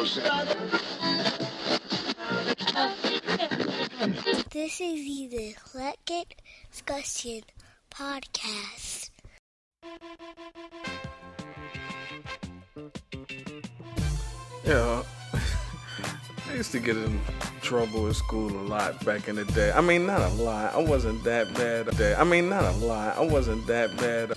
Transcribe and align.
This 0.00 0.16
is 4.80 5.30
the 5.30 5.54
Eclectik 5.54 6.36
Discussion 6.70 7.42
Podcast. 7.90 9.10
Yeah, 14.64 15.02
I 16.48 16.54
used 16.54 16.72
to 16.72 16.80
get 16.80 16.96
in 16.96 17.20
trouble 17.60 18.08
at 18.08 18.16
school 18.16 18.48
a 18.48 18.64
lot 18.64 19.04
back 19.04 19.28
in 19.28 19.36
the 19.36 19.44
day. 19.44 19.70
I 19.70 19.82
mean, 19.82 20.06
not 20.06 20.22
a 20.22 20.28
lot. 20.28 20.74
I 20.74 20.78
wasn't 20.78 21.22
that 21.24 21.52
bad. 21.52 22.16
I 22.18 22.24
mean, 22.24 22.48
not 22.48 22.64
a 22.64 22.72
lot. 22.78 23.18
I 23.18 23.20
wasn't 23.20 23.66
that 23.66 23.94
bad. 23.98 24.32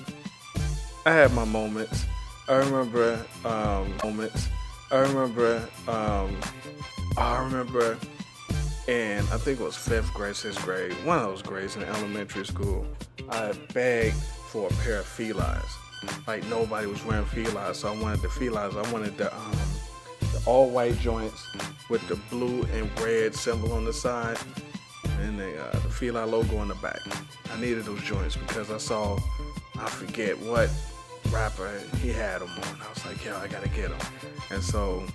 I 1.06 1.14
had 1.14 1.32
my 1.32 1.46
moments. 1.46 2.04
I 2.50 2.56
remember 2.56 3.26
um, 3.46 3.96
moments. 4.04 4.50
I 4.94 5.00
remember. 5.00 5.68
Um, 5.88 6.38
I 7.18 7.44
remember, 7.44 7.98
and 8.88 9.28
I 9.30 9.38
think 9.38 9.60
it 9.60 9.64
was 9.64 9.76
fifth 9.76 10.14
grade, 10.14 10.36
sixth 10.36 10.64
grade, 10.64 10.94
one 11.04 11.18
of 11.18 11.24
those 11.24 11.42
grades 11.42 11.76
in 11.76 11.82
elementary 11.82 12.46
school. 12.46 12.86
I 13.28 13.54
begged 13.74 14.16
for 14.50 14.68
a 14.68 14.74
pair 14.84 15.00
of 15.00 15.06
Filas. 15.06 15.66
Like 16.28 16.46
nobody 16.46 16.86
was 16.86 17.04
wearing 17.06 17.26
Filas, 17.26 17.78
so 17.78 17.92
I 17.92 18.00
wanted 18.00 18.22
the 18.22 18.28
Filas. 18.28 18.76
I 18.76 18.92
wanted 18.92 19.18
the 19.18 19.36
um, 19.36 19.58
the 20.20 20.44
all 20.46 20.70
white 20.70 21.00
joints 21.00 21.44
with 21.90 22.08
the 22.08 22.18
blue 22.30 22.62
and 22.74 22.88
red 23.02 23.34
symbol 23.34 23.74
on 23.74 23.86
the 23.86 23.94
side, 23.94 24.38
and 25.22 25.40
the, 25.40 25.60
uh, 25.60 25.72
the 25.72 25.90
Fila 25.90 26.24
logo 26.24 26.58
on 26.58 26.68
the 26.68 26.76
back. 26.76 27.00
I 27.52 27.60
needed 27.60 27.86
those 27.86 28.04
joints 28.04 28.36
because 28.38 28.70
I 28.70 28.78
saw, 28.78 29.18
I 29.76 29.90
forget 29.90 30.38
what 30.38 30.70
rapper 31.32 31.82
he 32.02 32.10
had 32.10 32.42
them 32.42 32.50
on. 32.50 32.78
I 32.82 32.90
was 32.90 33.06
like, 33.06 33.24
yo, 33.24 33.36
I 33.38 33.48
gotta 33.48 33.70
get 33.70 33.90
them. 33.90 34.08
And 34.52 34.64
so 34.64 35.06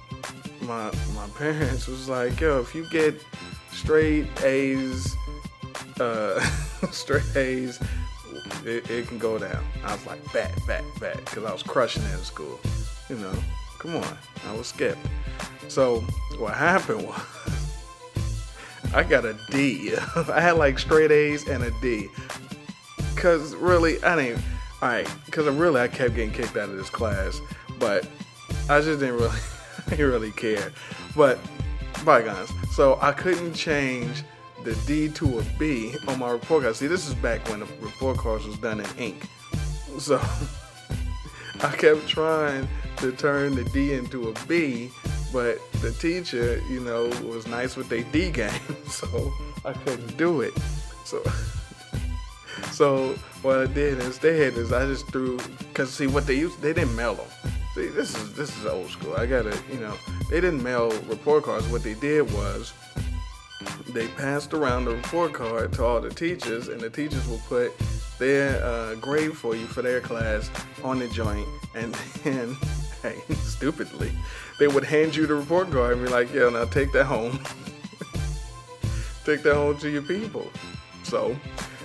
my 0.63 0.91
my 1.15 1.29
parents 1.37 1.87
was 1.87 2.09
like, 2.09 2.41
yo, 2.41 2.61
if 2.61 2.75
you 2.75 2.89
get 2.91 3.15
straight 3.73 4.27
A's, 4.43 5.17
uh, 6.01 6.41
straight 6.91 7.37
A's, 7.37 7.81
it, 8.65 8.91
it, 8.91 9.09
can 9.09 9.19
go 9.19 9.39
down. 9.39 9.65
I 9.85 9.93
was 9.93 10.07
like, 10.07 10.33
bat, 10.33 10.53
bat, 10.67 10.85
bat, 11.01 11.17
because 11.25 11.45
I 11.45 11.53
was 11.53 11.63
crushing 11.63 12.03
it 12.03 12.13
in 12.13 12.19
school. 12.19 12.59
You 13.09 13.17
know, 13.17 13.35
come 13.79 13.97
on, 13.97 14.19
I 14.49 14.55
was 14.55 14.69
skipped. 14.69 14.99
So 15.69 16.01
what 16.39 16.55
happened 16.55 17.07
was. 17.07 17.21
I 18.95 19.03
got 19.03 19.27
a 19.27 19.37
D. 19.51 19.95
I 20.17 20.41
had 20.41 20.53
like 20.53 20.79
straight 20.79 21.11
A's 21.11 21.47
and 21.47 21.63
a 21.63 21.71
D. 21.83 22.09
Cause 23.17 23.55
really, 23.55 24.03
I 24.03 24.17
didn't. 24.17 24.43
All 24.81 24.89
right, 24.89 25.07
cause 25.33 25.47
I 25.47 25.51
really 25.51 25.81
I 25.81 25.89
kept 25.89 26.15
getting 26.15 26.31
kicked 26.31 26.57
out 26.57 26.69
of 26.69 26.77
this 26.77 26.91
class, 26.91 27.41
but 27.81 28.09
I 28.71 28.81
just 28.81 29.01
didn't 29.01 29.17
really, 29.17 29.39
didn't 29.89 30.07
really 30.07 30.31
care. 30.33 30.73
But 31.17 31.41
bygones. 32.05 32.51
So 32.71 32.99
I 33.01 33.13
couldn't 33.13 33.55
change 33.55 34.23
the 34.65 34.75
D 34.87 35.09
to 35.09 35.39
a 35.39 35.43
B 35.59 35.95
on 36.07 36.19
my 36.19 36.31
report 36.31 36.63
card. 36.63 36.77
See, 36.77 36.87
this 36.87 37.09
is 37.09 37.15
back 37.15 37.49
when 37.49 37.61
the 37.61 37.67
report 37.81 38.19
cards 38.19 38.47
was 38.47 38.59
done 38.59 38.81
in 38.81 38.87
ink. 38.99 39.27
So 39.99 40.21
I 41.61 41.75
kept 41.77 42.07
trying 42.07 42.69
to 42.99 43.13
turn 43.13 43.55
the 43.55 43.65
D 43.65 43.95
into 43.95 44.29
a 44.29 44.35
B, 44.47 44.91
but 45.33 45.59
the 45.81 45.93
teacher, 45.93 46.61
you 46.71 46.81
know, 46.81 47.07
was 47.25 47.47
nice 47.47 47.77
with 47.77 47.89
their 47.89 48.05
D 48.05 48.31
game, 48.31 48.51
so 48.89 49.33
I 49.65 49.73
couldn't 49.73 50.17
do 50.17 50.41
it. 50.41 50.55
So, 51.05 51.23
so 52.71 53.15
what 53.43 53.59
I 53.59 53.67
did 53.67 54.01
instead 54.01 54.55
is 54.55 54.73
I 54.73 54.87
just 54.87 55.07
threw, 55.09 55.39
cause 55.75 55.93
see 55.93 56.07
what 56.07 56.27
they 56.27 56.35
used, 56.35 56.61
they 56.61 56.73
didn't 56.73 56.97
mail 56.97 57.15
them. 57.15 57.27
See, 57.75 57.89
this 57.89 58.17
is 58.17 58.35
this 58.35 58.57
is 58.59 58.67
old 58.67 58.89
school. 58.89 59.15
I 59.15 59.27
gotta, 59.27 59.57
you 59.71 59.79
know, 59.79 59.95
they 60.31 60.41
didn't 60.41 60.63
mail 60.63 60.91
report 61.07 61.45
cards. 61.45 61.69
What 61.69 61.83
they 61.83 61.95
did 61.95 62.33
was 62.33 62.73
they 63.89 64.09
passed 64.09 64.53
around 64.53 64.87
the 64.87 64.95
report 64.97 65.33
card 65.33 65.73
to 65.75 65.85
all 65.85 66.01
the 66.01 66.11
teachers, 66.11 66.69
and 66.69 66.81
the 66.81 66.91
teachers 66.91 67.27
will 67.29 67.43
put 67.49 67.73
their 68.19 68.63
uh, 68.65 68.95
grade 68.97 69.37
for 69.37 69.55
you 69.55 69.67
for 69.67 69.83
their 69.83 70.01
class 70.01 70.51
on 70.83 70.99
the 70.99 71.09
joint, 71.09 71.47
and 71.75 71.95
then, 72.25 72.57
hey, 73.03 73.23
stupidly, 73.37 74.11
they 74.59 74.67
would 74.67 74.85
hand 74.85 75.15
you 75.15 75.27
the 75.27 75.35
report 75.35 75.71
card 75.71 75.97
and 75.97 76.05
be 76.05 76.11
like, 76.11 76.33
"Yeah, 76.33 76.49
now 76.49 76.65
take 76.65 76.93
that 76.93 77.05
home, 77.05 77.39
take 79.25 79.43
that 79.43 79.55
home 79.55 79.79
to 79.79 79.91
your 79.91 80.03
people." 80.03 80.51
So 81.05 81.37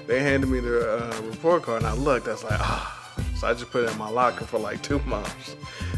they 0.08 0.22
handed 0.22 0.50
me 0.50 0.60
the 0.60 0.98
uh, 0.98 1.22
report 1.24 1.64
card, 1.64 1.84
and 1.84 1.88
I 1.88 1.94
looked. 1.94 2.28
I 2.28 2.32
was 2.32 2.44
like, 2.44 2.60
ah. 2.60 3.00
So 3.36 3.48
I 3.48 3.54
just 3.54 3.72
put 3.72 3.84
it 3.84 3.92
in 3.92 3.98
my 3.98 4.10
locker 4.10 4.46
for 4.46 4.60
like 4.60 4.82
two 4.82 5.00
months. 5.06 5.56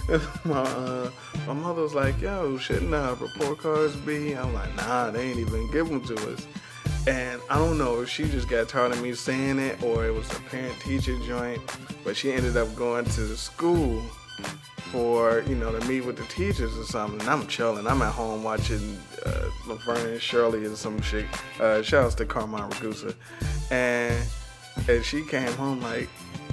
my 0.45 0.61
uh, 0.61 1.09
my 1.47 1.53
mother 1.53 1.81
was 1.81 1.93
like, 1.93 2.19
"Yo, 2.21 2.57
shouldn't 2.57 2.93
uh, 2.93 3.15
report 3.19 3.59
cards 3.59 3.95
be?" 3.95 4.33
I'm 4.33 4.53
like, 4.53 4.75
"Nah, 4.75 5.11
they 5.11 5.29
ain't 5.29 5.39
even 5.39 5.69
give 5.71 5.89
them 5.89 6.01
to 6.05 6.33
us." 6.33 6.47
And 7.07 7.39
I 7.51 7.57
don't 7.57 7.77
know 7.77 8.01
if 8.01 8.09
she 8.09 8.25
just 8.25 8.49
got 8.49 8.67
tired 8.67 8.91
of 8.91 9.01
me 9.01 9.13
saying 9.13 9.59
it 9.59 9.81
or 9.83 10.05
it 10.05 10.13
was 10.13 10.29
a 10.31 10.39
parent 10.41 10.79
teacher 10.79 11.17
joint, 11.19 11.61
but 12.03 12.17
she 12.17 12.31
ended 12.31 12.57
up 12.57 12.75
going 12.75 13.05
to 13.05 13.21
the 13.21 13.37
school 13.37 14.01
for, 14.95 15.41
you 15.41 15.55
know, 15.55 15.77
to 15.77 15.85
meet 15.89 16.05
with 16.05 16.15
the 16.15 16.23
teachers 16.27 16.77
or 16.77 16.85
something. 16.85 17.27
I'm 17.27 17.45
chilling. 17.47 17.85
I'm 17.85 18.01
at 18.01 18.13
home 18.13 18.45
watching 18.45 18.97
uh, 19.25 19.49
Laverne 19.67 20.11
and 20.11 20.21
Shirley 20.21 20.63
and 20.63 20.77
some 20.77 21.01
shit. 21.01 21.25
Uh, 21.59 21.81
shout 21.81 22.05
out 22.05 22.17
to 22.17 22.25
Carmine 22.25 22.69
Ragusa. 22.69 23.13
And, 23.71 24.25
and 24.87 25.03
she 25.03 25.25
came 25.25 25.51
home 25.53 25.81
like, 25.81 26.07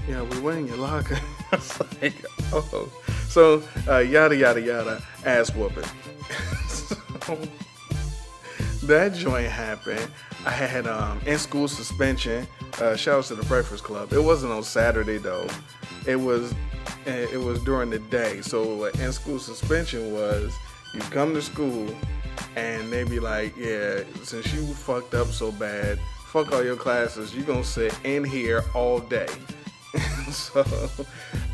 yeah, 0.09 0.23
we 0.23 0.41
went 0.41 0.59
in 0.59 0.67
your 0.67 0.79
locker. 0.79 1.21
I 1.53 1.57
was 1.57 1.81
like, 2.03 2.15
oh. 2.53 2.93
So, 3.29 3.63
uh, 3.87 3.99
yada, 3.99 4.35
yada, 4.35 4.61
yada, 4.61 5.01
ass 5.25 5.55
whooping. 5.55 5.85
so, 6.67 7.39
that 8.83 9.15
joint 9.15 9.53
happened. 9.53 10.11
I 10.45 10.51
had 10.51 10.89
um, 10.89 11.21
in 11.27 11.39
school 11.39 11.69
suspension. 11.69 12.49
Uh, 12.81 12.97
shout 12.97 13.19
out 13.19 13.25
to 13.27 13.37
the 13.37 13.45
Breakfast 13.45 13.85
Club. 13.85 14.13
It 14.13 14.21
wasn't 14.21 14.51
on 14.51 14.65
Saturday 14.65 15.19
though. 15.19 15.47
It 16.07 16.17
was 16.17 16.53
it 17.07 17.41
was 17.41 17.63
during 17.65 17.91
the 17.91 17.99
day. 17.99 18.41
So 18.43 18.77
what 18.77 18.99
in 18.99 19.13
school 19.13 19.39
suspension 19.39 20.13
was 20.13 20.55
you 20.95 21.01
come 21.01 21.35
to 21.35 21.43
school 21.43 21.95
and 22.57 22.93
they 22.93 23.05
be 23.05 23.21
like, 23.21 23.57
yeah, 23.57 24.03
since 24.23 24.53
you 24.53 24.67
fucked 24.75 25.15
up 25.15 25.29
so 25.29 25.53
bad, 25.53 25.99
fuck 26.27 26.53
all 26.53 26.65
your 26.65 26.77
classes. 26.77 27.35
You 27.35 27.43
gonna 27.43 27.65
sit 27.65 27.99
in 28.05 28.25
here 28.25 28.65
all 28.75 29.01
day. 29.01 29.29
so 30.31 30.63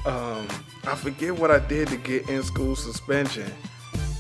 um, 0.07 0.47
I 0.87 0.95
forget 0.95 1.37
what 1.37 1.51
I 1.51 1.59
did 1.59 1.89
to 1.89 1.97
get 1.97 2.29
in 2.29 2.43
school 2.43 2.77
suspension. 2.77 3.51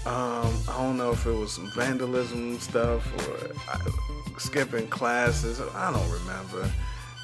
Um, 0.06 0.52
I 0.68 0.76
don't 0.78 0.96
know 0.96 1.12
if 1.12 1.26
it 1.26 1.32
was 1.32 1.52
some 1.52 1.70
vandalism 1.76 2.58
stuff 2.58 3.04
or 3.28 3.50
I, 3.68 3.78
skipping 4.38 4.88
classes. 4.88 5.60
I 5.60 5.92
don't 5.92 6.10
remember, 6.10 6.70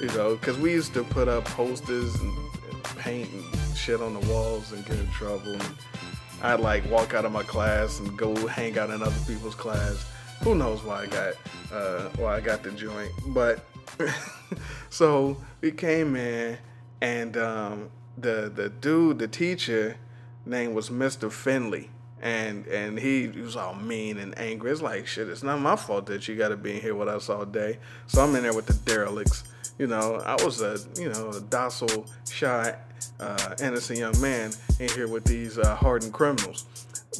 you 0.00 0.08
know, 0.08 0.36
because 0.36 0.58
we 0.58 0.72
used 0.72 0.92
to 0.94 1.04
put 1.04 1.28
up 1.28 1.44
posters 1.46 2.14
and, 2.16 2.32
and, 2.32 2.63
paint 2.96 3.28
and 3.32 3.76
shit 3.76 4.00
on 4.00 4.14
the 4.14 4.32
walls 4.32 4.72
and 4.72 4.84
get 4.86 4.98
in 4.98 5.08
trouble. 5.08 5.52
And 5.52 5.74
I'd 6.42 6.60
like 6.60 6.88
walk 6.90 7.14
out 7.14 7.24
of 7.24 7.32
my 7.32 7.42
class 7.42 8.00
and 8.00 8.16
go 8.16 8.34
hang 8.46 8.78
out 8.78 8.90
in 8.90 9.02
other 9.02 9.14
people's 9.26 9.54
class. 9.54 10.04
Who 10.42 10.54
knows 10.54 10.82
why 10.82 11.02
I 11.02 11.06
got 11.06 11.34
uh, 11.72 12.08
why 12.16 12.36
I 12.36 12.40
got 12.40 12.62
the 12.62 12.70
joint? 12.70 13.10
But 13.28 13.64
so 14.90 15.36
we 15.60 15.72
came 15.72 16.16
in 16.16 16.58
and 17.00 17.36
um, 17.36 17.90
the 18.18 18.52
the 18.54 18.68
dude, 18.68 19.18
the 19.18 19.28
teacher, 19.28 19.96
name 20.46 20.74
was 20.74 20.90
Mr. 20.90 21.30
Finley 21.30 21.90
and 22.24 22.66
and 22.68 22.98
he, 22.98 23.28
was 23.28 23.54
all 23.54 23.74
mean 23.74 24.18
and 24.18 24.36
angry. 24.38 24.72
It's 24.72 24.80
like 24.80 25.06
shit. 25.06 25.28
It's 25.28 25.42
not 25.42 25.60
my 25.60 25.76
fault 25.76 26.06
that 26.06 26.26
you 26.26 26.36
got 26.36 26.48
to 26.48 26.56
be 26.56 26.76
in 26.76 26.80
here 26.80 26.94
with 26.94 27.08
us 27.08 27.28
all 27.28 27.44
day. 27.44 27.78
So 28.06 28.22
I'm 28.22 28.34
in 28.34 28.42
there 28.42 28.54
with 28.54 28.66
the 28.66 28.72
derelicts. 28.72 29.44
You 29.78 29.86
know, 29.88 30.22
I 30.24 30.34
was 30.44 30.60
a 30.60 30.78
you 31.00 31.08
know 31.08 31.30
a 31.30 31.40
docile, 31.40 32.06
shy, 32.30 32.74
uh, 33.20 33.54
innocent 33.60 33.98
young 33.98 34.18
man 34.20 34.52
in 34.78 34.88
here 34.90 35.08
with 35.08 35.24
these 35.24 35.58
uh, 35.58 35.74
hardened 35.74 36.12
criminals. 36.12 36.64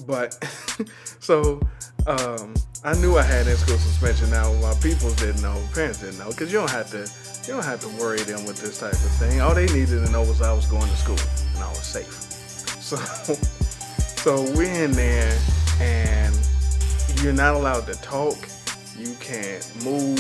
But 0.07 0.35
so 1.21 1.61
um, 2.06 2.55
I 2.85 2.95
knew 3.01 3.17
I 3.17 3.23
had 3.23 3.47
in 3.47 3.56
school 3.56 3.79
suspension. 3.79 4.31
Now 4.31 4.53
my 4.55 4.75
people 4.75 5.12
didn't 5.15 5.43
know, 5.43 5.61
parents 5.73 6.01
didn't 6.01 6.19
know, 6.19 6.31
because 6.31 6.53
you 6.53 6.59
don't 6.59 6.71
have 6.71 6.91
to 6.91 7.11
you 7.47 7.55
don't 7.55 7.65
have 7.65 7.81
to 7.81 7.89
worry 8.01 8.21
them 8.21 8.45
with 8.45 8.61
this 8.61 8.79
type 8.79 8.93
of 8.93 8.99
thing. 8.99 9.41
All 9.41 9.55
they 9.55 9.67
needed 9.67 10.05
to 10.05 10.11
know 10.11 10.23
was 10.23 10.41
I 10.43 10.53
was 10.53 10.67
going 10.67 10.89
to 10.89 10.97
school 10.97 11.19
and 11.55 11.65
I 11.65 11.69
was 11.69 11.85
safe. 11.85 12.31
So. 12.85 12.99
So 14.25 14.41
we're 14.57 14.85
in 14.85 14.93
there, 14.93 15.39
and 15.81 16.35
you're 17.21 17.35
not 17.35 17.57
allowed 17.57 17.85
to 17.89 17.95
talk. 17.97 18.39
You 18.99 19.15
can't 19.21 19.71
move. 19.85 20.19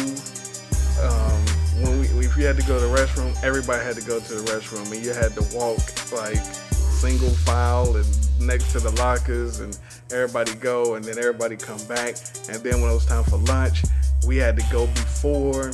Um, 1.00 1.63
when 1.82 2.00
we, 2.00 2.26
if 2.26 2.36
you 2.36 2.46
had 2.46 2.56
to 2.56 2.66
go 2.66 2.78
to 2.78 2.86
the 2.86 2.94
restroom, 2.94 3.36
everybody 3.42 3.84
had 3.84 3.96
to 3.96 4.02
go 4.02 4.20
to 4.20 4.34
the 4.34 4.50
restroom, 4.50 4.90
and 4.92 5.04
you 5.04 5.12
had 5.12 5.34
to 5.34 5.56
walk 5.56 5.80
like 6.12 6.38
single 6.74 7.30
file 7.30 7.96
and 7.96 8.06
next 8.40 8.72
to 8.72 8.80
the 8.80 8.90
lockers, 8.92 9.60
and 9.60 9.78
everybody 10.12 10.54
go, 10.54 10.94
and 10.94 11.04
then 11.04 11.18
everybody 11.18 11.56
come 11.56 11.82
back. 11.86 12.16
And 12.48 12.62
then 12.62 12.80
when 12.80 12.90
it 12.90 12.94
was 12.94 13.06
time 13.06 13.24
for 13.24 13.38
lunch, 13.38 13.82
we 14.26 14.36
had 14.36 14.56
to 14.56 14.64
go 14.70 14.86
before, 14.88 15.72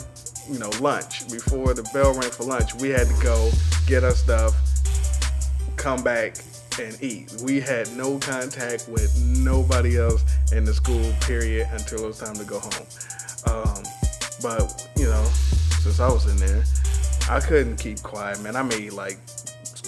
you 0.50 0.58
know, 0.58 0.70
lunch. 0.80 1.30
Before 1.30 1.74
the 1.74 1.88
bell 1.92 2.14
rang 2.14 2.30
for 2.30 2.44
lunch, 2.44 2.74
we 2.74 2.88
had 2.88 3.06
to 3.06 3.22
go 3.22 3.50
get 3.86 4.04
our 4.04 4.12
stuff, 4.12 4.54
come 5.76 6.02
back, 6.02 6.36
and 6.80 6.96
eat. 7.02 7.32
We 7.42 7.60
had 7.60 7.90
no 7.96 8.18
contact 8.18 8.88
with 8.88 9.14
nobody 9.38 9.98
else 9.98 10.24
in 10.52 10.64
the 10.64 10.72
school 10.72 11.12
period 11.20 11.68
until 11.72 12.04
it 12.04 12.06
was 12.06 12.18
time 12.18 12.36
to 12.36 12.44
go 12.44 12.58
home. 12.58 12.86
Um, 13.46 13.82
but 14.42 14.88
you 14.96 15.06
know, 15.06 15.30
since 15.80 16.00
I 16.00 16.08
was 16.08 16.26
in 16.26 16.36
there, 16.36 16.64
I 17.28 17.40
couldn't 17.40 17.76
keep 17.76 18.02
quiet, 18.02 18.40
man. 18.42 18.56
I 18.56 18.62
made 18.62 18.92
like 18.92 19.18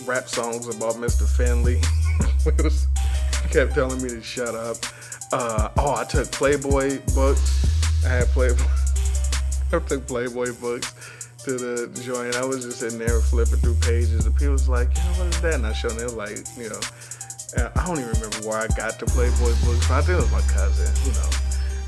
rap 0.04 0.28
songs 0.28 0.68
about 0.74 0.94
Mr. 0.94 1.28
Finley. 1.28 1.80
it 2.46 2.62
was, 2.62 2.86
kept 3.50 3.74
telling 3.74 4.02
me 4.02 4.08
to 4.08 4.22
shut 4.22 4.54
up. 4.54 4.76
Uh, 5.32 5.68
oh, 5.76 5.94
I 5.94 6.04
took 6.04 6.30
Playboy 6.30 7.00
books. 7.14 8.04
I 8.04 8.08
had 8.08 8.26
Playboy. 8.28 8.62
I 9.72 9.78
took 9.80 10.06
Playboy 10.06 10.54
books 10.60 10.94
to 11.44 11.52
the 11.52 12.00
joint. 12.02 12.36
I 12.36 12.44
was 12.44 12.64
just 12.64 12.80
sitting 12.80 12.98
there 12.98 13.20
flipping 13.20 13.58
through 13.58 13.76
pages, 13.76 14.26
and 14.26 14.34
people 14.34 14.52
was 14.52 14.68
like, 14.68 14.88
you 14.96 15.02
know, 15.02 15.10
what 15.18 15.26
is 15.28 15.40
that? 15.42 15.54
And 15.54 15.66
I 15.66 15.72
showed 15.72 15.92
them, 15.92 16.16
like, 16.16 16.38
you 16.56 16.68
know, 16.68 16.80
I 17.76 17.86
don't 17.86 17.98
even 17.98 18.10
remember 18.12 18.48
where 18.48 18.58
I 18.58 18.66
got 18.68 18.98
the 18.98 19.06
Playboy 19.06 19.52
books. 19.64 19.90
I 19.90 20.00
think 20.00 20.18
it 20.18 20.22
was 20.22 20.32
my 20.32 20.40
cousin, 20.42 20.88
you 21.04 21.12
know. 21.12 21.30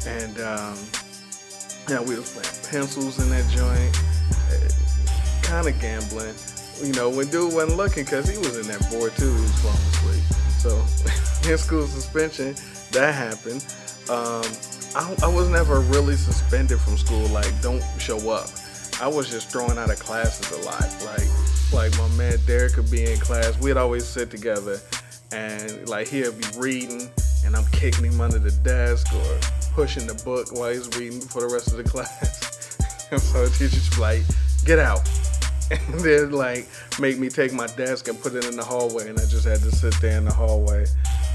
And 0.07 0.41
um, 0.41 0.79
yeah, 1.89 2.01
we 2.01 2.17
was 2.17 2.33
playing 2.33 2.49
pencils 2.71 3.19
in 3.23 3.29
that 3.31 3.49
joint, 3.51 3.95
eh, 4.53 4.69
kind 5.43 5.69
of 5.69 5.79
gambling. 5.81 6.35
You 6.83 6.93
know, 6.95 7.11
when 7.11 7.29
dude 7.29 7.53
wasn't 7.53 7.77
looking, 7.77 8.05
cause 8.05 8.29
he 8.29 8.39
was 8.39 8.57
in 8.57 8.67
that 8.67 8.91
board 8.91 9.13
too, 9.17 9.33
he 9.33 9.41
was 9.41 9.59
falling 9.61 9.77
asleep. 9.93 10.25
So 10.59 11.51
in 11.51 11.59
school 11.59 11.87
suspension, 11.87 12.55
that 12.93 13.15
happened. 13.15 13.65
Um, 14.09 14.45
I, 14.97 15.15
I 15.25 15.35
was 15.35 15.49
never 15.49 15.81
really 15.81 16.17
suspended 16.17 16.81
from 16.81 16.97
school. 16.97 17.27
Like, 17.29 17.51
don't 17.61 17.83
show 17.99 18.31
up. 18.31 18.49
I 19.01 19.09
was 19.09 19.31
just 19.31 19.51
thrown 19.51 19.77
out 19.77 19.91
of 19.91 19.99
classes 19.99 20.51
a 20.53 20.65
lot. 20.65 20.83
Like, 21.05 21.29
like 21.73 21.99
my 21.99 22.09
man 22.17 22.39
Derek 22.47 22.75
could 22.75 22.91
be 22.91 23.05
in 23.11 23.19
class. 23.19 23.59
We'd 23.61 23.77
always 23.77 24.07
sit 24.07 24.31
together, 24.31 24.81
and 25.33 25.89
like 25.89 26.09
he'd 26.09 26.39
be 26.39 26.47
reading, 26.57 27.11
and 27.45 27.57
I'm 27.57 27.67
kicking 27.73 28.05
him 28.05 28.21
under 28.21 28.39
the 28.39 28.53
desk 28.53 29.13
or 29.13 29.41
pushing 29.75 30.07
the 30.07 30.15
book 30.25 30.53
while 30.53 30.71
he's 30.71 30.89
reading 30.97 31.21
for 31.21 31.43
the 31.43 31.49
rest 31.49 31.69
of 31.69 31.77
the 31.77 31.85
class. 31.91 32.79
and 33.11 33.21
so 33.21 33.47
the 33.47 33.51
teacher's 33.51 33.99
like, 33.99 34.23
"Get 34.65 34.79
out." 34.79 35.03
And 35.71 36.01
then 36.01 36.31
like 36.31 36.69
make 37.01 37.19
me 37.19 37.31
take 37.31 37.51
my 37.55 37.67
desk 37.69 38.07
and 38.09 38.21
put 38.21 38.35
it 38.35 38.45
in 38.45 38.55
the 38.55 38.63
hallway, 38.63 39.09
and 39.09 39.19
I 39.19 39.25
just 39.25 39.47
had 39.47 39.61
to 39.61 39.73
sit 39.73 39.95
there 40.01 40.19
in 40.19 40.27
the 40.27 40.33
hallway. 40.33 40.85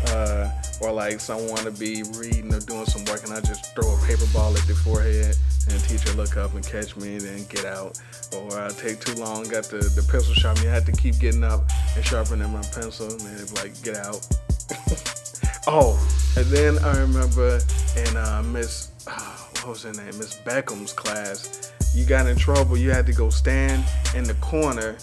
Uh, 0.07 0.49
or 0.81 0.91
like 0.91 1.19
someone 1.19 1.63
to 1.63 1.71
be 1.71 2.03
reading 2.15 2.53
or 2.53 2.59
doing 2.59 2.85
some 2.85 3.03
work, 3.05 3.23
and 3.23 3.33
I 3.33 3.41
just 3.41 3.73
throw 3.75 3.91
a 3.91 3.97
paper 4.05 4.25
ball 4.31 4.55
at 4.55 4.63
their 4.63 4.75
forehead, 4.75 5.35
and 5.67 5.79
the 5.79 5.87
teacher 5.87 6.13
look 6.13 6.37
up 6.37 6.53
and 6.53 6.65
catch 6.65 6.95
me, 6.95 7.15
and 7.15 7.21
then 7.21 7.45
get 7.49 7.65
out. 7.65 7.99
Or 8.35 8.57
I 8.57 8.69
take 8.69 9.01
too 9.01 9.19
long, 9.19 9.43
got 9.49 9.65
the, 9.65 9.77
the 9.77 10.07
pencil 10.09 10.33
sharpening, 10.33 10.69
I 10.69 10.73
had 10.73 10.85
to 10.85 10.93
keep 10.93 11.19
getting 11.19 11.43
up 11.43 11.67
and 11.95 12.05
sharpening 12.05 12.51
my 12.53 12.61
pencil, 12.61 13.11
and 13.11 13.19
then 13.19 13.53
like 13.55 13.81
get 13.83 13.97
out. 13.97 14.25
oh, 15.69 15.99
and 16.35 16.45
then 16.47 16.79
I 16.79 16.99
remember 16.99 17.59
in 17.95 18.17
uh, 18.17 18.43
Miss, 18.43 18.91
uh, 19.07 19.11
what 19.11 19.67
was 19.67 19.83
her 19.83 19.93
name, 19.93 20.17
Miss 20.17 20.35
Beckham's 20.39 20.93
class, 20.93 21.71
you 21.93 22.05
got 22.05 22.27
in 22.27 22.37
trouble. 22.37 22.77
You 22.77 22.91
had 22.91 23.05
to 23.05 23.13
go 23.13 23.29
stand 23.29 23.85
in 24.15 24.23
the 24.23 24.33
corner 24.35 24.97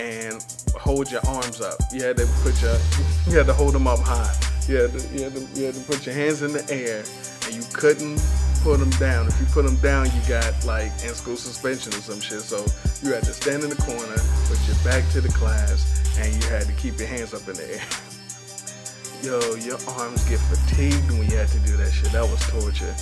and 0.00 0.44
hold 0.74 1.10
your 1.10 1.26
arms 1.26 1.60
up. 1.60 1.78
You 1.92 2.02
had 2.02 2.16
to 2.18 2.26
put 2.42 2.60
your, 2.62 2.76
you 3.26 3.36
had 3.36 3.46
to 3.46 3.52
hold 3.52 3.74
them 3.74 3.86
up 3.86 3.98
high. 4.00 4.34
You 4.68 4.76
had 4.76 4.92
to, 4.92 5.08
you 5.14 5.24
had 5.24 5.34
to, 5.34 5.40
you 5.58 5.66
had 5.66 5.74
to 5.74 5.80
put 5.82 6.06
your 6.06 6.14
hands 6.14 6.42
in 6.42 6.52
the 6.52 6.64
air, 6.72 7.04
and 7.46 7.54
you 7.54 7.62
couldn't 7.72 8.20
put 8.62 8.78
them 8.78 8.90
down. 8.98 9.26
If 9.28 9.40
you 9.40 9.46
put 9.46 9.64
them 9.64 9.76
down, 9.76 10.06
you 10.06 10.28
got 10.28 10.64
like 10.64 10.90
in 11.04 11.14
school 11.14 11.36
suspension 11.36 11.92
or 11.92 12.02
some 12.02 12.20
shit. 12.20 12.40
So 12.40 12.64
you 13.02 13.14
had 13.14 13.24
to 13.24 13.32
stand 13.32 13.62
in 13.62 13.70
the 13.70 13.76
corner, 13.76 14.18
put 14.46 14.58
your 14.66 14.76
back 14.84 15.08
to 15.12 15.20
the 15.20 15.30
class, 15.30 16.18
and 16.18 16.32
you 16.34 16.48
had 16.48 16.66
to 16.66 16.72
keep 16.72 16.98
your 16.98 17.08
hands 17.08 17.34
up 17.34 17.48
in 17.48 17.54
the 17.54 17.74
air. 17.74 17.86
Yo, 19.22 19.40
your 19.56 19.78
arms 19.88 20.28
get 20.28 20.38
fatigued 20.38 21.10
when 21.10 21.28
you 21.28 21.36
had 21.36 21.48
to 21.48 21.58
do 21.60 21.76
that 21.76 21.90
shit. 21.90 22.12
That 22.12 22.22
was 22.22 22.40
torture. 22.48 22.94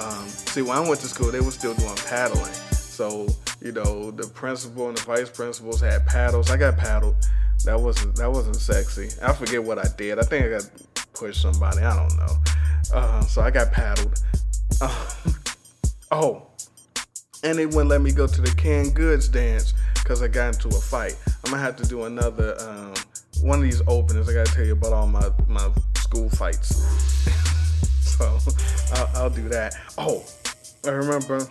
Um, 0.00 0.26
see, 0.28 0.62
when 0.62 0.76
I 0.76 0.80
went 0.80 1.00
to 1.00 1.06
school, 1.06 1.30
they 1.30 1.40
were 1.40 1.50
still 1.50 1.74
doing 1.74 1.96
paddling. 1.96 2.52
So, 2.72 3.26
you 3.60 3.72
know, 3.72 4.10
the 4.10 4.26
principal 4.28 4.88
and 4.88 4.96
the 4.96 5.02
vice 5.02 5.30
principals 5.30 5.80
had 5.80 6.06
paddles. 6.06 6.50
I 6.50 6.56
got 6.56 6.76
paddled. 6.76 7.16
That 7.64 7.80
wasn't 7.80 8.16
that 8.16 8.30
wasn't 8.30 8.56
sexy. 8.56 9.08
I 9.22 9.32
forget 9.32 9.62
what 9.62 9.78
I 9.78 9.86
did. 9.96 10.18
I 10.18 10.22
think 10.22 10.46
I 10.46 10.48
got 10.48 10.70
pushed 11.14 11.40
somebody. 11.40 11.80
I 11.80 11.96
don't 11.96 12.16
know. 12.16 12.36
Uh, 12.92 13.20
so 13.22 13.40
I 13.42 13.50
got 13.50 13.72
paddled. 13.72 14.20
Uh, 14.80 15.10
oh, 16.10 16.46
and 17.44 17.58
they 17.58 17.66
wouldn't 17.66 17.88
let 17.88 18.02
me 18.02 18.12
go 18.12 18.26
to 18.26 18.40
the 18.40 18.50
canned 18.56 18.94
goods 18.94 19.28
dance 19.28 19.74
because 19.94 20.22
I 20.22 20.28
got 20.28 20.54
into 20.54 20.68
a 20.68 20.80
fight. 20.80 21.16
I'm 21.44 21.50
gonna 21.50 21.62
have 21.62 21.76
to 21.76 21.86
do 21.86 22.04
another 22.04 22.56
um, 22.60 22.94
one 23.42 23.58
of 23.58 23.64
these 23.64 23.82
openings. 23.86 24.28
I 24.28 24.32
gotta 24.32 24.52
tell 24.52 24.64
you 24.64 24.72
about 24.72 24.92
all 24.92 25.06
my 25.06 25.28
my 25.48 25.70
school 25.96 26.28
fights. 26.30 26.76
so 28.00 28.38
I'll, 28.94 29.10
I'll 29.14 29.30
do 29.30 29.48
that. 29.48 29.74
Oh, 29.98 30.24
I 30.86 30.90
remember 30.90 31.46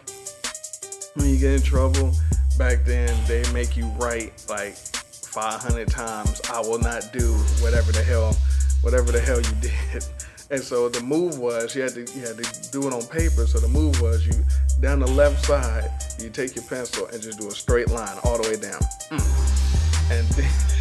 when 1.15 1.29
you 1.29 1.37
get 1.37 1.53
in 1.53 1.61
trouble, 1.61 2.13
back 2.57 2.83
then 2.85 3.15
they 3.27 3.43
make 3.51 3.75
you 3.75 3.85
write 3.99 4.45
like 4.49 4.75
500 4.75 5.87
times, 5.89 6.41
I 6.51 6.59
will 6.59 6.79
not 6.79 7.11
do 7.13 7.33
whatever 7.61 7.91
the 7.91 8.03
hell, 8.03 8.35
whatever 8.81 9.11
the 9.11 9.19
hell 9.19 9.39
you 9.41 9.51
did. 9.61 10.05
And 10.49 10.61
so 10.61 10.89
the 10.89 11.01
move 11.01 11.39
was 11.39 11.73
you 11.75 11.81
had 11.81 11.93
to 11.93 12.01
you 12.01 12.21
had 12.27 12.37
to 12.37 12.71
do 12.71 12.85
it 12.87 12.93
on 12.93 13.03
paper. 13.03 13.47
So 13.47 13.59
the 13.59 13.69
move 13.69 14.01
was 14.01 14.27
you 14.27 14.33
down 14.81 14.99
the 14.99 15.07
left 15.07 15.45
side, 15.45 15.89
you 16.19 16.29
take 16.29 16.55
your 16.55 16.65
pencil 16.65 17.07
and 17.07 17.21
just 17.21 17.39
do 17.39 17.47
a 17.47 17.51
straight 17.51 17.89
line 17.89 18.17
all 18.23 18.41
the 18.41 18.49
way 18.49 18.57
down. 18.57 18.81
Mm. 19.11 20.11
And 20.11 20.27
then, 20.29 20.51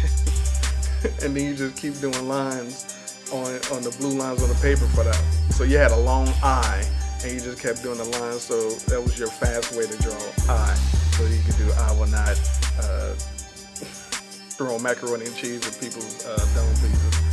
and 1.23 1.35
then 1.35 1.45
you 1.45 1.55
just 1.55 1.77
keep 1.77 1.99
doing 1.99 2.27
lines 2.27 2.97
on 3.31 3.47
on 3.71 3.81
the 3.81 3.95
blue 3.99 4.17
lines 4.17 4.43
on 4.43 4.49
the 4.49 4.59
paper 4.61 4.85
for 4.93 5.03
that. 5.03 5.21
So 5.51 5.63
you 5.63 5.77
had 5.77 5.91
a 5.91 5.99
long 5.99 6.27
I 6.43 6.83
and 7.23 7.31
you 7.33 7.39
just 7.39 7.59
kept 7.59 7.83
doing 7.83 7.97
the 7.97 8.05
lines. 8.19 8.41
So 8.41 8.69
that 8.91 9.01
was 9.01 9.17
your 9.17 9.29
fast 9.29 9.75
way 9.75 9.85
to 9.85 9.97
draw 10.01 10.17
I. 10.49 10.73
So 11.17 11.25
you 11.25 11.41
could 11.43 11.57
do 11.57 11.71
I 11.73 11.91
will 11.93 12.07
not 12.07 12.39
uh, 12.79 13.13
throw 14.57 14.79
macaroni 14.79 15.25
and 15.25 15.35
cheese 15.35 15.65
at 15.67 15.79
people's 15.79 16.25
uh, 16.25 16.37
dome 16.55 16.69
pieces. 16.81 17.31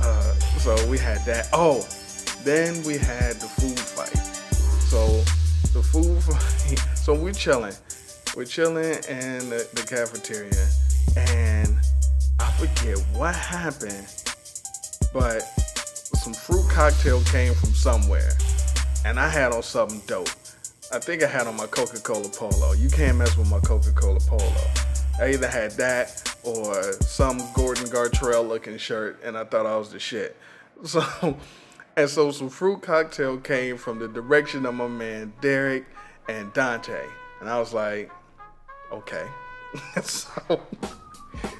Uh, 0.00 0.34
so 0.58 0.88
we 0.88 0.98
had 0.98 1.24
that. 1.24 1.48
Oh, 1.52 1.86
then 2.44 2.82
we 2.84 2.98
had 2.98 3.36
the 3.36 3.48
food 3.48 3.78
fight. 3.78 4.16
So 4.88 5.22
the 5.72 5.82
food 5.82 6.22
fight. 6.22 6.78
So 6.96 7.14
we're 7.14 7.32
chilling. 7.32 7.74
We're 8.36 8.44
chilling 8.44 8.98
in 9.08 9.48
the, 9.48 9.66
the 9.72 9.84
cafeteria, 9.86 10.68
and 11.16 11.78
I 12.38 12.50
forget 12.52 12.98
what 13.12 13.34
happened, 13.34 14.06
but 15.12 15.42
some 16.14 16.34
fruit 16.34 16.68
cocktail 16.70 17.22
came 17.24 17.54
from 17.54 17.70
somewhere 17.70 18.32
and 19.04 19.20
I 19.20 19.28
had 19.28 19.52
on 19.52 19.62
something 19.62 20.02
dope. 20.06 20.28
I 20.92 20.98
think 20.98 21.22
I 21.22 21.26
had 21.26 21.46
on 21.46 21.56
my 21.56 21.66
Coca 21.66 22.00
Cola 22.00 22.28
Polo. 22.28 22.72
You 22.72 22.88
can't 22.88 23.16
mess 23.16 23.36
with 23.36 23.48
my 23.48 23.60
Coca 23.60 23.92
Cola 23.92 24.20
Polo. 24.20 24.52
I 25.20 25.32
either 25.32 25.48
had 25.48 25.72
that 25.72 26.36
or 26.42 26.92
some 27.02 27.40
Gordon 27.54 27.86
Gartrell 27.86 28.46
looking 28.46 28.76
shirt, 28.78 29.20
and 29.24 29.36
I 29.38 29.44
thought 29.44 29.66
I 29.66 29.76
was 29.76 29.90
the 29.90 29.98
shit. 29.98 30.36
So, 30.84 31.02
and 31.96 32.10
so 32.10 32.30
some 32.30 32.50
fruit 32.50 32.82
cocktail 32.82 33.38
came 33.38 33.78
from 33.78 33.98
the 33.98 34.08
direction 34.08 34.66
of 34.66 34.74
my 34.74 34.88
man 34.88 35.32
Derek 35.40 35.86
and 36.28 36.52
Dante, 36.52 37.02
and 37.40 37.48
I 37.48 37.58
was 37.58 37.72
like, 37.72 38.10
okay. 38.92 39.26
so 40.02 40.60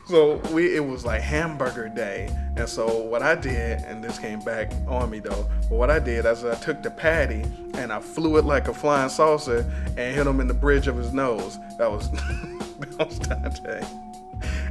so 0.07 0.37
we 0.53 0.75
it 0.77 0.85
was 0.85 1.05
like 1.05 1.23
hamburger 1.23 1.89
day. 1.89 2.29
And 2.57 2.69
so 2.69 3.03
what 3.03 3.23
i 3.23 3.35
did 3.35 3.81
and 3.83 4.03
this 4.03 4.19
came 4.19 4.41
back 4.41 4.73
on 4.89 5.11
me 5.11 5.19
though 5.19 5.47
but 5.69 5.77
what 5.77 5.91
i 5.91 5.99
did 5.99 6.25
is 6.25 6.45
i 6.45 6.55
took 6.55 6.83
the 6.83 6.91
patty 6.91 7.45
and 7.75 7.93
i 7.93 8.01
flew 8.01 8.39
it 8.39 8.47
like 8.47 8.69
a 8.69 8.75
flying 8.75 9.11
saucer 9.11 9.71
and 9.97 10.15
hit 10.15 10.27
him 10.27 10.41
in 10.41 10.49
the 10.49 10.55
bridge 10.55 10.87
of 10.87 10.97
his 10.97 11.13
nose. 11.13 11.59
That 11.79 11.91
was 11.91 12.11
that 12.79 13.07
was 13.07 13.19
dante. 13.19 13.85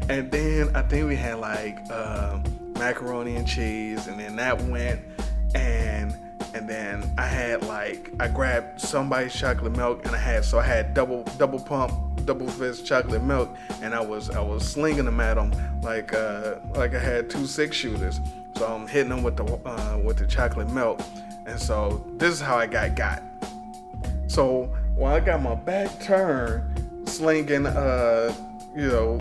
And 0.10 0.32
then 0.32 0.76
i 0.76 0.82
think 0.82 1.08
we 1.08 1.16
had 1.16 1.40
like 1.40 1.80
uh, 1.90 2.40
macaroni 2.80 3.36
and 3.36 3.48
cheese 3.48 4.08
and 4.08 4.20
then 4.20 4.36
that 4.38 4.62
went. 4.64 5.02
And 5.54 6.16
and 6.54 6.70
then 6.70 7.04
I 7.18 7.26
had 7.26 7.64
like 7.64 8.12
I 8.20 8.28
grabbed 8.30 8.80
somebody's 8.80 9.34
chocolate 9.34 9.76
milk 9.76 10.06
and 10.06 10.16
I 10.16 10.20
had 10.20 10.46
so 10.46 10.58
I 10.58 10.64
had 10.64 10.94
double 10.94 11.24
double 11.38 11.60
pump 11.60 11.94
double 12.26 12.50
fist 12.50 12.86
chocolate 12.86 13.24
milk 13.24 13.56
and 13.82 13.94
I 13.94 14.02
was 14.02 14.30
I 14.30 14.42
was 14.42 14.68
slinging 14.68 15.06
them 15.06 15.20
at 15.20 15.36
them 15.36 15.54
like 15.82 16.14
uh, 16.14 16.56
like 16.74 16.94
I 16.94 17.00
had 17.00 17.30
two 17.30 17.46
six 17.46 17.76
shooters. 17.76 18.20
So 18.58 18.66
I'm 18.66 18.88
hitting 18.88 19.10
them 19.10 19.24
with 19.24 19.38
the 19.38 19.44
uh, 19.44 20.00
with 20.04 20.18
the 20.18 20.26
chocolate 20.26 20.70
milk, 20.72 21.02
and 21.46 21.60
so 21.60 22.06
this 22.18 22.34
is 22.34 22.40
how 22.40 22.58
I 22.58 22.68
got 22.68 22.96
got. 22.96 23.22
So 24.28 24.74
while 24.96 25.16
I 25.16 25.20
got 25.20 25.42
my 25.42 25.56
back 25.56 26.00
turned, 26.00 27.08
slinging 27.08 27.66
uh 27.66 28.34
you 28.76 28.88
know 28.88 29.20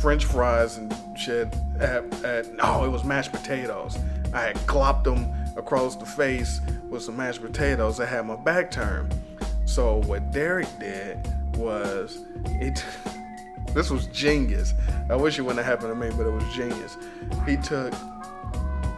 French 0.00 0.24
fries 0.24 0.76
and 0.76 0.94
shit 1.16 1.48
at, 1.78 2.04
at 2.24 2.46
oh 2.60 2.84
it 2.84 2.88
was 2.88 3.04
mashed 3.04 3.32
potatoes. 3.32 3.96
I 4.32 4.40
had 4.40 4.56
glopped 4.66 5.04
them 5.04 5.32
across 5.56 5.96
the 5.96 6.06
face 6.06 6.60
with 6.90 7.02
some 7.02 7.16
mashed 7.16 7.40
potatoes. 7.40 8.00
I 8.00 8.06
had 8.06 8.26
my 8.26 8.36
back 8.36 8.70
turned. 8.70 9.14
So 9.64 9.98
what 10.02 10.30
Derek 10.32 10.68
did 10.78 11.18
was 11.56 12.24
it. 12.46 12.84
this 13.74 13.90
was 13.90 14.06
genius. 14.06 14.74
I 15.10 15.16
wish 15.16 15.38
it 15.38 15.42
wouldn't 15.42 15.64
have 15.64 15.80
happened 15.80 16.00
to 16.00 16.08
me, 16.08 16.14
but 16.16 16.26
it 16.26 16.30
was 16.30 16.44
genius. 16.54 16.96
He 17.46 17.56
took 17.56 17.92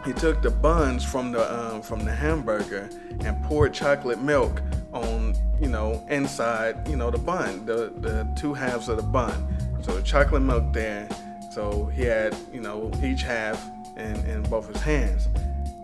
he 0.05 0.13
took 0.13 0.41
the 0.41 0.51
buns 0.51 1.03
from 1.03 1.31
the 1.33 1.53
um, 1.53 1.81
from 1.81 2.05
the 2.05 2.11
hamburger 2.11 2.89
and 3.25 3.43
poured 3.43 3.73
chocolate 3.73 4.21
milk 4.21 4.61
on 4.93 5.35
you 5.59 5.67
know 5.67 6.05
inside 6.09 6.87
you 6.87 6.95
know 6.95 7.11
the 7.11 7.17
bun, 7.17 7.65
the 7.65 7.91
the 7.97 8.27
two 8.35 8.53
halves 8.53 8.87
of 8.87 8.97
the 8.97 9.03
bun. 9.03 9.47
So 9.81 9.95
the 9.95 10.01
chocolate 10.01 10.41
milk 10.41 10.73
there. 10.73 11.09
So 11.51 11.85
he 11.87 12.03
had 12.03 12.35
you 12.53 12.61
know 12.61 12.91
each 13.03 13.23
half 13.23 13.69
in, 13.97 14.15
in 14.25 14.43
both 14.43 14.67
his 14.67 14.81
hands, 14.81 15.27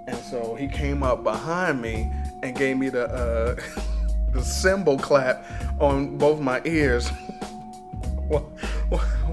and 0.07 0.17
so 0.17 0.55
he 0.55 0.67
came 0.67 1.03
up 1.03 1.23
behind 1.23 1.81
me 1.81 2.11
and 2.43 2.55
gave 2.55 2.77
me 2.77 2.89
the 2.89 3.07
uh, 3.09 3.55
cymbal 4.41 4.97
clap 4.97 5.45
on 5.79 6.17
both 6.17 6.39
my 6.39 6.61
ears. 6.65 7.11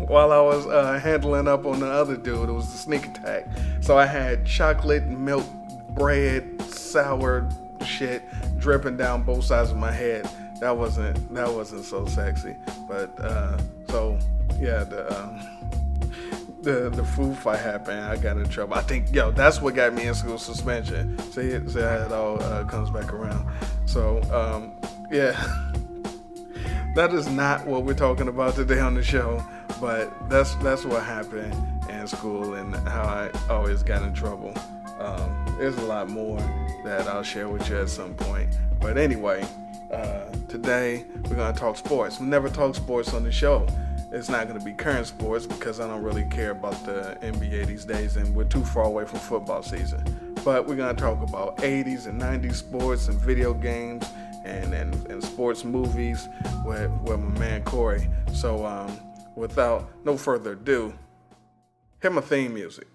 while 0.07 0.33
I 0.33 0.40
was 0.40 0.66
uh, 0.66 0.99
handling 0.99 1.49
up 1.49 1.64
on 1.66 1.80
the 1.80 1.87
other 1.87 2.16
dude. 2.16 2.49
It 2.49 2.52
was 2.52 2.73
a 2.75 2.78
sneak 2.78 3.07
attack. 3.07 3.47
So 3.80 3.97
I 3.97 4.07
had 4.07 4.45
chocolate, 4.45 5.07
milk, 5.07 5.47
bread, 5.90 6.61
sour 6.62 7.49
shit 7.85 8.23
dripping 8.59 8.97
down 8.97 9.23
both 9.23 9.45
sides 9.45 9.71
of 9.71 9.76
my 9.76 9.92
head. 9.92 10.28
That 10.61 10.76
wasn't 10.76 11.33
that 11.35 11.52
wasn't 11.52 11.85
so 11.85 12.07
sexy. 12.07 12.57
But 12.88 13.19
uh, 13.19 13.59
so 13.88 14.19
yeah, 14.59 14.85
the 14.85 15.19
um, 15.19 15.40
the 16.62 16.90
the 16.90 17.04
food 17.04 17.37
fight 17.38 17.61
happened. 17.61 18.00
I 18.00 18.16
got 18.16 18.37
in 18.37 18.49
trouble. 18.49 18.75
I 18.75 18.83
think 18.83 19.12
yo, 19.12 19.30
that's 19.30 19.62
what 19.62 19.75
got 19.75 19.95
me 19.95 20.07
in 20.07 20.14
school 20.14 20.38
suspension. 20.38 21.19
See, 21.33 21.50
see 21.69 21.80
how 21.80 21.97
it 21.97 22.12
all 22.12 22.42
uh, 22.42 22.64
comes 22.64 22.90
back 22.90 23.12
around. 23.12 23.49
So 23.87 24.21
um, 24.30 24.73
yeah. 25.11 25.33
that 26.95 27.12
is 27.12 27.29
not 27.29 27.67
what 27.67 27.85
we're 27.85 27.95
talking 27.95 28.29
about 28.29 28.55
today 28.55 28.81
on 28.81 28.95
the 28.95 29.02
show, 29.02 29.45
but 29.81 30.12
that's 30.29 30.55
that's 30.57 30.85
what 30.85 31.02
happened 31.02 31.55
in 31.88 32.07
school 32.07 32.55
and 32.55 32.75
how 32.88 33.02
I 33.02 33.31
always 33.49 33.83
got 33.83 34.02
in 34.02 34.12
trouble. 34.12 34.55
Um, 34.99 35.57
there's 35.59 35.76
a 35.76 35.85
lot 35.85 36.09
more 36.09 36.38
that 36.85 37.09
I'll 37.09 37.23
share 37.23 37.49
with 37.49 37.69
you 37.69 37.79
at 37.79 37.88
some 37.88 38.14
point. 38.14 38.50
But 38.81 38.99
anyway, 38.99 39.47
uh, 39.93 40.26
today 40.49 41.05
we're 41.29 41.37
gonna 41.37 41.57
talk 41.57 41.76
sports. 41.76 42.21
We 42.21 42.26
never 42.26 42.49
talk 42.49 42.75
sports 42.75 43.14
on 43.14 43.25
the 43.25 43.33
show. 43.33 43.67
It's 44.12 44.29
not 44.29 44.49
gonna 44.49 44.61
be 44.64 44.73
current 44.73 45.07
sports 45.07 45.47
because 45.47 45.81
I 45.81 45.87
don't 45.87 46.02
really 46.02 46.25
care 46.25 46.50
about 46.50 46.85
the 46.85 47.17
NBA 47.23 47.67
these 47.67 47.85
days, 47.85 48.17
and 48.17 48.35
we're 48.35 48.45
too 48.45 48.64
far 48.64 48.85
away 48.85 49.05
from 49.05 49.21
football 49.21 49.62
season. 49.62 50.02
But 50.45 50.67
we're 50.67 50.76
gonna 50.76 50.95
talk 50.95 51.23
about 51.23 51.57
80s 51.59 52.07
and 52.07 52.21
90s 52.21 52.55
sports 52.55 53.09
and 53.09 53.19
video 53.21 53.55
games 53.55 54.05
and, 54.45 54.75
and, 54.75 54.95
and 55.07 55.23
sports 55.23 55.65
movies 55.65 56.29
with, 56.65 56.91
with 57.03 57.21
my 57.21 57.39
man 57.39 57.63
Corey. 57.65 58.09
So 58.33 58.65
um, 58.65 58.99
without 59.37 59.91
no 60.05 60.17
further 60.17 60.53
ado, 60.53 60.93
hit 62.01 62.13
my 62.13 62.21
theme 62.21 62.55
music. 62.55 62.87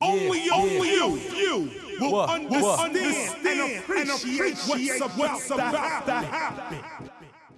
Only, 0.00 0.46
yeah, 0.46 0.52
only 0.54 0.88
yeah. 0.88 1.06
you, 1.06 1.16
you 1.36 1.70
will 2.00 2.12
what, 2.12 2.30
understand, 2.30 2.62
what? 2.62 2.80
understand 2.80 3.46
and 3.90 4.10
appreciate, 4.10 4.56
what's 4.68 4.96
about, 4.96 5.18
what's 5.18 5.50
about 5.50 6.06
to 6.06 6.12
happen. 6.12 7.07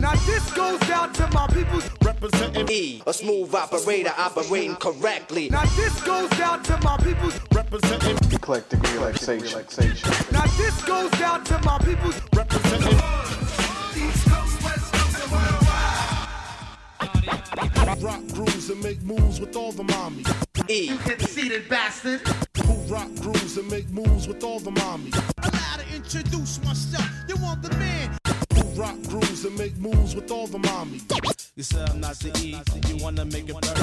Now 0.00 0.14
this 0.24 0.50
goes 0.54 0.80
out 0.88 1.12
to 1.16 1.28
my 1.28 1.46
people 1.48 1.82
representing 2.02 2.66
E, 2.70 3.02
a 3.06 3.12
smooth 3.12 3.54
operator 3.54 4.14
operating 4.16 4.74
correctly. 4.76 5.50
Now 5.50 5.66
this 5.76 6.00
goes 6.02 6.32
out 6.40 6.64
to 6.64 6.78
my 6.78 6.96
people 6.96 7.30
representing 7.52 8.16
eclectic 8.32 8.82
relaxation. 8.94 9.60
Now 10.32 10.46
this 10.56 10.82
goes 10.84 11.12
out 11.20 11.44
to 11.44 11.58
my 11.64 11.76
people 11.78 12.12
representing 12.34 12.98
Rock 18.00 18.26
grooves 18.28 18.70
and 18.70 18.82
make 18.82 19.02
moves 19.02 19.38
with 19.38 19.54
all 19.54 19.72
the 19.72 19.82
mommies. 19.82 20.26
E. 20.70 20.88
You 20.88 20.96
conceited 20.96 21.68
bastard. 21.68 22.22
Who 22.64 22.72
rock 22.92 23.14
grooves 23.16 23.58
and 23.58 23.70
make 23.70 23.90
moves 23.90 24.26
with 24.26 24.42
all 24.42 24.60
the 24.60 24.70
mommies. 24.70 25.14
Allow 25.42 25.76
to 25.76 25.94
introduce 25.94 26.64
myself. 26.64 27.10
You 27.28 27.36
want 27.36 27.60
the 27.60 27.76
man 27.76 28.19
rock 28.76 28.96
grooves 29.08 29.44
and 29.44 29.56
make 29.58 29.76
moves 29.76 30.14
with 30.14 30.30
all 30.30 30.46
the 30.46 30.58
mommy. 30.58 31.00
You 31.56 31.62
said 31.62 31.88
I'm 31.90 32.00
not 32.00 32.16
the 32.16 32.30
E, 32.38 32.56
you 32.88 33.02
wanna 33.02 33.24
make 33.24 33.48
it 33.48 33.60
burn. 33.60 33.74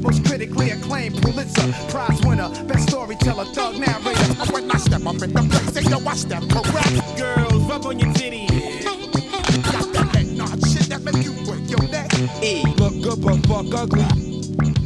Most 0.00 0.24
critically 0.24 0.70
acclaimed 0.70 1.20
Pulitzer 1.20 1.72
Prize 1.88 2.20
winner, 2.24 2.48
best 2.64 2.88
storyteller, 2.88 3.44
thug 3.46 3.78
narrator. 3.78 4.52
When 4.52 4.70
I 4.70 4.78
step 4.78 5.04
up 5.04 5.20
in 5.22 5.32
the 5.32 5.42
place, 5.50 5.70
they 5.72 5.84
know 5.90 6.00
I 6.06 6.14
step 6.14 6.42
correct. 6.48 7.18
Girls, 7.18 7.62
rub 7.68 7.86
on 7.86 7.98
your 7.98 8.12
titties. 8.14 8.84
Got 8.84 9.92
that 9.92 10.14
head 10.14 10.26
nod 10.28 10.66
shit 10.68 10.88
that 10.88 11.02
make 11.02 11.24
you 11.24 11.32
break 11.44 11.68
your 11.68 11.82
neck. 11.88 12.12
E. 12.42 12.62
Look 12.78 13.02
good 13.02 13.20
but 13.22 13.46
fuck 13.46 13.74
ugly. 13.74 14.85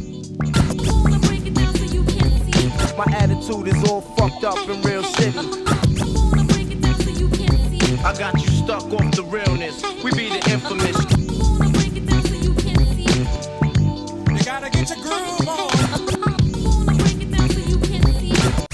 My 2.97 3.05
attitude 3.13 3.67
is 3.67 3.89
all 3.89 4.01
fucked 4.01 4.43
up 4.43 4.57
in 4.69 4.81
real 4.81 5.03
city. 5.03 5.37
I 8.03 8.13
got 8.17 8.33
you 8.41 8.49
stuck 8.49 8.83
off 8.91 9.15
the 9.15 9.23
realness. 9.23 9.81
We 10.03 10.11
be 10.11 10.29
the 10.29 10.41
infamous. 10.49 10.97
You 14.29 14.43
gotta 14.43 14.69
get 14.69 14.89
your 14.89 14.99
groove 14.99 15.47
on. 15.47 15.71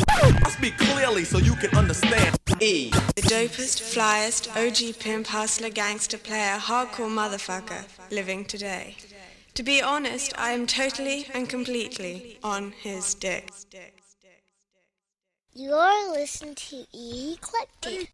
I 0.09 0.49
speak 0.49 0.77
clearly 0.77 1.23
so 1.23 1.37
you 1.37 1.55
can 1.55 1.75
understand. 1.77 2.37
E. 2.59 2.89
The 2.89 3.21
dopest, 3.21 3.81
flyest, 3.93 4.49
OG 4.57 4.99
pimp, 4.99 5.27
hustler, 5.27 5.69
gangster 5.69 6.17
player, 6.17 6.57
hardcore 6.57 7.09
motherfucker 7.09 7.83
living 8.09 8.45
today. 8.45 8.95
To 9.53 9.63
be 9.63 9.81
honest, 9.81 10.33
I 10.37 10.51
am 10.51 10.65
totally 10.65 11.27
and 11.33 11.47
completely 11.47 12.39
on 12.43 12.73
his 12.81 13.13
dick. 13.13 13.51
You're 15.59 16.11
listening 16.11 16.53
to 16.53 16.85
Eclectic. 16.93 18.13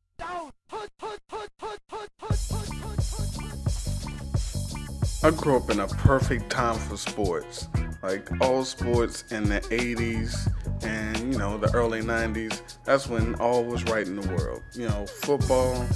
I 5.22 5.32
grew 5.32 5.58
up 5.58 5.70
in 5.70 5.82
a 5.82 5.88
perfect 5.88 6.50
time 6.50 6.80
for 6.80 6.96
sports. 6.96 7.68
Like 8.04 8.30
all 8.42 8.66
sports 8.66 9.24
in 9.32 9.46
the 9.46 9.62
80s 9.62 10.52
and, 10.84 11.32
you 11.32 11.40
know, 11.40 11.58
the 11.58 11.74
early 11.74 12.02
90s. 12.02 12.62
That's 12.84 13.08
when 13.08 13.36
all 13.36 13.64
was 13.64 13.84
right 13.86 14.06
in 14.06 14.18
the 14.18 14.28
world. 14.28 14.62
You 14.74 14.90
know, 14.90 15.06
football, 15.06 15.88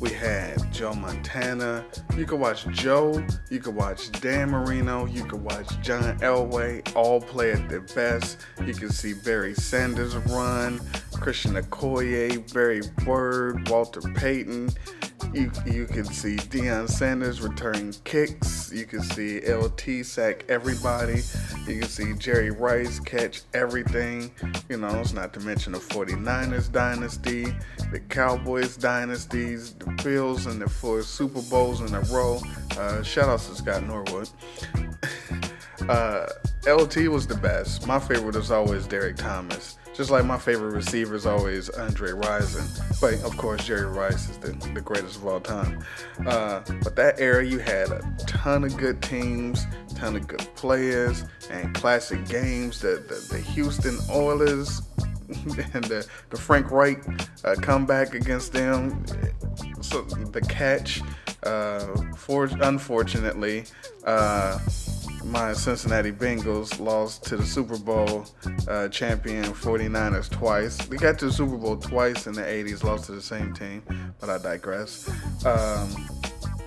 we 0.00 0.10
had 0.10 0.72
Joe 0.72 0.94
Montana. 0.94 1.84
You 2.16 2.24
could 2.24 2.40
watch 2.40 2.66
Joe, 2.68 3.22
you 3.50 3.58
could 3.60 3.74
watch 3.74 4.10
Dan 4.20 4.50
Marino, 4.50 5.06
you 5.06 5.24
could 5.24 5.42
watch 5.42 5.78
John 5.80 6.18
Elway, 6.20 6.94
all 6.96 7.20
play 7.20 7.52
at 7.52 7.68
their 7.68 7.80
best. 7.80 8.38
You 8.64 8.72
could 8.72 8.94
see 8.94 9.12
Barry 9.12 9.54
Sanders 9.54 10.16
run, 10.16 10.80
Christian 11.12 11.54
Okoye, 11.54 12.52
Barry 12.54 12.80
Bird, 13.04 13.68
Walter 13.68 14.00
Payton. 14.00 14.70
You 15.34 15.52
you 15.66 15.86
can 15.86 16.06
see 16.06 16.36
Deion 16.36 16.88
Sanders 16.88 17.40
return 17.40 17.92
kicks. 18.04 18.72
You 18.72 18.86
can 18.86 19.02
see 19.02 19.40
LT 19.40 20.04
sack 20.04 20.44
everybody. 20.48 21.22
You 21.66 21.80
can 21.80 21.88
see 21.88 22.14
Jerry 22.14 22.50
Rice 22.50 22.98
catch 22.98 23.42
everything. 23.54 24.30
You 24.68 24.78
know, 24.78 24.88
it's 25.00 25.12
not 25.12 25.32
to 25.34 25.40
mention 25.40 25.72
the 25.72 25.78
49ers 25.78 26.70
dynasty, 26.72 27.46
the 27.92 28.00
Cowboys 28.08 28.76
dynasties, 28.76 29.74
the 29.74 29.90
Bills 30.02 30.46
and 30.46 30.60
the 30.60 30.68
four 30.68 31.02
Super 31.02 31.42
Bowls 31.42 31.80
in 31.80 31.94
a 31.94 32.00
row. 32.02 32.40
Uh, 32.76 33.02
shout 33.02 33.28
out 33.28 33.40
to 33.40 33.54
Scott 33.54 33.86
Norwood. 33.86 34.28
uh, 35.88 36.26
LT 36.66 37.08
was 37.08 37.26
the 37.26 37.38
best. 37.40 37.86
My 37.86 37.98
favorite 37.98 38.36
is 38.36 38.50
always 38.50 38.86
Derrick 38.86 39.16
Thomas. 39.16 39.76
Just 39.94 40.10
like 40.10 40.24
my 40.24 40.38
favorite 40.38 40.72
receiver 40.72 41.14
is 41.14 41.26
always 41.26 41.68
Andre 41.70 42.10
Rison. 42.10 43.00
But 43.00 43.14
of 43.24 43.36
course, 43.36 43.66
Jerry 43.66 43.86
Rice 43.86 44.30
is 44.30 44.38
the, 44.38 44.52
the 44.72 44.80
greatest 44.80 45.16
of 45.16 45.26
all 45.26 45.40
time. 45.40 45.84
Uh, 46.26 46.60
but 46.82 46.96
that 46.96 47.20
era, 47.20 47.44
you 47.44 47.58
had 47.58 47.90
a 47.90 48.00
ton 48.26 48.64
of 48.64 48.76
good 48.76 49.02
teams, 49.02 49.66
ton 49.94 50.16
of 50.16 50.26
good 50.26 50.46
players, 50.54 51.24
and 51.50 51.74
classic 51.74 52.26
games. 52.28 52.80
The, 52.80 53.04
the, 53.08 53.34
the 53.34 53.40
Houston 53.40 53.98
Oilers 54.10 54.80
and 55.74 55.84
the, 55.84 56.06
the 56.30 56.36
Frank 56.36 56.70
Reich 56.70 57.02
uh, 57.44 57.54
comeback 57.56 58.14
against 58.14 58.52
them. 58.52 59.04
So 59.80 60.02
the 60.02 60.40
catch, 60.42 61.02
uh, 61.42 61.86
for, 62.16 62.44
unfortunately, 62.60 63.64
uh, 64.04 64.58
my 65.24 65.52
Cincinnati 65.52 66.12
Bengals 66.12 66.78
lost 66.80 67.24
to 67.24 67.36
the 67.36 67.44
Super 67.44 67.78
Bowl 67.78 68.26
uh, 68.68 68.88
champion 68.88 69.44
49ers 69.44 70.30
twice. 70.30 70.76
They 70.76 70.96
got 70.96 71.18
to 71.20 71.26
the 71.26 71.32
Super 71.32 71.56
Bowl 71.56 71.76
twice 71.76 72.26
in 72.26 72.32
the 72.32 72.42
80s, 72.42 72.82
lost 72.84 73.04
to 73.06 73.12
the 73.12 73.22
same 73.22 73.52
team, 73.52 73.82
but 74.18 74.30
I 74.30 74.38
digress. 74.38 75.08
Um, 75.44 76.08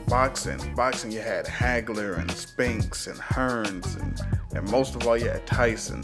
boxing, 0.08 0.74
boxing, 0.76 1.12
you 1.12 1.20
had 1.20 1.46
Hagler 1.46 2.18
and 2.20 2.30
Spinks 2.32 3.08
and 3.08 3.20
Hearns, 3.20 4.00
and, 4.02 4.20
and 4.56 4.70
most 4.72 4.96
of 4.96 5.08
all, 5.08 5.18
you 5.18 5.30
had 5.30 5.46
Tyson. 5.46 6.04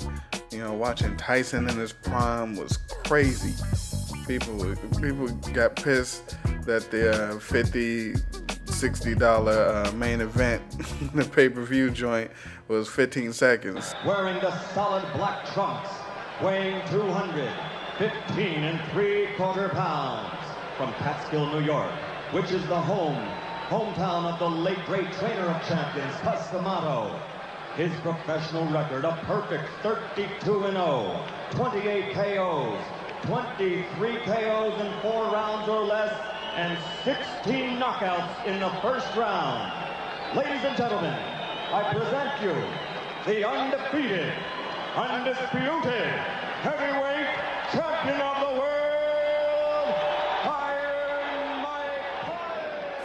You 0.51 0.59
know, 0.59 0.73
watching 0.73 1.15
Tyson 1.17 1.69
in 1.69 1.77
his 1.77 1.93
prime 1.93 2.55
was 2.55 2.77
crazy. 3.05 3.53
People, 4.27 4.75
people 5.01 5.27
got 5.53 5.75
pissed 5.75 6.37
that 6.65 6.89
the 6.91 7.33
uh, 7.35 7.39
50 7.39 8.15
sixty 8.67 9.13
dollar 9.13 9.85
uh, 9.85 9.91
main 9.93 10.21
event, 10.21 10.61
the 11.13 11.25
pay 11.25 11.49
per 11.49 11.61
view 11.63 11.89
joint 11.89 12.31
was 12.67 12.87
15 12.87 13.33
seconds. 13.33 13.93
Wearing 14.05 14.39
the 14.39 14.57
solid 14.73 15.03
black 15.13 15.45
trunks, 15.53 15.89
weighing 16.41 16.81
215 16.89 18.63
and 18.63 18.91
three 18.91 19.27
quarter 19.35 19.69
pounds, 19.69 20.33
from 20.77 20.93
Catskill, 20.93 21.51
New 21.51 21.65
York, 21.65 21.91
which 22.31 22.51
is 22.51 22.65
the 22.67 22.79
home, 22.79 23.21
hometown 23.69 24.25
of 24.25 24.39
the 24.39 24.49
late 24.49 24.83
great 24.87 25.11
trainer 25.13 25.45
of 25.45 25.67
champions, 25.67 26.15
Cus 26.21 26.49
D'Amato. 26.49 27.19
His 27.75 27.91
professional 28.01 28.65
record, 28.69 29.05
a 29.05 29.15
perfect 29.27 29.69
32-0, 29.83 31.51
28 31.51 32.13
KOs, 32.15 32.81
23 33.27 34.17
KOs 34.25 34.81
in 34.81 35.01
four 35.01 35.25
rounds 35.25 35.69
or 35.69 35.83
less, 35.83 36.11
and 36.55 36.77
16 37.05 37.77
knockouts 37.77 38.45
in 38.47 38.59
the 38.59 38.69
first 38.81 39.15
round. 39.15 39.71
Ladies 40.35 40.63
and 40.63 40.75
gentlemen, 40.75 41.13
I 41.71 41.93
present 41.93 42.41
you 42.41 42.55
the 43.31 43.47
undefeated, 43.47 44.33
undisputed 44.95 46.09
heavyweight 46.65 47.27
champion 47.71 48.19
of 48.19 48.49
the 48.49 48.59
world, 48.59 48.88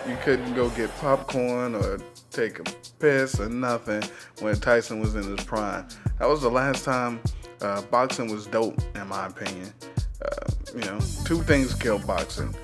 You 0.06 0.16
couldn't 0.22 0.54
go 0.54 0.68
get 0.70 0.94
popcorn 0.98 1.74
or 1.74 1.98
take 2.30 2.58
a 2.58 2.64
piss 2.98 3.40
or 3.40 3.48
nothing 3.48 4.02
when 4.40 4.56
Tyson 4.56 5.00
was 5.00 5.14
in 5.14 5.22
his 5.22 5.44
prime. 5.46 5.86
That 6.18 6.28
was 6.28 6.42
the 6.42 6.50
last 6.50 6.84
time 6.84 7.20
uh, 7.62 7.80
boxing 7.82 8.30
was 8.30 8.46
dope, 8.46 8.78
in 8.94 9.08
my 9.08 9.26
opinion. 9.26 9.72
Uh, 10.22 10.50
you 10.74 10.80
know, 10.82 10.98
two 11.24 11.42
things 11.42 11.74
killed 11.74 12.06
boxing 12.06 12.54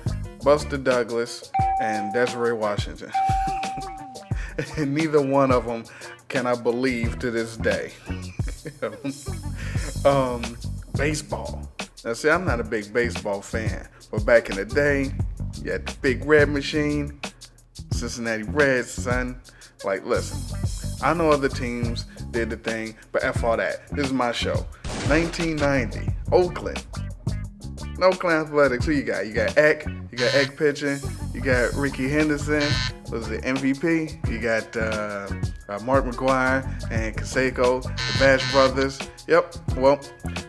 Buster 0.43 0.77
Douglas 0.77 1.51
and 1.79 2.13
Desiree 2.13 2.53
Washington. 2.53 3.11
and 4.77 4.93
neither 4.93 5.21
one 5.21 5.51
of 5.51 5.65
them 5.65 5.83
can 6.27 6.45
I 6.45 6.55
believe 6.55 7.17
to 7.19 7.31
this 7.31 7.57
day. 7.57 7.91
um, 10.05 10.57
baseball. 10.95 11.67
Now, 12.05 12.13
see, 12.13 12.29
I'm 12.29 12.45
not 12.45 12.59
a 12.59 12.63
big 12.63 12.93
baseball 12.93 13.41
fan, 13.41 13.87
but 14.11 14.25
back 14.25 14.49
in 14.49 14.55
the 14.55 14.65
day, 14.65 15.11
you 15.63 15.71
had 15.71 15.85
the 15.85 15.97
big 16.01 16.25
red 16.25 16.49
machine, 16.49 17.19
Cincinnati 18.01 18.43
Reds, 18.43 18.89
son. 18.89 19.39
Like, 19.85 20.03
listen, 20.05 20.39
I 21.03 21.13
know 21.13 21.29
other 21.29 21.49
teams 21.49 22.05
did 22.31 22.49
the 22.49 22.57
thing, 22.57 22.95
but 23.11 23.23
F 23.23 23.43
all 23.43 23.57
that. 23.57 23.87
This 23.89 24.07
is 24.07 24.13
my 24.13 24.31
show. 24.31 24.65
1990, 25.07 26.11
Oakland. 26.31 26.83
Oakland 28.01 28.47
Athletics, 28.47 28.85
who 28.85 28.93
you 28.93 29.03
got? 29.03 29.27
You 29.27 29.33
got 29.33 29.55
Eck, 29.55 29.85
you 29.85 30.17
got 30.17 30.33
Eck 30.33 30.57
pitching, 30.57 30.97
you 31.35 31.41
got 31.41 31.73
Rickey 31.73 32.09
Henderson, 32.09 32.63
was 33.11 33.29
the 33.29 33.37
MVP? 33.39 34.27
You 34.27 34.39
got 34.39 34.75
uh, 34.75 35.27
uh, 35.69 35.83
Mark 35.83 36.05
McGwire 36.05 36.63
and 36.89 37.15
Canseco, 37.15 37.83
the 37.83 38.19
Bash 38.19 38.51
Brothers. 38.51 38.99
Yep, 39.27 39.55
well, 39.77 39.99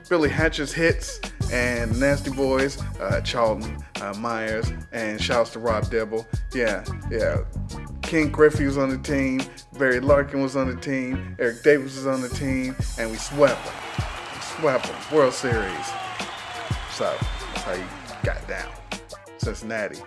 Billy 0.09 0.31
Hatcher's 0.31 0.73
hits 0.73 1.21
and 1.53 1.99
Nasty 2.01 2.31
Boys, 2.31 2.83
uh, 3.01 3.21
Charlton, 3.21 3.77
uh, 4.01 4.15
Myers, 4.15 4.73
and 4.93 5.21
shouts 5.21 5.51
to 5.51 5.59
Rob 5.59 5.91
Dibble. 5.91 6.27
Yeah, 6.55 6.85
yeah. 7.11 7.39
Ken 8.01 8.31
Griffey 8.31 8.65
was 8.65 8.79
on 8.79 8.89
the 8.89 8.99
team, 8.99 9.43
Barry 9.79 10.01
Larkin 10.01 10.43
was 10.43 10.57
on 10.57 10.69
the 10.69 10.81
team, 10.81 11.37
Eric 11.39 11.63
Davis 11.63 11.97
was 11.97 12.07
on 12.07 12.23
the 12.23 12.29
team, 12.31 12.75
and 12.99 13.11
we 13.11 13.17
swept 13.17 13.65
them. 13.65 13.75
Swept 14.41 14.87
them. 14.87 14.97
World 15.13 15.35
Series. 15.35 15.87
So 16.93 17.15
that's 17.55 17.63
how 17.63 17.73
you 17.75 17.85
got 18.23 18.47
down. 18.49 18.71
Cincinnati. 19.39 20.01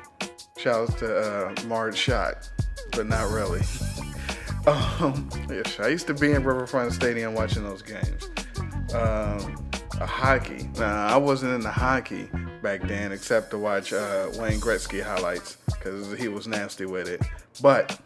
Shouts 0.58 0.94
to 0.96 1.48
uh, 1.48 1.56
Marge 1.68 1.98
Schott, 1.98 2.50
but 2.92 3.08
not 3.08 3.30
really. 3.32 3.62
um, 4.68 5.30
yes, 5.50 5.80
I 5.80 5.90
used 5.90 6.08
to 6.08 6.14
be 6.14 6.32
in 6.32 6.44
Riverfront 6.44 6.92
Stadium 6.94 7.34
watching 7.34 7.64
those 7.64 7.82
games. 7.82 8.30
Um, 8.94 9.64
a 10.00 10.06
hockey. 10.06 10.68
Nah, 10.78 11.08
I 11.08 11.18
wasn't 11.18 11.54
into 11.54 11.70
hockey 11.70 12.30
back 12.62 12.81
then, 12.84 13.12
except 13.12 13.51
to 13.51 13.58
watch 13.58 13.94
uh, 13.94 14.29
Wayne 14.38 14.60
Gretzky 14.60 15.03
highlights 15.03 15.58
because 15.68 16.18
he 16.18 16.27
was 16.27 16.48
nasty 16.48 16.86
with 16.86 17.08
it. 17.08 17.22
But 17.62 18.00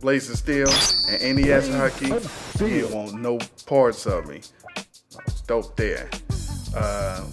Blades 0.00 0.30
of 0.30 0.36
Steel 0.36 0.68
and 1.08 1.36
NES 1.36 1.68
hockey, 1.74 2.12
you 2.64 2.88
want 2.88 3.14
no 3.20 3.38
parts 3.66 4.06
of 4.06 4.26
me. 4.26 4.40
It's 5.26 5.40
dope 5.42 5.76
there. 5.76 6.08
Uh, 6.76 7.24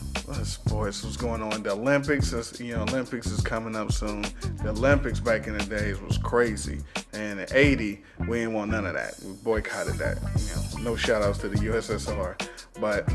sports 0.43 1.03
What's 1.03 1.17
going 1.17 1.41
on? 1.41 1.63
The 1.63 1.71
Olympics, 1.71 2.33
is, 2.33 2.59
you 2.59 2.75
know, 2.75 2.83
Olympics 2.83 3.27
is 3.27 3.41
coming 3.41 3.75
up 3.75 3.91
soon. 3.91 4.23
The 4.63 4.69
Olympics 4.69 5.19
back 5.19 5.47
in 5.47 5.57
the 5.57 5.63
days 5.65 6.01
was 6.01 6.17
crazy, 6.17 6.79
and 7.13 7.39
in 7.39 7.47
'80 7.51 8.01
we 8.27 8.39
didn't 8.39 8.53
want 8.53 8.71
none 8.71 8.85
of 8.85 8.93
that. 8.93 9.15
We 9.23 9.33
boycotted 9.33 9.95
that. 9.95 10.17
You 10.37 10.79
know, 10.81 10.91
no 10.91 10.95
shout 10.95 11.21
outs 11.21 11.39
to 11.39 11.49
the 11.49 11.57
USSR, 11.57 12.35
but 12.79 13.07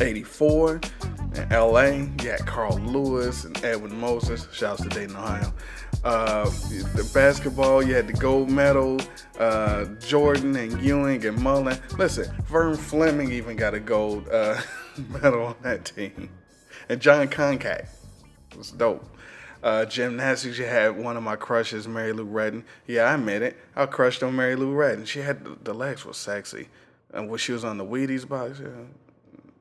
'84 0.00 0.80
in 1.36 1.48
LA, 1.50 1.82
you 2.22 2.30
had 2.30 2.46
Carl 2.46 2.78
Lewis 2.78 3.44
and 3.44 3.62
Edwin 3.64 3.98
Moses. 3.98 4.48
Shouts 4.52 4.82
to 4.82 4.88
Dayton, 4.88 5.16
Ohio. 5.16 5.52
Uh, 6.04 6.44
the 6.44 7.10
basketball, 7.12 7.82
you 7.82 7.94
had 7.94 8.06
the 8.06 8.12
gold 8.12 8.50
medal, 8.50 8.98
uh, 9.38 9.84
Jordan 10.06 10.54
and 10.56 10.80
Ewing 10.80 11.24
and 11.26 11.38
Mullin. 11.42 11.78
Listen, 11.98 12.32
Vern 12.44 12.76
Fleming 12.76 13.32
even 13.32 13.56
got 13.56 13.74
a 13.74 13.80
gold 13.80 14.28
uh, 14.28 14.60
medal 15.08 15.44
on 15.46 15.56
that 15.62 15.84
team. 15.84 16.28
And 16.88 17.00
Jon 17.00 17.28
Koncak 17.28 17.86
was 18.56 18.70
dope. 18.70 19.04
Uh, 19.62 19.84
gymnastics, 19.84 20.58
you 20.58 20.64
had 20.64 20.96
one 20.96 21.16
of 21.16 21.22
my 21.22 21.34
crushes, 21.34 21.88
Mary 21.88 22.12
Lou 22.12 22.26
Retton. 22.26 22.62
Yeah, 22.86 23.04
I 23.04 23.14
admit 23.14 23.42
it. 23.42 23.56
I 23.74 23.86
crushed 23.86 24.22
on 24.22 24.36
Mary 24.36 24.54
Lou 24.54 24.74
Retton. 24.74 25.06
She 25.06 25.20
had 25.20 25.64
the, 25.64 25.74
legs 25.74 26.04
were 26.04 26.12
sexy. 26.12 26.68
And 27.12 27.28
when 27.28 27.38
she 27.38 27.52
was 27.52 27.64
on 27.64 27.78
the 27.78 27.84
Wheaties 27.84 28.28
box, 28.28 28.60
yeah, 28.60 28.68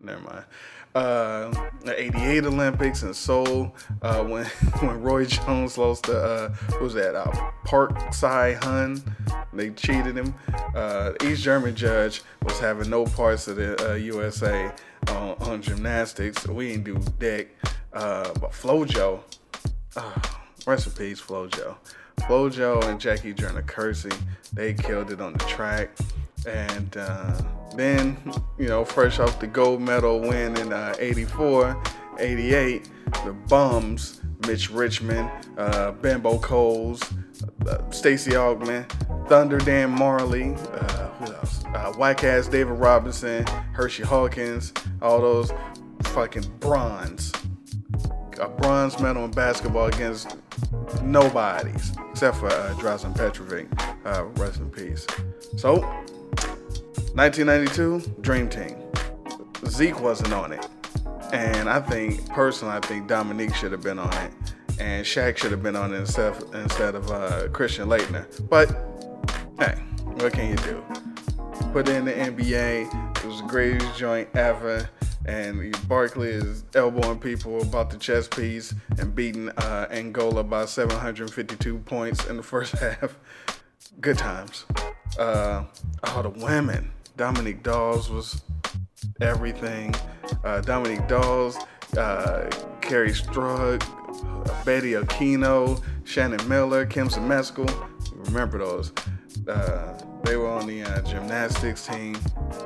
never 0.01 0.21
mind. 0.21 0.45
Uh, 0.93 1.51
the 1.83 1.99
88 1.99 2.45
Olympics 2.45 3.03
in 3.03 3.13
Seoul, 3.13 3.75
uh, 4.01 4.23
when 4.23 4.45
when 4.45 5.01
Roy 5.01 5.25
Jones 5.25 5.77
lost 5.77 6.05
to, 6.05 6.17
uh, 6.17 6.55
was 6.79 6.93
that, 6.93 7.15
uh, 7.15 7.31
Park 7.65 8.13
Si-hun, 8.13 9.03
they 9.53 9.71
cheated 9.71 10.15
him. 10.15 10.35
Uh, 10.75 11.13
East 11.23 11.41
German 11.41 11.75
judge 11.75 12.21
was 12.43 12.59
having 12.59 12.89
no 12.89 13.05
parts 13.05 13.47
of 13.47 13.55
the 13.55 13.91
uh, 13.91 13.95
USA 13.95 14.71
on, 15.09 15.35
on 15.41 15.61
gymnastics. 15.61 16.47
We 16.47 16.69
didn't 16.69 16.83
do 16.85 16.99
dick. 17.19 17.57
Uh, 17.93 18.33
but 18.39 18.51
Flojo, 18.51 19.21
uh, 19.95 20.11
rest 20.67 20.87
in 20.87 20.93
peace, 20.93 21.21
Flojo. 21.21 21.75
Flojo 22.21 22.83
and 22.85 22.99
Jackie 22.99 23.33
Joyner 23.33 23.63
Kersee, 23.63 24.15
they 24.53 24.73
killed 24.73 25.11
it 25.11 25.21
on 25.21 25.33
the 25.33 25.39
track. 25.45 25.89
And 26.47 26.95
uh, 26.97 27.41
then, 27.75 28.17
you 28.57 28.67
know, 28.67 28.85
fresh 28.85 29.19
off 29.19 29.39
the 29.39 29.47
gold 29.47 29.81
medal 29.81 30.19
win 30.19 30.57
in 30.57 30.73
uh, 30.73 30.95
84, 30.99 31.81
88, 32.19 32.89
the 33.25 33.33
bums, 33.47 34.21
Mitch 34.47 34.69
Richmond, 34.69 35.29
uh, 35.57 35.91
Bimbo 35.91 36.37
Coles, 36.39 37.01
Stacey 37.91 38.31
Augmon, 38.31 38.87
Thunder 39.27 39.57
Dan 39.59 39.95
Majerle, 39.95 40.55
uh, 40.73 41.09
who 41.13 41.33
else? 41.33 41.63
Uh, 41.65 41.93
Whack 41.97 42.23
ass 42.23 42.47
David 42.47 42.73
Robinson, 42.73 43.45
Hersey 43.73 44.03
Hawkins, 44.03 44.73
all 45.01 45.21
those 45.21 45.51
fucking 46.03 46.45
bronze. 46.59 47.31
A 48.39 48.49
bronze 48.49 48.99
medal 48.99 49.25
in 49.25 49.31
basketball 49.31 49.87
against 49.87 50.37
nobodies 51.01 51.93
except 52.11 52.37
for 52.37 52.47
uh, 52.47 52.73
Drazen 52.75 53.13
Petrovic. 53.13 53.67
Uh, 54.05 54.23
rest 54.35 54.59
in 54.59 54.69
peace. 54.69 55.05
So, 55.57 55.81
1992, 57.13 58.21
Dream 58.21 58.47
Team. 58.47 58.77
Zeke 59.67 59.99
wasn't 59.99 60.31
on 60.31 60.53
it. 60.53 60.65
And 61.33 61.69
I 61.69 61.81
think, 61.81 62.25
personally, 62.29 62.73
I 62.73 62.79
think 62.79 63.07
Dominique 63.07 63.53
should 63.53 63.73
have 63.73 63.81
been 63.81 63.99
on 63.99 64.13
it. 64.13 64.31
And 64.79 65.05
Shaq 65.05 65.37
should 65.37 65.51
have 65.51 65.63
been 65.63 65.75
on 65.75 65.93
instead 65.93 66.33
of, 66.33 66.55
instead 66.55 66.95
of 66.95 67.11
uh, 67.11 67.47
Christian 67.49 67.87
Laettner. 67.87 68.25
But, 68.49 68.69
hey, 69.59 69.75
what 70.15 70.33
can 70.33 70.49
you 70.49 70.57
do? 70.57 70.83
Put 71.71 71.89
in 71.89 72.05
the 72.05 72.13
NBA. 72.13 73.17
It 73.17 73.25
was 73.25 73.41
the 73.41 73.47
greatest 73.47 73.97
joint 73.97 74.29
ever. 74.35 74.89
And 75.25 75.75
Barkley 75.87 76.29
is 76.29 76.63
elbowing 76.75 77.19
people 77.19 77.61
about 77.61 77.89
the 77.89 77.97
chess 77.97 78.27
piece 78.27 78.73
and 78.99 79.15
beating 79.15 79.49
uh, 79.49 79.87
Angola 79.89 80.43
by 80.43 80.65
752 80.65 81.79
points 81.79 82.25
in 82.27 82.37
the 82.37 82.43
first 82.43 82.73
half. 82.79 83.17
Good 83.99 84.17
times. 84.17 84.65
Uh, 85.17 85.63
the 86.03 86.29
women. 86.29 86.91
Dominique 87.17 87.63
Dawes 87.63 88.09
was 88.09 88.41
everything. 89.21 89.95
Uh, 90.43 90.61
Dominique 90.61 91.07
Dawes, 91.07 91.57
uh, 91.97 92.49
Kerri 92.81 93.11
Strug, 93.11 93.81
Betty 94.65 94.93
Okino, 94.93 95.81
Shannon 96.03 96.47
Miller, 96.47 96.85
Kim 96.85 97.07
Zmeskal. 97.09 97.87
Remember 98.27 98.57
those? 98.57 98.91
Uh, 99.47 99.99
they 100.23 100.37
were 100.37 100.49
on 100.49 100.65
the 100.65 100.81
uh, 100.81 101.01
gymnastics 101.01 101.85
team, 101.87 102.17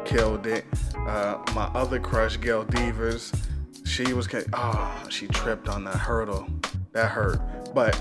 killed 0.06 0.48
it. 0.48 0.66
Uh, 0.96 1.38
my 1.54 1.66
other 1.74 2.00
crush, 2.00 2.40
Gail 2.40 2.64
Devers, 2.64 3.34
she 3.86 4.14
was, 4.14 4.30
oh, 4.54 5.04
she 5.10 5.28
tripped 5.28 5.68
on 5.68 5.84
that 5.86 5.96
hurdle. 5.96 6.48
that 6.94 7.10
hurt. 7.10 7.40
But 7.74 8.00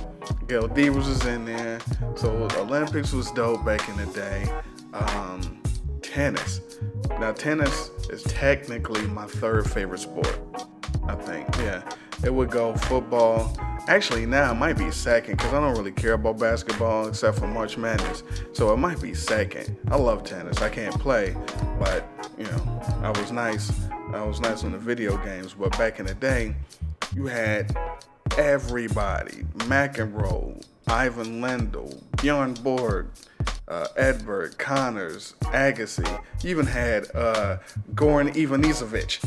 Gail 0.48 0.68
Devers 0.68 1.08
was 1.08 1.26
in 1.26 1.44
there, 1.44 1.80
so 2.14 2.48
Olympics 2.56 3.12
was 3.12 3.30
dope 3.32 3.64
back 3.64 3.88
in 3.88 3.96
the 3.96 4.06
day. 4.06 4.48
Um, 4.92 5.62
tennis. 6.02 6.60
Now 7.18 7.32
tennis 7.32 7.90
is 8.10 8.22
technically 8.24 9.02
my 9.08 9.26
third 9.26 9.68
favorite 9.68 10.00
sport. 10.00 10.38
I 11.08 11.14
think, 11.14 11.48
yeah. 11.56 11.82
It 12.24 12.34
would 12.34 12.50
go 12.50 12.74
football. 12.74 13.56
Actually, 13.86 14.26
now 14.26 14.50
it 14.50 14.56
might 14.56 14.76
be 14.76 14.90
second 14.90 15.36
because 15.36 15.54
I 15.54 15.60
don't 15.60 15.76
really 15.76 15.92
care 15.92 16.14
about 16.14 16.38
basketball 16.38 17.08
except 17.08 17.38
for 17.38 17.46
March 17.46 17.78
Madness. 17.78 18.22
So 18.52 18.72
it 18.72 18.76
might 18.76 19.00
be 19.00 19.14
second. 19.14 19.76
I 19.90 19.96
love 19.96 20.24
tennis. 20.24 20.60
I 20.60 20.68
can't 20.68 20.98
play, 21.00 21.36
but 21.78 22.06
you 22.36 22.44
know, 22.44 22.82
I 23.02 23.10
was 23.10 23.32
nice. 23.32 23.72
I 24.12 24.22
was 24.24 24.40
nice 24.40 24.64
on 24.64 24.72
the 24.72 24.78
video 24.78 25.16
games. 25.18 25.54
But 25.54 25.76
back 25.78 26.00
in 26.00 26.06
the 26.06 26.14
day, 26.14 26.54
you 27.14 27.26
had 27.26 27.76
everybody: 28.36 29.44
McEnroe, 29.68 30.62
Ivan 30.86 31.40
Lendl, 31.40 32.02
Bjorn 32.20 32.54
Borg, 32.54 33.06
uh, 33.68 33.88
Edberg, 33.96 34.58
Connors, 34.58 35.34
Agassi. 35.42 36.06
You 36.42 36.50
even 36.50 36.66
had 36.66 37.14
uh, 37.14 37.58
Goran 37.94 38.34
Ivanisevic. 38.34 39.24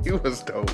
he 0.04 0.12
was 0.12 0.42
dope. 0.42 0.70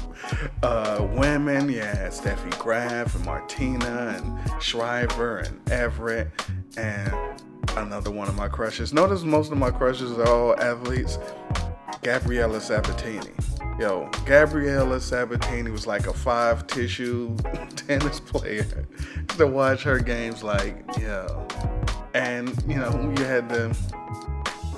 Uh, 0.62 1.06
women, 1.12 1.68
yeah, 1.68 2.08
Steffi 2.08 2.58
Graf 2.58 3.14
and 3.14 3.24
Martina 3.24 4.16
and 4.16 4.62
Shriver 4.62 5.38
and 5.38 5.70
Evert 5.70 6.30
and 6.76 7.12
another 7.76 8.10
one 8.10 8.28
of 8.28 8.36
my 8.36 8.48
crushes. 8.48 8.92
Notice 8.92 9.22
most 9.22 9.52
of 9.52 9.58
my 9.58 9.70
crushes 9.70 10.18
are 10.18 10.28
all 10.28 10.60
athletes. 10.60 11.18
Gabriela 12.02 12.60
Sabatini. 12.60 13.32
Yo, 13.78 14.08
Gabriela 14.24 15.00
Sabatini 15.00 15.70
was 15.70 15.86
like 15.86 16.06
a 16.06 16.12
five 16.12 16.66
tissue 16.66 17.36
tennis 17.76 18.20
player. 18.20 18.66
to 19.36 19.46
watch 19.46 19.82
her 19.82 19.98
games, 19.98 20.42
like, 20.42 20.84
yo. 20.98 21.46
And, 22.14 22.50
you 22.66 22.76
know, 22.76 23.14
you 23.16 23.24
had 23.24 23.48
the, 23.48 23.76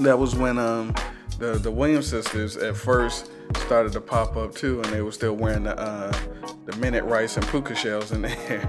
that 0.01 0.19
was 0.19 0.35
when 0.35 0.59
um 0.59 0.95
the, 1.39 1.59
the 1.59 1.71
Williams 1.71 2.07
sisters 2.07 2.57
at 2.57 2.77
first 2.77 3.31
started 3.57 3.93
to 3.93 4.01
pop 4.01 4.37
up 4.37 4.55
too, 4.55 4.81
and 4.81 4.93
they 4.93 5.03
were 5.03 5.13
still 5.13 5.35
wearing 5.35 5.65
the 5.65 5.79
uh, 5.79 6.13
the 6.67 6.77
minute 6.77 7.05
rice 7.05 7.37
and 7.37 7.47
puka 7.49 7.75
shells 7.75 8.13
in 8.13 8.23
there. 8.23 8.69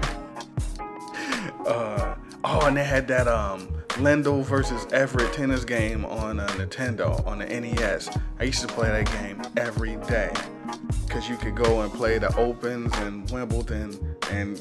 uh, 1.66 2.16
oh, 2.42 2.66
and 2.66 2.76
they 2.76 2.84
had 2.84 3.06
that 3.08 3.28
um 3.28 3.83
Lendl 3.94 4.42
versus 4.42 4.86
Evert 4.92 5.32
tennis 5.32 5.64
game 5.64 6.04
on 6.04 6.40
uh, 6.40 6.48
Nintendo 6.48 7.24
on 7.24 7.38
the 7.38 7.46
NES. 7.46 8.10
I 8.40 8.42
used 8.42 8.60
to 8.62 8.66
play 8.66 8.88
that 8.88 9.06
game 9.20 9.40
every 9.56 9.94
day 10.08 10.32
because 11.06 11.28
you 11.28 11.36
could 11.36 11.54
go 11.54 11.82
and 11.82 11.92
play 11.92 12.18
the 12.18 12.36
Opens 12.36 12.92
and 12.98 13.30
Wimbledon, 13.30 14.16
and 14.32 14.56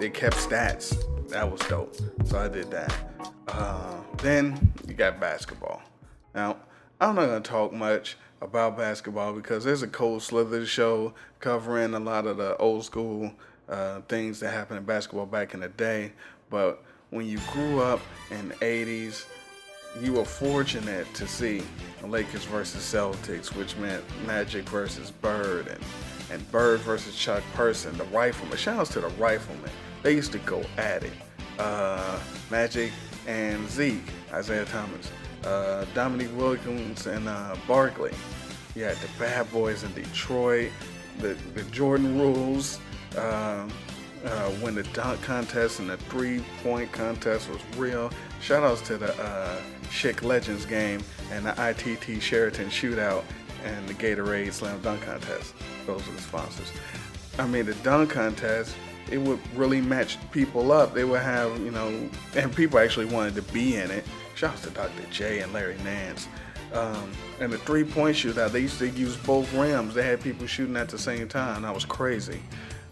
they 0.00 0.10
kept 0.10 0.34
stats. 0.36 0.96
That 1.28 1.48
was 1.48 1.60
dope. 1.68 1.94
So 2.24 2.36
I 2.36 2.48
did 2.48 2.68
that. 2.72 2.92
Uh, 3.46 3.94
then 4.18 4.72
you 4.88 4.94
got 4.94 5.20
basketball. 5.20 5.80
Now 6.34 6.56
I'm 7.00 7.14
not 7.14 7.26
gonna 7.26 7.40
talk 7.42 7.72
much 7.72 8.16
about 8.40 8.76
basketball 8.76 9.34
because 9.34 9.62
there's 9.62 9.82
a 9.82 9.88
Cold 9.88 10.20
Slither 10.22 10.66
show 10.66 11.14
covering 11.38 11.94
a 11.94 12.00
lot 12.00 12.26
of 12.26 12.38
the 12.38 12.56
old 12.56 12.84
school 12.84 13.32
uh, 13.68 14.00
things 14.08 14.40
that 14.40 14.52
happened 14.52 14.78
in 14.78 14.84
basketball 14.84 15.26
back 15.26 15.54
in 15.54 15.60
the 15.60 15.68
day. 15.68 16.12
But 16.50 16.82
when 17.14 17.28
you 17.28 17.38
grew 17.52 17.80
up 17.80 18.00
in 18.32 18.48
the 18.48 18.54
80s, 18.56 19.26
you 20.02 20.14
were 20.14 20.24
fortunate 20.24 21.06
to 21.14 21.28
see 21.28 21.62
Lakers 22.02 22.44
versus 22.44 22.82
Celtics, 22.82 23.54
which 23.54 23.76
meant 23.76 24.02
Magic 24.26 24.68
versus 24.68 25.12
Bird 25.12 25.68
and, 25.68 25.80
and 26.32 26.50
Bird 26.50 26.80
versus 26.80 27.14
Chuck 27.16 27.44
Person, 27.54 27.96
the 27.96 28.04
rifleman. 28.06 28.58
Shout 28.58 28.86
to 28.86 29.00
the 29.00 29.08
rifleman. 29.10 29.70
They 30.02 30.12
used 30.12 30.32
to 30.32 30.38
go 30.38 30.64
at 30.76 31.04
it. 31.04 31.12
Uh, 31.56 32.18
Magic 32.50 32.90
and 33.28 33.70
Zeke, 33.70 34.02
Isiah 34.36 34.64
Thomas 34.64 35.08
uh, 35.44 35.84
Dominique 35.94 36.36
Wilkins 36.36 37.06
and 37.06 37.28
uh, 37.28 37.54
Barkley. 37.68 38.12
You 38.74 38.84
had 38.84 38.96
the 38.96 39.08
Bad 39.20 39.50
Boys 39.52 39.84
in 39.84 39.92
Detroit, 39.92 40.72
the, 41.20 41.34
the 41.54 41.62
Jordan 41.70 42.18
rules, 42.18 42.80
um, 43.16 43.70
uh, 44.24 44.50
when 44.60 44.74
the 44.74 44.82
dunk 44.84 45.20
contest 45.22 45.80
and 45.80 45.90
the 45.90 45.96
three 45.96 46.42
point 46.62 46.90
contest 46.92 47.48
was 47.48 47.60
real. 47.76 48.10
Shout 48.40 48.62
outs 48.62 48.80
to 48.82 48.96
the 48.96 49.14
uh, 49.22 49.60
Schick 49.84 50.22
Legends 50.22 50.66
game 50.66 51.02
and 51.30 51.46
the 51.46 51.52
ITT 51.52 52.22
Sheraton 52.22 52.68
shootout 52.68 53.24
and 53.64 53.88
the 53.88 53.94
Gatorade 53.94 54.52
Slam 54.52 54.80
Dunk 54.82 55.02
contest. 55.02 55.54
Those 55.86 56.06
are 56.08 56.12
the 56.12 56.20
sponsors. 56.20 56.70
I 57.38 57.46
mean, 57.46 57.66
the 57.66 57.74
dunk 57.76 58.10
contest, 58.10 58.76
it 59.10 59.18
would 59.18 59.40
really 59.56 59.80
match 59.80 60.18
people 60.30 60.72
up. 60.72 60.94
They 60.94 61.04
would 61.04 61.22
have, 61.22 61.58
you 61.60 61.70
know, 61.70 62.08
and 62.36 62.54
people 62.54 62.78
actually 62.78 63.06
wanted 63.06 63.34
to 63.34 63.42
be 63.52 63.76
in 63.76 63.90
it. 63.90 64.04
Shouts 64.34 64.62
to 64.62 64.70
Dr. 64.70 65.04
J 65.10 65.40
and 65.40 65.52
Larry 65.52 65.76
Nance. 65.84 66.28
Um, 66.72 67.12
and 67.40 67.52
the 67.52 67.58
three 67.58 67.84
point 67.84 68.16
shootout, 68.16 68.50
they 68.50 68.60
used 68.60 68.78
to 68.78 68.88
use 68.88 69.16
both 69.16 69.52
rims. 69.54 69.94
They 69.94 70.04
had 70.04 70.20
people 70.20 70.46
shooting 70.46 70.76
at 70.76 70.88
the 70.88 70.98
same 70.98 71.28
time. 71.28 71.62
That 71.62 71.74
was 71.74 71.84
crazy. 71.84 72.40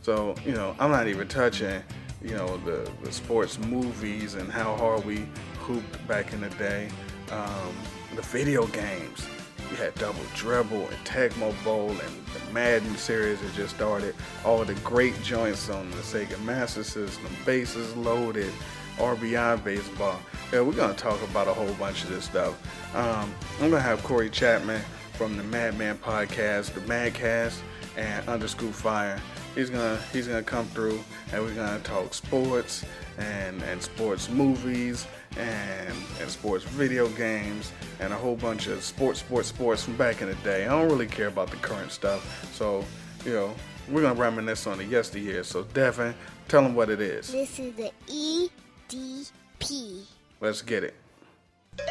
So, 0.02 0.34
you 0.44 0.52
know, 0.52 0.74
I'm 0.78 0.90
not 0.90 1.06
even 1.06 1.28
touching, 1.28 1.80
you 2.22 2.34
know, 2.34 2.56
the, 2.58 2.90
the 3.02 3.12
sports 3.12 3.58
movies 3.58 4.34
and 4.34 4.50
how 4.50 4.76
hard 4.76 5.04
we 5.04 5.24
hooped 5.60 6.06
back 6.08 6.32
in 6.32 6.40
the 6.40 6.50
day. 6.50 6.88
Um, 7.30 7.74
the 8.14 8.22
video 8.22 8.66
games. 8.66 9.26
You 9.70 9.76
had 9.76 9.94
Double 9.94 10.20
Dribble 10.34 10.86
and 10.88 11.06
Tecmo 11.06 11.54
Bowl 11.64 11.88
and 11.88 12.26
the 12.34 12.52
Madden 12.52 12.94
series 12.96 13.40
that 13.40 13.54
just 13.54 13.76
started. 13.76 14.14
All 14.44 14.62
the 14.64 14.74
great 14.74 15.20
joints 15.22 15.70
on 15.70 15.90
the 15.92 15.96
Sega 15.98 16.38
Master 16.44 16.84
System, 16.84 17.28
bases 17.46 17.96
loaded, 17.96 18.52
RBI 18.98 19.64
baseball. 19.64 20.20
Yeah, 20.52 20.60
we're 20.60 20.72
gonna 20.72 20.92
talk 20.92 21.22
about 21.22 21.48
a 21.48 21.54
whole 21.54 21.72
bunch 21.74 22.04
of 22.04 22.10
this 22.10 22.26
stuff. 22.26 22.54
Um, 22.94 23.34
I'm 23.60 23.70
gonna 23.70 23.80
have 23.80 24.02
Corey 24.02 24.28
Chapman 24.28 24.82
from 25.14 25.38
the 25.38 25.42
Madman 25.44 25.96
podcast, 25.96 26.74
the 26.74 26.80
Madcast, 26.80 27.58
and 27.96 28.28
Underscoop 28.28 28.74
Fire. 28.74 29.18
He's 29.54 29.68
gonna 29.68 29.98
he's 30.12 30.26
gonna 30.26 30.42
come 30.42 30.66
through, 30.66 31.00
and 31.32 31.42
we're 31.42 31.54
gonna 31.54 31.78
talk 31.80 32.14
sports 32.14 32.84
and 33.18 33.62
and 33.64 33.82
sports 33.82 34.30
movies 34.30 35.06
and 35.36 35.94
and 36.20 36.30
sports 36.30 36.64
video 36.64 37.08
games 37.08 37.70
and 38.00 38.14
a 38.14 38.16
whole 38.16 38.36
bunch 38.36 38.66
of 38.66 38.82
sports 38.82 39.20
sports 39.20 39.48
sports 39.48 39.84
from 39.84 39.96
back 39.96 40.22
in 40.22 40.28
the 40.28 40.34
day. 40.36 40.64
I 40.64 40.68
don't 40.68 40.88
really 40.88 41.06
care 41.06 41.28
about 41.28 41.50
the 41.50 41.56
current 41.56 41.92
stuff, 41.92 42.50
so 42.54 42.82
you 43.26 43.32
know 43.34 43.54
we're 43.90 44.00
gonna 44.02 44.18
reminisce 44.18 44.66
on 44.66 44.78
the 44.78 44.84
yesteryear. 44.84 45.44
So 45.44 45.64
Devin, 45.64 46.14
tell 46.48 46.62
them 46.62 46.74
what 46.74 46.88
it 46.88 47.00
is. 47.02 47.30
This 47.30 47.58
is 47.58 47.74
the 47.74 47.90
EDP. 48.08 50.04
Let's 50.40 50.62
get 50.62 50.82
it. 50.84 50.94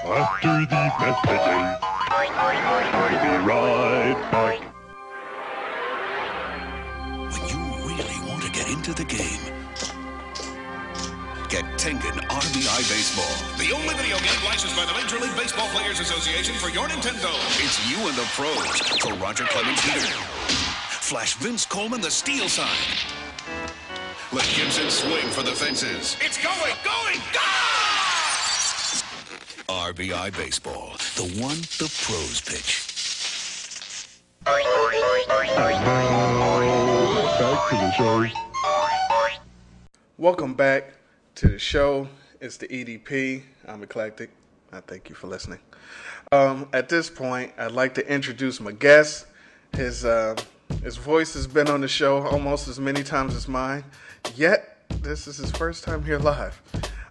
After 0.03 0.59
these 0.59 0.69
messages, 0.71 1.77
we'll 2.91 3.21
be 3.21 3.37
right 3.47 4.29
back. 4.31 4.80
Into 8.71 8.93
the 8.93 9.03
game, 9.03 9.41
get 11.49 11.65
Tengen 11.75 12.17
RBI 12.31 12.79
Baseball. 12.87 13.35
The 13.57 13.73
only 13.75 13.93
video 13.95 14.17
game 14.19 14.43
licensed 14.45 14.77
by 14.77 14.85
the 14.85 14.93
Major 14.93 15.19
League 15.19 15.35
Baseball 15.35 15.67
Players 15.69 15.99
Association 15.99 16.55
for 16.55 16.69
your 16.69 16.87
Nintendo. 16.87 17.29
It's 17.59 17.77
you 17.91 17.97
and 18.07 18.15
the 18.15 18.23
pros 18.31 18.79
for 19.03 19.13
Roger 19.15 19.43
Clemens 19.43 19.81
Peter. 19.81 20.07
Flash 20.87 21.33
Vince 21.35 21.65
Coleman 21.65 21.99
the 21.99 22.09
steal 22.09 22.47
sign. 22.47 22.69
Let 24.31 24.45
Gibson 24.55 24.89
swing 24.89 25.27
for 25.27 25.43
the 25.43 25.51
fences. 25.51 26.15
It's 26.21 26.37
going, 26.41 26.75
going, 26.85 27.19
go! 27.33 27.41
RBI 29.67 30.37
Baseball, 30.37 30.95
the 31.15 31.27
one 31.41 31.57
the 31.77 31.91
pros 32.03 32.39
pitch. 32.39 32.87
Back 37.41 37.69
to 37.69 37.75
the 37.75 37.91
show. 37.93 38.50
Welcome 40.21 40.53
back 40.53 40.93
to 41.33 41.47
the 41.47 41.57
show. 41.57 42.07
It's 42.39 42.55
the 42.57 42.67
EDP. 42.67 43.41
I'm 43.67 43.81
Eclectic. 43.81 44.29
I 44.71 44.79
thank 44.81 45.09
you 45.09 45.15
for 45.15 45.25
listening. 45.25 45.57
Um, 46.31 46.69
at 46.73 46.89
this 46.89 47.09
point, 47.09 47.53
I'd 47.57 47.71
like 47.71 47.95
to 47.95 48.07
introduce 48.07 48.59
my 48.59 48.71
guest. 48.71 49.25
His 49.73 50.05
uh, 50.05 50.35
his 50.83 50.97
voice 50.97 51.33
has 51.33 51.47
been 51.47 51.67
on 51.69 51.81
the 51.81 51.87
show 51.87 52.21
almost 52.21 52.67
as 52.67 52.79
many 52.79 53.01
times 53.01 53.35
as 53.35 53.47
mine, 53.47 53.83
yet 54.35 54.83
this 55.01 55.25
is 55.25 55.37
his 55.37 55.49
first 55.49 55.83
time 55.83 56.05
here 56.05 56.19
live. 56.19 56.61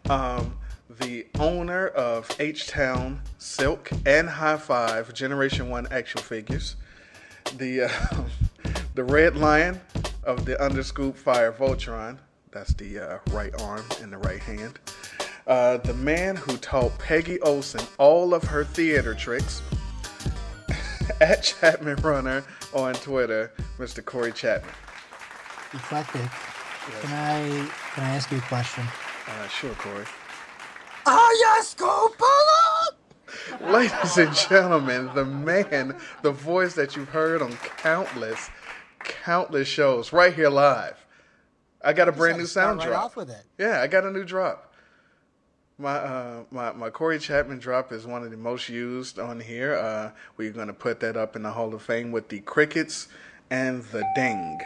Um, 0.09 0.57
the 1.01 1.27
owner 1.40 1.88
of 1.88 2.31
H 2.38 2.68
Town 2.68 3.23
Silk 3.38 3.90
and 4.07 4.29
High 4.31 4.57
Five 4.57 5.12
Generation 5.14 5.68
One 5.68 5.88
action 5.90 6.20
figures, 6.20 6.77
the 7.57 7.90
uh, 7.90 8.25
the 8.94 9.03
Red 9.03 9.37
Lion 9.37 9.81
of 10.23 10.44
the 10.44 10.62
Underscoop 10.62 11.16
Fire 11.16 11.51
Voltron. 11.51 12.18
That's 12.52 12.74
the 12.74 12.98
uh, 12.98 13.18
right 13.30 13.54
arm 13.60 13.84
and 14.02 14.12
the 14.12 14.18
right 14.18 14.40
hand. 14.40 14.78
Uh, 15.46 15.76
the 15.78 15.94
man 15.94 16.34
who 16.34 16.56
taught 16.56 16.98
Peggy 16.98 17.40
Olson 17.42 17.80
all 17.98 18.34
of 18.34 18.42
her 18.44 18.64
theater 18.64 19.14
tricks. 19.14 19.62
At 21.20 21.42
Chapman 21.42 21.96
Runner 21.96 22.44
on 22.72 22.94
Twitter, 22.94 23.52
Mr. 23.78 24.04
Corey 24.04 24.32
Chapman. 24.32 24.72
Eclectic. 25.74 26.22
Can 27.02 27.12
I 27.12 27.68
can 27.94 28.04
I 28.04 28.10
ask 28.16 28.30
you 28.32 28.38
a 28.38 28.42
question? 28.42 28.84
Uh, 29.28 29.48
sure, 29.48 29.74
Corey. 29.74 30.04
Are 31.06 31.32
you 31.32 31.62
Scoopala? 31.62 32.90
Ladies 33.72 34.18
and 34.18 34.34
gentlemen, 34.34 35.10
the 35.14 35.24
man, 35.24 35.96
the 36.22 36.32
voice 36.32 36.74
that 36.74 36.96
you've 36.96 37.08
heard 37.08 37.42
on 37.42 37.52
countless, 37.76 38.50
countless 39.00 39.68
shows, 39.68 40.12
right 40.12 40.34
here 40.34 40.50
live. 40.50 40.96
I 41.83 41.93
got 41.93 42.09
a 42.09 42.12
brand 42.12 42.38
new 42.38 42.47
sound 42.47 42.79
right 42.79 42.88
drop. 42.88 43.05
off 43.05 43.16
with 43.16 43.31
it. 43.31 43.43
Yeah, 43.59 43.81
I 43.81 43.87
got 43.87 44.05
a 44.05 44.11
new 44.11 44.25
drop. 44.25 44.73
My 45.79 45.97
uh 45.97 46.45
my 46.51 46.73
my 46.73 46.90
Corey 46.90 47.19
Chapman 47.19 47.59
drop 47.59 47.90
is 47.90 48.07
one 48.07 48.23
of 48.23 48.31
the 48.31 48.37
most 48.37 48.69
used 48.69 49.19
on 49.19 49.40
here. 49.40 49.75
Uh, 49.77 50.11
we're 50.37 50.53
gonna 50.53 50.75
put 50.75 51.01
that 51.01 51.16
up 51.16 51.37
in 51.37 51.43
the 51.43 51.53
Hall 51.53 51.73
of 51.73 51.83
Fame 51.83 52.12
with 52.12 52.29
the 52.29 52.40
crickets 52.40 53.09
and 53.51 53.83
the 53.85 54.05
ding. 54.14 54.61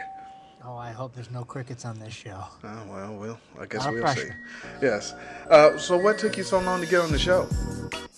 Oh, 0.67 0.75
I 0.75 0.91
hope 0.91 1.13
there's 1.13 1.31
no 1.31 1.43
crickets 1.43 1.85
on 1.85 1.99
this 1.99 2.13
show. 2.13 2.43
Oh 2.63 2.83
well, 2.89 3.15
well, 3.15 3.39
I 3.59 3.65
guess 3.65 3.87
we'll 3.87 4.01
pressure. 4.01 4.35
see. 4.81 4.85
Yes. 4.85 5.13
Uh, 5.49 5.77
so 5.77 5.95
what 5.95 6.17
took 6.17 6.37
you 6.37 6.43
so 6.43 6.59
long 6.59 6.81
to 6.81 6.87
get 6.87 6.99
on 7.01 7.11
the 7.11 7.19
show? 7.19 7.47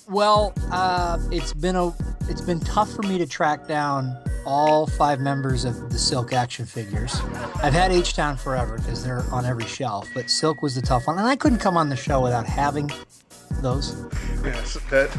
Well, 0.09 0.53
uh, 0.71 1.19
it's 1.29 1.53
been 1.53 1.75
a 1.75 1.93
it's 2.21 2.41
been 2.41 2.61
tough 2.61 2.91
for 2.91 3.03
me 3.03 3.17
to 3.19 3.27
track 3.27 3.67
down 3.67 4.17
all 4.47 4.87
five 4.87 5.19
members 5.19 5.65
of 5.65 5.91
the 5.91 5.99
Silk 5.99 6.31
action 6.31 6.65
figures. 6.65 7.19
I've 7.61 7.73
had 7.73 7.91
H 7.91 8.13
Town 8.13 8.37
forever 8.37 8.77
because 8.77 9.03
they're 9.03 9.23
on 9.29 9.45
every 9.45 9.65
shelf, 9.65 10.07
but 10.13 10.29
Silk 10.29 10.61
was 10.61 10.73
the 10.73 10.81
tough 10.81 11.05
one, 11.05 11.17
and 11.17 11.27
I 11.27 11.35
couldn't 11.35 11.59
come 11.59 11.75
on 11.75 11.89
the 11.89 11.97
show 11.97 12.21
without 12.21 12.45
having 12.47 12.89
those. 13.61 14.05
Yes, 14.43 14.77
that. 14.89 15.15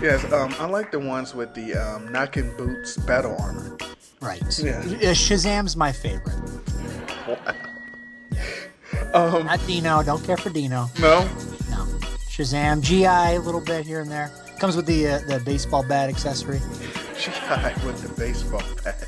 Yes, 0.00 0.24
um, 0.32 0.54
I 0.58 0.64
like 0.64 0.90
the 0.90 0.98
ones 0.98 1.34
with 1.34 1.54
the 1.54 1.74
um, 1.74 2.10
knocking 2.10 2.56
boots 2.56 2.96
battle 2.96 3.36
armor. 3.38 3.76
Right. 4.22 4.40
Yeah. 4.58 4.78
Uh, 4.78 5.12
Shazam's 5.14 5.76
my 5.76 5.92
favorite. 5.92 6.36
Um, 9.14 9.46
Not 9.46 9.66
Dino. 9.66 10.02
Don't 10.04 10.22
care 10.24 10.36
for 10.36 10.50
Dino. 10.50 10.88
No. 11.00 11.22
No. 11.68 11.84
Shazam, 12.28 12.80
GI 12.80 13.04
a 13.04 13.40
little 13.40 13.60
bit 13.60 13.84
here 13.84 14.00
and 14.00 14.10
there. 14.10 14.30
Comes 14.60 14.76
with 14.76 14.86
the 14.86 15.08
uh, 15.08 15.18
the 15.26 15.40
baseball 15.40 15.82
bat 15.82 16.08
accessory. 16.08 16.60
GI 17.24 17.86
with 17.86 18.00
the 18.00 18.08
baseball 18.18 18.62
bat. 18.82 19.06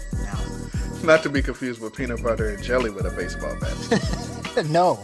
Not 1.03 1.23
to 1.23 1.31
be 1.31 1.41
confused 1.41 1.81
with 1.81 1.95
peanut 1.95 2.23
butter 2.23 2.51
and 2.51 2.63
jelly 2.63 2.91
with 2.91 3.07
a 3.07 3.11
baseball 3.11 3.57
bat. 3.59 4.67
no, 4.71 5.03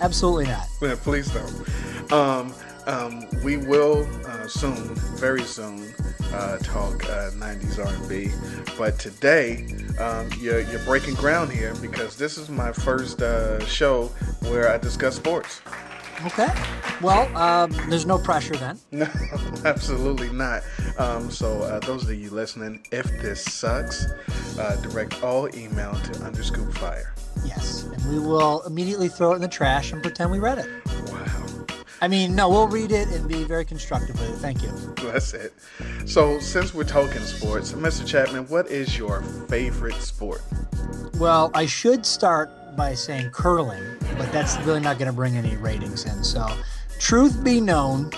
absolutely 0.00 0.46
not. 0.46 0.66
Yeah, 0.80 0.94
please 0.96 1.30
don't. 1.30 2.10
Um, 2.12 2.54
um, 2.86 3.26
we 3.44 3.58
will 3.58 4.08
uh, 4.24 4.48
soon, 4.48 4.94
very 5.16 5.42
soon, 5.42 5.92
uh, 6.32 6.56
talk 6.58 7.04
uh, 7.04 7.32
90s 7.32 7.84
R&B. 7.84 8.30
But 8.78 8.98
today, 8.98 9.66
um, 9.98 10.30
you're, 10.40 10.60
you're 10.60 10.82
breaking 10.84 11.16
ground 11.16 11.52
here 11.52 11.74
because 11.82 12.16
this 12.16 12.38
is 12.38 12.48
my 12.48 12.72
first 12.72 13.20
uh, 13.20 13.62
show 13.66 14.06
where 14.48 14.70
I 14.70 14.78
discuss 14.78 15.16
sports. 15.16 15.60
Okay. 16.26 16.48
Well, 17.00 17.34
um, 17.36 17.70
there's 17.88 18.06
no 18.06 18.18
pressure 18.18 18.56
then. 18.56 18.78
No, 18.92 19.06
absolutely 19.64 20.30
not. 20.30 20.62
Um, 20.98 21.30
so, 21.30 21.62
uh, 21.62 21.78
those 21.80 22.08
of 22.08 22.14
you 22.14 22.30
listening, 22.30 22.84
if 22.90 23.06
this 23.22 23.44
sucks, 23.44 24.06
uh, 24.58 24.76
direct 24.82 25.22
all 25.22 25.48
email 25.56 25.94
to 25.94 26.22
underscoop 26.24 26.72
fire. 26.74 27.14
Yes, 27.44 27.84
and 27.84 28.04
we 28.10 28.18
will 28.18 28.62
immediately 28.62 29.08
throw 29.08 29.32
it 29.32 29.36
in 29.36 29.42
the 29.42 29.48
trash 29.48 29.92
and 29.92 30.02
pretend 30.02 30.32
we 30.32 30.40
read 30.40 30.58
it. 30.58 30.68
Wow. 31.12 31.48
I 32.00 32.08
mean, 32.08 32.34
no, 32.34 32.48
we'll 32.48 32.68
read 32.68 32.90
it 32.92 33.08
and 33.08 33.28
be 33.28 33.44
very 33.44 33.64
constructive 33.64 34.18
with 34.18 34.30
it. 34.30 34.36
Thank 34.38 34.62
you. 34.62 34.70
That's 35.10 35.34
it. 35.34 35.52
So, 36.06 36.40
since 36.40 36.74
we're 36.74 36.84
talking 36.84 37.22
sports, 37.22 37.72
Mr. 37.72 38.06
Chapman, 38.06 38.48
what 38.48 38.68
is 38.68 38.98
your 38.98 39.22
favorite 39.48 39.94
sport? 39.96 40.42
Well, 41.18 41.50
I 41.54 41.66
should 41.66 42.04
start 42.06 42.50
by 42.76 42.94
saying 42.94 43.30
curling, 43.30 43.82
but 44.16 44.30
that's 44.32 44.56
really 44.60 44.80
not 44.80 44.98
going 44.98 45.10
to 45.10 45.16
bring 45.16 45.36
any 45.36 45.56
ratings 45.56 46.04
in. 46.04 46.22
So, 46.24 46.46
truth 46.98 47.42
be 47.44 47.60
known, 47.60 48.10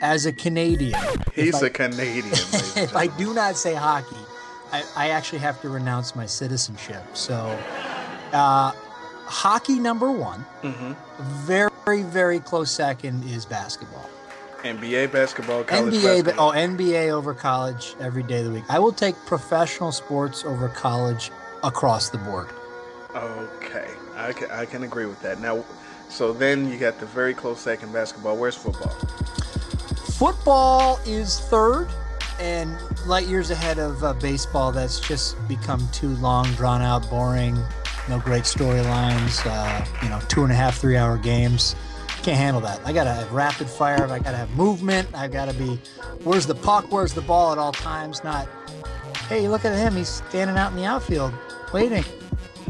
as 0.00 0.26
a 0.26 0.32
Canadian, 0.32 0.98
He's 1.34 1.54
if 1.54 1.62
a 1.62 1.66
I- 1.66 1.68
Canadian. 1.68 2.26
if 2.32 2.96
I 2.96 3.06
do 3.06 3.32
not 3.34 3.56
say 3.56 3.74
hockey, 3.74 4.16
I, 4.72 4.82
I 4.96 5.08
actually 5.10 5.38
have 5.40 5.60
to 5.62 5.68
renounce 5.68 6.16
my 6.16 6.26
citizenship. 6.26 7.02
So, 7.14 7.34
uh, 8.32 8.72
hockey 9.26 9.78
number 9.78 10.10
one. 10.10 10.44
Mhm. 10.62 10.96
Very, 11.46 12.02
very 12.02 12.40
close 12.40 12.70
second 12.70 13.24
is 13.28 13.44
basketball. 13.44 14.08
NBA 14.64 15.10
basketball, 15.10 15.64
college 15.64 15.94
NBA, 15.94 16.22
basketball. 16.24 16.50
oh, 16.50 16.52
NBA 16.52 17.10
over 17.10 17.34
college 17.34 17.94
every 18.00 18.22
day 18.22 18.38
of 18.38 18.44
the 18.46 18.50
week. 18.52 18.64
I 18.68 18.78
will 18.78 18.92
take 18.92 19.16
professional 19.26 19.90
sports 19.90 20.44
over 20.44 20.68
college 20.68 21.30
across 21.64 22.10
the 22.10 22.18
board. 22.18 22.48
Okay, 23.14 23.90
I 24.22 24.32
can, 24.32 24.50
I 24.50 24.64
can 24.64 24.82
agree 24.84 25.06
with 25.06 25.20
that. 25.22 25.40
Now, 25.40 25.64
so 26.08 26.32
then 26.32 26.70
you 26.70 26.78
got 26.78 27.00
the 27.00 27.06
very 27.06 27.34
close 27.34 27.60
second 27.60 27.92
basketball. 27.92 28.36
Where's 28.36 28.54
football? 28.54 28.92
Football 30.12 31.00
is 31.04 31.40
third 31.40 31.88
and 32.38 32.76
light 33.06 33.26
years 33.26 33.50
ahead 33.50 33.78
of 33.78 34.04
uh, 34.04 34.12
baseball. 34.14 34.70
That's 34.70 35.00
just 35.00 35.36
become 35.48 35.86
too 35.92 36.14
long, 36.16 36.46
drawn 36.52 36.82
out, 36.82 37.08
boring. 37.10 37.58
No 38.08 38.20
great 38.20 38.44
storylines. 38.44 39.42
Uh, 39.44 39.84
you 40.02 40.08
know, 40.08 40.20
two 40.28 40.44
and 40.44 40.52
a 40.52 40.54
half, 40.54 40.78
three 40.78 40.96
hour 40.96 41.18
games. 41.18 41.74
Can't 42.22 42.38
handle 42.38 42.60
that. 42.62 42.80
I 42.84 42.92
gotta 42.92 43.12
have 43.12 43.32
rapid 43.32 43.68
fire. 43.68 44.06
I 44.06 44.20
gotta 44.20 44.36
have 44.36 44.50
movement. 44.56 45.08
I 45.14 45.26
gotta 45.26 45.54
be. 45.54 45.80
Where's 46.22 46.46
the 46.46 46.54
puck? 46.54 46.92
Where's 46.92 47.12
the 47.12 47.22
ball 47.22 47.50
at 47.50 47.58
all 47.58 47.72
times? 47.72 48.22
Not. 48.22 48.48
Hey, 49.28 49.48
look 49.48 49.64
at 49.64 49.76
him. 49.76 49.96
He's 49.96 50.08
standing 50.08 50.56
out 50.56 50.70
in 50.70 50.76
the 50.76 50.84
outfield, 50.84 51.32
waiting. 51.72 52.04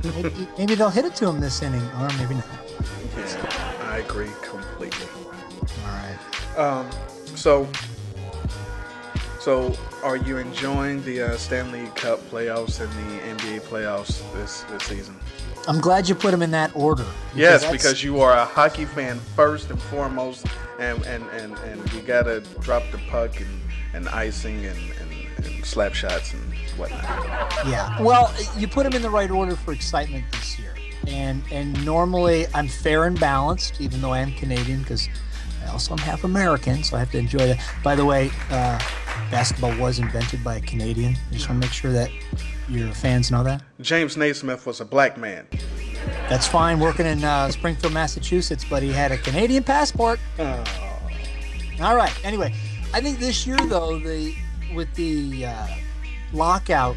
Maybe, 0.05 0.49
maybe 0.59 0.75
they'll 0.75 0.91
hit 0.91 1.05
it 1.05 1.15
to 1.17 1.29
him 1.29 1.41
this 1.41 1.63
inning, 1.63 1.83
or 1.99 2.09
maybe 2.19 2.35
not. 2.35 2.47
Yeah, 3.17 3.87
I 3.91 3.99
agree 3.99 4.31
completely. 4.43 5.07
All 5.85 5.93
right. 5.93 6.59
Um, 6.59 6.91
so, 7.37 7.69
so 9.41 9.77
are 10.03 10.17
you 10.17 10.39
enjoying 10.39 11.03
the 11.05 11.23
uh, 11.23 11.37
Stanley 11.37 11.87
Cup 11.95 12.19
playoffs 12.31 12.81
and 12.81 12.91
the 12.93 13.45
NBA 13.45 13.61
playoffs 13.61 14.23
this 14.35 14.63
this 14.63 14.83
season? 14.85 15.17
I'm 15.69 15.81
glad 15.81 16.09
you 16.09 16.17
put 16.17 16.33
them 16.33 16.43
in 16.43 16.51
that 16.51 16.75
order. 16.75 17.07
Yes, 17.37 17.71
because 17.71 18.03
you 18.03 18.21
are 18.21 18.33
a 18.33 18.45
hockey 18.45 18.85
fan 18.85 19.21
first 19.37 19.71
and 19.71 19.81
foremost, 19.81 20.47
and 20.81 21.05
and, 21.07 21.25
and, 21.31 21.57
and 21.59 21.93
you 21.93 22.03
gotta 22.03 22.41
drop 22.61 22.83
the 22.91 22.99
puck 23.09 23.41
and, 23.41 23.61
and 23.95 24.09
icing 24.09 24.67
and, 24.67 24.79
and, 25.47 25.65
slap 25.65 25.95
shots 25.95 26.33
and 26.33 26.43
whatnot. 26.77 27.03
Yeah. 27.67 28.01
Well, 28.01 28.33
you 28.57 28.69
put 28.69 28.85
them 28.85 28.95
in 28.95 29.03
the 29.03 29.11
right 29.11 29.31
order 29.31 29.57
for 29.57 29.73
excitement 29.73 30.25
this 30.33 30.59
year. 30.59 30.75
And 31.07 31.43
and 31.51 31.85
normally 31.85 32.47
I'm 32.55 32.69
fair 32.69 33.05
and 33.05 33.19
balanced, 33.19 33.81
even 33.81 34.01
though 34.01 34.13
I 34.13 34.21
am 34.21 34.33
Canadian, 34.33 34.83
because 34.83 35.09
I 35.65 35.71
also 35.71 35.93
am 35.93 35.99
half 35.99 36.25
American, 36.25 36.85
so 36.85 36.97
I 36.97 37.01
have 37.01 37.11
to 37.13 37.19
enjoy 37.19 37.47
that. 37.47 37.61
By 37.83 37.95
the 37.95 38.05
way, 38.05 38.31
uh, 38.51 38.79
basketball 39.31 39.77
was 39.79 39.99
invented 39.99 40.45
by 40.45 40.57
a 40.57 40.61
Canadian. 40.61 41.17
I 41.31 41.35
just 41.35 41.49
want 41.49 41.61
to 41.61 41.67
make 41.67 41.73
sure 41.75 41.93
that 41.93 42.11
your 42.69 42.93
fans 42.93 43.31
know 43.31 43.43
that. 43.45 43.63
James 43.81 44.17
Naismith 44.17 44.67
was 44.67 44.81
a 44.81 44.85
black 44.85 45.17
man. 45.19 45.47
That's 46.29 46.47
fine. 46.47 46.81
Working 46.81 47.07
in 47.07 47.25
uh, 47.25 47.51
Springfield, 47.51 47.93
Massachusetts, 47.93 48.65
but 48.69 48.83
he 48.83 48.93
had 48.93 49.13
a 49.13 49.19
Canadian 49.19 49.63
passport. 49.63 50.21
Oh. 50.39 50.65
All 51.81 51.97
right. 51.97 52.13
Anyway, 52.25 52.55
I 52.95 53.01
think 53.01 53.19
this 53.19 53.47
year 53.47 53.57
though, 53.57 53.99
the 53.99 54.35
with 54.75 54.93
the 54.95 55.47
uh, 55.47 55.67
lockout 56.33 56.97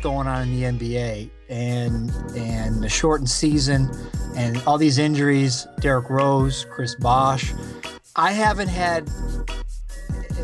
going 0.00 0.26
on 0.26 0.48
in 0.48 0.78
the 0.78 0.88
NBA 0.88 1.30
and 1.48 2.10
and 2.36 2.82
the 2.82 2.88
shortened 2.88 3.30
season 3.30 3.90
and 4.36 4.62
all 4.66 4.78
these 4.78 4.98
injuries, 4.98 5.66
Derrick 5.80 6.10
Rose, 6.10 6.66
Chris 6.70 6.94
Bosh, 6.94 7.52
I 8.16 8.32
haven't 8.32 8.68
had 8.68 9.10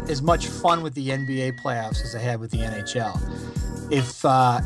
as 0.08 0.22
much 0.22 0.46
fun 0.46 0.82
with 0.82 0.94
the 0.94 1.08
NBA 1.08 1.60
playoffs 1.60 2.02
as 2.02 2.14
I 2.14 2.20
had 2.20 2.40
with 2.40 2.50
the 2.50 2.58
NHL. 2.58 3.20
If 3.92 4.24
uh, 4.24 4.60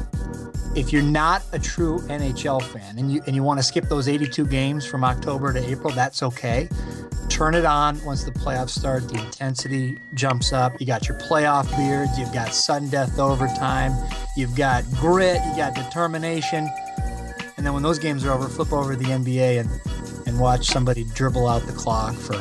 if 0.75 0.93
you're 0.93 1.03
not 1.03 1.43
a 1.53 1.59
true 1.59 1.99
NHL 2.01 2.63
fan 2.63 2.99
and 2.99 3.13
you 3.13 3.23
and 3.27 3.35
you 3.35 3.43
want 3.43 3.59
to 3.59 3.63
skip 3.63 3.85
those 3.89 4.09
82 4.09 4.47
games 4.47 4.87
from 4.87 5.05
October 5.05 5.53
to 5.53 5.71
April, 5.71 5.93
that's 5.93 6.23
okay. 6.23 6.69
Turn 7.29 7.55
it 7.55 7.65
on 7.65 8.03
once 8.05 8.25
the 8.25 8.31
playoffs 8.31 8.71
start. 8.71 9.09
The 9.09 9.19
intensity 9.19 9.99
jumps 10.15 10.53
up. 10.53 10.81
You 10.81 10.87
got 10.87 11.09
your 11.09 11.19
playoff 11.19 11.69
beards. 11.77 12.19
You've 12.19 12.33
got 12.33 12.55
sudden 12.55 12.89
death 12.89 13.19
overtime. 13.19 13.93
You've 14.37 14.57
got 14.57 14.85
grit. 14.93 15.41
You 15.45 15.57
got 15.57 15.75
determination. 15.75 16.69
And 17.57 17.67
then 17.67 17.75
when 17.75 17.83
those 17.83 17.99
games 17.99 18.25
are 18.25 18.33
over, 18.33 18.49
flip 18.49 18.73
over 18.73 18.95
to 18.95 18.99
the 18.99 19.11
NBA 19.11 19.61
and 19.61 19.71
and 20.27 20.39
watch 20.39 20.67
somebody 20.67 21.05
dribble 21.15 21.49
out 21.49 21.63
the 21.63 21.73
clock 21.73 22.15
for 22.15 22.37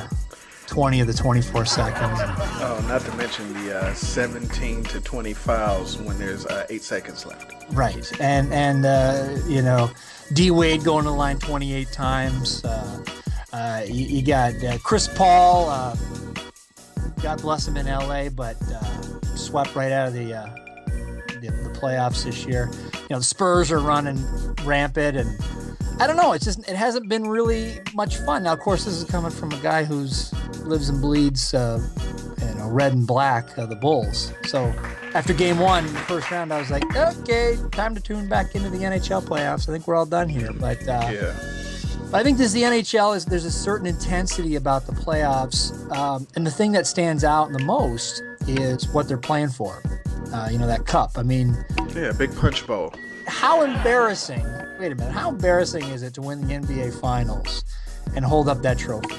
20 0.67 0.99
of 0.99 1.07
the 1.07 1.13
24 1.13 1.65
seconds. 1.65 2.19
Oh, 2.21 2.85
not 2.87 3.01
to 3.01 3.15
mention 3.15 3.51
the 3.53 3.77
uh, 3.77 3.93
17 3.93 4.83
to 4.83 5.01
20 5.01 5.33
fouls 5.33 5.97
when 5.97 6.17
there's 6.19 6.45
uh, 6.45 6.65
eight 6.69 6.83
seconds 6.83 7.25
left. 7.25 7.53
Right, 7.71 8.11
and 8.21 8.53
and 8.53 8.85
uh, 8.85 9.37
you 9.47 9.61
know, 9.61 9.89
D 10.33 10.51
Wade 10.51 10.83
going 10.83 11.05
to 11.05 11.09
the 11.09 11.15
line 11.15 11.39
28 11.39 11.91
times. 11.91 12.63
Uh, 12.63 13.03
uh, 13.53 13.81
you, 13.87 14.05
you 14.05 14.21
got 14.21 14.61
uh, 14.63 14.77
Chris 14.79 15.07
Paul. 15.07 15.69
Uh, 15.69 15.95
God 17.21 17.41
bless 17.41 17.67
him 17.67 17.77
in 17.77 17.87
LA, 17.87 18.29
but 18.29 18.57
uh, 18.71 18.83
swept 19.35 19.75
right 19.75 19.91
out 19.91 20.09
of 20.09 20.13
the, 20.13 20.33
uh, 20.33 20.55
the 21.41 21.49
the 21.63 21.79
playoffs 21.79 22.25
this 22.25 22.45
year. 22.45 22.69
You 22.93 23.07
know, 23.11 23.19
the 23.19 23.25
Spurs 23.25 23.71
are 23.71 23.79
running 23.79 24.23
rampant, 24.63 25.17
and 25.17 25.66
I 25.99 26.05
don't 26.05 26.15
know. 26.15 26.33
It's 26.33 26.45
just 26.45 26.59
it 26.69 26.75
hasn't 26.75 27.09
been 27.09 27.27
really 27.27 27.79
much 27.93 28.17
fun. 28.17 28.43
Now, 28.43 28.53
of 28.53 28.59
course, 28.59 28.85
this 28.85 28.93
is 28.93 29.03
coming 29.03 29.31
from 29.31 29.51
a 29.51 29.59
guy 29.61 29.83
who's 29.83 30.31
lives 30.59 30.89
and 30.89 31.01
bleeds, 31.01 31.53
uh, 31.55 31.81
you 32.39 32.55
know, 32.55 32.69
red 32.69 32.93
and 32.93 33.07
black, 33.07 33.57
uh, 33.57 33.65
the 33.65 33.75
Bulls. 33.75 34.31
So 34.45 34.71
after 35.15 35.33
game 35.33 35.57
one, 35.57 35.85
the 35.85 35.99
first 35.99 36.29
round, 36.29 36.53
I 36.53 36.59
was 36.59 36.69
like, 36.69 36.83
okay, 36.95 37.57
time 37.71 37.95
to 37.95 38.01
tune 38.01 38.29
back 38.29 38.53
into 38.53 38.69
the 38.69 38.77
NHL 38.77 39.23
playoffs. 39.23 39.67
I 39.67 39.71
think 39.71 39.87
we're 39.87 39.95
all 39.95 40.05
done 40.05 40.29
here. 40.29 40.51
But 40.53 40.87
uh, 40.87 41.09
yeah. 41.11 41.35
But 42.11 42.19
I 42.19 42.23
think 42.23 42.37
this 42.37 42.53
the 42.53 42.61
NHL 42.61 43.15
is 43.15 43.25
there's 43.25 43.45
a 43.45 43.51
certain 43.51 43.87
intensity 43.87 44.55
about 44.55 44.85
the 44.85 44.93
playoffs, 44.93 45.73
um, 45.91 46.27
and 46.35 46.45
the 46.45 46.51
thing 46.51 46.71
that 46.73 46.85
stands 46.85 47.23
out 47.23 47.51
the 47.51 47.63
most 47.63 48.21
is 48.47 48.87
what 48.89 49.07
they're 49.07 49.17
playing 49.17 49.49
for. 49.49 49.81
Uh, 50.31 50.47
you 50.51 50.59
know 50.59 50.67
that 50.67 50.85
cup. 50.85 51.17
I 51.17 51.23
mean, 51.23 51.57
yeah, 51.95 52.11
big 52.11 52.35
punch 52.35 52.67
bowl. 52.67 52.93
How 53.25 53.63
embarrassing! 53.63 54.45
Wait 54.79 54.91
a 54.91 54.95
minute. 54.95 55.11
How 55.11 55.29
embarrassing 55.29 55.83
is 55.85 56.03
it 56.03 56.13
to 56.15 56.21
win 56.21 56.47
the 56.47 56.53
NBA 56.53 57.01
Finals 57.01 57.65
and 58.15 58.23
hold 58.23 58.47
up 58.47 58.61
that 58.61 58.77
trophy? 58.77 59.15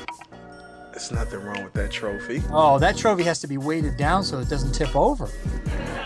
There's 0.93 1.11
nothing 1.11 1.41
wrong 1.41 1.65
with 1.65 1.73
that 1.73 1.91
trophy. 1.91 2.43
Oh, 2.53 2.79
that 2.79 2.97
trophy 2.97 3.25
has 3.25 3.41
to 3.41 3.49
be 3.49 3.59
weighted 3.59 3.97
down 3.97 4.23
so 4.23 4.39
it 4.39 4.49
doesn't 4.49 4.73
tip 4.73 4.95
over. 4.95 5.29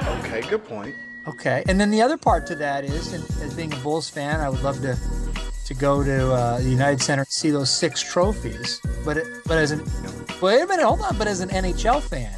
Okay, 0.05 0.41
good 0.49 0.65
point. 0.65 0.95
Okay, 1.29 1.63
and 1.69 1.79
then 1.79 1.91
the 1.91 2.01
other 2.01 2.17
part 2.17 2.47
to 2.47 2.55
that 2.57 2.85
is, 2.85 3.13
and 3.13 3.23
as 3.43 3.55
being 3.55 3.73
a 3.73 3.77
Bulls 3.77 4.09
fan, 4.09 4.41
I 4.41 4.49
would 4.49 4.63
love 4.63 4.81
to 4.83 4.97
to 5.67 5.75
go 5.75 6.03
to 6.03 6.33
uh, 6.33 6.59
the 6.59 6.69
United 6.69 7.01
Center 7.01 7.23
and 7.23 7.31
see 7.31 7.51
those 7.51 7.71
six 7.71 8.03
trophies. 8.03 8.81
But 9.05 9.19
it, 9.19 9.27
but 9.47 9.59
as 9.59 9.71
an 9.71 9.85
wait 10.41 10.63
a 10.63 10.67
minute, 10.67 10.85
hold 10.85 11.03
on. 11.03 11.17
But 11.19 11.29
as 11.29 11.41
an 11.41 11.51
NHL 11.51 12.03
fan, 12.03 12.35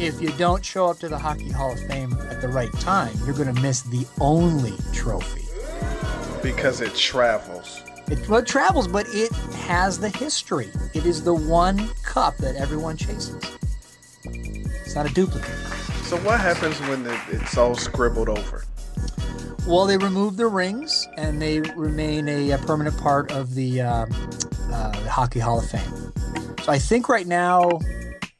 if 0.00 0.20
you 0.20 0.30
don't 0.38 0.64
show 0.64 0.86
up 0.86 0.98
to 1.00 1.08
the 1.08 1.18
Hockey 1.18 1.50
Hall 1.50 1.72
of 1.72 1.80
Fame 1.86 2.12
at 2.30 2.40
the 2.40 2.48
right 2.48 2.72
time, 2.74 3.12
you're 3.26 3.34
going 3.34 3.52
to 3.54 3.60
miss 3.60 3.82
the 3.82 4.06
only 4.20 4.74
trophy 4.92 5.41
because 6.42 6.80
it 6.80 6.94
travels. 6.94 7.82
It, 8.08 8.28
well, 8.28 8.40
it 8.40 8.46
travels, 8.46 8.88
but 8.88 9.06
it 9.08 9.32
has 9.32 9.98
the 9.98 10.08
history. 10.08 10.70
It 10.92 11.06
is 11.06 11.22
the 11.22 11.34
one 11.34 11.88
cup 12.02 12.36
that 12.38 12.56
everyone 12.56 12.96
chases. 12.96 13.42
It's 14.24 14.94
not 14.94 15.10
a 15.10 15.14
duplicate. 15.14 15.56
So 16.04 16.16
what 16.18 16.40
happens 16.40 16.78
when 16.80 17.06
it's 17.30 17.56
all 17.56 17.74
scribbled 17.74 18.28
over? 18.28 18.64
Well, 19.66 19.86
they 19.86 19.96
remove 19.96 20.36
the 20.36 20.48
rings 20.48 21.08
and 21.16 21.40
they 21.40 21.60
remain 21.60 22.28
a, 22.28 22.50
a 22.50 22.58
permanent 22.58 22.98
part 22.98 23.30
of 23.32 23.54
the, 23.54 23.80
um, 23.80 24.10
uh, 24.72 24.90
the 24.90 25.10
Hockey 25.10 25.38
Hall 25.38 25.60
of 25.60 25.70
Fame. 25.70 26.12
So 26.62 26.72
I 26.72 26.78
think 26.78 27.08
right 27.08 27.26
now 27.26 27.70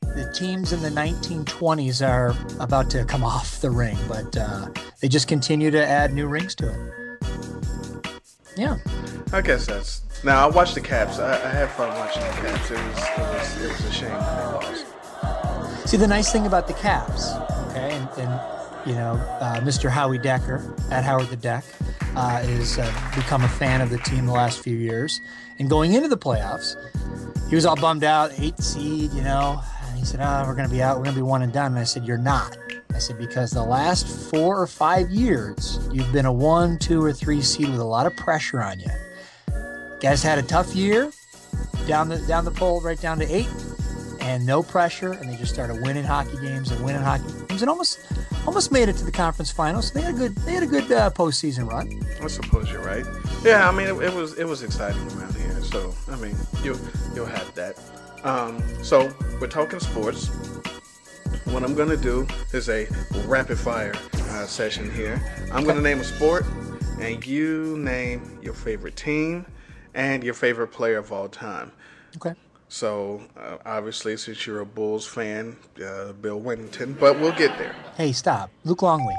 the 0.00 0.30
teams 0.34 0.72
in 0.72 0.82
the 0.82 0.90
1920s 0.90 2.06
are 2.06 2.36
about 2.60 2.90
to 2.90 3.04
come 3.04 3.24
off 3.24 3.60
the 3.60 3.70
ring, 3.70 3.96
but 4.08 4.36
uh, 4.36 4.68
they 5.00 5.08
just 5.08 5.28
continue 5.28 5.70
to 5.70 5.86
add 5.86 6.12
new 6.12 6.26
rings 6.26 6.54
to 6.56 6.68
it. 6.68 7.01
Yeah. 8.56 8.76
I 9.32 9.40
guess 9.40 9.66
that's. 9.66 10.02
Now 10.24 10.46
I 10.46 10.50
watched 10.50 10.74
the 10.74 10.80
Caps. 10.80 11.18
I, 11.18 11.34
I 11.34 11.48
had 11.48 11.70
fun 11.70 11.88
watching 11.98 12.22
the 12.22 12.28
Caps. 12.28 12.70
It 12.70 12.78
was 12.78 12.98
it 12.98 13.18
was 13.18 13.62
it 13.62 13.68
was 13.70 13.84
a 13.84 13.92
shame 13.92 14.10
they 14.10 14.16
lost. 14.16 15.88
See 15.88 15.96
the 15.96 16.06
nice 16.06 16.30
thing 16.30 16.46
about 16.46 16.68
the 16.68 16.74
Caps, 16.74 17.32
okay, 17.70 17.92
and, 17.92 18.08
and 18.18 18.40
you 18.86 18.94
know, 18.94 19.12
uh, 19.40 19.60
Mr. 19.60 19.88
Howie 19.88 20.18
Decker 20.18 20.74
at 20.90 21.04
Howard 21.04 21.28
the 21.28 21.36
Deck 21.36 21.64
uh, 22.16 22.42
is 22.44 22.78
uh, 22.78 23.10
become 23.14 23.42
a 23.42 23.48
fan 23.48 23.80
of 23.80 23.90
the 23.90 23.98
team 23.98 24.26
the 24.26 24.32
last 24.32 24.62
few 24.62 24.76
years. 24.76 25.20
And 25.58 25.68
going 25.70 25.92
into 25.94 26.08
the 26.08 26.18
playoffs, 26.18 26.76
he 27.48 27.54
was 27.54 27.64
all 27.66 27.76
bummed 27.76 28.04
out, 28.04 28.32
eight 28.38 28.58
seed, 28.58 29.12
you 29.12 29.22
know. 29.22 29.60
And 29.86 29.98
he 29.98 30.04
said, 30.04 30.20
"Oh, 30.20 30.44
we're 30.46 30.54
going 30.54 30.68
to 30.68 30.74
be 30.74 30.82
out. 30.82 30.96
We're 30.96 31.04
going 31.04 31.14
to 31.14 31.20
be 31.20 31.26
one 31.26 31.42
and 31.42 31.52
done." 31.52 31.72
And 31.72 31.78
I 31.78 31.84
said, 31.84 32.04
"You're 32.04 32.18
not." 32.18 32.56
I 32.94 32.98
said 32.98 33.18
because 33.18 33.50
the 33.50 33.62
last 33.62 34.06
four 34.30 34.60
or 34.60 34.66
five 34.66 35.10
years, 35.10 35.78
you've 35.92 36.12
been 36.12 36.26
a 36.26 36.32
one, 36.32 36.78
two, 36.78 37.02
or 37.02 37.12
three 37.12 37.40
seed 37.42 37.68
with 37.68 37.80
a 37.80 37.84
lot 37.84 38.06
of 38.06 38.16
pressure 38.16 38.62
on 38.62 38.80
you. 38.80 38.90
Guys 40.00 40.22
had 40.22 40.38
a 40.38 40.42
tough 40.42 40.74
year, 40.74 41.10
down 41.86 42.08
the 42.08 42.18
down 42.26 42.44
the 42.44 42.50
pole, 42.50 42.80
right 42.80 43.00
down 43.00 43.18
to 43.18 43.34
eight 43.34 43.48
and 44.22 44.46
no 44.46 44.62
pressure, 44.62 45.12
and 45.12 45.28
they 45.28 45.36
just 45.36 45.52
started 45.52 45.82
winning 45.82 46.04
hockey 46.04 46.36
games 46.40 46.70
and 46.70 46.82
winning 46.84 47.02
hockey 47.02 47.24
games, 47.48 47.62
and 47.62 47.68
almost 47.68 48.00
almost 48.46 48.70
made 48.70 48.88
it 48.88 48.96
to 48.96 49.04
the 49.04 49.12
conference 49.12 49.50
finals. 49.50 49.88
So 49.88 49.98
they 49.98 50.04
had 50.04 50.14
a 50.14 50.18
good 50.18 50.36
they 50.36 50.52
had 50.52 50.62
a 50.62 50.66
good 50.66 50.90
uh, 50.90 51.10
postseason 51.10 51.68
run. 51.68 52.00
I 52.22 52.28
suppose 52.28 52.70
you're 52.70 52.82
right. 52.82 53.04
Yeah, 53.42 53.68
I 53.68 53.72
mean 53.72 53.88
it, 53.88 53.96
it, 54.00 54.14
was 54.14 54.38
it 54.38 54.44
was 54.44 54.62
exciting 54.62 55.02
around 55.12 55.34
here. 55.34 55.60
So 55.62 55.92
I 56.10 56.16
mean 56.16 56.36
you 56.62 56.78
you'll 57.14 57.26
have 57.26 57.52
that. 57.54 57.78
Um, 58.24 58.62
so 58.82 59.12
we're 59.40 59.48
talking 59.48 59.80
sports. 59.80 60.30
What 61.44 61.62
I'm 61.62 61.74
gonna 61.74 61.96
do 61.96 62.26
is 62.52 62.68
a 62.68 62.86
rapid 63.26 63.58
fire 63.58 63.94
uh, 64.14 64.46
session 64.46 64.90
here. 64.90 65.20
I'm 65.52 65.64
gonna 65.64 65.80
name 65.80 66.00
a 66.00 66.04
sport, 66.04 66.44
and 67.00 67.24
you 67.26 67.76
name 67.78 68.38
your 68.42 68.54
favorite 68.54 68.96
team 68.96 69.44
and 69.94 70.22
your 70.24 70.34
favorite 70.34 70.68
player 70.68 70.98
of 70.98 71.12
all 71.12 71.28
time. 71.28 71.72
Okay. 72.16 72.34
So 72.68 73.20
uh, 73.36 73.58
obviously, 73.66 74.16
since 74.16 74.46
you're 74.46 74.60
a 74.60 74.66
Bulls 74.66 75.06
fan, 75.06 75.56
uh, 75.84 76.12
Bill 76.12 76.40
Wennington, 76.40 76.98
but 76.98 77.20
we'll 77.20 77.32
get 77.32 77.58
there. 77.58 77.74
Hey, 77.96 78.12
stop, 78.12 78.50
Luke 78.64 78.82
Longley. 78.82 79.16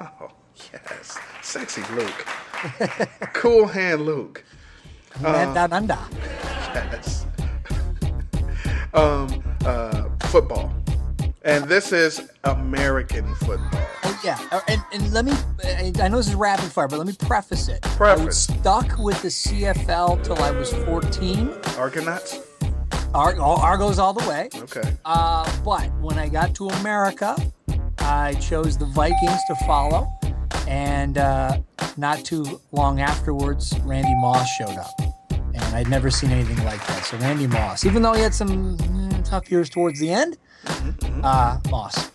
Oh 0.00 0.30
yes, 0.72 1.18
sexy 1.40 1.82
Luke, 1.94 2.26
cool 3.32 3.66
hand 3.66 4.02
Luke. 4.02 4.44
Um, 5.24 5.56
under. 5.72 5.98
Yes. 6.74 7.24
um, 8.94 9.42
uh, 9.64 10.08
football, 10.26 10.74
and 11.44 11.64
this 11.64 11.92
is 11.92 12.30
American 12.44 13.34
football. 13.36 13.86
Oh, 14.04 14.20
yeah, 14.24 14.38
uh, 14.50 14.60
and, 14.66 14.82
and 14.92 15.12
let 15.12 15.24
me. 15.24 15.32
I 16.00 16.08
know 16.08 16.16
this 16.16 16.28
is 16.28 16.34
rapid 16.34 16.72
fire, 16.72 16.88
but 16.88 16.98
let 16.98 17.06
me 17.06 17.14
preface 17.18 17.68
it. 17.68 17.82
Preface. 17.82 18.20
I 18.20 18.24
was 18.24 18.38
stuck 18.38 18.98
with 18.98 19.20
the 19.22 19.28
CFL 19.28 20.24
till 20.24 20.38
I 20.38 20.50
was 20.50 20.72
14. 20.72 21.50
Argonauts. 21.76 22.40
Ar- 23.14 23.38
Argos 23.38 23.98
all 23.98 24.12
the 24.12 24.28
way. 24.28 24.48
Okay. 24.54 24.96
Uh, 25.04 25.48
but 25.62 25.92
when 26.00 26.18
I 26.18 26.28
got 26.28 26.54
to 26.56 26.68
America, 26.68 27.36
I 27.98 28.34
chose 28.34 28.76
the 28.76 28.86
Vikings 28.86 29.40
to 29.48 29.54
follow. 29.66 30.08
And 30.66 31.18
uh, 31.18 31.58
not 31.96 32.24
too 32.24 32.60
long 32.72 33.00
afterwards, 33.00 33.78
Randy 33.84 34.14
Moss 34.16 34.48
showed 34.56 34.76
up. 34.76 34.90
And 35.30 35.62
I'd 35.76 35.88
never 35.88 36.10
seen 36.10 36.30
anything 36.30 36.64
like 36.64 36.84
that. 36.86 37.04
So, 37.04 37.18
Randy 37.18 37.46
Moss, 37.46 37.84
even 37.84 38.02
though 38.02 38.14
he 38.14 38.22
had 38.22 38.34
some 38.34 38.76
mm, 38.78 39.24
tough 39.24 39.50
years 39.50 39.68
towards 39.68 40.00
the 40.00 40.10
end. 40.10 40.38
Uh, 41.22 41.58
Moss. 41.70 42.10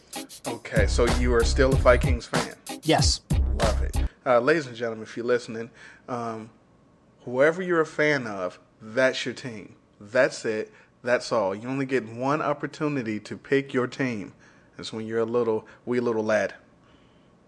Okay, 0.48 0.88
so 0.88 1.06
you 1.18 1.34
are 1.34 1.44
still 1.44 1.74
a 1.74 1.76
Vikings 1.78 2.26
fan? 2.26 2.56
Yes. 2.84 3.22
Love 3.60 3.82
it. 3.82 3.98
Uh, 4.26 4.40
ladies 4.40 4.68
and 4.68 4.76
gentlemen, 4.76 5.04
if 5.04 5.18
you're 5.18 5.26
listening, 5.26 5.70
um, 6.08 6.50
whoever 7.26 7.62
you're 7.62 7.82
a 7.82 7.86
fan 7.86 8.28
of, 8.28 8.60
that's 8.82 9.26
your 9.26 9.34
team. 9.34 9.76
That's 10.00 10.46
it. 10.46 10.72
That's 11.04 11.32
all. 11.32 11.56
You 11.56 11.68
only 11.70 11.86
get 11.86 12.08
one 12.08 12.42
opportunity 12.42 13.20
to 13.22 13.38
pick 13.38 13.74
your 13.74 13.88
team. 13.88 14.34
That's 14.78 14.94
when 14.94 15.06
you're 15.06 15.20
a 15.20 15.26
little 15.26 15.68
wee 15.86 16.00
little 16.00 16.24
lad. 16.24 16.54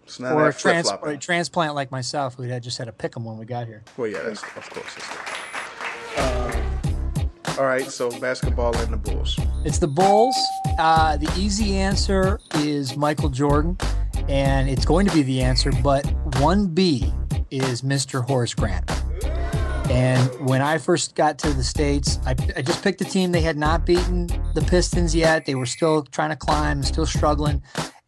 It's 0.03 0.19
not 0.19 0.33
or, 0.33 0.49
a 0.49 0.53
trans- 0.53 0.91
or 0.91 1.11
a 1.11 1.17
transplant 1.17 1.75
like 1.75 1.91
myself 1.91 2.35
who 2.35 2.43
had 2.43 2.63
just 2.63 2.77
had 2.77 2.85
to 2.85 2.91
pick 2.91 3.13
them 3.13 3.23
when 3.23 3.37
we 3.37 3.45
got 3.45 3.67
here. 3.67 3.83
Well, 3.95 4.07
yeah, 4.07 4.23
that's, 4.23 4.43
of 4.43 4.69
course. 4.69 4.97
Uh, 6.17 6.40
all 7.57 7.65
right, 7.65 7.89
so 7.89 8.09
basketball 8.19 8.75
and 8.77 8.93
the 8.93 8.97
Bulls. 8.97 9.39
It's 9.65 9.77
the 9.77 9.87
Bulls. 9.87 10.35
Uh, 10.79 11.17
the 11.17 11.31
easy 11.37 11.77
answer 11.77 12.39
is 12.55 12.95
Michael 12.95 13.29
Jordan, 13.29 13.77
and 14.27 14.69
it's 14.69 14.85
going 14.85 15.05
to 15.07 15.13
be 15.13 15.23
the 15.23 15.41
answer, 15.41 15.71
but 15.83 16.05
1B 16.31 17.13
is 17.51 17.81
Mr. 17.81 18.25
Horace 18.25 18.53
Grant. 18.53 18.89
And 19.91 20.47
when 20.47 20.61
I 20.61 20.77
first 20.77 21.15
got 21.15 21.37
to 21.39 21.53
the 21.53 21.63
States, 21.63 22.17
I, 22.25 22.31
I, 22.55 22.61
just 22.61 22.81
picked 22.81 23.01
a 23.01 23.05
team. 23.05 23.33
They 23.33 23.41
had 23.41 23.57
not 23.57 23.85
beaten 23.85 24.27
the 24.53 24.61
Pistons 24.61 25.13
yet. 25.13 25.45
They 25.45 25.55
were 25.55 25.65
still 25.65 26.03
trying 26.03 26.29
to 26.29 26.37
climb, 26.37 26.81
still 26.81 27.05
struggling. 27.05 27.61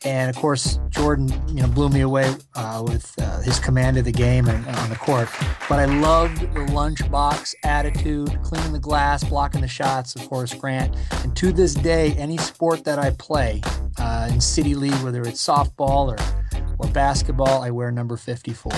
And 0.06 0.30
of 0.30 0.36
course, 0.36 0.80
Jordan, 0.90 1.30
you 1.48 1.62
know, 1.62 1.68
blew 1.68 1.90
me 1.90 2.02
away 2.02 2.36
uh, 2.56 2.84
with 2.86 3.14
uh, 3.20 3.42
his 3.42 3.60
command 3.60 3.98
of 3.98 4.06
the 4.06 4.12
game 4.12 4.48
and, 4.48 4.66
and 4.68 4.76
on 4.76 4.90
the 4.90 4.96
court. 4.96 5.30
But 5.70 5.80
I 5.80 5.86
loved 5.86 6.42
the 6.42 6.66
lunchbox 6.72 7.56
attitude, 7.64 8.38
cleaning 8.44 8.74
the 8.74 8.80
glass, 8.80 9.24
blocking 9.24 9.62
the 9.62 9.68
shots 9.68 10.16
of 10.16 10.24
Horace 10.24 10.54
Grant. 10.54 10.96
And 11.24 11.36
to 11.38 11.54
this 11.54 11.74
day, 11.74 12.14
any 12.14 12.38
sport 12.38 12.84
that 12.84 13.00
I 13.00 13.12
play 13.12 13.62
uh, 13.98 14.30
in 14.32 14.42
City 14.42 14.76
League, 14.76 15.02
whether 15.04 15.22
it's 15.22 15.46
softball 15.46 16.18
or, 16.18 16.76
or 16.80 16.90
basketball, 16.92 17.62
I 17.62 17.70
wear 17.70 17.92
number 17.92 18.18
54. 18.18 18.72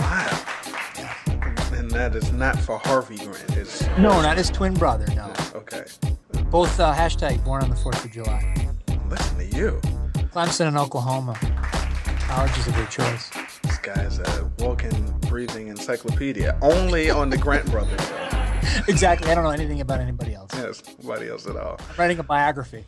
Wow 0.00 0.44
And 1.72 1.90
that 1.92 2.16
is 2.16 2.32
not 2.32 2.58
for 2.58 2.78
Harvey 2.78 3.18
Grant. 3.18 3.56
It's 3.56 3.82
no, 3.98 4.20
not 4.20 4.36
his 4.36 4.50
twin 4.50 4.74
brother. 4.74 5.06
No. 5.14 5.32
Okay. 5.54 5.84
Both 6.50 6.78
uh, 6.80 6.94
hashtag 6.94 7.44
born 7.44 7.62
on 7.62 7.70
the 7.70 7.76
Fourth 7.76 8.04
of 8.04 8.10
July. 8.12 8.70
Listen 9.08 9.38
to 9.38 9.46
you. 9.46 9.80
Clemson 10.34 10.66
and 10.66 10.76
Oklahoma. 10.76 11.38
College 12.22 12.58
is 12.58 12.66
a 12.66 12.72
good 12.72 12.90
choice. 12.90 13.30
This 13.62 13.78
guy's 13.78 14.18
a 14.18 14.50
walking, 14.58 15.16
breathing 15.28 15.68
encyclopedia. 15.68 16.58
Only 16.60 17.08
on 17.08 17.30
the 17.30 17.38
Grant 17.38 17.70
brothers. 17.70 18.00
exactly. 18.88 19.30
I 19.30 19.36
don't 19.36 19.44
know 19.44 19.50
anything 19.50 19.80
about 19.80 20.00
anybody 20.00 20.34
else. 20.34 20.50
Yes, 20.52 20.82
nobody 21.00 21.28
else 21.28 21.46
at 21.46 21.54
all. 21.54 21.76
I'm 21.78 21.96
writing 21.96 22.18
a 22.18 22.24
biography. 22.24 22.84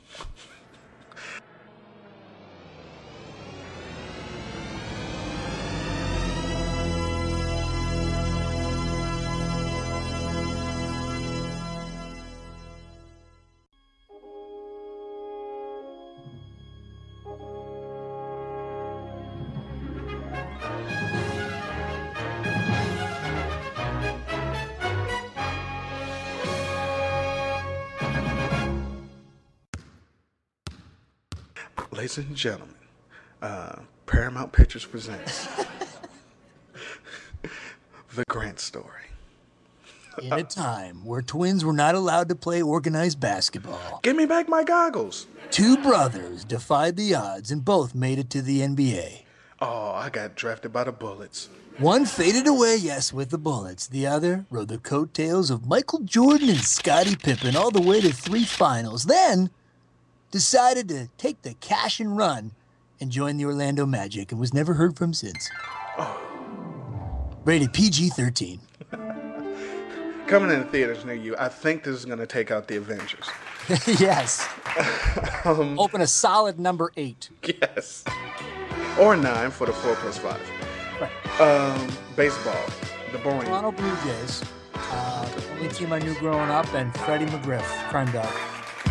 Ladies 32.06 32.18
and 32.18 32.36
gentlemen, 32.36 32.76
uh, 33.42 33.80
Paramount 34.06 34.52
Pictures 34.52 34.84
presents 34.84 35.48
The 38.14 38.22
Grant 38.28 38.60
Story. 38.60 38.92
In 40.22 40.32
a 40.32 40.44
time 40.44 41.04
where 41.04 41.20
twins 41.20 41.64
were 41.64 41.72
not 41.72 41.96
allowed 41.96 42.28
to 42.28 42.36
play 42.36 42.62
organized 42.62 43.18
basketball, 43.18 43.98
Give 44.04 44.14
me 44.14 44.24
back 44.24 44.48
my 44.48 44.62
goggles. 44.62 45.26
two 45.50 45.76
brothers 45.78 46.44
defied 46.44 46.96
the 46.96 47.12
odds 47.16 47.50
and 47.50 47.64
both 47.64 47.92
made 47.92 48.20
it 48.20 48.30
to 48.30 48.40
the 48.40 48.60
NBA. 48.60 49.22
Oh, 49.60 49.90
I 49.90 50.08
got 50.08 50.36
drafted 50.36 50.72
by 50.72 50.84
the 50.84 50.92
Bullets. 50.92 51.48
One 51.78 52.06
faded 52.06 52.46
away, 52.46 52.76
yes, 52.76 53.12
with 53.12 53.30
the 53.30 53.38
Bullets. 53.38 53.88
The 53.88 54.06
other 54.06 54.46
rode 54.48 54.68
the 54.68 54.78
coattails 54.78 55.50
of 55.50 55.66
Michael 55.66 56.00
Jordan 56.00 56.50
and 56.50 56.60
Scottie 56.60 57.16
Pippen 57.16 57.56
all 57.56 57.72
the 57.72 57.80
way 57.82 58.00
to 58.00 58.12
three 58.12 58.44
finals. 58.44 59.06
Then 59.06 59.50
decided 60.30 60.88
to 60.88 61.08
take 61.18 61.42
the 61.42 61.54
cash 61.54 62.00
and 62.00 62.16
run 62.16 62.52
and 63.00 63.10
join 63.10 63.36
the 63.36 63.44
Orlando 63.44 63.86
Magic 63.86 64.32
and 64.32 64.40
was 64.40 64.54
never 64.54 64.74
heard 64.74 64.96
from 64.96 65.12
since. 65.12 65.50
Rated 67.44 67.72
PG 67.72 68.10
13. 68.10 68.60
Coming 70.26 70.50
in 70.50 70.64
theaters 70.64 71.04
near 71.04 71.14
you, 71.14 71.36
I 71.38 71.48
think 71.48 71.84
this 71.84 71.94
is 71.94 72.04
going 72.04 72.18
to 72.18 72.26
take 72.26 72.50
out 72.50 72.66
the 72.66 72.76
Avengers. 72.76 73.28
yes. 74.00 74.48
Um, 75.44 75.78
Open 75.78 76.00
a 76.00 76.06
solid 76.08 76.58
number 76.58 76.90
eight. 76.96 77.30
Yes. 77.44 78.02
Or 78.98 79.16
nine 79.16 79.52
for 79.52 79.64
the 79.66 79.72
four 79.72 79.94
plus 79.94 80.18
five. 80.18 80.40
Um, 81.40 81.88
baseball, 82.16 82.56
the 83.12 83.18
boring. 83.18 83.46
Toronto 83.46 83.70
Blue 83.70 83.96
Jays. 84.04 84.42
Uh, 84.74 85.24
the 85.36 85.50
only 85.52 85.68
team 85.68 85.92
I 85.92 86.00
knew 86.00 86.14
growing 86.18 86.50
up, 86.50 86.72
and 86.74 86.92
Freddie 86.98 87.26
McGriff, 87.26 87.62
crime 87.90 88.10
dog. 88.10 88.32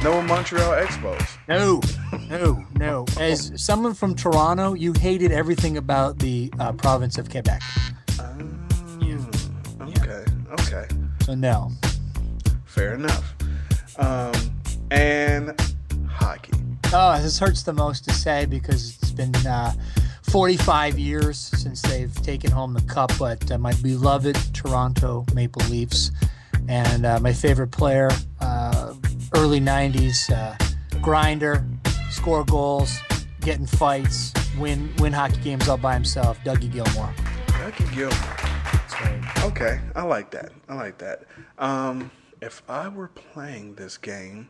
No 0.06 0.22
Montreal 0.22 0.74
Expos. 0.74 1.38
No, 1.48 1.82
no, 2.30 2.64
no. 2.76 3.06
As 3.20 3.52
someone 3.56 3.96
from 3.96 4.14
Toronto, 4.14 4.76
you 4.76 4.94
hated 4.94 5.32
everything 5.32 5.78
about 5.78 6.20
the 6.20 6.54
uh, 6.60 6.74
province 6.74 7.18
of 7.18 7.28
Quebec. 7.28 7.64
Okay, 9.82 10.24
okay. 10.60 10.86
So 11.24 11.34
no. 11.34 11.72
Fair 12.66 12.94
enough. 12.94 13.34
Um, 13.98 14.32
and 14.92 15.60
hockey. 16.08 16.54
Oh, 16.94 17.20
this 17.20 17.40
hurts 17.40 17.64
the 17.64 17.74
most 17.74 18.06
to 18.06 18.14
say 18.14 18.46
because 18.46 19.00
it's 19.02 19.10
been 19.10 19.36
uh, 19.48 19.74
45 20.22 21.00
years 21.00 21.40
since 21.40 21.82
they've 21.82 22.14
taken 22.22 22.52
home 22.52 22.74
the 22.74 22.82
cup. 22.82 23.12
But 23.18 23.50
uh, 23.50 23.58
my 23.58 23.74
beloved 23.82 24.38
Toronto 24.54 25.26
Maple 25.34 25.66
Leafs 25.68 26.12
and 26.68 27.08
uh, 27.08 27.20
my 27.20 27.34
favorite 27.34 27.72
player, 27.72 28.12
uh, 28.40 28.94
early 29.36 29.60
90s, 29.60 30.30
uh, 30.32 30.56
grinder, 31.02 31.66
score 32.10 32.44
goals, 32.46 32.98
get 33.42 33.60
in 33.60 33.68
fights, 33.68 34.34
win 34.58 34.92
win 35.00 35.14
hockey 35.14 35.38
games 35.42 35.68
all 35.68 35.78
by 35.78 35.94
himself. 35.94 36.40
Dougie 36.44 36.72
Gilmour. 36.72 37.14
Dougie 37.48 37.94
Gilmour. 37.94 38.42
Okay, 39.46 39.80
I 39.96 40.04
like 40.04 40.32
that. 40.32 40.52
I 40.70 40.76
like 40.76 40.98
that. 41.00 41.24
Um, 41.60 42.10
if 42.42 42.64
I 42.68 42.88
were 42.88 43.10
playing 43.10 43.76
this 43.76 43.98
game, 43.98 44.50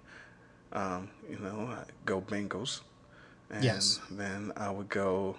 um, 0.72 1.10
you 1.30 1.38
know, 1.40 1.68
I 1.72 1.84
go 2.06 2.22
Bengals, 2.22 2.82
and 3.50 3.64
Yes. 3.64 4.00
then 4.12 4.52
I 4.56 4.70
would 4.70 4.90
go. 4.90 5.38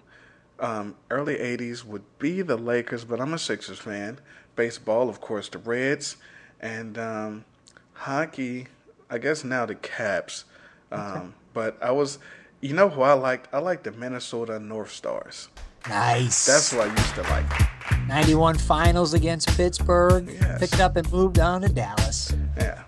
Um, 0.59 0.95
early 1.11 1.37
'80s 1.37 1.85
would 1.85 2.05
be 2.19 2.43
the 2.43 2.57
Lakers, 2.57 3.05
but 3.05 3.21
I'm 3.21 3.33
a 3.35 3.39
Sixers 3.39 3.79
fan. 3.79 4.19
Baseball, 4.57 5.09
of 5.11 5.21
course, 5.21 5.49
the 5.49 5.59
Reds, 5.59 6.17
and 6.61 6.99
um, 6.99 7.45
hockey. 7.93 8.69
I 9.11 9.19
guess 9.19 9.45
now 9.45 9.67
the 9.67 9.75
Caps. 9.75 10.45
Um, 10.93 11.35
But 11.53 11.79
I 11.83 11.91
was, 11.91 12.19
you 12.61 12.75
know, 12.75 12.89
who 12.89 13.03
I 13.03 13.15
liked? 13.15 13.49
I 13.53 13.59
liked 13.59 13.85
the 13.85 13.93
Minnesota 13.93 14.59
North 14.59 14.91
Stars. 14.93 15.49
Nice. 15.89 16.45
That's 16.47 16.73
what 16.73 16.89
I 16.89 16.93
used 16.93 17.15
to 17.15 17.23
like. 17.23 18.09
91 18.09 18.59
finals 18.59 19.15
against 19.15 19.49
Pittsburgh. 19.57 20.27
Picked 20.59 20.81
up 20.81 20.97
and 20.97 21.11
moved 21.13 21.39
on 21.39 21.63
to 21.63 21.69
Dallas. 21.69 22.35
Yeah. 22.57 22.83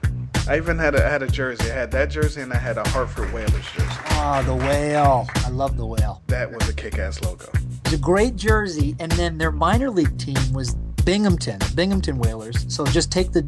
I 0.49 0.57
even 0.57 0.79
had 0.79 0.95
a 0.95 1.01
had 1.09 1.23
a 1.23 1.27
jersey. 1.29 1.71
I 1.71 1.75
had 1.75 1.91
that 1.93 2.11
jersey 2.11 2.41
and 2.41 2.53
I 2.53 2.57
had 2.57 2.79
a 2.79 2.89
Hartford 2.89 3.33
Whalers 3.35 3.53
jersey. 3.77 3.87
Oh, 4.13 4.43
the 4.45 4.55
whale. 4.57 5.29
I 5.37 5.51
love 5.51 5.77
the 5.77 5.85
whale. 5.87 6.23
That 6.29 6.51
was 6.51 6.69
a 6.69 6.73
kick 6.73 6.99
ass 6.99 7.21
logo. 7.23 7.51
It's 7.85 7.93
a 7.93 7.99
great 7.99 8.35
jersey. 8.37 8.97
And 8.99 9.13
then 9.13 9.39
their 9.39 9.53
minor 9.53 9.91
league 9.91 10.17
team 10.19 10.53
was 10.53 10.75
Binghamton, 11.09 11.59
Binghamton 11.75 12.19
Whalers. 12.19 12.67
So 12.69 12.85
just 12.85 13.11
take 13.11 13.33
the 13.33 13.41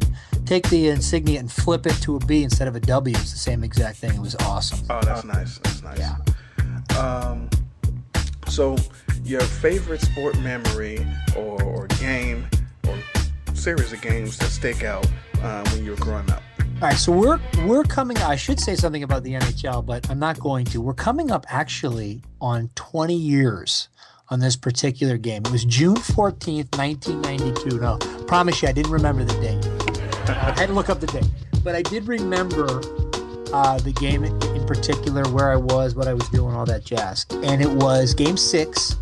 take 0.47 0.67
the 0.69 0.87
insignia 0.87 1.39
and 1.39 1.51
flip 1.51 1.85
it 1.85 1.93
to 2.01 2.15
a 2.15 2.19
B 2.21 2.41
instead 2.41 2.67
of 2.67 2.75
a 2.75 2.79
W. 2.79 3.15
It's 3.15 3.33
the 3.33 3.37
same 3.37 3.63
exact 3.63 3.97
thing. 3.99 4.15
It 4.15 4.19
was 4.19 4.35
awesome. 4.37 4.79
Oh, 4.89 4.99
that's 5.03 5.23
nice. 5.23 5.59
That's 5.59 5.83
nice. 5.83 5.99
Yeah. 5.99 6.97
Um, 6.97 7.47
so 8.47 8.77
your 9.23 9.41
favorite 9.41 10.01
sport 10.01 10.39
memory 10.39 11.05
or, 11.37 11.61
or 11.61 11.85
game 11.99 12.47
or 12.87 12.97
series 13.53 13.93
of 13.93 14.01
games 14.01 14.39
that 14.39 14.49
stick 14.49 14.83
out 14.83 15.05
uh, 15.43 15.63
when 15.69 15.85
you 15.85 15.91
were 15.91 15.97
growing 15.97 16.31
up? 16.31 16.41
All 16.57 16.87
right, 16.87 16.97
so 16.97 17.11
we're 17.11 17.39
we're 17.67 17.83
coming. 17.83 18.17
I 18.17 18.37
should 18.37 18.59
say 18.59 18.73
something 18.73 19.03
about 19.03 19.21
the 19.21 19.33
NHL, 19.33 19.85
but 19.85 20.09
I'm 20.09 20.17
not 20.17 20.39
going 20.39 20.65
to. 20.65 20.81
We're 20.81 20.95
coming 20.95 21.29
up 21.29 21.45
actually 21.47 22.23
on 22.41 22.71
20 22.73 23.13
years 23.13 23.89
on 24.31 24.39
this 24.39 24.55
particular 24.55 25.17
game. 25.17 25.43
It 25.45 25.51
was 25.51 25.65
June 25.65 25.97
14th, 25.97 26.77
1992. 26.77 27.79
No, 27.79 27.97
promise 28.25 28.61
you, 28.61 28.69
I 28.69 28.71
didn't 28.71 28.91
remember 28.91 29.25
the 29.25 29.33
date. 29.41 30.29
I 30.29 30.57
had 30.57 30.67
to 30.67 30.73
look 30.73 30.89
up 30.89 31.01
the 31.01 31.07
date, 31.07 31.29
but 31.63 31.75
I 31.75 31.81
did 31.81 32.07
remember 32.07 32.81
uh, 33.53 33.77
the 33.79 33.91
game 33.91 34.23
in, 34.23 34.65
particular, 34.65 35.27
where 35.31 35.51
I 35.51 35.57
was, 35.57 35.95
what 35.95 36.07
I 36.07 36.13
was 36.13 36.27
doing, 36.29 36.55
all 36.55 36.65
that 36.65 36.85
jazz. 36.85 37.25
And 37.43 37.61
it 37.61 37.69
was 37.69 38.13
Game 38.13 38.37
Six 38.37 38.95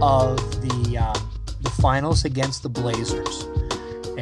of 0.00 0.38
the 0.62 0.98
uh, 0.98 1.18
the 1.60 1.70
finals 1.82 2.24
against 2.24 2.62
the 2.62 2.70
Blazers, 2.70 3.42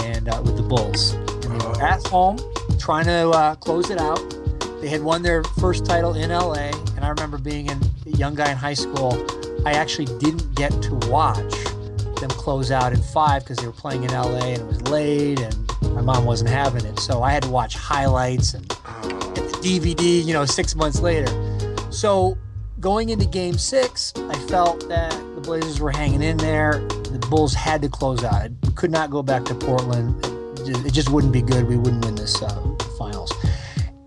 and 0.03 0.28
uh, 0.28 0.43
with 0.45 0.57
the 0.57 0.62
Bulls. 0.62 1.12
And 1.12 1.61
they 1.61 1.66
were 1.66 1.82
at 1.82 2.05
home 2.09 2.40
trying 2.80 3.05
to 3.05 3.30
uh, 3.30 3.55
close 3.55 3.90
it 3.90 3.99
out. 4.01 4.18
They 4.80 4.88
had 4.88 5.03
won 5.03 5.22
their 5.22 5.45
first 5.61 5.86
title 5.86 6.14
in 6.14 6.30
LA, 6.30 6.72
and 6.97 7.05
I 7.05 7.09
remember 7.11 7.38
being 7.38 7.66
in, 7.66 7.80
a 8.07 8.16
young 8.16 8.34
guy 8.34 8.51
in 8.51 8.57
high 8.57 8.74
school. 8.74 9.12
I 9.64 9.72
actually 9.72 10.06
didn't 10.18 10.54
get 10.54 10.70
to 10.82 10.94
watch 11.08 11.54
them 12.20 12.30
close 12.30 12.70
out 12.70 12.92
in 12.92 13.02
five 13.02 13.42
because 13.42 13.58
they 13.58 13.66
were 13.66 13.72
playing 13.72 14.04
in 14.04 14.10
LA 14.10 14.38
and 14.38 14.60
it 14.60 14.66
was 14.66 14.82
late, 14.82 15.40
and 15.40 15.94
my 15.94 16.00
mom 16.00 16.24
wasn't 16.24 16.50
having 16.50 16.84
it. 16.84 16.98
So 17.00 17.22
I 17.22 17.32
had 17.32 17.42
to 17.44 17.50
watch 17.50 17.74
highlights 17.74 18.54
and 18.54 18.68
get 18.68 19.48
the 19.48 19.58
DVD, 19.62 20.24
you 20.24 20.32
know, 20.32 20.44
six 20.44 20.74
months 20.74 21.00
later. 21.00 21.28
So 21.90 22.38
going 22.80 23.10
into 23.10 23.26
game 23.26 23.56
six, 23.58 24.12
I 24.16 24.34
felt 24.48 24.88
that 24.88 25.12
the 25.34 25.40
Blazers 25.40 25.80
were 25.80 25.92
hanging 25.92 26.22
in 26.22 26.36
there. 26.36 26.80
The 26.88 27.24
Bulls 27.30 27.54
had 27.54 27.82
to 27.82 27.88
close 27.88 28.24
out. 28.24 28.50
We 28.64 28.72
could 28.72 28.90
not 28.90 29.10
go 29.10 29.22
back 29.22 29.44
to 29.44 29.54
Portland. 29.54 30.24
It 30.58 30.66
just, 30.66 30.86
it 30.86 30.92
just 30.92 31.10
wouldn't 31.10 31.32
be 31.32 31.42
good. 31.42 31.68
We 31.68 31.76
wouldn't 31.76 32.04
win 32.04 32.16
this 32.16 32.42
uh, 32.42 32.76
finals. 32.98 33.32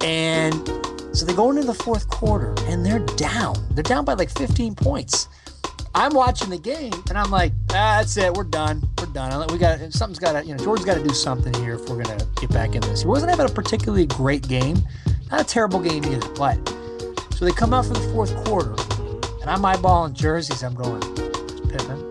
And 0.01 0.53
so 1.16 1.26
they 1.26 1.34
go 1.34 1.49
into 1.49 1.64
the 1.64 1.74
fourth 1.74 2.10
quarter 2.10 2.53
and 2.68 2.86
they're 2.86 2.99
down. 2.99 3.56
They're 3.72 3.84
down 3.84 4.03
by 4.03 4.14
like 4.14 4.30
15 4.30 4.76
points. 4.76 5.30
I'm 5.95 6.13
watching 6.13 6.49
the 6.49 6.57
game 6.57 6.93
and 7.09 7.18
I'm 7.18 7.32
like, 7.32 7.53
ah, 7.70 7.99
that's 7.99 8.18
it. 8.18 8.34
We're 8.34 8.43
done. 8.43 8.84
We're 8.99 9.05
done. 9.07 9.47
We 9.47 9.57
got 9.57 9.80
something's 9.93 10.20
got 10.20 10.34
to, 10.34 10.45
you 10.45 10.53
know, 10.53 10.63
Jordan's 10.63 10.86
got 10.86 10.95
to 10.95 11.03
do 11.03 11.13
something 11.13 11.53
here 11.63 11.76
if 11.76 11.89
we're 11.89 12.03
gonna 12.03 12.22
get 12.41 12.51
back 12.51 12.76
in 12.76 12.82
this. 12.82 13.01
He 13.01 13.07
wasn't 13.07 13.30
having 13.30 13.45
a 13.45 13.53
particularly 13.53 14.05
great 14.05 14.45
game, 14.47 14.78
not 15.32 15.41
a 15.41 15.43
terrible 15.45 15.80
game 15.80 16.03
either. 16.03 16.28
But 16.34 16.57
so 17.36 17.45
they 17.45 17.51
come 17.51 17.74
out 17.74 17.86
for 17.86 17.93
the 17.93 18.11
fourth 18.11 18.36
quarter, 18.45 18.72
and 19.41 19.49
I'm 19.49 19.61
eyeballing 19.61 20.13
jerseys. 20.13 20.63
I'm 20.63 20.74
going, 20.74 20.99
there's 21.16 21.61
Pippen, 21.61 22.09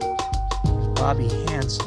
Bobby 0.94 1.28
Hansen. 1.48 1.86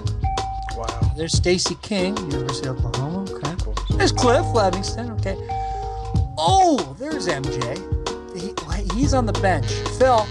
Wow. 0.76 1.13
There's 1.18 1.34
Stacey 1.34 1.76
King, 1.82 2.15
University 2.18 2.68
of 2.70 2.86
Oklahoma. 2.86 3.32
Okay. 3.32 3.95
There's 3.95 4.11
Cliff 4.11 4.45
Levingston. 4.45 5.09
Okay. 5.20 5.36
Oh, 6.38 6.95
there's 6.99 7.28
MJ. 7.28 7.76
He, 8.39 8.53
he's 8.95 9.15
on 9.15 9.26
the 9.26 9.34
bench. 9.34 9.65
Phil, 9.97 10.28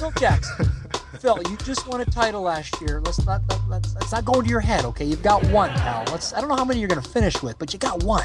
Phil 0.00 0.10
Jackson. 0.12 0.66
Phil, 1.20 1.38
you 1.50 1.58
just 1.58 1.86
won 1.86 2.00
a 2.00 2.06
title 2.06 2.40
last 2.40 2.80
year. 2.80 3.02
Let's 3.04 3.22
not 3.26 3.42
let, 3.50 3.60
let's, 3.68 3.94
let's 3.94 4.12
not 4.12 4.24
go 4.24 4.32
into 4.38 4.48
your 4.48 4.60
head, 4.60 4.86
okay? 4.86 5.04
You've 5.04 5.22
got 5.22 5.44
one, 5.50 5.68
pal. 5.72 6.04
Let's. 6.10 6.32
I 6.32 6.40
don't 6.40 6.48
know 6.48 6.56
how 6.56 6.64
many 6.64 6.80
you're 6.80 6.88
going 6.88 7.02
to 7.02 7.08
finish 7.10 7.42
with, 7.42 7.58
but 7.58 7.74
you 7.74 7.78
got 7.78 8.02
one. 8.02 8.24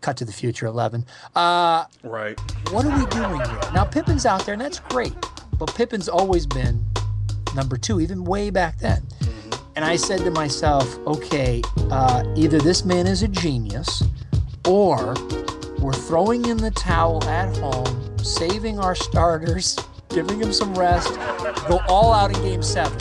Cut 0.00 0.16
to 0.18 0.24
the 0.24 0.32
future, 0.32 0.66
eleven. 0.66 1.04
Uh, 1.34 1.86
right. 2.04 2.38
What 2.70 2.86
are 2.86 2.96
we 2.96 3.04
doing 3.06 3.40
here? 3.40 3.60
Now 3.74 3.84
Pippen's 3.84 4.24
out 4.24 4.46
there, 4.46 4.52
and 4.52 4.62
that's 4.62 4.78
great. 4.78 5.12
But 5.58 5.74
Pippen's 5.74 6.08
always 6.08 6.46
been 6.46 6.86
number 7.56 7.76
two, 7.76 8.00
even 8.00 8.22
way 8.22 8.50
back 8.50 8.78
then. 8.78 9.02
And 9.74 9.84
I 9.84 9.96
said 9.96 10.20
to 10.20 10.30
myself, 10.30 10.96
okay, 10.98 11.62
uh, 11.90 12.22
either 12.36 12.58
this 12.58 12.84
man 12.84 13.08
is 13.08 13.24
a 13.24 13.28
genius, 13.28 14.04
or 14.68 15.16
we're 15.80 15.92
throwing 15.92 16.44
in 16.44 16.58
the 16.58 16.70
towel 16.70 17.24
at 17.24 17.56
home, 17.56 18.16
saving 18.18 18.78
our 18.78 18.94
starters, 18.94 19.76
giving 20.10 20.40
him 20.40 20.52
some 20.52 20.74
rest, 20.74 21.08
go 21.68 21.80
all 21.88 22.12
out 22.12 22.34
in 22.34 22.42
game 22.42 22.62
seven. 22.62 22.98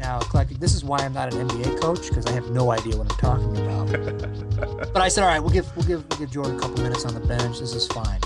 Now, 0.00 0.20
this 0.58 0.74
is 0.74 0.84
why 0.84 0.98
I'm 0.98 1.12
not 1.12 1.34
an 1.34 1.48
NBA 1.48 1.80
coach, 1.80 2.08
because 2.08 2.26
I 2.26 2.32
have 2.32 2.50
no 2.50 2.70
idea 2.70 2.96
what 2.96 3.10
I'm 3.10 3.18
talking 3.18 3.56
about. 3.58 4.92
but 4.92 5.02
I 5.02 5.08
said, 5.08 5.22
all 5.22 5.28
right, 5.28 5.40
we'll 5.40 5.52
give 5.52 5.74
we'll 5.76 5.86
give 5.86 6.08
we'll 6.08 6.18
give 6.18 6.30
Jordan 6.30 6.56
a 6.56 6.60
couple 6.60 6.82
minutes 6.82 7.04
on 7.04 7.14
the 7.14 7.20
bench. 7.20 7.58
This 7.58 7.74
is 7.74 7.86
fine. 7.88 8.20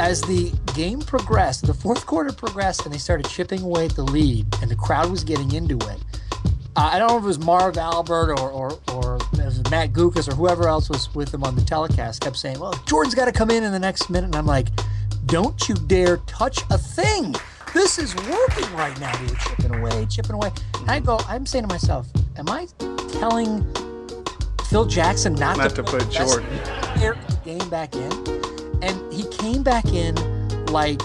as 0.00 0.22
the 0.22 0.52
game 0.74 1.00
progressed, 1.00 1.66
the 1.66 1.74
fourth 1.74 2.06
quarter 2.06 2.32
progressed, 2.32 2.84
and 2.84 2.94
they 2.94 2.98
started 2.98 3.28
chipping 3.28 3.62
away 3.62 3.86
at 3.86 3.96
the 3.96 4.04
lead, 4.04 4.46
and 4.62 4.70
the 4.70 4.76
crowd 4.76 5.10
was 5.10 5.22
getting 5.24 5.52
into 5.52 5.76
it. 5.76 5.98
Uh, 6.76 6.90
I 6.92 6.98
don't 6.98 7.08
know 7.08 7.18
if 7.18 7.24
it 7.24 7.26
was 7.26 7.38
Marv 7.38 7.76
Albert 7.76 8.38
or 8.38 8.50
or, 8.50 8.78
or 8.94 9.18
Matt 9.70 9.92
Guokas 9.92 10.28
or 10.28 10.34
whoever 10.34 10.68
else 10.68 10.88
was 10.88 11.14
with 11.14 11.30
them 11.30 11.44
on 11.44 11.54
the 11.54 11.62
telecast 11.62 12.22
kept 12.22 12.36
saying, 12.36 12.58
"Well, 12.58 12.72
Jordan's 12.86 13.14
got 13.14 13.26
to 13.26 13.32
come 13.32 13.50
in 13.50 13.62
in 13.62 13.72
the 13.72 13.78
next 13.78 14.10
minute," 14.10 14.26
and 14.26 14.36
I'm 14.36 14.46
like, 14.46 14.68
"Don't 15.30 15.68
you 15.68 15.74
dare 15.74 16.18
touch 16.26 16.62
a 16.70 16.78
thing! 16.78 17.34
This 17.72 17.98
is 17.98 18.14
working 18.16 18.74
right 18.74 18.98
now. 19.00 19.16
They 19.16 19.26
were 19.26 19.38
chipping 19.38 19.74
away, 19.76 20.06
chipping 20.06 20.34
away." 20.34 20.50
And 20.80 20.90
I 20.90 21.00
go, 21.00 21.20
I'm 21.28 21.46
saying 21.46 21.64
to 21.64 21.68
myself, 21.68 22.08
"Am 22.36 22.48
I 22.48 22.66
telling 23.12 23.64
Phil 24.68 24.84
Jackson 24.86 25.34
not, 25.34 25.56
Not 25.56 25.70
to, 25.70 25.76
to 25.76 25.82
put 25.84 26.10
Jordan. 26.10 26.46
the 26.96 27.38
game 27.44 27.68
back 27.70 27.94
in?" 27.94 28.12
And 28.82 29.12
he 29.12 29.24
came 29.28 29.62
back 29.62 29.86
in 29.86 30.14
like 30.66 31.00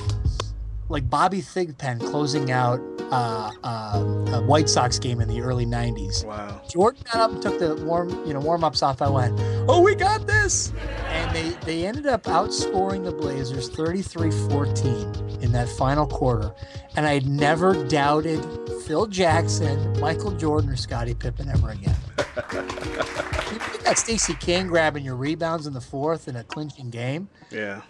like 0.89 1.09
Bobby 1.09 1.41
Thigpen 1.41 1.99
closing 1.99 2.51
out 2.51 2.79
uh, 3.11 3.51
uh, 3.63 3.97
a 4.33 4.41
White 4.45 4.69
Sox 4.69 4.97
game 4.99 5.21
in 5.21 5.27
the 5.27 5.41
early 5.41 5.65
'90s. 5.65 6.25
Wow. 6.25 6.61
Jordan 6.69 7.03
got 7.11 7.15
up 7.21 7.31
and 7.31 7.41
took 7.41 7.59
the 7.59 7.75
warm, 7.85 8.09
you 8.27 8.33
know, 8.33 8.39
warm 8.39 8.63
ups 8.63 8.81
off. 8.83 9.01
I 9.01 9.09
went, 9.09 9.39
"Oh, 9.67 9.81
we 9.81 9.95
got 9.95 10.27
this!" 10.27 10.73
And 11.07 11.35
they 11.35 11.49
they 11.65 11.85
ended 11.85 12.05
up 12.07 12.23
outscoring 12.23 13.03
the 13.03 13.11
Blazers 13.11 13.69
33-14 13.69 15.41
in 15.43 15.51
that 15.51 15.69
final 15.69 16.07
quarter. 16.07 16.53
And 16.95 17.05
I 17.05 17.13
had 17.15 17.27
never 17.27 17.85
doubted 17.87 18.43
Phil 18.85 19.05
Jackson, 19.07 19.99
Michael 19.99 20.31
Jordan, 20.31 20.69
or 20.69 20.75
Scottie 20.75 21.13
Pippen 21.15 21.49
ever 21.49 21.71
again. 21.71 21.95
you 22.53 23.83
got 23.83 23.97
Stacey 23.97 24.33
King 24.35 24.67
grabbing 24.67 25.03
your 25.03 25.15
rebounds 25.15 25.67
in 25.67 25.73
the 25.73 25.81
fourth 25.81 26.27
in 26.27 26.35
a 26.35 26.43
clinching 26.43 26.89
game 26.89 27.29
Yeah. 27.51 27.81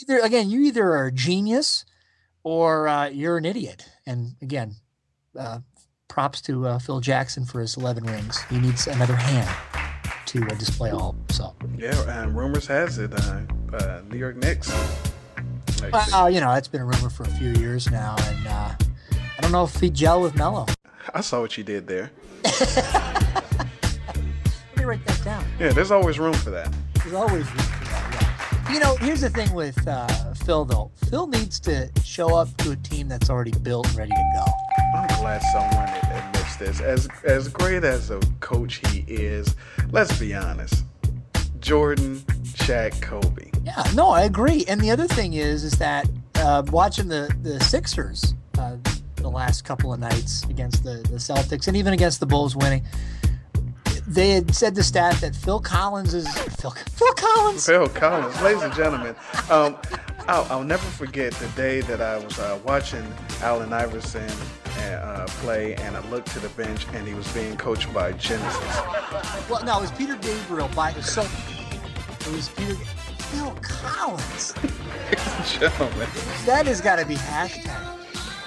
either 0.00 0.20
again 0.20 0.48
you 0.50 0.60
either 0.62 0.84
are 0.92 1.06
a 1.06 1.12
genius 1.12 1.84
or 2.44 2.86
uh, 2.88 3.08
you're 3.08 3.36
an 3.36 3.44
idiot 3.44 3.88
and 4.06 4.36
again 4.42 4.76
uh, 5.38 5.58
props 6.08 6.40
to 6.42 6.66
uh, 6.66 6.78
phil 6.78 7.00
jackson 7.00 7.44
for 7.44 7.60
his 7.60 7.76
11 7.76 8.04
rings 8.04 8.40
he 8.44 8.58
needs 8.60 8.86
another 8.86 9.16
hand 9.16 9.48
to 10.26 10.42
uh, 10.44 10.54
display 10.54 10.90
all 10.90 11.16
so 11.30 11.54
Yeah, 11.76 12.22
and 12.22 12.36
rumors 12.36 12.66
has 12.68 12.98
it, 12.98 13.12
uh, 13.12 13.40
uh, 13.72 14.00
New 14.10 14.18
York 14.18 14.36
Knicks. 14.36 14.70
Uh, 16.12 16.26
you 16.32 16.40
know 16.40 16.52
it's 16.52 16.68
been 16.68 16.80
a 16.80 16.84
rumor 16.84 17.10
for 17.10 17.24
a 17.24 17.30
few 17.32 17.50
years 17.54 17.90
now 17.90 18.16
and 18.28 18.46
uh, 18.46 18.72
i 19.36 19.40
don't 19.40 19.52
know 19.52 19.64
if 19.64 19.74
he 19.80 19.90
gel 19.90 20.20
with 20.22 20.34
mello 20.36 20.66
I 21.12 21.20
saw 21.20 21.42
what 21.42 21.58
you 21.58 21.64
did 21.64 21.86
there. 21.86 22.10
let 22.44 23.66
me 24.76 24.84
write 24.84 25.04
that 25.04 25.20
down 25.22 25.44
Yeah, 25.60 25.70
there's 25.72 25.90
always 25.90 26.18
room 26.18 26.32
for 26.32 26.48
that. 26.50 26.72
There's 26.94 27.12
always 27.12 27.44
room 27.46 27.58
for 27.58 27.83
that, 27.83 27.83
yeah. 27.83 27.83
You 28.74 28.80
know, 28.80 28.96
here's 28.96 29.20
the 29.20 29.30
thing 29.30 29.54
with 29.54 29.86
uh, 29.86 30.08
Phil, 30.34 30.64
though. 30.64 30.90
Phil 31.08 31.28
needs 31.28 31.60
to 31.60 31.88
show 32.02 32.34
up 32.34 32.56
to 32.56 32.72
a 32.72 32.76
team 32.76 33.06
that's 33.06 33.30
already 33.30 33.52
built 33.52 33.86
and 33.86 33.96
ready 33.96 34.10
to 34.10 34.32
go. 34.34 34.44
I'm 34.98 35.06
glad 35.20 35.42
someone 35.52 35.88
admits 36.12 36.56
this. 36.56 36.80
As 36.80 37.08
as 37.22 37.46
great 37.46 37.84
as 37.84 38.10
a 38.10 38.18
coach 38.40 38.80
he 38.90 39.04
is, 39.06 39.54
let's 39.92 40.18
be 40.18 40.34
honest. 40.34 40.82
Jordan, 41.60 42.16
Shaq, 42.42 43.00
Kobe. 43.00 43.48
Yeah, 43.62 43.80
no, 43.94 44.08
I 44.08 44.22
agree. 44.22 44.64
And 44.66 44.80
the 44.80 44.90
other 44.90 45.06
thing 45.06 45.34
is, 45.34 45.62
is 45.62 45.78
that 45.78 46.08
uh, 46.34 46.64
watching 46.72 47.06
the 47.06 47.32
the 47.42 47.60
Sixers 47.60 48.34
uh, 48.58 48.76
the 49.14 49.30
last 49.30 49.64
couple 49.64 49.92
of 49.92 50.00
nights 50.00 50.42
against 50.50 50.82
the 50.82 50.94
the 51.12 51.18
Celtics 51.18 51.68
and 51.68 51.76
even 51.76 51.92
against 51.92 52.18
the 52.18 52.26
Bulls 52.26 52.56
winning, 52.56 52.84
they 54.06 54.30
had 54.30 54.54
said 54.54 54.74
to 54.74 54.82
staff 54.82 55.20
that 55.20 55.34
Phil 55.34 55.60
Collins 55.60 56.14
is 56.14 56.28
Phil, 56.56 56.70
Phil 56.70 57.12
Collins. 57.14 57.66
Phil 57.66 57.88
Collins, 57.88 58.40
ladies 58.42 58.62
and 58.62 58.74
gentlemen. 58.74 59.14
Um, 59.50 59.76
I'll, 60.26 60.44
I'll 60.50 60.64
never 60.64 60.84
forget 60.84 61.32
the 61.34 61.48
day 61.48 61.80
that 61.82 62.00
I 62.00 62.18
was 62.18 62.38
uh, 62.38 62.58
watching 62.64 63.04
Allen 63.42 63.72
Iverson 63.72 64.28
uh, 64.78 65.26
play, 65.40 65.74
and 65.76 65.96
I 65.96 66.08
looked 66.08 66.28
to 66.32 66.38
the 66.40 66.48
bench, 66.50 66.86
and 66.94 67.06
he 67.06 67.14
was 67.14 67.30
being 67.32 67.56
coached 67.56 67.92
by 67.92 68.12
Genesis. 68.12 68.76
Well, 69.50 69.62
no, 69.64 69.78
it 69.78 69.82
was 69.82 69.90
Peter 69.92 70.16
Gabriel 70.16 70.68
by 70.74 70.92
so. 70.94 71.22
It 71.22 72.32
was 72.32 72.48
Peter 72.50 72.74
Phil 72.74 73.54
Collins. 73.60 74.54
Ladies 74.62 74.78
and 75.36 75.46
gentlemen, 75.46 76.08
That 76.46 76.66
has 76.66 76.80
got 76.80 76.96
to 76.96 77.04
be 77.06 77.16
hashtag. 77.16 77.94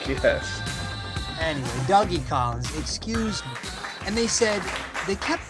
yes. 0.08 0.62
Anyway, 1.40 1.68
Dougie 1.86 2.28
Collins, 2.28 2.76
excuse 2.80 3.44
me. 3.46 3.52
And 4.08 4.18
they 4.18 4.26
said 4.26 4.64
they 5.08 5.16
kept 5.16 5.44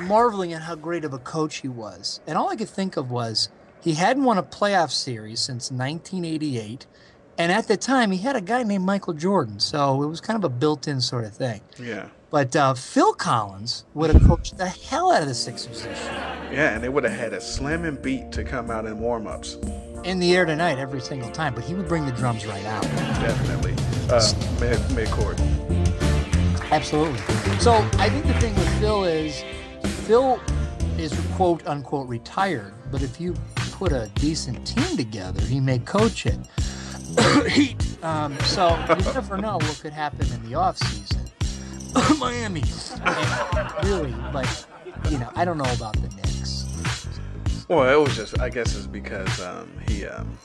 marveling 0.00 0.52
at 0.52 0.62
how 0.62 0.74
great 0.74 1.04
of 1.04 1.14
a 1.14 1.18
coach 1.18 1.56
he 1.56 1.68
was. 1.68 2.20
And 2.26 2.36
all 2.36 2.50
I 2.50 2.56
could 2.56 2.68
think 2.68 2.96
of 2.96 3.10
was 3.10 3.48
he 3.80 3.94
hadn't 3.94 4.24
won 4.24 4.38
a 4.38 4.42
playoff 4.42 4.90
series 4.90 5.40
since 5.40 5.70
1988. 5.70 6.86
And 7.38 7.50
at 7.50 7.66
the 7.66 7.76
time, 7.76 8.10
he 8.10 8.18
had 8.18 8.36
a 8.36 8.40
guy 8.40 8.62
named 8.62 8.84
Michael 8.84 9.12
Jordan. 9.12 9.60
So 9.60 10.02
it 10.02 10.06
was 10.06 10.20
kind 10.20 10.36
of 10.36 10.44
a 10.44 10.48
built 10.48 10.86
in 10.86 11.00
sort 11.00 11.24
of 11.24 11.34
thing. 11.34 11.60
Yeah. 11.78 12.08
But 12.30 12.56
uh, 12.56 12.74
Phil 12.74 13.12
Collins 13.14 13.84
would 13.94 14.10
have 14.10 14.22
coached 14.24 14.58
the 14.58 14.66
hell 14.66 15.12
out 15.12 15.22
of 15.22 15.28
the 15.28 15.34
Sixers 15.34 15.82
this 15.82 16.04
year. 16.04 16.48
Yeah, 16.50 16.74
and 16.74 16.82
they 16.82 16.88
would 16.88 17.04
have 17.04 17.16
had 17.16 17.32
a 17.32 17.40
slamming 17.40 17.96
beat 17.96 18.32
to 18.32 18.42
come 18.42 18.70
out 18.70 18.86
in 18.86 18.98
warm-ups. 18.98 19.58
In 20.02 20.18
the 20.18 20.34
air 20.36 20.44
tonight 20.44 20.78
every 20.78 21.00
single 21.00 21.30
time. 21.30 21.54
But 21.54 21.64
he 21.64 21.74
would 21.74 21.88
bring 21.88 22.06
the 22.06 22.12
drums 22.12 22.44
right 22.46 22.64
out. 22.66 22.82
Definitely. 22.82 23.74
Uh, 24.10 24.32
mid 24.60 24.78
midcourt. 24.96 25.38
Absolutely. 26.74 27.20
So 27.60 27.72
I 27.98 28.10
think 28.10 28.26
the 28.26 28.34
thing 28.40 28.52
with 28.56 28.80
Phil 28.80 29.04
is 29.04 29.44
Phil 30.08 30.40
is 30.98 31.16
quote 31.36 31.64
unquote 31.68 32.08
retired, 32.08 32.74
but 32.90 33.00
if 33.00 33.20
you 33.20 33.36
put 33.70 33.92
a 33.92 34.10
decent 34.16 34.66
team 34.66 34.96
together, 34.96 35.40
he 35.42 35.60
may 35.60 35.78
coach 35.78 36.26
it. 36.26 36.38
Um, 38.04 38.38
so 38.40 38.68
you 38.90 39.12
never 39.14 39.38
know 39.38 39.54
what 39.54 39.80
could 39.80 39.94
happen 39.94 40.30
in 40.30 40.50
the 40.50 40.54
off 40.56 40.76
season. 40.76 41.24
Miami. 42.18 42.62
And 43.02 43.86
really, 43.86 44.14
like 44.34 44.46
you 45.08 45.16
know, 45.16 45.30
I 45.36 45.46
don't 45.46 45.56
know 45.56 45.72
about 45.72 45.94
the 45.94 46.08
Knicks. 46.14 46.66
Well, 47.66 47.90
it 47.90 47.98
was 47.98 48.14
just, 48.14 48.38
I 48.40 48.50
guess 48.50 48.76
it's 48.76 48.86
because 48.86 49.40
um, 49.40 49.70
he 49.88 50.04
um, 50.04 50.36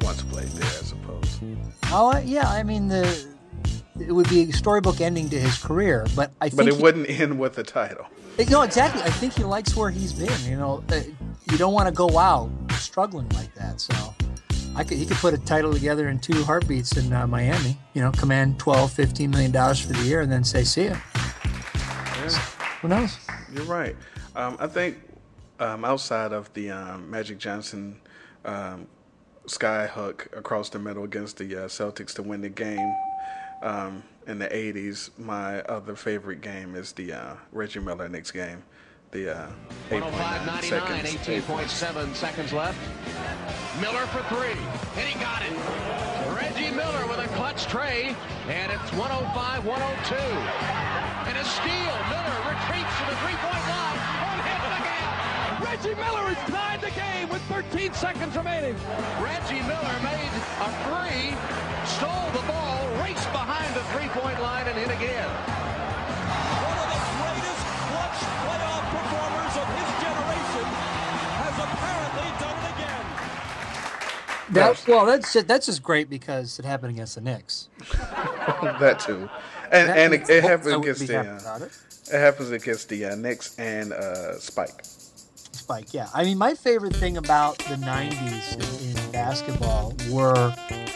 once 0.00 0.22
played 0.22 0.48
there, 0.48 0.66
I 0.66 0.82
suppose. 0.82 1.38
Oh 1.84 2.20
yeah, 2.24 2.48
I 2.48 2.64
mean 2.64 2.88
the 2.88 3.28
it 4.00 4.12
would 4.12 4.28
be 4.28 4.42
a 4.50 4.52
storybook 4.52 5.00
ending 5.00 5.28
to 5.30 5.38
his 5.40 5.58
career, 5.58 6.06
but 6.14 6.30
I 6.40 6.48
think 6.48 6.56
But 6.58 6.68
it 6.68 6.76
he- 6.76 6.82
wouldn't 6.82 7.08
end 7.10 7.38
with 7.38 7.58
a 7.58 7.62
title. 7.62 8.06
No, 8.50 8.62
exactly. 8.62 9.02
I 9.02 9.10
think 9.10 9.32
he 9.32 9.42
likes 9.42 9.74
where 9.74 9.90
he's 9.90 10.12
been. 10.12 10.30
You 10.48 10.56
know, 10.56 10.84
uh, 10.90 11.00
you 11.50 11.58
don't 11.58 11.72
want 11.72 11.88
to 11.88 11.92
go 11.92 12.18
out 12.18 12.50
struggling 12.74 13.28
like 13.30 13.52
that. 13.56 13.80
So, 13.80 14.14
I 14.76 14.84
could 14.84 14.96
he 14.98 15.06
could 15.06 15.16
put 15.16 15.34
a 15.34 15.38
title 15.38 15.72
together 15.72 16.08
in 16.08 16.20
two 16.20 16.44
heartbeats 16.44 16.96
in 16.96 17.12
uh, 17.12 17.26
Miami. 17.26 17.76
You 17.94 18.02
know, 18.02 18.12
command 18.12 18.60
12, 18.60 18.92
15 18.92 19.30
million 19.30 19.50
dollars 19.50 19.80
for 19.80 19.92
the 19.92 20.02
year, 20.04 20.20
and 20.20 20.30
then 20.30 20.44
say, 20.44 20.62
"See 20.62 20.84
ya." 20.86 20.96
Who 22.80 22.88
knows? 22.88 23.16
You're 23.52 23.64
right. 23.64 23.96
Um, 24.36 24.56
I 24.60 24.68
think 24.68 24.98
um, 25.58 25.84
outside 25.84 26.32
of 26.32 26.52
the 26.54 26.70
um, 26.70 27.10
Magic 27.10 27.38
Johnson 27.38 28.00
um, 28.44 28.86
sky 29.46 29.88
across 30.36 30.68
the 30.70 30.78
middle 30.78 31.02
against 31.02 31.38
the 31.38 31.56
uh, 31.56 31.68
Celtics 31.68 32.14
to 32.14 32.22
win 32.22 32.40
the 32.40 32.48
game 32.48 32.94
um, 33.62 34.02
in 34.26 34.38
the 34.38 34.48
80s, 34.48 35.10
my 35.18 35.60
other 35.62 35.94
favorite 35.94 36.40
game 36.40 36.74
is 36.74 36.92
the 36.92 37.12
uh, 37.12 37.34
Reggie 37.52 37.80
Miller 37.80 38.08
Knicks 38.08 38.30
game. 38.30 38.62
The 39.10 39.36
uh, 39.36 39.50
8.9 39.90 40.62
seconds. 40.62 41.08
18.7 41.08 42.14
seconds 42.14 42.52
left. 42.52 42.78
Miller 43.80 44.04
for 44.12 44.22
three, 44.34 44.58
and 45.00 45.08
he 45.08 45.18
got 45.18 45.40
it. 45.40 45.54
Reggie 46.36 46.74
Miller 46.74 47.06
with 47.06 47.18
a 47.18 47.28
clutch 47.34 47.66
trade, 47.66 48.14
and 48.48 48.70
it's 48.72 48.92
105 48.92 49.64
102. 49.64 50.14
And 50.14 51.38
a 51.38 51.44
steal. 51.44 51.94
Miller 52.12 52.38
retreats 52.52 52.92
to 53.00 53.04
the 53.08 53.16
three 53.24 53.38
point 53.40 53.64
line. 53.64 53.98
One 54.28 54.40
hit 54.44 54.60
again. 54.76 55.08
Reggie 55.64 55.96
Miller 55.96 56.24
has 56.28 56.42
tied 56.50 56.80
the 56.84 56.92
game 56.92 57.28
with 57.30 57.40
13 57.48 57.94
seconds 57.94 58.36
remaining. 58.36 58.76
Reggie 59.24 59.62
Miller 59.64 59.96
made 60.04 60.32
a 60.60 60.68
three, 60.84 61.32
stole 61.98 62.30
the 62.30 62.46
ball, 62.46 62.86
raced 63.02 63.30
behind 63.32 63.74
the 63.74 63.82
three 63.92 64.08
point 64.08 64.40
line, 64.40 64.66
and 64.68 64.78
hit 64.78 64.90
again. 64.90 65.28
One 66.62 66.78
of 66.78 66.88
the 66.94 67.00
greatest 67.18 67.62
clutch 67.90 68.20
playoff 68.46 68.84
performers 68.94 69.54
of 69.58 69.66
his 69.78 69.90
generation 69.98 70.66
has 71.42 71.56
apparently 71.66 72.28
done 72.38 72.58
it 72.62 72.70
again. 72.78 73.04
That, 74.54 74.84
well, 74.86 75.06
that's 75.06 75.32
just, 75.32 75.48
that's 75.48 75.66
just 75.66 75.82
great 75.82 76.08
because 76.08 76.58
it 76.58 76.64
happened 76.64 76.92
against 76.92 77.16
the 77.16 77.20
Knicks. 77.20 77.68
that 78.00 79.00
too. 79.00 79.28
And, 79.70 79.88
That 79.88 79.98
and 79.98 80.14
it, 80.14 80.22
it 80.30 80.42
both 80.42 80.50
happens 80.50 80.72
against 80.74 81.06
the 81.06 81.14
happy 81.14 81.44
uh, 81.44 81.66
it. 81.66 81.78
it 82.14 82.18
happens 82.18 82.50
against 82.50 82.88
the 82.88 83.04
uh, 83.06 83.14
Knicks 83.16 83.58
and 83.58 83.92
uh, 83.92 84.38
Spike. 84.38 84.84
Spike, 84.84 85.92
yeah. 85.92 86.08
I 86.14 86.22
mean, 86.24 86.38
my 86.38 86.54
favorite 86.54 86.96
thing 86.96 87.16
about 87.18 87.58
the 87.58 87.74
90s 87.74 88.54
in, 88.54 88.96
in 88.96 89.12
basketball 89.12 89.94
were 90.10 90.54
the 90.70 90.87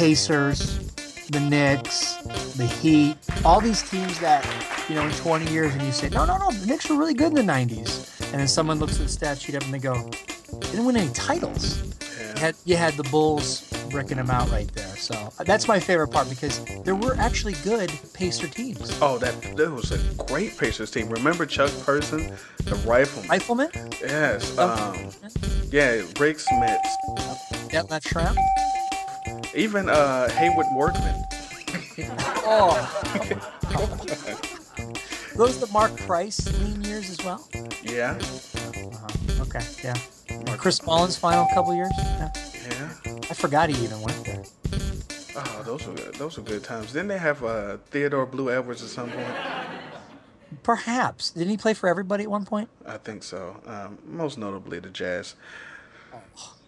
Pacers, 0.00 0.78
the 1.26 1.40
Knicks, 1.40 2.14
the 2.56 2.64
Heat, 2.64 3.18
all 3.44 3.60
these 3.60 3.82
teams 3.82 4.18
that, 4.20 4.46
you 4.88 4.94
know, 4.94 5.02
in 5.02 5.12
20 5.12 5.52
years, 5.52 5.74
and 5.74 5.82
you 5.82 5.92
say, 5.92 6.08
no, 6.08 6.24
no, 6.24 6.38
no, 6.38 6.50
the 6.52 6.66
Knicks 6.66 6.88
were 6.88 6.96
really 6.96 7.12
good 7.12 7.26
in 7.26 7.34
the 7.34 7.52
90s. 7.52 8.18
And 8.32 8.40
then 8.40 8.48
someone 8.48 8.78
looks 8.78 8.94
at 8.94 9.02
the 9.02 9.08
stat 9.12 9.38
sheet 9.38 9.56
up 9.56 9.64
and 9.64 9.74
they 9.74 9.78
go, 9.78 10.08
they 10.52 10.70
didn't 10.70 10.86
win 10.86 10.96
any 10.96 11.12
titles. 11.12 11.82
had 12.38 12.54
you 12.64 12.78
had 12.78 12.94
the 12.94 13.02
Bulls 13.10 13.70
bricking 13.90 14.16
them 14.16 14.30
out 14.30 14.50
right 14.50 14.72
there. 14.72 14.96
So 14.96 15.34
that's 15.44 15.68
my 15.68 15.78
favorite 15.78 16.08
part 16.08 16.30
because 16.30 16.64
there 16.82 16.94
were 16.96 17.14
actually 17.16 17.56
good 17.62 17.92
Pacer 18.14 18.48
teams. 18.48 18.98
Oh, 19.02 19.18
that 19.18 19.34
that 19.58 19.70
was 19.70 19.92
a 19.92 20.24
great 20.24 20.56
Pacers 20.56 20.90
team. 20.90 21.10
Remember 21.10 21.44
Chuck 21.44 21.72
Person, 21.84 22.32
the 22.64 22.76
rifleman? 22.86 23.28
Rifleman? 23.28 23.70
Yes. 24.00 24.56
Um, 24.56 25.10
yeah, 25.70 26.00
Rik 26.18 26.38
Smits. 26.38 27.70
Yep, 27.70 27.88
that's 27.88 28.08
Shrimp. 28.08 28.38
Even 29.54 29.88
uh, 29.88 30.28
Haywoode 30.30 30.74
Workman. 30.74 31.24
oh. 32.46 32.76
Those 35.36 35.58
the 35.58 35.68
Mark 35.72 35.96
Price 35.96 36.46
lean 36.60 36.82
years 36.84 37.08
as 37.10 37.24
well. 37.24 37.48
Yeah. 37.82 38.18
Uh-huh. 38.20 39.42
Okay. 39.42 39.60
Yeah. 39.82 39.94
And 40.28 40.48
Chris 40.58 40.84
Mullin's 40.84 41.16
final 41.16 41.46
couple 41.54 41.74
years. 41.74 41.92
Yeah. 41.96 42.30
Yeah. 42.68 42.90
I 43.30 43.34
forgot 43.34 43.70
he 43.70 43.82
even 43.84 44.00
went 44.02 44.24
there. 44.24 44.44
Oh, 45.36 45.62
those 45.64 45.86
were 45.86 45.94
those 45.94 46.36
were 46.36 46.42
good 46.42 46.62
times. 46.64 46.92
Didn't 46.92 47.08
they 47.08 47.18
have 47.18 47.42
uh, 47.42 47.78
Theodore 47.90 48.26
Blue 48.26 48.50
Edwards 48.50 48.82
at 48.82 48.88
some 48.90 49.10
point? 49.10 49.26
Perhaps. 50.62 51.30
Didn't 51.30 51.50
he 51.50 51.56
play 51.56 51.74
for 51.74 51.88
everybody 51.88 52.24
at 52.24 52.30
one 52.30 52.44
point? 52.44 52.68
I 52.84 52.98
think 52.98 53.22
so. 53.22 53.56
Um, 53.66 53.98
most 54.04 54.36
notably 54.36 54.78
the 54.80 54.90
Jazz. 54.90 55.36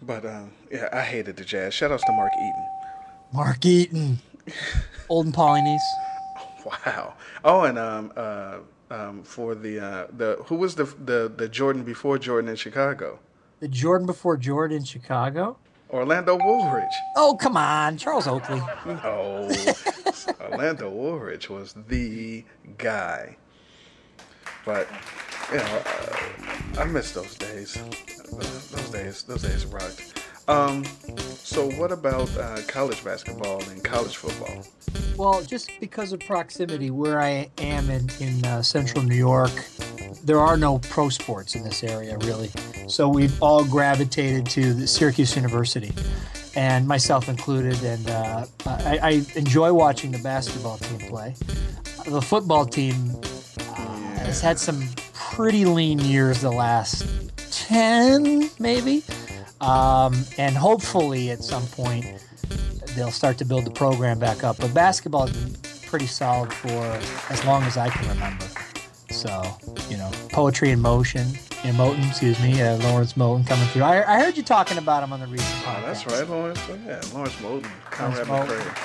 But 0.01 0.25
um, 0.25 0.51
yeah, 0.71 0.89
I 0.91 1.01
hated 1.01 1.37
the 1.37 1.45
Jazz. 1.45 1.73
Shout 1.73 1.91
outs 1.91 2.03
to 2.05 2.11
Mark 2.11 2.31
Eaton. 2.33 2.67
Mark 3.33 3.65
Eaton. 3.65 4.19
Olden 5.09 5.31
Polynice. 5.31 5.79
Wow. 6.65 7.13
Oh, 7.43 7.63
and 7.63 7.77
um, 7.77 8.11
uh, 8.15 8.57
um, 8.89 9.23
for 9.23 9.55
the 9.55 9.79
uh, 9.79 10.07
the 10.15 10.37
who 10.45 10.55
was 10.55 10.75
the 10.75 10.85
the 10.85 11.31
the 11.35 11.47
Jordan 11.49 11.83
before 11.83 12.17
Jordan 12.17 12.49
in 12.49 12.55
Chicago? 12.55 13.19
The 13.59 13.67
Jordan 13.67 14.05
before 14.05 14.37
Jordan 14.37 14.77
in 14.77 14.83
Chicago. 14.83 15.57
Orlando 15.89 16.37
Woolridge. 16.37 16.95
Oh 17.15 17.37
come 17.39 17.55
on, 17.55 17.97
Charles 17.97 18.27
Oakley. 18.27 18.61
No, 18.85 19.49
Orlando 20.51 20.89
Woolridge 20.89 21.49
was 21.49 21.75
the 21.87 22.43
guy. 22.77 23.37
But 24.65 24.87
you 25.51 25.57
know, 25.57 25.81
uh, 25.85 26.79
I 26.79 26.85
miss 26.85 27.11
those 27.11 27.35
days. 27.35 27.77
Those 28.35 28.89
days, 28.89 29.23
those 29.23 29.41
days 29.43 29.65
rocked. 29.65 30.23
Um, 30.47 30.83
so 31.43 31.69
what 31.71 31.91
about 31.91 32.35
uh, 32.37 32.59
college 32.67 33.03
basketball 33.03 33.63
and 33.69 33.83
college 33.83 34.17
football? 34.17 34.65
Well, 35.15 35.41
just 35.43 35.69
because 35.79 36.11
of 36.11 36.19
proximity, 36.21 36.89
where 36.89 37.21
I 37.21 37.49
am 37.59 37.89
in 37.89 38.09
in 38.19 38.43
uh, 38.45 38.61
central 38.61 39.03
New 39.03 39.15
York, 39.15 39.51
there 40.23 40.39
are 40.39 40.57
no 40.57 40.79
pro 40.79 41.09
sports 41.09 41.55
in 41.55 41.63
this 41.63 41.83
area 41.83 42.17
really. 42.19 42.49
So 42.87 43.07
we've 43.07 43.41
all 43.41 43.63
gravitated 43.63 44.47
to 44.47 44.73
the 44.73 44.87
Syracuse 44.87 45.35
University, 45.35 45.93
and 46.55 46.87
myself 46.87 47.29
included. 47.29 47.81
And 47.83 48.09
uh, 48.09 48.45
I, 48.65 48.99
I 49.01 49.25
enjoy 49.35 49.71
watching 49.71 50.11
the 50.11 50.19
basketball 50.19 50.77
team 50.77 50.99
play. 51.09 51.35
The 52.05 52.21
football 52.21 52.65
team 52.65 53.15
uh, 53.59 53.73
has 54.17 54.41
had 54.41 54.59
some 54.59 54.83
pretty 55.13 55.63
lean 55.63 55.99
years 55.99 56.41
the 56.41 56.51
last 56.51 57.22
ten, 57.55 58.49
maybe. 58.59 59.03
Um, 59.61 60.25
and 60.37 60.55
hopefully 60.55 61.31
at 61.31 61.43
some 61.43 61.65
point 61.67 62.05
they'll 62.95 63.11
start 63.11 63.37
to 63.37 63.45
build 63.45 63.65
the 63.65 63.71
program 63.71 64.19
back 64.19 64.43
up. 64.43 64.57
But 64.57 64.73
basketball 64.73 65.27
has 65.27 65.35
been 65.35 65.53
pretty 65.87 66.07
solid 66.07 66.51
for 66.51 66.99
as 67.31 67.43
long 67.45 67.63
as 67.63 67.77
I 67.77 67.89
can 67.89 68.07
remember. 68.09 68.45
So, 69.09 69.43
you 69.89 69.97
know, 69.97 70.09
poetry 70.29 70.71
in 70.71 70.81
motion, 70.81 71.27
in 71.63 71.75
Moten, 71.75 72.07
excuse 72.09 72.39
me, 72.41 72.61
uh, 72.61 72.77
Lawrence 72.77 73.13
Moten 73.13 73.45
coming 73.45 73.67
through. 73.67 73.83
I, 73.83 74.15
I, 74.15 74.19
heard 74.19 74.35
you 74.35 74.43
talking 74.43 74.79
about 74.79 75.03
him 75.03 75.13
on 75.13 75.19
the 75.19 75.27
recent 75.27 75.63
podcast. 75.63 75.77
Oh, 75.77 75.85
that's 75.85 76.07
right, 76.07 76.29
Lawrence. 76.29 76.59
Yeah, 76.67 77.01
Lawrence 77.13 77.35
Moten, 77.35 77.69
Conrad 77.91 78.27
McRae. 78.27 78.75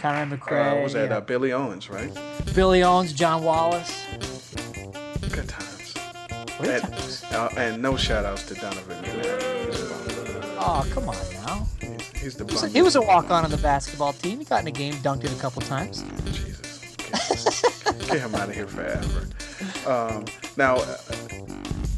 Conrad 0.00 0.30
McRae. 0.30 0.80
Uh, 0.80 0.82
was 0.82 0.92
that 0.94 1.10
yeah. 1.10 1.16
uh, 1.16 1.20
Billy 1.20 1.52
Owens, 1.52 1.88
right? 1.88 2.12
Billy 2.54 2.82
Owens, 2.82 3.12
John 3.12 3.44
Wallace. 3.44 4.04
Good 5.30 5.48
times. 5.48 5.61
And. 6.62 7.12
Uh, 7.32 7.48
and 7.56 7.82
no 7.82 7.96
shout 7.96 8.24
outs 8.24 8.44
to 8.44 8.54
Donovan 8.54 9.02
Oh, 10.64 10.86
come 10.90 11.08
on 11.08 11.16
now. 11.32 11.66
He's, 12.14 12.36
the 12.36 12.44
he 12.44 12.52
was, 12.52 12.62
a, 12.62 12.68
he 12.68 12.82
was 12.82 12.94
a 12.94 13.02
walk 13.02 13.30
on 13.30 13.44
on 13.44 13.50
the 13.50 13.56
basketball 13.56 14.12
team. 14.12 14.38
He 14.38 14.44
got 14.44 14.60
in 14.60 14.68
a 14.68 14.70
game, 14.70 14.94
dunked 14.94 15.24
it 15.24 15.32
a 15.32 15.40
couple 15.40 15.62
times. 15.62 16.04
Jesus. 16.26 16.92
Get, 17.82 17.98
get 18.06 18.20
him 18.20 18.34
out 18.34 18.48
of 18.48 18.54
here 18.54 18.68
forever. 18.68 19.26
Um, 19.86 20.26
now, 20.56 20.76
uh, 20.76 20.96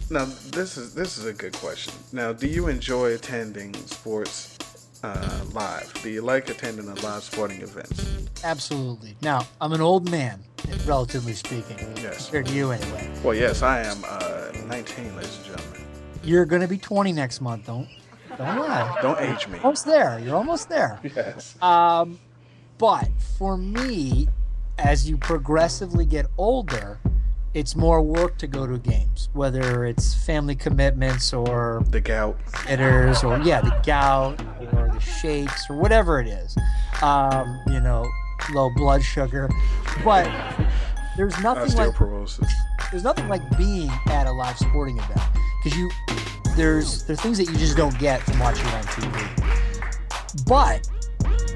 now 0.09 0.25
this 0.51 0.79
is 0.79 0.95
this 0.95 1.19
is 1.19 1.27
a 1.27 1.33
good 1.33 1.53
question. 1.55 1.93
Now, 2.13 2.33
do 2.33 2.47
you 2.47 2.69
enjoy 2.69 3.13
attending 3.13 3.75
sports 3.87 4.57
uh, 5.03 5.45
live? 5.53 5.93
Do 6.03 6.09
you 6.09 6.23
like 6.23 6.49
attending 6.49 6.87
the 6.87 7.01
live 7.03 7.23
sporting 7.23 7.61
events? 7.61 8.07
Absolutely. 8.45 9.17
Now, 9.21 9.47
I'm 9.61 9.73
an 9.73 9.81
old 9.83 10.11
man, 10.11 10.43
relatively 10.87 11.35
speaking. 11.35 11.79
Yes. 11.97 12.27
Compared 12.27 12.47
to 12.47 12.53
you, 12.55 12.71
anyway. 12.71 13.11
Well, 13.23 13.35
yes, 13.35 13.63
I 13.63 13.83
am 13.83 14.05
uh, 14.07 14.53
19, 14.67 15.17
ladies 15.17 15.37
and 15.37 15.47
gentlemen. 15.47 15.81
You're 16.23 16.47
going 16.47 16.63
to 16.63 16.69
be 16.69 16.79
20 16.79 17.13
next 17.13 17.41
month. 17.41 17.67
Don't 17.67 17.89
don't 18.39 18.59
lie. 18.59 18.99
Don't 19.01 19.21
age 19.21 19.47
me. 19.49 19.59
Almost 19.59 19.87
there. 19.87 20.19
You're 20.19 20.37
almost 20.37 20.69
there. 20.69 20.99
Yes. 21.05 21.61
Um, 21.63 22.19
but 22.79 23.09
for 23.39 23.57
me, 23.57 24.29
as 24.79 25.09
you 25.09 25.17
progressively 25.17 26.05
get 26.05 26.27
older, 26.37 26.99
it's 27.53 27.77
more 27.77 28.03
work 28.03 28.37
to 28.39 28.49
go 28.49 28.67
to 28.67 28.79
games, 28.79 29.29
whether 29.33 29.85
it's 29.85 30.15
family 30.15 30.57
commitments 30.57 31.33
or 31.33 31.85
the 31.91 32.01
gout, 32.01 32.37
hitters, 32.67 33.23
or 33.23 33.39
yeah, 33.39 33.61
the 33.61 33.81
gout 33.87 34.41
or 34.73 34.91
the 34.93 34.99
shakes 34.99 35.71
or 35.71 35.77
whatever 35.77 36.21
it 36.21 36.27
is. 36.27 36.57
Um, 37.01 37.61
you 37.69 37.81
know, 37.81 38.05
low 38.51 38.71
blood 38.71 39.03
sugar, 39.03 39.49
but 40.05 40.31
there's 41.17 41.39
nothing 41.41 41.75
like 41.77 41.97
there's 42.91 43.05
nothing 43.05 43.29
like 43.29 43.43
being 43.57 43.91
at 44.07 44.27
a 44.27 44.33
live 44.33 44.59
sporting 44.59 44.99
event 44.99 45.21
because 45.63 45.79
you 45.79 45.91
there's 46.57 47.05
there's 47.05 47.21
things 47.21 47.39
that 47.39 47.47
you 47.47 47.57
just 47.57 47.77
don't 47.77 47.99
get 47.99 48.21
from 48.23 48.39
watching 48.39 48.67
it 48.67 48.75
on 48.75 48.83
TV. 48.85 50.47
But 50.47 50.89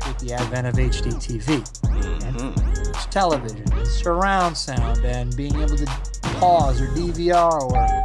with 0.06 0.18
the 0.18 0.34
advent 0.34 0.66
of 0.66 0.74
HD 0.74 1.14
TV 1.14 1.64
and 2.24 2.94
television 3.10 3.64
and 3.72 3.86
surround 3.86 4.56
sound 4.56 5.04
and 5.04 5.34
being 5.36 5.54
able 5.56 5.76
to 5.76 5.86
pause 6.38 6.80
or 6.80 6.86
DVR 6.88 7.62
or 7.62 8.04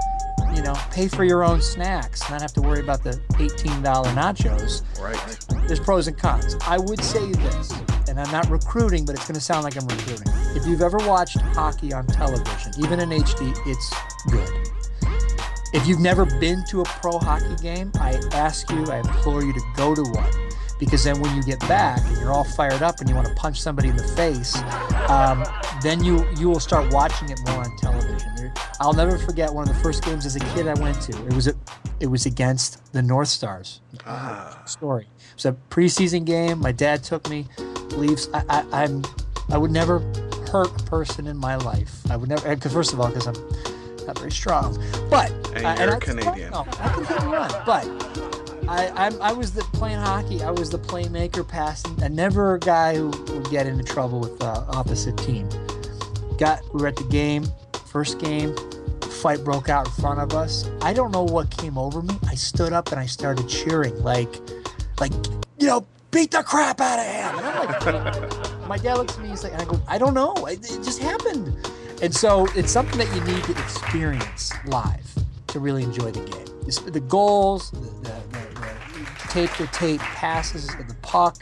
know 0.63 0.73
pay 0.91 1.07
for 1.07 1.23
your 1.23 1.43
own 1.43 1.61
snacks, 1.61 2.29
not 2.29 2.41
have 2.41 2.53
to 2.53 2.61
worry 2.61 2.79
about 2.79 3.03
the 3.03 3.11
$18 3.33 3.83
nachos. 3.83 4.81
Right. 5.01 5.67
There's 5.67 5.79
pros 5.79 6.07
and 6.07 6.17
cons. 6.17 6.55
I 6.65 6.77
would 6.77 7.01
say 7.03 7.31
this, 7.31 7.71
and 8.07 8.19
I'm 8.19 8.31
not 8.31 8.49
recruiting, 8.49 9.05
but 9.05 9.15
it's 9.15 9.27
going 9.27 9.35
to 9.35 9.41
sound 9.41 9.63
like 9.63 9.75
I'm 9.75 9.87
recruiting. 9.87 10.27
If 10.55 10.65
you've 10.65 10.81
ever 10.81 10.97
watched 10.99 11.37
hockey 11.37 11.93
on 11.93 12.07
television, 12.07 12.73
even 12.79 12.99
in 12.99 13.09
HD, 13.09 13.55
it's 13.65 13.93
good. 14.31 14.49
If 15.73 15.87
you've 15.87 15.99
never 15.99 16.25
been 16.39 16.63
to 16.69 16.81
a 16.81 16.85
pro 16.85 17.17
hockey 17.17 17.55
game, 17.61 17.91
I 17.95 18.19
ask 18.31 18.69
you, 18.69 18.85
I 18.85 18.99
implore 18.99 19.43
you 19.43 19.53
to 19.53 19.61
go 19.75 19.95
to 19.95 20.03
one. 20.03 20.31
Because 20.79 21.03
then 21.03 21.19
when 21.19 21.35
you 21.35 21.43
get 21.43 21.59
back 21.61 22.01
and 22.03 22.17
you're 22.17 22.31
all 22.31 22.43
fired 22.43 22.81
up 22.83 22.99
and 22.99 23.09
you 23.09 23.15
want 23.15 23.27
to 23.27 23.33
punch 23.35 23.61
somebody 23.61 23.89
in 23.89 23.95
the 23.95 24.03
face, 24.03 24.55
um, 25.09 25.43
then 25.81 26.03
you 26.03 26.25
you 26.37 26.49
will 26.49 26.59
start 26.59 26.91
watching 26.93 27.29
it 27.29 27.39
more 27.47 27.63
on 27.63 27.77
television. 27.77 28.32
I'll 28.79 28.93
never 28.93 29.17
forget 29.17 29.53
one 29.53 29.67
of 29.69 29.75
the 29.75 29.81
first 29.81 30.03
games 30.03 30.25
as 30.25 30.35
a 30.35 30.39
kid 30.39 30.67
I 30.67 30.73
went 30.75 30.99
to. 31.03 31.11
It 31.27 31.33
was 31.33 31.47
a, 31.47 31.53
it 31.99 32.07
was 32.07 32.25
against 32.25 32.91
the 32.93 33.01
North 33.01 33.27
Stars. 33.29 33.81
Ah. 34.05 34.61
Story. 34.65 35.03
It 35.03 35.35
was 35.35 35.45
a 35.45 35.55
preseason 35.69 36.25
game. 36.25 36.59
My 36.59 36.71
dad 36.71 37.03
took 37.03 37.29
me. 37.29 37.47
Leaves. 37.91 38.29
I, 38.33 38.43
I, 38.49 38.83
I'm. 38.83 39.03
I 39.51 39.57
would 39.57 39.71
never 39.71 39.99
hurt 40.51 40.69
a 40.81 40.83
person 40.85 41.27
in 41.27 41.37
my 41.37 41.55
life. 41.57 41.99
I 42.09 42.17
would 42.17 42.29
never. 42.29 42.47
Because 42.55 42.73
first 42.73 42.93
of 42.93 42.99
all, 42.99 43.07
because 43.07 43.27
I'm 43.27 44.05
not 44.07 44.17
very 44.17 44.31
strong. 44.31 44.77
But 45.09 45.31
And 45.55 45.65
uh, 45.65 45.75
you're 45.79 45.95
I- 45.95 45.99
Canadian. 45.99 46.51
No, 46.51 46.65
I 46.79 46.89
can 46.89 47.05
hit 47.05 47.19
and 47.21 47.31
run. 47.31 47.51
But 47.65 47.87
I, 48.67 48.89
I'm, 48.95 49.21
I 49.21 49.31
was 49.33 49.51
the 49.53 49.61
playing 49.73 49.99
hockey. 49.99 50.41
I 50.41 50.49
was 50.51 50.69
the 50.69 50.79
playmaker, 50.79 51.47
passing. 51.47 52.01
I 52.01 52.07
never 52.07 52.55
a 52.55 52.59
guy 52.59 52.95
who 52.95 53.09
would 53.09 53.49
get 53.49 53.67
into 53.67 53.83
trouble 53.83 54.19
with 54.19 54.39
the 54.39 54.45
opposite 54.47 55.17
team. 55.17 55.47
Got 56.37 56.61
we 56.73 56.81
were 56.81 56.87
at 56.87 56.95
the 56.95 57.03
game, 57.05 57.45
first 57.93 58.17
game. 58.17 58.55
Fight 59.21 59.43
broke 59.43 59.69
out 59.69 59.85
in 59.85 59.93
front 59.93 60.19
of 60.19 60.33
us. 60.33 60.67
I 60.81 60.93
don't 60.93 61.11
know 61.11 61.23
what 61.23 61.55
came 61.55 61.77
over 61.77 62.01
me. 62.01 62.15
I 62.27 62.33
stood 62.33 62.73
up 62.73 62.91
and 62.91 62.99
I 62.99 63.05
started 63.05 63.47
cheering 63.47 64.03
like, 64.03 64.33
like 64.99 65.13
you 65.59 65.67
know, 65.67 65.85
beat 66.09 66.31
the 66.31 66.41
crap 66.41 66.81
out 66.81 66.99
of 66.99 67.05
him. 67.05 67.37
And 67.37 67.95
I'm 67.95 68.05
like, 68.05 68.67
my 68.67 68.77
dad 68.77 68.95
looks 68.95 69.15
at 69.15 69.21
me. 69.21 69.29
He's 69.29 69.43
like, 69.43 69.53
and 69.53 69.61
I 69.61 69.65
go, 69.65 69.79
I 69.87 69.99
don't 69.99 70.15
know. 70.15 70.33
It, 70.47 70.59
it 70.69 70.83
just 70.83 70.99
happened. 70.99 71.55
And 72.01 72.13
so 72.13 72.47
it's 72.55 72.71
something 72.71 72.97
that 72.97 73.15
you 73.15 73.23
need 73.31 73.43
to 73.43 73.51
experience 73.51 74.51
live 74.65 75.13
to 75.47 75.59
really 75.59 75.83
enjoy 75.83 76.11
the 76.11 76.27
game. 76.27 76.91
The 76.91 76.99
goals, 77.01 77.69
the, 77.71 77.79
the, 77.79 78.15
the, 78.31 78.99
the 79.21 79.27
tape 79.29 79.51
to 79.51 79.67
tape 79.67 80.01
passes, 80.01 80.67
the 80.67 80.95
puck, 81.03 81.37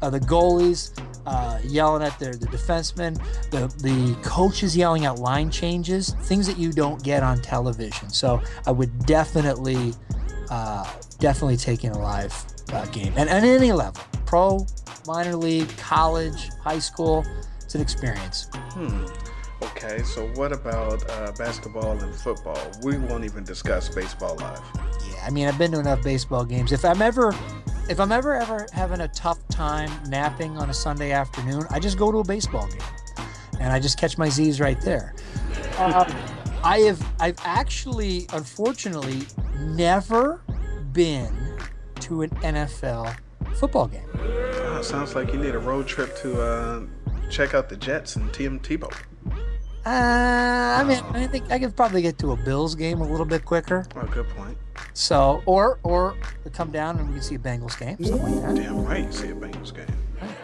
uh, 0.00 0.10
the 0.10 0.20
goalies 0.20 0.96
uh, 1.28 1.58
yelling 1.62 2.02
at 2.02 2.18
their 2.18 2.34
the 2.34 2.46
defensemen, 2.46 3.14
the 3.50 3.68
the 3.82 4.16
coaches 4.22 4.74
yelling 4.74 5.04
out 5.04 5.18
line 5.18 5.50
changes, 5.50 6.14
things 6.22 6.46
that 6.46 6.58
you 6.58 6.72
don't 6.72 7.02
get 7.02 7.22
on 7.22 7.40
television. 7.42 8.08
So 8.08 8.40
I 8.66 8.70
would 8.70 9.04
definitely, 9.04 9.92
uh, 10.50 10.90
definitely 11.18 11.58
take 11.58 11.84
in 11.84 11.92
a 11.92 11.98
live 11.98 12.34
uh, 12.72 12.86
game, 12.86 13.12
and 13.16 13.28
at 13.28 13.44
any 13.44 13.72
level, 13.72 14.02
pro, 14.24 14.66
minor 15.06 15.36
league, 15.36 15.68
college, 15.76 16.48
high 16.62 16.78
school. 16.78 17.26
It's 17.62 17.74
an 17.74 17.82
experience. 17.82 18.48
Hmm. 18.54 19.04
Okay, 19.62 20.02
so 20.02 20.26
what 20.28 20.52
about 20.52 21.08
uh, 21.10 21.32
basketball 21.36 21.98
and 21.98 22.14
football? 22.14 22.58
We 22.82 22.96
won't 22.96 23.24
even 23.24 23.44
discuss 23.44 23.94
baseball 23.94 24.36
live. 24.36 24.62
Yeah, 25.10 25.24
I 25.26 25.30
mean, 25.30 25.46
I've 25.46 25.58
been 25.58 25.72
to 25.72 25.80
enough 25.80 26.02
baseball 26.02 26.46
games. 26.46 26.72
If 26.72 26.86
I'm 26.86 27.02
ever, 27.02 27.34
if 27.88 27.98
I'm 28.00 28.12
ever 28.12 28.34
ever 28.34 28.66
having 28.72 29.00
a 29.00 29.08
tough 29.08 29.46
time 29.48 29.90
napping 30.08 30.56
on 30.58 30.70
a 30.70 30.74
Sunday 30.74 31.12
afternoon, 31.12 31.64
I 31.70 31.78
just 31.78 31.98
go 31.98 32.12
to 32.12 32.18
a 32.18 32.24
baseball 32.24 32.66
game, 32.68 32.80
and 33.60 33.72
I 33.72 33.80
just 33.80 33.98
catch 33.98 34.18
my 34.18 34.28
Z's 34.28 34.60
right 34.60 34.80
there. 34.80 35.14
Uh, 35.78 36.12
I 36.62 36.80
have, 36.80 37.06
I've 37.20 37.38
actually, 37.44 38.26
unfortunately, 38.32 39.22
never 39.60 40.42
been 40.92 41.34
to 42.00 42.22
an 42.22 42.30
NFL 42.30 43.16
football 43.56 43.86
game. 43.86 44.08
Oh, 44.14 44.82
sounds 44.82 45.14
like 45.14 45.32
you 45.32 45.38
need 45.38 45.54
a 45.54 45.58
road 45.58 45.86
trip 45.86 46.16
to 46.18 46.40
uh, 46.40 46.82
check 47.30 47.54
out 47.54 47.68
the 47.68 47.76
Jets 47.76 48.16
and 48.16 48.32
Tim 48.32 48.60
Tebow. 48.60 48.92
Uh, 49.86 50.80
I 50.80 50.84
mean, 50.84 51.02
I 51.12 51.26
think 51.26 51.50
I 51.50 51.58
could 51.58 51.74
probably 51.76 52.02
get 52.02 52.18
to 52.18 52.32
a 52.32 52.36
Bills 52.36 52.74
game 52.74 53.00
a 53.00 53.08
little 53.08 53.26
bit 53.26 53.44
quicker. 53.44 53.86
Oh, 53.96 54.06
good 54.06 54.28
point. 54.30 54.56
So, 54.94 55.42
or 55.46 55.78
or 55.82 56.16
come 56.52 56.70
down 56.70 56.98
and 56.98 57.08
we 57.08 57.14
can 57.14 57.22
see 57.22 57.34
a 57.36 57.38
Bengals 57.38 57.78
game, 57.78 57.96
something 58.04 58.42
like 58.42 58.54
that. 58.54 58.62
Damn 58.62 58.84
right, 58.84 59.12
see 59.12 59.28
a 59.28 59.34
Bengals 59.34 59.74
game. 59.74 59.86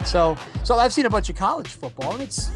So, 0.05 0.37
so 0.63 0.75
I've 0.75 0.93
seen 0.93 1.05
a 1.05 1.09
bunch 1.09 1.29
of 1.29 1.35
college 1.35 1.67
football, 1.67 2.13
and 2.13 2.21
it's 2.21 2.49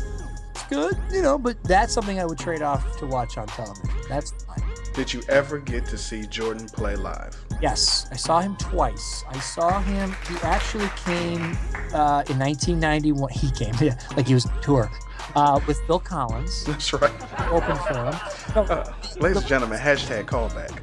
it's 0.52 0.64
good, 0.64 0.98
you 1.12 1.22
know. 1.22 1.38
But 1.38 1.62
that's 1.64 1.94
something 1.94 2.20
I 2.20 2.26
would 2.26 2.40
trade 2.40 2.62
off 2.62 2.98
to 3.00 3.06
watch 3.06 3.38
on 3.38 3.48
television. 3.48 3.90
That's 4.08 4.32
fine. 4.46 4.64
Did 4.94 5.14
you 5.14 5.22
ever 5.30 5.60
get 5.60 5.86
to 5.86 5.98
see 5.98 6.26
Jordan 6.26 6.68
play 6.68 6.96
live? 6.96 7.38
Yes, 7.62 8.08
I 8.12 8.16
saw 8.16 8.40
him 8.40 8.56
twice. 8.58 9.24
I 9.30 9.40
saw 9.40 9.82
him. 9.82 10.16
He 10.28 10.36
actually 10.42 10.90
came 11.06 11.58
uh, 11.94 12.24
in 12.30 12.40
1991. 12.40 13.30
He 13.32 13.52
came, 13.52 13.74
yeah, 13.82 14.00
like 14.16 14.28
he 14.28 14.34
was 14.34 14.46
on 14.46 14.62
tour 14.62 14.92
uh, 15.36 15.60
with 15.68 15.80
Bill 15.88 16.00
Collins. 16.00 16.66
That's 16.66 16.92
right. 16.94 17.12
Open 17.52 17.76
for 17.76 17.94
him. 17.94 18.16
No, 18.56 18.62
Uh, 18.64 18.94
ladies 19.20 19.38
and 19.38 19.48
gentlemen, 19.48 19.80
hashtag 19.80 20.26
callback. 20.26 20.80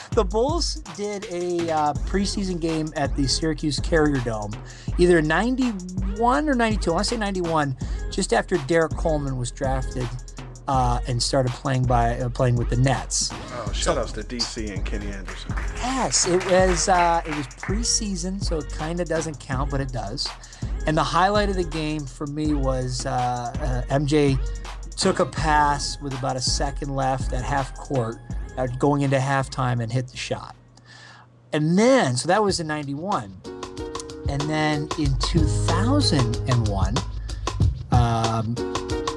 the 0.10 0.24
Bulls 0.24 0.76
did 0.96 1.26
a 1.30 1.70
uh, 1.70 1.92
preseason 1.94 2.60
game 2.60 2.92
at 2.96 3.14
the 3.16 3.26
Syracuse 3.26 3.78
Carrier 3.80 4.20
Dome, 4.24 4.52
either 4.98 5.20
91 5.22 6.48
or 6.48 6.54
92. 6.54 6.90
I 6.90 6.94
want 6.94 7.04
to 7.04 7.10
say 7.10 7.16
91, 7.16 7.76
just 8.10 8.32
after 8.32 8.56
Derrick 8.66 8.96
Coleman 8.96 9.36
was 9.38 9.50
drafted 9.50 10.08
uh, 10.68 11.00
and 11.08 11.22
started 11.22 11.50
playing 11.52 11.84
by 11.84 12.18
uh, 12.20 12.28
playing 12.28 12.56
with 12.56 12.70
the 12.70 12.76
Nets. 12.76 13.30
Oh, 13.32 13.72
shout 13.72 13.98
outs 13.98 14.12
to 14.12 14.22
DC 14.22 14.72
and 14.72 14.84
Kenny 14.84 15.08
Anderson. 15.08 15.52
Yes, 15.76 16.26
it 16.28 16.44
was 16.50 16.88
uh, 16.88 17.22
it 17.26 17.34
was 17.36 17.46
preseason, 17.48 18.42
so 18.42 18.58
it 18.58 18.68
kind 18.70 19.00
of 19.00 19.08
doesn't 19.08 19.40
count, 19.40 19.70
but 19.70 19.80
it 19.80 19.92
does. 19.92 20.28
And 20.86 20.96
the 20.96 21.04
highlight 21.04 21.48
of 21.48 21.56
the 21.56 21.64
game 21.64 22.06
for 22.06 22.26
me 22.26 22.54
was 22.54 23.06
uh, 23.06 23.10
uh, 23.90 23.94
MJ 23.94 24.38
took 24.96 25.20
a 25.20 25.26
pass 25.26 26.00
with 26.00 26.18
about 26.18 26.36
a 26.36 26.40
second 26.40 26.94
left 26.94 27.32
at 27.32 27.44
half 27.44 27.74
court, 27.74 28.16
uh, 28.56 28.66
going 28.78 29.02
into 29.02 29.16
halftime, 29.16 29.82
and 29.82 29.92
hit 29.92 30.08
the 30.08 30.16
shot. 30.16 30.56
And 31.52 31.78
then, 31.78 32.16
so 32.16 32.28
that 32.28 32.42
was 32.42 32.60
in 32.60 32.66
'91, 32.66 33.34
and 34.28 34.40
then 34.42 34.88
in 34.98 35.16
2001, 35.18 36.94
um, 37.92 38.54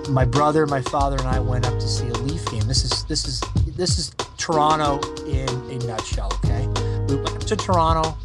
my 0.10 0.26
brother, 0.26 0.66
my 0.66 0.82
father, 0.82 1.18
and 1.18 1.28
I 1.28 1.40
went 1.40 1.66
up 1.66 1.80
to 1.80 1.88
see 1.88 2.08
a 2.08 2.14
Leaf 2.14 2.46
game. 2.52 2.64
This 2.64 2.84
is 2.84 3.04
this 3.06 3.26
is 3.26 3.42
this 3.76 4.00
is 4.00 4.12
Toronto 4.38 5.00
in 5.26 5.50
a 5.70 5.86
nutshell. 5.86 6.32
Okay, 6.44 6.68
we 7.08 7.16
went 7.16 7.48
to 7.48 7.56
Toronto 7.56 8.18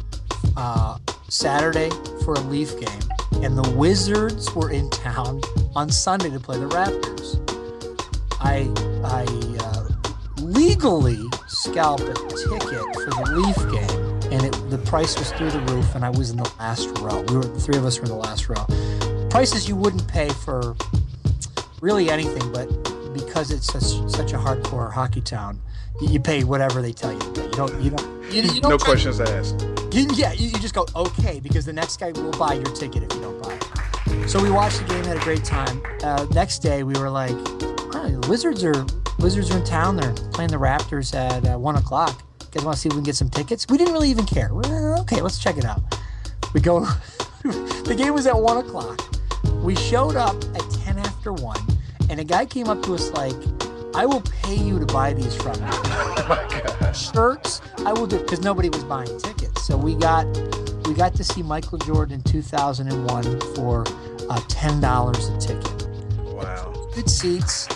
uh, 0.57 0.97
Saturday 1.29 1.89
for 2.23 2.33
a 2.33 2.39
Leaf 2.41 2.79
game, 2.79 3.01
and 3.43 3.57
the 3.57 3.69
Wizards 3.75 4.53
were 4.53 4.71
in 4.71 4.89
town 4.89 5.41
on 5.75 5.89
Sunday 5.89 6.29
to 6.29 6.39
play 6.39 6.57
the 6.59 6.67
Raptors. 6.67 7.39
I 8.41 8.69
I 9.03 9.25
uh, 9.65 9.89
legally 10.41 11.19
scalped 11.47 12.03
a 12.03 12.13
ticket 12.13 12.95
for 12.95 13.09
the 13.09 13.31
Leaf 13.35 13.57
game, 13.71 14.33
and 14.33 14.43
it, 14.45 14.69
the 14.69 14.77
price 14.79 15.17
was 15.17 15.31
through 15.31 15.51
the 15.51 15.61
roof, 15.73 15.95
and 15.95 16.03
I 16.03 16.09
was 16.09 16.31
in 16.31 16.37
the 16.37 16.51
last 16.59 16.87
row. 16.99 17.21
We 17.29 17.37
were 17.37 17.43
the 17.43 17.59
three 17.59 17.77
of 17.77 17.85
us 17.85 17.97
were 17.97 18.05
in 18.05 18.11
the 18.11 18.17
last 18.17 18.49
row. 18.49 18.65
Prices 19.29 19.69
you 19.69 19.75
wouldn't 19.75 20.07
pay 20.07 20.29
for 20.29 20.75
really 21.81 22.09
anything, 22.09 22.51
but 22.51 22.67
because 23.13 23.51
it's 23.51 23.67
such, 23.67 24.11
such 24.11 24.33
a 24.33 24.37
hardcore 24.37 24.91
hockey 24.91 25.21
town, 25.21 25.61
you, 26.01 26.09
you 26.09 26.19
pay 26.19 26.43
whatever 26.43 26.81
they 26.81 26.91
tell 26.91 27.13
you. 27.13 27.19
You 27.35 27.51
don't 27.51 27.81
you 27.81 27.89
don't 27.91 28.18
you, 28.31 28.41
you 28.43 28.61
no 28.61 28.77
questions 28.77 29.19
asked. 29.19 29.65
you, 29.91 30.07
yeah, 30.13 30.31
you, 30.33 30.47
you 30.49 30.59
just 30.59 30.73
go 30.73 30.85
okay 30.95 31.39
because 31.39 31.65
the 31.65 31.73
next 31.73 31.99
guy 31.99 32.11
will 32.11 32.31
buy 32.31 32.53
your 32.53 32.65
ticket 32.65 33.03
if 33.03 33.13
you 33.13 33.21
don't 33.21 33.41
buy 33.41 33.53
it. 33.53 34.29
So 34.29 34.41
we 34.41 34.51
watched 34.51 34.79
the 34.79 34.85
game, 34.85 35.03
had 35.03 35.17
a 35.17 35.21
great 35.21 35.43
time. 35.43 35.81
Uh, 36.03 36.25
next 36.31 36.59
day 36.59 36.83
we 36.83 36.93
were 36.99 37.09
like, 37.09 37.31
"Huh, 37.91 38.09
the 38.09 38.25
Wizards 38.29 38.63
are 38.63 38.85
Wizards 39.19 39.51
are 39.51 39.57
in 39.57 39.65
town. 39.65 39.97
They're 39.97 40.13
playing 40.31 40.51
the 40.51 40.57
Raptors 40.57 41.13
at 41.15 41.45
uh, 41.47 41.57
one 41.57 41.75
o'clock. 41.75 42.21
You 42.41 42.47
guys 42.51 42.65
want 42.65 42.75
to 42.75 42.81
see 42.81 42.87
if 42.87 42.93
we 42.93 42.97
can 42.97 43.03
get 43.03 43.15
some 43.15 43.29
tickets? 43.29 43.67
We 43.69 43.77
didn't 43.77 43.93
really 43.93 44.09
even 44.09 44.25
care. 44.25 44.53
We're, 44.53 44.97
okay, 44.99 45.21
let's 45.21 45.39
check 45.39 45.57
it 45.57 45.65
out. 45.65 45.81
We 46.53 46.61
go. 46.61 46.81
the 47.43 47.95
game 47.97 48.13
was 48.13 48.27
at 48.27 48.35
one 48.39 48.57
o'clock. 48.57 49.01
We 49.63 49.75
showed 49.75 50.15
up 50.15 50.35
at 50.55 50.69
ten 50.71 50.97
after 50.97 51.33
one, 51.33 51.59
and 52.09 52.19
a 52.19 52.23
guy 52.23 52.45
came 52.45 52.67
up 52.67 52.81
to 52.83 52.93
us 52.95 53.11
like, 53.11 53.35
"I 53.95 54.05
will 54.05 54.21
pay 54.43 54.55
you 54.55 54.79
to 54.79 54.85
buy 54.85 55.13
these 55.13 55.35
from 55.35 55.59
me." 55.61 56.68
Shirts. 56.93 57.61
I 57.85 57.93
will 57.93 58.07
do 58.07 58.19
because 58.19 58.41
nobody 58.41 58.69
was 58.69 58.83
buying 58.83 59.19
tickets. 59.19 59.65
So 59.65 59.77
we 59.77 59.95
got 59.95 60.25
we 60.87 60.93
got 60.93 61.13
to 61.15 61.23
see 61.23 61.43
Michael 61.43 61.77
Jordan 61.79 62.15
in 62.15 62.23
2001 62.23 63.41
for 63.55 63.85
uh, 64.29 64.41
ten 64.47 64.79
dollars 64.79 65.27
a 65.29 65.37
ticket. 65.37 65.87
Wow. 66.23 66.73
Good 66.95 67.09
seats. 67.09 67.67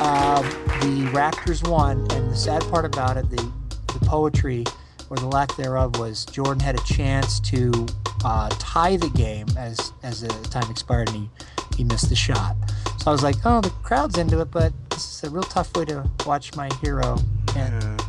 Um, 0.00 0.44
the 0.80 1.10
Raptors 1.12 1.68
won, 1.68 2.00
and 2.12 2.30
the 2.30 2.36
sad 2.36 2.62
part 2.70 2.84
about 2.84 3.16
it, 3.16 3.28
the 3.30 3.52
the 3.92 4.06
poetry 4.06 4.64
or 5.10 5.16
the 5.16 5.26
lack 5.26 5.54
thereof 5.56 5.98
was 5.98 6.24
Jordan 6.24 6.60
had 6.60 6.74
a 6.74 6.82
chance 6.84 7.38
to 7.40 7.86
uh, 8.24 8.48
tie 8.58 8.96
the 8.96 9.10
game 9.10 9.46
as 9.58 9.92
as 10.02 10.22
the 10.22 10.28
time 10.48 10.70
expired, 10.70 11.08
and 11.08 11.16
he 11.18 11.30
he 11.76 11.84
missed 11.84 12.08
the 12.08 12.16
shot. 12.16 12.56
So 12.98 13.10
I 13.10 13.12
was 13.12 13.22
like, 13.22 13.36
oh, 13.44 13.60
the 13.60 13.70
crowd's 13.82 14.16
into 14.16 14.40
it, 14.40 14.50
but 14.50 14.72
this 14.90 15.16
is 15.16 15.24
a 15.24 15.30
real 15.30 15.42
tough 15.42 15.74
way 15.76 15.84
to 15.86 16.08
watch 16.24 16.54
my 16.54 16.68
hero 16.80 17.18
and 17.56 18.02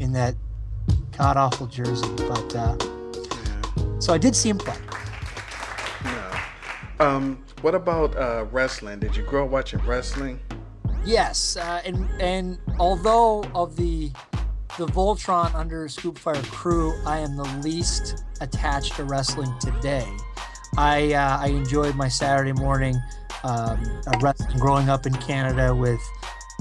in 0.00 0.12
that 0.12 0.34
god 1.16 1.36
awful 1.36 1.66
jersey. 1.66 2.08
But 2.16 2.56
uh, 2.56 2.76
so 3.98 4.12
I 4.12 4.18
did 4.18 4.34
see 4.34 4.48
him 4.48 4.58
play. 4.58 4.76
Um, 7.00 7.42
what 7.62 7.74
about 7.74 8.14
uh, 8.14 8.44
wrestling? 8.52 9.00
Did 9.00 9.16
you 9.16 9.22
grow 9.22 9.46
up 9.46 9.50
watching 9.50 9.80
wrestling? 9.86 10.38
Yes, 11.02 11.56
uh, 11.56 11.80
and 11.86 12.06
and 12.20 12.58
although 12.78 13.42
of 13.54 13.74
the 13.76 14.10
the 14.76 14.86
Voltron 14.86 15.54
Underscoop 15.54 16.18
Fire 16.18 16.42
crew, 16.42 16.94
I 17.06 17.18
am 17.18 17.36
the 17.36 17.60
least 17.62 18.24
attached 18.42 18.96
to 18.96 19.04
wrestling 19.04 19.52
today. 19.60 20.06
I 20.76 21.14
uh, 21.14 21.38
I 21.40 21.48
enjoyed 21.48 21.96
my 21.96 22.08
Saturday 22.08 22.52
morning 22.52 22.96
um, 23.44 24.02
wrestling 24.20 24.58
growing 24.58 24.90
up 24.90 25.06
in 25.06 25.14
Canada 25.14 25.74
with 25.74 26.00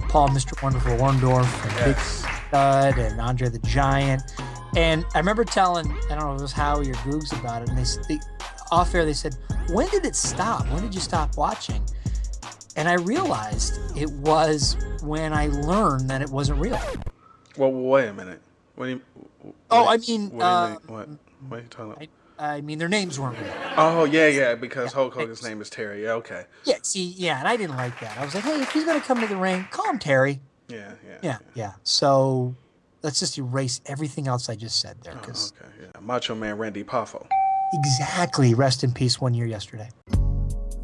Paul, 0.09 0.29
Mr. 0.29 0.61
Wonderful 0.63 0.97
Orndorff, 0.97 1.65
and 1.65 1.85
Big 1.85 1.97
Stud, 1.99 2.97
and 2.97 3.21
Andre 3.21 3.47
the 3.47 3.59
Giant. 3.59 4.23
And 4.75 5.05
I 5.13 5.19
remember 5.19 5.45
telling 5.45 5.91
I 6.09 6.15
don't 6.15 6.19
know 6.19 6.33
if 6.33 6.39
it 6.39 6.41
was 6.41 6.51
Howie 6.51 6.89
or 6.89 6.95
Googs 6.95 7.37
about 7.39 7.61
it, 7.61 7.69
and 7.69 7.77
they, 7.77 7.85
they 8.07 8.19
off 8.71 8.93
air 8.93 9.05
they 9.05 9.13
said, 9.13 9.37
"When 9.69 9.87
did 9.89 10.05
it 10.05 10.15
stop? 10.15 10.67
When 10.69 10.81
did 10.81 10.95
you 10.95 11.01
stop 11.01 11.37
watching?" 11.37 11.83
And 12.75 12.89
I 12.89 12.93
realized 12.93 13.79
it 13.95 14.09
was 14.11 14.77
when 15.01 15.31
I 15.31 15.47
learned 15.47 16.09
that 16.09 16.21
it 16.21 16.29
wasn't 16.29 16.59
real. 16.59 16.79
Well, 17.57 17.71
wait 17.71 18.07
a 18.07 18.13
minute. 18.13 18.41
What 18.75 18.85
do 18.85 18.91
you? 18.91 19.01
Oh, 19.69 19.87
I 19.87 19.97
mean, 19.97 20.31
what, 20.31 20.33
you 20.33 20.41
uh, 20.41 20.75
what? 20.87 21.09
What 21.47 21.59
are 21.59 21.61
you 21.61 21.67
talking 21.69 21.91
about? 21.91 22.01
I 22.03 22.07
mean, 22.61 22.79
their 22.79 22.87
names 22.89 23.19
weren't 23.19 23.37
real. 23.39 23.53
Oh 23.77 24.05
yeah, 24.05 24.27
yeah, 24.27 24.55
because 24.55 24.93
Hulk 24.93 25.13
Hogan's 25.13 25.43
name 25.43 25.61
is 25.61 25.69
Terry. 25.69 26.03
Yeah, 26.03 26.13
okay. 26.13 26.45
Yeah, 26.63 26.75
see, 26.81 27.03
yeah, 27.17 27.39
and 27.39 27.47
I 27.47 27.57
didn't 27.57 27.75
like 27.77 27.99
that. 27.99 28.17
I 28.17 28.25
was 28.25 28.33
like, 28.35 28.43
hey, 28.43 28.61
if 28.61 28.71
he's 28.71 28.85
gonna 28.85 29.01
come 29.01 29.19
to 29.21 29.27
the 29.27 29.35
ring, 29.37 29.67
call 29.71 29.89
him 29.89 29.99
Terry. 29.99 30.39
Yeah, 30.69 30.93
yeah. 31.07 31.17
Yeah, 31.21 31.37
yeah. 31.53 31.71
So 31.83 32.55
let's 33.01 33.19
just 33.19 33.37
erase 33.37 33.81
everything 33.85 34.27
else 34.27 34.49
I 34.49 34.55
just 34.55 34.79
said 34.79 34.97
there, 35.03 35.13
oh, 35.15 35.19
because 35.19 35.53
Okay, 35.59 35.69
yeah. 35.93 35.99
Macho 36.01 36.35
Man 36.35 36.57
Randy 36.57 36.83
Poffo. 36.83 37.25
exactly. 37.73 38.53
Rest 38.53 38.83
in 38.83 38.93
peace. 38.93 39.19
One 39.19 39.33
year 39.33 39.45
yesterday. 39.47 39.89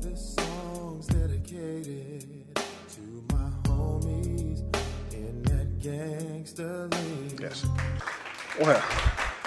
This 0.01 0.35
song's 0.35 1.07
dedicated 1.07 2.55
to 2.55 3.23
my 3.33 3.49
homies 3.63 4.59
in 5.13 5.41
that 5.43 5.79
gangster 5.79 6.87
league. 6.87 7.39
Yes. 7.41 7.65
Well, 8.59 8.81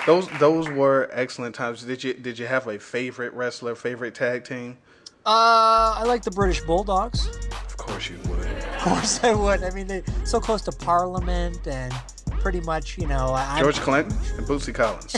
those 0.07 0.29
those 0.39 0.69
were 0.69 1.09
excellent 1.13 1.55
times. 1.55 1.83
Did 1.85 2.03
you 2.05 2.15
did 2.15 2.39
you 2.39 2.47
have 2.47 2.67
a 2.67 2.79
favorite 2.79 3.33
wrestler, 3.33 3.75
favorite 3.75 4.15
tag 4.15 4.45
team? 4.45 4.79
Uh, 5.27 5.97
I 5.99 6.05
like 6.07 6.23
the 6.23 6.31
British 6.31 6.63
Bulldogs. 6.63 7.29
Of 7.53 7.77
course 7.77 8.09
you 8.09 8.19
would. 8.29 8.47
Of 8.47 8.79
course, 8.79 9.23
I 9.23 9.35
would. 9.35 9.63
I 9.63 9.71
mean, 9.71 9.87
they 9.87 10.03
so 10.25 10.41
close 10.41 10.63
to 10.63 10.73
Parliament 10.73 11.67
and 11.67 11.93
pretty 12.41 12.61
much, 12.61 12.97
you 12.97 13.07
know, 13.07 13.35
I, 13.35 13.61
George 13.61 13.81
Clinton 13.81 14.17
and 14.37 14.47
Bootsy 14.47 14.75
Collins. 14.75 15.13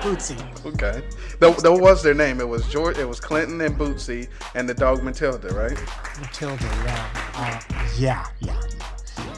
Bootsy. 0.00 0.38
Okay, 0.66 1.02
that, 1.38 1.56
that 1.58 1.72
was 1.72 2.02
their 2.02 2.14
name. 2.14 2.40
It 2.40 2.48
was 2.48 2.66
George. 2.68 2.98
It 2.98 3.08
was 3.08 3.20
Clinton 3.20 3.60
and 3.60 3.76
Bootsy 3.78 4.28
and 4.54 4.68
the 4.68 4.74
dog 4.74 5.02
Matilda, 5.02 5.48
right? 5.54 5.78
Matilda, 6.20 6.64
yeah. 6.84 7.30
Uh, 7.34 7.84
yeah, 7.98 8.26
yeah. 8.40 8.60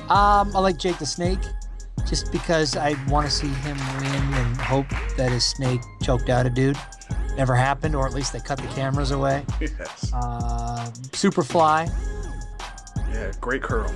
Um, 0.08 0.54
I 0.56 0.60
like 0.60 0.78
Jake 0.78 0.98
the 0.98 1.06
Snake 1.06 1.40
just 2.06 2.32
because 2.32 2.76
I 2.76 2.94
want 3.08 3.26
to 3.26 3.32
see 3.32 3.48
him 3.48 3.76
win 4.00 4.34
and 4.34 4.56
hope 4.56 4.88
that 5.16 5.30
his 5.30 5.44
snake 5.44 5.80
choked 6.02 6.28
out 6.28 6.46
a 6.46 6.50
dude. 6.50 6.76
Never 7.36 7.54
happened, 7.54 7.94
or 7.94 8.06
at 8.06 8.12
least 8.12 8.32
they 8.32 8.40
cut 8.40 8.58
the 8.58 8.68
cameras 8.68 9.10
away. 9.10 9.44
Yes. 9.60 10.12
Uh, 10.12 10.90
Superfly. 11.12 11.90
Yeah, 13.10 13.32
great 13.40 13.62
curl. 13.62 13.92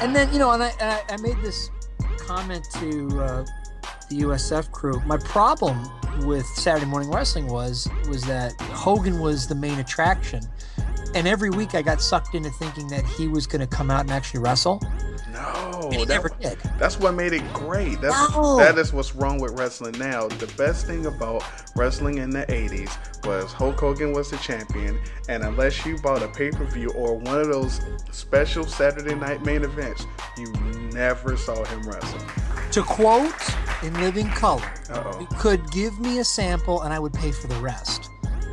And 0.00 0.14
then, 0.14 0.32
you 0.32 0.38
know, 0.38 0.50
and 0.52 0.62
I, 0.62 0.68
and 0.80 0.90
I, 0.90 1.14
I 1.14 1.16
made 1.18 1.40
this 1.42 1.70
comment 2.18 2.64
to 2.74 3.20
uh, 3.20 3.44
the 4.08 4.20
USF 4.20 4.70
crew. 4.70 5.00
My 5.06 5.16
problem 5.18 5.88
with 6.26 6.46
Saturday 6.46 6.86
Morning 6.86 7.10
Wrestling 7.10 7.46
was 7.46 7.88
was 8.08 8.22
that 8.24 8.52
Hogan 8.60 9.20
was 9.20 9.46
the 9.46 9.54
main 9.54 9.78
attraction, 9.78 10.42
and 11.14 11.26
every 11.26 11.50
week 11.50 11.74
I 11.74 11.82
got 11.82 12.00
sucked 12.00 12.34
into 12.34 12.50
thinking 12.50 12.88
that 12.88 13.04
he 13.04 13.28
was 13.28 13.46
going 13.46 13.60
to 13.60 13.66
come 13.66 13.90
out 13.90 14.02
and 14.02 14.10
actually 14.10 14.40
wrestle. 14.40 14.80
No, 15.32 15.88
he 15.92 16.04
never 16.04 16.28
did. 16.40 16.58
That's 16.78 16.98
what 16.98 17.14
made 17.14 17.32
it 17.32 17.42
great. 17.52 18.00
That's 18.00 18.34
No. 18.34 18.56
that 18.58 18.78
is 18.78 18.92
what's 18.92 19.14
wrong 19.14 19.40
with 19.40 19.58
wrestling 19.58 19.98
now. 19.98 20.26
The 20.28 20.46
best 20.56 20.86
thing 20.86 21.06
about 21.06 21.44
wrestling 21.76 22.18
in 22.18 22.30
the 22.30 22.44
'80s 22.50 22.90
was 23.24 23.52
Hulk 23.52 23.78
Hogan 23.78 24.12
was 24.12 24.30
the 24.30 24.36
champion, 24.38 25.00
and 25.28 25.42
unless 25.42 25.84
you 25.84 25.98
bought 25.98 26.22
a 26.22 26.28
pay-per-view 26.28 26.90
or 26.90 27.16
one 27.16 27.38
of 27.40 27.48
those 27.48 27.80
special 28.10 28.64
Saturday 28.66 29.14
night 29.14 29.44
main 29.44 29.62
events, 29.64 30.06
you 30.36 30.50
never 30.92 31.36
saw 31.36 31.62
him 31.64 31.82
wrestle. 31.82 32.18
To 32.72 32.82
quote 32.82 33.34
in 33.82 33.92
living 34.00 34.28
color, 34.30 34.62
Uh-oh. 34.90 35.20
you 35.20 35.26
could 35.38 35.70
give 35.70 35.98
me 36.00 36.18
a 36.20 36.24
sample 36.24 36.82
and 36.82 36.92
I 36.94 36.98
would 36.98 37.12
pay 37.12 37.32
for 37.32 37.46
the 37.46 37.56
rest. 37.56 38.10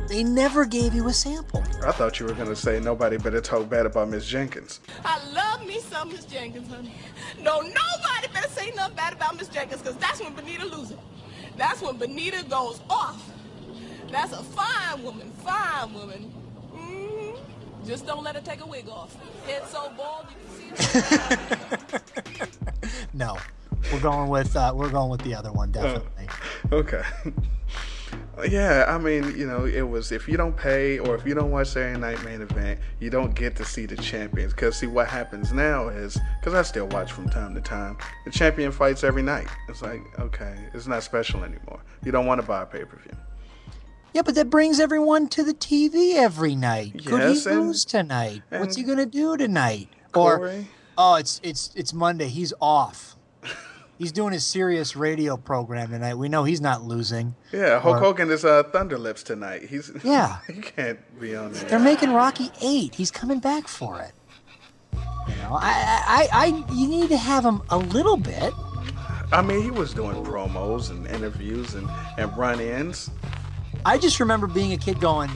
They 0.08 0.24
never 0.24 0.64
gave 0.64 0.94
you 0.94 1.08
a 1.08 1.12
sample. 1.12 1.62
I 1.84 1.92
thought 1.92 2.18
you 2.18 2.26
were 2.26 2.32
gonna 2.32 2.56
say 2.56 2.80
nobody 2.80 3.18
better 3.18 3.40
talk 3.42 3.68
bad 3.68 3.84
about 3.86 4.08
Miss 4.08 4.26
Jenkins. 4.26 4.80
I 5.04 5.22
love 5.32 5.66
me 5.66 5.80
some 5.80 6.08
Miss 6.08 6.24
Jenkins, 6.24 6.68
honey. 6.72 6.94
No, 7.42 7.60
nobody 7.60 8.28
better 8.32 8.48
say 8.48 8.72
nothing 8.74 8.96
bad 8.96 9.12
about 9.12 9.36
Miss 9.36 9.48
Jenkins, 9.48 9.82
because 9.82 9.96
that's 9.98 10.20
when 10.22 10.32
Benita 10.34 10.64
loses. 10.64 10.96
That's 11.58 11.82
when 11.82 11.98
Benita 11.98 12.44
goes 12.48 12.80
off. 12.88 13.30
That's 14.10 14.32
a 14.32 14.42
fine 14.42 15.02
woman, 15.02 15.30
fine 15.44 15.92
woman. 15.92 16.22
hmm 16.72 17.36
Just 17.86 18.06
don't 18.06 18.24
let 18.24 18.34
her 18.34 18.40
take 18.40 18.62
a 18.62 18.66
wig 18.66 18.88
off. 18.88 19.14
Head 19.46 19.66
so 19.68 19.92
bald 19.96 20.26
you 20.30 20.72
can 20.74 21.02
see. 21.02 21.98
No, 23.12 23.36
we're 23.92 24.00
going 24.00 24.28
with 24.28 24.54
uh, 24.56 24.72
we're 24.74 24.90
going 24.90 25.10
with 25.10 25.20
the 25.22 25.34
other 25.34 25.52
one 25.52 25.70
definitely. 25.72 26.28
Okay. 26.72 27.02
Yeah, 28.46 28.84
I 28.88 28.98
mean, 28.98 29.36
you 29.36 29.46
know, 29.46 29.64
it 29.64 29.82
was 29.82 30.12
if 30.12 30.28
you 30.28 30.36
don't 30.36 30.56
pay 30.56 30.98
or 30.98 31.14
if 31.14 31.26
you 31.26 31.34
don't 31.34 31.50
watch 31.50 31.68
Saturday 31.68 31.98
Night 31.98 32.22
Main 32.24 32.40
Event, 32.42 32.78
you 33.00 33.10
don't 33.10 33.34
get 33.34 33.56
to 33.56 33.64
see 33.64 33.86
the 33.86 33.96
champions. 33.96 34.52
Because 34.52 34.76
see, 34.76 34.86
what 34.86 35.08
happens 35.08 35.52
now 35.52 35.88
is 35.88 36.18
because 36.40 36.54
I 36.54 36.62
still 36.62 36.86
watch 36.88 37.12
from 37.12 37.28
time 37.28 37.54
to 37.54 37.60
time, 37.60 37.96
the 38.24 38.30
champion 38.30 38.70
fights 38.72 39.02
every 39.04 39.22
night. 39.22 39.48
It's 39.68 39.82
like 39.82 40.00
okay, 40.18 40.56
it's 40.74 40.86
not 40.86 41.02
special 41.02 41.42
anymore. 41.44 41.80
You 42.04 42.12
don't 42.12 42.26
want 42.26 42.40
to 42.40 42.46
buy 42.46 42.62
a 42.62 42.66
pay 42.66 42.84
per 42.84 42.96
view. 42.98 43.16
Yeah, 44.14 44.22
but 44.22 44.34
that 44.36 44.48
brings 44.50 44.80
everyone 44.80 45.28
to 45.28 45.44
the 45.44 45.52
TV 45.54 46.14
every 46.14 46.54
night. 46.54 47.04
Could 47.04 47.20
Yes, 47.20 47.44
he 47.44 47.50
and- 47.50 47.66
lose 47.68 47.84
tonight? 47.84 48.42
What's 48.48 48.76
he 48.76 48.82
gonna 48.82 49.06
do 49.06 49.36
tonight? 49.36 49.88
Or 50.14 50.52
oh, 50.96 51.16
it's 51.16 51.40
it's 51.42 51.70
it's 51.74 51.92
Monday. 51.92 52.28
He's 52.28 52.52
off. 52.60 53.16
He's 53.98 54.12
doing 54.12 54.32
his 54.32 54.46
Sirius 54.46 54.94
radio 54.94 55.36
program 55.36 55.90
tonight. 55.90 56.14
We 56.14 56.28
know 56.28 56.44
he's 56.44 56.60
not 56.60 56.82
losing. 56.84 57.34
Yeah, 57.52 57.80
Hulk 57.80 57.96
Or- 57.96 57.98
Hogan 57.98 58.30
is 58.30 58.44
uh, 58.44 58.62
Thunder 58.64 58.96
Lips 58.96 59.24
tonight. 59.24 59.62
He's 59.64 59.90
Yeah. 60.04 60.38
he 60.46 60.54
can't 60.60 60.98
be 61.20 61.34
on 61.34 61.52
there. 61.52 61.64
They're 61.64 61.78
making 61.80 62.12
Rocky 62.12 62.50
eight. 62.62 62.94
He's 62.94 63.10
coming 63.10 63.40
back 63.40 63.66
for 63.66 64.00
it. 64.00 64.12
You 64.92 65.34
know, 65.42 65.58
I, 65.60 66.28
I, 66.32 66.46
I, 66.68 66.72
you 66.72 66.86
need 66.88 67.08
to 67.10 67.16
have 67.16 67.44
him 67.44 67.60
a 67.70 67.76
little 67.78 68.16
bit. 68.16 68.52
I 69.32 69.42
mean, 69.42 69.62
he 69.62 69.70
was 69.70 69.92
doing 69.92 70.24
promos 70.24 70.90
and 70.90 71.06
interviews 71.08 71.74
and, 71.74 71.86
and 72.16 72.34
run-ins. 72.38 73.10
I 73.84 73.98
just 73.98 74.20
remember 74.20 74.46
being 74.46 74.72
a 74.72 74.76
kid 74.78 75.00
going, 75.00 75.30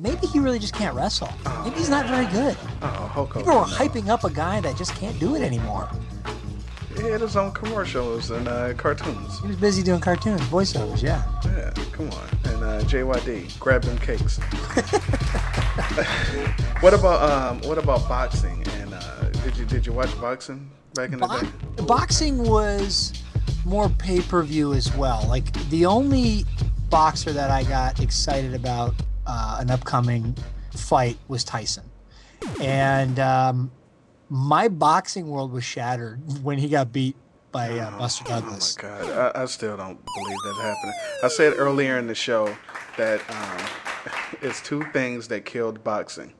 maybe 0.00 0.26
he 0.26 0.40
really 0.40 0.58
just 0.58 0.74
can't 0.74 0.94
wrestle. 0.96 1.28
Maybe 1.62 1.76
he's 1.76 1.88
not 1.88 2.06
very 2.06 2.26
good. 2.26 2.56
Oh, 2.82 2.86
Hulk 2.86 3.28
Hogan. 3.34 3.42
People 3.42 3.58
were 3.60 3.64
hyping 3.66 4.08
up 4.08 4.24
a 4.24 4.30
guy 4.30 4.60
that 4.62 4.76
just 4.76 4.94
can't 4.96 5.18
do 5.20 5.36
it 5.36 5.42
anymore. 5.42 5.88
He 6.96 7.04
had 7.04 7.20
his 7.20 7.36
own 7.36 7.52
commercials 7.52 8.30
and 8.30 8.48
uh, 8.48 8.74
cartoons. 8.74 9.40
He 9.40 9.48
was 9.48 9.56
busy 9.56 9.82
doing 9.82 10.00
cartoons, 10.00 10.40
voiceovers, 10.42 11.02
yeah. 11.02 11.22
Yeah, 11.44 11.70
come 11.92 12.10
on. 12.10 12.28
And 12.44 12.64
uh, 12.64 12.80
JYD, 12.84 13.58
grab 13.58 13.82
them 13.82 13.98
cakes. 13.98 14.38
what 16.80 16.94
about 16.94 17.22
um? 17.30 17.60
What 17.68 17.78
about 17.78 18.08
boxing? 18.08 18.64
And 18.80 18.94
uh, 18.94 19.30
did 19.44 19.56
you 19.56 19.64
did 19.64 19.86
you 19.86 19.92
watch 19.92 20.18
boxing 20.20 20.70
back 20.94 21.12
in 21.12 21.18
the 21.20 21.26
Bo- 21.26 21.40
day? 21.40 21.48
boxing 21.86 22.42
was 22.42 23.12
more 23.64 23.88
pay 23.88 24.20
per 24.20 24.42
view 24.42 24.72
as 24.72 24.94
well. 24.96 25.24
Like 25.28 25.52
the 25.70 25.86
only 25.86 26.44
boxer 26.90 27.32
that 27.32 27.50
I 27.50 27.64
got 27.64 28.00
excited 28.00 28.54
about 28.54 28.94
uh, 29.26 29.58
an 29.60 29.70
upcoming 29.70 30.36
fight 30.74 31.18
was 31.28 31.44
Tyson, 31.44 31.84
and 32.60 33.18
um, 33.20 33.70
my 34.30 34.68
boxing 34.68 35.28
world 35.28 35.52
was 35.52 35.64
shattered 35.64 36.20
when 36.42 36.58
he 36.58 36.68
got 36.68 36.92
beat 36.92 37.16
by 37.50 37.78
uh, 37.78 37.98
Buster 37.98 38.24
Douglas. 38.24 38.76
Oh 38.78 38.82
my 38.82 38.98
God, 39.06 39.34
I, 39.36 39.42
I 39.42 39.44
still 39.46 39.76
don't 39.76 39.98
believe 40.04 40.36
that 40.44 40.62
happened. 40.62 40.92
I 41.24 41.28
said 41.28 41.54
earlier 41.56 41.98
in 41.98 42.06
the 42.06 42.14
show 42.14 42.54
that 42.96 43.20
um, 43.30 44.12
it's 44.42 44.60
two 44.60 44.84
things 44.92 45.28
that 45.28 45.44
killed 45.44 45.82
boxing: 45.82 46.34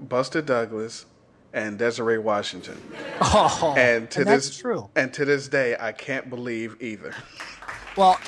Buster 0.00 0.42
Douglas 0.42 1.06
and 1.52 1.78
Desiree 1.78 2.18
Washington. 2.18 2.80
Oh, 3.20 3.74
and 3.78 4.10
to 4.10 4.20
and 4.20 4.28
that's 4.28 4.48
this 4.48 4.58
true. 4.58 4.90
and 4.96 5.12
to 5.14 5.24
this 5.24 5.48
day, 5.48 5.76
I 5.78 5.92
can't 5.92 6.28
believe 6.28 6.76
either. 6.80 7.14
Well, 7.96 8.18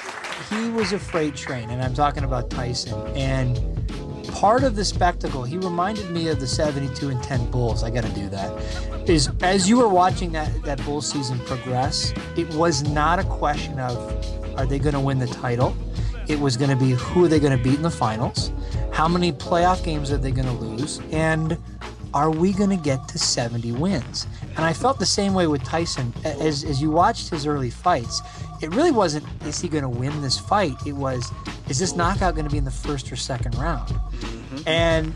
he 0.48 0.68
was 0.70 0.92
a 0.92 0.98
freight 0.98 1.34
train, 1.34 1.70
and 1.70 1.82
I'm 1.82 1.92
talking 1.92 2.22
about 2.22 2.50
Tyson. 2.50 2.94
And 3.16 3.75
part 4.28 4.62
of 4.62 4.76
the 4.76 4.84
spectacle, 4.84 5.42
he 5.42 5.56
reminded 5.56 6.10
me 6.10 6.28
of 6.28 6.40
the 6.40 6.46
72 6.46 7.08
and 7.08 7.22
10 7.22 7.50
Bulls. 7.50 7.82
I 7.82 7.90
got 7.90 8.04
to 8.04 8.12
do 8.12 8.28
that. 8.30 9.08
Is 9.08 9.30
as 9.42 9.68
you 9.68 9.78
were 9.78 9.88
watching 9.88 10.32
that 10.32 10.62
that 10.64 10.84
Bull 10.84 11.00
season 11.00 11.38
progress, 11.40 12.12
it 12.36 12.52
was 12.54 12.82
not 12.82 13.18
a 13.18 13.24
question 13.24 13.78
of 13.78 13.96
are 14.58 14.66
they 14.66 14.78
going 14.78 14.94
to 14.94 15.00
win 15.00 15.18
the 15.18 15.26
title. 15.26 15.76
It 16.28 16.40
was 16.40 16.56
going 16.56 16.70
to 16.70 16.76
be 16.76 16.90
who 16.92 17.24
are 17.24 17.28
they 17.28 17.38
going 17.38 17.56
to 17.56 17.62
beat 17.62 17.76
in 17.76 17.82
the 17.82 17.90
finals, 17.90 18.50
how 18.92 19.06
many 19.06 19.32
playoff 19.32 19.84
games 19.84 20.10
are 20.10 20.16
they 20.16 20.32
going 20.32 20.48
to 20.48 20.64
lose, 20.64 21.00
and 21.12 21.56
are 22.16 22.30
we 22.30 22.52
going 22.52 22.70
to 22.70 22.76
get 22.76 23.06
to 23.08 23.18
70 23.18 23.72
wins? 23.72 24.26
And 24.56 24.60
I 24.64 24.72
felt 24.72 24.98
the 24.98 25.06
same 25.06 25.34
way 25.34 25.46
with 25.46 25.62
Tyson. 25.62 26.14
As, 26.24 26.64
as 26.64 26.80
you 26.80 26.90
watched 26.90 27.28
his 27.28 27.46
early 27.46 27.68
fights, 27.68 28.22
it 28.62 28.74
really 28.74 28.90
wasn't, 28.92 29.24
is 29.44 29.60
he 29.60 29.68
going 29.68 29.82
to 29.82 29.88
win 29.88 30.20
this 30.22 30.38
fight? 30.38 30.74
It 30.86 30.92
was, 30.94 31.30
is 31.68 31.78
this 31.78 31.94
knockout 31.96 32.34
going 32.34 32.44
to 32.46 32.50
be 32.50 32.58
in 32.58 32.64
the 32.64 32.70
first 32.70 33.10
or 33.12 33.16
second 33.16 33.54
round? 33.56 33.92
And 34.66 35.12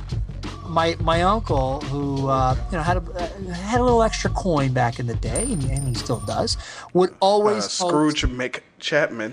my 0.67 0.95
my 1.01 1.23
uncle, 1.23 1.81
who 1.83 2.29
uh, 2.29 2.55
you 2.71 2.77
know 2.77 2.83
had 2.85 2.99
a 2.99 3.01
uh, 3.01 3.53
had 3.55 3.81
a 3.81 3.83
little 3.83 4.03
extra 4.05 4.31
coin 4.31 4.73
back 4.73 5.01
in 5.01 5.07
the 5.09 5.17
day, 5.17 5.43
and, 5.53 5.65
and 5.65 5.89
he 5.89 5.95
still 5.95 6.21
does, 6.21 6.57
would 6.93 7.13
always 7.21 7.65
Uh, 7.81 7.85
host- 7.85 8.19
Scrooge 8.19 8.23
McChapman. 8.23 9.33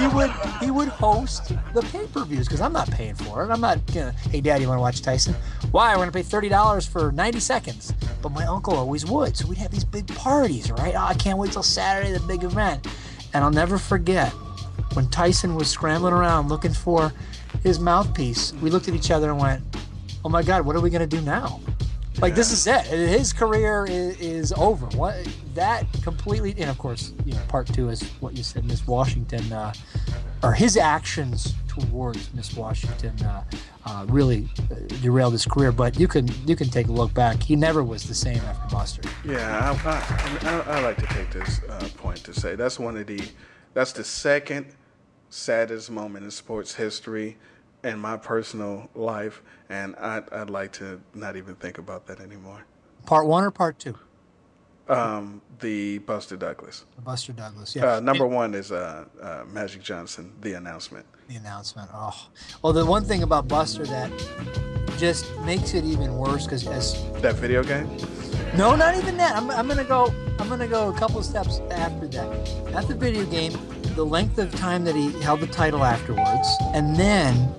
he 0.00 0.06
would 0.16 0.30
he 0.60 0.70
would 0.70 0.88
host 0.88 1.52
the 1.74 1.82
pay 1.82 2.06
per 2.06 2.24
views 2.24 2.46
because 2.46 2.62
I'm 2.62 2.72
not 2.72 2.90
paying 2.90 3.14
for 3.16 3.44
it. 3.44 3.50
I'm 3.50 3.60
not 3.60 3.84
gonna. 3.92 4.12
Hey, 4.12 4.40
Dad, 4.40 4.62
you 4.62 4.68
want 4.68 4.78
to 4.78 4.82
watch 4.82 5.02
Tyson? 5.02 5.34
Why? 5.72 5.92
We're 5.94 6.02
gonna 6.02 6.12
pay 6.12 6.22
thirty 6.22 6.48
dollars 6.48 6.86
for 6.86 7.12
90 7.12 7.40
seconds. 7.40 7.92
But 8.22 8.30
my 8.32 8.46
uncle 8.46 8.74
always 8.74 9.04
would, 9.04 9.36
so 9.36 9.46
we'd 9.46 9.58
have 9.58 9.70
these 9.70 9.84
big 9.84 10.06
parties, 10.14 10.70
right? 10.72 10.94
Oh, 10.96 11.00
I 11.04 11.14
can't 11.14 11.38
wait 11.38 11.52
till 11.52 11.62
Saturday, 11.62 12.12
the 12.12 12.20
big 12.20 12.44
event. 12.44 12.86
And 13.34 13.44
I'll 13.44 13.50
never 13.50 13.78
forget 13.78 14.32
when 14.94 15.08
Tyson 15.08 15.54
was 15.54 15.68
scrambling 15.68 16.12
around 16.14 16.48
looking 16.48 16.72
for 16.72 17.12
his 17.62 17.78
mouthpiece. 17.78 18.52
We 18.54 18.70
looked 18.70 18.88
at 18.88 18.94
each 18.94 19.10
other 19.10 19.30
and 19.30 19.38
went, 19.38 19.62
"Oh 20.24 20.28
my 20.28 20.42
God, 20.42 20.64
what 20.64 20.76
are 20.76 20.80
we 20.80 20.90
gonna 20.90 21.06
do 21.06 21.20
now?" 21.20 21.60
Like 22.20 22.34
this 22.34 22.50
is 22.50 22.66
it. 22.66 22.84
His 22.86 23.32
career 23.32 23.86
is, 23.88 24.18
is 24.18 24.52
over. 24.52 24.86
What 24.96 25.16
that 25.54 25.86
completely, 26.02 26.54
and 26.58 26.68
of 26.68 26.76
course, 26.78 27.12
you 27.24 27.32
know, 27.32 27.40
part 27.48 27.68
two 27.68 27.90
is 27.90 28.02
what 28.20 28.36
you 28.36 28.42
said, 28.42 28.64
Miss 28.64 28.86
Washington, 28.86 29.52
uh, 29.52 29.72
or 30.42 30.52
his 30.52 30.76
actions 30.76 31.54
towards 31.78 32.32
Miss 32.34 32.54
Washington, 32.54 33.14
uh, 33.24 33.44
uh, 33.86 34.06
really 34.08 34.48
uh, 34.70 34.74
derailed 35.00 35.32
his 35.32 35.46
career. 35.46 35.72
But 35.72 35.98
you 35.98 36.08
can 36.08 36.28
you 36.46 36.56
can 36.56 36.68
take 36.68 36.88
a 36.88 36.92
look 36.92 37.12
back. 37.14 37.42
He 37.42 37.56
never 37.56 37.82
was 37.82 38.06
the 38.06 38.14
same 38.14 38.38
after 38.38 38.74
Buster. 38.74 39.02
Yeah, 39.24 39.76
I, 39.84 39.90
I, 39.90 40.50
I, 40.50 40.78
I 40.78 40.80
like 40.80 40.96
to 40.98 41.06
take 41.06 41.30
this 41.30 41.60
uh, 41.68 41.88
point 41.96 42.22
to 42.24 42.34
say 42.34 42.54
that's 42.54 42.78
one 42.78 42.96
of 42.96 43.06
the 43.06 43.20
that's 43.74 43.92
the 43.92 44.04
second 44.04 44.66
saddest 45.30 45.90
moment 45.90 46.24
in 46.24 46.30
sports 46.30 46.74
history 46.74 47.36
in 47.84 47.98
my 47.98 48.16
personal 48.16 48.90
life, 48.94 49.42
and 49.68 49.94
I'd, 49.96 50.30
I'd 50.32 50.50
like 50.50 50.72
to 50.74 51.00
not 51.14 51.36
even 51.36 51.54
think 51.56 51.78
about 51.78 52.06
that 52.06 52.20
anymore. 52.20 52.64
Part 53.06 53.26
one 53.26 53.44
or 53.44 53.50
part 53.50 53.78
two? 53.78 53.96
Um, 54.88 55.42
the 55.60 55.98
Buster 55.98 56.36
Douglas. 56.36 56.84
Buster 57.04 57.32
Douglas. 57.32 57.74
Yeah. 57.76 57.94
Uh, 57.96 58.00
number 58.00 58.26
one 58.26 58.54
is 58.54 58.72
uh, 58.72 59.04
uh, 59.20 59.44
Magic 59.52 59.82
Johnson. 59.82 60.32
The 60.40 60.54
announcement. 60.54 61.04
the 61.28 61.36
announcement. 61.36 61.90
Oh, 61.92 62.28
well, 62.62 62.72
the 62.72 62.86
one 62.86 63.04
thing 63.04 63.22
about 63.22 63.48
Buster 63.48 63.84
that 63.86 64.10
just 64.98 65.26
makes 65.40 65.74
it 65.74 65.84
even 65.84 66.16
worse 66.16 66.44
because 66.44 66.66
as 66.66 66.94
That 67.20 67.34
video 67.36 67.62
game. 67.62 67.88
no, 68.56 68.74
not 68.76 68.96
even 68.96 69.16
that. 69.18 69.36
I'm, 69.36 69.50
I'm 69.50 69.68
gonna 69.68 69.84
go. 69.84 70.12
I'm 70.38 70.48
gonna 70.48 70.68
go 70.68 70.88
a 70.90 70.98
couple 70.98 71.22
steps 71.22 71.60
after 71.70 72.06
that. 72.08 72.70
Not 72.72 72.88
the 72.88 72.94
video 72.94 73.24
game, 73.26 73.52
the 73.96 74.06
length 74.06 74.38
of 74.38 74.54
time 74.54 74.84
that 74.84 74.94
he 74.94 75.10
held 75.20 75.40
the 75.40 75.46
title 75.48 75.84
afterwards, 75.84 76.48
and 76.74 76.96
then 76.96 77.52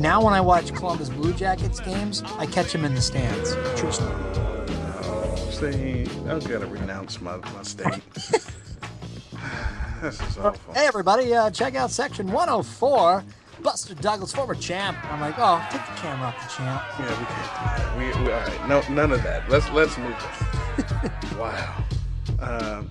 now 0.00 0.22
when 0.22 0.34
I 0.34 0.40
watch 0.40 0.74
Columbus 0.74 1.08
Blue 1.08 1.32
Jackets 1.32 1.80
games, 1.80 2.22
I 2.38 2.46
catch 2.46 2.74
him 2.74 2.84
in 2.84 2.94
the 2.94 3.00
stands. 3.00 3.54
True 3.80 3.92
story. 3.92 4.55
See, 5.56 6.04
I'm 6.28 6.40
gonna 6.40 6.66
renounce 6.66 7.18
my, 7.22 7.38
my 7.38 7.62
state. 7.62 8.02
this 10.02 10.20
is 10.20 10.36
awful. 10.36 10.74
Hey 10.74 10.86
everybody, 10.86 11.34
uh, 11.34 11.50
check 11.50 11.74
out 11.74 11.90
section 11.90 12.30
104. 12.30 13.24
Buster 13.62 13.94
Douglas, 13.94 14.34
former 14.34 14.54
champ. 14.54 15.02
I'm 15.10 15.18
like, 15.18 15.36
oh, 15.38 15.66
take 15.70 15.80
the 15.80 15.92
camera 15.92 16.26
off 16.26 16.42
the 16.42 16.54
champ. 16.54 16.82
Yeah, 16.98 17.08
we 17.18 17.24
can't 17.24 17.38
do 17.38 17.80
that. 17.82 17.96
We, 17.96 18.04
we 18.22 18.32
all 18.32 18.40
right. 18.40 18.68
No, 18.68 18.82
none 18.94 19.12
of 19.12 19.22
that. 19.22 19.48
Let's 19.48 19.66
let's 19.70 19.96
move 19.96 20.14
on. 21.32 21.38
wow. 21.38 21.84
Um, 22.38 22.90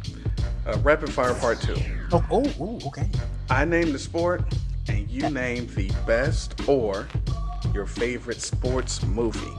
uh, 0.66 0.80
rapid 0.80 1.13
fire 1.13 1.36
part 1.36 1.61
two. 1.61 1.78
Oh, 2.11 2.26
oh, 2.32 2.51
oh, 2.59 2.80
okay. 2.88 3.07
I 3.47 3.66
name 3.66 3.91
the 3.91 3.99
sport, 3.99 4.41
and 4.88 5.07
you 5.07 5.30
name 5.30 5.68
the 5.76 5.91
best 6.07 6.68
or 6.68 7.07
your 7.76 7.86
favorite 7.86 8.41
sports 8.41 9.03
movie. 9.03 9.53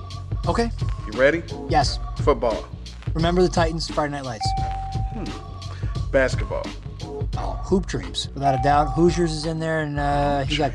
Okay. 0.49 0.73
You 1.07 1.13
ready? 1.17 1.45
Yes. 1.69 2.01
Football, 2.25 2.67
Remember 3.17 3.41
the 3.43 3.49
Titans, 3.49 3.89
Friday 3.89 4.13
Night 4.13 4.25
Lights. 4.25 4.47
basketball, 6.13 6.67
Oh, 7.39 7.53
Hoop 7.65 7.87
Dreams, 7.87 8.29
without 8.35 8.55
a 8.59 8.63
doubt. 8.63 8.93
Hoosiers 8.93 9.33
is 9.33 9.47
in 9.47 9.59
there, 9.59 9.81
and 9.81 9.99
uh, 9.99 10.45
he 10.45 10.57
got. 10.59 10.73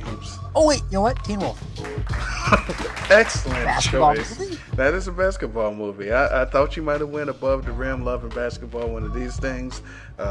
Oh 0.55 0.67
wait, 0.67 0.79
you 0.89 0.93
know 0.93 1.01
what? 1.01 1.23
Teen 1.23 1.39
Wolf. 1.39 1.61
Excellent 3.11 3.63
Basketball 3.63 4.15
choice. 4.15 4.39
movie? 4.39 4.57
That 4.75 4.93
is 4.93 5.07
a 5.07 5.11
basketball 5.11 5.73
movie. 5.73 6.11
I, 6.11 6.41
I 6.41 6.45
thought 6.45 6.75
you 6.75 6.81
might 6.83 6.99
have 6.99 7.09
went 7.09 7.29
above 7.29 7.65
the 7.65 7.71
rim, 7.71 8.03
loving 8.03 8.29
basketball. 8.29 8.87
One 8.89 9.03
of 9.03 9.13
these 9.13 9.37
things. 9.37 9.81
Uh, 10.17 10.21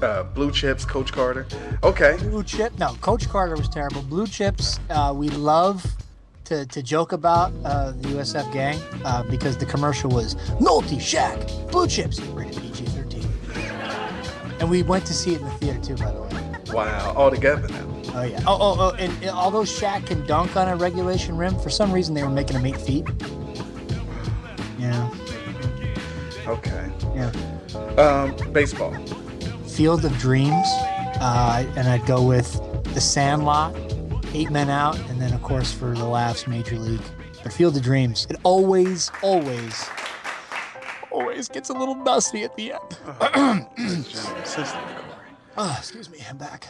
uh, 0.00 0.04
uh, 0.04 0.22
Blue 0.24 0.50
Chips, 0.50 0.84
Coach 0.84 1.12
Carter. 1.12 1.46
Okay. 1.82 2.16
Blue 2.20 2.42
Chip. 2.42 2.78
No, 2.78 2.94
Coach 3.00 3.28
Carter 3.28 3.56
was 3.56 3.68
terrible. 3.68 4.02
Blue 4.02 4.26
Chips. 4.26 4.80
Uh, 4.90 5.12
we 5.16 5.28
love 5.28 5.84
to, 6.52 6.66
to 6.66 6.82
joke 6.82 7.12
about 7.12 7.50
uh, 7.64 7.92
the 7.92 8.08
USF 8.08 8.52
gang 8.52 8.78
uh, 9.06 9.22
because 9.30 9.56
the 9.56 9.64
commercial 9.64 10.10
was 10.10 10.34
Nolte, 10.60 10.98
Shaq, 10.98 11.70
Blue 11.70 11.86
Chips, 11.86 12.20
rated 12.20 12.60
PG-13. 12.60 14.60
And 14.60 14.68
we 14.68 14.82
went 14.82 15.06
to 15.06 15.14
see 15.14 15.34
it 15.34 15.40
in 15.40 15.46
the 15.46 15.52
theater 15.52 15.80
too, 15.80 15.96
by 15.96 16.10
the 16.10 16.20
way. 16.20 16.74
Wow. 16.74 17.14
All 17.16 17.30
together 17.30 17.68
now. 17.68 17.88
Oh 18.14 18.22
yeah. 18.22 18.42
Oh 18.46 18.58
oh 18.60 18.76
oh. 18.78 18.90
And, 18.98 19.10
and 19.22 19.30
although 19.30 19.62
Shaq 19.62 20.06
can 20.06 20.26
dunk 20.26 20.56
on 20.56 20.68
a 20.68 20.76
regulation 20.76 21.38
rim, 21.38 21.58
for 21.58 21.70
some 21.70 21.90
reason 21.90 22.14
they 22.14 22.22
were 22.22 22.30
making 22.30 22.56
him 22.56 22.66
eight 22.66 22.80
feet. 22.80 23.06
Yeah. 24.78 25.10
Okay. 26.46 26.90
Yeah. 27.14 27.32
Um, 27.96 28.36
baseball. 28.52 28.94
Field 29.66 30.04
of 30.04 30.16
Dreams, 30.18 30.66
uh, 31.20 31.64
and 31.76 31.88
I'd 31.88 32.04
go 32.04 32.22
with 32.22 32.60
The 32.94 33.00
Sandlot, 33.00 33.74
Eight 34.34 34.50
Men 34.50 34.70
Out, 34.70 34.98
and 35.10 35.20
then 35.20 35.32
of 35.32 35.42
course 35.42 35.72
for 35.72 35.94
the 35.94 36.04
laughs, 36.04 36.46
Major 36.46 36.78
League. 36.78 37.00
But 37.42 37.52
Field 37.52 37.76
of 37.76 37.82
Dreams, 37.82 38.26
it 38.30 38.36
always, 38.44 39.10
always, 39.22 39.88
always 41.10 41.48
gets 41.48 41.70
a 41.70 41.72
little 41.72 41.94
dusty 42.02 42.44
at 42.44 42.56
the 42.56 42.72
end. 42.72 42.98
oh, 45.56 45.76
excuse 45.78 46.08
me, 46.10 46.18
I'm 46.28 46.38
back. 46.38 46.66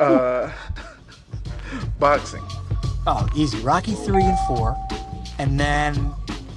Uh, 0.00 0.50
boxing. 1.98 2.42
Oh, 3.06 3.28
easy. 3.36 3.58
Rocky 3.60 3.92
three 3.92 4.24
and 4.24 4.38
four, 4.48 4.76
and 5.38 5.60
then 5.60 6.12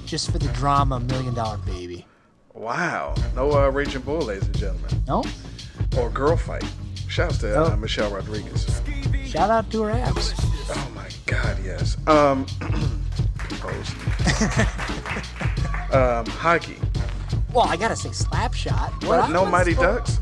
just 0.06 0.30
for 0.30 0.38
the 0.38 0.48
drama, 0.48 1.00
Million 1.00 1.34
Dollar 1.34 1.58
Baby. 1.58 2.06
Wow. 2.54 3.14
No 3.34 3.52
uh, 3.52 3.68
Raging 3.68 4.02
Bull, 4.02 4.22
ladies 4.22 4.44
and 4.44 4.56
gentlemen. 4.56 4.90
No. 5.06 5.22
Or 5.98 6.08
Girl 6.10 6.36
Fight. 6.36 6.64
Shouts 7.08 7.38
to 7.38 7.72
uh, 7.72 7.76
Michelle 7.76 8.10
Rodriguez. 8.10 8.80
Shout 9.26 9.50
out 9.50 9.70
to 9.72 9.82
her 9.82 9.90
abs. 9.90 10.32
Oh 10.70 10.90
my 10.94 11.08
God, 11.26 11.58
yes. 11.64 11.96
Um, 12.06 12.46
composed. 13.38 13.92
um, 15.92 16.26
hockey. 16.26 16.76
Well, 17.52 17.66
I 17.66 17.76
gotta 17.76 17.96
say 17.96 18.10
Slapshot. 18.10 19.00
but 19.06 19.28
No 19.30 19.44
Mighty 19.46 19.74
throw- 19.74 19.96
Ducks? 19.98 20.20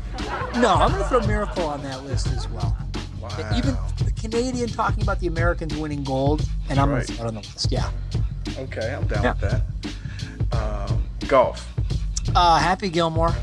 No, 0.57 0.73
I'm 0.75 0.91
gonna 0.91 1.07
throw 1.09 1.25
Miracle 1.27 1.65
on 1.65 1.81
that 1.83 2.03
list 2.03 2.27
as 2.27 2.47
well. 2.49 2.77
Wow. 3.19 3.29
Even 3.57 3.75
the 4.03 4.11
Canadian 4.19 4.69
talking 4.69 5.03
about 5.03 5.19
the 5.19 5.27
Americans 5.27 5.75
winning 5.75 6.03
gold, 6.03 6.45
and 6.69 6.79
I'm 6.79 6.89
Right. 6.89 7.05
gonna 7.07 7.17
throw 7.17 7.25
it 7.25 7.27
on 7.29 7.33
the 7.35 7.41
list. 7.41 7.71
Yeah. 7.71 7.89
Okay, 8.57 8.93
I'm 8.93 9.05
down 9.07 9.23
Yeah. 9.23 9.33
with 9.33 9.41
that. 10.51 10.89
Um, 10.89 11.03
golf. 11.27 11.67
Uh, 12.35 12.57
Happy 12.59 12.89
Gilmore, 12.89 13.33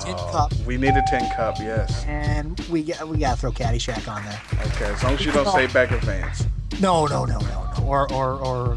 Tin 0.00 0.16
Cup, 0.16 0.52
We 0.66 0.76
need 0.76 0.94
a 0.94 1.02
tin 1.08 1.28
cup, 1.36 1.56
yes. 1.58 2.04
and 2.06 2.58
we 2.70 2.82
got 2.82 3.06
we 3.06 3.18
gotta 3.18 3.36
throw 3.40 3.52
Caddyshack 3.52 4.08
on 4.08 4.24
there. 4.24 4.40
Okay, 4.66 4.86
as 4.86 5.02
long 5.04 5.14
as 5.14 5.24
you 5.24 5.30
don't 5.32 5.46
say 5.48 5.66
Bagger 5.68 5.96
Vance. 5.98 6.46
No, 6.80 7.06
no, 7.06 7.24
no, 7.24 7.38
no, 7.38 7.70
no. 7.78 7.84
Or 7.86 8.12
or 8.12 8.32
or 8.34 8.76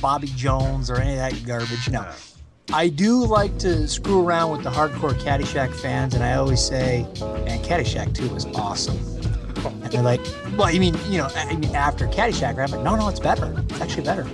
Bobby 0.00 0.28
Jones 0.36 0.90
or 0.90 0.96
any 1.00 1.12
of 1.12 1.18
that 1.18 1.44
garbage. 1.46 1.88
No. 1.90 2.06
I 2.72 2.88
do 2.88 3.24
like 3.24 3.58
to 3.58 3.86
screw 3.88 4.24
around 4.24 4.52
with 4.52 4.62
the 4.62 4.70
hardcore 4.70 5.12
Caddyshack 5.14 5.74
fans, 5.74 6.14
and 6.14 6.22
I 6.22 6.34
always 6.34 6.60
say, 6.60 7.06
"Man, 7.20 7.62
Caddyshack 7.62 8.14
2 8.14 8.28
was 8.28 8.46
awesome." 8.54 8.98
And 9.64 9.90
they're 9.90 10.02
like, 10.02 10.20
"Well, 10.58 10.70
you 10.70 10.78
mean 10.78 10.94
you 11.08 11.18
know, 11.18 11.28
I 11.34 11.56
mean 11.56 11.74
after 11.74 12.06
Caddyshack, 12.06 12.56
right?" 12.56 12.70
I'm 12.70 12.76
like, 12.76 12.84
"No, 12.84 12.96
no, 12.96 13.08
it's 13.08 13.20
better. 13.20 13.52
It's 13.70 13.80
actually 13.80 14.04
better." 14.04 14.26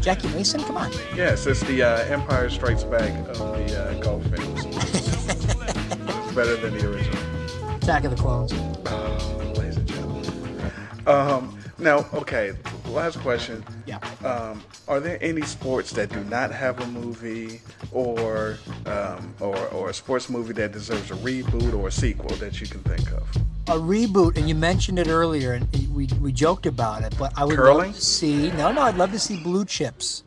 Jackie 0.00 0.28
Mason, 0.28 0.62
come 0.62 0.78
on. 0.78 0.90
Yes, 1.14 1.46
it's 1.46 1.60
the 1.64 1.82
uh, 1.82 2.04
Empire 2.04 2.48
Strikes 2.48 2.84
Back 2.84 3.10
of 3.28 3.38
the 3.38 3.78
uh, 3.78 4.00
golf 4.00 4.24
films. 4.28 4.64
it's 4.66 5.44
better 6.34 6.56
than 6.56 6.76
the 6.78 6.90
original. 6.90 7.76
Attack 7.76 8.04
of 8.04 8.10
the 8.10 8.16
Clones. 8.16 8.52
Oh, 8.86 9.52
ladies 9.56 9.76
and 9.76 9.86
gentlemen. 9.86 10.72
Um, 11.06 11.58
now, 11.78 12.06
okay, 12.14 12.52
last 12.86 13.18
question. 13.20 13.62
Yeah. 13.86 13.98
Um, 14.24 14.62
are 14.88 15.00
there 15.00 15.18
any 15.20 15.42
sports 15.42 15.90
that 15.92 16.10
do 16.10 16.24
not 16.24 16.50
have 16.50 16.80
a 16.80 16.86
movie 16.86 17.60
or, 17.92 18.58
um, 18.86 19.34
or 19.40 19.56
or 19.68 19.90
a 19.90 19.94
sports 19.94 20.30
movie 20.30 20.52
that 20.54 20.72
deserves 20.72 21.10
a 21.10 21.14
reboot 21.16 21.74
or 21.74 21.88
a 21.88 21.92
sequel 21.92 22.34
that 22.36 22.60
you 22.60 22.66
can 22.66 22.80
think 22.82 23.10
of? 23.12 23.28
A 23.70 23.74
reboot, 23.74 24.36
and 24.36 24.48
you 24.48 24.54
mentioned 24.54 24.98
it 24.98 25.08
earlier, 25.08 25.52
and 25.52 25.66
we 25.94 26.08
we 26.20 26.32
joked 26.32 26.66
about 26.66 27.02
it, 27.02 27.14
but 27.18 27.32
I 27.36 27.44
would 27.44 27.56
Curling? 27.56 27.88
love 27.92 27.94
to 27.94 28.00
see. 28.00 28.50
No, 28.52 28.72
no, 28.72 28.82
I'd 28.82 28.96
love 28.96 29.12
to 29.12 29.18
see 29.18 29.40
Blue 29.42 29.64
Chips 29.64 30.24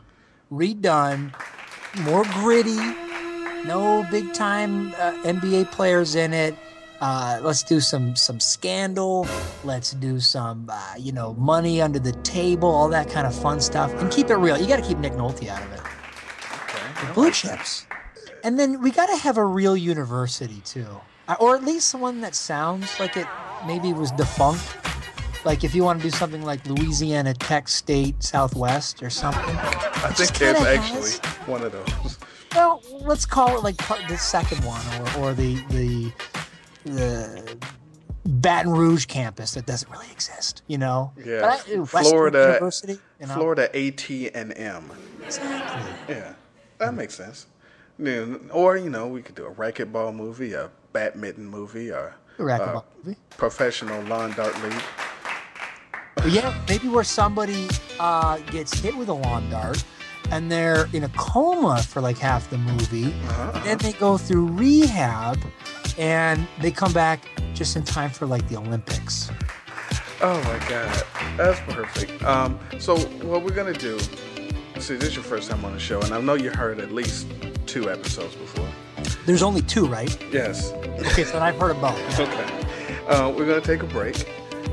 redone, 0.52 1.34
more 2.02 2.24
gritty, 2.36 2.78
no 3.68 4.06
big 4.10 4.34
time 4.34 4.94
uh, 4.96 5.14
NBA 5.24 5.72
players 5.72 6.16
in 6.16 6.34
it. 6.34 6.56
Uh, 7.02 7.40
let's 7.44 7.64
do 7.64 7.82
some 7.82 8.16
some 8.16 8.40
scandal. 8.40 9.28
Let's 9.66 9.92
do 9.92 10.22
some 10.22 10.70
uh, 10.72 10.94
you 10.98 11.12
know 11.12 11.34
money 11.34 11.82
under 11.82 12.00
the 12.00 12.14
table, 12.24 12.70
all 12.70 12.88
that 12.90 13.10
kind 13.10 13.28
of 13.28 13.36
fun 13.36 13.60
stuff, 13.60 13.94
and 13.96 14.10
keep 14.10 14.30
it 14.30 14.36
real. 14.36 14.58
You 14.58 14.68
got 14.68 14.78
to 14.78 14.88
keep 14.88 15.00
Nick 15.00 15.14
Nolte 15.14 15.50
out 15.50 15.62
of 15.62 15.72
it. 15.74 15.82
The 17.08 17.14
Blue 17.14 17.32
Chips, 17.32 17.86
and 18.46 18.58
then 18.58 18.82
we 18.82 18.90
got 18.90 19.08
to 19.08 19.18
have 19.18 19.38
a 19.38 19.44
real 19.46 19.76
university 19.76 20.62
too, 20.64 20.88
or 21.40 21.56
at 21.56 21.64
least 21.64 21.94
one 21.96 22.22
that 22.22 22.36
sounds 22.36 23.00
like 23.00 23.18
it 23.18 23.28
maybe 23.66 23.94
was 23.94 24.12
defunct. 24.12 24.64
Like 25.46 25.64
if 25.64 25.76
you 25.76 25.84
want 25.84 26.00
to 26.02 26.04
do 26.04 26.16
something 26.16 26.44
like 26.44 26.66
Louisiana 26.68 27.34
Tech 27.34 27.68
State 27.68 28.24
Southwest 28.24 29.04
or 29.04 29.10
something. 29.10 29.56
I 29.56 30.12
think 30.14 30.34
there's 30.38 30.62
actually 30.62 31.12
one 31.52 31.64
of 31.64 31.72
those. 31.72 32.18
Well, 32.56 32.82
let's 33.02 33.26
call 33.26 33.58
it 33.58 33.64
like 33.64 33.78
part, 33.78 34.02
the 34.08 34.18
second 34.18 34.64
one, 34.64 34.86
or, 35.18 35.30
or 35.30 35.34
the 35.34 35.56
the 35.70 36.12
the 36.86 37.58
Baton 38.26 38.72
Rouge 38.72 39.06
campus 39.06 39.54
that 39.56 39.66
doesn't 39.66 39.92
really 39.92 40.10
exist. 40.12 40.62
You 40.68 40.78
know. 40.78 41.12
Yeah, 41.26 41.58
I- 41.68 41.86
Florida, 41.86 42.54
University. 42.54 43.00
You 43.20 43.28
know? 43.28 43.34
Florida 43.34 43.76
AT 43.76 44.10
and 44.10 44.58
M. 44.58 44.92
Exactly. 45.26 46.16
Yeah, 46.16 46.34
that 46.78 46.94
makes 46.94 47.16
sense. 47.16 47.48
Yeah, 47.98 48.26
or 48.52 48.78
you 48.78 48.90
know, 48.90 49.08
we 49.08 49.22
could 49.22 49.36
do 49.36 49.46
a 49.46 49.52
racquetball 49.52 50.14
movie, 50.16 50.54
a 50.54 50.70
badminton 50.94 51.46
movie, 51.46 51.92
or 51.92 52.16
racquetball 52.38 52.78
uh, 52.78 52.82
movie. 53.04 53.18
professional 53.38 54.02
lawn 54.04 54.32
dart 54.34 54.56
league. 54.64 54.82
Yeah, 56.28 56.58
maybe 56.70 56.88
where 56.88 57.04
somebody 57.04 57.68
uh, 58.00 58.38
gets 58.52 58.80
hit 58.80 58.96
with 58.96 59.10
a 59.10 59.14
lawn 59.14 59.50
dart 59.50 59.84
and 60.32 60.52
they're 60.52 60.88
in 60.94 61.04
a 61.04 61.10
coma 61.10 61.84
for 61.84 62.02
like 62.02 62.18
half 62.18 62.50
the 62.50 62.58
movie. 62.58 63.14
Then 63.64 63.78
they 63.80 63.94
go 63.94 64.18
through 64.18 64.48
rehab 64.48 65.38
and 65.98 66.48
they 66.62 66.72
come 66.72 66.94
back 66.94 67.22
just 67.54 67.76
in 67.76 67.84
time 67.84 68.10
for 68.10 68.26
like 68.26 68.48
the 68.48 68.58
Olympics. 68.58 69.30
Oh 70.22 70.42
my 70.44 70.70
god, 70.70 71.04
that's 71.36 71.60
perfect. 71.74 72.24
Um, 72.24 72.58
so 72.80 72.98
what 72.98 73.44
we're 73.44 73.54
gonna 73.54 73.74
do? 73.74 74.00
See, 74.80 74.96
this 74.96 75.10
is 75.10 75.16
your 75.16 75.24
first 75.24 75.50
time 75.52 75.64
on 75.66 75.74
the 75.74 75.80
show, 75.80 76.02
and 76.02 76.14
I 76.14 76.22
know 76.22 76.34
you 76.34 76.50
heard 76.50 76.80
at 76.80 76.92
least 76.92 77.28
two 77.66 77.90
episodes 77.90 78.36
before. 78.36 78.68
There's 79.26 79.44
only 79.44 79.62
two, 79.62 79.86
right? 79.86 80.16
Yes. 80.32 80.74
Okay, 80.74 81.24
so 81.24 81.40
I've 81.40 81.58
heard 81.58 81.72
of 81.72 81.82
both. 81.82 82.20
okay. 82.20 83.08
Uh, 83.08 83.30
we're 83.30 83.46
gonna 83.46 83.62
take 83.62 83.82
a 83.82 83.88
break, 83.88 84.30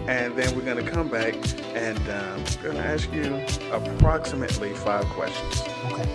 and 0.08 0.36
then 0.36 0.56
we're 0.56 0.64
gonna 0.64 0.88
come 0.88 1.08
back, 1.08 1.34
and 1.74 1.98
um, 2.10 2.44
we're 2.62 2.72
gonna 2.72 2.80
ask 2.80 3.12
you 3.12 3.44
approximately 3.72 4.74
five 4.74 5.04
questions. 5.06 5.62
Okay. 5.92 6.08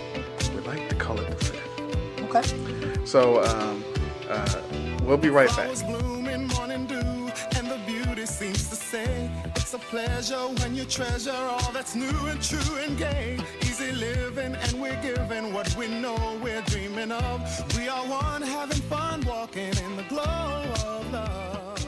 We 0.54 0.60
like 0.62 0.88
to 0.90 0.94
call 0.96 1.18
it 1.18 1.30
the 1.38 1.44
fifth. 1.44 2.20
Okay. 2.24 3.06
So 3.06 3.42
um, 3.42 3.82
uh, 4.28 4.62
we'll 5.04 5.16
be 5.16 5.30
right 5.30 5.48
back. 5.48 5.70
Flowers 5.70 5.82
bloom 5.82 6.26
in 6.26 6.46
morning 6.48 6.86
dew, 6.86 6.96
and 6.96 7.70
the 7.70 7.80
beauty 7.86 8.26
seems 8.26 8.68
to 8.68 8.76
say 8.76 9.30
it's 9.54 9.72
a 9.72 9.78
pleasure 9.78 10.36
when 10.60 10.74
you 10.74 10.84
treasure 10.84 11.32
all 11.32 11.72
that's 11.72 11.94
new 11.94 12.26
and 12.26 12.42
true 12.42 12.76
and 12.76 12.98
gay. 12.98 13.38
Easy 13.78 13.92
living, 13.92 14.54
and 14.54 14.80
we're 14.80 14.98
giving 15.02 15.52
what 15.52 15.76
we 15.76 15.86
know 15.86 16.16
we're 16.42 16.62
dreaming 16.62 17.12
of. 17.12 17.76
We 17.76 17.88
are 17.88 18.06
one, 18.06 18.40
having 18.40 18.80
fun, 18.82 19.20
walking 19.26 19.76
in 19.76 19.96
the 19.96 20.02
glow 20.04 20.22
of 20.22 21.12
love. 21.12 21.86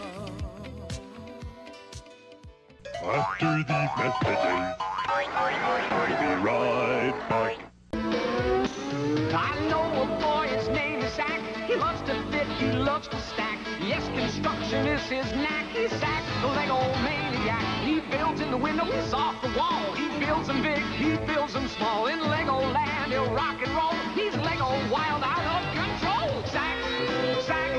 After 3.03 3.57
these 3.57 3.91
messages, 3.97 4.77
we'll 5.91 6.19
be 6.21 6.31
right 6.45 7.17
back. 7.31 7.57
I 9.33 9.69
know 9.71 10.03
a 10.03 10.05
boy, 10.21 10.49
his 10.55 10.69
name 10.69 11.01
is 11.01 11.15
Zach. 11.15 11.41
He 11.67 11.75
loves 11.77 12.03
to 12.03 12.23
fit, 12.31 12.47
he 12.59 12.71
loves 12.73 13.09
to 13.09 13.19
stack. 13.19 13.59
Yes, 13.81 14.07
construction 14.09 14.87
is 14.89 15.01
his 15.05 15.33
knack. 15.37 15.65
He's 15.73 15.91
Zach, 15.99 16.23
the 16.43 16.49
Lego 16.49 16.81
maniac. 17.03 17.38
He 17.89 18.01
builds 18.01 18.43
in 18.43 18.51
the 18.51 18.57
windows 18.59 19.15
off 19.15 19.41
the 19.41 19.49
wall. 19.57 19.95
He 19.95 20.07
builds 20.23 20.49
them 20.49 20.61
big, 20.61 20.83
he 21.01 21.17
builds 21.25 21.55
them 21.55 21.67
small. 21.69 22.09
In 22.09 22.21
Lego 22.21 22.59
land, 22.59 23.11
he'll 23.11 23.33
rock 23.33 23.67
and 23.67 23.75
roll. 23.75 23.95
He's 24.15 24.37
Lego 24.37 24.69
wild 24.93 25.23
out 25.25 25.41
of 25.57 25.63
control. 25.73 26.43
Zach, 26.53 26.77
Zach, 27.47 27.73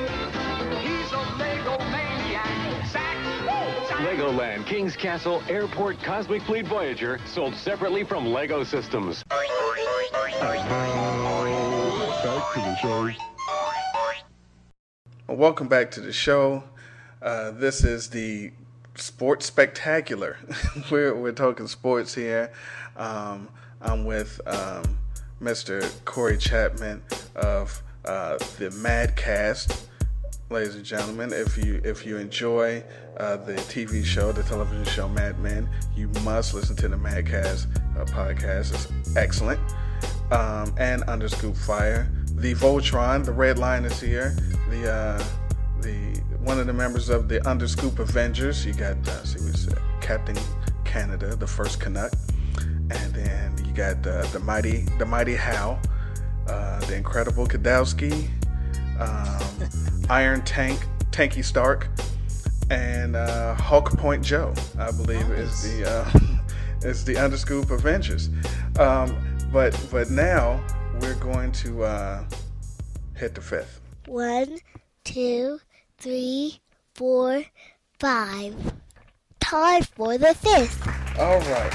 he's 0.79 1.11
a 1.11 1.21
Lego 1.37 1.77
maniac. 1.91 2.87
Zach, 2.87 3.17
Zach. 3.87 3.99
Legoland, 3.99 4.65
Kings 4.65 4.95
Castle, 4.95 5.43
Airport, 5.47 6.01
Cosmic 6.01 6.41
Fleet 6.41 6.65
Voyager, 6.65 7.19
sold 7.27 7.53
separately 7.53 8.03
from 8.03 8.25
Lego 8.25 8.63
Systems. 8.63 9.23
Back 9.29 9.47
to 12.53 12.61
the 12.61 12.75
show. 12.77 13.11
Welcome 15.27 15.67
back 15.67 15.91
to 15.91 16.01
the 16.01 16.11
show. 16.11 16.63
Uh, 17.21 17.51
this 17.51 17.83
is 17.83 18.09
the 18.09 18.51
Sports 18.99 19.45
Spectacular. 19.45 20.37
we're, 20.91 21.15
we're 21.15 21.31
talking 21.31 21.67
sports 21.67 22.13
here. 22.13 22.51
Um, 22.95 23.49
I'm 23.81 24.05
with 24.05 24.39
um, 24.45 24.97
Mr. 25.41 25.89
Corey 26.05 26.37
Chapman 26.37 27.01
of 27.35 27.81
uh, 28.05 28.37
the 28.57 28.69
Madcast. 28.69 29.85
Ladies 30.49 30.75
and 30.75 30.83
gentlemen, 30.83 31.31
if 31.31 31.57
you 31.57 31.79
if 31.83 32.05
you 32.07 32.17
enjoy 32.17 32.83
uh, 33.17 33.37
the 33.37 33.53
TV 33.53 34.03
show, 34.03 34.31
the 34.31 34.41
television 34.43 34.83
show 34.83 35.07
Mad 35.07 35.39
Men, 35.39 35.69
you 35.95 36.07
must 36.23 36.55
listen 36.55 36.75
to 36.77 36.87
the 36.87 36.97
Madcast 36.97 37.67
uh, 37.95 38.05
podcast. 38.05 38.73
It's 38.73 39.15
excellent. 39.15 39.59
Um, 40.31 40.73
and 40.77 41.03
Underscoop 41.03 41.55
Fire, 41.55 42.11
the 42.33 42.55
Voltron, 42.55 43.23
the 43.23 43.31
Red 43.31 43.59
Line 43.59 43.85
is 43.85 44.01
here. 44.01 44.35
The 44.69 44.91
uh, 44.91 45.23
the 45.81 46.19
one 46.41 46.59
of 46.59 46.67
the 46.67 46.73
members 46.73 47.09
of 47.09 47.27
the 47.27 47.45
Underscoop 47.47 47.99
Avengers. 47.99 48.65
You 48.65 48.73
got 48.73 48.95
uh, 49.07 49.23
see 49.23 49.43
what 49.43 49.57
said, 49.57 49.79
Captain 50.01 50.37
Canada, 50.85 51.35
the 51.35 51.47
first 51.47 51.79
Canuck, 51.79 52.13
and 52.57 53.13
then 53.13 53.65
you 53.65 53.73
got 53.73 54.05
uh, 54.05 54.25
the 54.27 54.39
mighty 54.39 54.81
the 54.97 55.05
mighty 55.05 55.35
Hal, 55.35 55.79
uh, 56.47 56.79
the 56.81 56.95
incredible 56.95 57.47
Kadowski, 57.47 58.29
um, 58.99 60.07
Iron 60.09 60.41
Tank 60.43 60.79
Tanky 61.11 61.43
Stark, 61.43 61.87
and 62.69 63.15
uh, 63.15 63.55
Hulk 63.55 63.97
Point 63.97 64.23
Joe. 64.23 64.53
I 64.77 64.91
believe 64.91 65.29
is 65.31 65.63
the 65.63 65.89
uh, 65.89 66.19
is 66.87 67.03
the 67.03 67.17
Underscoop 67.17 67.71
Avengers. 67.71 68.29
Um, 68.79 69.15
but 69.51 69.79
but 69.91 70.09
now 70.09 70.63
we're 71.01 71.15
going 71.15 71.51
to 71.53 71.83
uh, 71.83 72.23
hit 73.15 73.35
the 73.35 73.41
fifth. 73.41 73.81
One, 74.05 74.57
two, 75.03 75.59
three, 75.99 76.61
four, 76.95 77.43
five. 77.99 78.55
Time 79.39 79.83
for 79.83 80.17
the 80.17 80.33
fifth. 80.33 80.87
All 81.19 81.39
right, 81.39 81.71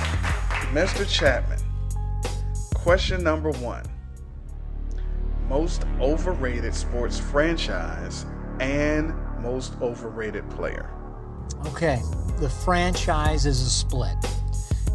Mr. 0.73 1.09
Chapman. 1.09 1.59
Question 2.75 3.23
number 3.23 3.51
one: 3.53 3.85
Most 5.49 5.85
overrated 6.01 6.75
sports 6.75 7.19
franchise 7.19 8.27
and 8.61 9.15
most 9.41 9.75
overrated 9.83 10.49
player. 10.51 10.91
Okay, 11.67 12.01
the 12.39 12.49
franchise 12.49 13.45
is 13.45 13.61
a 13.61 13.71
split. 13.71 14.17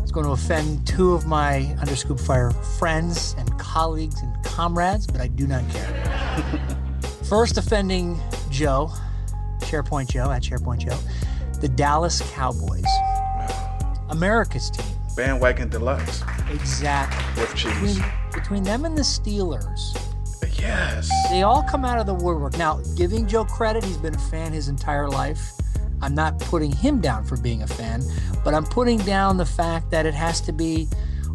It's 0.01 0.11
going 0.11 0.25
to 0.25 0.32
offend 0.32 0.88
two 0.88 1.13
of 1.13 1.27
my 1.27 1.75
Underscoop 1.80 2.19
Fire 2.19 2.49
friends 2.49 3.36
and 3.38 3.59
colleagues 3.59 4.21
and 4.21 4.43
comrades, 4.43 5.05
but 5.05 5.21
I 5.21 5.27
do 5.27 5.45
not 5.45 5.63
care. 5.69 6.43
First 7.30 7.59
offending 7.59 8.19
Joe, 8.49 8.91
SharePoint 9.70 10.09
Joe 10.09 10.32
at 10.32 10.41
SharePoint 10.41 10.80
Joe, 10.80 10.97
the 11.61 11.67
Dallas 11.67 12.22
Cowboys, 12.34 12.86
America's 14.09 14.70
team. 14.72 14.86
Bandwagon 15.15 15.70
Deluxe. 15.70 16.24
Exactly. 16.51 17.41
With 17.41 17.55
cheese. 17.55 17.74
Between, 17.97 18.11
between 18.34 18.63
them 18.63 18.86
and 18.86 18.97
the 18.97 19.01
Steelers, 19.01 19.95
Yes. 20.57 21.09
they 21.30 21.43
all 21.43 21.63
come 21.63 21.86
out 21.86 21.99
of 21.99 22.05
the 22.05 22.13
woodwork. 22.13 22.57
Now, 22.57 22.82
giving 22.95 23.28
Joe 23.28 23.45
credit, 23.45 23.84
he's 23.84 23.97
been 23.97 24.15
a 24.15 24.20
fan 24.20 24.51
his 24.53 24.67
entire 24.67 25.07
life. 25.09 25.53
I'm 26.01 26.15
not 26.15 26.39
putting 26.39 26.72
him 26.72 27.01
down 27.01 27.26
for 27.26 27.38
being 27.38 27.61
a 27.63 27.67
fan, 27.67 28.01
but 28.43 28.53
I'm 28.53 28.63
putting 28.65 28.99
down 28.99 29.38
the 29.38 29.45
fact 29.45 29.91
that 29.91 30.05
it 30.05 30.13
has 30.13 30.39
to 30.41 30.53
be 30.53 30.88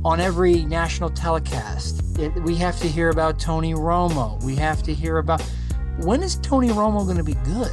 on 0.04 0.20
every 0.20 0.64
national 0.64 1.10
telecast. 1.10 2.02
It, 2.18 2.34
we 2.42 2.54
have 2.56 2.78
to 2.80 2.88
hear 2.88 3.10
about 3.10 3.38
Tony 3.38 3.74
Romo. 3.74 4.42
We 4.42 4.56
have 4.56 4.82
to 4.84 4.94
hear 4.94 5.18
about 5.18 5.42
when 5.98 6.22
is 6.22 6.36
Tony 6.36 6.68
Romo 6.68 7.04
going 7.04 7.16
to 7.18 7.24
be 7.24 7.34
good? 7.44 7.70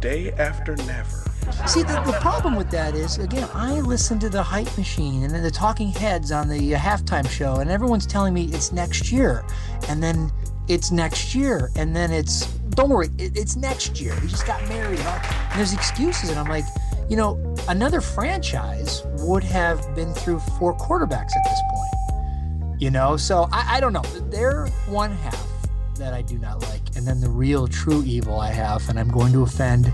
Day 0.00 0.32
after 0.32 0.76
never. 0.76 1.26
See, 1.66 1.82
the, 1.82 2.02
the 2.04 2.18
problem 2.20 2.56
with 2.56 2.70
that 2.70 2.94
is, 2.94 3.18
again, 3.18 3.48
I 3.54 3.80
listen 3.80 4.18
to 4.18 4.28
the 4.28 4.42
hype 4.42 4.76
machine 4.76 5.22
and 5.22 5.32
then 5.32 5.42
the 5.42 5.50
talking 5.50 5.88
heads 5.88 6.32
on 6.32 6.48
the 6.48 6.74
uh, 6.74 6.78
halftime 6.78 7.28
show, 7.28 7.56
and 7.56 7.70
everyone's 7.70 8.06
telling 8.06 8.34
me 8.34 8.46
it's 8.46 8.72
next 8.72 9.12
year. 9.12 9.44
And 9.88 10.02
then 10.02 10.30
it's 10.68 10.90
next 10.90 11.34
year. 11.34 11.70
And 11.76 11.94
then 11.94 12.10
it's, 12.10 12.46
don't 12.70 12.90
worry, 12.90 13.08
it, 13.18 13.36
it's 13.36 13.56
next 13.56 14.00
year. 14.00 14.14
We 14.20 14.28
just 14.28 14.46
got 14.46 14.60
married. 14.68 14.98
And 14.98 15.58
there's 15.58 15.72
excuses. 15.72 16.30
And 16.30 16.38
I'm 16.38 16.48
like, 16.48 16.64
you 17.08 17.16
know, 17.16 17.54
another 17.68 18.00
franchise 18.00 19.02
would 19.20 19.44
have 19.44 19.94
been 19.94 20.12
through 20.12 20.40
four 20.58 20.76
quarterbacks 20.76 21.36
at 21.36 21.44
this 21.44 21.60
point. 21.70 22.80
You 22.80 22.90
know, 22.90 23.16
so 23.16 23.48
I, 23.52 23.76
I 23.76 23.80
don't 23.80 23.92
know. 23.92 24.02
They're 24.02 24.66
one 24.88 25.12
half 25.12 25.55
that 25.98 26.14
I 26.14 26.22
do 26.22 26.38
not 26.38 26.62
like. 26.62 26.82
And 26.96 27.06
then 27.06 27.20
the 27.20 27.28
real 27.28 27.66
true 27.66 28.02
evil 28.04 28.40
I 28.40 28.50
have, 28.50 28.88
and 28.88 28.98
I'm 28.98 29.08
going 29.08 29.32
to 29.32 29.42
offend 29.42 29.86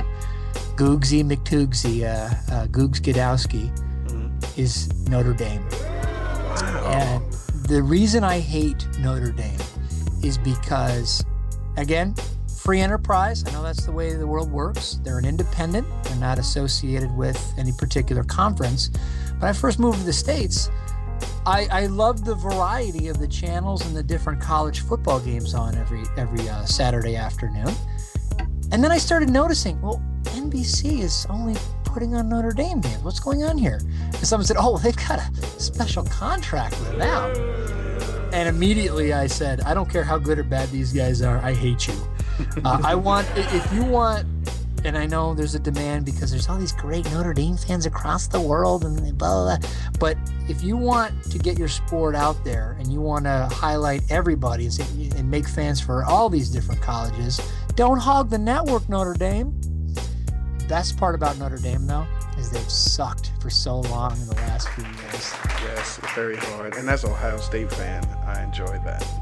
Googsy 0.76 1.24
McToogsy, 1.24 2.02
uh, 2.02 2.52
uh, 2.52 2.66
Googs 2.68 3.00
Gadowski, 3.00 3.70
is 4.58 4.92
Notre 5.08 5.32
Dame. 5.32 5.66
And 6.84 7.32
the 7.68 7.82
reason 7.82 8.24
I 8.24 8.40
hate 8.40 8.86
Notre 8.98 9.32
Dame 9.32 9.60
is 10.22 10.38
because, 10.38 11.24
again, 11.76 12.14
free 12.62 12.80
enterprise. 12.80 13.44
I 13.46 13.50
know 13.52 13.62
that's 13.62 13.84
the 13.84 13.92
way 13.92 14.14
the 14.14 14.26
world 14.26 14.50
works. 14.50 15.00
They're 15.02 15.18
an 15.18 15.24
independent, 15.24 15.86
they're 16.04 16.16
not 16.16 16.38
associated 16.38 17.10
with 17.16 17.54
any 17.58 17.72
particular 17.72 18.22
conference. 18.24 18.90
When 19.38 19.48
I 19.48 19.52
first 19.52 19.78
moved 19.78 19.98
to 19.98 20.04
the 20.04 20.12
States, 20.12 20.70
I, 21.46 21.68
I 21.70 21.86
loved 21.86 22.24
the 22.24 22.34
variety 22.34 23.08
of 23.08 23.18
the 23.18 23.28
channels 23.28 23.84
and 23.86 23.96
the 23.96 24.02
different 24.02 24.40
college 24.40 24.80
football 24.80 25.20
games 25.20 25.54
on 25.54 25.76
every 25.76 26.04
every 26.16 26.48
uh, 26.48 26.64
Saturday 26.64 27.16
afternoon. 27.16 27.74
And 28.70 28.82
then 28.82 28.90
I 28.90 28.98
started 28.98 29.28
noticing, 29.28 29.80
well, 29.82 30.00
NBC 30.24 31.00
is 31.00 31.26
only 31.28 31.54
putting 31.84 32.14
on 32.14 32.28
Notre 32.28 32.52
Dame 32.52 32.80
games. 32.80 33.02
What's 33.02 33.20
going 33.20 33.44
on 33.44 33.58
here? 33.58 33.80
And 34.04 34.26
someone 34.26 34.46
said, 34.46 34.56
oh, 34.58 34.78
they've 34.78 34.96
got 34.96 35.18
a 35.18 35.60
special 35.60 36.04
contract 36.04 36.78
with 36.80 36.98
them. 36.98 38.30
And 38.32 38.48
immediately 38.48 39.12
I 39.12 39.26
said, 39.26 39.60
I 39.60 39.74
don't 39.74 39.90
care 39.90 40.04
how 40.04 40.16
good 40.16 40.38
or 40.38 40.42
bad 40.42 40.70
these 40.70 40.90
guys 40.92 41.20
are, 41.20 41.38
I 41.38 41.54
hate 41.54 41.86
you. 41.86 41.94
Uh, 42.64 42.80
I 42.82 42.94
want, 42.94 43.28
if 43.36 43.72
you 43.72 43.84
want, 43.84 44.26
and 44.84 44.98
I 44.98 45.06
know 45.06 45.34
there's 45.34 45.54
a 45.54 45.58
demand 45.58 46.04
because 46.04 46.30
there's 46.30 46.48
all 46.48 46.58
these 46.58 46.72
great 46.72 47.04
Notre 47.12 47.32
Dame 47.32 47.56
fans 47.56 47.86
across 47.86 48.26
the 48.26 48.40
world 48.40 48.84
and 48.84 48.96
blah, 49.16 49.44
blah, 49.44 49.58
blah. 49.58 49.68
But 49.98 50.18
if 50.48 50.62
you 50.62 50.76
want 50.76 51.22
to 51.24 51.38
get 51.38 51.58
your 51.58 51.68
sport 51.68 52.14
out 52.14 52.42
there 52.44 52.76
and 52.78 52.92
you 52.92 53.00
want 53.00 53.24
to 53.24 53.48
highlight 53.52 54.02
everybody 54.10 54.66
and, 54.66 55.30
make 55.30 55.48
fans 55.48 55.80
for 55.80 56.04
all 56.04 56.28
these 56.28 56.50
different 56.50 56.82
colleges, 56.82 57.40
don't 57.74 57.98
hog 57.98 58.28
the 58.28 58.38
network, 58.38 58.86
Notre 58.88 59.14
Dame. 59.14 59.58
Best 60.68 60.96
part 60.98 61.14
about 61.14 61.38
Notre 61.38 61.58
Dame, 61.58 61.86
though, 61.86 62.06
is 62.36 62.50
they've 62.50 62.70
sucked 62.70 63.32
for 63.40 63.50
so 63.50 63.80
long 63.80 64.12
in 64.12 64.26
the 64.26 64.34
last 64.34 64.68
few 64.70 64.84
years. 64.84 65.34
Yes, 65.62 66.00
very 66.14 66.36
hard. 66.36 66.74
And 66.74 66.88
as 66.90 67.04
Ohio 67.04 67.38
State 67.38 67.70
fan, 67.72 68.04
I 68.26 68.42
enjoy 68.42 68.78
that. 68.84 69.21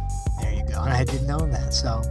There 0.50 0.58
you 0.58 0.64
go. 0.66 0.82
And 0.82 0.92
I 0.92 1.04
didn't 1.04 1.26
know 1.26 1.38
that. 1.38 1.72
So, 1.72 2.02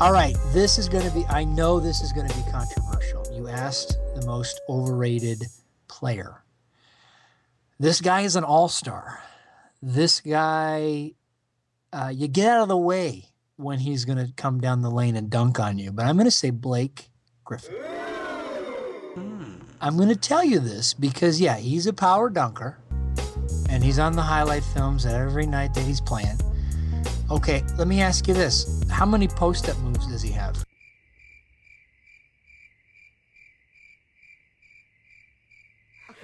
all 0.00 0.12
right, 0.12 0.36
this 0.52 0.78
is 0.78 0.88
going 0.88 1.06
to 1.06 1.14
be. 1.14 1.24
I 1.28 1.44
know 1.44 1.80
this 1.80 2.00
is 2.00 2.12
going 2.12 2.28
to 2.28 2.36
be 2.36 2.42
controversial. 2.50 3.26
You 3.32 3.48
asked 3.48 3.98
the 4.14 4.26
most 4.26 4.60
overrated 4.68 5.44
player. 5.88 6.42
This 7.78 8.00
guy 8.00 8.22
is 8.22 8.36
an 8.36 8.44
all 8.44 8.68
star. 8.68 9.22
This 9.82 10.20
guy, 10.20 11.12
uh, 11.92 12.10
you 12.14 12.26
get 12.28 12.48
out 12.48 12.62
of 12.62 12.68
the 12.68 12.76
way 12.76 13.26
when 13.56 13.80
he's 13.80 14.06
going 14.06 14.18
to 14.18 14.32
come 14.34 14.60
down 14.60 14.80
the 14.80 14.90
lane 14.90 15.16
and 15.16 15.28
dunk 15.28 15.60
on 15.60 15.78
you. 15.78 15.92
But 15.92 16.06
I'm 16.06 16.16
going 16.16 16.24
to 16.24 16.30
say 16.30 16.50
Blake 16.50 17.10
Griffin. 17.44 17.74
I'm 19.80 19.96
going 19.98 20.08
to 20.08 20.16
tell 20.16 20.42
you 20.42 20.60
this 20.60 20.94
because, 20.94 21.38
yeah, 21.38 21.56
he's 21.56 21.86
a 21.86 21.92
power 21.92 22.30
dunker 22.30 22.78
and 23.68 23.84
he's 23.84 23.98
on 23.98 24.14
the 24.14 24.22
highlight 24.22 24.64
films 24.64 25.04
every 25.04 25.44
night 25.44 25.74
that 25.74 25.84
he's 25.84 26.00
playing. 26.00 26.38
Okay, 27.30 27.62
let 27.78 27.88
me 27.88 28.02
ask 28.02 28.28
you 28.28 28.34
this 28.34 28.82
How 28.90 29.06
many 29.06 29.26
post 29.26 29.68
up 29.68 29.78
moves 29.78 30.06
does 30.06 30.20
he 30.20 30.30
have? 30.32 30.62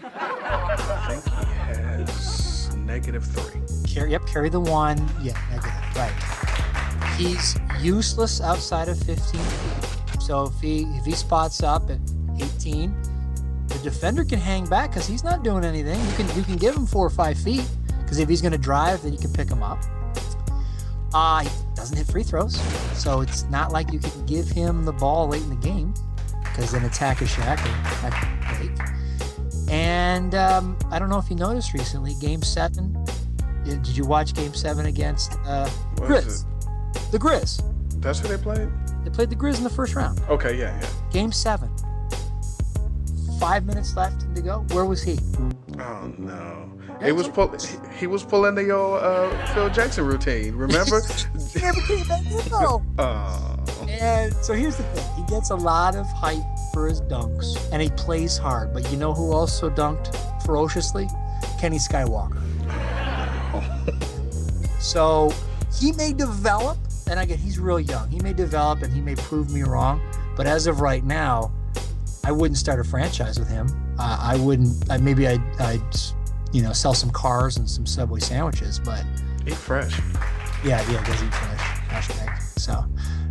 I 0.03 1.07
think 1.09 1.25
he 1.25 1.41
has 1.83 2.77
negative 2.77 3.25
three. 3.25 3.63
Carry, 3.93 4.13
yep, 4.13 4.27
carry 4.27 4.51
the 4.51 4.61
one. 4.61 4.99
Yeah, 5.23 5.41
negative. 5.51 5.73
Right. 5.97 7.15
He's 7.17 7.59
useless 7.81 8.41
outside 8.41 8.89
of 8.89 8.99
15 8.99 9.41
feet. 9.41 10.21
So 10.21 10.45
if 10.45 10.61
he 10.61 10.83
if 10.99 11.07
he 11.07 11.13
spots 11.13 11.63
up 11.63 11.91
at 11.91 11.99
18, 12.39 12.95
the 13.69 13.79
defender 13.83 14.25
can 14.25 14.39
hang 14.39 14.67
back 14.67 14.91
because 14.91 15.07
he's 15.07 15.25
not 15.25 15.43
doing 15.43 15.65
anything. 15.65 15.99
You 15.99 16.13
can 16.13 16.37
you 16.37 16.43
can 16.43 16.57
give 16.57 16.77
him 16.77 16.87
four 16.87 17.07
or 17.07 17.11
five 17.11 17.39
feet 17.39 17.65
because 18.03 18.19
if 18.19 18.29
he's 18.29 18.43
going 18.43 18.53
to 18.53 18.59
drive, 18.59 19.03
then 19.03 19.13
you 19.13 19.19
can 19.19 19.33
pick 19.33 19.49
him 19.49 19.63
up. 19.63 19.83
Uh, 21.13 21.41
he 21.41 21.51
doesn't 21.75 21.97
hit 21.97 22.07
free 22.07 22.23
throws, 22.23 22.61
so 22.99 23.21
it's 23.21 23.45
not 23.45 23.73
like 23.73 23.93
you 23.93 23.99
can 23.99 24.27
give 24.27 24.49
him 24.49 24.85
the 24.85 24.93
ball 24.93 25.29
late 25.29 25.43
in 25.43 25.51
the 25.51 25.57
game 25.57 25.93
because 26.43 26.73
then 26.73 26.85
attack 26.85 27.21
is 27.23 27.29
Shaq 27.29 27.59
or 27.59 28.09
attack 28.09 28.59
Blake. 28.59 29.71
And 29.71 30.35
um, 30.35 30.79
I 30.91 30.99
don't 30.99 31.09
know 31.09 31.19
if 31.19 31.31
you 31.31 31.37
noticed 31.37 31.75
recently, 31.75 32.15
Game 32.21 32.43
Seven. 32.43 32.93
Did 33.65 33.83
did 33.83 33.97
you 33.97 34.05
watch 34.05 34.35
Game 34.35 34.55
Seven 34.55 34.87
against 34.87 35.33
uh, 35.47 35.69
Grizz? 35.97 36.45
The 37.11 37.19
Grizz. 37.19 37.63
That's 38.01 38.21
who 38.21 38.29
they 38.29 38.37
played? 38.37 38.69
They 39.05 39.11
played 39.11 39.31
the 39.31 39.37
Grizz 39.37 39.59
in 39.59 39.65
the 39.65 39.71
first 39.71 39.95
round. 39.95 40.21
Okay, 40.29 40.57
yeah, 40.57 40.79
yeah. 40.81 40.89
Game 41.13 41.33
Seven. 41.33 41.71
Five 43.41 43.65
minutes 43.65 43.97
left 43.97 44.35
to 44.35 44.43
go. 44.43 44.67
Where 44.73 44.85
was 44.85 45.03
he? 45.03 45.19
Oh 45.79 46.13
no. 46.19 46.71
He 47.03 47.13
was 47.13 47.27
pull, 47.29 47.57
he, 47.99 48.07
was 48.07 48.23
pulling 48.23 48.55
the 48.55 48.71
old 48.71 49.03
uh, 49.03 49.47
Phil 49.55 49.71
Jackson 49.71 50.05
routine. 50.05 50.55
Remember? 50.55 51.01
Never 51.59 51.81
came 51.81 52.07
back 52.07 52.27
in 52.27 52.43
oh. 52.53 53.57
And 53.89 54.35
so 54.45 54.53
here's 54.53 54.77
the 54.77 54.83
thing: 54.83 55.25
he 55.25 55.33
gets 55.33 55.49
a 55.49 55.55
lot 55.55 55.97
of 55.97 56.07
hype 56.11 56.43
for 56.75 56.87
his 56.87 57.01
dunks, 57.01 57.57
and 57.73 57.81
he 57.81 57.89
plays 57.91 58.37
hard. 58.37 58.75
But 58.75 58.91
you 58.91 58.99
know 58.99 59.15
who 59.15 59.33
also 59.33 59.71
dunked 59.71 60.15
ferociously? 60.45 61.09
Kenny 61.59 61.79
Skywalker. 61.79 62.39
so 64.81 65.33
he 65.73 65.93
may 65.93 66.13
develop, 66.13 66.77
and 67.11 67.19
again, 67.19 67.39
he's 67.39 67.59
real 67.59 67.81
young. 67.81 68.11
He 68.11 68.21
may 68.21 68.35
develop, 68.35 68.83
and 68.83 68.93
he 68.93 69.01
may 69.01 69.15
prove 69.15 69.51
me 69.51 69.63
wrong. 69.63 70.03
But 70.37 70.47
as 70.47 70.67
of 70.67 70.83
right 70.83 71.05
now, 71.05 71.51
I 72.25 72.33
wouldn't 72.33 72.59
start 72.59 72.81
a 72.81 72.85
franchise 72.85 73.39
with 73.39 73.49
him. 73.49 73.67
Uh, 73.99 74.19
I 74.21 74.37
wouldn't. 74.37 74.91
I, 74.91 74.99
maybe 74.99 75.27
I'd, 75.27 75.43
I'd, 75.61 75.97
you 76.53 76.63
know, 76.63 76.73
sell 76.73 76.95
some 76.95 77.11
cars 77.11 77.57
and 77.57 77.69
some 77.69 77.87
Subway 77.87 78.21
sandwiches. 78.21 78.79
But 78.79 79.05
Eat 79.47 79.55
fresh. 79.55 79.99
yeah, 80.65 80.89
yeah, 80.91 81.05
does 81.05 81.23
eat 81.23 81.35
fresh. 81.35 82.41
So 82.57 82.85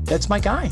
that's 0.03 0.29
my 0.29 0.39
guy. 0.39 0.71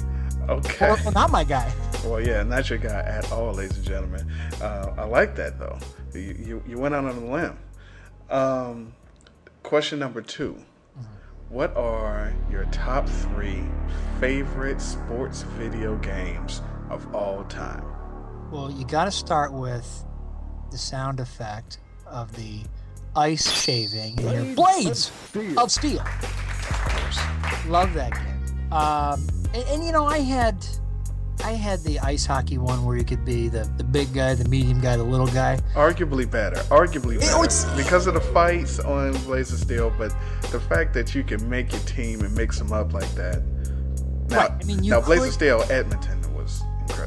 Okay. 0.50 0.88
Or, 0.90 0.96
well, 0.96 1.12
not 1.12 1.32
my 1.32 1.44
guy. 1.44 1.72
Well, 2.06 2.22
yeah, 2.22 2.44
not 2.44 2.70
your 2.70 2.80
guy 2.80 3.02
at 3.02 3.32
all, 3.32 3.54
ladies 3.54 3.78
and 3.78 3.86
gentlemen. 3.86 4.32
Uh, 4.62 4.94
I 4.98 5.06
like 5.06 5.36
that 5.36 5.60
though. 5.60 5.78
You, 6.14 6.36
you 6.40 6.64
you 6.68 6.78
went 6.78 6.96
out 6.96 7.06
on 7.06 7.16
a 7.18 7.32
limb. 7.32 7.58
Um, 8.30 8.94
question 9.64 10.00
number 10.00 10.22
2 10.22 10.58
What 11.50 11.76
are 11.78 12.34
your 12.52 12.66
top 12.66 13.08
three 13.08 13.64
favorite 14.20 14.82
sports 14.82 15.44
video 15.44 15.96
games 15.98 16.62
of 16.90 17.14
all 17.16 17.44
time? 17.46 17.84
Well, 18.52 18.72
you 18.72 18.86
got 18.86 19.06
to 19.06 19.12
start 19.12 19.52
with 19.54 20.04
the 20.72 20.78
sound 20.78 21.20
effect 21.20 21.80
of 22.06 22.34
the 22.36 22.62
ice 23.16 23.52
shaving 23.52 24.18
in 24.20 24.32
your 24.46 24.56
blades 24.56 25.12
of 25.58 25.72
steel. 25.72 26.04
Love 27.68 27.94
that 27.94 28.14
game. 28.14 28.72
Um, 28.72 29.28
and, 29.54 29.64
and 29.70 29.84
you 29.86 29.92
know, 29.92 30.06
I 30.06 30.20
had, 30.20 30.66
I 31.44 31.52
had 31.52 31.82
the 31.82 32.00
ice 32.00 32.26
hockey 32.26 32.58
one 32.58 32.86
where 32.86 32.96
you 32.98 33.04
could 33.04 33.26
be 33.26 33.50
the, 33.50 33.70
the 33.78 33.84
big 33.84 34.14
guy, 34.14 34.34
the 34.36 34.48
medium 34.48 34.80
guy, 34.80 34.96
the 34.98 35.04
little 35.04 35.28
guy. 35.28 35.60
Arguably 35.76 36.30
better. 36.30 36.58
Arguably 36.70 37.16
Yeah, 37.16 37.32
better. 37.32 37.44
it's- 37.46 37.66
because 37.76 38.08
of 38.08 38.14
the 38.14 38.22
fights 38.22 38.80
on 38.80 39.12
Blades 39.24 39.52
of 39.52 39.60
Steel, 39.60 39.94
but 39.98 40.14
the 40.52 40.60
fact 40.60 40.94
that 40.94 41.14
you 41.16 41.24
can 41.24 41.48
make 41.50 41.72
your 41.72 41.82
team 41.82 42.22
and 42.22 42.34
mix 42.36 42.58
them 42.60 42.72
up 42.72 42.94
like 42.94 43.14
that. 43.16 43.42
Now, 44.30 44.38
Right, 44.40 44.52
I 44.52 44.64
mean, 44.66 44.84
you 44.84 44.92
now 44.92 45.02
Blaze 45.02 45.20
could- 45.20 45.28
of 45.30 45.34
Steel 45.34 45.64
Edmonton 45.70 46.22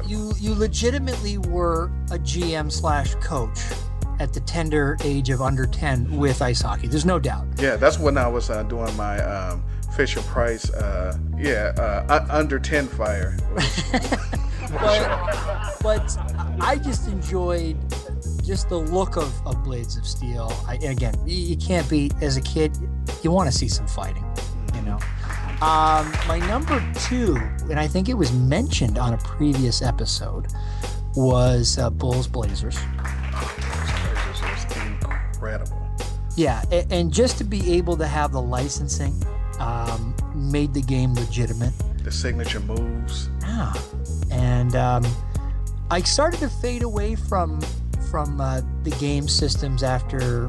You 0.05 0.33
you 0.39 0.55
legitimately 0.55 1.37
were 1.37 1.91
a 2.11 2.17
GM 2.17 2.71
slash 2.71 3.15
coach 3.15 3.59
at 4.19 4.33
the 4.33 4.39
tender 4.41 4.97
age 5.03 5.29
of 5.29 5.41
under 5.41 5.65
ten 5.65 6.17
with 6.17 6.41
ice 6.41 6.61
hockey. 6.61 6.87
There's 6.87 7.05
no 7.05 7.19
doubt. 7.19 7.47
Yeah, 7.57 7.75
that's 7.75 7.99
when 7.99 8.17
I 8.17 8.27
was 8.27 8.49
uh, 8.49 8.63
doing 8.63 8.95
my 8.95 9.21
um, 9.23 9.63
Fisher 9.91 10.21
Price, 10.21 10.69
uh, 10.71 11.17
yeah, 11.37 11.73
uh, 11.77 12.25
under 12.29 12.59
10 12.59 12.87
fire. 12.87 13.37
but, 14.71 15.77
but 15.81 16.17
I 16.61 16.79
just 16.81 17.07
enjoyed 17.07 17.77
just 18.43 18.69
the 18.69 18.77
look 18.77 19.17
of, 19.17 19.45
of 19.45 19.63
Blades 19.63 19.97
of 19.97 20.07
Steel. 20.07 20.51
I, 20.65 20.75
again, 20.75 21.15
you, 21.25 21.35
you 21.35 21.57
can't 21.57 21.87
beat 21.89 22.13
as 22.21 22.37
a 22.37 22.41
kid. 22.41 22.77
You 23.21 23.31
want 23.31 23.51
to 23.51 23.57
see 23.57 23.67
some 23.67 23.87
fighting, 23.87 24.25
you 24.75 24.81
know. 24.81 24.99
Um, 25.61 26.11
my 26.27 26.39
number 26.47 26.83
two, 27.07 27.35
and 27.69 27.79
I 27.79 27.87
think 27.87 28.09
it 28.09 28.15
was 28.15 28.31
mentioned 28.33 28.97
on 28.97 29.13
a 29.13 29.17
previous 29.17 29.81
episode, 29.81 30.47
was 31.15 31.77
uh, 31.77 31.89
Bulls 31.91 32.27
Blazers. 32.27 32.77
incredible. 35.33 35.77
Yeah, 36.35 36.63
a- 36.71 36.87
and 36.91 37.11
just 37.13 37.37
to 37.39 37.43
be 37.43 37.73
able 37.73 37.97
to 37.97 38.07
have 38.07 38.31
the 38.31 38.41
licensing 38.41 39.13
um, 39.59 40.15
made 40.33 40.73
the 40.73 40.81
game 40.81 41.13
legitimate. 41.13 41.73
The 42.03 42.11
signature 42.11 42.59
moves. 42.59 43.29
Yeah, 43.41 43.73
and 44.31 44.75
um, 44.75 45.05
I 45.91 46.01
started 46.01 46.39
to 46.39 46.49
fade 46.49 46.83
away 46.83 47.15
from 47.15 47.59
from 48.09 48.41
uh, 48.41 48.61
the 48.83 48.91
game 48.91 49.27
systems 49.27 49.83
after 49.83 50.47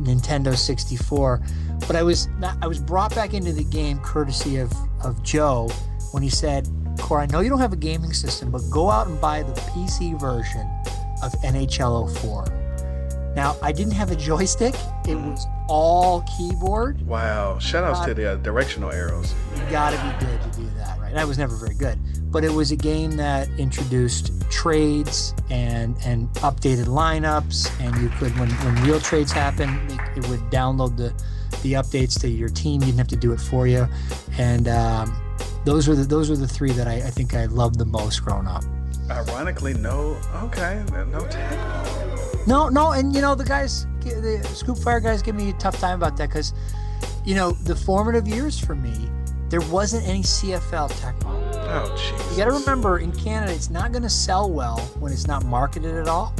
Nintendo 0.00 0.56
64, 0.56 1.40
but 1.86 1.96
I 1.96 2.02
was 2.02 2.28
not, 2.38 2.56
I 2.62 2.66
was 2.66 2.80
brought 2.80 3.14
back 3.14 3.34
into 3.34 3.52
the 3.52 3.64
game 3.64 3.98
courtesy 4.00 4.58
of 4.58 4.72
of 5.02 5.22
Joe 5.22 5.68
when 6.12 6.22
he 6.22 6.30
said, 6.30 6.68
"Core, 6.98 7.20
I 7.20 7.26
know 7.26 7.40
you 7.40 7.50
don't 7.50 7.60
have 7.60 7.72
a 7.72 7.76
gaming 7.76 8.12
system, 8.12 8.50
but 8.50 8.62
go 8.70 8.90
out 8.90 9.06
and 9.06 9.20
buy 9.20 9.42
the 9.42 9.52
PC 9.70 10.18
version 10.20 10.68
of 11.22 11.32
NHL 11.42 12.08
04." 12.18 12.44
Now, 13.34 13.56
I 13.62 13.72
didn't 13.72 13.94
have 13.94 14.10
a 14.10 14.16
joystick; 14.16 14.74
it 15.06 15.16
was 15.16 15.46
all 15.68 16.22
keyboard. 16.36 17.04
Wow. 17.06 17.58
Shout 17.58 17.84
outs 17.84 18.04
to 18.06 18.14
the 18.14 18.32
uh, 18.32 18.36
directional 18.36 18.92
arrows. 18.92 19.34
You 19.56 19.62
gotta 19.70 19.96
be 19.96 20.26
good 20.26 20.40
to 20.42 20.60
do 20.60 20.70
that, 20.76 20.98
right? 21.00 21.14
I 21.16 21.24
was 21.24 21.38
never 21.38 21.56
very 21.56 21.74
good, 21.74 21.98
but 22.30 22.44
it 22.44 22.52
was 22.52 22.70
a 22.70 22.76
game 22.76 23.12
that 23.16 23.48
introduced 23.58 24.32
trades 24.50 25.34
and 25.50 25.96
and 26.04 26.28
updated 26.34 26.86
lineups, 26.86 27.70
and 27.80 27.96
you 28.00 28.08
could 28.10 28.36
when 28.38 28.50
when 28.50 28.84
real 28.84 29.00
trades 29.00 29.32
happened, 29.32 29.78
it, 29.90 30.18
it 30.18 30.28
would 30.28 30.40
download 30.50 30.96
the 30.96 31.12
the 31.62 31.74
updates 31.74 32.20
to 32.20 32.28
your 32.28 32.48
team. 32.48 32.80
You 32.80 32.86
didn't 32.86 32.98
have 32.98 33.08
to 33.08 33.16
do 33.16 33.32
it 33.32 33.40
for 33.40 33.66
you, 33.66 33.86
and 34.38 34.68
um, 34.68 35.16
those 35.64 35.88
were 35.88 35.94
the 35.94 36.04
those 36.04 36.30
were 36.30 36.36
the 36.36 36.48
three 36.48 36.72
that 36.72 36.86
I, 36.86 36.96
I 36.96 37.10
think 37.10 37.34
I 37.34 37.46
loved 37.46 37.78
the 37.78 37.86
most 37.86 38.24
growing 38.24 38.46
up. 38.46 38.64
Ironically, 39.10 39.74
no. 39.74 40.18
Okay, 40.42 40.82
no 41.10 41.26
tag. 41.26 41.84
No, 42.46 42.68
no, 42.68 42.92
and 42.92 43.14
you 43.14 43.20
know 43.20 43.34
the 43.34 43.44
guys, 43.44 43.86
the 44.00 44.42
Scoop 44.54 44.78
Fire 44.78 45.00
guys, 45.00 45.22
give 45.22 45.34
me 45.34 45.50
a 45.50 45.52
tough 45.54 45.78
time 45.78 45.96
about 45.96 46.16
that 46.18 46.28
because, 46.28 46.52
you 47.24 47.34
know, 47.34 47.52
the 47.52 47.74
formative 47.74 48.28
years 48.28 48.58
for 48.58 48.74
me, 48.74 49.08
there 49.48 49.62
wasn't 49.62 50.06
any 50.06 50.20
CFL 50.20 50.90
Tecmo. 50.92 51.54
Oh, 51.54 51.94
jeez. 51.96 52.30
You 52.32 52.36
got 52.36 52.44
to 52.46 52.52
remember, 52.52 52.98
in 52.98 53.12
Canada, 53.12 53.52
it's 53.52 53.70
not 53.70 53.92
going 53.92 54.02
to 54.02 54.10
sell 54.10 54.50
well 54.50 54.78
when 54.98 55.12
it's 55.12 55.26
not 55.26 55.44
marketed 55.44 55.94
at 55.94 56.08
all. 56.08 56.34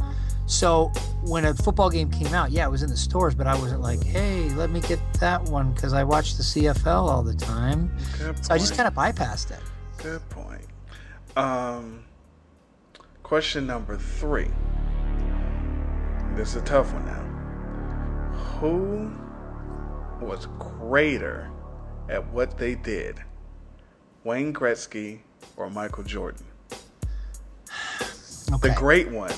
So 0.46 0.92
when 1.22 1.44
a 1.46 1.54
football 1.54 1.88
game 1.90 2.10
came 2.10 2.34
out, 2.34 2.50
yeah, 2.50 2.66
it 2.66 2.70
was 2.70 2.82
in 2.82 2.90
the 2.90 2.96
stores, 2.96 3.34
but 3.34 3.46
I 3.46 3.58
wasn't 3.58 3.80
like, 3.80 4.02
hey, 4.04 4.50
let 4.50 4.70
me 4.70 4.80
get 4.80 5.00
that 5.20 5.42
one 5.44 5.72
because 5.72 5.92
I 5.92 6.04
watch 6.04 6.36
the 6.36 6.42
CFL 6.42 6.86
all 6.86 7.22
the 7.22 7.34
time. 7.34 7.96
So 8.42 8.54
I 8.54 8.58
just 8.58 8.76
kind 8.76 8.86
of 8.86 8.94
bypassed 8.94 9.50
it. 9.50 9.60
Good 9.98 10.28
point. 10.28 10.66
Um, 11.36 12.04
question 13.22 13.66
number 13.66 13.96
three. 13.96 14.50
This 16.34 16.50
is 16.50 16.56
a 16.56 16.64
tough 16.64 16.92
one 16.92 17.06
now. 17.06 17.22
Who 18.58 19.10
was 20.20 20.46
greater 20.58 21.50
at 22.08 22.26
what 22.32 22.58
they 22.58 22.74
did, 22.74 23.18
Wayne 24.24 24.52
Gretzky 24.52 25.20
or 25.56 25.70
Michael 25.70 26.04
Jordan? 26.04 26.44
The 28.60 28.74
great 28.76 29.08
one. 29.08 29.32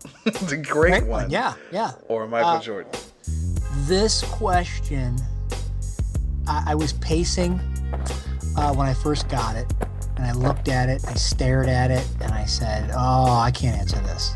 the 0.24 0.56
great, 0.56 0.90
Great 0.90 1.02
one. 1.06 1.22
one, 1.22 1.30
yeah, 1.30 1.54
yeah. 1.72 1.92
Or 2.08 2.26
Michael 2.26 2.50
Uh, 2.50 2.60
Jordan. 2.60 2.92
This 3.86 4.22
question, 4.24 5.16
I, 6.46 6.72
I 6.72 6.74
was 6.74 6.92
pacing 6.94 7.58
uh, 8.56 8.72
when 8.74 8.86
I 8.86 8.94
first 8.94 9.28
got 9.28 9.56
it, 9.56 9.66
and 10.16 10.24
I 10.26 10.32
looked 10.32 10.68
at 10.68 10.88
it, 10.88 11.04
I 11.06 11.14
stared 11.14 11.68
at 11.68 11.90
it, 11.90 12.06
and 12.20 12.32
I 12.32 12.44
said, 12.44 12.90
"Oh, 12.94 13.38
I 13.38 13.50
can't 13.50 13.78
answer 13.78 13.98
this." 14.00 14.34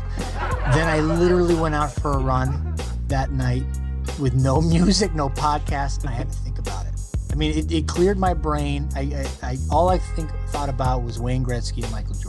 Then 0.73 0.87
I 0.87 0.99
literally 0.99 1.55
went 1.55 1.75
out 1.75 1.91
for 1.91 2.13
a 2.13 2.17
run 2.19 2.75
that 3.07 3.31
night 3.31 3.63
with 4.19 4.33
no 4.33 4.61
music, 4.73 5.13
no 5.13 5.29
podcast, 5.29 6.01
and 6.01 6.09
I 6.09 6.13
had 6.13 6.29
to 6.31 6.37
think 6.39 6.59
about 6.59 6.85
it. 6.85 6.91
I 7.31 7.35
mean, 7.35 7.57
it, 7.57 7.71
it 7.71 7.87
cleared 7.87 8.17
my 8.17 8.33
brain. 8.33 8.87
I, 8.95 9.01
I, 9.01 9.49
I 9.49 9.57
all 9.69 9.89
I 9.89 9.97
think 9.97 10.31
thought 10.49 10.69
about 10.69 11.03
was 11.03 11.19
Wayne 11.19 11.43
Gretzky 11.45 11.83
and 11.83 11.91
Michael 11.91 12.13
Jordan. 12.15 12.24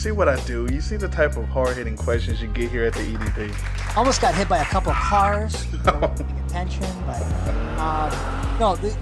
See 0.00 0.12
what 0.12 0.30
I 0.30 0.42
do? 0.46 0.66
You 0.72 0.80
see 0.80 0.96
the 0.96 1.08
type 1.08 1.36
of 1.36 1.44
hard 1.48 1.76
hitting 1.76 1.94
questions 1.94 2.40
you 2.40 2.48
get 2.48 2.70
here 2.70 2.84
at 2.84 2.94
the 2.94 3.00
EDP? 3.00 3.96
almost 3.98 4.22
got 4.22 4.34
hit 4.34 4.48
by 4.48 4.56
a 4.56 4.64
couple 4.64 4.92
of 4.92 4.96
cars. 4.96 5.66
People 5.66 5.92
weren't 6.00 6.16
paying 6.16 6.44
attention, 6.46 6.86
but 7.04 7.20
um, 7.78 8.58
no. 8.58 8.76
The, 8.76 8.96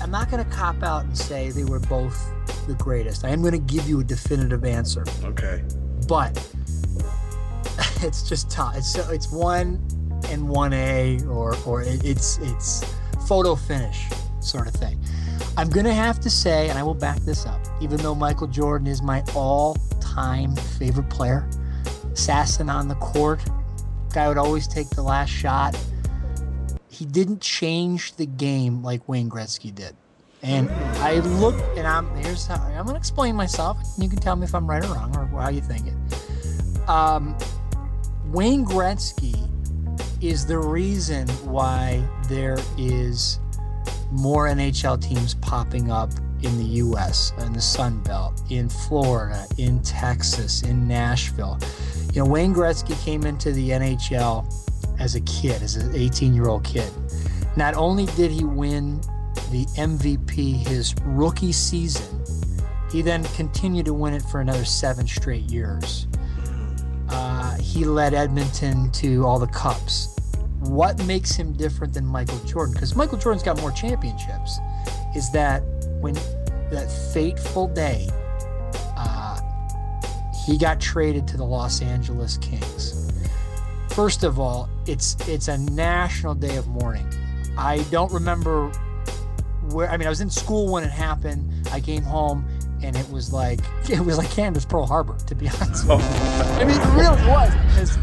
I'm 0.00 0.10
not 0.10 0.30
going 0.30 0.42
to 0.42 0.50
cop 0.50 0.82
out 0.82 1.04
and 1.04 1.18
say 1.18 1.50
they 1.50 1.64
were 1.64 1.80
both 1.80 2.32
the 2.66 2.72
greatest. 2.76 3.24
I 3.26 3.28
am 3.28 3.42
going 3.42 3.52
to 3.52 3.58
give 3.58 3.86
you 3.86 4.00
a 4.00 4.04
definitive 4.04 4.64
answer, 4.64 5.04
Okay. 5.24 5.64
but 6.08 6.32
it's 8.00 8.26
just 8.26 8.50
tough. 8.50 8.74
It's 8.76 8.96
it's 9.10 9.30
one 9.30 9.86
and 10.30 10.48
one 10.48 10.72
A, 10.72 11.20
or 11.24 11.54
or 11.66 11.82
it, 11.82 12.02
it's 12.04 12.38
it's 12.38 12.84
photo 13.28 13.54
finish 13.54 14.06
sort 14.40 14.66
of 14.66 14.72
thing. 14.72 14.98
I'm 15.60 15.68
going 15.68 15.84
to 15.84 15.92
have 15.92 16.20
to 16.20 16.30
say, 16.30 16.70
and 16.70 16.78
I 16.78 16.82
will 16.82 16.94
back 16.94 17.18
this 17.18 17.44
up, 17.44 17.60
even 17.82 17.98
though 17.98 18.14
Michael 18.14 18.46
Jordan 18.46 18.86
is 18.86 19.02
my 19.02 19.22
all-time 19.34 20.56
favorite 20.56 21.10
player, 21.10 21.46
assassin 22.14 22.70
on 22.70 22.88
the 22.88 22.94
court, 22.94 23.44
guy 24.14 24.26
would 24.26 24.38
always 24.38 24.66
take 24.66 24.88
the 24.88 25.02
last 25.02 25.28
shot. 25.28 25.78
He 26.88 27.04
didn't 27.04 27.42
change 27.42 28.14
the 28.14 28.24
game 28.24 28.82
like 28.82 29.06
Wayne 29.06 29.28
Gretzky 29.28 29.74
did. 29.74 29.94
And 30.40 30.70
I 31.00 31.18
look, 31.18 31.62
and 31.76 31.86
I'm 31.86 32.08
here's 32.16 32.46
how 32.46 32.54
I'm 32.54 32.86
to 32.86 32.96
explain 32.96 33.36
myself. 33.36 33.76
You 33.98 34.08
can 34.08 34.18
tell 34.18 34.36
me 34.36 34.44
if 34.44 34.54
I'm 34.54 34.66
right 34.66 34.82
or 34.82 34.94
wrong 34.94 35.14
or 35.14 35.26
how 35.42 35.50
you 35.50 35.60
think 35.60 35.88
it. 35.88 36.88
Um, 36.88 37.36
Wayne 38.28 38.64
Gretzky 38.64 39.36
is 40.22 40.46
the 40.46 40.56
reason 40.56 41.28
why 41.44 42.02
there 42.30 42.56
is 42.78 43.38
more 44.10 44.48
NHL 44.48 45.00
teams 45.00 45.34
popping 45.34 45.90
up 45.90 46.10
in 46.42 46.56
the 46.56 46.64
US, 46.64 47.32
in 47.38 47.52
the 47.52 47.60
Sun 47.60 48.02
Belt, 48.02 48.42
in 48.50 48.68
Florida, 48.68 49.46
in 49.58 49.82
Texas, 49.82 50.62
in 50.62 50.88
Nashville. 50.88 51.58
You 52.12 52.24
know, 52.24 52.30
Wayne 52.30 52.54
Gretzky 52.54 53.00
came 53.04 53.24
into 53.24 53.52
the 53.52 53.70
NHL 53.70 54.52
as 54.98 55.14
a 55.14 55.20
kid, 55.22 55.62
as 55.62 55.76
an 55.76 55.94
18 55.94 56.34
year 56.34 56.48
old 56.48 56.64
kid. 56.64 56.90
Not 57.56 57.74
only 57.74 58.06
did 58.06 58.30
he 58.30 58.44
win 58.44 59.00
the 59.50 59.66
MVP 59.76 60.66
his 60.66 60.94
rookie 61.04 61.52
season, 61.52 62.22
he 62.90 63.02
then 63.02 63.24
continued 63.36 63.86
to 63.86 63.94
win 63.94 64.14
it 64.14 64.22
for 64.22 64.40
another 64.40 64.64
seven 64.64 65.06
straight 65.06 65.50
years. 65.50 66.06
Uh, 67.08 67.56
he 67.58 67.84
led 67.84 68.14
Edmonton 68.14 68.90
to 68.92 69.24
all 69.24 69.38
the 69.38 69.46
cups. 69.48 70.16
What 70.60 71.02
makes 71.06 71.34
him 71.34 71.52
different 71.54 71.94
than 71.94 72.04
Michael 72.04 72.38
Jordan? 72.40 72.74
Because 72.74 72.94
Michael 72.94 73.18
Jordan's 73.18 73.42
got 73.42 73.58
more 73.60 73.72
championships. 73.72 74.58
Is 75.16 75.30
that 75.32 75.60
when 76.00 76.14
that 76.70 76.90
fateful 77.12 77.66
day, 77.68 78.08
uh, 78.96 79.40
he 80.46 80.58
got 80.58 80.80
traded 80.80 81.26
to 81.28 81.36
the 81.36 81.44
Los 81.44 81.80
Angeles 81.80 82.36
Kings. 82.38 83.10
First 83.90 84.22
of 84.22 84.38
all, 84.38 84.68
it's 84.86 85.16
it's 85.26 85.48
a 85.48 85.58
national 85.58 86.34
day 86.34 86.56
of 86.56 86.68
mourning. 86.68 87.08
I 87.56 87.78
don't 87.90 88.12
remember 88.12 88.68
where. 89.70 89.90
I 89.90 89.96
mean, 89.96 90.06
I 90.06 90.10
was 90.10 90.20
in 90.20 90.30
school 90.30 90.70
when 90.70 90.84
it 90.84 90.90
happened. 90.90 91.68
I 91.72 91.80
came 91.80 92.02
home 92.02 92.44
and 92.82 92.96
it 92.96 93.10
was 93.10 93.32
like 93.32 93.60
it 93.90 94.00
was 94.00 94.18
like 94.18 94.30
Canada's 94.30 94.64
Pearl 94.64 94.86
Harbor, 94.86 95.16
to 95.26 95.34
be 95.34 95.48
honest. 95.48 95.86
you. 95.86 95.92
I 95.92 96.64
mean, 96.64 96.80
it 96.80 96.86
really 96.94 97.26
was. 97.28 97.98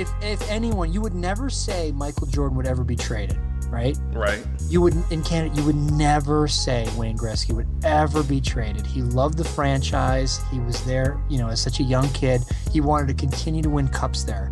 If 0.00 0.10
if 0.22 0.50
anyone, 0.50 0.90
you 0.94 1.02
would 1.02 1.14
never 1.14 1.50
say 1.50 1.92
Michael 1.92 2.26
Jordan 2.26 2.56
would 2.56 2.66
ever 2.66 2.82
be 2.84 2.96
traded, 2.96 3.38
right? 3.68 3.98
Right. 4.14 4.42
You 4.66 4.80
would 4.80 4.94
in 5.10 5.22
Canada, 5.22 5.54
you 5.54 5.62
would 5.64 5.76
never 5.76 6.48
say 6.48 6.88
Wayne 6.96 7.18
Gretzky 7.18 7.54
would 7.54 7.68
ever 7.84 8.22
be 8.22 8.40
traded. 8.40 8.86
He 8.86 9.02
loved 9.02 9.36
the 9.36 9.44
franchise. 9.44 10.40
He 10.50 10.58
was 10.60 10.82
there, 10.84 11.20
you 11.28 11.36
know, 11.36 11.48
as 11.48 11.60
such 11.60 11.80
a 11.80 11.82
young 11.82 12.08
kid. 12.14 12.40
He 12.72 12.80
wanted 12.80 13.08
to 13.08 13.14
continue 13.14 13.62
to 13.62 13.68
win 13.68 13.88
cups 13.88 14.24
there. 14.24 14.50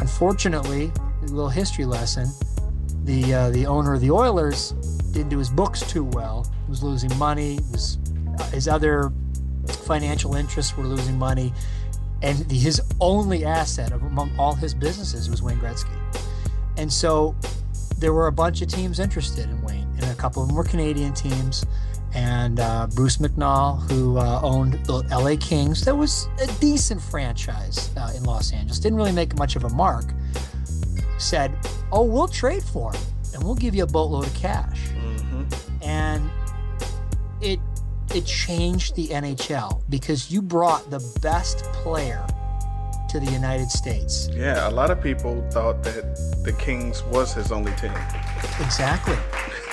Unfortunately, 0.00 0.90
a 1.22 1.26
little 1.26 1.48
history 1.48 1.84
lesson: 1.84 2.26
the 3.04 3.32
uh, 3.32 3.50
the 3.50 3.66
owner 3.66 3.94
of 3.94 4.00
the 4.00 4.10
Oilers 4.10 4.72
didn't 5.12 5.28
do 5.28 5.38
his 5.38 5.50
books 5.50 5.82
too 5.88 6.02
well. 6.02 6.52
He 6.64 6.70
was 6.70 6.82
losing 6.82 7.16
money. 7.16 7.60
Was 7.70 7.98
uh, 8.40 8.50
his 8.50 8.66
other 8.66 9.12
financial 9.86 10.34
interests 10.34 10.76
were 10.76 10.84
losing 10.84 11.16
money, 11.16 11.52
and 12.24 12.50
his 12.50 12.80
only 13.00 13.44
asset 13.44 13.92
among 13.92 14.32
all 14.38 14.54
his 14.54 14.72
businesses 14.72 15.28
was 15.28 15.42
Wayne 15.42 15.58
Gretzky. 15.58 15.94
And 16.78 16.90
so 16.90 17.36
there 17.98 18.14
were 18.14 18.28
a 18.28 18.32
bunch 18.32 18.62
of 18.62 18.68
teams 18.68 18.98
interested 18.98 19.50
in 19.50 19.60
Wayne, 19.60 19.86
and 20.00 20.04
a 20.04 20.14
couple 20.14 20.40
of 20.42 20.48
them 20.48 20.56
were 20.56 20.64
Canadian 20.64 21.12
teams. 21.12 21.66
And 22.14 22.60
uh, 22.60 22.86
Bruce 22.94 23.18
McNall, 23.18 23.90
who 23.90 24.16
uh, 24.16 24.40
owned 24.42 24.74
the 24.86 25.02
LA 25.10 25.36
Kings, 25.38 25.84
that 25.84 25.94
was 25.94 26.26
a 26.40 26.46
decent 26.60 27.02
franchise 27.02 27.90
uh, 27.96 28.12
in 28.16 28.24
Los 28.24 28.52
Angeles, 28.52 28.78
didn't 28.78 28.96
really 28.96 29.12
make 29.12 29.36
much 29.36 29.54
of 29.54 29.64
a 29.64 29.70
mark, 29.70 30.06
said, 31.18 31.54
Oh, 31.92 32.04
we'll 32.04 32.28
trade 32.28 32.62
for 32.62 32.92
him 32.92 33.02
and 33.34 33.42
we'll 33.42 33.54
give 33.54 33.74
you 33.74 33.82
a 33.82 33.86
boatload 33.86 34.26
of 34.26 34.34
cash. 34.34 34.88
And 35.82 36.30
it 37.40 37.60
it 38.14 38.24
changed 38.24 38.94
the 38.94 39.08
NHL 39.08 39.82
because 39.90 40.30
you 40.30 40.40
brought 40.40 40.88
the 40.90 41.00
best 41.20 41.64
player 41.82 42.24
to 43.08 43.20
the 43.20 43.30
United 43.30 43.70
States. 43.70 44.28
Yeah, 44.32 44.68
a 44.68 44.70
lot 44.70 44.90
of 44.90 45.00
people 45.00 45.44
thought 45.50 45.82
that 45.84 46.16
the 46.44 46.52
Kings 46.52 47.02
was 47.04 47.32
his 47.32 47.52
only 47.52 47.72
team. 47.72 47.92
Exactly. 48.60 49.16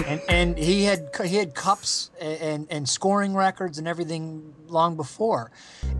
and 0.07 0.21
and 0.29 0.57
he 0.57 0.83
had 0.83 1.09
he 1.23 1.35
had 1.35 1.53
cups 1.53 2.11
and 2.19 2.67
and 2.69 2.87
scoring 2.87 3.35
records 3.35 3.77
and 3.77 3.87
everything 3.87 4.53
long 4.67 4.95
before. 4.95 5.51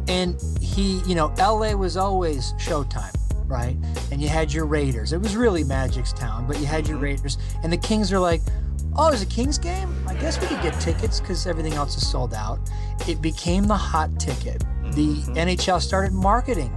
And 0.08 0.42
he, 0.62 1.00
you 1.06 1.16
know, 1.16 1.34
LA 1.38 1.74
was 1.74 1.98
always 1.98 2.54
Showtime, 2.54 3.16
right? 3.48 3.78
And 4.12 4.22
you 4.22 4.30
had 4.30 4.52
your 4.54 4.66
Raiders. 4.66 5.14
It 5.14 5.22
was 5.22 5.36
really 5.36 5.64
Magic's 5.64 6.14
town, 6.14 6.48
but 6.48 6.60
you 6.60 6.66
had 6.66 6.88
your 6.88 6.98
mm-hmm. 6.98 7.06
Raiders 7.06 7.38
and 7.64 7.72
the 7.72 7.78
Kings 7.78 8.12
are 8.12 8.20
like, 8.20 8.42
"Oh, 8.96 9.10
there's 9.10 9.22
a 9.22 9.26
Kings 9.28 9.58
game? 9.58 9.94
I 10.08 10.14
guess 10.16 10.40
we 10.42 10.48
could 10.48 10.62
get 10.62 10.80
tickets 10.80 11.20
cuz 11.20 11.48
everything 11.48 11.74
else 11.74 11.96
is 11.98 12.08
sold 12.08 12.34
out." 12.34 12.60
It 13.08 13.22
became 13.22 13.66
the 13.66 13.78
hot 13.78 14.20
ticket. 14.20 14.64
The 14.94 15.24
NHL 15.36 15.82
started 15.82 16.14
marketing 16.14 16.76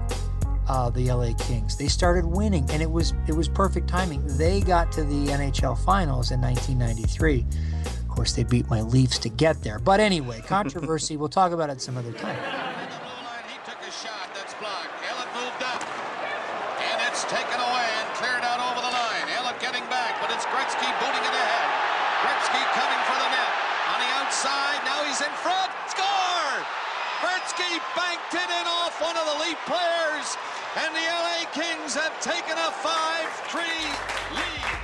uh, 0.69 0.91
the 0.91 1.13
LA 1.13 1.33
Kings. 1.35 1.77
They 1.77 1.89
started 1.89 2.25
winning, 2.25 2.69
and 2.71 2.81
it 2.83 2.91
was 2.91 3.13
it 3.29 3.33
was 3.33 3.49
perfect 3.49 3.89
timing. 3.89 4.23
They 4.39 4.61
got 4.61 4.93
to 4.93 5.05
the 5.05 5.27
NHL 5.27 5.77
Finals 5.85 6.31
in 6.31 6.41
1993. 6.41 7.45
Of 7.85 8.09
course, 8.09 8.33
they 8.33 8.45
beat 8.45 8.69
my 8.71 8.81
Leafs 8.81 9.19
to 9.21 9.29
get 9.29 9.63
there. 9.63 9.79
But 9.79 10.01
anyway, 10.01 10.41
controversy. 10.47 11.17
we'll 11.17 11.29
talk 11.29 11.53
about 11.53 11.71
it 11.71 11.81
some 11.81 11.97
other 11.97 12.13
time. 12.13 12.39
And 16.79 16.99
it's 17.11 17.25
taken 17.27 17.59
away 17.59 17.89
and 18.01 18.09
cleared 18.17 18.45
out 18.45 18.61
over 18.61 18.81
the 18.81 18.93
line. 18.93 19.27
Elliott 19.37 19.59
getting 19.61 19.85
back, 19.91 20.21
but 20.23 20.31
it's 20.31 20.47
Gretzky 20.47 20.89
booting 21.03 21.25
it 21.25 21.35
ahead. 21.35 21.69
Gretzky 22.25 22.63
coming 22.73 23.03
for 23.05 23.17
the 23.19 23.29
net. 23.29 23.53
On 23.93 23.99
the 24.01 24.11
outside, 24.23 24.81
now 24.87 25.03
he's 25.05 25.21
in 25.21 25.35
front. 25.43 25.71
Score! 25.91 26.57
Gretzky 27.21 27.81
banked 27.97 28.33
it 28.33 28.49
in 28.49 28.67
off 28.69 29.01
one 29.01 29.17
of 29.17 29.25
the 29.27 29.37
lead 29.45 29.59
players. 29.67 30.37
And 30.77 30.91
the 30.91 31.07
LA 31.07 31.47
Kings 31.55 31.95
have 31.95 32.11
taken 32.19 32.59
a 32.59 32.63
5-3 32.83 34.35
lead. 34.35 34.79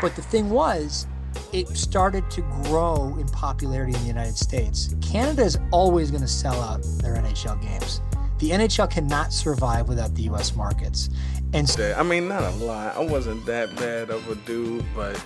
But 0.00 0.16
the 0.16 0.22
thing 0.22 0.50
was, 0.50 1.06
it 1.52 1.68
started 1.76 2.30
to 2.30 2.42
grow 2.64 3.16
in 3.18 3.26
popularity 3.28 3.94
in 3.94 4.00
the 4.00 4.06
United 4.06 4.36
States. 4.36 4.94
Canada 5.00 5.42
is 5.42 5.58
always 5.70 6.10
going 6.10 6.22
to 6.22 6.28
sell 6.28 6.60
out 6.60 6.82
their 6.98 7.16
NHL 7.16 7.60
games. 7.62 8.00
The 8.38 8.50
NHL 8.50 8.90
cannot 8.90 9.32
survive 9.32 9.88
without 9.88 10.14
the 10.14 10.22
U.S. 10.22 10.56
markets. 10.56 11.10
And 11.52 11.72
Yeah, 11.78 11.94
I 11.98 12.02
mean, 12.02 12.28
not 12.28 12.42
a 12.42 12.50
lot. 12.56 12.96
I 12.96 13.00
wasn't 13.04 13.44
that 13.46 13.74
bad 13.76 14.10
of 14.10 14.28
a 14.28 14.34
dude, 14.34 14.84
but 14.96 15.22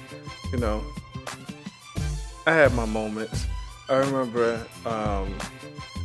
you 0.53 0.59
know, 0.59 0.83
I 2.47 2.53
had 2.53 2.75
my 2.75 2.85
moments. 2.85 3.47
I 3.89 3.97
remember, 3.99 4.67
um, 4.85 5.35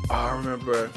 I 0.09 0.35
remember, 0.35 0.91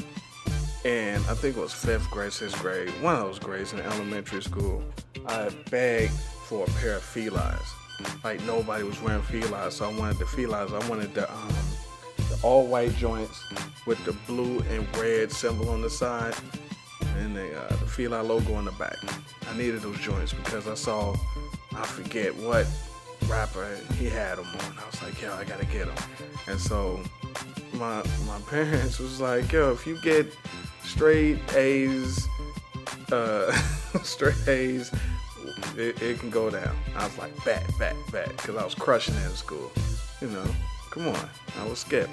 and 0.85 1.23
I 1.25 1.33
think 1.33 1.57
it 1.57 1.59
was 1.59 1.73
fifth 1.73 2.09
grade, 2.11 2.31
sixth 2.31 2.61
grade, 2.61 2.89
one 3.01 3.15
of 3.15 3.21
those 3.21 3.39
grades 3.39 3.73
in 3.73 3.79
elementary 3.79 4.43
school. 4.43 4.83
I 5.27 5.49
begged 5.69 6.13
for 6.45 6.65
a 6.65 6.69
pair 6.79 6.95
of 6.97 7.03
Filas. 7.03 7.65
like 8.23 8.41
nobody 8.43 8.83
was 8.83 9.01
wearing 9.01 9.21
Filas, 9.23 9.73
so 9.73 9.89
I 9.89 9.97
wanted 9.97 10.17
the 10.17 10.25
Filas. 10.25 10.71
I 10.71 10.87
wanted 10.89 11.13
the 11.13 11.31
um, 11.31 11.53
the 12.29 12.39
all 12.43 12.67
white 12.67 12.95
joints 12.95 13.43
with 13.85 14.03
the 14.05 14.13
blue 14.27 14.59
and 14.69 14.87
red 14.97 15.31
symbol 15.31 15.69
on 15.69 15.81
the 15.81 15.89
side, 15.89 16.35
and 17.17 17.35
the 17.35 17.57
uh, 17.57 17.69
the 17.69 17.87
Fila 17.87 18.21
logo 18.21 18.53
on 18.53 18.65
the 18.65 18.71
back. 18.73 18.97
I 19.49 19.57
needed 19.57 19.81
those 19.81 19.99
joints 19.99 20.33
because 20.33 20.67
I 20.67 20.75
saw 20.75 21.15
I 21.75 21.85
forget 21.85 22.35
what 22.35 22.67
rapper 23.27 23.77
he 23.97 24.05
had 24.05 24.37
them 24.37 24.47
on. 24.47 24.77
I 24.77 24.85
was 24.85 25.01
like, 25.01 25.21
yo, 25.21 25.33
I 25.33 25.43
gotta 25.43 25.65
get 25.65 25.87
them. 25.87 26.05
And 26.47 26.59
so 26.59 27.01
my 27.73 28.03
my 28.27 28.39
parents 28.49 28.99
was 28.99 29.19
like, 29.19 29.51
yo, 29.51 29.71
if 29.71 29.85
you 29.87 29.99
get 30.01 30.27
straight 30.83 31.39
A's, 31.55 32.27
uh, 33.11 33.51
straight 34.03 34.47
A's, 34.47 34.91
it, 35.77 36.01
it 36.01 36.19
can 36.19 36.29
go 36.29 36.49
down. 36.49 36.75
I 36.95 37.05
was 37.05 37.17
like, 37.17 37.31
bet, 37.43 37.65
bet, 37.77 37.95
bet, 38.11 38.29
because 38.37 38.55
I 38.55 38.63
was 38.63 38.75
crushing 38.75 39.15
it 39.15 39.25
in 39.25 39.31
school. 39.31 39.71
You 40.21 40.29
know, 40.29 40.45
come 40.91 41.07
on, 41.07 41.29
I 41.59 41.67
was 41.67 41.79
skipped. 41.79 42.11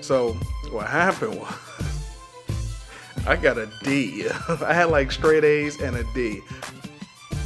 So 0.00 0.32
what 0.70 0.86
happened 0.86 1.38
was. 1.40 1.54
I 3.26 3.34
got 3.34 3.58
a 3.58 3.68
D. 3.82 4.28
I 4.48 4.72
had 4.72 4.84
like 4.90 5.10
straight 5.10 5.42
A's 5.42 5.80
and 5.80 5.96
a 5.96 6.04
D. 6.14 6.42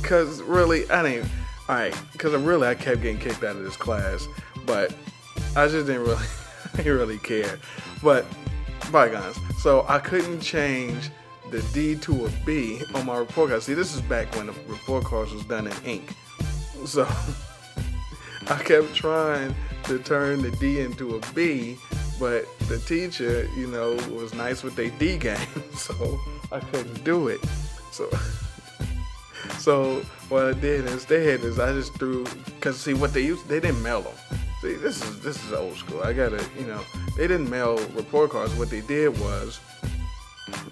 Cause 0.02 0.42
really, 0.42 0.88
I 0.90 1.02
didn't. 1.02 1.30
All 1.68 1.76
right, 1.76 1.94
cause 2.18 2.34
really, 2.34 2.68
I 2.68 2.74
kept 2.74 3.00
getting 3.00 3.18
kicked 3.18 3.44
out 3.44 3.56
of 3.56 3.62
this 3.62 3.76
class, 3.76 4.26
but 4.66 4.94
I 5.56 5.68
just 5.68 5.86
didn't 5.86 6.02
really, 6.02 6.26
didn't 6.76 6.98
really 6.98 7.18
care. 7.18 7.58
But 8.02 8.26
bygones. 8.90 9.38
So 9.58 9.86
I 9.88 9.98
couldn't 9.98 10.40
change 10.40 11.10
the 11.50 11.62
D 11.72 11.96
to 11.96 12.26
a 12.26 12.30
B 12.44 12.80
on 12.94 13.06
my 13.06 13.18
report 13.18 13.50
card. 13.50 13.62
See, 13.62 13.74
this 13.74 13.94
is 13.94 14.00
back 14.02 14.34
when 14.36 14.46
the 14.46 14.54
report 14.66 15.04
cards 15.04 15.32
was 15.32 15.44
done 15.44 15.66
in 15.66 15.74
ink. 15.84 16.14
So 16.86 17.06
I 18.48 18.56
kept 18.62 18.94
trying 18.94 19.54
to 19.84 19.98
turn 19.98 20.42
the 20.42 20.50
D 20.52 20.80
into 20.80 21.16
a 21.16 21.20
B, 21.34 21.76
but 22.18 22.46
the 22.68 22.78
teacher, 22.78 23.48
you 23.56 23.66
know, 23.66 23.94
was 24.14 24.34
nice 24.34 24.62
with 24.62 24.76
their 24.76 24.90
D 24.90 25.16
game, 25.18 25.38
so 25.74 26.18
I 26.52 26.60
couldn't 26.60 27.04
do 27.04 27.28
it. 27.28 27.40
So 27.92 28.08
so 29.58 30.00
what 30.28 30.46
I 30.46 30.52
did 30.52 30.86
instead 30.86 31.40
is 31.40 31.58
I 31.58 31.72
just 31.72 31.94
threw, 31.94 32.24
cause 32.60 32.78
see 32.78 32.94
what 32.94 33.12
they 33.12 33.22
used, 33.22 33.48
they 33.48 33.60
didn't 33.60 33.82
mail 33.82 34.02
them. 34.02 34.14
See, 34.62 34.74
this 34.74 35.02
is 35.02 35.20
this 35.20 35.42
is 35.46 35.52
old 35.54 35.76
school. 35.76 36.02
I 36.02 36.12
gotta, 36.12 36.44
you 36.58 36.66
know, 36.66 36.82
they 37.16 37.26
didn't 37.26 37.48
mail 37.48 37.78
report 37.94 38.30
cards. 38.30 38.54
What 38.54 38.68
they 38.68 38.82
did 38.82 39.18
was 39.18 39.58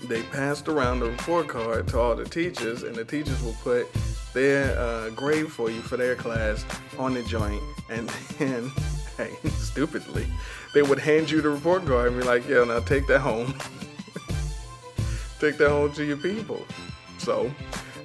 they 0.05 0.23
passed 0.25 0.69
around 0.69 1.01
the 1.01 1.11
report 1.11 1.49
card 1.49 1.89
to 1.89 1.99
all 1.99 2.15
the 2.15 2.25
teachers, 2.25 2.83
and 2.83 2.95
the 2.95 3.05
teachers 3.05 3.43
will 3.43 3.57
put 3.63 3.87
their 4.35 4.79
uh, 4.79 5.11
grade 5.11 5.51
for 5.51 5.71
you 5.71 5.81
for 5.81 5.97
their 5.97 6.15
class 6.15 6.65
on 6.99 7.15
the 7.15 7.23
joint, 7.23 7.63
and 7.91 8.09
then, 8.39 8.71
hey, 9.17 9.35
stupidly, 9.51 10.27
they 10.75 10.83
would 10.83 10.99
hand 10.99 11.31
you 11.31 11.41
the 11.41 11.51
report 11.51 11.87
card 11.87 12.13
and 12.13 12.21
be 12.21 12.27
like, 12.27 12.49
"Yeah, 12.49 12.65
now 12.65 12.81
take 12.81 13.07
that 13.07 13.21
home, 13.21 13.55
take 15.41 15.59
that 15.59 15.69
home 15.71 15.93
to 15.93 16.05
your 16.05 16.19
people." 16.19 16.65
So 17.19 17.51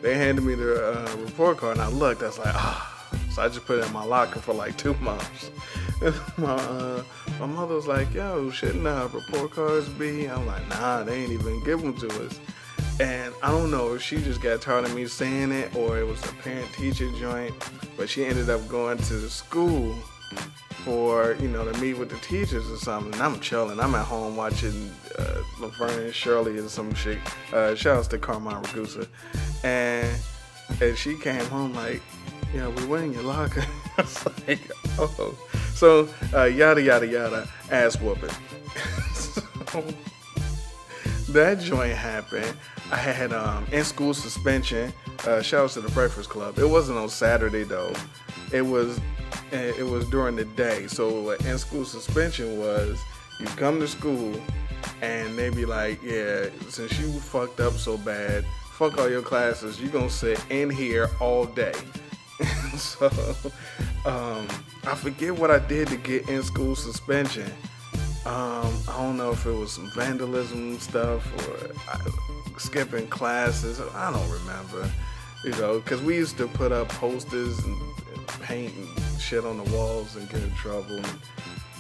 they 0.02 0.16
handed 0.16 0.44
me 0.44 0.56
the 0.56 0.94
uh, 0.94 1.16
report 1.18 1.58
card, 1.58 1.78
and 1.78 1.82
I 1.82 1.90
looked. 1.90 2.24
I 2.24 2.28
was 2.28 2.40
like, 2.40 2.56
ah. 2.56 2.93
So 3.32 3.42
I 3.42 3.48
just 3.48 3.66
put 3.66 3.80
it 3.80 3.86
in 3.86 3.94
my 3.94 4.04
locker 4.04 4.40
for 4.40 4.54
like 4.54 4.78
two 4.78 4.94
months. 4.96 5.52
my 6.38 6.54
uh, 6.54 7.04
my 7.40 7.46
mother 7.46 7.76
was 7.76 7.88
like, 7.88 8.14
"Yo, 8.14 8.52
shouldn't 8.52 8.86
uh, 8.86 9.08
report 9.12 9.52
cards 9.52 9.90
be?" 9.90 10.26
I'm 10.26 10.46
like, 10.46 10.68
"Nah, 10.70 11.04
they 11.04 11.24
ain't 11.24 11.32
even 11.32 11.64
give 11.64 11.82
them 11.82 11.96
to 11.98 12.26
us." 12.26 12.40
And 13.00 13.34
I 13.42 13.50
don't 13.50 13.72
know 13.72 13.96
if 13.96 14.04
she 14.04 14.18
just 14.18 14.42
got 14.42 14.62
tired 14.62 14.86
of 14.86 14.94
me 14.94 15.08
saying 15.08 15.52
it 15.52 15.76
or 15.76 15.98
it 15.98 16.06
was 16.06 16.24
a 16.26 16.34
parent 16.44 16.72
teacher 16.74 17.10
joint, 17.20 17.54
but 17.98 18.08
she 18.08 18.24
ended 18.24 18.52
up 18.52 18.68
going 18.68 19.00
to 19.00 19.14
the 19.16 19.30
school 19.30 19.96
for 20.84 21.36
you 21.40 21.48
know 21.48 21.70
to 21.70 21.80
meet 21.80 21.96
with 21.96 22.10
the 22.10 22.18
teachers 22.18 22.70
or 22.70 22.78
something. 22.78 23.14
And 23.14 23.22
I'm 23.22 23.40
chilling. 23.40 23.80
I'm 23.80 23.96
at 23.96 24.06
home 24.06 24.36
watching 24.36 24.92
uh, 25.18 25.42
Laverne 25.60 26.04
and 26.04 26.14
Shirley 26.14 26.60
and 26.60 26.70
some 26.70 26.94
shit. 26.94 27.18
Uh, 27.52 27.74
shout 27.74 27.98
outs 27.98 28.08
to 28.10 28.20
Carmine 28.20 28.62
Ragusa, 28.62 29.08
and 29.64 30.16
and 30.82 30.98
she 30.98 31.16
came 31.16 31.46
home 31.46 31.74
like, 31.74 32.02
yeah, 32.54 32.68
we 32.68 32.86
went 32.86 33.06
in 33.06 33.14
your 33.14 33.24
locker. 33.24 33.66
I 33.98 34.02
was 34.02 34.26
like, 34.48 34.60
oh, 35.00 35.36
so 35.74 36.08
uh, 36.34 36.44
yada 36.46 36.82
yada 36.82 37.08
yada, 37.08 37.50
ass 37.72 38.00
whooping. 38.00 38.30
so, 39.14 39.84
that 41.30 41.60
joint 41.60 41.94
happened. 41.94 42.56
I 42.92 42.98
had 42.98 43.34
um, 43.34 43.66
in 43.72 43.84
school 43.84 44.14
suspension. 44.14 44.94
Uh, 45.26 45.42
shout 45.42 45.66
out 45.66 45.70
to 45.72 45.82
the 45.82 45.92
Breakfast 45.92 46.30
Club. 46.30 46.60
It 46.60 46.70
wasn't 46.70 46.98
on 47.00 47.10
Saturday 47.10 47.64
though. 47.64 47.94
It 48.52 48.62
was 48.62 49.00
it 49.52 49.86
was 49.86 50.08
during 50.10 50.36
the 50.36 50.46
day. 50.46 50.88
So 50.88 51.32
in 51.32 51.58
school 51.58 51.86
suspension 51.86 52.60
was 52.60 53.00
you 53.40 53.46
come 53.48 53.80
to 53.80 53.88
school 53.88 54.40
and 55.02 55.38
they 55.38 55.50
be 55.50 55.66
like, 55.66 56.02
yeah, 56.04 56.48
since 56.70 57.00
you 57.00 57.12
fucked 57.20 57.60
up 57.60 57.74
so 57.74 57.98
bad, 57.98 58.46
fuck 58.72 58.98
all 58.98 59.10
your 59.10 59.22
classes. 59.22 59.82
You 59.82 59.90
gonna 59.90 60.10
sit 60.10 60.44
in 60.50 60.70
here 60.70 61.10
all 61.20 61.46
day. 61.46 61.74
so 62.78 63.08
um, 64.06 64.48
I 64.86 64.96
forget 64.96 65.38
what 65.38 65.52
I 65.52 65.60
did 65.60 65.88
to 65.90 65.98
get 65.98 66.30
in 66.30 66.44
school 66.44 66.76
suspension. 66.76 67.52
Um, 68.26 68.74
I 68.88 68.98
don't 68.98 69.18
know 69.18 69.32
if 69.32 69.46
it 69.46 69.52
was 69.52 69.74
some 69.74 69.90
vandalism 69.92 70.80
stuff 70.80 71.26
or 71.48 72.60
skipping 72.60 73.08
classes. 73.08 73.80
I 73.80 74.12
don't 74.12 74.30
remember. 74.30 74.90
You 75.44 75.52
know, 75.52 75.80
because 75.80 76.02
we 76.02 76.16
used 76.16 76.38
to 76.38 76.48
put 76.48 76.72
up 76.72 76.88
posters 76.88 77.60
and, 77.60 77.78
and 78.16 78.28
paint 78.42 78.74
and 78.76 79.22
shit 79.22 79.44
on 79.44 79.58
the 79.58 79.76
walls 79.76 80.16
and 80.16 80.30
get 80.30 80.42
in 80.42 80.52
trouble. 80.52 80.96
And 80.96 81.20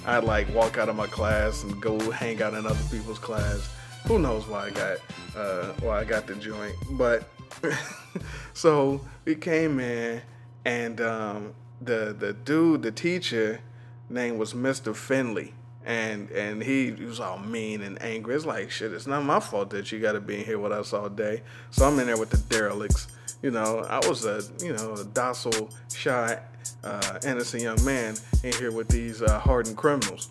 I'd 0.06 0.26
like 0.26 0.53
walk 0.53 0.77
out 0.77 0.90
of 0.90 0.98
my 0.98 1.07
class 1.07 1.64
and 1.64 1.81
go 1.81 1.98
hang 2.11 2.41
out 2.41 2.53
in 2.53 2.65
other 2.65 2.84
people's 2.91 3.19
class. 3.19 3.69
Who 4.07 4.19
knows 4.19 4.45
why 4.48 4.65
I 4.65 4.69
got 4.72 4.98
uh, 5.35 5.73
why 5.80 6.02
I 6.02 6.03
got 6.03 6.27
the 6.27 6.35
joint? 6.35 6.76
But 6.91 7.30
so 8.53 8.99
we 9.23 9.35
came 9.35 9.80
in 9.80 10.22
and 10.65 11.02
um, 11.02 11.53
the 11.81 12.15
the 12.18 12.34
dude, 12.34 12.81
the 12.84 12.91
teacher, 12.91 13.61
name 14.10 14.38
was 14.38 14.53
Mr. 14.53 14.95
Finley 14.95 15.53
and 15.85 16.30
and 16.31 16.64
he, 16.64 16.91
he, 16.91 17.06
was 17.06 17.19
all 17.19 17.40
mean 17.40 17.81
and 17.81 18.02
angry. 18.02 18.35
It's 18.35 18.45
like 18.45 18.72
shit. 18.72 18.94
It's 18.94 19.07
not 19.07 19.23
my 19.23 19.40
fault 19.40 19.69
that 19.72 19.91
you 19.91 19.99
got 19.99 20.14
to 20.14 20.22
be 20.22 20.40
in 20.40 20.45
here 20.45 20.60
with 20.60 20.72
us 20.72 20.94
all 20.94 21.10
day. 21.10 21.41
So 21.72 21.85
I'm 21.85 21.99
in 21.99 22.07
there 22.07 22.18
with 22.18 22.30
the 22.30 22.38
derelicts. 22.38 23.07
You 23.41 23.52
know, 23.52 23.85
I 23.90 24.06
was 24.07 24.26
a 24.26 24.41
you 24.64 24.73
know 24.73 24.94
a 24.94 25.03
docile, 25.03 25.69
shy, 25.94 26.40
uh, 26.84 27.19
innocent 27.26 27.64
young 27.64 27.84
man 27.84 28.15
in 28.44 28.53
here 28.53 28.72
with 28.72 28.88
these 28.88 29.22
uh, 29.22 29.40
hardened 29.40 29.77
criminals. 29.77 30.30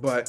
But 0.00 0.28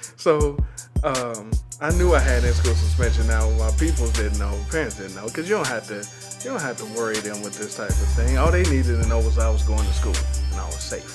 so 0.16 0.58
um, 1.02 1.50
I 1.80 1.90
knew 1.92 2.14
I 2.14 2.20
had 2.20 2.44
in 2.44 2.52
school 2.52 2.74
suspension. 2.74 3.26
Now 3.26 3.48
my 3.50 3.70
people 3.78 4.10
didn't 4.10 4.38
know, 4.38 4.58
parents 4.70 4.96
didn't 4.96 5.16
know, 5.16 5.26
because 5.26 5.48
you 5.48 5.56
don't 5.56 5.66
have 5.66 5.86
to 5.88 6.06
you 6.46 6.52
don't 6.52 6.62
have 6.62 6.76
to 6.78 6.84
worry 6.96 7.16
them 7.16 7.42
with 7.42 7.58
this 7.58 7.74
type 7.76 7.90
of 7.90 7.96
thing. 8.14 8.38
All 8.38 8.52
they 8.52 8.62
needed 8.62 9.02
to 9.02 9.08
know 9.08 9.18
was 9.18 9.36
I 9.36 9.50
was 9.50 9.64
going 9.64 9.84
to 9.84 9.92
school 9.92 10.14
and 10.52 10.60
I 10.60 10.66
was 10.66 10.80
safe. 10.80 11.10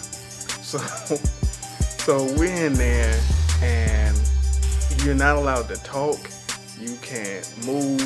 So. 0.62 1.18
So 2.02 2.24
we're 2.36 2.66
in 2.66 2.74
there, 2.74 3.22
and 3.62 4.20
you're 5.04 5.14
not 5.14 5.36
allowed 5.36 5.68
to 5.68 5.76
talk. 5.84 6.18
You 6.80 6.96
can't 7.04 7.48
move. 7.64 8.02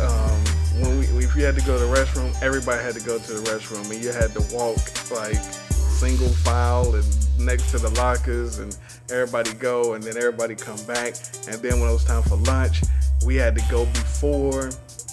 Um, 0.00 0.40
when 0.82 0.98
we, 0.98 1.24
if 1.24 1.36
you 1.36 1.44
had 1.44 1.54
to 1.54 1.64
go 1.64 1.78
to 1.78 1.86
the 1.86 1.94
restroom, 1.94 2.34
everybody 2.42 2.82
had 2.82 2.94
to 2.94 3.00
go 3.06 3.20
to 3.20 3.32
the 3.32 3.48
restroom, 3.48 3.88
and 3.92 4.02
you 4.02 4.10
had 4.10 4.32
to 4.34 4.40
walk 4.52 4.78
like 5.12 5.36
single 5.36 6.28
file 6.28 6.92
and 6.96 7.06
next 7.38 7.70
to 7.70 7.78
the 7.78 7.90
lockers, 7.90 8.58
and 8.58 8.76
everybody 9.12 9.52
go, 9.54 9.94
and 9.94 10.02
then 10.02 10.16
everybody 10.16 10.56
come 10.56 10.84
back. 10.84 11.14
And 11.46 11.62
then 11.62 11.78
when 11.78 11.88
it 11.88 11.92
was 11.92 12.04
time 12.04 12.24
for 12.24 12.34
lunch, 12.34 12.82
we 13.24 13.36
had 13.36 13.54
to 13.54 13.62
go 13.70 13.84
before, 13.86 14.70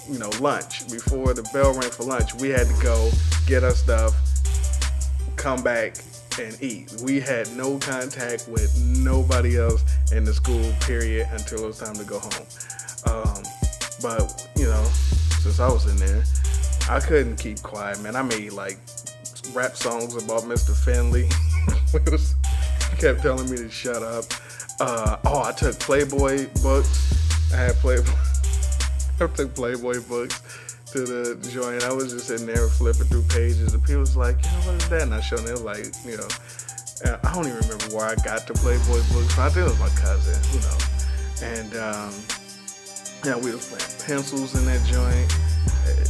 you 0.10 0.20
know, 0.20 0.30
lunch. 0.40 0.90
Before 0.90 1.34
the 1.34 1.44
bell 1.54 1.74
rang 1.74 1.90
for 1.90 2.04
lunch, 2.04 2.34
we 2.36 2.50
had 2.50 2.68
to 2.68 2.84
go 2.84 3.10
get 3.48 3.64
our 3.64 3.72
stuff, 3.72 4.14
come 5.36 5.64
back, 5.64 5.96
and 6.40 6.58
eat. 6.62 6.94
We 7.02 7.20
had 7.20 7.50
no 7.56 7.78
contact 7.80 8.48
with 8.48 8.78
nobody 8.98 9.58
else 9.58 9.84
in 10.12 10.26
the 10.26 10.34
school 10.34 10.74
period 10.82 11.28
until 11.32 11.64
it 11.64 11.68
was 11.68 11.80
time 11.80 11.96
to 11.96 12.04
go 12.04 12.20
home. 12.20 12.48
Um, 13.08 13.44
but 14.02 14.50
you 14.56 14.66
know, 14.66 14.84
since 15.42 15.60
I 15.60 15.72
was 15.72 15.86
in 15.86 15.98
there, 15.98 16.24
I 16.90 17.00
couldn't 17.00 17.38
keep 17.38 17.62
quiet, 17.62 18.02
man. 18.02 18.16
I 18.16 18.22
made 18.22 18.54
like 18.54 18.78
rap 19.54 19.76
songs 19.76 20.16
about 20.16 20.44
Mr. 20.44 20.76
Finley. 20.76 21.30
was, 22.12 22.36
he 22.92 22.98
kept 22.98 23.22
telling 23.22 23.50
me 23.50 23.58
to 23.58 23.70
shut 23.70 24.04
up. 24.04 24.26
Uh, 24.80 25.18
oh, 25.26 25.44
I 25.44 25.52
took 25.52 25.80
Playboy 25.80 26.48
books. 26.62 27.54
I 27.54 27.58
had 27.58 27.76
Playboy. 27.76 28.12
I 29.20 29.28
took 29.28 29.54
Playboy 29.56 30.02
books 30.08 30.42
to 30.92 31.00
the 31.00 31.50
joint. 31.50 31.84
I 31.84 31.94
was 31.94 32.12
just 32.12 32.28
sitting 32.28 32.46
there 32.46 32.68
flipping 32.68 33.06
through 33.06 33.24
pages, 33.24 33.74
and 33.74 33.82
people 33.84 34.02
was 34.02 34.18
like, 34.18 34.44
"You 34.44 34.52
know, 34.52 34.58
what 34.68 34.76
is 34.76 34.90
that?" 34.90 35.02
And 35.04 35.14
I 35.14 35.22
showed 35.22 35.40
them, 35.40 35.64
like, 35.64 35.88
you 36.06 36.18
know, 36.18 36.28
I 37.24 37.34
don't 37.34 37.48
even 37.48 37.60
remember 37.60 37.96
where 37.96 38.08
I 38.08 38.16
got 38.16 38.48
the 38.48 38.54
Playboy 38.54 39.02
books. 39.12 39.36
But 39.36 39.40
I 39.40 39.50
think 39.50 39.68
it 39.68 39.70
was 39.70 39.80
my 39.80 39.90
cousin, 40.00 40.36
you 40.52 40.60
know. 40.64 40.78
And 41.44 41.72
um, 41.76 42.14
yeah, 43.24 43.38
we 43.38 43.52
was 43.52 43.68
playing 43.68 43.92
pencils 44.06 44.56
in 44.56 44.66
that 44.66 44.84
joint, 44.88 45.28
uh, 45.88 46.06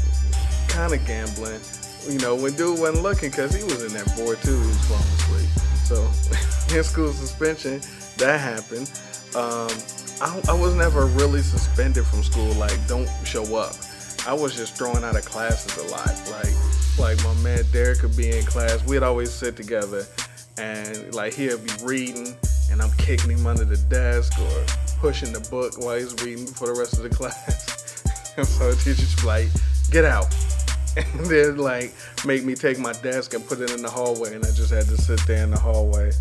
kind 0.70 0.94
of 0.94 1.06
gambling. 1.06 1.62
you 2.10 2.20
know, 2.20 2.36
when 2.36 2.54
dude 2.54 2.80
wasn't 2.80 3.02
looking, 3.02 3.32
cause 3.32 3.56
he 3.56 3.64
was 3.64 3.84
in 3.84 3.94
that 3.94 4.16
board 4.16 4.38
too, 4.42 4.60
he 4.60 4.68
was 4.68 4.86
falling 4.86 5.04
asleep. 5.18 5.50
So 5.86 6.76
in 6.76 6.84
school 6.84 7.14
suspension, 7.14 7.82
that 8.18 8.40
happened. 8.40 8.90
Um, 9.36 9.74
I, 10.22 10.42
I 10.50 10.54
was 10.54 10.76
never 10.76 11.06
really 11.08 11.42
suspended 11.42 12.06
from 12.06 12.24
school. 12.24 12.54
Like, 12.54 12.76
don't 12.88 13.10
show 13.26 13.56
up. 13.56 13.76
I 14.28 14.34
was 14.34 14.56
just 14.56 14.76
thrown 14.76 15.04
out 15.04 15.16
of 15.16 15.26
classes 15.26 15.78
a 15.78 15.92
lot. 15.92 16.14
Like, 16.32 16.54
like 16.98 17.24
my 17.24 17.34
man 17.44 17.64
Derek 17.72 18.00
could 18.00 18.16
be 18.16 18.38
in 18.38 18.46
class. 18.46 18.84
We'd 18.86 19.04
always 19.04 19.32
sit 19.32 19.56
together, 19.56 20.06
and 20.58 21.14
like 21.14 21.34
he'd 21.34 21.64
be 21.64 21.72
reading, 21.84 22.36
and 22.72 22.82
I'm 22.82 22.92
kicking 22.94 23.32
him 23.32 23.46
under 23.46 23.66
the 23.66 23.78
desk 23.78 24.40
or 24.40 24.66
pushing 25.00 25.32
the 25.32 25.42
book 25.52 25.78
while 25.78 25.98
he's 25.98 26.14
reading 26.24 26.48
for 26.48 26.68
the 26.68 26.74
rest 26.74 26.94
of 26.94 27.04
the 27.04 27.10
class. 27.16 28.34
and 28.38 28.48
so 28.48 28.72
the 28.72 28.78
teacher's 28.78 29.24
like, 29.24 29.48
"Get 29.92 30.06
out." 30.06 30.34
And 30.98 31.26
then 31.26 31.58
like 31.58 31.94
make 32.26 32.46
me 32.46 32.56
take 32.56 32.80
my 32.80 32.94
desk 32.94 33.34
and 33.34 33.46
put 33.46 33.60
it 33.60 33.70
in 33.72 33.82
the 33.82 33.90
hallway, 33.90 34.34
and 34.34 34.46
I 34.46 34.52
just 34.52 34.72
had 34.72 34.86
to 34.86 34.96
sit 34.96 35.20
there 35.28 35.44
in 35.44 35.52
the 35.52 35.60
hallway. 35.60 36.14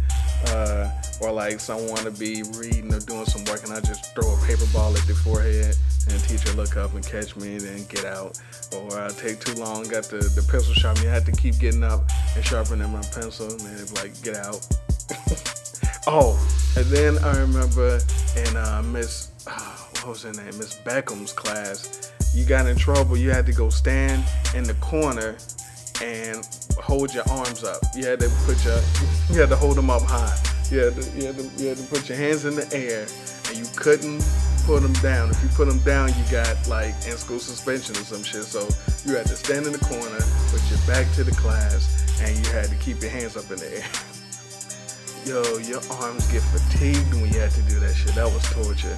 Uh, 0.48 0.90
or 1.20 1.32
like 1.32 1.60
someone 1.60 2.04
to 2.04 2.10
be 2.10 2.42
reading 2.56 2.92
or 2.92 3.00
doing 3.00 3.26
some 3.26 3.44
work, 3.44 3.64
and 3.64 3.72
I 3.72 3.80
just 3.80 4.14
throw 4.14 4.34
a 4.34 4.46
paper 4.46 4.66
ball 4.72 4.96
at 4.96 5.06
the 5.06 5.14
forehead, 5.14 5.76
and 6.06 6.18
the 6.18 6.26
teacher 6.26 6.52
look 6.54 6.76
up 6.76 6.94
and 6.94 7.06
catch 7.06 7.36
me, 7.36 7.52
and 7.52 7.60
then 7.60 7.84
get 7.86 8.04
out. 8.04 8.38
Or 8.76 8.98
I 8.98 9.08
take 9.08 9.40
too 9.40 9.54
long, 9.54 9.88
got 9.88 10.04
the, 10.04 10.18
the 10.18 10.46
pencil 10.50 10.74
sharpening, 10.74 11.08
I 11.08 11.14
had 11.14 11.26
to 11.26 11.32
keep 11.32 11.58
getting 11.58 11.84
up 11.84 12.02
and 12.34 12.44
sharpening 12.44 12.90
my 12.92 13.02
pencil, 13.14 13.50
and 13.50 13.60
then 13.60 13.86
like 13.94 14.20
get 14.22 14.36
out. 14.36 14.66
oh, 16.06 16.38
and 16.76 16.86
then 16.86 17.18
I 17.24 17.38
remember 17.38 18.00
in 18.36 18.56
uh, 18.56 18.82
Miss, 18.84 19.30
oh, 19.46 19.88
what 19.92 20.06
was 20.08 20.22
her 20.24 20.32
name? 20.32 20.58
Miss 20.58 20.74
Beckham's 20.74 21.32
class. 21.32 22.12
You 22.34 22.44
got 22.44 22.66
in 22.66 22.76
trouble. 22.76 23.16
You 23.16 23.30
had 23.30 23.46
to 23.46 23.52
go 23.52 23.70
stand 23.70 24.24
in 24.54 24.64
the 24.64 24.74
corner 24.74 25.36
and 26.02 26.46
hold 26.78 27.14
your 27.14 27.24
arms 27.30 27.62
up. 27.62 27.80
You 27.94 28.06
had 28.06 28.20
to 28.20 28.28
put 28.44 28.62
your, 28.64 28.80
you 29.30 29.40
had 29.40 29.48
to 29.50 29.56
hold 29.56 29.76
them 29.76 29.90
up 29.90 30.02
high. 30.02 30.36
You 30.70 30.78
had 30.78 30.96
to, 30.96 31.10
you 31.12 31.26
had 31.26 31.36
to, 31.36 31.62
you 31.62 31.68
had 31.68 31.76
to 31.76 31.84
put 31.84 32.08
your 32.08 32.18
hands 32.18 32.44
in 32.44 32.56
the 32.56 32.68
air, 32.74 33.06
and 33.48 33.56
you 33.56 33.66
couldn't 33.76 34.24
put 34.64 34.82
them 34.82 34.94
down. 34.94 35.30
If 35.30 35.42
you 35.42 35.48
put 35.50 35.68
them 35.68 35.78
down, 35.80 36.08
you 36.08 36.24
got 36.30 36.56
like 36.68 36.94
in 37.06 37.16
school 37.16 37.38
suspension 37.38 37.94
or 37.96 38.04
some 38.04 38.22
shit. 38.22 38.44
So 38.44 38.68
you 39.04 39.16
had 39.16 39.26
to 39.26 39.36
stand 39.36 39.66
in 39.66 39.72
the 39.72 39.78
corner, 39.78 40.18
put 40.50 40.62
your 40.70 40.80
back 40.86 41.12
to 41.14 41.24
the 41.24 41.32
class, 41.32 41.88
and 42.20 42.34
you 42.36 42.52
had 42.52 42.66
to 42.70 42.76
keep 42.76 43.00
your 43.00 43.10
hands 43.10 43.36
up 43.36 43.50
in 43.50 43.58
the 43.58 43.78
air. 43.78 43.86
Yo, 45.26 45.42
your 45.58 45.80
arms 46.02 46.30
get 46.30 46.42
fatigued 46.42 47.14
when 47.14 47.32
you 47.32 47.40
had 47.40 47.50
to 47.52 47.62
do 47.62 47.78
that 47.80 47.94
shit. 47.94 48.14
That 48.14 48.26
was 48.26 48.42
torture. 48.52 48.96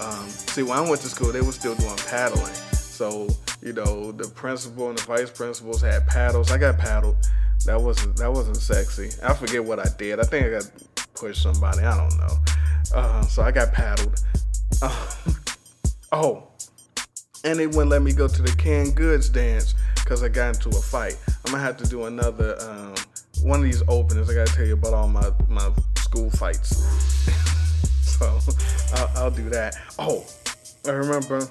Um, 0.00 0.28
see, 0.28 0.62
when 0.62 0.78
I 0.78 0.80
went 0.80 1.00
to 1.02 1.08
school, 1.08 1.32
they 1.32 1.40
were 1.40 1.52
still 1.52 1.74
doing 1.74 1.96
paddling. 2.08 2.54
So, 2.72 3.28
you 3.62 3.72
know, 3.72 4.12
the 4.12 4.28
principal 4.28 4.88
and 4.88 4.98
the 4.98 5.02
vice 5.02 5.30
principals 5.30 5.80
had 5.82 6.06
paddles. 6.06 6.50
I 6.50 6.58
got 6.58 6.78
paddled. 6.78 7.16
That 7.64 7.80
wasn't 7.80 8.16
that 8.16 8.32
wasn't 8.32 8.56
sexy. 8.56 9.10
I 9.22 9.34
forget 9.34 9.64
what 9.64 9.78
I 9.78 9.86
did. 9.98 10.20
I 10.20 10.22
think 10.22 10.46
I 10.46 10.50
got 10.50 10.70
pushed 11.18 11.42
somebody. 11.42 11.80
I 11.80 11.96
don't 11.96 12.16
know. 12.18 12.36
Uh, 12.94 13.22
so 13.22 13.42
I 13.42 13.50
got 13.50 13.72
paddled. 13.72 14.22
Uh, 14.82 15.10
oh, 16.12 16.44
and 17.44 17.58
they 17.58 17.66
wouldn't 17.66 17.90
let 17.90 18.02
me 18.02 18.12
go 18.12 18.28
to 18.28 18.42
the 18.42 18.54
canned 18.56 18.94
goods 18.94 19.28
dance 19.28 19.74
because 19.96 20.22
I 20.22 20.28
got 20.28 20.54
into 20.54 20.70
a 20.70 20.80
fight. 20.80 21.18
I'm 21.44 21.52
gonna 21.52 21.62
have 21.62 21.76
to 21.78 21.86
do 21.88 22.04
another 22.04 22.56
um, 22.60 22.94
one 23.42 23.60
of 23.60 23.64
these 23.64 23.82
openings. 23.88 24.30
I 24.30 24.34
gotta 24.34 24.52
tell 24.52 24.64
you 24.64 24.74
about 24.74 24.94
all 24.94 25.08
my 25.08 25.30
my 25.48 25.70
school 25.96 26.30
fights. 26.30 26.76
so 28.02 28.38
I'll, 28.94 29.10
I'll 29.16 29.30
do 29.30 29.48
that. 29.50 29.76
Oh, 29.98 30.24
I 30.86 30.90
remember 30.90 31.48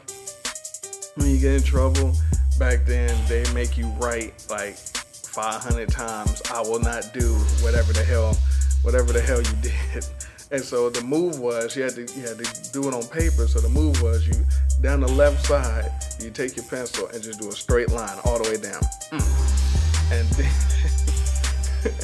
when 1.15 1.29
you 1.29 1.39
get 1.39 1.53
in 1.53 1.63
trouble 1.63 2.13
back 2.59 2.85
then, 2.85 3.15
they 3.27 3.43
make 3.53 3.77
you 3.77 3.87
write 3.99 4.45
like 4.49 4.75
500 4.75 5.89
times. 5.89 6.41
I 6.51 6.61
will 6.61 6.79
not 6.79 7.11
do 7.13 7.35
whatever 7.61 7.93
the 7.93 8.03
hell, 8.03 8.37
whatever 8.83 9.13
the 9.13 9.21
hell 9.21 9.41
you 9.41 9.55
did. 9.61 10.05
And 10.49 10.63
so 10.63 10.89
the 10.89 11.01
move 11.01 11.39
was 11.39 11.75
you 11.75 11.83
had 11.83 11.95
to 11.95 12.01
you 12.01 12.21
had 12.23 12.37
to 12.37 12.71
do 12.71 12.87
it 12.87 12.93
on 12.93 13.03
paper. 13.07 13.47
So 13.47 13.59
the 13.59 13.69
move 13.69 14.01
was 14.01 14.27
you 14.27 14.45
down 14.81 15.01
the 15.01 15.11
left 15.11 15.45
side, 15.45 15.91
you 16.21 16.29
take 16.29 16.55
your 16.55 16.65
pencil 16.65 17.07
and 17.07 17.21
just 17.21 17.39
do 17.39 17.49
a 17.49 17.51
straight 17.51 17.91
line 17.91 18.17
all 18.23 18.41
the 18.41 18.49
way 18.49 18.57
down. 18.57 18.81
Mm. 19.11 20.11
And 20.11 20.27
then, 20.29 20.51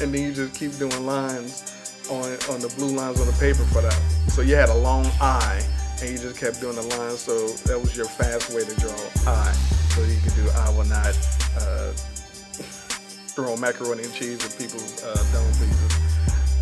and 0.00 0.14
then 0.14 0.22
you 0.22 0.32
just 0.34 0.54
keep 0.54 0.76
doing 0.76 1.06
lines 1.06 1.72
on 2.10 2.36
on 2.52 2.60
the 2.60 2.72
blue 2.76 2.94
lines 2.94 3.18
on 3.20 3.26
the 3.26 3.36
paper 3.40 3.64
for 3.72 3.80
that. 3.80 3.98
So 4.28 4.42
you 4.42 4.56
had 4.56 4.68
a 4.68 4.76
long 4.76 5.06
I 5.20 5.64
and 6.02 6.10
you 6.10 6.18
just 6.18 6.38
kept 6.38 6.60
doing 6.60 6.76
the 6.76 6.82
lines. 6.82 7.20
So 7.20 7.48
that 7.64 7.80
was 7.80 7.96
your 7.96 8.06
fast 8.06 8.50
way 8.52 8.64
to 8.64 8.74
draw 8.80 8.92
I. 9.26 9.52
So 9.94 10.02
you 10.02 10.18
could 10.22 10.34
do 10.34 10.50
I 10.50 10.68
will 10.70 10.84
not 10.84 11.16
uh, 11.56 11.92
throw 13.32 13.56
macaroni 13.56 14.02
and 14.02 14.12
cheese 14.12 14.44
at 14.44 14.58
people's 14.58 15.02
uh, 15.02 15.16
pizzas. 15.16 16.03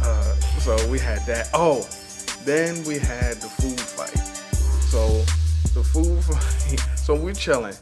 Uh, 0.02 0.34
so 0.60 0.76
we 0.88 0.98
had 0.98 1.24
that. 1.26 1.48
Oh, 1.54 1.88
then 2.44 2.82
we 2.84 2.98
had 2.98 3.36
the 3.36 3.48
food 3.48 3.80
fight. 3.80 4.18
So 4.90 5.08
the 5.74 5.84
food 5.84 6.22
fight. 6.24 6.80
So 6.98 7.14
we're 7.14 7.34
chilling. 7.34 7.76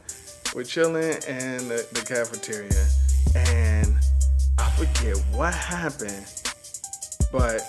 We're 0.55 0.65
chilling 0.65 1.15
in 1.29 1.69
the, 1.69 1.87
the 1.93 2.03
cafeteria, 2.05 2.87
and 3.37 3.97
I 4.59 4.69
forget 4.71 5.17
what 5.33 5.55
happened, 5.55 6.27
but 7.31 7.61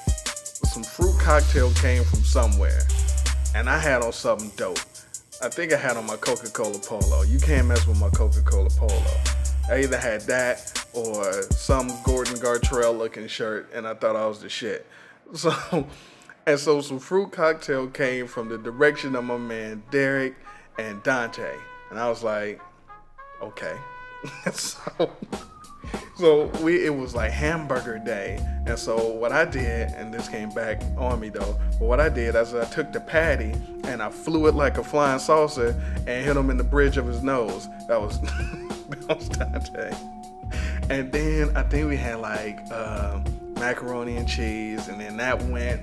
some 0.65 0.83
fruit 0.83 1.19
cocktail 1.19 1.71
came 1.73 2.03
from 2.03 2.23
somewhere 2.23 2.81
and 3.55 3.69
I 3.69 3.77
had 3.77 4.01
on 4.01 4.13
something 4.13 4.51
dope. 4.55 4.79
I 5.43 5.49
think 5.49 5.73
I 5.73 5.77
had 5.77 5.97
on 5.97 6.05
my 6.05 6.15
Coca-Cola 6.15 6.79
Polo. 6.79 7.23
You 7.23 7.39
can't 7.39 7.67
mess 7.67 7.85
with 7.87 7.99
my 7.99 8.09
Coca-Cola 8.09 8.69
Polo. 8.69 9.40
I 9.71 9.83
either 9.83 9.97
had 9.97 10.23
that 10.23 10.85
or 10.91 11.43
some 11.43 11.89
Gordon 12.03 12.35
Gartrell 12.35 12.97
looking 12.97 13.25
shirt, 13.27 13.71
and 13.73 13.87
I 13.87 13.93
thought 13.93 14.17
I 14.17 14.25
was 14.27 14.41
the 14.41 14.49
shit. 14.49 14.85
So, 15.33 15.87
and 16.45 16.59
so 16.59 16.81
some 16.81 16.99
fruit 16.99 17.31
cocktail 17.31 17.87
came 17.87 18.27
from 18.27 18.49
the 18.49 18.57
direction 18.57 19.15
of 19.15 19.23
my 19.23 19.37
man 19.37 19.81
Derek 19.89 20.35
and 20.77 21.01
Dante, 21.03 21.53
and 21.89 21.97
I 21.97 22.09
was 22.09 22.21
like, 22.21 22.59
okay. 23.41 23.77
so 24.51 25.09
so 26.15 26.45
we 26.61 26.85
it 26.85 26.95
was 26.95 27.15
like 27.15 27.31
hamburger 27.31 27.97
day. 27.97 28.39
And 28.65 28.77
so 28.77 29.07
what 29.07 29.31
i 29.31 29.43
did 29.43 29.89
and 29.91 30.13
this 30.13 30.27
came 30.27 30.49
back 30.49 30.81
on 30.97 31.19
me 31.19 31.29
though 31.29 31.59
but 31.79 31.85
what 31.85 31.99
i 31.99 32.09
did 32.09 32.35
is 32.35 32.53
i 32.53 32.65
took 32.65 32.93
the 32.93 32.99
patty 32.99 33.53
and 33.85 34.01
i 34.01 34.09
flew 34.09 34.47
it 34.47 34.53
like 34.53 34.77
a 34.77 34.83
flying 34.83 35.19
saucer 35.19 35.75
and 36.07 36.25
hit 36.25 36.37
him 36.37 36.49
in 36.49 36.57
the 36.57 36.63
bridge 36.63 36.97
of 36.97 37.07
his 37.07 37.23
nose. 37.23 37.67
That 37.87 37.99
was 37.99 38.21
that 38.89 39.17
was 39.17 39.29
dante. 39.29 39.93
And 40.89 41.11
then 41.11 41.55
i 41.57 41.63
think 41.63 41.89
we 41.89 41.97
had 41.97 42.19
like 42.19 42.59
uh, 42.71 43.19
macaroni 43.55 44.17
and 44.17 44.27
cheese 44.27 44.87
and 44.87 44.99
then 45.01 45.17
that 45.17 45.41
went 45.43 45.81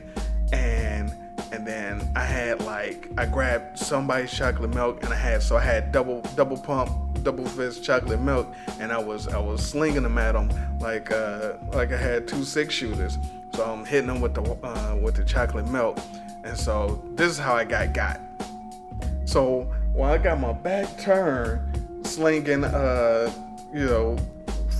and 0.52 1.12
and 1.52 1.66
then 1.66 2.06
I 2.14 2.24
had 2.24 2.62
like 2.62 3.08
I 3.16 3.26
grabbed 3.26 3.78
somebody's 3.78 4.32
chocolate 4.32 4.74
milk 4.74 5.02
and 5.02 5.12
I 5.12 5.16
had 5.16 5.42
so 5.42 5.56
I 5.56 5.62
had 5.62 5.92
double 5.92 6.20
double 6.36 6.56
pump 6.56 6.90
double 7.22 7.46
fist 7.46 7.84
chocolate 7.84 8.20
milk 8.20 8.52
and 8.80 8.92
I 8.92 8.98
was 8.98 9.28
I 9.28 9.38
was 9.38 9.64
slinging 9.64 10.02
them 10.02 10.18
at 10.18 10.32
them 10.32 10.50
like 10.80 11.10
uh, 11.10 11.54
like 11.72 11.92
I 11.92 11.96
had 11.96 12.28
two 12.28 12.44
six 12.44 12.74
shooters. 12.74 13.18
So 13.54 13.64
I'm 13.64 13.84
hitting 13.84 14.06
them 14.06 14.20
with 14.20 14.34
the 14.34 14.42
uh, 14.42 14.96
with 15.02 15.16
the 15.16 15.24
chocolate 15.24 15.68
milk. 15.68 15.98
And 16.44 16.56
so 16.56 17.02
this 17.14 17.30
is 17.30 17.38
how 17.38 17.54
I 17.54 17.64
got 17.64 17.92
got. 17.92 18.20
So 19.24 19.62
while 19.92 20.12
I 20.12 20.18
got 20.18 20.40
my 20.40 20.52
back 20.52 20.98
turned 20.98 22.06
slinging 22.06 22.64
uh 22.64 23.30
you 23.72 23.86
know 23.86 24.16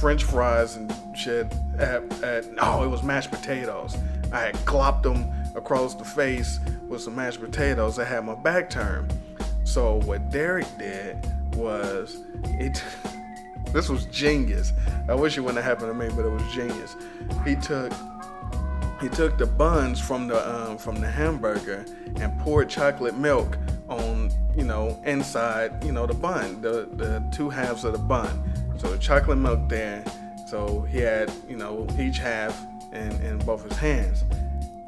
French 0.01 0.25
fries 0.25 0.77
and 0.77 0.95
shit 1.15 1.53
at, 1.79 2.03
at 2.23 2.51
no 2.53 2.85
it 2.85 2.89
was 2.89 3.03
mashed 3.03 3.31
potatoes. 3.31 3.97
I 4.33 4.41
had 4.41 4.55
glopped 4.59 5.03
them 5.03 5.31
across 5.59 5.95
the 5.95 6.05
face 6.05 6.61
with 6.89 7.03
some 7.03 7.17
mashed 7.17 7.41
potatoes. 7.41 7.99
I 7.99 8.05
had 8.05 8.25
my 8.25 8.35
back 8.35 8.71
turned. 8.71 9.13
So 9.65 9.97
what 10.07 10.31
Derek 10.31 10.67
did 10.79 11.19
was 11.55 12.23
it. 12.45 12.83
this 13.73 13.91
was 13.91 14.07
genius. 14.07 14.73
I 15.09 15.15
wish 15.15 15.37
it 15.37 15.43
wouldn't 15.43 15.63
have 15.63 15.79
happened 15.79 15.99
to 15.99 16.07
me, 16.07 16.15
but 16.17 16.25
it 16.25 16.31
was 16.31 16.43
genius. 16.53 16.97
He 17.45 17.55
took 17.57 17.93
he 19.01 19.09
took 19.09 19.39
the 19.39 19.47
buns 19.47 20.01
from 20.01 20.27
the 20.29 20.49
um, 20.49 20.79
from 20.79 21.01
the 21.01 21.09
hamburger 21.09 21.85
and 22.17 22.39
poured 22.41 22.69
chocolate 22.69 23.17
milk 23.17 23.59
on 23.89 24.31
you 24.57 24.65
know 24.65 25.01
inside 25.05 25.85
you 25.85 25.93
know 25.93 26.07
the 26.07 26.15
bun, 26.15 26.63
the 26.63 26.89
the 26.95 27.23
two 27.33 27.51
halves 27.51 27.85
of 27.85 27.93
the 27.93 27.99
bun. 27.99 28.43
So 28.79 28.91
the 28.91 28.99
chocolate 28.99 29.39
milk 29.39 29.69
there. 29.69 30.05
So 30.47 30.83
he 30.83 30.99
had 30.99 31.31
you 31.49 31.57
know 31.57 31.87
each 31.99 32.19
half 32.19 32.59
in 32.93 33.13
in 33.23 33.39
both 33.41 33.69
his 33.69 33.77
hands. 33.77 34.25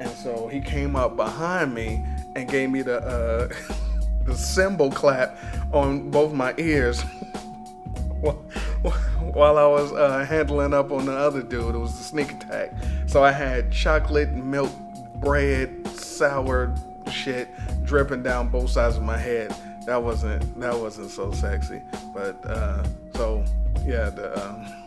And 0.01 0.09
so 0.17 0.47
he 0.47 0.59
came 0.59 0.95
up 0.95 1.15
behind 1.15 1.75
me 1.75 2.03
and 2.35 2.49
gave 2.49 2.71
me 2.71 2.81
the 2.81 3.01
uh, 3.01 3.47
the 4.25 4.35
cymbal 4.35 4.91
clap 4.91 5.37
on 5.71 6.09
both 6.09 6.33
my 6.33 6.55
ears 6.57 7.01
while 8.21 9.57
I 9.59 9.67
was 9.67 9.91
uh, 9.91 10.25
handling 10.25 10.73
up 10.73 10.91
on 10.91 11.05
the 11.05 11.15
other 11.15 11.43
dude. 11.43 11.75
It 11.75 11.77
was 11.77 11.97
the 11.99 12.03
sneak 12.03 12.31
attack. 12.31 12.73
So 13.05 13.23
I 13.23 13.31
had 13.31 13.71
chocolate, 13.71 14.31
milk, 14.31 14.71
bread, 15.17 15.87
sour 15.89 16.73
shit 17.11 17.49
dripping 17.83 18.23
down 18.23 18.49
both 18.49 18.71
sides 18.71 18.97
of 18.97 19.03
my 19.03 19.17
head. 19.17 19.53
That 19.85 20.01
wasn't 20.01 20.59
that 20.59 20.75
wasn't 20.75 21.11
so 21.11 21.31
sexy. 21.31 21.83
But 22.11 22.43
uh, 22.43 22.83
so 23.13 23.45
yeah, 23.85 24.09
the 24.09 24.49
um, 24.49 24.80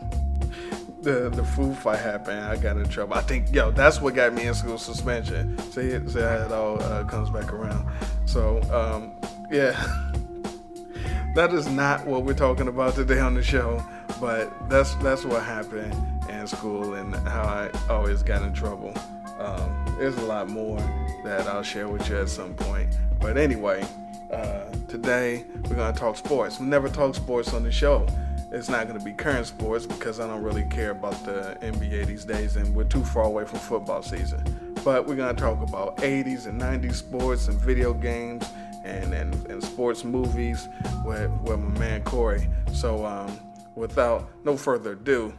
the 1.05 1.29
the 1.29 1.43
food 1.43 1.77
fight 1.77 1.99
happened, 1.99 2.39
I 2.41 2.57
got 2.57 2.75
in 2.77 2.89
trouble. 2.89 3.13
I 3.13 3.21
think 3.21 3.53
yo, 3.53 3.71
that's 3.71 4.01
what 4.01 4.15
got 4.15 4.33
me 4.33 4.47
in 4.47 4.53
school 4.53 4.77
suspension. 4.77 5.57
See 5.71 5.91
see 6.09 6.19
how 6.19 6.45
it 6.45 6.51
all 6.51 6.81
uh, 6.83 7.05
comes 7.05 7.29
back 7.29 7.53
around. 7.53 7.87
So 8.25 8.59
um, 8.73 9.13
yeah, 9.49 9.71
that 11.35 11.53
is 11.53 11.69
not 11.69 12.05
what 12.05 12.23
we're 12.23 12.33
talking 12.33 12.67
about 12.67 12.95
today 12.95 13.19
on 13.19 13.35
the 13.35 13.43
show. 13.43 13.81
But 14.19 14.51
that's 14.67 14.95
that's 14.95 15.23
what 15.23 15.43
happened 15.43 15.93
in 16.27 16.47
school 16.47 16.95
and 16.95 17.15
how 17.15 17.43
I 17.43 17.69
always 17.89 18.23
got 18.23 18.41
in 18.41 18.51
trouble. 18.53 18.93
Um, 19.37 19.95
there's 19.99 20.17
a 20.17 20.25
lot 20.25 20.49
more 20.49 20.79
that 21.23 21.47
I'll 21.47 21.63
share 21.63 21.87
with 21.87 22.09
you 22.09 22.17
at 22.17 22.29
some 22.29 22.55
point. 22.55 22.89
But 23.19 23.37
anyway, 23.37 23.85
uh, 24.31 24.71
today 24.87 25.45
we're 25.69 25.75
gonna 25.75 25.95
talk 25.95 26.17
sports. 26.17 26.59
We 26.59 26.65
never 26.65 26.89
talk 26.89 27.13
sports 27.13 27.53
on 27.53 27.63
the 27.63 27.71
show 27.71 28.07
it's 28.55 28.69
not 28.69 28.87
going 28.87 28.97
to 28.97 29.03
be 29.03 29.11
current 29.11 29.45
sports 29.45 29.85
because 29.85 30.21
I 30.21 30.27
don't 30.27 30.41
really 30.41 30.63
care 30.69 30.91
about 30.91 31.25
the 31.25 31.57
NBA 31.61 32.07
these 32.07 32.23
days 32.23 32.55
and 32.55 32.73
we're 32.73 32.85
too 32.85 33.03
far 33.03 33.23
away 33.23 33.43
from 33.43 33.59
football 33.59 34.01
season. 34.01 34.41
But 34.85 35.05
we're 35.05 35.17
going 35.17 35.35
to 35.35 35.41
talk 35.41 35.61
about 35.61 35.97
80s 35.97 36.47
and 36.47 36.61
90s 36.61 36.95
sports 36.95 37.49
and 37.49 37.59
video 37.59 37.93
games 37.93 38.45
and, 38.85 39.13
and, 39.13 39.33
and 39.47 39.61
sports 39.61 40.05
movies 40.05 40.69
with, 41.03 41.29
with 41.41 41.59
my 41.59 41.79
man 41.79 42.03
Corey. 42.03 42.47
So 42.73 43.05
um, 43.05 43.37
without 43.75 44.29
no 44.45 44.55
further 44.55 44.93
ado, 44.93 45.33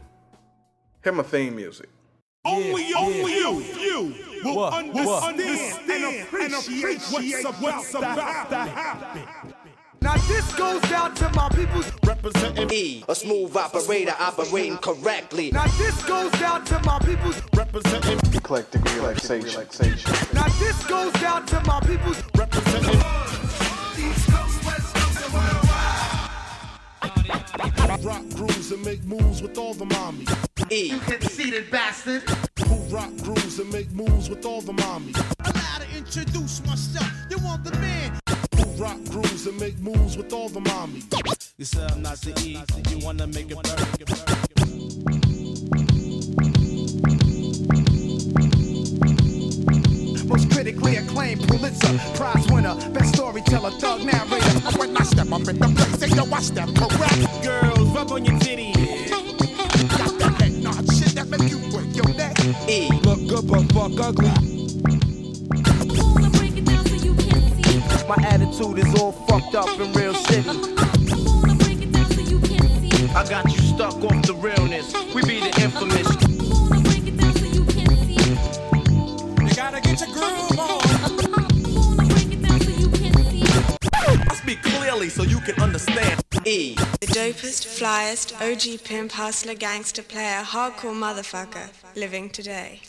hit 1.03 1.15
my 1.15 1.23
theme 1.23 1.55
music. 1.55 1.89
Only, 2.45 2.93
only 2.93 3.33
you, 3.33 3.63
you 3.79 4.15
will 4.43 4.55
what, 4.57 4.73
understand, 4.73 5.07
what? 5.07 5.39
and 5.39 6.53
appreciate, 6.53 7.01
what's, 7.09 7.61
what's 7.61 7.93
about 7.95 8.49
to 8.51 8.57
happen. 8.57 9.53
Now 10.01 10.15
this 10.27 10.53
goes 10.55 10.83
out 10.91 11.15
to 11.17 11.29
my 11.33 11.49
people's 11.49 11.91
representing 12.05 12.69
E, 12.71 13.03
a 13.07 13.15
smooth 13.15 13.55
operator 13.55 14.13
operating 14.19 14.77
correctly. 14.77 15.51
Now 15.51 15.65
this 15.77 16.03
goes 16.03 16.33
out 16.41 16.65
to 16.67 16.79
my 16.83 16.99
people's 16.99 17.41
representing 17.55 18.19
eclectic 18.33 18.83
relaxation. 18.95 19.47
relaxation. 19.49 20.11
Now 20.33 20.47
this 20.59 20.83
goes 20.85 21.15
out 21.23 21.47
to 21.47 21.59
my 21.61 21.79
people's 21.81 22.21
representing 22.35 22.99
East 23.97 24.29
Coast, 24.29 24.65
West 24.65 24.95
Coast, 24.95 25.25
and 25.25 25.33
worldwide. 25.33 26.29
Rock 28.05 28.23
grooves 28.35 28.71
and 28.71 28.85
make 28.85 29.03
moves 29.03 29.41
with 29.41 29.57
all 29.57 29.73
the 29.73 29.85
mommies. 29.85 30.29
E, 30.71 30.91
you 30.91 30.99
conceited 30.99 31.71
bastard. 31.71 32.23
Who 32.67 32.75
rock 32.93 33.11
grooves 33.23 33.59
and 33.59 33.71
make 33.71 33.91
moves 33.91 34.29
with 34.29 34.45
all 34.45 34.61
the 34.61 34.73
mommies. 34.73 35.17
Allow 35.45 35.79
to 35.79 35.87
introduce 35.97 36.63
myself. 36.65 37.09
You 37.29 37.37
want 37.39 37.63
the 37.63 37.71
man 37.79 38.19
rock 38.77 39.03
grooves 39.05 39.47
and 39.47 39.59
make 39.59 39.77
moves 39.79 40.17
with 40.17 40.31
all 40.33 40.49
the 40.49 40.59
mommy. 40.59 41.01
You 41.57 41.65
said 41.65 41.91
I'm 41.91 42.01
not 42.01 42.17
to 42.17 42.29
eat, 42.41 42.59
you 42.89 42.99
wanna 42.99 43.27
make 43.27 43.49
it 43.49 43.57
burn. 43.63 44.27
Most 50.27 50.51
critically 50.51 50.97
acclaimed 50.97 51.47
Pulitzer 51.47 51.97
Prize 52.15 52.47
winner, 52.51 52.75
best 52.91 53.15
storyteller, 53.15 53.71
thug 53.71 54.03
narrator. 54.03 54.77
When 54.77 54.95
I 54.95 55.03
step 55.03 55.31
up 55.31 55.47
in 55.47 55.57
the 55.57 55.73
place, 55.75 55.99
say 55.99 56.15
yo, 56.15 56.23
I 56.31 56.41
step 56.41 56.69
correct. 56.75 57.43
Girls, 57.43 57.89
rub 57.89 58.11
on 58.11 58.25
your 58.25 58.37
titties. 58.39 59.09
Got 59.09 60.19
that 60.19 60.41
head 60.41 60.63
nod 60.63 60.93
shit 60.93 61.15
that 61.15 61.27
make 61.29 61.49
you 61.49 61.57
break 61.71 61.95
your 61.95 62.13
neck. 62.13 62.37
E. 62.69 62.89
Look 63.03 63.27
good 63.27 63.47
but 63.47 63.71
fuck 63.71 63.99
ugly. 63.99 64.56
My 68.07 68.15
attitude 68.23 68.79
is 68.79 69.01
all 69.01 69.11
fucked 69.11 69.53
up 69.53 69.67
in 69.79 69.91
real 69.91 70.13
city. 70.13 70.49
I 73.13 73.25
got 73.29 73.51
you 73.51 73.59
stuck 73.59 73.95
off 74.01 74.25
the 74.25 74.33
realness. 74.33 74.93
We 75.13 75.21
be 75.23 75.41
the 75.41 75.51
infamous. 75.61 76.07
You 79.43 79.55
gotta 79.55 79.81
get 79.81 79.99
your 79.99 80.13
groove 80.13 80.57
on. 80.57 80.81
I 84.29 84.35
speak 84.35 84.63
clearly 84.63 85.09
so 85.09 85.23
you 85.23 85.41
can 85.41 85.61
understand. 85.61 86.23
E. 86.45 86.75
The 86.75 87.07
dopest, 87.07 87.67
flyest, 87.77 88.31
OG 88.39 88.85
pimp, 88.85 89.11
hustler, 89.11 89.53
gangster 89.53 90.03
player, 90.03 90.43
hardcore 90.43 90.95
motherfucker 90.95 91.69
living 91.97 92.29
today. 92.29 92.79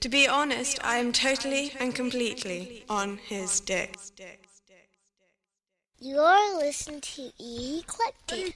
To 0.00 0.10
be 0.10 0.28
honest, 0.28 0.78
I 0.84 0.98
am 0.98 1.12
totally 1.12 1.72
and 1.80 1.94
completely 1.94 2.84
on 2.90 3.16
his 3.16 3.60
dick. 3.60 3.96
You're 6.00 6.58
listening 6.58 7.00
to 7.00 7.32
E 7.40 7.82
Eclectik. 7.82 8.54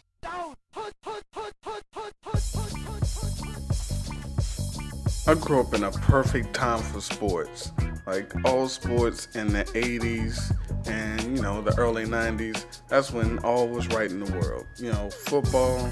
I 5.27 5.35
grew 5.35 5.60
up 5.60 5.74
in 5.74 5.82
a 5.82 5.90
perfect 5.90 6.55
time 6.55 6.78
for 6.78 7.01
sports. 7.01 7.73
Like 8.06 8.32
all 8.44 8.68
sports 8.68 9.28
in 9.34 9.52
the 9.52 9.64
80s 9.64 10.54
and, 10.86 11.36
you 11.36 11.42
know, 11.42 11.62
the 11.62 11.76
early 11.78 12.04
90s. 12.04 12.64
That's 12.88 13.12
when 13.12 13.38
all 13.40 13.68
was 13.68 13.86
right 13.88 14.10
in 14.10 14.20
the 14.20 14.32
world. 14.32 14.66
You 14.76 14.90
know, 14.92 15.08
football, 15.10 15.88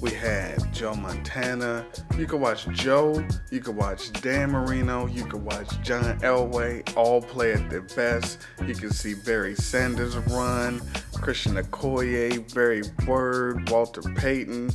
we 0.00 0.10
had 0.10 0.72
Joe 0.72 0.94
Montana. 0.94 1.86
You 2.18 2.26
could 2.26 2.40
watch 2.40 2.68
Joe, 2.68 3.24
you 3.50 3.60
could 3.60 3.76
watch 3.76 4.12
Dan 4.20 4.50
Marino, 4.50 5.06
you 5.06 5.24
could 5.24 5.44
watch 5.44 5.80
John 5.82 6.18
Elway, 6.20 6.96
all 6.96 7.22
play 7.22 7.52
at 7.52 7.70
their 7.70 7.82
best. 7.82 8.38
You 8.66 8.74
could 8.74 8.94
see 8.94 9.14
Barry 9.14 9.54
Sanders 9.54 10.16
run, 10.16 10.82
Christian 11.14 11.54
Okoye, 11.54 12.52
Barry 12.54 12.82
Bird, 13.04 13.70
Walter 13.70 14.02
Payton. 14.02 14.70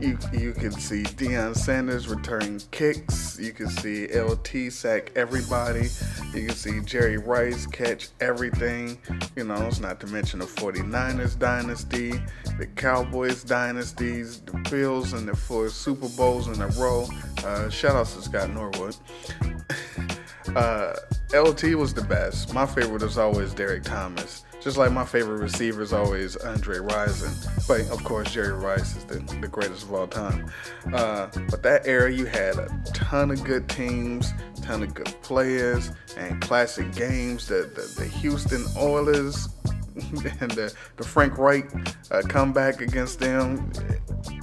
You, 0.00 0.18
you 0.32 0.52
could 0.52 0.74
see 0.74 1.02
Deion 1.02 1.56
Sanders 1.56 2.08
return 2.08 2.60
kicks. 2.70 3.38
You 3.38 3.52
can 3.52 3.68
see 3.68 4.06
LT 4.06 4.72
sack 4.72 5.12
everybody. 5.14 5.88
You 6.34 6.46
can 6.46 6.54
see 6.56 6.80
Jerry 6.80 7.18
Rice 7.18 7.66
catch 7.66 8.08
everything. 8.20 8.98
You 9.36 9.44
know, 9.44 9.66
it's 9.66 9.80
not 9.80 10.00
to 10.00 10.06
mention 10.08 10.40
the 10.40 10.46
49ers 10.46 11.38
dynasty, 11.38 12.12
the 12.58 12.66
Cowboys 12.74 13.44
dynasties, 13.44 14.40
the 14.40 14.58
Bills 14.70 15.12
and 15.12 15.28
the 15.28 15.36
four 15.36 15.68
Super 15.68 16.08
Bowls 16.08 16.48
in 16.48 16.60
a 16.60 16.68
row. 16.68 17.06
Uh, 17.44 17.68
shout 17.68 17.94
out 17.94 18.06
to 18.06 18.22
Scott 18.22 18.50
Norwood. 18.50 18.96
uh, 20.56 20.94
LT 21.32 21.74
was 21.74 21.94
the 21.94 22.04
best. 22.08 22.52
My 22.52 22.66
favorite 22.66 23.02
is 23.02 23.18
always 23.18 23.54
Derrick 23.54 23.84
Thomas. 23.84 24.44
Just 24.62 24.76
like 24.76 24.92
my 24.92 25.04
favorite 25.04 25.40
receiver 25.40 25.82
is 25.82 25.92
always 25.92 26.36
Andre 26.36 26.76
Rison. 26.76 27.66
But 27.66 27.80
of 27.90 28.04
course, 28.04 28.32
Jerry 28.32 28.52
Rice 28.52 28.96
is 28.96 29.04
the, 29.04 29.18
the 29.40 29.48
greatest 29.48 29.82
of 29.82 29.92
all 29.92 30.06
time. 30.06 30.52
Uh, 30.92 31.26
but 31.50 31.64
that 31.64 31.84
era, 31.84 32.12
you 32.12 32.26
had 32.26 32.58
a 32.58 32.68
ton 32.94 33.32
of 33.32 33.42
good 33.42 33.68
teams, 33.68 34.32
ton 34.62 34.84
of 34.84 34.94
good 34.94 35.12
players, 35.22 35.90
and 36.16 36.40
classic 36.40 36.94
games. 36.94 37.48
The, 37.48 37.70
the, 37.74 38.02
the 38.02 38.06
Houston 38.06 38.64
Oilers 38.78 39.48
and 39.96 40.50
the, 40.52 40.72
the 40.96 41.04
Frank 41.04 41.38
Reich 41.38 41.68
uh, 42.12 42.22
comeback 42.28 42.80
against 42.80 43.18
them. 43.18 43.72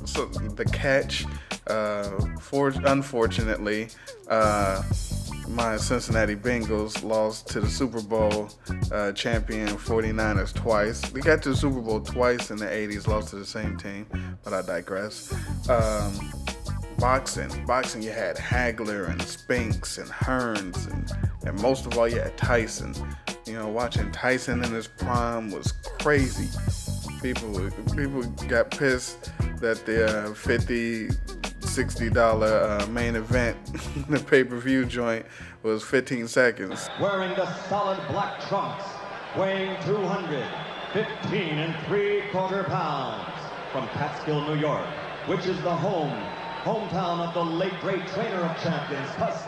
So 0.04 0.26
the 0.26 0.66
catch, 0.66 1.26
uh, 1.68 2.10
for, 2.42 2.70
unfortunately, 2.70 3.88
uh, 4.28 4.82
my 5.50 5.78
Cincinnati 5.78 6.36
Bengals 6.36 7.04
lost 7.04 7.48
to 7.50 7.60
the 7.60 7.68
Super 7.68 8.02
Bowl 8.02 8.50
uh, 8.92 9.12
champion 9.14 9.68
49ers 9.70 10.54
twice. 10.54 11.02
They 11.02 11.22
got 11.22 11.42
to 11.44 11.50
the 11.50 11.56
Super 11.56 11.82
Bowl 11.82 12.00
twice 12.00 12.52
in 12.52 12.58
the 12.58 12.68
80s, 12.68 13.08
lost 13.08 13.30
to 13.30 13.38
the 13.38 13.46
same 13.46 13.76
team, 13.76 14.06
but 14.44 14.54
I 14.54 14.62
digress. 14.62 15.34
Um, 15.68 16.32
boxing, 17.00 17.66
boxing, 17.66 18.04
you 18.04 18.12
had 18.12 18.38
Hagler 18.38 19.10
and 19.10 19.22
Spinks 19.24 19.98
and 19.98 20.08
Hearns, 20.10 20.92
and, 20.92 21.12
and 21.48 21.60
most 21.62 21.88
of 21.88 21.98
all, 21.98 22.08
you 22.08 22.20
had 22.20 22.38
Tyson. 22.38 22.94
You 23.48 23.54
know, 23.54 23.68
watching 23.68 24.12
Tyson 24.12 24.64
in 24.64 24.72
his 24.72 24.88
prime 24.88 25.50
was 25.50 25.72
crazy. 26.00 26.48
People, 27.24 27.72
people 27.96 28.24
got 28.48 28.70
pissed 28.70 29.32
that 29.60 29.84
the 29.86 30.30
uh, 30.30 30.34
50 30.36 31.10
$60 31.70 32.82
uh, 32.82 32.88
main 32.88 33.16
event, 33.16 33.58
the 34.10 34.20
pay 34.20 34.44
per 34.44 34.58
view 34.58 34.86
joint, 34.86 35.26
was 35.62 35.84
15 35.84 36.28
seconds. 36.28 36.90
Wearing 37.00 37.36
the 37.36 37.52
solid 37.68 38.00
black 38.10 38.42
trunks, 38.48 38.86
weighing 39.38 39.76
215 39.86 41.58
and 41.60 41.76
three 41.86 42.24
quarter 42.32 42.64
pounds, 42.64 43.40
from 43.72 43.88
Catskill, 43.90 44.48
New 44.48 44.60
York, 44.60 44.88
which 45.28 45.46
is 45.46 45.62
the 45.62 45.76
home, 45.76 46.12
hometown 46.64 47.28
of 47.28 47.34
the 47.36 47.44
late 47.44 47.80
great 47.82 48.06
trainer 48.08 48.42
of 48.42 48.58
champions, 48.62 49.08
Cus 49.12 49.46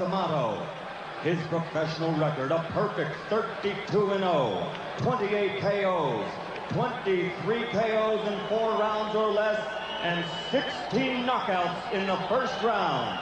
His 1.24 1.40
professional 1.48 2.14
record, 2.14 2.52
a 2.52 2.64
perfect 2.72 3.16
32 3.30 3.92
0, 3.92 4.72
28 4.98 5.60
KOs, 5.60 6.28
23 6.70 7.64
KOs 7.72 8.28
in 8.28 8.48
four 8.48 8.72
rounds 8.74 9.16
or 9.16 9.32
less, 9.32 9.60
and 10.02 10.26
16 10.50 11.26
knockouts 11.26 11.94
in 11.94 12.08
the 12.08 12.18
first 12.28 12.54
round. 12.64 13.20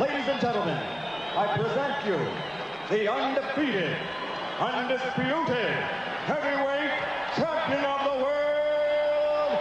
Ladies 0.00 0.26
and 0.26 0.40
gentlemen, 0.40 0.76
I 0.76 1.56
present 1.56 2.04
you 2.04 2.18
the 2.90 3.10
undefeated, 3.10 3.96
undisputed 4.58 5.74
heavyweight 6.26 6.90
champion 7.36 7.84
of 7.84 8.04
the 8.04 8.24
world, 8.24 9.58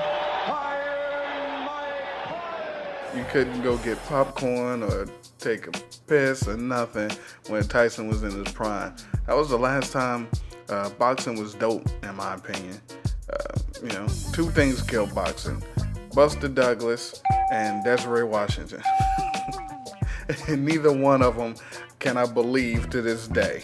Iron 0.48 1.66
Mike. 1.66 3.16
You 3.16 3.24
couldn't 3.32 3.62
go 3.62 3.78
get 3.78 4.04
popcorn 4.06 4.82
or 4.82 5.08
take 5.38 5.68
a 5.68 5.72
piss 6.08 6.48
or 6.48 6.58
nothing 6.58 7.12
when 7.50 7.64
Tyson 7.68 8.08
was 8.08 8.24
in 8.24 8.32
his 8.32 8.52
prime. 8.52 8.96
That 9.28 9.36
was 9.36 9.50
the 9.50 9.60
last 9.60 9.92
time 9.92 10.28
uh, 10.70 10.90
boxing 10.90 11.38
was 11.38 11.54
dope, 11.54 11.88
in 12.02 12.16
my 12.16 12.34
opinion. 12.34 12.82
Uh, 13.32 13.60
you 13.84 13.90
know, 13.90 14.08
two 14.34 14.50
things 14.50 14.82
killed 14.82 15.14
boxing 15.14 15.62
Buster 16.18 16.48
Douglas 16.48 17.22
and 17.52 17.84
Desiree 17.84 18.24
Washington. 18.24 18.82
and 20.48 20.66
neither 20.66 20.92
one 20.92 21.22
of 21.22 21.38
them 21.38 21.54
can 22.00 22.18
I 22.18 22.26
believe 22.26 22.90
to 22.90 23.04
this 23.04 23.28
day. 23.28 23.62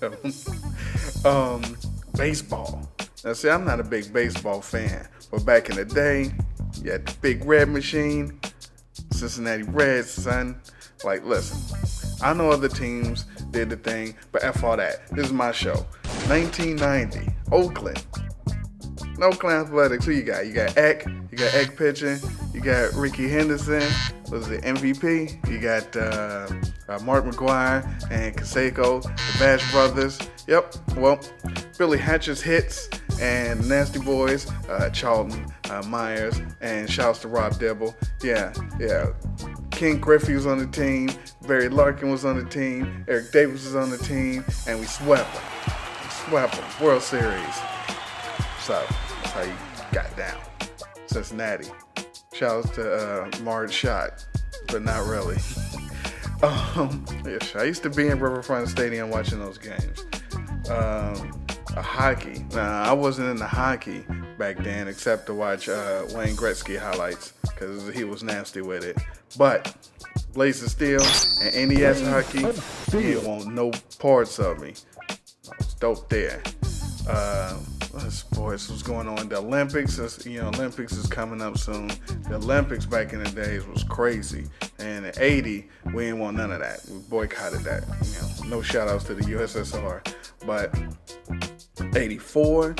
um, 1.24 1.76
baseball. 2.14 2.88
Now, 3.24 3.32
see, 3.32 3.50
I'm 3.50 3.64
not 3.64 3.80
a 3.80 3.82
big 3.82 4.12
baseball 4.12 4.60
fan, 4.60 5.08
but 5.32 5.44
back 5.44 5.68
in 5.68 5.74
the 5.74 5.84
day, 5.84 6.30
you 6.84 6.92
had 6.92 7.04
the 7.04 7.16
big 7.20 7.44
red 7.44 7.68
machine, 7.68 8.40
Cincinnati 9.10 9.64
Reds, 9.64 10.08
son. 10.08 10.60
Like, 11.02 11.24
listen, 11.24 11.58
I 12.22 12.32
know 12.32 12.52
other 12.52 12.68
teams 12.68 13.24
did 13.50 13.70
the 13.70 13.76
thing, 13.76 14.14
but 14.30 14.44
F 14.44 14.62
all 14.62 14.76
that. 14.76 15.08
This 15.08 15.26
is 15.26 15.32
my 15.32 15.50
show. 15.50 15.84
1990, 16.28 17.28
Oakland. 17.50 18.06
Oakland 19.22 19.66
Athletics. 19.66 20.04
Who 20.04 20.12
you 20.12 20.22
got? 20.22 20.46
You 20.46 20.52
got 20.52 20.76
Eck. 20.76 21.06
You 21.06 21.38
got 21.38 21.54
Eck 21.54 21.76
pitching. 21.76 22.18
You 22.52 22.60
got 22.60 22.92
Rickey 22.94 23.28
Henderson. 23.28 23.82
Was 24.30 24.48
the 24.48 24.58
MVP? 24.58 25.48
You 25.48 25.60
got 25.60 25.96
uh, 25.96 26.48
uh, 26.88 26.98
Mark 27.04 27.24
McGwire 27.24 27.84
and 28.10 28.36
Canseco, 28.36 29.02
the 29.02 29.38
Bash 29.38 29.70
Brothers. 29.72 30.18
Yep. 30.46 30.74
Well, 30.96 31.20
Billy 31.78 31.98
Hatcher's 31.98 32.40
hits 32.40 32.88
and 33.20 33.66
Nasty 33.68 33.98
Boys, 33.98 34.50
uh, 34.68 34.90
Charlton, 34.90 35.46
uh, 35.70 35.82
Myers, 35.82 36.40
and 36.60 36.90
shouts 36.90 37.20
to 37.20 37.28
Rob 37.28 37.58
Dibble. 37.58 37.94
Yeah, 38.22 38.52
yeah. 38.78 39.12
Ken 39.70 39.98
Griffey 39.98 40.34
was 40.34 40.46
on 40.46 40.58
the 40.58 40.66
team, 40.66 41.10
Barry 41.46 41.68
Larkin 41.68 42.10
was 42.10 42.24
on 42.24 42.38
the 42.38 42.48
team, 42.48 43.04
Eric 43.08 43.30
Davis 43.32 43.64
was 43.64 43.76
on 43.76 43.90
the 43.90 43.98
team, 43.98 44.44
and 44.66 44.80
we 44.80 44.86
swept 44.86 45.32
them. 45.34 45.42
We 46.02 46.10
swept 46.10 46.54
them. 46.56 46.64
World 46.80 47.02
Series. 47.02 47.56
So 48.60 48.84
how 49.36 49.42
you 49.42 49.52
got 49.92 50.16
down. 50.16 50.40
Cincinnati. 51.06 51.68
Shouts 52.32 52.70
to 52.70 52.94
uh, 53.24 53.30
Marge 53.42 53.72
Schott, 53.72 54.26
but 54.68 54.82
not 54.82 55.06
really. 55.06 55.36
um, 56.42 57.04
yes, 57.24 57.54
I 57.54 57.64
used 57.64 57.82
to 57.82 57.90
be 57.90 58.08
in 58.08 58.18
Riverfront 58.18 58.68
Stadium 58.68 59.10
watching 59.10 59.38
those 59.38 59.58
games. 59.58 60.04
Um, 60.70 61.44
a 61.76 61.82
hockey. 61.82 62.44
Nah, 62.52 62.84
I 62.84 62.92
wasn't 62.92 63.28
into 63.28 63.46
hockey 63.46 64.04
back 64.38 64.56
then, 64.58 64.88
except 64.88 65.26
to 65.26 65.34
watch 65.34 65.68
uh, 65.68 66.04
Wayne 66.14 66.34
Gretzky 66.34 66.78
highlights 66.78 67.32
because 67.42 67.88
he 67.94 68.04
was 68.04 68.22
nasty 68.22 68.62
with 68.62 68.84
it. 68.84 68.98
But 69.36 69.76
Blades 70.32 70.62
of 70.62 70.70
Steel 70.70 71.02
and 71.42 71.68
NES 71.70 72.02
hockey, 72.02 72.46
he 72.96 73.12
didn't 73.12 73.28
want 73.28 73.46
no 73.48 73.70
parts 73.98 74.38
of 74.38 74.60
me. 74.60 74.74
I 75.10 75.16
was 75.58 75.74
dope 75.74 76.08
there. 76.08 76.42
Uh, 77.06 77.58
sports 78.10 78.82
going 78.82 79.08
on. 79.08 79.28
The 79.28 79.38
Olympics, 79.38 79.98
is, 79.98 80.24
you 80.26 80.40
know, 80.40 80.48
Olympics 80.48 80.92
is 80.92 81.06
coming 81.06 81.40
up 81.40 81.58
soon. 81.58 81.88
The 82.28 82.36
Olympics 82.36 82.86
back 82.86 83.12
in 83.12 83.22
the 83.22 83.30
days 83.30 83.66
was 83.66 83.84
crazy. 83.84 84.46
And 84.78 85.06
in 85.06 85.12
80, 85.16 85.68
we 85.94 86.04
didn't 86.04 86.20
want 86.20 86.36
none 86.36 86.52
of 86.52 86.60
that. 86.60 86.80
We 86.90 86.98
boycotted 87.08 87.60
that. 87.60 87.84
You 88.04 88.48
know, 88.48 88.56
no 88.56 88.62
shout 88.62 88.88
outs 88.88 89.04
to 89.04 89.14
the 89.14 89.24
USSR. 89.24 90.02
But 90.46 90.74
84 91.96 92.76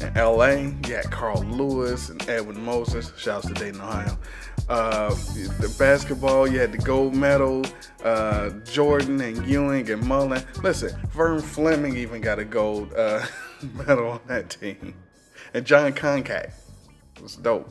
in 0.00 0.14
LA, 0.14 0.46
you 0.88 0.94
had 0.94 1.10
Carl 1.10 1.42
Lewis 1.44 2.08
and 2.10 2.28
Edwin 2.28 2.62
Moses. 2.64 3.12
Shouts 3.16 3.46
to 3.46 3.54
Dayton, 3.54 3.80
Ohio. 3.80 4.18
Uh, 4.68 5.10
the 5.10 5.74
basketball, 5.78 6.48
you 6.48 6.58
had 6.58 6.72
the 6.72 6.78
gold 6.78 7.14
medal, 7.14 7.64
uh, 8.02 8.50
Jordan 8.64 9.20
and 9.20 9.46
Ewing 9.46 9.88
and 9.90 10.02
Mullin. 10.02 10.42
Listen, 10.62 10.90
Vern 11.12 11.40
Fleming 11.40 11.96
even 11.96 12.20
got 12.20 12.40
a 12.40 12.44
gold 12.44 12.92
uh, 12.94 13.24
medal 13.74 14.08
on 14.08 14.20
that 14.26 14.50
team. 14.50 14.94
And 15.54 15.64
Jon 15.64 15.92
Koncak 15.92 16.52
was 17.22 17.36
dope. 17.36 17.70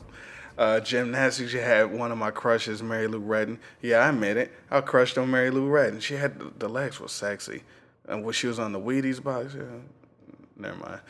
Uh, 0.58 0.80
gymnastics, 0.80 1.52
you 1.52 1.60
had 1.60 1.92
one 1.92 2.10
of 2.10 2.16
my 2.16 2.30
crushes, 2.30 2.82
Mary 2.82 3.06
Lou 3.06 3.20
Retton. 3.20 3.58
Yeah, 3.82 3.98
I 3.98 4.08
admit 4.08 4.38
it. 4.38 4.52
I 4.70 4.80
crushed 4.80 5.18
on 5.18 5.30
Mary 5.30 5.50
Lou 5.50 5.68
Retton. 5.68 6.00
She 6.00 6.14
had 6.14 6.38
the, 6.38 6.52
the 6.58 6.68
legs 6.68 6.98
were 6.98 7.08
sexy. 7.08 7.62
And 8.08 8.24
when 8.24 8.32
she 8.32 8.46
was 8.46 8.58
on 8.58 8.72
the 8.72 8.80
Wheaties 8.80 9.22
box, 9.22 9.54
yeah, 9.54 9.64
never 10.56 10.76
mind. 10.76 11.00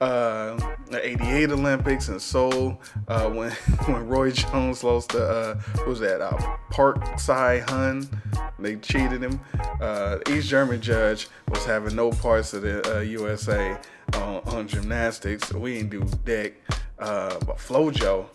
Uh, 0.00 0.58
the 0.90 1.00
88 1.02 1.50
Olympics 1.52 2.08
in 2.08 2.20
Seoul, 2.20 2.78
uh, 3.08 3.30
when 3.30 3.50
when 3.86 4.06
Roy 4.06 4.30
Jones 4.30 4.84
lost 4.84 5.10
to, 5.10 5.24
uh, 5.24 5.60
was 5.86 6.00
that, 6.00 6.20
uh, 6.20 6.36
Park 6.70 7.18
Si-hun, 7.18 8.06
they 8.58 8.76
cheated 8.76 9.22
him. 9.22 9.40
Uh, 9.80 10.18
East 10.28 10.48
German 10.48 10.82
judge 10.82 11.28
was 11.48 11.64
having 11.64 11.96
no 11.96 12.10
parts 12.10 12.52
of 12.52 12.62
the 12.62 12.96
uh, 12.96 13.00
USA 13.00 13.78
on, 14.14 14.42
on 14.46 14.68
gymnastics. 14.68 15.52
We 15.52 15.74
didn't 15.74 15.90
do 15.90 16.04
dick. 16.24 16.62
Uh, 16.98 17.38
but 17.40 17.56
Flojo, 17.56 18.26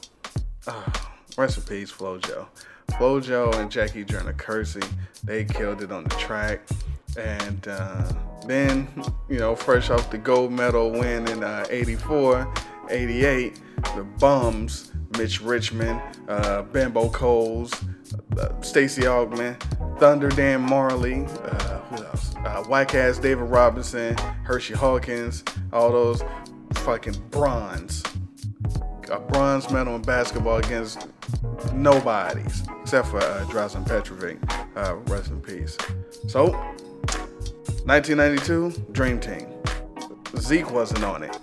uh, 0.68 0.92
peace, 1.38 1.92
Flojo. 1.92 2.48
Flojo 2.92 3.56
and 3.56 3.72
Jackie 3.72 4.04
Joyner 4.04 4.34
Kersee, 4.34 4.86
they 5.24 5.46
killed 5.46 5.82
it 5.82 5.92
on 5.92 6.04
the 6.04 6.16
track. 6.16 6.62
And 7.18 7.68
uh, 7.68 8.12
then, 8.46 8.88
you 9.30 9.40
know, 9.40 9.56
fresh 9.56 9.90
off 9.90 10.10
the 10.10 10.18
gold 10.18 10.52
medal 10.52 10.92
win 10.92 11.28
in 11.28 11.44
uh, 11.44 11.66
84, 11.70 12.52
88, 12.90 13.60
the 13.96 14.04
bums, 14.20 14.92
Mitch 15.18 15.42
Richmond, 15.42 16.02
uh, 16.28 16.64
Bimbo 16.64 17.10
Coles, 17.10 17.72
uh, 18.38 18.62
Stacey 18.62 19.04
Augmon, 19.04 19.60
Thunder 20.00 20.30
Dan 20.30 20.68
Majerle, 20.68 21.28
uh, 21.46 21.80
who 21.80 22.04
else? 22.04 22.36
Uh, 22.38 22.64
Whack 22.64 22.96
ass 22.96 23.18
David 23.20 23.44
Robinson, 23.44 24.18
Hersey 24.44 24.74
Hawkins, 24.74 25.44
all 25.72 25.92
those 25.92 26.24
fucking 26.74 27.16
bronze. 27.30 28.04
A 29.12 29.20
bronze 29.20 29.70
medal 29.70 29.96
in 29.96 30.02
basketball 30.02 30.58
against 30.58 31.06
nobodies 31.74 32.64
except 32.82 33.08
for 33.08 33.20
uh, 33.20 33.46
Drazen 33.50 33.86
Petrovic. 33.86 34.38
Uh, 34.76 34.96
rest 35.08 35.30
in 35.32 35.42
peace. 35.42 35.78
So, 36.28 36.54
1992, 37.86 38.92
Dream 38.92 39.20
Team. 39.20 39.48
Zeke 40.38 40.70
wasn't 40.72 41.04
on 41.04 41.24
it. 41.24 41.36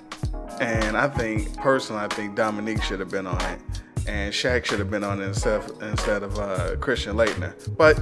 And 0.61 0.97
I 0.97 1.09
think, 1.09 1.57
personally, 1.57 2.03
I 2.03 2.09
think 2.09 2.37
Dominique 2.37 2.83
should 2.83 3.01
have 3.01 3.11
been 3.11 3.27
on 3.27 3.41
it. 3.41 3.61
And 4.07 4.33
Shaq 4.33 4.65
should 4.65 4.79
have 4.79 4.91
been 4.91 5.03
on 5.03 5.21
it 5.21 5.27
instead 5.27 5.63
of, 5.63 5.83
instead 5.83 6.23
of 6.23 6.39
uh, 6.39 6.77
Christian 6.77 7.17
Laettner. 7.17 7.55
But, 7.77 7.99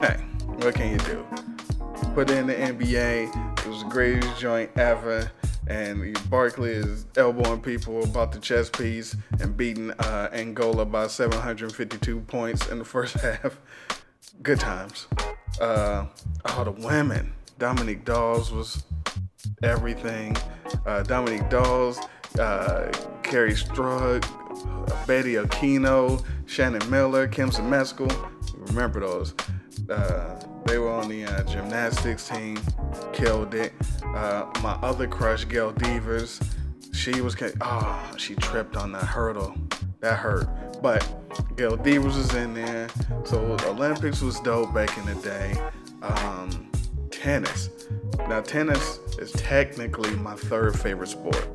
hey, 0.00 0.16
what 0.46 0.74
can 0.74 0.92
you 0.92 0.98
do? 0.98 1.26
Put 2.14 2.30
in 2.30 2.46
the 2.46 2.54
NBA. 2.54 3.58
It 3.58 3.66
was 3.66 3.82
the 3.82 3.88
greatest 3.90 4.40
joint 4.40 4.70
ever. 4.76 5.30
And 5.66 6.18
Barkley 6.30 6.70
is 6.70 7.06
elbowing 7.16 7.60
people 7.60 8.02
about 8.02 8.32
the 8.32 8.40
chess 8.40 8.70
piece 8.70 9.14
and 9.40 9.56
beating 9.56 9.90
uh, 9.92 10.30
Angola 10.32 10.86
by 10.86 11.06
752 11.06 12.20
points 12.20 12.66
in 12.68 12.78
the 12.78 12.84
first 12.84 13.14
half. 13.20 13.60
Good 14.42 14.58
times. 14.58 15.06
Uh, 15.60 16.06
the 16.44 16.74
women. 16.78 17.34
Dominique 17.62 18.04
Dawes 18.04 18.50
was 18.50 18.82
everything. 19.62 20.36
Uh, 20.84 21.04
Dominique 21.04 21.48
Dawes, 21.48 21.96
uh, 22.40 22.90
Kerri 23.22 23.52
Strug, 23.52 24.26
Betty 25.06 25.34
Okino, 25.34 26.24
Shannon 26.46 26.90
Miller, 26.90 27.28
Kim 27.28 27.50
Zmeskal. 27.50 28.10
Remember 28.70 28.98
those. 28.98 29.36
Uh, 29.88 30.42
they 30.66 30.76
were 30.78 30.90
on 30.90 31.08
the 31.08 31.24
uh, 31.24 31.44
gymnastics 31.44 32.28
team, 32.28 32.58
killed 33.12 33.54
it. 33.54 33.72
Uh, 34.06 34.50
my 34.60 34.72
other 34.82 35.06
crush, 35.06 35.46
Gail 35.46 35.70
Devers, 35.70 36.40
she 36.92 37.20
was, 37.20 37.36
oh, 37.60 38.12
she 38.18 38.34
tripped 38.34 38.76
on 38.76 38.90
that 38.90 39.04
hurdle. 39.04 39.54
That 40.00 40.18
hurt. 40.18 40.48
But 40.82 41.08
Gail 41.56 41.76
Devers 41.76 42.16
was 42.16 42.34
in 42.34 42.54
there. 42.54 42.88
So 43.22 43.56
Olympics 43.68 44.20
was 44.20 44.40
dope 44.40 44.74
back 44.74 44.98
in 44.98 45.06
the 45.06 45.14
day. 45.22 45.56
Um, 46.02 46.71
tennis. 47.22 47.70
Now, 48.28 48.40
tennis 48.40 48.98
is 49.18 49.30
technically 49.32 50.10
my 50.16 50.34
third 50.34 50.78
favorite 50.78 51.06
sport. 51.06 51.48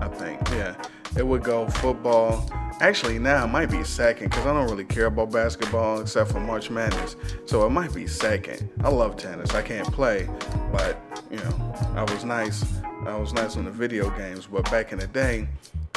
I 0.00 0.08
think, 0.08 0.40
yeah. 0.50 0.74
It 1.16 1.24
would 1.24 1.44
go 1.44 1.68
football. 1.68 2.50
Actually, 2.80 3.20
now 3.20 3.44
it 3.44 3.46
might 3.46 3.70
be 3.70 3.84
second 3.84 4.30
because 4.30 4.44
I 4.44 4.52
don't 4.52 4.68
really 4.68 4.84
care 4.84 5.06
about 5.06 5.30
basketball 5.30 6.00
except 6.00 6.32
for 6.32 6.40
March 6.40 6.70
Madness. 6.70 7.14
So 7.46 7.64
it 7.64 7.70
might 7.70 7.94
be 7.94 8.08
second. 8.08 8.68
I 8.82 8.90
love 8.90 9.16
tennis. 9.16 9.54
I 9.54 9.62
can't 9.62 9.90
play, 9.92 10.28
but 10.72 11.00
you 11.30 11.36
know, 11.36 11.74
I 11.94 12.02
was 12.02 12.24
nice. 12.24 12.64
I 13.06 13.16
was 13.16 13.32
nice 13.32 13.56
on 13.56 13.64
the 13.64 13.70
video 13.70 14.10
games. 14.10 14.46
But 14.46 14.70
back 14.70 14.92
in 14.92 14.98
the 14.98 15.06
day, 15.06 15.48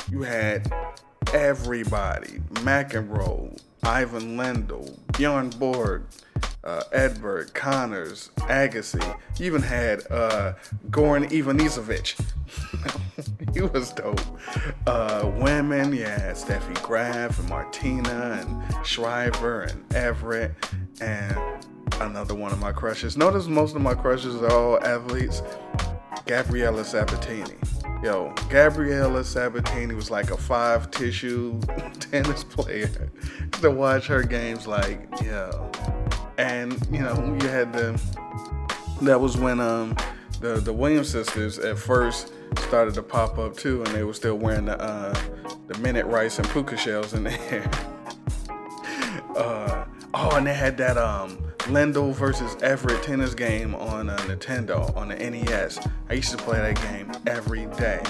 you 0.09 0.21
had 0.21 0.71
everybody: 1.33 2.39
McEnroe, 2.63 3.59
Ivan 3.83 4.37
Lendl, 4.37 4.97
Bjorn 5.17 5.49
Borg, 5.49 6.03
uh, 6.63 6.83
Edberg, 6.93 7.53
Connors, 7.53 8.31
Agassi. 8.37 9.03
You 9.37 9.45
even 9.45 9.61
had 9.61 10.09
uh, 10.11 10.53
Goran 10.89 11.29
Ivanisevic. 11.29 12.19
he 13.53 13.61
was 13.61 13.91
dope. 13.91 14.21
Uh, 14.87 15.31
women, 15.35 15.93
yeah, 15.93 16.31
Steffi 16.31 16.81
Graf 16.83 17.39
and 17.39 17.49
Martina 17.49 18.41
and 18.41 18.85
Shriver 18.85 19.63
and 19.63 19.93
Evert 19.93 20.55
and 21.01 21.37
another 22.01 22.35
one 22.35 22.51
of 22.51 22.59
my 22.59 22.71
crushes. 22.71 23.17
Notice 23.17 23.47
most 23.47 23.75
of 23.75 23.81
my 23.81 23.93
crushes 23.93 24.35
are 24.41 24.51
all 24.51 24.83
athletes. 24.83 25.41
Gabriela 26.25 26.83
Sabatini. 26.83 27.55
Yo, 28.03 28.33
Gabriela 28.49 29.23
Sabatini 29.23 29.93
was 29.93 30.09
like 30.09 30.31
a 30.31 30.37
five 30.37 30.89
tissue 30.91 31.59
tennis 31.99 32.43
player. 32.43 33.11
to 33.61 33.71
watch 33.71 34.07
her 34.07 34.23
games, 34.23 34.67
like, 34.67 35.07
yo. 35.21 35.69
And, 36.39 36.71
you 36.89 36.99
know, 36.99 37.37
you 37.41 37.49
had 37.49 37.73
the, 37.73 37.99
that 39.01 39.19
was 39.19 39.35
when 39.37 39.59
um 39.59 39.95
the, 40.39 40.53
the 40.61 40.71
Williams 40.71 41.09
sisters 41.09 41.59
at 41.59 41.77
first 41.77 42.31
started 42.59 42.93
to 42.93 43.03
pop 43.03 43.37
up 43.37 43.57
too, 43.57 43.83
and 43.83 43.93
they 43.93 44.03
were 44.03 44.13
still 44.13 44.35
wearing 44.35 44.65
the, 44.65 44.81
uh, 44.81 45.13
the 45.67 45.77
minute 45.79 46.05
rice 46.05 46.39
and 46.39 46.47
puka 46.49 46.77
shells 46.77 47.13
in 47.13 47.23
there. 47.25 47.69
uh, 49.35 49.83
oh, 50.13 50.37
and 50.37 50.47
they 50.47 50.53
had 50.53 50.77
that, 50.77 50.97
um, 50.97 51.37
Lendl 51.69 52.13
versus 52.13 52.55
Evert 52.63 53.03
tennis 53.03 53.35
game 53.35 53.75
on 53.75 54.09
uh, 54.09 54.17
Nintendo 54.19 54.95
on 54.95 55.09
the 55.09 55.15
NES. 55.15 55.77
I 56.09 56.13
used 56.13 56.31
to 56.31 56.37
play 56.37 56.57
that 56.57 56.81
game 56.81 57.11
every 57.27 57.65
day 57.77 58.01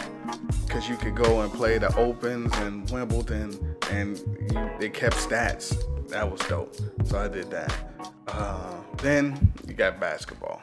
because 0.67 0.87
you 0.87 0.95
could 0.97 1.15
go 1.15 1.41
and 1.41 1.51
play 1.51 1.79
the 1.79 1.93
Opens 1.97 2.53
and 2.59 2.89
Wimbledon, 2.91 3.75
and 3.89 4.19
you, 4.51 4.69
they 4.79 4.89
kept 4.89 5.15
stats. 5.15 5.75
That 6.09 6.29
was 6.29 6.41
dope. 6.41 6.75
So 7.05 7.19
I 7.19 7.27
did 7.27 7.51
that. 7.51 7.73
Uh, 8.27 8.77
then 8.97 9.53
you 9.67 9.73
got 9.73 9.99
basketball. 9.99 10.61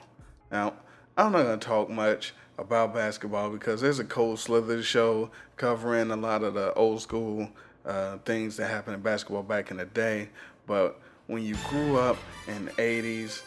Now 0.51 0.74
I'm 1.16 1.32
not 1.32 1.44
gonna 1.44 1.56
talk 1.56 1.89
much 1.89 2.35
about 2.59 2.93
basketball 2.93 3.51
because 3.51 3.81
there's 3.81 3.98
a 3.98 4.05
Cold 4.05 4.39
Slither 4.39 4.82
show 4.82 5.31
covering 5.56 6.10
a 6.10 6.16
lot 6.16 6.43
of 6.43 6.55
the 6.55 6.74
old 6.74 7.01
school 7.01 7.48
uh, 7.85 8.18
things 8.24 8.56
that 8.56 8.68
happened 8.68 8.97
in 8.97 9.02
basketball 9.02 9.43
back 9.44 9.70
in 9.70 9.77
the 9.77 9.85
day, 9.85 10.28
but 10.66 11.01
when 11.28 11.43
you 11.43 11.56
grew 11.68 11.97
up 11.98 12.16
in 12.48 12.66
the 12.66 12.70
80s, 12.73 13.43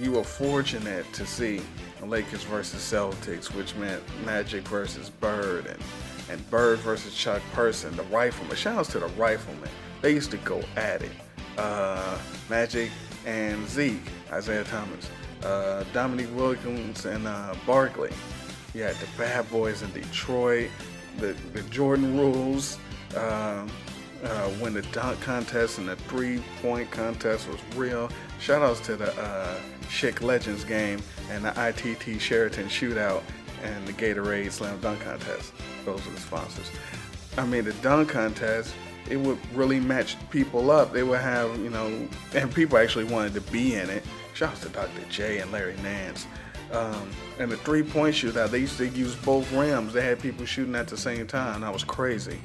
you 0.00 0.12
were 0.12 0.24
fortunate 0.24 1.10
to 1.12 1.26
see 1.26 1.60
the 2.00 2.06
Lakers 2.06 2.42
versus 2.44 2.80
Celtics, 2.80 3.54
which 3.54 3.74
meant 3.76 4.02
Magic 4.24 4.66
versus 4.68 5.10
Bird 5.10 5.66
and, 5.66 5.78
and 6.30 6.50
Bird 6.50 6.78
versus 6.80 7.14
Chuck 7.14 7.42
Person, 7.52 7.94
the 7.96 8.02
rifleman. 8.04 8.56
Shout 8.56 8.78
outs 8.78 8.92
to 8.92 8.98
the 8.98 9.06
rifleman. 9.08 9.70
They 10.00 10.12
used 10.12 10.30
to 10.30 10.36
go 10.38 10.62
at 10.76 11.02
it. 11.02 11.12
Uh, 11.56 12.18
Magic 12.48 12.90
and 13.26 13.66
Zeke, 13.68 14.00
Isiah 14.36 14.64
Thomas, 14.64 15.10
uh, 15.44 15.84
Dominique 15.92 16.34
Wilkins 16.34 17.04
and 17.04 17.26
uh, 17.26 17.54
Barkley. 17.66 18.12
You 18.74 18.82
had 18.82 18.96
the 18.96 19.08
Bad 19.16 19.50
Boys 19.50 19.82
in 19.82 19.90
Detroit, 19.92 20.70
the, 21.18 21.34
the 21.52 21.62
Jordan 21.62 22.16
rules. 22.16 22.78
Um, 23.16 23.70
uh, 24.22 24.48
when 24.58 24.74
the 24.74 24.82
dunk 24.82 25.20
contest 25.20 25.78
and 25.78 25.88
the 25.88 25.96
three 25.96 26.42
point 26.60 26.90
contest 26.90 27.48
was 27.48 27.60
real. 27.76 28.10
Shout 28.40 28.62
outs 28.62 28.80
to 28.80 28.96
the 28.96 29.12
uh, 29.20 29.56
Schick 29.82 30.22
Legends 30.22 30.64
game 30.64 31.00
and 31.30 31.44
the 31.44 31.50
ITT 31.50 32.20
Sheraton 32.20 32.66
shootout 32.66 33.22
and 33.62 33.86
the 33.86 33.92
Gatorade 33.92 34.50
Slam 34.50 34.80
Dunk 34.80 35.00
contest. 35.00 35.52
Those 35.84 36.06
are 36.06 36.10
the 36.10 36.20
sponsors. 36.20 36.70
I 37.36 37.46
mean, 37.46 37.64
the 37.64 37.72
dunk 37.74 38.08
contest, 38.08 38.74
it 39.10 39.16
would 39.16 39.38
really 39.54 39.80
match 39.80 40.16
people 40.30 40.70
up. 40.70 40.92
They 40.92 41.02
would 41.02 41.20
have, 41.20 41.58
you 41.58 41.70
know, 41.70 42.08
and 42.34 42.54
people 42.54 42.78
actually 42.78 43.04
wanted 43.04 43.34
to 43.34 43.40
be 43.52 43.74
in 43.74 43.90
it. 43.90 44.02
Shout 44.34 44.52
out 44.52 44.62
to 44.62 44.68
Dr. 44.68 45.02
J 45.10 45.38
and 45.38 45.50
Larry 45.50 45.76
Nance. 45.82 46.26
Um, 46.72 47.10
and 47.38 47.50
the 47.50 47.56
three 47.56 47.82
point 47.82 48.14
shootout, 48.14 48.50
they 48.50 48.58
used 48.58 48.76
to 48.78 48.88
use 48.88 49.14
both 49.16 49.50
rims. 49.52 49.92
They 49.92 50.02
had 50.02 50.20
people 50.20 50.44
shooting 50.44 50.74
at 50.74 50.88
the 50.88 50.96
same 50.96 51.26
time. 51.26 51.62
That 51.62 51.72
was 51.72 51.84
crazy. 51.84 52.38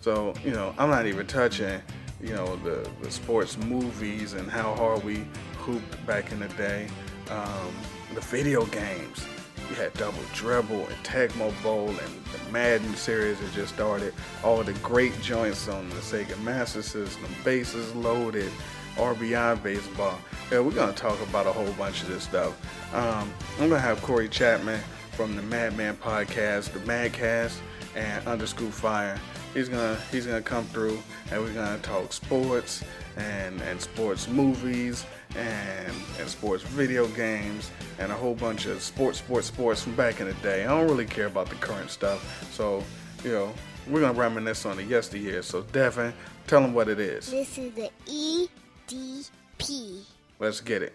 So, 0.00 0.34
you 0.44 0.52
know, 0.52 0.74
I'm 0.78 0.88
not 0.88 1.06
even 1.06 1.26
touching, 1.26 1.80
you 2.22 2.32
know, 2.32 2.56
the, 2.56 2.88
the 3.02 3.10
sports 3.10 3.58
movies 3.58 4.32
and 4.32 4.50
how 4.50 4.74
hard 4.74 5.04
we 5.04 5.26
hooped 5.58 6.06
back 6.06 6.32
in 6.32 6.40
the 6.40 6.48
day. 6.48 6.88
Um, 7.30 7.74
the 8.14 8.20
video 8.20 8.64
games. 8.66 9.26
You 9.68 9.74
had 9.74 9.92
Double 9.94 10.22
Dribble 10.32 10.86
and 10.86 10.96
Tecmo 11.04 11.52
Bowl 11.62 11.88
and 11.88 11.98
the 11.98 12.52
Madden 12.52 12.94
series 12.94 13.40
that 13.40 13.52
just 13.52 13.74
started. 13.74 14.14
All 14.44 14.62
the 14.62 14.72
great 14.74 15.20
joints 15.20 15.68
on 15.68 15.88
the 15.88 15.96
Sega 15.96 16.40
Master 16.42 16.82
System, 16.82 17.26
bases 17.44 17.94
loaded, 17.94 18.50
RBI 18.96 19.62
baseball. 19.62 20.18
Yeah, 20.50 20.60
we're 20.60 20.70
gonna 20.70 20.92
talk 20.92 21.20
about 21.28 21.46
a 21.46 21.52
whole 21.52 21.72
bunch 21.72 22.02
of 22.02 22.08
this 22.08 22.22
stuff. 22.22 22.54
Um, 22.94 23.32
I'm 23.58 23.68
gonna 23.68 23.80
have 23.80 24.00
Corey 24.02 24.28
Chapman 24.28 24.80
from 25.12 25.34
the 25.34 25.42
Madman 25.42 25.96
podcast, 25.96 26.72
the 26.72 26.80
Madcast, 26.80 27.58
and 27.96 28.26
Underscoop 28.26 28.72
Fire. 28.72 29.18
He's 29.52 29.68
gonna 29.68 29.98
he's 30.12 30.26
gonna 30.26 30.42
come 30.42 30.64
through, 30.66 30.98
and 31.32 31.42
we're 31.42 31.52
gonna 31.52 31.78
talk 31.78 32.12
sports 32.12 32.84
and 33.16 33.60
and 33.62 33.80
sports 33.80 34.28
movies 34.28 35.06
and 35.34 35.92
and 36.18 36.28
sports 36.28 36.62
video 36.62 37.06
games 37.08 37.70
and 37.98 38.12
a 38.12 38.14
whole 38.14 38.34
bunch 38.34 38.66
of 38.66 38.82
sports 38.82 39.18
sports 39.18 39.48
sports 39.48 39.82
from 39.82 39.94
back 39.94 40.20
in 40.20 40.26
the 40.26 40.34
day. 40.34 40.64
I 40.64 40.68
don't 40.68 40.88
really 40.88 41.06
care 41.06 41.26
about 41.26 41.48
the 41.48 41.56
current 41.56 41.90
stuff, 41.90 42.48
so 42.52 42.82
you 43.24 43.32
know 43.32 43.52
we're 43.88 44.00
gonna 44.00 44.18
reminisce 44.18 44.66
on 44.66 44.76
the 44.76 44.84
yesteryear. 44.84 45.42
So 45.42 45.62
Devin, 45.62 46.12
tell 46.46 46.60
them 46.60 46.74
what 46.74 46.88
it 46.88 47.00
is. 47.00 47.30
This 47.30 47.58
is 47.58 47.72
the 47.74 47.90
EDP. 48.06 50.02
Let's 50.38 50.60
get 50.60 50.82
it. 50.82 50.92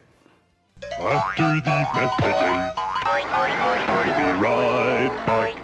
After 0.99 1.43
the 1.43 1.87
message, 1.95 2.41
we'll 3.87 4.15
be 4.17 4.27
right 4.41 5.11
back. 5.25 5.55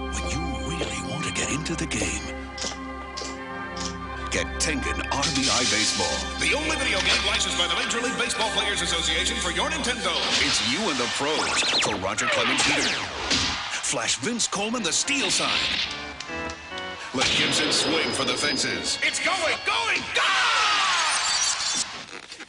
When 0.00 0.24
you 0.30 0.40
really 0.68 1.00
want 1.10 1.24
to 1.24 1.32
get 1.32 1.50
into 1.50 1.74
the 1.74 1.86
game, 1.86 2.37
get 4.30 4.46
Tengen 4.60 5.00
RBI 5.10 5.64
Baseball. 5.72 6.38
The 6.38 6.54
only 6.54 6.76
video 6.76 7.00
game 7.00 7.26
licensed 7.26 7.56
by 7.56 7.66
the 7.66 7.74
Major 7.76 8.00
League 8.00 8.18
Baseball 8.18 8.50
Players 8.50 8.82
Association 8.82 9.36
for 9.38 9.50
your 9.50 9.70
Nintendo. 9.70 10.12
It's 10.44 10.60
you 10.70 10.80
and 10.90 10.98
the 10.98 11.08
pros 11.16 11.62
for 11.82 11.94
Roger 11.96 12.26
Clemens 12.26 12.62
Peter. 12.62 12.88
Flash 13.70 14.16
Vince 14.16 14.46
Coleman 14.46 14.82
the 14.82 14.92
steal 14.92 15.30
sign. 15.30 15.48
Let 17.14 17.26
Gibson 17.38 17.72
swing 17.72 18.10
for 18.10 18.24
the 18.24 18.34
fences. 18.34 18.98
It's 19.02 19.18
going, 19.24 19.56
going, 19.64 20.02
go! 20.14 20.22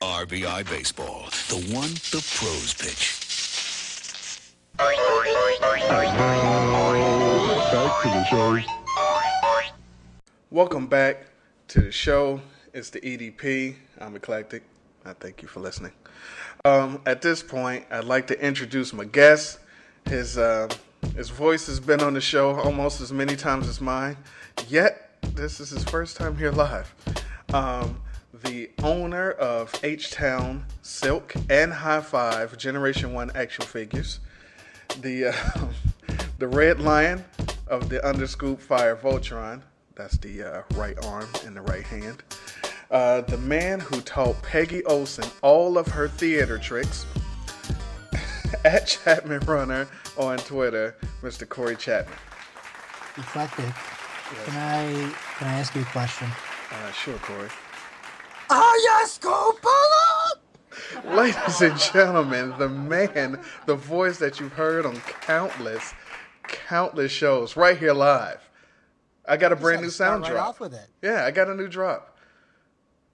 RBI 0.05 0.69
Baseball, 0.69 1.29
the 1.47 1.73
one 1.73 1.93
the 2.11 2.21
pros 2.35 2.73
pitch. 2.73 3.15
Back 7.71 8.01
to 8.01 8.07
the 8.09 8.25
show. 8.25 8.59
Welcome 10.51 10.87
back 10.87 11.28
to 11.69 11.81
the 11.81 11.91
show. 11.91 12.41
It's 12.73 12.89
the 12.89 12.99
EDP. 12.99 13.75
I'm 13.99 14.17
Eclectik. 14.17 14.61
I 15.05 15.13
thank 15.13 15.43
you 15.43 15.47
for 15.47 15.59
listening. 15.59 15.91
Um, 16.65 16.99
at 17.05 17.21
this 17.21 17.43
point, 17.43 17.85
I'd 17.91 18.05
like 18.05 18.25
to 18.27 18.43
introduce 18.43 18.91
my 18.91 19.05
guest. 19.05 19.59
His 20.05 20.37
uh, 20.39 20.67
his 21.15 21.29
voice 21.29 21.67
has 21.67 21.79
been 21.79 22.01
on 22.01 22.15
the 22.15 22.21
show 22.21 22.55
almost 22.59 23.01
as 23.01 23.13
many 23.13 23.35
times 23.35 23.67
as 23.67 23.79
mine. 23.79 24.17
Yet 24.67 25.11
this 25.35 25.59
is 25.59 25.69
his 25.69 25.83
first 25.83 26.17
time 26.17 26.35
here 26.35 26.51
live. 26.51 26.93
Um, 27.53 28.01
the 28.33 28.71
owner 28.81 29.31
of 29.31 29.71
H 29.83 30.09
Town 30.09 30.65
Silk 30.81 31.35
and 31.51 31.71
High 31.71 32.01
Five 32.01 32.57
Generation 32.57 33.13
One 33.13 33.31
action 33.35 33.63
figures. 33.65 34.19
The 35.01 35.27
uh, 35.27 35.67
the 36.39 36.47
Red 36.47 36.79
Lion 36.79 37.23
of 37.67 37.89
the 37.89 38.03
Underscoop 38.03 38.59
Fire 38.59 38.95
Voltron. 38.95 39.61
That's 39.99 40.17
the 40.19 40.43
uh, 40.43 40.61
right 40.75 40.97
arm 41.05 41.27
and 41.45 41.53
the 41.53 41.61
right 41.61 41.83
hand. 41.83 42.23
Uh, 42.89 43.19
the 43.19 43.37
man 43.37 43.81
who 43.81 43.99
taught 43.99 44.41
Peggy 44.41 44.81
Olson 44.85 45.25
all 45.41 45.77
of 45.77 45.87
her 45.87 46.07
theater 46.07 46.57
tricks. 46.57 47.05
At 48.63 48.87
Chapman 48.87 49.41
Runner 49.41 49.89
on 50.15 50.37
Twitter, 50.37 50.95
Mr. 51.21 51.47
Corey 51.47 51.75
Chapman. 51.75 52.17
Eclectik. 53.15 53.75
Can 54.45 54.55
I 54.55 55.13
can 55.37 55.47
I 55.47 55.59
ask 55.59 55.75
you 55.75 55.81
a 55.81 55.85
question? 55.85 56.29
Uh, 56.71 56.91
sure, 56.93 57.17
Corey. 57.17 57.49
Are 58.49 58.77
you 58.77 59.05
Scoopala? 59.05 61.13
Ladies 61.13 61.59
and 61.59 61.77
gentlemen, 61.77 62.53
the 62.57 62.69
man, 62.69 63.43
the 63.65 63.75
voice 63.75 64.17
that 64.19 64.39
you've 64.39 64.53
heard 64.53 64.85
on 64.85 64.95
countless, 65.21 65.93
countless 66.47 67.11
shows, 67.11 67.57
right 67.57 67.77
here 67.77 67.93
live. 67.93 68.48
I 69.29 69.37
got 69.37 69.51
a 69.51 69.55
brand 69.55 69.83
new 69.83 69.91
sound 69.91 70.23
right 70.23 70.31
drop. 70.31 70.47
off 70.47 70.59
with 70.59 70.73
it. 70.73 70.87
Yeah, 71.03 71.23
I 71.23 71.31
got 71.31 71.47
a 71.47 71.53
new 71.55 71.67
drop. 71.67 72.17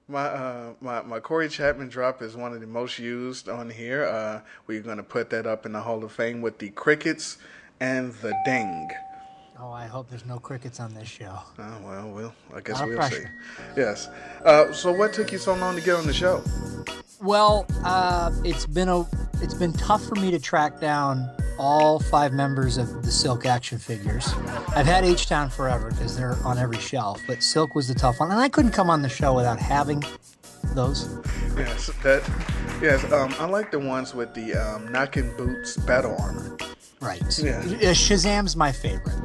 My 0.07 0.25
uh 0.25 0.73
my 0.79 1.01
my 1.01 1.19
Corey 1.19 1.49
Chapman 1.49 1.89
drop 1.89 2.21
is 2.21 2.37
one 2.37 2.53
of 2.53 2.61
the 2.61 2.67
most 2.67 2.97
used 2.99 3.49
on 3.49 3.69
here. 3.69 4.05
Uh, 4.05 4.41
we're 4.65 4.81
gonna 4.81 5.03
put 5.03 5.29
that 5.31 5.45
up 5.45 5.65
in 5.65 5.73
the 5.73 5.81
Hall 5.81 6.03
of 6.03 6.11
Fame 6.11 6.41
with 6.41 6.59
the 6.59 6.69
crickets 6.69 7.37
and 7.79 8.13
the 8.15 8.33
ding. 8.45 8.89
Oh, 9.59 9.71
I 9.71 9.87
hope 9.87 10.09
there's 10.09 10.25
no 10.25 10.37
crickets 10.39 10.79
on 10.79 10.93
this 10.93 11.07
show. 11.07 11.37
Oh 11.59 11.77
well, 11.83 12.11
well, 12.11 12.35
I 12.55 12.61
guess 12.61 12.81
we'll 12.81 12.95
pressure. 12.95 13.33
see. 13.57 13.81
Yes. 13.81 14.09
Uh, 14.43 14.71
so, 14.71 14.91
what 14.91 15.11
took 15.11 15.31
you 15.31 15.37
so 15.37 15.55
long 15.55 15.75
to 15.75 15.81
get 15.81 15.95
on 15.95 16.05
the 16.07 16.13
show? 16.13 16.43
Well, 17.21 17.65
uh, 17.83 18.31
it's 18.43 18.65
been 18.65 18.89
a 18.89 19.05
it's 19.41 19.53
been 19.53 19.73
tough 19.73 20.05
for 20.05 20.15
me 20.15 20.31
to 20.31 20.39
track 20.39 20.79
down 20.79 21.29
all 21.57 21.99
five 21.99 22.33
members 22.33 22.77
of 22.77 23.03
the 23.03 23.11
Silk 23.11 23.45
action 23.45 23.77
figures. 23.77 24.33
I've 24.75 24.85
had 24.85 25.03
H 25.03 25.27
Town 25.27 25.49
forever 25.49 25.89
because 25.91 26.17
they're 26.17 26.37
on 26.43 26.57
every 26.57 26.79
shelf, 26.79 27.21
but 27.27 27.41
Silk 27.43 27.75
was 27.75 27.87
the 27.87 27.95
tough 27.95 28.19
one, 28.19 28.31
and 28.31 28.39
I 28.39 28.49
couldn't 28.49 28.71
come 28.71 28.89
on 28.89 29.01
the 29.01 29.09
show 29.09 29.33
without 29.33 29.59
having 29.59 30.03
those. 30.73 31.19
Yes, 31.57 31.89
that. 32.03 32.29
Yes, 32.81 33.09
um, 33.11 33.33
I 33.39 33.45
like 33.45 33.71
the 33.71 33.79
ones 33.79 34.13
with 34.13 34.33
the 34.33 34.53
um, 34.55 34.91
knocking 34.91 35.35
boots 35.37 35.77
battle 35.77 36.15
armor. 36.19 36.57
Right. 36.99 37.21
Yeah. 37.39 37.59
Uh, 37.59 37.93
Shazam's 37.93 38.55
my 38.55 38.71
favorite. 38.71 39.15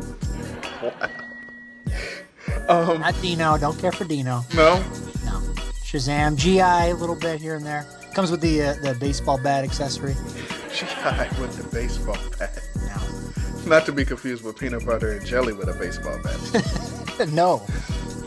Um, 2.68 3.00
Not 3.00 3.20
Dino. 3.20 3.58
Don't 3.58 3.78
care 3.78 3.92
for 3.92 4.04
Dino. 4.04 4.44
No. 4.54 4.78
No. 5.24 5.40
Shazam, 5.82 6.36
GI 6.36 6.60
a 6.60 6.94
little 6.94 7.16
bit 7.16 7.40
here 7.40 7.56
and 7.56 7.66
there. 7.66 7.86
Comes 8.14 8.30
with 8.30 8.40
the 8.40 8.62
uh, 8.62 8.74
the 8.74 8.94
baseball 8.94 9.38
bat 9.38 9.64
accessory. 9.64 10.14
GI 10.72 10.86
with 11.40 11.56
the 11.56 11.68
baseball 11.72 12.18
bat. 12.38 12.62
Not 13.66 13.86
to 13.86 13.92
be 13.92 14.04
confused 14.04 14.42
with 14.42 14.58
peanut 14.58 14.86
butter 14.86 15.12
and 15.12 15.26
jelly 15.26 15.52
with 15.52 15.68
a 15.68 15.74
baseball 15.74 16.18
bat. 16.22 17.28
no, 17.32 17.62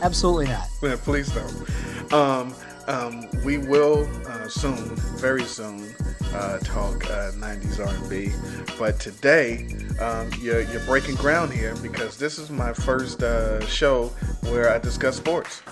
absolutely 0.02 0.46
not. 0.46 0.68
Yeah, 0.82 0.96
please 0.96 1.32
don't. 1.32 2.12
Um, 2.12 2.54
um, 2.86 3.26
we 3.44 3.58
will 3.58 4.08
uh, 4.26 4.48
soon, 4.48 4.76
very 5.16 5.44
soon, 5.44 5.94
uh, 6.34 6.58
talk 6.58 7.04
uh, 7.06 7.32
90s 7.32 7.80
R&B. 7.80 8.32
But 8.78 9.00
today, 9.00 9.66
um, 10.00 10.30
you're, 10.40 10.62
you're 10.62 10.84
breaking 10.84 11.14
ground 11.14 11.52
here 11.52 11.74
because 11.76 12.18
this 12.18 12.38
is 12.38 12.50
my 12.50 12.72
first 12.72 13.22
uh, 13.22 13.64
show 13.66 14.08
where 14.42 14.70
I 14.70 14.78
discuss 14.78 15.16
sports. 15.16 15.62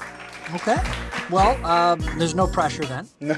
Okay. 0.54 0.76
Well, 1.30 1.64
um, 1.64 2.00
there's 2.18 2.34
no 2.34 2.46
pressure 2.46 2.84
then. 2.84 3.08
No, 3.20 3.36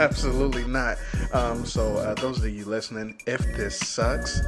absolutely 0.00 0.64
not. 0.64 0.96
Um, 1.32 1.64
so, 1.64 1.96
uh, 1.98 2.14
those 2.14 2.38
of 2.42 2.48
you 2.48 2.64
listening, 2.64 3.20
if 3.26 3.40
this 3.56 3.78
sucks, 3.78 4.40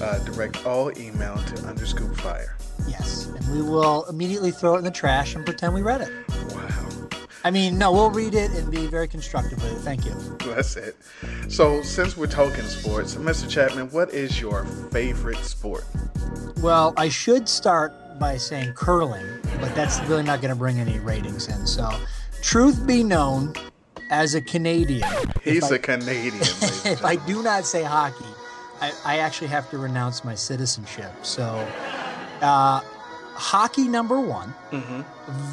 uh, 0.00 0.18
direct 0.24 0.64
all 0.66 0.96
email 0.98 1.36
to 1.36 1.54
underscoopfire. 1.62 2.50
Yes, 2.86 3.26
and 3.26 3.48
we 3.54 3.62
will 3.62 4.04
immediately 4.06 4.50
throw 4.50 4.74
it 4.74 4.78
in 4.78 4.84
the 4.84 4.90
trash 4.90 5.34
and 5.34 5.44
pretend 5.44 5.74
we 5.74 5.82
read 5.82 6.02
it. 6.02 6.10
Wow. 6.54 7.08
I 7.44 7.50
mean, 7.50 7.78
no, 7.78 7.90
we'll 7.92 8.10
read 8.10 8.34
it 8.34 8.50
and 8.52 8.70
be 8.70 8.86
very 8.86 9.08
constructive 9.08 9.62
with 9.62 9.72
it. 9.72 9.80
Thank 9.80 10.04
you. 10.04 10.12
That's 10.44 10.76
it. 10.76 10.96
So, 11.48 11.82
since 11.82 12.16
we're 12.16 12.26
talking 12.26 12.64
sports, 12.64 13.14
Mr. 13.16 13.48
Chapman, 13.48 13.90
what 13.90 14.10
is 14.12 14.40
your 14.40 14.64
favorite 14.92 15.38
sport? 15.38 15.84
Well, 16.60 16.92
I 16.96 17.08
should 17.08 17.48
start 17.48 17.92
by 18.18 18.36
saying 18.36 18.72
curling, 18.74 19.26
but 19.60 19.74
that's 19.74 20.00
really 20.08 20.22
not 20.22 20.40
going 20.40 20.50
to 20.52 20.56
bring 20.58 20.78
any 20.78 20.98
ratings 21.00 21.48
in. 21.48 21.66
So, 21.66 21.88
truth 22.42 22.86
be 22.86 23.02
known, 23.02 23.54
as 24.10 24.34
a 24.34 24.40
Canadian, 24.40 25.08
He's 25.42 25.70
I- 25.70 25.76
a 25.76 25.78
Canadian. 25.78 26.34
if 26.42 27.04
I 27.04 27.16
do 27.16 27.42
not 27.42 27.64
say 27.66 27.82
hockey, 27.82 28.24
I, 28.80 28.92
I 29.04 29.18
actually 29.18 29.48
have 29.48 29.68
to 29.70 29.78
renounce 29.78 30.24
my 30.24 30.34
citizenship. 30.34 31.10
So, 31.22 31.44
uh, 32.42 32.80
hockey 33.34 33.88
number 33.88 34.20
one. 34.20 34.54
Mhm. 34.70 35.04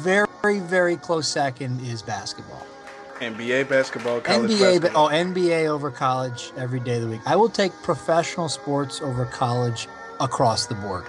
Very, 0.02 0.60
very 0.60 0.96
close 0.96 1.26
second 1.26 1.80
is 1.86 2.00
basketball. 2.02 2.64
NBA 3.20 3.68
basketball, 3.68 4.20
college 4.20 4.50
NBA, 4.50 4.80
basketball. 4.80 5.06
oh, 5.06 5.10
NBA 5.10 5.66
over 5.66 5.90
college 5.90 6.52
every 6.56 6.80
day 6.80 6.96
of 6.96 7.02
the 7.02 7.08
week. 7.08 7.20
I 7.26 7.36
will 7.36 7.48
take 7.48 7.72
professional 7.82 8.48
sports 8.48 9.00
over 9.00 9.24
college 9.24 9.88
across 10.20 10.66
the 10.66 10.74
board. 10.74 11.04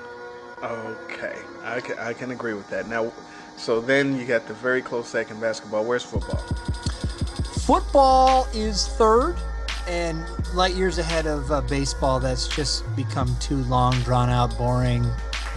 Okay, 0.64 1.36
I 1.66 1.82
can, 1.82 1.98
I 1.98 2.14
can 2.14 2.32
agree 2.32 2.54
with 2.54 2.70
that. 2.70 2.88
Now, 2.88 3.12
so 3.58 3.82
then 3.82 4.18
you 4.18 4.26
got 4.26 4.48
the 4.48 4.54
very 4.54 4.82
close 4.82 5.08
second 5.08 5.42
basketball. 5.42 5.84
Where's 5.84 6.04
football? 6.04 6.38
Football 7.66 8.48
is 8.54 8.88
third, 8.90 9.36
and 9.88 10.24
light 10.54 10.76
years 10.76 11.00
ahead 11.00 11.26
of 11.26 11.52
uh, 11.52 11.62
baseball. 11.62 12.20
That's 12.20 12.48
just 12.48 12.84
become 12.96 13.36
too 13.40 13.58
long, 13.64 13.94
drawn 14.02 14.30
out, 14.30 14.56
boring. 14.58 15.06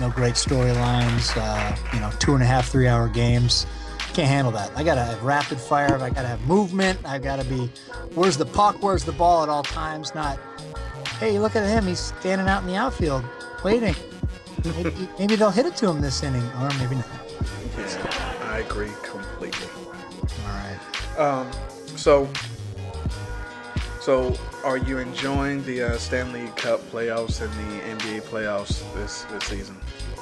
No 0.01 0.11
great 0.11 0.35
storylines. 0.35 1.37
Uh, 1.37 1.77
you 1.93 2.01
know, 2.01 2.11
two 2.19 2.35
and 2.35 2.43
a 2.43 2.47
half, 2.47 2.69
three 2.69 2.89
hour 2.89 3.09
games. 3.09 3.67
Can't 4.15 4.29
handle 4.29 4.53
that. 4.53 4.71
I 4.75 4.83
gotta 4.83 5.05
have 5.05 5.23
rapid 5.23 5.61
fire. 5.61 5.99
I 5.99 6.11
gotta 6.11 6.29
have 6.29 6.41
movement. 6.43 6.99
I 7.05 7.19
gotta 7.19 7.45
be. 7.45 7.71
Where's 8.15 8.37
the 8.37 8.47
puck? 8.47 8.83
Where's 8.83 9.05
the 9.05 9.13
ball 9.13 9.43
at 9.43 9.49
all 9.49 9.63
times? 9.63 10.15
Not. 10.15 10.39
Hey, 11.19 11.39
look 11.39 11.57
at 11.57 11.69
him. 11.69 11.87
He's 11.87 12.01
standing 12.21 12.49
out 12.49 12.63
in 12.63 12.69
the 12.69 12.77
outfield, 12.77 13.25
waiting. 13.65 13.95
Maybe, 14.65 15.09
maybe 15.19 15.37
they'll 15.37 15.51
hit 15.51 15.67
it 15.67 15.77
to 15.77 15.89
him 15.89 16.01
this 16.01 16.23
inning, 16.23 16.45
or 16.61 16.69
maybe 16.79 16.97
not. 16.97 17.07
Yeah, 17.79 18.35
I 18.45 18.59
agree 18.59 18.91
completely. 19.03 19.69
All 20.47 20.49
right. 20.49 21.19
Um, 21.19 21.51
so, 21.97 22.29
so 24.01 24.37
are 24.65 24.77
you 24.77 24.99
enjoying 24.99 25.65
the 25.65 25.83
uh, 25.83 25.99
Stanley 25.99 26.49
Cup 26.57 26.81
playoffs 26.91 27.41
and 27.41 27.53
the 27.53 28.05
NBA 28.05 28.23
playoffs 28.23 28.83
this 28.95 29.23
this 29.25 29.45
season? 29.45 29.77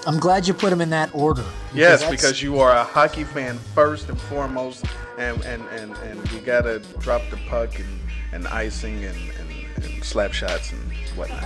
I'm 0.07 0.21
glad 0.21 0.47
you 0.47 0.55
put 0.55 0.71
them 0.71 0.81
in 0.81 0.91
that 0.91 1.13
order. 1.15 1.45
Yes, 1.75 2.09
because 2.09 2.41
you 2.41 2.61
are 2.61 2.71
a 2.73 2.85
hockey 2.85 3.25
fan 3.25 3.59
first 3.75 4.09
and 4.09 4.21
foremost, 4.21 4.85
and 5.19 5.43
and, 5.45 5.67
and, 5.69 5.97
and 5.97 6.33
you 6.33 6.41
gotta 6.41 6.79
drop 7.01 7.23
the 7.31 7.39
puck 7.49 7.79
and, 7.79 8.01
and 8.33 8.47
icing 8.49 9.05
and, 9.05 9.17
and, 9.41 9.85
and 9.85 10.05
slap 10.05 10.33
shots 10.33 10.73
and 10.73 10.86
whatnot. 11.17 11.43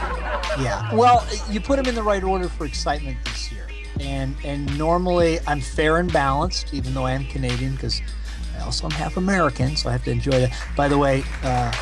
Yeah. 0.58 0.94
Well, 0.94 1.26
you 1.50 1.60
put 1.60 1.76
them 1.76 1.86
in 1.86 1.94
the 1.94 2.02
right 2.02 2.22
order 2.22 2.48
for 2.48 2.64
excitement 2.66 3.18
this 3.24 3.50
year. 3.52 3.66
And 4.00 4.34
and 4.44 4.78
normally 4.78 5.38
I'm 5.46 5.60
fair 5.60 5.98
and 5.98 6.12
balanced, 6.12 6.72
even 6.72 6.94
though 6.94 7.04
I 7.04 7.12
am 7.12 7.24
Canadian, 7.26 7.72
because 7.74 8.00
I 8.58 8.62
also 8.62 8.86
am 8.86 8.90
half 8.92 9.16
American, 9.16 9.76
so 9.76 9.88
I 9.88 9.92
have 9.92 10.04
to 10.04 10.10
enjoy 10.10 10.32
that. 10.32 10.52
By 10.76 10.88
the 10.88 10.96
way, 10.98 11.22
uh, 11.42 11.72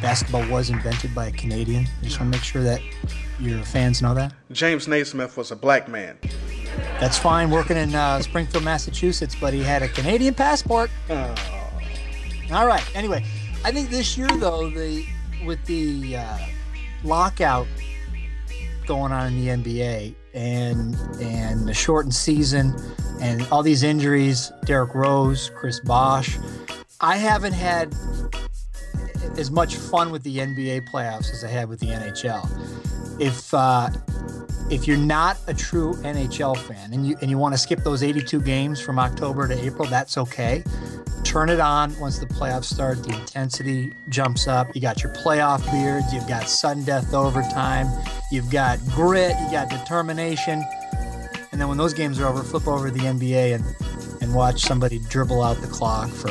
basketball 0.00 0.48
was 0.48 0.70
invented 0.70 1.14
by 1.14 1.26
a 1.26 1.32
Canadian. 1.32 1.86
I 2.00 2.04
just 2.04 2.18
want 2.18 2.32
to 2.32 2.38
make 2.38 2.44
sure 2.44 2.62
that 2.62 2.80
your 3.38 3.62
fans 3.64 4.02
know 4.02 4.14
that. 4.14 4.32
James 4.50 4.88
Naismith 4.88 5.36
was 5.36 5.50
a 5.50 5.56
black 5.56 5.88
man. 5.88 6.18
That's 7.00 7.18
fine. 7.18 7.50
Working 7.50 7.76
in 7.76 7.94
uh, 7.94 8.20
Springfield, 8.22 8.64
Massachusetts, 8.64 9.36
but 9.40 9.54
he 9.54 9.62
had 9.62 9.82
a 9.82 9.88
Canadian 9.88 10.34
passport. 10.34 10.90
All 11.10 12.66
right. 12.66 12.84
Anyway, 12.96 13.24
I 13.64 13.70
think 13.70 13.90
this 13.90 14.16
year 14.16 14.28
though, 14.28 14.70
the 14.70 15.06
with 15.44 15.64
the 15.66 16.16
uh, 16.16 16.38
lockout 17.04 17.66
going 18.86 19.12
on 19.12 19.32
in 19.32 19.62
the 19.62 19.74
NBA 19.74 20.14
and 20.34 20.96
and 21.20 21.68
the 21.68 21.74
shortened 21.74 22.14
season 22.14 22.74
and 23.20 23.46
all 23.50 23.62
these 23.62 23.82
injuries, 23.82 24.52
Derrick 24.64 24.94
Rose, 24.94 25.50
Chris 25.56 25.80
Bosh, 25.80 26.38
I 27.00 27.16
haven't 27.16 27.52
had 27.52 27.94
as 29.36 29.50
much 29.50 29.76
fun 29.76 30.10
with 30.10 30.22
the 30.22 30.38
NBA 30.38 30.88
playoffs 30.88 31.32
as 31.32 31.44
I 31.44 31.48
had 31.48 31.68
with 31.68 31.80
the 31.80 31.88
NHL. 31.88 32.97
If 33.18 33.52
uh, 33.52 33.90
if 34.70 34.86
you're 34.86 34.96
not 34.96 35.38
a 35.46 35.54
true 35.54 35.94
NHL 35.94 36.56
fan 36.56 36.92
and 36.92 37.06
you 37.06 37.16
and 37.20 37.30
you 37.30 37.38
want 37.38 37.54
to 37.54 37.58
skip 37.58 37.82
those 37.84 38.02
82 38.02 38.40
games 38.42 38.80
from 38.80 38.98
October 38.98 39.48
to 39.48 39.58
April, 39.58 39.88
that's 39.88 40.18
okay. 40.18 40.62
Turn 41.24 41.48
it 41.48 41.60
on 41.60 41.98
once 41.98 42.18
the 42.18 42.26
playoffs 42.26 42.64
start. 42.64 43.02
The 43.02 43.18
intensity 43.18 43.92
jumps 44.08 44.46
up. 44.46 44.74
You 44.74 44.80
got 44.80 45.02
your 45.02 45.12
playoff 45.14 45.70
beards. 45.70 46.12
You've 46.12 46.28
got 46.28 46.48
sudden 46.48 46.84
death 46.84 47.12
overtime. 47.12 47.88
You've 48.30 48.50
got 48.50 48.78
grit. 48.88 49.36
You 49.40 49.50
got 49.50 49.68
determination. 49.68 50.64
And 51.50 51.60
then 51.60 51.68
when 51.68 51.78
those 51.78 51.94
games 51.94 52.20
are 52.20 52.26
over, 52.26 52.42
flip 52.42 52.68
over 52.68 52.90
to 52.90 52.94
the 52.94 53.04
NBA 53.04 53.54
and 53.54 53.64
and 54.20 54.34
watch 54.34 54.62
somebody 54.62 54.98
dribble 54.98 55.42
out 55.42 55.56
the 55.60 55.66
clock 55.66 56.10
for 56.10 56.30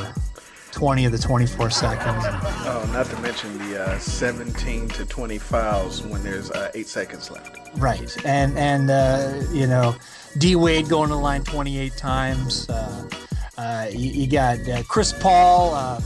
20 0.77 1.05
of 1.05 1.11
the 1.11 1.17
24 1.17 1.71
seconds. 1.71 2.23
Oh, 2.27 2.87
not 2.93 3.07
to 3.07 3.19
mention 3.19 3.57
the 3.57 3.81
uh, 3.83 3.97
17 3.97 4.87
to 4.89 5.05
20 5.05 5.39
fouls 5.39 6.03
when 6.03 6.21
there's 6.21 6.51
uh, 6.51 6.69
eight 6.75 6.87
seconds 6.87 7.31
left. 7.31 7.57
Right, 7.77 8.15
and 8.23 8.55
and 8.59 8.91
uh, 8.91 9.41
you 9.51 9.65
know, 9.65 9.95
D 10.37 10.55
Wade 10.55 10.87
going 10.87 11.09
to 11.09 11.15
the 11.15 11.19
line 11.19 11.43
28 11.43 11.97
times. 11.97 12.69
Uh, 12.69 13.09
uh, 13.57 13.87
you, 13.91 14.11
you 14.11 14.27
got 14.27 14.59
uh, 14.69 14.83
Chris 14.87 15.13
Paul. 15.13 15.73
Uh, 15.73 15.99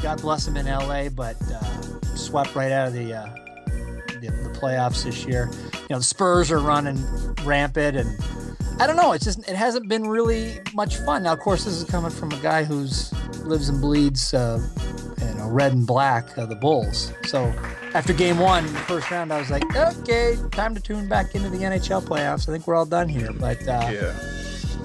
God 0.00 0.22
bless 0.22 0.48
him 0.48 0.56
in 0.56 0.64
LA, 0.64 1.10
but 1.10 1.36
uh, 1.52 2.16
swept 2.16 2.54
right 2.54 2.72
out 2.72 2.88
of 2.88 2.94
the, 2.94 3.12
uh, 3.12 3.34
the 4.18 4.30
the 4.30 4.58
playoffs 4.58 5.04
this 5.04 5.26
year. 5.26 5.50
You 5.74 5.86
know, 5.90 5.98
the 5.98 6.04
Spurs 6.04 6.50
are 6.50 6.58
running 6.58 7.04
rampant, 7.44 7.98
and 7.98 8.51
I 8.80 8.86
don't 8.86 8.96
know. 8.96 9.12
It's 9.12 9.24
just 9.24 9.48
it 9.48 9.54
hasn't 9.56 9.88
been 9.88 10.08
really 10.08 10.58
much 10.74 10.96
fun. 10.98 11.22
Now, 11.22 11.32
of 11.32 11.38
course, 11.38 11.64
this 11.64 11.74
is 11.74 11.84
coming 11.84 12.10
from 12.10 12.32
a 12.32 12.36
guy 12.38 12.64
who's 12.64 13.12
lives 13.44 13.68
and 13.68 13.80
bleeds, 13.80 14.34
uh, 14.34 14.60
you 15.20 15.34
know, 15.38 15.48
red 15.48 15.72
and 15.72 15.86
black, 15.86 16.36
uh, 16.36 16.46
the 16.46 16.56
Bulls. 16.56 17.12
So 17.26 17.44
after 17.94 18.12
game 18.12 18.38
one, 18.38 18.64
the 18.66 18.78
first 18.80 19.10
round, 19.10 19.32
I 19.32 19.38
was 19.38 19.50
like, 19.50 19.64
okay, 19.76 20.36
time 20.50 20.74
to 20.74 20.80
tune 20.80 21.08
back 21.08 21.34
into 21.34 21.48
the 21.48 21.58
NHL 21.58 22.02
playoffs. 22.02 22.48
I 22.48 22.52
think 22.52 22.66
we're 22.66 22.74
all 22.74 22.86
done 22.86 23.08
here. 23.08 23.32
But 23.32 23.60
uh, 23.68 23.88
Yeah. 23.92 24.14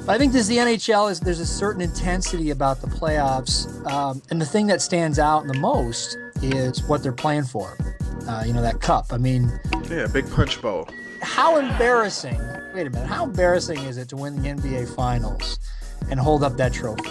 but 0.06 0.10
I 0.14 0.18
think 0.20 0.32
this 0.34 0.46
the 0.48 0.58
NHL 0.58 1.10
is 1.10 1.20
there's 1.20 1.40
a 1.40 1.46
certain 1.46 1.82
intensity 1.82 2.52
about 2.52 2.82
the 2.82 2.88
playoffs, 2.88 3.68
um, 3.92 4.22
and 4.30 4.40
the 4.40 4.46
thing 4.46 4.68
that 4.68 4.82
stands 4.82 5.18
out 5.18 5.48
the 5.48 5.58
most 5.58 6.18
is 6.44 6.84
what 6.84 7.02
they're 7.02 7.12
playing 7.14 7.46
for. 7.46 7.76
Uh, 8.28 8.44
you 8.46 8.54
know 8.54 8.62
that 8.62 8.80
cup. 8.82 9.08
I 9.12 9.18
mean, 9.18 9.50
Yeah, 9.90 10.06
big 10.08 10.30
punch 10.30 10.62
bowl. 10.62 10.88
How 11.22 11.58
embarrassing? 11.58 12.40
Wait 12.74 12.88
a 12.88 12.90
minute. 12.90 13.08
How 13.08 13.24
embarrassing 13.26 13.80
is 13.80 13.98
it 13.98 14.10
to 14.10 14.18
win 14.18 14.42
the 14.42 14.50
NBA 14.50 14.96
Finals 14.96 15.60
and 16.10 16.20
hold 16.20 16.44
up 16.44 16.58
that 16.58 16.74
trophy? 16.74 17.10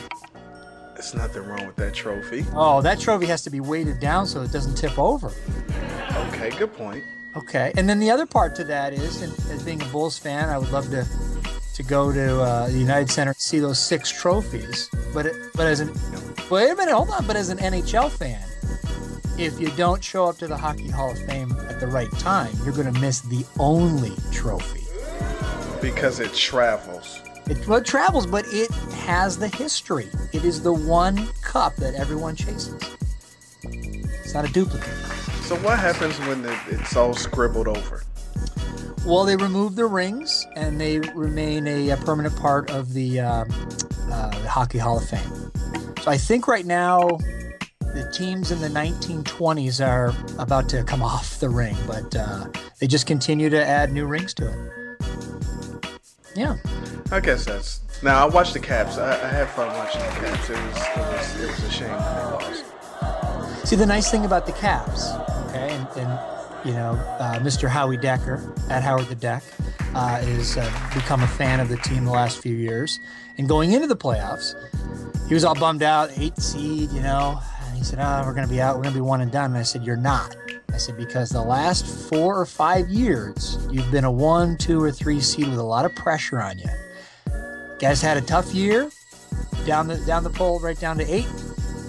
There's 0.95 1.15
nothing 1.15 1.43
wrong 1.45 1.67
with 1.67 1.77
that 1.77 1.93
trophy. 1.93 2.47
Oh, 2.55 2.81
that 2.83 2.99
trophy 2.99 3.27
has 3.27 3.43
to 3.43 3.51
be 3.51 3.61
weighted 3.61 4.01
down 4.01 4.27
so 4.27 4.43
it 4.43 4.53
doesn't 4.53 4.77
tip 4.77 4.99
over. 4.99 5.31
Okay, 6.29 6.51
good 6.51 6.73
point. 6.73 7.05
Okay, 7.37 7.73
and 7.77 7.87
then 7.87 7.99
the 7.99 8.11
other 8.11 8.25
part 8.25 8.55
to 8.57 8.65
that 8.65 8.95
is, 8.95 9.21
and 9.21 9.31
as 9.51 9.63
being 9.63 9.83
a 9.83 9.85
Bulls 9.87 10.17
fan, 10.17 10.49
I 10.49 10.57
would 10.57 10.71
love 10.73 10.91
to 10.91 11.07
to 11.75 11.83
go 11.83 12.11
to 12.11 12.41
uh, 12.41 12.69
the 12.69 12.79
United 12.79 13.11
Center 13.11 13.33
and 13.33 13.37
see 13.37 13.59
those 13.59 13.79
six 13.79 14.11
trophies. 14.11 14.89
But 15.13 15.27
it, 15.27 15.37
but 15.55 15.67
as 15.67 15.81
an 15.81 15.93
wait 16.51 16.71
a 16.71 16.75
minute, 16.75 16.95
hold 16.95 17.11
on. 17.11 17.27
But 17.27 17.37
as 17.37 17.51
an 17.51 17.59
NHL 17.59 18.11
fan, 18.11 18.43
if 19.39 19.61
you 19.61 19.69
don't 19.71 20.03
show 20.03 20.25
up 20.25 20.39
to 20.39 20.47
the 20.47 20.57
Hockey 20.57 20.89
Hall 20.89 21.11
of 21.11 21.19
Fame 21.27 21.53
at 21.69 21.79
the 21.79 21.87
right 21.87 22.11
time, 22.13 22.53
you're 22.65 22.73
going 22.73 22.93
to 22.93 23.01
miss 23.01 23.21
the 23.21 23.45
only 23.59 24.13
trophy. 24.33 24.83
Because 25.83 26.21
it 26.21 26.33
travels. 26.33 27.21
It, 27.47 27.67
well, 27.69 27.79
it 27.79 27.85
travels, 27.85 28.27
but 28.27 28.47
it 28.49 28.71
has 28.71 29.39
the 29.39 29.49
history. 29.49 30.09
It 30.33 30.45
is 30.45 30.63
the 30.63 30.73
one 30.73 31.27
cup 31.43 31.77
that 31.77 31.95
everyone 31.95 32.35
chases. 32.35 32.81
It's 33.63 34.33
not 34.33 34.49
a 34.49 34.53
duplicate. 34.53 34.89
So 35.43 35.57
what 35.57 35.79
happens 35.79 36.19
when 36.21 36.45
it, 36.45 36.59
it's 36.69 36.97
all 36.97 37.15
scribbled 37.15 37.69
over? 37.69 38.03
Well, 39.05 39.25
they 39.25 39.37
remove 39.37 39.77
the 39.77 39.87
rings 39.87 40.47
and 40.57 40.81
they 40.81 40.99
remain 40.99 41.67
a, 41.67 41.91
a 41.91 41.97
permanent 41.99 42.37
part 42.37 42.71
of 42.71 42.95
the, 42.95 43.21
uh, 43.21 43.45
uh, 44.11 44.31
the 44.41 44.49
Hockey 44.49 44.79
Hall 44.79 44.99
of 44.99 45.09
Fame. 45.09 45.53
So 46.03 46.11
I 46.11 46.17
think 46.17 46.49
right 46.49 46.67
now 46.67 47.19
the 47.97 48.09
teams 48.11 48.53
in 48.53 48.61
the 48.61 48.69
1920s 48.69 49.85
are 49.85 50.15
about 50.39 50.69
to 50.69 50.85
come 50.85 51.03
off 51.03 51.41
the 51.41 51.49
ring, 51.49 51.77
but 51.87 52.15
uh, 52.15 52.47
they 52.79 52.87
just 52.87 53.07
continue 53.07 53.49
to 53.49 53.67
add 53.67 53.91
new 53.91 54.07
rings 54.07 54.35
to 54.35 54.49
it. 54.49 55.89
Yeah. 56.35 56.57
I 57.11 57.21
guess 57.21 57.47
that's. 57.47 57.81
Now 58.03 58.27
I 58.27 58.29
watched 58.29 58.53
the 58.53 58.61
Caps. 58.61 58.99
I, 58.99 59.13
I 59.13 59.29
had 59.29 59.49
fun 59.49 59.69
watching 59.69 60.03
the 60.03 60.09
Caps. 60.09 60.51
It 60.51 60.59
was 60.59 60.77
it 60.77 60.99
was 60.99 61.41
it 61.41 61.51
was 61.51 61.65
a 61.65 61.71
shame 61.71 61.89
that 61.89 62.41
they 62.41 62.47
lost. 62.47 63.69
See, 63.69 63.77
the 63.77 63.87
nice 63.87 64.11
thing 64.11 64.27
about 64.27 64.45
the 64.45 64.53
Caps, 64.53 65.13
okay, 65.49 65.71
and, 65.71 65.89
and 65.97 66.21
you 66.67 66.75
know, 66.75 66.93
uh, 67.19 67.39
Mr. 67.39 67.69
Howie 67.69 67.97
Decker 67.97 68.53
at 68.69 68.83
Howard 68.83 69.07
the 69.07 69.15
Deck 69.15 69.43
uh, 69.95 70.21
is 70.23 70.59
uh, 70.59 70.91
become 70.93 71.23
a 71.23 71.27
fan 71.27 71.61
of 71.61 71.71
the 71.71 71.79
team 71.79 72.05
the 72.05 72.11
last 72.11 72.43
few 72.43 72.55
years. 72.55 73.01
And 73.39 73.49
going 73.49 73.73
into 73.73 73.87
the 73.87 73.97
playoffs, 73.97 74.55
he 75.29 75.35
was 75.35 75.45
all 75.45 75.55
bummed 75.55 75.83
out, 75.83 76.11
eight 76.17 76.37
seed, 76.39 76.91
you 76.93 77.01
know. 77.01 77.41
He 77.77 77.85
said, 77.85 77.99
"Oh, 78.01 78.23
we're 78.25 78.35
going 78.35 78.47
to 78.47 78.53
be 78.53 78.61
out. 78.61 78.77
We're 78.77 78.83
going 78.83 78.95
to 78.95 79.01
be 79.01 79.07
one 79.07 79.21
and 79.21 79.31
done." 79.31 79.47
And 79.47 79.59
I 79.59 79.63
said, 79.63 79.85
"You're 79.85 79.97
not." 79.97 80.37
I 80.77 80.79
said, 80.79 80.99
because 80.99 81.31
the 81.31 81.41
last 81.41 81.87
four 81.87 82.39
or 82.39 82.45
five 82.45 82.91
years, 82.91 83.57
you've 83.71 83.91
been 83.91 84.05
a 84.05 84.11
one, 84.11 84.59
two, 84.59 84.83
or 84.83 84.93
three 84.93 85.21
seed 85.21 85.49
with 85.49 85.59
a 85.59 85.63
lot 85.63 85.87
of 85.87 85.95
pressure 85.95 86.39
on 86.39 86.59
you. 86.59 86.69
Guys 87.79 88.03
had 88.03 88.19
a 88.19 88.21
tough 88.21 88.53
year, 88.53 88.91
down 89.65 89.87
the 89.87 89.97
down 90.05 90.23
the 90.23 90.29
pole, 90.29 90.61
right 90.61 90.79
down 90.79 90.99
to 90.99 91.05
eight, 91.05 91.29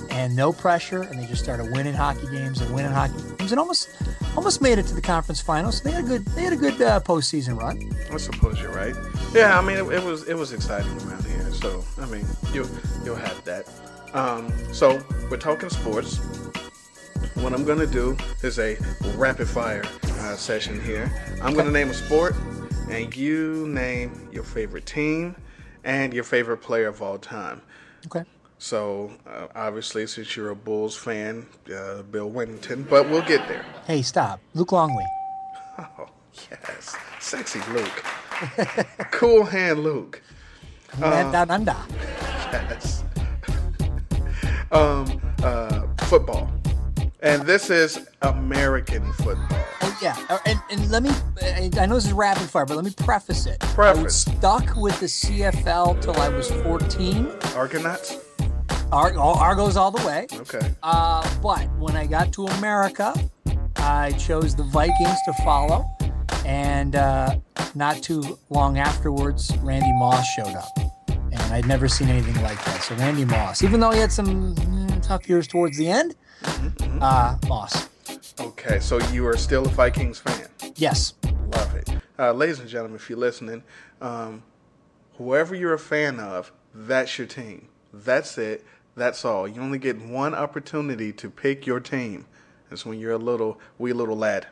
and 0.09 0.33
no 0.35 0.53
pressure, 0.53 1.01
and 1.01 1.19
they 1.19 1.25
just 1.25 1.43
started 1.43 1.69
winning 1.71 1.93
hockey 1.93 2.27
games 2.31 2.61
and 2.61 2.73
winning 2.73 2.91
hockey 2.91 3.21
games, 3.37 3.51
and 3.51 3.59
almost 3.59 3.89
almost 4.37 4.61
made 4.61 4.79
it 4.79 4.85
to 4.85 4.95
the 4.95 5.01
conference 5.01 5.41
finals. 5.41 5.79
So 5.79 5.89
they 5.89 5.91
had 5.91 6.05
a 6.05 6.07
good 6.07 6.25
they 6.27 6.43
had 6.43 6.53
a 6.53 6.57
good 6.57 6.81
uh, 6.81 7.01
postseason 7.01 7.59
run. 7.59 7.93
I 8.11 8.17
suppose 8.17 8.61
you're 8.61 8.71
right. 8.71 8.95
Yeah, 9.33 9.59
I 9.59 9.61
mean 9.61 9.77
it, 9.77 9.91
it 9.91 10.03
was 10.03 10.27
it 10.27 10.35
was 10.35 10.53
exciting 10.53 10.91
around 11.01 11.25
here. 11.25 11.51
So 11.51 11.83
I 11.99 12.05
mean 12.05 12.25
you 12.53 12.69
you'll 13.03 13.15
have 13.15 13.43
that. 13.43 13.67
Um, 14.13 14.51
so 14.73 15.01
we're 15.29 15.37
talking 15.37 15.69
sports. 15.69 16.17
What 17.35 17.53
I'm 17.53 17.65
gonna 17.65 17.85
do 17.87 18.17
is 18.43 18.59
a 18.59 18.77
rapid 19.15 19.47
fire 19.47 19.83
uh, 20.03 20.35
session 20.35 20.81
here. 20.81 21.11
I'm 21.41 21.53
gonna 21.53 21.71
name 21.71 21.89
a 21.89 21.93
sport, 21.93 22.35
and 22.89 23.15
you 23.15 23.67
name 23.67 24.29
your 24.31 24.43
favorite 24.43 24.85
team 24.85 25.35
and 25.83 26.13
your 26.13 26.23
favorite 26.23 26.57
player 26.57 26.87
of 26.87 27.01
all 27.01 27.17
time. 27.17 27.61
Okay. 28.07 28.23
So 28.59 29.11
uh, 29.27 29.47
obviously, 29.55 30.07
since 30.07 30.35
you're 30.35 30.49
a 30.49 30.55
Bulls 30.55 30.95
fan, 30.95 31.45
uh, 31.73 32.01
Bill 32.03 32.29
Wennington, 32.29 32.89
but 32.89 33.07
we'll 33.09 33.21
get 33.21 33.47
there. 33.47 33.65
Hey, 33.85 34.01
stop, 34.01 34.39
Luke 34.55 34.71
Longley. 34.71 35.05
Oh 35.77 36.07
yes, 36.49 36.95
sexy 37.19 37.59
Luke, 37.71 38.03
cool 39.11 39.43
hand 39.43 39.83
Luke. 39.83 40.21
Went 40.99 41.31
down 41.31 41.51
under. 41.51 41.75
Yes. 42.49 43.03
Um, 44.71 45.21
uh, 45.43 45.83
football, 46.05 46.49
and 47.21 47.41
this 47.43 47.69
is 47.69 48.07
American 48.21 49.11
football. 49.13 49.47
Oh 49.81 49.97
yeah, 50.01 50.15
Uh, 50.29 50.37
and, 50.45 50.59
and 50.69 50.89
let 50.91 51.03
me. 51.03 51.09
I 51.41 51.69
I 51.79 51.85
know 51.85 51.95
this 51.95 52.05
is 52.05 52.13
rapid 52.13 52.49
fire, 52.49 52.65
but 52.65 52.75
let 52.75 52.85
me 52.85 52.93
preface 52.97 53.45
it. 53.45 53.57
I 53.77 53.93
was 53.93 54.15
stuck 54.15 54.75
with 54.75 54.99
the 54.99 55.05
CFL 55.07 56.01
till 56.01 56.15
I 56.17 56.29
was 56.29 56.51
14. 56.51 57.27
Argonauts. 57.55 58.17
Ar- 58.91 59.17
Argos 59.17 59.75
all 59.75 59.91
the 59.91 60.05
way. 60.07 60.27
Okay. 60.33 60.73
Uh, 60.83 61.27
but 61.41 61.67
when 61.77 61.95
I 61.97 62.05
got 62.05 62.31
to 62.33 62.45
America, 62.45 63.13
I 63.77 64.11
chose 64.13 64.55
the 64.55 64.63
Vikings 64.63 65.17
to 65.25 65.33
follow, 65.43 65.85
and 66.45 66.95
uh, 66.95 67.35
not 67.75 68.01
too 68.01 68.37
long 68.49 68.77
afterwards, 68.79 69.55
Randy 69.61 69.91
Moss 69.93 70.25
showed 70.27 70.55
up, 70.55 70.69
and 71.43 71.53
I'd 71.53 71.67
never 71.67 71.87
seen 71.87 72.09
anything 72.09 72.41
like 72.43 72.63
that. 72.65 72.81
So 72.83 72.95
Randy 72.95 73.25
Moss, 73.25 73.63
even 73.63 73.79
though 73.79 73.91
he 73.91 73.99
had 73.99 74.11
some 74.11 74.55
mm, 74.55 75.01
tough 75.01 75.27
years 75.29 75.47
towards 75.47 75.77
the 75.77 75.89
end, 75.89 76.15
uh, 77.01 77.37
Moss. 77.47 77.89
Okay, 78.39 78.79
so 78.79 78.99
you 79.11 79.25
are 79.27 79.37
still 79.37 79.65
a 79.65 79.69
Vikings 79.69 80.19
fan. 80.19 80.47
Yes. 80.75 81.13
Love 81.53 81.75
it. 81.75 81.89
Uh, 82.19 82.31
ladies 82.33 82.59
and 82.59 82.69
gentlemen, 82.69 82.95
if 82.95 83.09
you're 83.09 83.19
listening, 83.19 83.63
um, 84.01 84.43
whoever 85.17 85.55
you're 85.55 85.73
a 85.73 85.79
fan 85.79 86.19
of, 86.19 86.51
that's 86.73 87.17
your 87.17 87.27
team. 87.27 87.67
That's 87.93 88.37
it. 88.37 88.65
That's 88.95 89.23
all. 89.25 89.47
You 89.47 89.61
only 89.61 89.79
get 89.79 90.01
one 90.01 90.33
opportunity 90.33 91.13
to 91.13 91.29
pick 91.29 91.65
your 91.65 91.79
team. 91.79 92.25
It's 92.71 92.85
when 92.85 92.99
you're 92.99 93.13
a 93.13 93.17
little 93.17 93.59
wee 93.77 93.93
little 93.93 94.17
lad. 94.17 94.47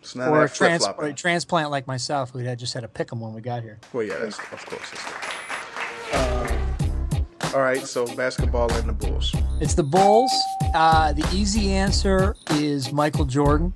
It's 0.00 0.16
not 0.16 0.28
or 0.28 0.44
a 0.44 0.48
trans- 0.48 0.86
or 0.86 1.04
a 1.04 1.12
transplant 1.12 1.70
like 1.70 1.86
myself, 1.86 2.30
who 2.30 2.40
had 2.40 2.58
just 2.58 2.74
had 2.74 2.80
to 2.80 2.88
pick 2.88 3.08
them 3.08 3.20
when 3.20 3.32
we 3.34 3.40
got 3.40 3.62
here. 3.62 3.78
Well, 3.92 4.02
yeah, 4.02 4.18
that's 4.18 4.38
of 4.38 4.66
course. 4.66 4.90
That's 4.90 5.04
uh, 6.12 6.42
all 7.54 7.60
right, 7.60 7.82
so 7.86 8.06
basketball 8.16 8.72
and 8.72 8.88
the 8.88 8.92
Bulls. 8.92 9.34
It's 9.60 9.74
the 9.74 9.82
Bulls. 9.82 10.32
Uh, 10.74 11.12
the 11.12 11.28
easy 11.34 11.72
answer 11.72 12.34
is 12.52 12.92
Michael 12.92 13.26
Jordan, 13.26 13.74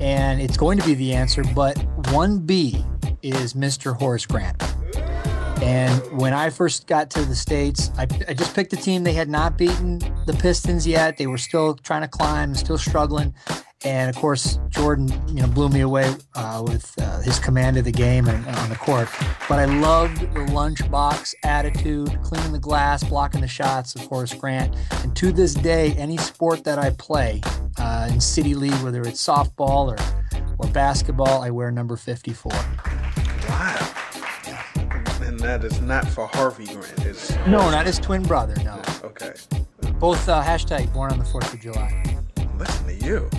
and 0.00 0.40
it's 0.40 0.56
going 0.56 0.78
to 0.78 0.84
be 0.84 0.94
the 0.94 1.12
answer, 1.12 1.42
but 1.54 1.76
1B 2.04 2.84
is 3.22 3.52
Mr. 3.52 3.94
Horace 3.94 4.24
Grant. 4.24 4.62
And 5.62 6.00
when 6.18 6.32
I 6.32 6.50
first 6.50 6.86
got 6.86 7.10
to 7.10 7.24
the 7.24 7.34
States, 7.34 7.90
I, 7.98 8.02
I 8.28 8.32
just 8.32 8.54
picked 8.54 8.72
a 8.72 8.76
team. 8.76 9.02
They 9.02 9.12
had 9.12 9.28
not 9.28 9.58
beaten 9.58 9.98
the 10.24 10.36
Pistons 10.40 10.86
yet. 10.86 11.16
They 11.18 11.26
were 11.26 11.36
still 11.36 11.74
trying 11.74 12.02
to 12.02 12.08
climb, 12.08 12.54
still 12.54 12.78
struggling. 12.78 13.34
And 13.84 14.10
of 14.10 14.16
course, 14.16 14.58
Jordan, 14.70 15.08
you 15.28 15.40
know, 15.42 15.46
blew 15.46 15.68
me 15.68 15.80
away 15.80 16.12
uh, 16.34 16.64
with 16.66 16.92
uh, 17.00 17.20
his 17.20 17.38
command 17.38 17.76
of 17.76 17.84
the 17.84 17.92
game 17.92 18.26
and 18.26 18.44
on 18.46 18.68
the 18.70 18.74
court. 18.76 19.08
But 19.48 19.60
I 19.60 19.66
loved 19.66 20.20
the 20.20 20.40
lunchbox 20.52 21.34
attitude, 21.44 22.20
cleaning 22.22 22.52
the 22.52 22.58
glass, 22.58 23.04
blocking 23.04 23.40
the 23.40 23.46
shots 23.48 23.94
of 23.94 24.02
Horace 24.02 24.34
Grant. 24.34 24.74
And 25.04 25.14
to 25.16 25.30
this 25.30 25.54
day, 25.54 25.92
any 25.92 26.16
sport 26.16 26.64
that 26.64 26.78
I 26.80 26.90
play 26.90 27.40
uh, 27.78 28.08
in 28.10 28.20
City 28.20 28.54
League, 28.54 28.74
whether 28.82 29.02
it's 29.02 29.24
softball 29.24 29.96
or 29.96 29.96
or 30.60 30.68
basketball, 30.70 31.42
I 31.42 31.50
wear 31.50 31.70
number 31.70 31.96
54. 31.96 32.50
Wow. 32.52 33.94
And 35.22 35.38
that 35.40 35.62
is 35.62 35.80
not 35.80 36.08
for 36.08 36.26
Harvey 36.26 36.66
Grant. 36.66 37.06
It's 37.06 37.30
No, 37.46 37.70
not 37.70 37.86
his 37.86 38.00
twin 38.00 38.24
brother. 38.24 38.54
No, 38.64 38.82
okay. 39.04 39.34
both 40.00 40.28
uh, 40.28 40.42
hashtag 40.42 40.92
born 40.92 41.12
on 41.12 41.18
the 41.20 41.24
Fourth 41.24 41.52
of 41.54 41.60
July. 41.60 42.02
Listen 42.56 42.86
to 42.86 42.94
you. 43.06 43.30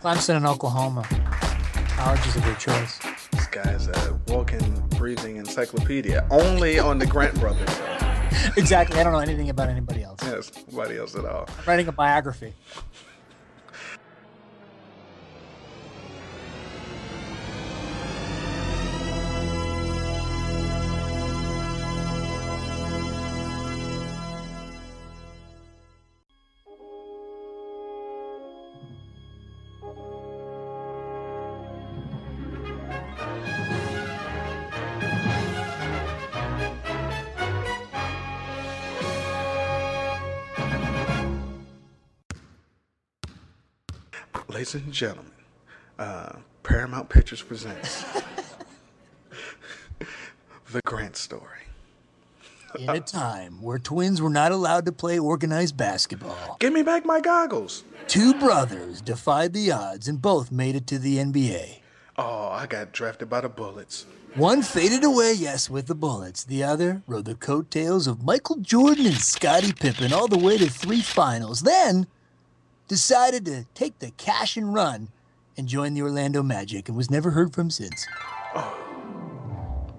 Clemson 0.00 0.36
and 0.36 0.46
Oklahoma. 0.46 1.02
College 1.90 2.24
is 2.26 2.36
a 2.36 2.40
good 2.40 2.58
choice. 2.58 2.98
This 3.32 3.46
guy's 3.48 3.88
a 3.88 4.20
walking, 4.28 4.86
breathing 4.90 5.36
encyclopedia. 5.36 6.24
Only 6.30 6.78
on 6.78 6.98
the 6.98 7.06
Grant 7.06 7.38
brothers. 7.40 7.68
exactly. 8.56 9.00
I 9.00 9.02
don't 9.02 9.12
know 9.12 9.18
anything 9.18 9.50
about 9.50 9.68
anybody 9.68 10.04
else. 10.04 10.20
Yes, 10.22 10.52
nobody 10.70 10.98
else 10.98 11.16
at 11.16 11.24
all. 11.24 11.48
I'm 11.48 11.64
writing 11.66 11.88
a 11.88 11.92
biography. 11.92 12.54
Ladies 44.68 44.84
and 44.84 44.92
gentlemen, 44.92 45.32
uh, 45.98 46.32
Paramount 46.62 47.08
Pictures 47.08 47.40
presents 47.40 48.04
The 50.72 50.82
Grant 50.84 51.16
story. 51.16 51.60
In 52.78 52.90
a 52.90 53.00
time 53.00 53.62
where 53.62 53.78
twins 53.78 54.20
were 54.20 54.28
not 54.28 54.52
allowed 54.52 54.84
to 54.84 54.92
play 54.92 55.18
organized 55.18 55.78
basketball, 55.78 56.58
Give 56.60 56.74
me 56.74 56.82
back 56.82 57.06
my 57.06 57.18
goggles. 57.18 57.82
two 58.08 58.34
brothers 58.34 59.00
defied 59.00 59.54
the 59.54 59.72
odds 59.72 60.06
and 60.06 60.20
both 60.20 60.52
made 60.52 60.76
it 60.76 60.86
to 60.88 60.98
the 60.98 61.16
NBA. 61.16 61.78
Oh, 62.18 62.48
I 62.48 62.66
got 62.66 62.92
drafted 62.92 63.30
by 63.30 63.40
the 63.40 63.48
Bullets. 63.48 64.04
One 64.34 64.60
faded 64.60 65.02
away, 65.02 65.32
yes, 65.32 65.70
with 65.70 65.86
the 65.86 65.94
Bullets. 65.94 66.44
The 66.44 66.62
other 66.62 67.00
rode 67.06 67.24
the 67.24 67.36
coattails 67.36 68.06
of 68.06 68.22
Michael 68.22 68.56
Jordan 68.56 69.06
and 69.06 69.16
Scottie 69.16 69.72
Pippen 69.72 70.12
all 70.12 70.28
the 70.28 70.36
way 70.36 70.58
to 70.58 70.68
three 70.68 71.00
finals. 71.00 71.62
Then 71.62 72.06
decided 72.88 73.44
to 73.44 73.66
take 73.74 73.98
the 73.98 74.10
cash 74.12 74.56
and 74.56 74.74
run 74.74 75.08
and 75.56 75.68
join 75.68 75.94
the 75.94 76.02
Orlando 76.02 76.42
Magic 76.42 76.88
and 76.88 76.96
was 76.96 77.10
never 77.10 77.30
heard 77.30 77.54
from 77.54 77.70
since. 77.70 78.06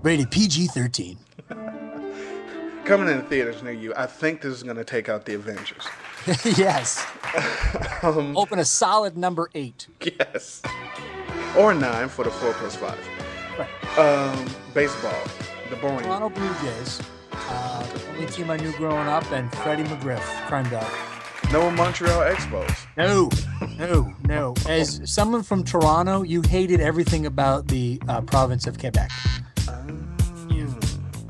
Rated 0.02 0.32
PG 0.32 0.68
13. 0.68 1.18
Coming 2.86 3.10
in 3.10 3.22
theaters 3.24 3.62
near 3.62 3.74
you, 3.74 3.94
I 3.96 4.08
think 4.08 4.42
this 4.42 4.54
is 4.54 4.64
going 4.64 4.78
to 4.78 4.84
take 4.84 5.10
out 5.10 5.26
the 5.26 5.36
Avengers. 5.36 5.88
yes. 6.58 7.06
Um, 8.02 8.38
Open 8.38 8.60
a 8.60 8.66
solid 8.66 9.18
number 9.18 9.50
eight. 9.54 9.88
Yes. 10.02 10.62
Or 11.58 11.74
nine 11.74 12.08
for 12.08 12.24
the 12.24 12.32
four 12.32 12.54
plus 12.54 12.78
five. 12.78 12.98
Um, 13.98 14.48
baseball. 14.74 15.22
The 15.70 15.76
boring. 15.76 16.04
Toronto 16.06 16.30
Blue 16.30 16.54
Jays. 16.62 17.02
Uh, 17.34 17.88
only 18.14 18.26
team 18.28 18.50
I 18.50 18.56
knew 18.56 18.72
growing 18.78 19.08
up, 19.08 19.30
and 19.34 19.54
Freddie 19.58 19.84
McGriff, 19.84 20.22
crime 20.48 20.70
dog. 20.70 20.90
No 21.52 21.72
Montreal 21.72 22.22
Expos. 22.22 22.86
No, 22.96 23.28
no, 23.80 24.14
no. 24.28 24.54
As 24.68 25.02
someone 25.12 25.42
from 25.42 25.64
Toronto, 25.64 26.22
you 26.22 26.44
hated 26.44 26.80
everything 26.80 27.26
about 27.26 27.68
the 27.68 28.00
uh, 28.08 28.22
province 28.22 28.68
of 28.68 28.78
Quebec. 28.78 29.10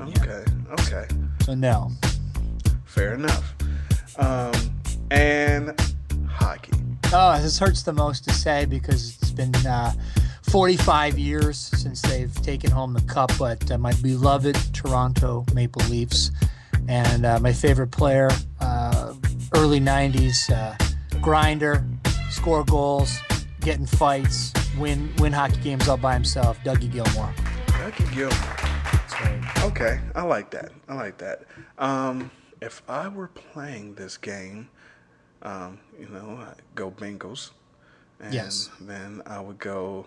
Okay. 0.00 0.44
Okay. 0.72 1.06
So 1.44 1.54
no. 1.54 1.90
Fair 2.84 3.14
enough. 3.14 3.54
Um, 4.18 4.52
and 5.10 5.80
hockey. 6.28 6.72
Oh, 7.14 7.40
this 7.40 7.58
hurts 7.58 7.82
the 7.82 7.94
most 7.94 8.24
to 8.24 8.32
say 8.34 8.66
because 8.66 9.16
it's 9.22 9.30
been 9.30 9.54
uh, 9.66 9.92
45 10.42 11.18
years 11.18 11.56
since 11.56 12.02
they've 12.02 12.34
taken 12.42 12.70
home 12.70 12.92
the 12.92 13.00
cup. 13.02 13.32
But 13.38 13.70
uh, 13.70 13.78
my 13.78 13.94
beloved 14.02 14.74
Toronto 14.74 15.46
Maple 15.54 15.82
Leafs 15.88 16.30
and 16.88 17.24
uh, 17.24 17.38
my 17.40 17.52
favorite 17.52 17.90
player, 17.92 18.28
uh, 18.60 18.99
early 19.54 19.80
90s, 19.80 20.50
uh, 20.50 20.76
grinder, 21.20 21.84
score 22.30 22.64
goals, 22.64 23.18
get 23.60 23.78
in 23.78 23.86
fights, 23.86 24.52
win 24.78 25.12
win 25.18 25.32
hockey 25.32 25.60
games 25.60 25.88
all 25.88 25.96
by 25.96 26.14
himself. 26.14 26.58
Dougie 26.64 26.90
Gilmour. 26.90 27.32
Dougie 27.66 28.12
Gilmour. 28.14 28.56
Okay, 29.64 30.00
I 30.14 30.22
like 30.22 30.50
that. 30.52 30.72
I 30.88 30.94
like 30.94 31.18
that. 31.18 31.42
Um, 31.78 32.30
if 32.62 32.82
I 32.88 33.08
were 33.08 33.28
playing 33.28 33.94
this 33.94 34.16
game, 34.16 34.68
um, 35.42 35.78
you 35.98 36.08
know, 36.08 36.38
I'd 36.40 36.62
go 36.74 36.90
Bengals, 36.90 37.50
and 38.18 38.32
Yes. 38.32 38.70
then 38.80 39.22
I 39.26 39.40
would 39.40 39.58
go. 39.58 40.06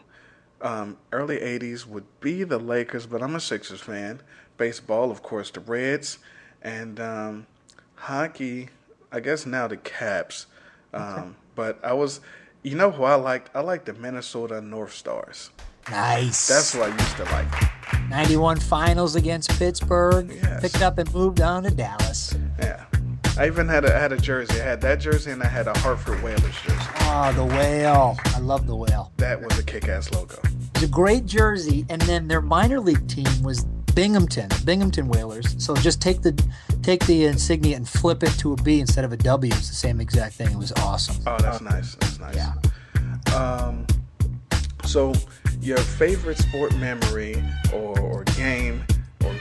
Um, 0.61 0.98
early 1.11 1.38
'80s 1.40 1.86
would 1.86 2.06
be 2.22 2.44
the 2.44 2.57
Lakers, 2.57 3.06
but 3.06 3.22
I'm 3.22 3.36
a 3.36 3.40
Sixers 3.40 3.82
fan. 3.82 4.22
Baseball, 4.57 5.11
of 5.11 5.22
course, 5.22 5.52
the 5.52 5.60
Reds, 5.60 6.20
and 6.61 6.99
um, 6.99 7.48
hockey. 7.95 8.70
I 9.14 9.19
guess 9.19 9.45
now 9.45 9.68
the 9.68 9.77
Caps. 9.77 10.48
Um, 10.94 11.35
But 11.56 11.80
I 11.84 11.94
was, 11.94 12.19
you 12.64 12.76
know, 12.76 12.90
who 12.91 13.03
I 13.03 13.15
liked? 13.15 13.52
I 13.56 13.61
liked 13.61 13.85
the 13.85 13.94
Minnesota 13.94 14.60
North 14.60 14.94
Stars. 14.94 15.52
Nice. 15.91 16.48
That's 16.48 16.73
what 16.76 16.91
I 16.91 16.98
used 16.98 17.15
to 17.18 17.23
like. 17.26 18.10
91 18.10 18.60
finals 18.60 19.15
against 19.15 19.52
Pittsburgh. 19.60 20.31
Yes. 20.34 20.61
Picked 20.61 20.81
up 20.81 20.98
and 20.98 21.14
moved 21.14 21.41
on 21.41 21.64
to 21.64 21.69
Dallas. 21.69 22.35
Yeah. 22.60 22.85
I 23.38 23.48
even 23.48 23.68
had 23.68 23.84
a 23.85 23.91
had 23.91 24.11
a 24.14 24.18
jersey. 24.18 24.61
I 24.61 24.64
had 24.64 24.81
that 24.81 24.99
jersey 24.99 25.31
and 25.31 25.41
I 25.44 25.48
had 25.48 25.68
a 25.68 25.77
Hartford 25.80 26.22
Whalers 26.23 26.56
jersey. 26.61 26.77
Oh, 27.02 27.34
the 27.35 27.45
whale. 27.45 28.15
I 28.26 28.40
love 28.40 28.65
the 28.68 28.76
whale. 28.76 29.11
That 29.18 29.41
was 29.41 29.57
a 29.60 29.64
kick 29.64 29.88
ass 29.88 30.11
logo. 30.11 30.38
It's 30.76 30.84
a 30.84 30.88
great 30.88 31.26
jersey. 31.26 31.85
And 31.90 32.02
then 32.03 32.27
their 32.27 32.41
minor 32.41 32.80
league 32.80 33.07
team 33.07 33.41
was 33.44 33.65
Binghamton, 33.95 34.49
Binghamton 34.65 35.07
Whalers. 35.07 35.56
So 35.64 35.76
just 35.76 36.02
take 36.02 36.22
the 36.22 36.34
take 36.82 37.06
the 37.06 37.26
insignia 37.26 37.76
and 37.76 37.88
flip 37.88 38.24
it 38.24 38.32
to 38.40 38.53
a 38.53 38.56
B 38.57 38.80
instead 38.80 39.06
of 39.06 39.14
a 39.14 39.18
W. 39.18 39.52
It's 39.53 39.70
the 39.70 39.76
same 39.76 40.02
exact 40.02 40.36
thing. 40.36 40.52
It 40.52 40.57
was 40.57 40.72
awesome. 40.74 41.18
Oh, 41.28 41.38
that's 41.40 41.61
nice. 41.61 41.95
That's 41.95 42.20
nice. 42.20 42.36
Yeah. 42.36 43.36
Um, 43.36 43.86
so 44.86 45.14
your 45.61 45.78
favorite 45.78 46.38
sport 46.38 46.76
memory 46.76 47.41
or, 47.74 47.99
or 47.99 48.24
game 48.26 48.84
or 49.24 49.34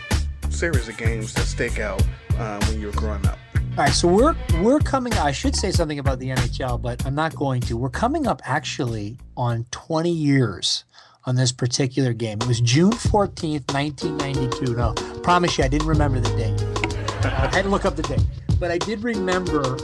series 0.50 0.88
of 0.88 0.96
games 0.96 1.32
that 1.34 1.44
stick 1.44 1.80
out 1.80 2.00
uh, 2.38 2.64
when 2.66 2.80
you 2.80 2.86
were 2.86 2.92
growing 2.92 3.26
up? 3.26 3.38
All 3.56 3.84
right, 3.84 3.92
so 3.92 4.06
we're 4.06 4.36
we're 4.60 4.80
coming. 4.80 5.12
I 5.14 5.32
should 5.32 5.56
say 5.56 5.70
something 5.70 5.98
about 5.98 6.18
the 6.18 6.28
NHL, 6.28 6.80
but 6.80 7.04
I'm 7.06 7.14
not 7.14 7.34
going 7.34 7.62
to. 7.62 7.76
We're 7.76 7.88
coming 7.88 8.26
up 8.26 8.42
actually 8.44 9.16
on 9.36 9.66
20 9.70 10.10
years 10.10 10.84
on 11.24 11.36
this 11.36 11.52
particular 11.52 12.12
game. 12.12 12.38
It 12.40 12.48
was 12.48 12.60
June 12.60 12.92
14th, 12.92 13.72
1992. 13.72 14.74
No, 14.74 14.92
promise 15.22 15.56
you, 15.58 15.64
I 15.64 15.68
didn't 15.68 15.86
remember 15.86 16.20
the 16.20 16.36
date. 16.36 17.24
I 17.24 17.54
had 17.54 17.62
to 17.62 17.68
look 17.68 17.84
up 17.84 17.96
the 17.96 18.02
date, 18.02 18.24
but 18.58 18.70
I 18.70 18.78
did 18.78 19.02
remember 19.04 19.76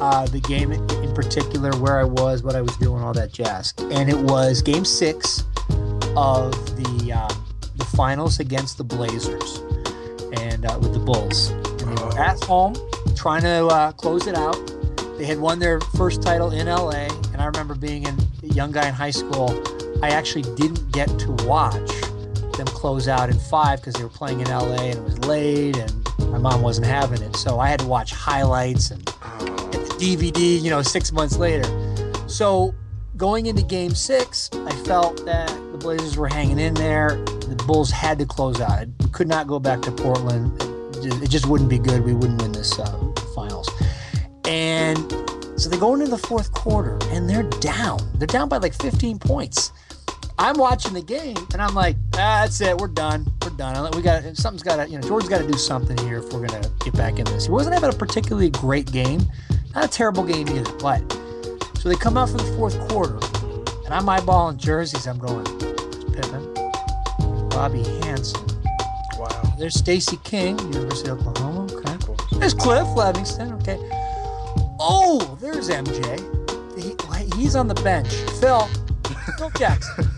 uh, 0.00 0.26
the 0.26 0.40
game 0.40 0.72
in, 0.72 0.84
particular, 1.14 1.70
where 1.76 2.00
I 2.00 2.04
was, 2.04 2.42
what 2.42 2.56
I 2.56 2.60
was 2.60 2.76
doing, 2.78 3.00
all 3.00 3.12
that 3.12 3.32
jazz. 3.32 3.72
And 3.78 4.10
it 4.10 4.18
was 4.18 4.62
Game 4.62 4.84
Six 4.84 5.44
of 6.16 6.52
the 6.76 7.12
uh, 7.14 7.32
the 7.76 7.84
finals 7.84 8.40
against 8.40 8.78
the 8.78 8.84
Blazers, 8.84 9.58
and 10.40 10.66
uh, 10.66 10.76
with 10.80 10.92
the 10.92 10.98
Bulls. 10.98 11.50
And 11.50 11.96
they 11.96 12.02
were 12.02 12.18
at 12.18 12.42
home 12.42 12.74
trying 13.14 13.42
to 13.42 13.66
uh, 13.66 13.92
close 13.92 14.26
it 14.26 14.34
out. 14.34 14.56
They 15.18 15.24
had 15.24 15.38
won 15.38 15.60
their 15.60 15.80
first 15.96 16.20
title 16.20 16.50
in 16.50 16.66
LA, 16.66 17.06
and 17.32 17.36
I 17.36 17.46
remember 17.46 17.76
being 17.76 18.06
a 18.08 18.16
young 18.42 18.72
guy 18.72 18.88
in 18.88 18.94
high 18.94 19.12
school. 19.12 19.50
I 20.04 20.08
actually 20.08 20.42
didn't 20.54 20.92
get 20.92 21.08
to 21.20 21.32
watch 21.46 21.90
them 22.58 22.66
close 22.66 23.08
out 23.08 23.30
in 23.30 23.38
five 23.38 23.80
because 23.80 23.94
they 23.94 24.02
were 24.02 24.10
playing 24.10 24.40
in 24.40 24.48
LA 24.48 24.74
and 24.74 24.98
it 24.98 25.02
was 25.02 25.18
late, 25.20 25.78
and 25.78 26.30
my 26.30 26.36
mom 26.36 26.60
wasn't 26.60 26.86
having 26.86 27.22
it. 27.22 27.34
So 27.36 27.58
I 27.58 27.70
had 27.70 27.80
to 27.80 27.86
watch 27.86 28.12
highlights 28.12 28.90
and 28.90 29.02
get 29.06 29.82
the 29.82 29.96
DVD, 29.98 30.60
you 30.60 30.68
know, 30.68 30.82
six 30.82 31.10
months 31.10 31.38
later. 31.38 31.64
So 32.28 32.74
going 33.16 33.46
into 33.46 33.62
game 33.62 33.94
six, 33.94 34.50
I 34.52 34.72
felt 34.84 35.24
that 35.24 35.48
the 35.72 35.78
Blazers 35.78 36.18
were 36.18 36.28
hanging 36.28 36.58
in 36.58 36.74
there. 36.74 37.16
The 37.48 37.64
Bulls 37.66 37.90
had 37.90 38.18
to 38.18 38.26
close 38.26 38.60
out. 38.60 38.86
We 39.00 39.08
could 39.08 39.26
not 39.26 39.46
go 39.46 39.58
back 39.58 39.80
to 39.82 39.90
Portland. 39.90 40.52
It 40.96 41.00
ju- 41.00 41.22
it 41.22 41.30
just 41.30 41.46
wouldn't 41.46 41.70
be 41.70 41.78
good. 41.78 42.04
We 42.04 42.12
wouldn't 42.12 42.42
win 42.42 42.52
this 42.52 42.78
uh, 42.78 43.12
finals. 43.34 43.70
And 44.44 44.98
so 45.56 45.70
they 45.70 45.78
go 45.78 45.94
into 45.94 46.08
the 46.08 46.18
fourth 46.18 46.52
quarter 46.52 46.98
and 47.04 47.26
they're 47.26 47.48
down. 47.60 48.00
They're 48.16 48.26
down 48.26 48.50
by 48.50 48.58
like 48.58 48.74
15 48.74 49.18
points. 49.18 49.72
I'm 50.38 50.58
watching 50.58 50.94
the 50.94 51.02
game 51.02 51.36
and 51.52 51.62
I'm 51.62 51.74
like, 51.74 51.96
ah, 52.14 52.42
that's 52.42 52.60
it. 52.60 52.76
We're 52.76 52.88
done. 52.88 53.26
We're 53.42 53.50
done. 53.50 53.90
We 53.94 54.02
got 54.02 54.22
something's 54.36 54.62
got 54.62 54.76
to, 54.76 54.90
you 54.90 54.98
know, 54.98 55.06
George's 55.06 55.28
got 55.28 55.38
to 55.38 55.46
do 55.46 55.56
something 55.56 55.96
here 55.98 56.18
if 56.18 56.32
we're 56.32 56.46
gonna 56.46 56.68
get 56.84 56.94
back 56.94 57.18
in 57.18 57.24
this. 57.26 57.46
He 57.46 57.52
wasn't 57.52 57.74
having 57.74 57.90
a 57.90 57.96
particularly 57.96 58.50
great 58.50 58.90
game, 58.90 59.22
not 59.74 59.84
a 59.84 59.88
terrible 59.88 60.24
game 60.24 60.48
either. 60.48 60.72
But 60.78 61.00
so 61.78 61.88
they 61.88 61.94
come 61.94 62.16
out 62.16 62.30
for 62.30 62.38
the 62.38 62.56
fourth 62.56 62.78
quarter, 62.88 63.16
and 63.84 63.94
I'm 63.94 64.06
eyeballing 64.06 64.56
jerseys. 64.56 65.06
I'm 65.06 65.18
going, 65.18 65.44
there's 65.58 66.04
Pippen, 66.04 66.54
Bobby 67.50 67.84
Hansen. 68.02 68.44
Wow. 69.16 69.54
There's 69.58 69.74
Stacey 69.74 70.18
King, 70.24 70.58
University 70.58 71.10
of 71.10 71.24
Oklahoma. 71.26 71.72
Okay. 71.72 72.38
There's 72.38 72.54
Cliff 72.54 72.86
Levingston. 72.88 73.52
Okay. 73.62 73.78
Oh, 74.80 75.38
there's 75.40 75.70
MJ. 75.70 76.18
He, 76.76 77.40
he's 77.40 77.54
on 77.54 77.68
the 77.68 77.74
bench. 77.74 78.12
Phil, 78.40 78.68
Phil 79.38 79.50
Jackson. 79.50 80.10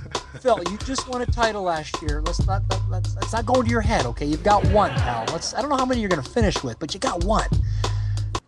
Phil, 0.47 0.62
you 0.70 0.78
just 0.78 1.09
won 1.09 1.23
a 1.23 1.27
title 1.27 1.62
last 1.62 2.01
year. 2.02 2.23
Let's 2.24 2.47
not 2.47 2.62
let, 2.70 2.81
let's, 2.89 3.16
let's 3.16 3.32
not 3.32 3.47
go 3.47 3.55
into 3.55 3.68
your 3.68 3.81
head, 3.81 4.06
okay? 4.06 4.27
You've 4.27 4.44
got 4.44 4.64
one, 4.66 4.93
pal. 4.93 5.24
Let's. 5.32 5.52
I 5.55 5.60
don't 5.60 5.70
know 5.70 5.77
how 5.77 5.85
many 5.85 6.01
you're 6.01 6.09
going 6.09 6.23
to 6.23 6.31
finish 6.31 6.62
with, 6.62 6.78
but 6.78 6.94
you 6.94 7.01
got 7.01 7.24
one. 7.24 7.48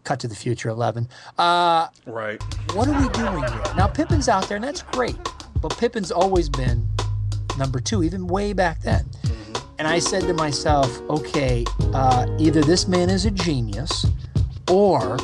Cut 0.05 0.21
to 0.21 0.29
the 0.29 0.35
future, 0.37 0.69
eleven. 0.69 1.09
Uh, 1.39 1.89
right. 2.07 2.41
What 2.75 2.87
are 2.87 3.03
we 3.03 3.09
doing 3.09 3.43
here? 3.43 3.63
Now 3.77 3.89
Pippen's 3.89 4.29
out 4.29 4.49
there, 4.49 4.55
and 4.55 4.65
that's 4.65 4.83
great, 4.83 5.17
but 5.61 5.77
Pippen's 5.77 6.13
always 6.13 6.49
been 6.49 6.87
number 7.59 7.81
two, 7.81 8.05
even 8.05 8.29
way 8.29 8.53
back 8.53 8.81
then. 8.83 9.05
And 9.81 9.89
I 9.89 9.99
said 9.99 10.23
to 10.29 10.35
myself, 10.35 11.01
okay, 11.11 11.65
uh, 11.95 12.29
either 12.39 12.61
this 12.61 12.87
man 12.87 13.11
is 13.11 13.25
a 13.25 13.31
genius, 13.33 14.07
or 14.71 15.17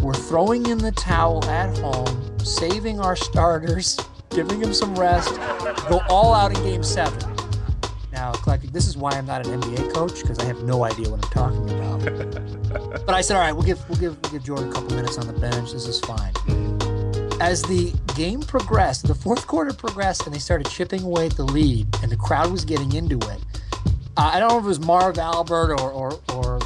we're 0.00 0.14
throwing 0.14 0.64
in 0.64 0.78
the 0.78 0.92
towel 0.92 1.44
at 1.44 1.76
home, 1.76 2.38
saving 2.38 3.00
our 3.00 3.16
starters, 3.16 3.98
giving 4.36 4.60
him 4.60 4.74
some 4.74 4.94
rest, 4.94 5.34
go 5.88 6.02
all 6.10 6.34
out 6.34 6.54
in 6.54 6.62
game 6.62 6.82
seven. 6.82 7.18
Now, 8.12 8.32
Eclectik, 8.32 8.70
this 8.70 8.86
is 8.86 8.94
why 8.94 9.12
I'm 9.12 9.24
not 9.24 9.46
an 9.46 9.60
NBA 9.62 9.94
coach, 9.94 10.20
because 10.20 10.38
I 10.38 10.44
have 10.44 10.62
no 10.62 10.84
idea 10.84 11.08
what 11.08 11.24
I'm 11.24 11.30
talking 11.30 11.70
about. 11.70 12.04
but 13.06 13.14
I 13.14 13.22
said, 13.22 13.36
all 13.36 13.42
right, 13.42 13.52
we'll 13.52 13.64
give 13.64 13.88
we'll 13.88 13.98
give 13.98 14.20
we'll 14.22 14.32
give 14.32 14.44
Jordan 14.44 14.68
a 14.68 14.72
couple 14.72 14.94
minutes 14.94 15.16
on 15.16 15.26
the 15.26 15.32
bench. 15.32 15.72
This 15.72 15.86
is 15.86 16.00
fine. 16.00 16.32
As 17.40 17.62
the 17.62 17.94
game 18.14 18.40
progressed, 18.40 19.06
the 19.06 19.14
fourth 19.14 19.46
quarter 19.46 19.72
progressed, 19.72 20.26
and 20.26 20.34
they 20.34 20.38
started 20.38 20.68
chipping 20.68 21.02
away 21.02 21.26
at 21.26 21.36
the 21.36 21.44
lead, 21.44 21.86
and 22.02 22.12
the 22.12 22.16
crowd 22.16 22.50
was 22.50 22.64
getting 22.66 22.92
into 22.92 23.16
it. 23.16 23.40
Uh, 24.18 24.30
I 24.34 24.38
don't 24.38 24.50
know 24.50 24.58
if 24.58 24.64
it 24.64 24.68
was 24.68 24.80
Marv 24.80 25.16
Albert 25.16 25.80
or 25.80 25.90
or, 25.90 26.20
or 26.34 26.58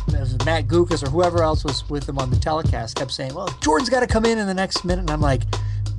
Matt 0.44 0.66
Guokas 0.66 1.06
or 1.06 1.10
whoever 1.10 1.42
else 1.42 1.64
was 1.64 1.88
with 1.88 2.04
them 2.06 2.18
on 2.18 2.30
the 2.30 2.36
telecast 2.36 2.96
kept 2.96 3.12
saying, 3.12 3.32
"Well, 3.32 3.48
Jordan's 3.60 3.90
got 3.90 4.00
to 4.00 4.08
come 4.08 4.24
in 4.24 4.38
in 4.38 4.48
the 4.48 4.54
next 4.54 4.84
minute," 4.84 5.02
and 5.02 5.10
I'm 5.10 5.20
like, 5.20 5.42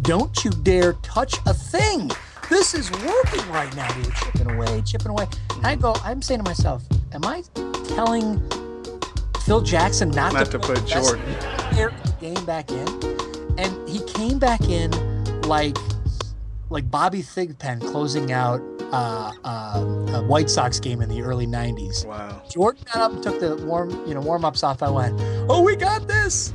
"Don't 0.01 0.43
you 0.43 0.51
dare 0.51 0.93
touch 1.01 1.35
a 1.45 1.53
thing! 1.53 2.11
This 2.49 2.73
is 2.73 2.91
working 2.91 3.49
right 3.51 3.73
now, 3.75 3.87
dude. 3.93 4.13
Chipping 4.15 4.51
away, 4.51 4.81
chipping 4.85 5.09
away." 5.11 5.27
And 5.55 5.65
I 5.67 5.75
go, 5.75 5.95
I'm 6.03 6.21
saying 6.21 6.39
to 6.39 6.43
myself, 6.43 6.83
"Am 7.13 7.23
I 7.25 7.43
telling 7.95 8.41
Phil 9.45 9.61
Jackson 9.61 10.11
not, 10.11 10.33
Not 10.33 10.47
to, 10.51 10.59
to 10.59 10.75
Jordan. 10.85 11.21
the 11.71 12.15
game 12.19 12.45
back 12.45 12.71
in?" 12.71 12.87
And 13.57 13.89
he 13.89 13.99
came 14.05 14.39
back 14.39 14.61
in 14.61 14.91
like 15.43 15.77
like 16.69 16.89
Bobby 16.89 17.21
Thigpen 17.21 17.81
closing 17.91 18.31
out 18.31 18.61
uh, 18.93 19.31
uh, 19.43 19.79
a 20.13 20.23
White 20.23 20.49
Sox 20.49 20.79
game 20.79 21.01
in 21.01 21.09
the 21.09 21.21
early 21.21 21.45
'90s. 21.47 22.05
Wow. 22.05 22.41
Jordan 22.49 22.83
got 22.93 23.01
up 23.01 23.11
and 23.13 23.23
took 23.23 23.39
the 23.39 23.55
warm, 23.65 23.89
you 24.07 24.13
know, 24.13 24.21
warm 24.21 24.45
ups 24.45 24.63
off. 24.63 24.81
I 24.81 24.89
went, 24.89 25.19
"Oh, 25.49 25.61
we 25.61 25.75
got 25.75 26.07
this!" 26.07 26.53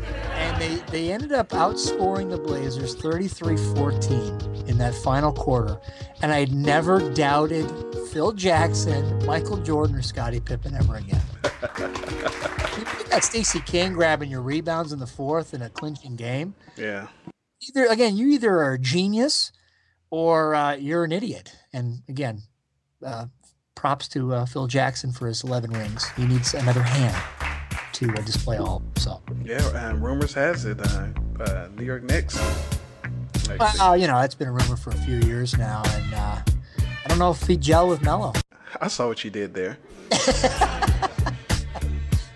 And 0.59 0.63
they 0.63 0.77
they 0.91 1.13
ended 1.13 1.33
up 1.33 1.51
outscoring 1.51 2.31
the 2.31 2.39
Blazers 2.39 2.97
33-14 2.97 4.69
in 4.69 4.79
that 4.79 4.95
final 4.95 5.31
quarter. 5.33 5.79
And 6.23 6.33
I 6.33 6.47
never 6.47 7.13
doubted 7.13 7.71
Phil 8.11 8.33
Jackson, 8.33 9.25
Michael 9.27 9.59
Jordan, 9.59 9.97
or 9.97 10.03
Scottie 10.03 10.41
Pippen 10.41 10.75
ever 10.75 10.97
again. 10.97 11.21
you 11.79 13.11
got 13.11 13.23
Stacey 13.23 13.61
King 13.61 13.93
grabbing 13.93 14.31
your 14.31 14.41
rebounds 14.41 14.93
in 14.93 14.99
the 14.99 15.07
fourth 15.07 15.53
in 15.53 15.61
a 15.63 15.69
clinching 15.69 16.17
game 16.17 16.55
Yeah. 16.77 17.09
either 17.69 17.87
again 17.87 18.17
you 18.17 18.29
either 18.29 18.51
are 18.57 18.73
a 18.75 18.79
genius 18.79 19.53
or 20.11 20.55
uh, 20.55 20.75
you're 20.75 21.05
an 21.05 21.13
idiot 21.13 21.53
and 21.73 22.03
again 22.09 22.43
uh, 23.05 23.27
props 23.75 24.09
to 24.09 24.33
uh, 24.35 24.45
phil 24.47 24.67
jackson 24.67 25.13
for 25.13 25.27
his 25.29 25.43
11 25.45 25.71
rings 25.71 26.09
he 26.11 26.27
needs 26.27 26.53
another 26.55 26.83
hand 26.83 27.17
to 27.97 28.11
uh, 28.11 28.21
display 28.23 28.59
all 28.59 28.83
so 28.97 29.23
Yeah, 29.43 29.89
and 29.89 30.05
rumors 30.05 30.35
has 30.35 30.67
it, 30.67 30.79
uh, 30.81 31.07
uh, 31.41 31.69
New 31.77 31.85
York 31.85 32.03
Knicks. 32.03 32.37
Uh, 33.49 33.97
you 33.99 34.07
know 34.07 34.21
that's 34.21 34.35
been 34.35 34.49
a 34.49 34.53
rumor 34.53 34.77
for 34.77 34.91
a 34.91 34.97
few 34.99 35.19
years 35.21 35.57
now 35.57 35.83
and 35.87 36.15
uh, 36.15 36.41
i 37.05 37.09
don't 37.09 37.19
know 37.19 37.31
if 37.31 37.41
he 37.47 37.57
gel 37.57 37.87
with 37.89 38.03
Melo 38.03 38.33
I 38.81 38.89
saw 38.89 39.09
what 39.09 39.25
you 39.25 39.31
did 39.31 39.55
there. 39.55 39.79
let 40.11 41.33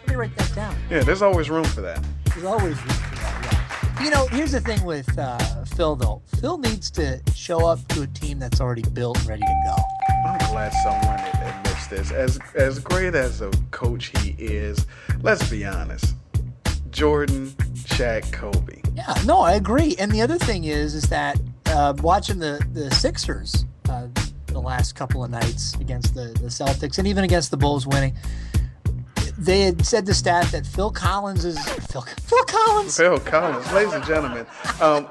me 0.09 0.15
write 0.15 0.35
that 0.37 0.53
down 0.55 0.75
Yeah, 0.89 1.01
there's 1.01 1.21
always 1.21 1.51
room 1.51 1.65
for 1.65 1.83
that. 1.83 2.03
There's 2.27 2.45
always 2.45 2.77
room 2.79 2.95
for 2.95 3.15
that, 3.17 3.93
yeah. 4.01 4.05
You 4.05 4.11
know, 4.11 4.27
here's 4.29 4.53
the 4.53 4.61
thing 4.61 4.83
with 4.85 5.19
uh, 5.19 5.37
Phil, 5.77 5.97
though. 5.97 6.23
Phil 6.41 6.57
needs 6.57 6.91
to 6.93 7.21
show 7.35 7.67
up 7.67 7.87
to 7.89 8.03
a 8.03 8.07
team 8.07 8.39
that's 8.39 8.61
already 8.61 8.83
built 8.83 9.19
and 9.19 9.29
ready 9.29 9.43
to 9.43 9.63
go. 9.67 9.77
I'm 10.27 10.39
glad 10.51 10.73
someone 10.83 11.19
this. 11.91 12.11
As 12.11 12.39
as 12.55 12.79
great 12.79 13.15
as 13.15 13.41
a 13.41 13.51
coach 13.71 14.13
he 14.21 14.31
is, 14.39 14.87
let's 15.23 15.49
be 15.51 15.65
honest. 15.65 16.15
Jordan, 16.91 17.49
Shaq, 17.75 18.33
Kobe. 18.33 18.81
Yeah, 18.95 19.15
no, 19.25 19.41
I 19.41 19.55
agree. 19.55 19.95
And 19.99 20.11
the 20.11 20.23
other 20.23 20.39
thing 20.39 20.65
is, 20.65 20.95
is 20.95 21.05
that 21.05 21.39
uh, 21.67 21.95
watching 21.99 22.39
the 22.39 22.65
the 22.73 22.91
Sixers 22.95 23.65
uh, 23.89 24.09
the 24.47 24.61
last 24.61 24.95
couple 24.95 25.23
of 25.23 25.31
nights 25.31 25.75
against 25.77 26.15
the 26.15 26.29
the 26.41 26.49
Celtics 26.49 26.99
and 26.99 27.07
even 27.07 27.25
against 27.25 27.51
the 27.51 27.57
Bulls 27.57 27.87
winning, 27.87 28.15
they 29.39 29.63
had 29.63 29.85
said 29.85 30.07
the 30.07 30.15
stat 30.15 30.47
that 30.53 30.67
Phil 30.67 30.91
Collins 30.91 31.45
is 31.45 31.59
Phil, 31.91 32.03
Phil 32.03 32.45
Collins. 32.45 32.97
Phil 32.97 33.21
Collins, 33.21 33.73
ladies 33.73 33.93
and 33.95 34.05
gentlemen. 34.05 34.47
Um, 34.81 35.09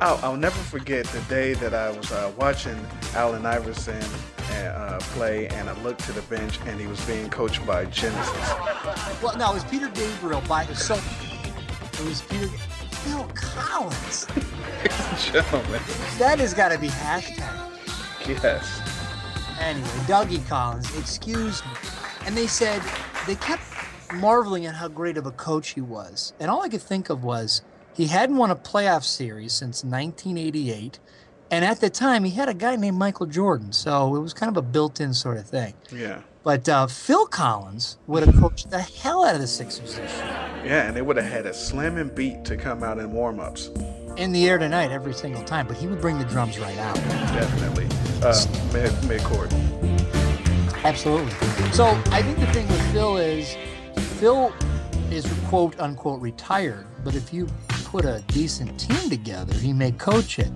I'll, 0.00 0.18
I'll 0.22 0.36
never 0.36 0.58
forget 0.58 1.06
the 1.06 1.20
day 1.22 1.54
that 1.54 1.74
I 1.74 1.90
was 1.90 2.10
uh, 2.10 2.32
watching 2.36 2.76
Allen 3.14 3.46
Iverson 3.46 4.02
uh, 4.56 4.98
play, 5.00 5.48
and 5.48 5.68
I 5.68 5.80
looked 5.82 6.04
to 6.04 6.12
the 6.12 6.22
bench, 6.22 6.58
and 6.66 6.80
he 6.80 6.86
was 6.86 7.00
being 7.06 7.28
coached 7.30 7.64
by 7.66 7.84
Genesis. 7.86 8.52
Well, 9.22 9.36
no, 9.36 9.50
it 9.50 9.54
was 9.54 9.64
Peter 9.64 9.88
Gabriel 9.88 10.42
by 10.48 10.64
so 10.66 10.94
it 10.94 12.04
was 12.06 12.22
Peter 12.22 12.48
Phil 12.48 13.28
Collins. 13.34 14.26
Gentlemen, 15.32 15.80
That 16.18 16.38
has 16.38 16.54
got 16.54 16.70
to 16.70 16.78
be 16.78 16.88
hashtag. 16.88 17.68
yes. 18.26 18.80
Anyway, 19.60 19.86
Dougie 20.06 20.46
Collins, 20.48 20.96
excuse 20.98 21.62
me. 21.64 21.70
And 22.26 22.36
they 22.36 22.46
said 22.46 22.82
they 23.26 23.34
kept 23.36 23.62
marveling 24.14 24.66
at 24.66 24.74
how 24.74 24.88
great 24.88 25.16
of 25.16 25.26
a 25.26 25.30
coach 25.32 25.70
he 25.70 25.80
was. 25.80 26.32
And 26.40 26.50
all 26.50 26.62
I 26.62 26.68
could 26.68 26.82
think 26.82 27.10
of 27.10 27.22
was 27.24 27.62
he 27.94 28.06
hadn't 28.06 28.36
won 28.36 28.50
a 28.50 28.56
playoff 28.56 29.04
series 29.04 29.52
since 29.52 29.84
1988. 29.84 30.98
And 31.52 31.66
at 31.66 31.80
the 31.80 31.90
time, 31.90 32.24
he 32.24 32.30
had 32.30 32.48
a 32.48 32.54
guy 32.54 32.76
named 32.76 32.96
Michael 32.96 33.26
Jordan. 33.26 33.72
So 33.74 34.16
it 34.16 34.20
was 34.20 34.32
kind 34.32 34.48
of 34.48 34.56
a 34.56 34.62
built 34.62 35.02
in 35.02 35.12
sort 35.12 35.36
of 35.36 35.46
thing. 35.46 35.74
Yeah. 35.94 36.22
But 36.44 36.66
uh, 36.66 36.86
Phil 36.86 37.26
Collins 37.26 37.98
would 38.06 38.26
have 38.26 38.34
coached 38.40 38.70
the 38.70 38.80
hell 38.80 39.22
out 39.22 39.34
of 39.34 39.42
the 39.42 39.46
Sixers 39.46 39.96
this 39.96 40.16
year. 40.16 40.50
Yeah, 40.64 40.86
and 40.86 40.96
they 40.96 41.02
would 41.02 41.18
have 41.18 41.30
had 41.30 41.44
a 41.44 41.52
slamming 41.52 42.08
beat 42.08 42.46
to 42.46 42.56
come 42.56 42.82
out 42.82 42.98
in 42.98 43.12
warm-ups. 43.12 43.68
In 44.16 44.32
the 44.32 44.48
air 44.48 44.56
tonight, 44.56 44.90
every 44.90 45.12
single 45.12 45.44
time. 45.44 45.66
But 45.66 45.76
he 45.76 45.86
would 45.86 46.00
bring 46.00 46.18
the 46.18 46.24
drums 46.24 46.58
right 46.58 46.78
out. 46.78 46.96
Definitely. 46.96 47.86
Uh, 48.22 48.46
mid 48.72 49.04
mid-court. 49.06 49.52
Absolutely. 50.84 51.32
So 51.72 51.84
I 52.06 52.22
think 52.22 52.38
the 52.40 52.46
thing 52.46 52.66
with 52.66 52.92
Phil 52.92 53.18
is 53.18 53.56
Phil 54.18 54.54
is 55.10 55.30
quote 55.48 55.78
unquote 55.78 56.22
retired, 56.22 56.86
but 57.04 57.14
if 57.14 57.32
you 57.32 57.46
put 57.84 58.06
a 58.06 58.24
decent 58.28 58.80
team 58.80 59.10
together, 59.10 59.52
he 59.54 59.74
may 59.74 59.92
coach 59.92 60.38
it. 60.38 60.50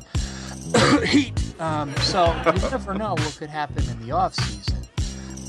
Heat. 1.07 1.33
Um, 1.61 1.95
so 1.99 2.27
you 2.47 2.71
never 2.71 2.95
know 2.95 3.13
what 3.15 3.37
could 3.39 3.51
happen 3.51 3.89
in 3.89 3.99
the 4.07 4.13
offseason. 4.13 4.87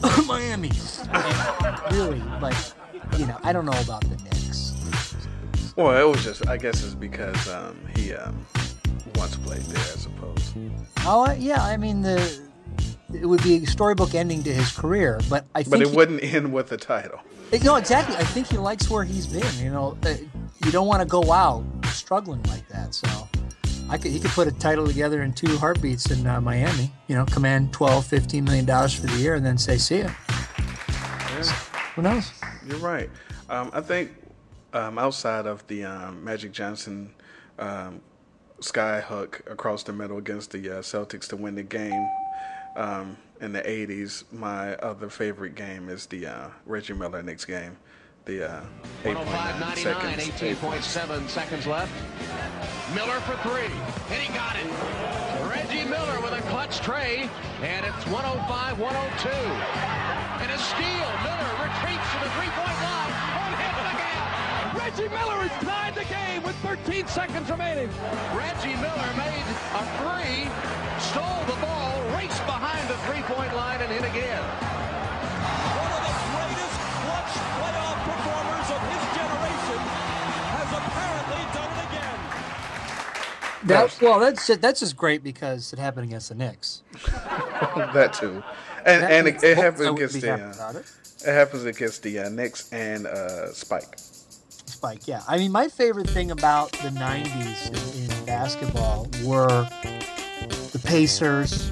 Miami. 0.28 0.72
And 1.12 1.94
really, 1.96 2.22
like, 2.40 2.56
you 3.18 3.26
know, 3.26 3.38
I 3.44 3.52
don't 3.52 3.66
know 3.66 3.80
about 3.82 4.02
the 4.02 4.16
Knicks. 4.24 4.74
Well, 5.76 5.96
it 5.96 6.10
was 6.10 6.24
just, 6.24 6.48
I 6.48 6.58
guess 6.58 6.84
it's 6.84 6.94
because 6.94 7.48
um, 7.50 7.80
he 7.96 8.14
um, 8.14 8.46
once 9.16 9.36
played 9.38 9.62
there, 9.62 9.80
I 9.80 9.98
suppose. 9.98 10.54
Oh, 11.06 11.26
uh, 11.28 11.34
yeah. 11.34 11.64
I 11.64 11.78
mean, 11.78 12.02
the 12.02 12.40
it 13.14 13.26
would 13.26 13.42
be 13.44 13.64
a 13.64 13.66
storybook 13.66 14.14
ending 14.16 14.44
to 14.44 14.54
his 14.54 14.72
career, 14.72 15.20
but 15.30 15.46
I 15.56 15.64
think 15.64 15.72
But 15.72 15.82
it 15.82 15.90
he- 15.90 15.96
wouldn't 15.96 16.24
end 16.24 16.52
with 16.54 16.72
a 16.72 16.78
title. 16.78 17.20
No, 17.64 17.76
exactly. 17.76 18.16
I 18.18 18.24
think 18.24 18.48
he 18.48 18.58
likes 18.58 18.90
where 18.90 19.06
he's 19.06 19.26
been. 19.26 19.64
You 19.64 19.72
know, 19.72 19.98
uh, 20.04 20.16
you 20.66 20.72
don't 20.72 20.88
want 20.88 21.02
to 21.02 21.08
go 21.08 21.32
out 21.32 21.64
struggling 21.86 22.44
like 22.44 22.68
that. 22.68 22.94
So, 22.94 23.08
I 23.90 23.98
could 23.98 24.12
he 24.12 24.20
could 24.20 24.32
put 24.32 24.48
a 24.48 24.52
title 24.52 24.86
together 24.86 25.22
in 25.24 25.34
two 25.34 25.58
heartbeats 25.58 26.12
in 26.12 26.28
uh, 26.28 26.42
Miami. 26.42 26.92
You 27.08 27.16
know, 27.16 27.26
command 27.26 27.72
12, 27.74 28.06
15 28.06 28.44
million 28.44 28.66
dollars 28.66 28.94
for 28.94 29.08
the 29.08 29.18
year, 29.18 29.36
and 29.36 29.46
then 29.46 29.58
say, 29.58 29.78
"See 29.78 30.00
ya." 30.00 30.10
Who 31.96 32.02
knows? 32.02 32.32
You're 32.68 32.78
right. 32.78 33.10
Um, 33.50 33.72
I 33.74 33.82
think 33.82 34.12
um, 34.74 34.98
outside 35.00 35.48
of 35.48 35.66
the 35.68 35.86
um, 35.86 36.24
Magic 36.24 36.52
Johnson 36.52 37.14
um, 37.58 38.02
sky 38.60 39.02
hook 39.02 39.42
across 39.50 39.84
the 39.84 39.94
middle 39.94 40.18
against 40.18 40.52
the 40.52 40.70
uh, 40.70 40.82
Celtics 40.82 41.28
to 41.30 41.36
win 41.36 41.56
the 41.56 41.64
game 41.64 42.08
um, 42.76 43.18
in 43.42 43.54
the 43.54 43.62
80s, 43.62 44.24
my 44.32 44.76
other 44.76 45.10
favorite 45.10 45.56
game 45.56 45.90
is 45.90 46.06
the 46.06 46.28
uh, 46.28 46.50
Reggie 46.66 46.94
Miller 46.94 47.24
Knicks 47.24 47.46
game. 47.46 47.78
The 48.28 48.44
uh, 48.44 48.62
8.9 49.04 49.24
105.99, 49.24 49.78
seconds. 49.78 50.60
18.7 50.60 51.30
seconds 51.30 51.66
left. 51.66 51.96
Miller 52.94 53.24
for 53.24 53.40
three, 53.40 53.72
and 54.12 54.20
he 54.20 54.28
got 54.36 54.60
it. 54.60 54.68
Reggie 55.48 55.88
Miller 55.88 56.20
with 56.20 56.36
a 56.36 56.44
clutch 56.52 56.82
tray, 56.82 57.30
and 57.64 57.86
it's 57.86 58.04
105 58.12 58.80
102. 58.80 59.32
And 60.44 60.52
a 60.52 60.60
steal. 60.60 61.08
Miller 61.24 61.52
retreats 61.56 62.04
to 62.04 62.18
the 62.20 62.32
three 62.36 62.52
point 62.52 62.78
line. 62.84 63.16
On 63.48 63.52
hit 63.56 63.72
again. 63.96 64.28
Reggie 64.76 65.08
Miller 65.08 65.48
has 65.48 65.56
tied 65.64 65.96
the 65.96 66.04
game 66.12 66.44
with 66.44 66.56
13 66.68 67.08
seconds 67.08 67.48
remaining. 67.48 67.88
Reggie 68.36 68.76
Miller 68.84 69.12
made 69.16 69.48
a 69.72 69.88
three, 70.04 70.52
stole 71.00 71.48
the 71.48 71.56
ball, 71.64 71.96
raced 72.20 72.44
behind 72.44 72.84
the 72.92 73.00
three 73.08 73.24
point 73.24 73.56
line, 73.56 73.80
and 73.80 73.88
hit 73.88 74.04
again. 74.04 74.67
That, 83.68 83.98
well, 84.02 84.20
that's 84.20 84.48
just, 84.48 84.62
that's 84.62 84.80
just 84.80 84.96
great 84.96 85.24
because 85.24 85.74
it 85.74 85.80
happened 85.80 86.06
against 86.06 86.30
the 86.30 86.36
Knicks. 86.36 86.84
that 87.94 88.14
too, 88.14 88.44
and 88.86 89.04
That 89.04 89.12
and 89.12 89.28
it, 89.28 89.44
it 89.44 89.58
happens 89.58 89.88
against 89.88 90.22
the 90.22 90.34
uh, 90.34 90.72
it. 90.72 90.86
it 91.28 91.34
happens 91.34 91.66
against 91.66 92.04
the 92.04 92.20
uh, 92.20 92.30
Knicks 92.30 92.72
and 92.72 93.06
uh, 93.08 93.52
Spike. 93.52 93.98
Spike, 93.98 95.08
yeah. 95.08 95.22
I 95.28 95.38
mean, 95.38 95.52
my 95.52 95.68
favorite 95.68 96.10
thing 96.10 96.32
about 96.32 96.72
the 96.74 96.90
90s 96.90 97.96
in, 97.96 98.04
in 98.04 98.26
basketball 98.26 99.08
were 99.24 99.68
the 100.72 100.80
Pacers, 100.84 101.72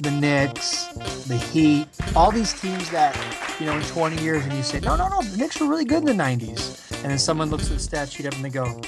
the 0.00 0.10
Knicks, 0.10 0.86
the 1.26 1.36
Heat, 1.36 1.86
all 2.14 2.30
these 2.30 2.58
teams 2.58 2.88
that, 2.90 3.14
you 3.60 3.66
know, 3.66 3.76
in 3.76 3.82
20 3.82 4.22
years, 4.22 4.44
and 4.44 4.52
you 4.54 4.62
say, 4.62 4.80
no, 4.80 4.96
no, 4.96 5.08
no, 5.08 5.20
the 5.22 5.36
Knicks 5.36 5.60
were 5.60 5.66
really 5.66 5.84
good 5.84 5.98
in 5.98 6.16
the 6.16 6.22
90s. 6.22 6.85
And 7.06 7.12
then 7.12 7.20
someone 7.20 7.50
looks 7.50 7.70
at 7.70 7.74
the 7.74 7.78
stat 7.78 8.10
sheet 8.10 8.26
up 8.26 8.34
and 8.34 8.44
they 8.44 8.50
go, 8.50 8.80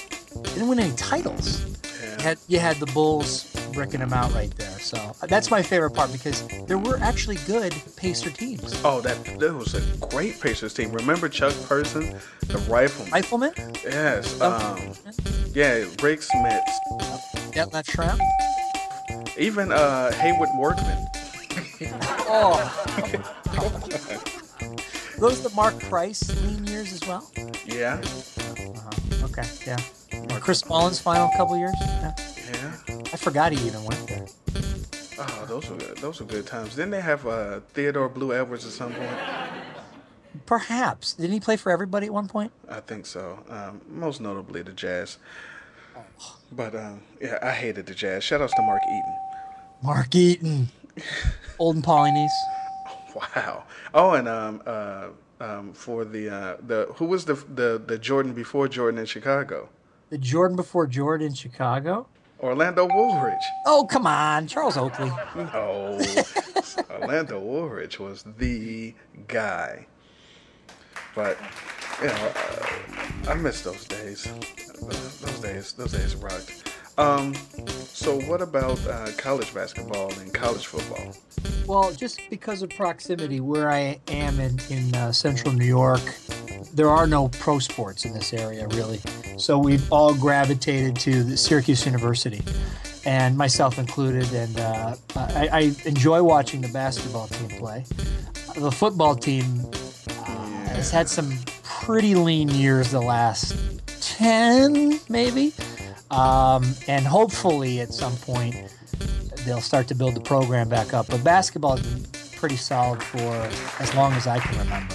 didn't 0.42 0.66
win 0.66 0.80
any 0.80 0.92
titles. 0.96 1.64
You, 2.02 2.24
had, 2.24 2.38
you 2.48 2.58
had 2.58 2.80
the 2.80 2.86
Bulls 2.86 3.44
bricking 3.72 4.00
them 4.00 4.12
out 4.12 4.34
right 4.34 4.50
there. 4.56 4.76
So 4.80 4.98
uh, 5.22 5.26
that's 5.28 5.52
my 5.52 5.62
favorite 5.62 5.92
part 5.92 6.10
because 6.10 6.42
there 6.66 6.78
were 6.78 6.96
actually 6.96 7.36
good 7.46 7.72
Pacer 7.94 8.30
teams. 8.30 8.74
Oh, 8.84 9.00
that 9.02 9.24
that 9.38 9.54
was 9.54 9.74
a 9.74 10.06
great 10.08 10.40
Pacers 10.40 10.74
team. 10.74 10.90
Remember 10.90 11.28
Chuck 11.28 11.54
Person, 11.68 12.18
the 12.40 12.58
rifleman? 12.68 13.12
Rifleman? 13.12 13.52
Yes. 13.84 14.40
Um, 14.40 14.94
yeah, 15.54 15.84
Rik 16.02 16.18
Smits. 16.18 17.54
Yeah, 17.54 17.66
that 17.66 17.86
shrimp. 17.86 18.20
Even 19.38 19.70
uh, 19.70 20.10
Haywoode 20.10 20.58
Workman. 20.58 21.06
Oh. 22.30 24.34
Those 25.18 25.42
the 25.42 25.50
Mark 25.50 25.78
Price 25.80 26.28
lean 26.44 26.64
years 26.66 26.92
as 26.92 27.00
well. 27.08 27.28
Yeah. 27.66 28.00
Uh-huh. 28.00 29.24
Okay. 29.26 29.42
Yeah. 29.66 30.38
Chris 30.38 30.68
Mullin's 30.68 31.00
final 31.00 31.28
couple 31.36 31.58
years. 31.58 31.74
Yeah. 31.80 32.14
Yeah. 32.52 32.72
I 33.12 33.16
forgot 33.16 33.52
he 33.52 33.66
even 33.66 33.82
went 33.84 34.06
there. 34.06 34.26
Oh, 35.18 35.44
those 35.48 35.68
were 35.68 35.76
those 35.76 36.20
were 36.20 36.26
good 36.26 36.46
times. 36.46 36.76
Didn't 36.76 36.92
they 36.92 37.00
have 37.00 37.26
uh, 37.26 37.60
Theodore 37.74 38.08
Blue 38.08 38.32
Edwards 38.32 38.64
at 38.64 38.70
some 38.72 38.92
point? 38.92 39.10
Perhaps 40.46 41.14
didn't 41.14 41.32
he 41.32 41.40
play 41.40 41.56
for 41.56 41.72
everybody 41.72 42.06
at 42.06 42.12
one 42.12 42.28
point? 42.28 42.52
I 42.68 42.78
think 42.80 43.04
so. 43.04 43.40
Um, 43.48 43.80
most 43.88 44.20
notably 44.20 44.62
the 44.62 44.72
Jazz. 44.72 45.18
But 46.52 46.76
um, 46.76 47.00
yeah, 47.20 47.38
I 47.42 47.50
hated 47.50 47.86
the 47.86 47.94
Jazz. 47.94 48.22
Shout 48.22 48.40
outs 48.40 48.54
to 48.54 48.62
Mark 48.62 48.82
Eaton. 48.84 49.16
Mark 49.82 50.14
Eaton, 50.14 50.68
Olden 51.58 51.82
Polynice. 51.82 52.30
Wow. 53.18 53.64
Oh, 53.94 54.12
and 54.12 54.28
um, 54.28 54.62
uh, 54.66 55.08
um, 55.40 55.72
for 55.72 56.04
the 56.04 56.28
uh, 56.28 56.56
the 56.64 56.86
who 56.96 57.06
was 57.06 57.24
the 57.24 57.34
the 57.34 57.82
the 57.84 57.98
Jordan 57.98 58.32
before 58.32 58.68
Jordan 58.68 59.00
in 59.00 59.06
Chicago? 59.06 59.68
The 60.10 60.18
Jordan 60.18 60.56
before 60.56 60.86
Jordan 60.86 61.28
in 61.28 61.34
Chicago. 61.34 62.06
Orlando 62.40 62.86
Woolridge. 62.86 63.34
Oh 63.66 63.86
come 63.90 64.06
on, 64.06 64.46
Charles 64.46 64.76
Oakley. 64.76 65.10
No, 65.34 66.00
Orlando 66.90 67.40
Woolridge 67.40 67.98
was 67.98 68.24
the 68.38 68.94
guy. 69.26 69.86
But 71.16 71.36
you 72.00 72.06
know, 72.08 72.32
uh, 72.36 73.30
I 73.30 73.34
miss 73.34 73.62
those 73.62 73.84
days. 73.86 74.28
Those 74.80 75.40
days, 75.40 75.72
those 75.72 75.92
days 75.92 76.14
rocked. 76.14 76.67
Um, 76.98 77.32
so 77.92 78.20
what 78.22 78.42
about 78.42 78.84
uh, 78.86 79.12
college 79.16 79.54
basketball 79.54 80.12
and 80.18 80.34
college 80.34 80.66
football? 80.66 81.14
Well, 81.66 81.92
just 81.92 82.20
because 82.28 82.60
of 82.62 82.70
proximity, 82.70 83.38
where 83.38 83.70
I 83.70 84.00
am 84.08 84.40
in 84.40 84.58
in 84.68 84.94
uh, 84.96 85.12
central 85.12 85.54
New 85.54 85.64
York, 85.64 86.02
there 86.74 86.90
are 86.90 87.06
no 87.06 87.28
pro 87.28 87.60
sports 87.60 88.04
in 88.04 88.12
this 88.12 88.32
area 88.32 88.66
really. 88.68 89.00
So 89.36 89.58
we've 89.58 89.92
all 89.92 90.12
gravitated 90.12 90.96
to 90.96 91.22
the 91.22 91.36
Syracuse 91.36 91.86
University, 91.86 92.42
and 93.06 93.36
myself 93.36 93.78
included. 93.78 94.32
And 94.32 94.58
uh, 94.58 94.96
I, 95.14 95.48
I 95.52 95.60
enjoy 95.84 96.22
watching 96.24 96.60
the 96.62 96.68
basketball 96.68 97.28
team 97.28 97.48
play. 97.48 97.84
The 98.56 98.72
football 98.72 99.14
team 99.14 99.44
uh, 100.10 100.24
has 100.74 100.90
had 100.90 101.08
some 101.08 101.38
pretty 101.62 102.16
lean 102.16 102.48
years 102.48 102.90
the 102.90 103.00
last 103.00 103.54
ten, 104.00 104.98
maybe. 105.08 105.52
Um, 106.10 106.74
and 106.86 107.06
hopefully 107.06 107.80
at 107.80 107.92
some 107.92 108.16
point 108.16 108.56
they'll 109.44 109.60
start 109.60 109.88
to 109.88 109.94
build 109.94 110.14
the 110.14 110.20
program 110.20 110.68
back 110.68 110.94
up. 110.94 111.08
But 111.08 111.22
basketball 111.22 111.76
has 111.76 111.86
been 111.86 112.04
pretty 112.36 112.56
solid 112.56 113.02
for 113.02 113.48
as 113.82 113.94
long 113.94 114.12
as 114.12 114.26
I 114.26 114.38
can 114.38 114.58
remember. 114.58 114.94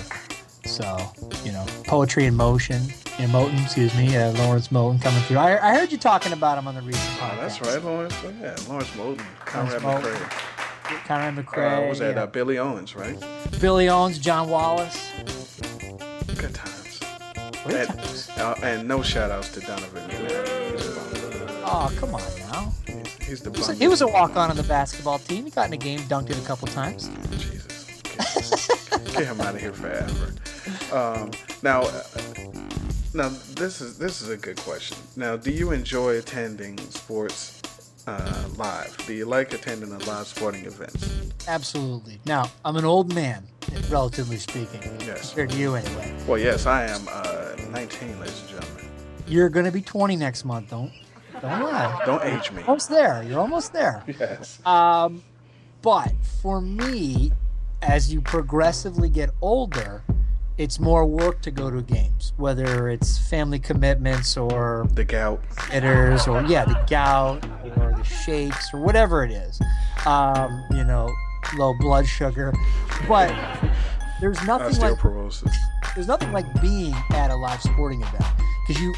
So, 0.65 0.97
you 1.43 1.51
know, 1.51 1.65
poetry 1.85 2.25
in 2.25 2.35
motion, 2.35 2.81
in 3.19 3.29
Moten, 3.29 3.61
excuse 3.63 3.95
me, 3.95 4.15
uh, 4.15 4.31
Lawrence 4.33 4.69
Moten 4.69 5.01
coming 5.01 5.21
through. 5.23 5.37
I, 5.37 5.71
I 5.71 5.75
heard 5.75 5.91
you 5.91 5.97
talking 5.97 6.33
about 6.33 6.57
him 6.57 6.67
on 6.67 6.75
the 6.75 6.81
recent 6.81 7.19
podcast. 7.19 7.37
Oh, 7.37 7.41
that's 7.41 7.61
right, 7.61 7.83
Lawrence. 7.83 8.15
Yeah, 8.41 8.55
Lawrence 8.67 8.89
Moten, 8.91 9.25
Conrad 9.45 9.81
McRae. 9.81 10.53
Conrad 11.05 11.35
McRae. 11.35 11.85
Uh, 11.85 11.89
was 11.89 11.99
that 11.99 12.15
yeah. 12.15 12.23
uh, 12.23 12.27
Billy 12.27 12.57
Owens, 12.57 12.95
right? 12.95 13.17
Billy 13.59 13.89
Owens, 13.89 14.17
John 14.19 14.49
Wallace. 14.49 15.11
Good 16.37 16.55
times. 16.55 17.01
And, 17.65 17.87
times. 17.87 18.29
Uh, 18.37 18.59
and 18.63 18.87
no 18.87 19.01
shout 19.01 19.31
outs 19.31 19.49
to 19.49 19.59
Donovan 19.59 20.62
Oh, 21.65 21.91
come 21.97 22.15
on 22.15 22.21
now. 22.39 22.73
He's, 23.21 23.41
the 23.41 23.51
He 23.51 23.57
was, 23.57 23.67
bum. 23.67 23.75
he 23.77 23.87
was 23.87 24.01
a 24.01 24.07
walk 24.07 24.35
on 24.35 24.51
in 24.51 24.57
the 24.57 24.63
basketball 24.63 25.19
team. 25.19 25.45
He 25.45 25.51
got 25.51 25.67
in 25.67 25.73
a 25.73 25.77
game, 25.77 25.99
dunked 26.01 26.29
it 26.29 26.37
a 26.37 26.41
couple 26.45 26.67
times. 26.67 27.09
Jesus. 27.31 27.87
Get 29.13 29.25
him 29.25 29.41
out 29.41 29.55
of 29.55 29.61
here 29.61 29.73
forever. 29.73 30.33
Um, 30.91 31.31
now, 31.61 31.83
uh, 31.83 32.03
now 33.13 33.29
this 33.55 33.79
is 33.81 33.97
this 33.97 34.21
is 34.21 34.29
a 34.29 34.37
good 34.37 34.57
question. 34.57 34.97
Now, 35.15 35.35
do 35.37 35.51
you 35.51 35.71
enjoy 35.71 36.17
attending 36.17 36.77
sports 36.89 37.61
uh, 38.07 38.43
live? 38.57 38.95
Do 39.07 39.13
you 39.13 39.25
like 39.25 39.53
attending 39.53 39.89
the 39.97 40.03
live 40.05 40.27
sporting 40.27 40.65
events? 40.65 41.31
Absolutely. 41.47 42.19
Now, 42.25 42.49
I'm 42.65 42.75
an 42.75 42.85
old 42.85 43.13
man, 43.13 43.43
relatively 43.89 44.37
speaking. 44.37 44.81
Yes. 45.01 45.29
Compared 45.29 45.51
to 45.51 45.57
you, 45.57 45.75
anyway. 45.75 46.13
Well, 46.27 46.39
yes, 46.39 46.65
I 46.65 46.85
am 46.85 47.01
uh, 47.09 47.55
19, 47.71 48.19
ladies 48.19 48.39
and 48.41 48.49
gentlemen. 48.49 48.89
You're 49.27 49.49
going 49.49 49.65
to 49.65 49.71
be 49.71 49.81
20 49.81 50.15
next 50.17 50.43
month. 50.45 50.69
Don't 50.69 50.91
don't 51.49 51.61
lie. 51.61 52.01
Don't 52.05 52.23
age 52.23 52.51
me. 52.51 52.63
Almost 52.63 52.89
there. 52.89 53.23
You're 53.23 53.39
almost 53.39 53.73
there. 53.73 54.03
Yes. 54.07 54.65
Um, 54.65 55.23
but 55.81 56.13
for 56.41 56.61
me, 56.61 57.31
as 57.81 58.13
you 58.13 58.21
progressively 58.21 59.09
get 59.09 59.29
older, 59.41 60.03
it's 60.57 60.79
more 60.79 61.05
work 61.05 61.41
to 61.41 61.51
go 61.51 61.69
to 61.69 61.81
games, 61.81 62.31
whether 62.37 62.87
it's 62.87 63.17
family 63.17 63.59
commitments 63.59 64.37
or 64.37 64.87
the 64.93 65.03
gout, 65.03 65.41
hitters, 65.69 66.27
or 66.27 66.43
yeah, 66.43 66.63
the 66.63 66.81
gout 66.89 67.43
or 67.77 67.91
the 67.91 68.03
shakes 68.03 68.73
or 68.73 68.79
whatever 68.79 69.23
it 69.23 69.31
is. 69.31 69.59
Um, 70.05 70.63
you 70.71 70.83
know, 70.83 71.09
low 71.57 71.73
blood 71.79 72.07
sugar, 72.07 72.53
but 73.07 73.33
there's 74.21 74.41
nothing 74.45 74.79
like 74.79 75.01
there's 75.95 76.07
nothing 76.07 76.31
like 76.31 76.45
being 76.61 76.93
at 77.11 77.31
a 77.31 77.35
live 77.35 77.61
sporting 77.61 78.01
event 78.01 78.25
because 78.65 78.81
you 78.81 78.93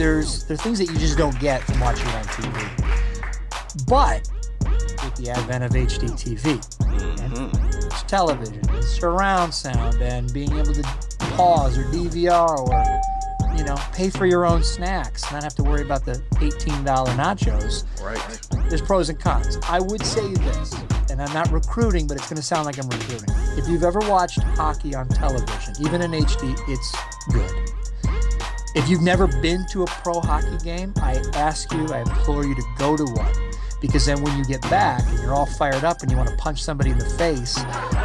there's 0.00 0.44
there's 0.44 0.62
things 0.62 0.78
that 0.78 0.86
you 0.86 0.98
just 0.98 1.18
don't 1.18 1.38
get 1.38 1.62
from 1.62 1.78
watching 1.80 2.06
it 2.08 2.14
on 2.14 2.24
TV. 2.24 3.86
But 3.86 4.28
with 5.04 5.14
the 5.16 5.30
advent 5.30 5.64
of 5.64 5.72
HD 5.72 6.10
TV, 6.12 6.58
mm-hmm. 6.78 7.86
it's 7.86 8.02
television, 8.04 8.62
and 8.70 8.84
surround 8.84 9.52
sound, 9.52 10.00
and 10.00 10.32
being 10.32 10.52
able 10.52 10.72
to 10.72 10.82
pause 11.36 11.76
or 11.76 11.84
DVR 11.84 12.58
or 12.58 13.56
you 13.56 13.64
know 13.64 13.76
pay 13.92 14.08
for 14.08 14.24
your 14.24 14.46
own 14.46 14.62
snacks, 14.62 15.30
not 15.30 15.42
have 15.42 15.54
to 15.56 15.62
worry 15.62 15.82
about 15.82 16.06
the 16.06 16.14
$18 16.36 16.84
nachos. 17.16 17.84
Right. 18.02 18.68
There's 18.70 18.82
pros 18.82 19.10
and 19.10 19.20
cons. 19.20 19.58
I 19.64 19.80
would 19.80 20.04
say 20.04 20.32
this, 20.32 20.74
and 21.10 21.20
I'm 21.20 21.32
not 21.34 21.52
recruiting, 21.52 22.06
but 22.06 22.16
it's 22.16 22.28
going 22.28 22.36
to 22.36 22.42
sound 22.42 22.64
like 22.64 22.78
I'm 22.78 22.88
recruiting. 22.88 23.28
If 23.58 23.68
you've 23.68 23.84
ever 23.84 24.00
watched 24.00 24.40
hockey 24.40 24.94
on 24.94 25.08
television, 25.08 25.74
even 25.80 26.00
in 26.00 26.12
HD, 26.12 26.58
it's 26.68 26.96
good. 27.32 27.79
If 28.74 28.88
you've 28.88 29.02
never 29.02 29.26
been 29.26 29.66
to 29.66 29.82
a 29.82 29.86
pro 29.86 30.20
hockey 30.20 30.56
game, 30.62 30.94
I 31.02 31.16
ask 31.34 31.72
you, 31.72 31.86
I 31.88 32.00
implore 32.00 32.44
you 32.44 32.54
to 32.54 32.62
go 32.78 32.96
to 32.96 33.04
one. 33.04 33.34
Because 33.80 34.04
then 34.04 34.22
when 34.22 34.36
you 34.36 34.44
get 34.44 34.60
back 34.62 35.02
and 35.06 35.18
you're 35.20 35.32
all 35.32 35.46
fired 35.46 35.84
up 35.84 36.02
and 36.02 36.10
you 36.10 36.16
want 36.16 36.28
to 36.28 36.36
punch 36.36 36.62
somebody 36.62 36.90
in 36.90 36.98
the 36.98 37.08
face, 37.08 37.58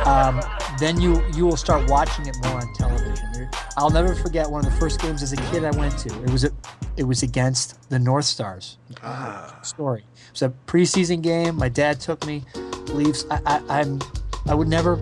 um, 0.05 0.41
then 0.79 0.99
you 1.01 1.21
you 1.35 1.45
will 1.45 1.57
start 1.57 1.89
watching 1.89 2.25
it 2.27 2.35
more 2.43 2.61
on 2.61 2.73
television. 2.73 3.31
There- 3.33 3.51
I'll 3.77 3.89
never 3.89 4.15
forget 4.15 4.49
one 4.49 4.65
of 4.65 4.71
the 4.71 4.77
first 4.79 5.01
games 5.01 5.21
as 5.21 5.33
a 5.33 5.37
kid 5.37 5.65
I 5.65 5.71
went 5.71 5.97
to. 5.99 6.23
It 6.23 6.29
was 6.29 6.45
a, 6.45 6.51
it 6.95 7.03
was 7.03 7.23
against 7.23 7.89
the 7.89 7.99
North 7.99 8.23
Stars. 8.23 8.77
Ah. 9.03 9.59
Story. 9.63 9.99
It 10.27 10.31
was 10.31 10.41
a 10.43 10.53
preseason 10.65 11.21
game. 11.21 11.57
My 11.57 11.67
dad 11.67 11.99
took 11.99 12.25
me. 12.25 12.43
Leaves. 12.87 13.25
I, 13.29 13.41
I, 13.45 13.81
I'm. 13.81 14.01
I 14.47 14.55
would 14.55 14.69
never 14.69 14.95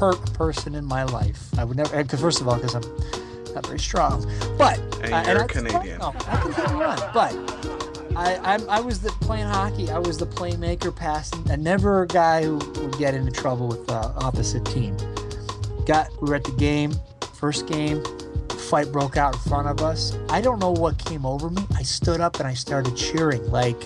hurt 0.00 0.28
a 0.28 0.32
person 0.32 0.74
in 0.74 0.84
my 0.84 1.04
life. 1.04 1.56
I 1.56 1.62
would 1.62 1.76
never. 1.76 2.02
Because 2.02 2.20
first 2.20 2.40
of 2.40 2.48
all, 2.48 2.56
because 2.56 2.74
I'm 2.74 2.82
not 3.56 3.66
very 3.66 3.78
strong. 3.80 4.24
But 4.56 4.78
And 5.02 5.12
uh, 5.12 5.24
you're 5.26 5.42
I 5.42 5.46
can 5.46 5.66
Canadian. 5.66 5.98
run. 5.98 6.14
I 6.28 6.36
can 6.40 6.52
hit 6.52 6.68
and 6.68 6.78
run. 6.78 6.98
But 7.12 8.16
I, 8.16 8.36
I'm, 8.54 8.68
I 8.70 8.80
was 8.80 9.00
the 9.00 9.10
playing 9.22 9.46
hockey. 9.46 9.90
I 9.90 9.98
was 9.98 10.18
the 10.18 10.26
playmaker, 10.26 10.94
passing, 10.94 11.44
and 11.50 11.64
never 11.64 12.02
a 12.02 12.06
guy 12.06 12.44
who 12.44 12.56
would 12.56 12.96
get 12.98 13.14
into 13.14 13.32
trouble 13.32 13.66
with 13.66 13.86
the 13.86 13.94
opposite 13.94 14.64
team. 14.66 14.96
Got 15.86 16.10
we 16.22 16.28
were 16.30 16.34
at 16.36 16.44
the 16.44 16.52
game, 16.52 16.92
first 17.34 17.66
game, 17.66 18.02
fight 18.70 18.90
broke 18.92 19.16
out 19.16 19.34
in 19.34 19.40
front 19.40 19.68
of 19.68 19.80
us. 19.80 20.16
I 20.28 20.40
don't 20.40 20.58
know 20.58 20.72
what 20.72 20.98
came 21.04 21.24
over 21.26 21.50
me. 21.50 21.62
I 21.74 21.82
stood 21.82 22.20
up 22.20 22.38
and 22.40 22.46
I 22.48 22.54
started 22.54 22.96
cheering 22.96 23.46
like, 23.50 23.76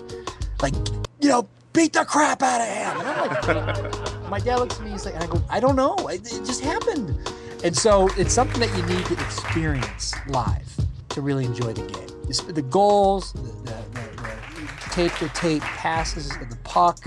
like 0.62 0.74
you 1.20 1.28
know, 1.28 1.48
beat 1.72 1.92
the 1.92 2.04
crap 2.04 2.42
out 2.42 2.60
of 2.60 2.66
him. 2.68 3.00
And 3.06 3.08
I'm 3.08 3.84
like, 3.84 4.22
my 4.30 4.40
dad 4.40 4.56
looks 4.60 4.78
at 4.78 4.84
me. 4.84 4.90
He's 4.92 5.04
like, 5.04 5.14
and 5.14 5.24
I 5.24 5.26
go, 5.26 5.42
I 5.50 5.60
don't 5.60 5.76
know. 5.76 5.96
It, 6.08 6.20
it 6.32 6.44
just 6.44 6.62
happened. 6.62 7.16
And 7.62 7.76
so 7.76 8.08
it's 8.16 8.32
something 8.32 8.60
that 8.60 8.74
you 8.76 8.82
need 8.94 9.04
to 9.06 9.14
experience 9.14 10.14
live 10.28 10.68
to 11.10 11.20
really 11.20 11.44
enjoy 11.44 11.72
the 11.72 11.82
game. 11.82 12.54
The 12.54 12.62
goals, 12.62 13.32
the, 13.32 13.40
the, 13.40 13.84
the, 13.92 14.10
tape 14.90 15.12
to 15.14 15.28
tape 15.28 15.62
passes 15.62 16.30
of 16.36 16.50
the 16.50 16.56
puck, 16.64 16.98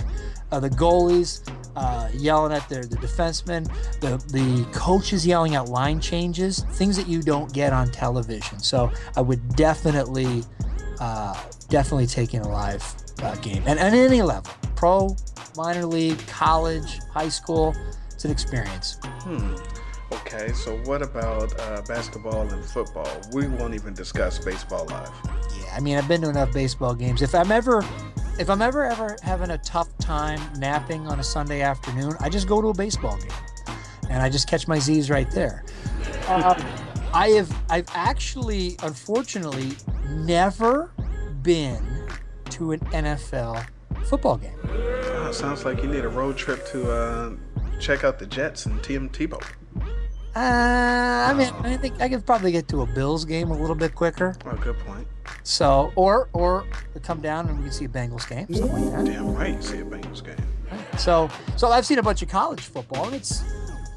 uh, 0.52 0.60
the 0.60 0.70
goalies 0.70 1.48
uh, 1.76 2.10
yelling 2.14 2.54
at 2.54 2.68
their 2.70 2.86
the 2.86 2.98
defensemen, 2.98 3.66
the 4.00 4.18
the 4.32 4.66
coaches 4.72 5.26
yelling 5.26 5.56
out 5.56 5.70
line 5.70 6.00
changes, 6.00 6.64
things 6.74 6.96
that 6.98 7.08
you 7.08 7.22
don't 7.22 7.52
get 7.54 7.74
on 7.74 7.90
television. 7.92 8.60
So 8.60 8.92
I 9.16 9.22
would 9.22 9.56
definitely, 9.56 10.44
uh, 11.00 11.42
definitely 11.70 12.08
take 12.08 12.34
in 12.34 12.42
a 12.42 12.48
live 12.48 12.84
uh, 13.22 13.36
game, 13.38 13.64
and 13.66 13.80
at 13.80 13.94
any 13.94 14.22
level, 14.22 14.54
pro, 14.76 15.16
minor 15.58 15.86
league, 15.86 16.26
college, 16.28 17.00
high 17.12 17.30
school. 17.30 17.76
It's 18.12 18.26
an 18.26 18.32
experience. 18.32 19.00
Hmm. 19.04 19.56
Okay, 20.14 20.52
so 20.54 20.78
what 20.84 21.02
about 21.02 21.60
uh, 21.60 21.82
basketball 21.88 22.48
and 22.48 22.64
football? 22.64 23.10
We 23.32 23.48
won't 23.48 23.74
even 23.74 23.96
discuss 23.96 24.38
baseball 24.38 24.86
live. 24.86 25.12
Yeah, 25.60 25.74
I 25.76 25.80
mean, 25.80 25.98
I've 25.98 26.08
been 26.08 26.22
to 26.22 26.30
enough 26.30 26.54
baseball 26.54 26.94
games. 26.94 27.24
If 27.24 27.34
I'm 27.34 27.52
ever, 27.52 27.84
if 28.38 28.48
I'm 28.48 28.62
ever 28.62 28.86
ever 28.86 29.18
having 29.24 29.50
a 29.50 29.58
tough 29.58 29.96
time 29.98 30.40
napping 30.60 31.08
on 31.08 31.20
a 31.20 31.24
Sunday 31.24 31.62
afternoon, 31.62 32.14
I 32.20 32.30
just 32.30 32.48
go 32.48 32.62
to 32.62 32.68
a 32.68 32.74
baseball 32.74 33.18
game, 33.18 33.76
and 34.10 34.22
I 34.22 34.30
just 34.30 34.48
catch 34.48 34.68
my 34.68 34.78
Z's 34.78 35.10
right 35.10 35.30
there. 35.32 35.64
Um, 36.28 36.64
I 37.12 37.30
have, 37.30 37.64
I've 37.72 37.88
actually, 37.96 38.76
unfortunately, 38.84 39.72
never 40.10 40.92
been 41.42 42.08
to 42.52 42.74
an 42.74 42.80
NFL 42.92 43.66
football 44.06 44.38
game. 44.38 44.58
Oh, 44.64 45.32
sounds 45.32 45.66
like 45.66 45.82
you 45.82 45.90
need 45.90 46.06
a 46.06 46.10
road 46.10 46.38
trip 46.38 46.68
to 46.68 46.92
uh, 46.92 47.32
check 47.80 48.04
out 48.04 48.20
the 48.20 48.28
Jets 48.28 48.68
and 48.68 48.82
Tim 48.84 49.10
Tebow. 49.10 49.44
Uh, 50.36 50.40
I 51.30 51.34
mean, 51.34 51.54
I 51.64 51.78
think 51.78 52.02
I 52.02 52.10
could 52.10 52.26
probably 52.26 52.52
get 52.52 52.68
to 52.70 52.82
a 52.82 52.86
Bills 52.88 53.24
game 53.24 53.52
a 53.52 53.58
little 53.58 53.76
bit 53.76 53.94
quicker. 53.94 54.36
Oh, 54.46 54.56
good 54.56 54.78
point. 54.80 55.08
So, 55.44 55.92
or 55.96 56.30
or 56.34 56.66
come 57.04 57.22
down 57.22 57.48
and 57.50 57.58
we 57.58 57.66
can 57.66 57.72
see 57.72 57.86
a 57.86 57.90
Bengals 57.90 58.28
game. 58.28 58.48
Something 58.54 58.92
like 58.92 59.06
that. 59.06 59.12
Damn 59.14 59.36
right, 59.36 59.64
see 59.64 59.80
a 59.80 59.86
Bengals 59.86 60.24
game. 60.24 60.36
So, 60.98 61.30
so 61.56 61.70
I've 61.70 61.86
seen 61.86 62.00
a 62.00 62.04
bunch 62.04 62.22
of 62.22 62.30
college 62.30 62.62
football, 62.62 63.06
and 63.06 63.16
it's 63.16 63.44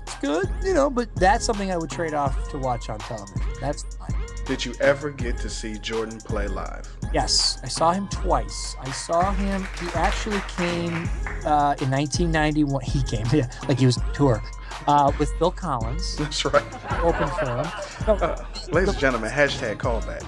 it's 0.02 0.16
good, 0.16 0.48
you 0.62 0.74
know. 0.74 0.90
But 0.90 1.14
that's 1.16 1.44
something 1.44 1.72
I 1.72 1.76
would 1.76 1.90
trade 1.90 2.14
off 2.14 2.50
to 2.50 2.58
watch 2.58 2.90
on 2.90 2.98
television. 2.98 3.40
That's 3.60 3.82
fine. 3.96 4.14
Did 4.46 4.64
you 4.64 4.74
ever 4.80 5.10
get 5.10 5.36
to 5.38 5.50
see 5.50 5.76
Jordan 5.76 6.20
play 6.20 6.46
live? 6.46 6.88
Yes, 7.12 7.58
I 7.64 7.66
saw 7.66 7.90
him 7.90 8.06
twice. 8.08 8.76
I 8.80 8.92
saw 8.92 9.32
him. 9.32 9.66
He 9.80 9.88
actually 9.88 10.40
came 10.56 11.08
uh, 11.44 11.74
in 11.80 11.90
1991. 11.90 12.80
He 12.84 13.02
came, 13.02 13.26
yeah, 13.32 13.50
like 13.68 13.80
he 13.80 13.86
was 13.86 13.98
tour 14.14 14.40
uh, 14.86 15.10
with 15.18 15.36
Bill 15.40 15.50
Collins. 15.50 16.16
That's 16.16 16.44
right. 16.44 16.62
Open 17.02 17.28
for 17.28 17.44
him. 17.44 17.66
No, 18.06 18.14
uh, 18.24 18.44
ladies 18.70 18.90
and 18.90 18.98
gentlemen, 18.98 19.32
hashtag 19.32 19.78
callback. 19.78 20.22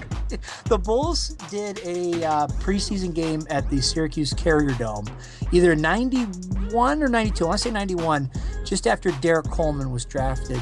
The 0.65 0.77
Bulls 0.77 1.29
did 1.49 1.79
a 1.85 2.21
uh, 2.25 2.47
preseason 2.59 3.13
game 3.13 3.43
at 3.49 3.69
the 3.69 3.81
Syracuse 3.81 4.33
Carrier 4.33 4.75
Dome, 4.77 5.07
either 5.53 5.77
91 5.77 7.01
or 7.01 7.07
92. 7.07 7.45
I 7.45 7.47
want 7.47 7.57
to 7.57 7.63
say 7.63 7.71
91, 7.71 8.29
just 8.65 8.85
after 8.85 9.11
Derrick 9.21 9.49
Coleman 9.49 9.91
was 9.91 10.03
drafted 10.03 10.61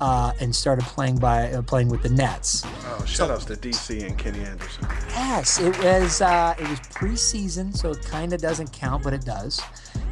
uh, 0.00 0.32
and 0.40 0.54
started 0.54 0.84
playing 0.84 1.16
by 1.16 1.52
uh, 1.52 1.62
playing 1.62 1.88
with 1.88 2.02
the 2.02 2.08
Nets. 2.08 2.62
Oh, 2.66 3.04
shout 3.06 3.30
outs 3.30 3.44
to 3.46 3.54
DC 3.54 4.04
and 4.04 4.16
Kenny 4.18 4.40
Anderson. 4.40 4.86
Yes, 5.10 5.58
it 5.60 5.76
was 5.82 6.20
uh, 6.20 6.54
it 6.58 6.68
was 6.68 6.78
preseason, 6.80 7.76
so 7.76 7.90
it 7.90 8.02
kind 8.02 8.32
of 8.32 8.40
doesn't 8.40 8.72
count, 8.72 9.02
but 9.02 9.12
it 9.12 9.24
does. 9.24 9.60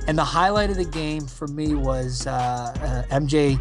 And 0.08 0.18
the 0.18 0.24
highlight 0.24 0.70
of 0.70 0.76
the 0.76 0.84
game 0.84 1.26
for 1.26 1.46
me 1.48 1.74
was 1.74 2.26
uh, 2.26 3.04
uh, 3.10 3.14
MJ 3.14 3.60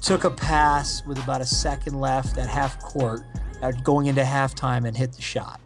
took 0.00 0.24
a 0.24 0.30
pass 0.30 1.04
with 1.06 1.22
about 1.22 1.40
a 1.40 1.46
second 1.46 2.00
left 2.00 2.38
at 2.38 2.48
half 2.48 2.80
court, 2.80 3.22
uh, 3.62 3.72
going 3.84 4.06
into 4.06 4.22
halftime, 4.22 4.86
and 4.86 4.96
hit 4.96 5.12
the 5.12 5.22
shot. 5.22 5.60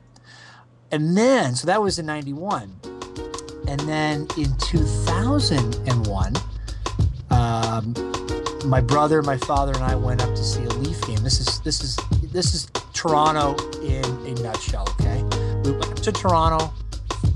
And 0.91 1.17
then, 1.17 1.55
so 1.55 1.67
that 1.67 1.81
was 1.81 1.99
in 1.99 2.07
'91, 2.07 2.81
and 3.69 3.81
then 3.81 4.27
in 4.37 4.55
2001. 4.59 6.35
Um, 7.31 7.95
my 8.65 8.81
brother, 8.81 9.23
my 9.23 9.37
father, 9.39 9.73
and 9.73 9.83
I 9.83 9.95
went 9.95 10.23
up 10.23 10.35
to 10.35 10.45
see 10.45 10.63
a 10.65 10.69
Leaf 10.69 11.01
game. 11.07 11.23
This 11.23 11.41
is 11.41 11.61
this 11.61 11.83
is 11.83 11.99
this 12.33 12.55
is 12.55 12.67
Toronto 12.93 13.55
in 13.81 14.05
a 14.27 14.43
nutshell. 14.43 14.89
Okay, 15.01 15.23
we 15.65 15.73
went 15.73 15.97
to 16.03 16.13
Toronto 16.13 16.73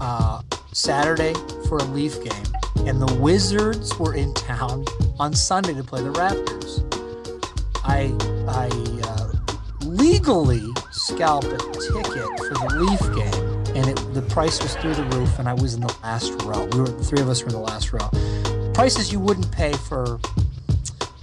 uh, 0.01 0.43
Saturday 0.73 1.35
for 1.69 1.79
a 1.79 1.85
Leaf 1.85 2.23
game, 2.23 2.87
and 2.87 3.01
the 3.01 3.15
Wizards 3.21 3.99
were 3.99 4.15
in 4.15 4.33
town 4.35 4.85
on 5.19 5.35
Sunday 5.35 5.75
to 5.75 5.85
play 5.85 6.03
the 6.03 6.13
Raptors. 6.13 6.85
I 7.85 8.15
I 8.49 8.69
uh, 9.09 9.33
legally 9.87 10.63
scalped 10.91 11.47
a 11.47 11.59
ticket 11.59 12.39
for 12.39 12.55
the 12.55 12.75
Leaf 12.79 13.01
game, 13.15 13.77
and 13.77 13.89
it, 13.89 14.15
the 14.15 14.23
price 14.23 14.63
was 14.63 14.75
through 14.77 14.95
the 14.95 15.05
roof, 15.17 15.39
and 15.39 15.49
I 15.49 15.55
was 15.55 15.75
in 15.75 15.81
the 15.81 15.95
last 16.03 16.43
row. 16.43 16.65
We 16.73 16.81
were 16.81 16.89
the 16.89 17.05
three 17.05 17.21
of 17.21 17.29
us 17.29 17.43
were 17.43 17.49
in 17.49 17.55
the 17.55 17.61
last 17.61 17.93
row. 17.93 18.11
Prices 18.73 19.13
you 19.13 19.19
wouldn't 19.19 19.51
pay 19.51 19.73
for 19.73 20.21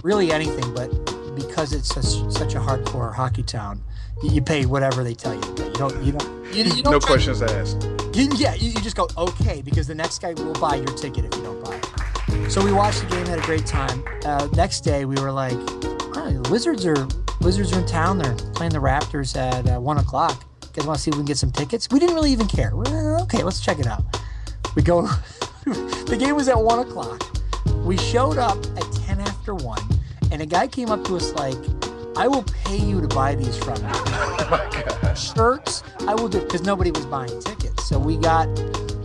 really 0.06 0.30
anything, 0.30 0.72
but 0.72 0.88
because 1.34 1.72
it's 1.72 1.88
such 1.88 2.32
such 2.32 2.54
a 2.54 2.58
hardcore 2.58 3.12
hockey 3.12 3.42
town, 3.42 3.82
you, 4.22 4.40
pay 4.40 4.64
whatever 4.64 5.02
they 5.02 5.14
tell 5.14 5.34
you. 5.34 5.40
You 5.40 5.72
don't 5.72 6.02
you 6.04 6.12
don't 6.12 6.54
you, 6.54 6.64
you 6.64 6.82
don't 6.82 6.92
no 6.92 7.00
questions 7.00 7.42
asked. 7.42 7.82
you, 8.14 8.28
yeah, 8.36 8.54
you, 8.54 8.70
you 8.70 8.80
just 8.80 8.96
go 8.96 9.08
okay 9.18 9.62
because 9.62 9.88
the 9.88 9.94
next 9.94 10.22
guy 10.22 10.32
will 10.34 10.54
buy 10.54 10.76
your 10.76 10.86
ticket 10.86 11.24
if 11.24 11.34
you 11.34 11.42
don't 11.42 11.62
buy 11.62 11.74
it. 11.74 12.50
So 12.50 12.64
we 12.64 12.72
watched 12.72 13.00
the 13.00 13.08
game, 13.08 13.26
had 13.26 13.40
a 13.40 13.42
great 13.42 13.66
time. 13.66 14.04
Uh, 14.24 14.48
next 14.54 14.82
day 14.82 15.04
we 15.04 15.16
were 15.16 15.32
like, 15.32 15.58
"Oh, 16.14 16.40
the 16.40 16.48
Wizards 16.50 16.86
are 16.86 17.08
Wizards 17.40 17.72
are 17.72 17.80
in 17.80 17.86
town. 17.86 18.18
They're 18.18 18.36
playing 18.54 18.72
the 18.72 18.78
Raptors 18.78 19.36
at 19.36 19.68
uh, 19.68 19.80
one 19.80 19.98
o'clock. 19.98 20.44
You 20.62 20.68
guys 20.72 20.86
want 20.86 20.98
to 20.98 21.02
see 21.02 21.10
if 21.10 21.16
we 21.16 21.20
can 21.20 21.26
get 21.26 21.36
some 21.36 21.50
tickets? 21.50 21.88
We 21.90 21.98
didn't 21.98 22.14
really 22.14 22.30
even 22.30 22.46
care. 22.46 22.76
We're, 22.76 23.18
okay, 23.22 23.42
let's 23.42 23.60
check 23.60 23.80
it 23.80 23.86
out. 23.88 24.04
We 24.76 24.82
go. 24.82 25.02
the 25.64 26.16
game 26.18 26.36
was 26.36 26.48
at 26.48 26.58
one 26.58 26.78
o'clock. 26.78 27.22
We 27.84 27.96
showed 27.96 28.38
up 28.38 28.58
at 28.76 28.92
ten 28.92 29.20
after 29.20 29.54
one, 29.54 29.82
and 30.32 30.42
a 30.42 30.46
guy 30.46 30.66
came 30.66 30.90
up 30.90 31.04
to 31.04 31.16
us 31.16 31.32
like, 31.34 31.56
"I 32.16 32.26
will 32.28 32.44
pay 32.64 32.76
you 32.78 33.00
to 33.00 33.08
buy 33.08 33.34
these 33.34 33.56
from 33.56 33.82
me." 33.86 35.14
Shirts, 35.14 35.82
I 36.06 36.14
will 36.14 36.28
do 36.28 36.40
because 36.40 36.62
nobody 36.62 36.90
was 36.90 37.06
buying 37.06 37.40
tickets. 37.40 37.88
So 37.88 37.98
we 37.98 38.16
got 38.16 38.46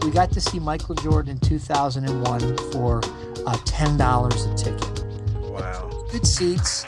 we 0.04 0.12
got 0.12 0.32
to 0.32 0.42
see 0.42 0.60
Michael 0.60 0.96
Jordan 0.96 1.32
in 1.32 1.40
2001 1.40 2.58
for 2.72 3.02
uh, 3.46 3.58
ten 3.66 3.98
dollars 3.98 4.46
a 4.46 4.56
ticket. 4.56 5.04
Wow. 5.42 5.90
Good 6.12 6.26
seats. 6.26 6.86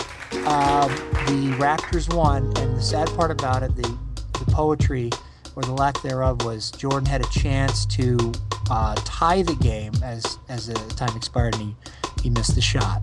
Um, 0.48 0.90
the 1.28 1.56
Raptors 1.60 2.14
won, 2.14 2.46
and 2.58 2.76
the 2.76 2.82
sad 2.82 3.08
part 3.16 3.32
about 3.32 3.64
it, 3.64 3.76
the 3.76 3.98
the 4.40 4.52
poetry 4.52 5.10
or 5.56 5.64
the 5.64 5.74
lack 5.74 6.02
thereof 6.02 6.44
was 6.44 6.72
Jordan 6.72 7.06
had 7.06 7.22
a 7.24 7.30
chance 7.30 7.86
to 7.86 8.32
uh, 8.70 8.96
tie 9.06 9.44
the 9.44 9.56
game 9.56 9.94
as 10.04 10.40
as 10.50 10.68
the 10.68 10.74
time 10.96 11.16
expired, 11.16 11.56
and 11.56 11.64
he 11.64 11.76
he 12.24 12.30
missed 12.30 12.56
the 12.56 12.62
shot. 12.62 13.02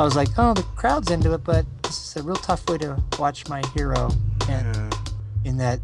I 0.00 0.04
was 0.04 0.16
like, 0.16 0.30
oh, 0.38 0.54
the 0.54 0.62
crowd's 0.76 1.10
into 1.10 1.34
it, 1.34 1.44
but 1.44 1.66
this 1.82 2.16
is 2.16 2.22
a 2.22 2.22
real 2.22 2.36
tough 2.36 2.66
way 2.70 2.78
to 2.78 2.96
watch 3.18 3.46
my 3.50 3.60
hero 3.74 4.10
and 4.48 4.94
in 5.44 5.58
that 5.58 5.78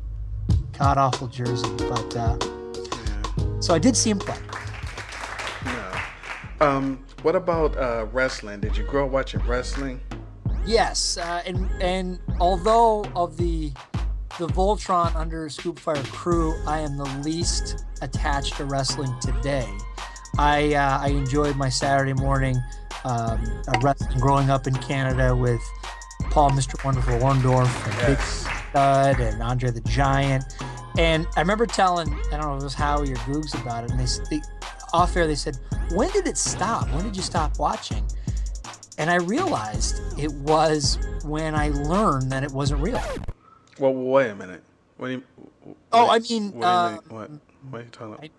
god 0.78 0.97
awful 0.97 1.28
jersey. 1.28 1.68
But 1.76 2.16
uh, 2.16 2.38
so 3.60 3.74
I 3.74 3.78
did 3.78 3.94
see 3.94 4.09
him 4.09 4.18
play. 4.18 4.38
Um, 6.62 7.05
what 7.20 7.36
about 7.36 7.76
uh, 7.76 8.06
wrestling? 8.10 8.60
Did 8.60 8.74
you 8.74 8.84
grow 8.84 9.05
up 9.05 9.10
watching 9.10 9.40
wrestling? 9.40 10.01
Yes, 10.64 11.18
uh, 11.18 11.43
and 11.44 11.68
and 11.82 12.18
although 12.40 13.05
of 13.14 13.36
the 13.36 13.70
the 14.38 14.47
Voltron 14.47 15.14
Underscoop 15.14 15.78
Fire 15.78 16.02
crew, 16.05 16.55
I 16.66 16.80
am 16.80 16.97
the 16.97 17.05
least 17.22 17.84
attached 18.01 18.56
to 18.56 18.64
wrestling 18.64 19.14
today. 19.20 19.68
I 20.38 20.72
uh, 20.72 21.01
I 21.02 21.09
enjoyed 21.09 21.56
my 21.56 21.68
Saturday 21.68 22.14
morning 22.14 22.56
um, 23.06 23.62
uh, 23.68 23.78
wrestling 23.82 24.18
growing 24.18 24.50
up 24.50 24.66
in 24.66 24.74
Canada 24.74 25.34
with 25.34 25.62
Paul, 26.30 26.50
Mr. 26.50 26.82
Wonderful 26.84 27.14
Orndorff, 27.20 27.86
and 27.86 28.06
Big 28.06 28.20
Stud, 28.20 29.20
and 29.20 29.40
Andre 29.42 29.70
the 29.70 29.80
Giant. 29.82 30.44
And 30.98 31.26
I 31.36 31.40
remember 31.40 31.66
telling 31.66 32.12
I 32.12 32.30
don't 32.30 32.40
know 32.40 32.54
if 32.56 32.60
it 32.62 32.64
was 32.64 32.74
Howie 32.74 33.12
or 33.12 33.16
Googs 33.16 33.58
about 33.60 33.84
it, 33.84 33.92
and 33.92 34.00
they, 34.00 34.06
they 34.30 34.42
off 34.92 35.16
air 35.16 35.26
they 35.28 35.36
said, 35.36 35.56
"When 35.92 36.10
did 36.10 36.26
it 36.26 36.36
stop? 36.36 36.90
When 36.90 37.04
did 37.04 37.14
you 37.14 37.22
stop 37.22 37.58
watching?" 37.60 38.04
And 38.98 39.08
I 39.08 39.16
realized 39.16 40.00
it 40.18 40.32
was 40.32 40.98
when 41.24 41.54
I 41.54 41.68
learned 41.68 42.32
that 42.32 42.42
it 42.42 42.50
wasn't 42.50 42.80
real. 42.80 43.00
Well, 43.78 43.94
wait 43.94 44.30
a 44.30 44.34
minute. 44.34 44.62
What 44.96 45.08
do 45.08 45.12
you? 45.12 45.22
Oh, 45.92 46.08
I 46.08 46.18
mean, 46.18 46.52
what, 46.52 46.52
do 46.52 46.58
you 46.58 46.64
uh, 46.64 46.98
what? 47.08 47.30
What 47.70 47.80
are 47.80 47.84
you 47.84 47.90
talking 47.90 48.06
about? 48.14 48.24
I 48.24 48.30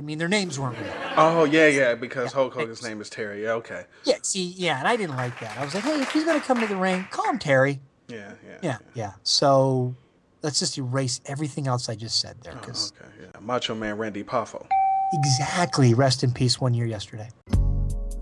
mean, 0.00 0.18
their 0.18 0.28
names 0.28 0.58
weren't 0.58 0.78
real. 0.78 0.92
Oh 1.16 1.44
yeah, 1.44 1.66
yeah, 1.66 1.94
because 1.94 2.32
Hulk 2.32 2.54
Hogan's 2.54 2.82
name 2.82 3.00
is 3.00 3.10
Terry. 3.10 3.42
Yeah, 3.44 3.52
okay. 3.52 3.84
Yeah, 4.04 4.16
see, 4.22 4.44
yeah, 4.56 4.78
and 4.78 4.86
I 4.88 4.96
didn't 4.96 5.16
like 5.16 5.38
that. 5.40 5.56
I 5.58 5.64
was 5.64 5.74
like, 5.74 5.84
hey, 5.84 6.00
if 6.00 6.10
he's 6.12 6.24
gonna 6.24 6.40
come 6.40 6.60
to 6.60 6.66
the 6.66 6.76
ring, 6.76 7.06
call 7.10 7.28
him 7.28 7.38
Terry. 7.38 7.80
Yeah, 8.08 8.32
yeah. 8.46 8.58
Yeah, 8.62 8.78
yeah. 8.94 9.12
So 9.22 9.94
let's 10.42 10.58
just 10.58 10.76
erase 10.78 11.20
everything 11.26 11.66
else 11.66 11.88
I 11.88 11.94
just 11.94 12.20
said 12.20 12.36
there, 12.42 12.52
oh, 12.54 12.60
because 12.60 12.92
Okay, 13.00 13.10
yeah. 13.34 13.40
Macho 13.40 13.74
Man 13.74 13.96
Randy 13.98 14.22
Poffo. 14.24 14.66
exactly. 15.12 15.94
Rest 15.94 16.22
in 16.24 16.32
peace. 16.32 16.60
One 16.60 16.74
year 16.74 16.86
yesterday. 16.86 17.28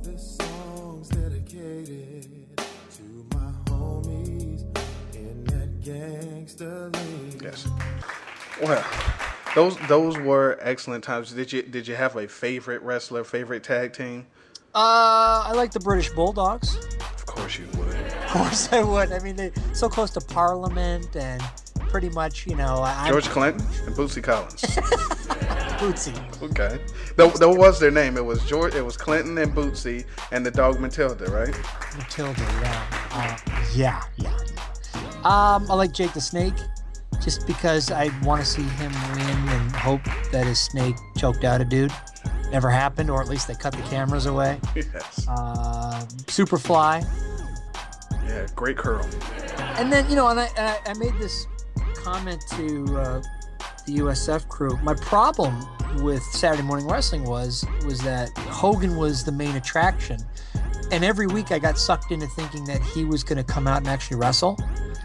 This 0.02 0.36
song's 0.38 1.08
dedicated 1.08 2.56
to 2.56 3.36
my 3.36 3.52
homies 3.66 4.62
in 5.14 5.44
that 5.44 5.80
gangster 5.82 6.90
league. 6.90 7.42
Yes. 7.42 7.66
Well, 8.62 8.84
those 9.54 9.76
those 9.88 10.18
were 10.18 10.58
excellent 10.60 11.04
times. 11.04 11.32
Did 11.32 11.52
you 11.52 11.62
did 11.62 11.86
you 11.86 11.94
have 11.94 12.16
a 12.16 12.26
favorite 12.28 12.82
wrestler, 12.82 13.24
favorite 13.24 13.62
tag 13.62 13.92
team? 13.92 14.26
Uh, 14.74 15.44
I 15.46 15.52
like 15.54 15.72
the 15.72 15.80
British 15.80 16.10
Bulldogs. 16.10 16.76
Of 17.00 17.26
course 17.26 17.58
you 17.58 17.66
would. 17.78 17.94
Of 17.94 18.26
course, 18.28 18.72
I 18.72 18.82
would. 18.82 19.12
I 19.12 19.18
mean, 19.18 19.36
they're 19.36 19.52
so 19.74 19.88
close 19.88 20.10
to 20.12 20.20
Parliament 20.20 21.14
and 21.14 21.42
pretty 21.92 22.08
much, 22.08 22.46
you 22.46 22.56
know, 22.56 22.80
I, 22.80 23.10
George 23.10 23.28
Clinton 23.28 23.66
and 23.86 23.94
Bootsy 23.94 24.22
Collins. 24.22 24.62
Bootsy. 25.82 26.16
Okay, 26.42 26.82
that, 27.16 27.34
that 27.34 27.48
was 27.48 27.78
their 27.78 27.90
name. 27.90 28.16
It 28.16 28.24
was 28.24 28.42
George. 28.46 28.74
It 28.74 28.82
was 28.82 28.96
Clinton 28.96 29.36
and 29.36 29.52
Bootsy 29.54 30.06
and 30.30 30.44
the 30.46 30.50
dog 30.50 30.80
Matilda, 30.80 31.26
right? 31.26 31.54
Matilda, 31.98 32.40
yeah, 32.40 32.86
uh, 33.12 33.62
yeah, 33.74 34.02
yeah. 34.16 34.36
Um, 35.24 35.70
I 35.70 35.74
like 35.74 35.92
Jake 35.92 36.14
the 36.14 36.20
Snake, 36.20 36.54
just 37.20 37.46
because 37.46 37.90
I 37.90 38.10
want 38.22 38.40
to 38.40 38.46
see 38.46 38.62
him 38.62 38.92
win 39.14 39.48
and 39.48 39.72
hope 39.76 40.02
that 40.32 40.46
his 40.46 40.58
snake 40.58 40.96
choked 41.16 41.44
out 41.44 41.60
a 41.60 41.64
dude. 41.64 41.92
Never 42.50 42.70
happened, 42.70 43.10
or 43.10 43.22
at 43.22 43.28
least 43.28 43.48
they 43.48 43.54
cut 43.54 43.72
the 43.72 43.82
cameras 43.82 44.26
away. 44.26 44.60
Yes. 44.76 45.26
Uh, 45.28 46.04
Superfly, 46.26 47.04
Yeah, 48.26 48.46
great 48.54 48.76
curl. 48.76 49.04
and 49.78 49.92
then 49.92 50.08
you 50.10 50.16
know, 50.16 50.28
and 50.28 50.40
I, 50.40 50.78
I 50.86 50.94
made 50.94 51.14
this 51.18 51.46
comment 51.94 52.42
to 52.50 52.84
uh, 52.98 53.22
the 53.86 53.98
USF 53.98 54.48
crew. 54.48 54.78
My 54.82 54.94
problem 54.94 55.66
with 56.02 56.22
Saturday 56.22 56.62
Morning 56.62 56.86
Wrestling 56.88 57.24
was 57.24 57.64
was 57.86 58.00
that 58.00 58.30
Hogan 58.38 58.96
was 58.96 59.24
the 59.24 59.32
main 59.32 59.56
attraction, 59.56 60.18
and 60.90 61.04
every 61.04 61.26
week 61.26 61.52
I 61.52 61.58
got 61.58 61.78
sucked 61.78 62.10
into 62.12 62.26
thinking 62.28 62.64
that 62.66 62.82
he 62.82 63.04
was 63.04 63.22
going 63.24 63.38
to 63.38 63.44
come 63.44 63.66
out 63.66 63.78
and 63.78 63.88
actually 63.88 64.18
wrestle. 64.18 64.58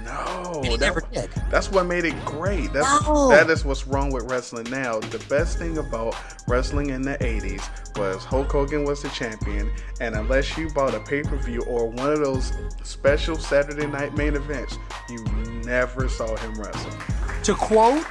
No, 0.07 0.61
he 0.63 0.69
that- 0.69 0.79
never 0.79 1.01
did. 1.11 1.29
That's 1.51 1.69
what 1.71 1.85
made 1.85 2.05
it 2.05 2.15
great. 2.25 2.71
That's 2.73 3.05
No. 3.05 3.29
that 3.29 3.49
is 3.49 3.65
what's 3.65 3.85
wrong 3.88 4.11
with 4.11 4.29
wrestling 4.31 4.67
now. 4.69 4.99
The 4.99 5.19
best 5.29 5.57
thing 5.57 5.77
about 5.77 6.15
wrestling 6.47 6.89
in 6.91 7.01
the 7.01 7.17
'80s 7.23 7.61
was 7.97 8.23
Hulk 8.23 8.51
Hogan 8.51 8.84
was 8.85 9.01
the 9.01 9.09
champion, 9.09 9.71
and 9.99 10.15
unless 10.15 10.57
you 10.57 10.69
bought 10.69 10.93
a 10.93 10.99
pay-per-view 10.99 11.61
or 11.63 11.88
one 11.89 12.11
of 12.11 12.19
those 12.19 12.53
special 12.84 13.38
Saturday 13.38 13.88
night 13.88 14.15
main 14.15 14.35
events, 14.35 14.77
you 15.09 15.23
never 15.65 16.07
saw 16.07 16.35
him 16.38 16.53
wrestle. 16.55 16.91
To 17.43 17.53
quote 17.53 18.05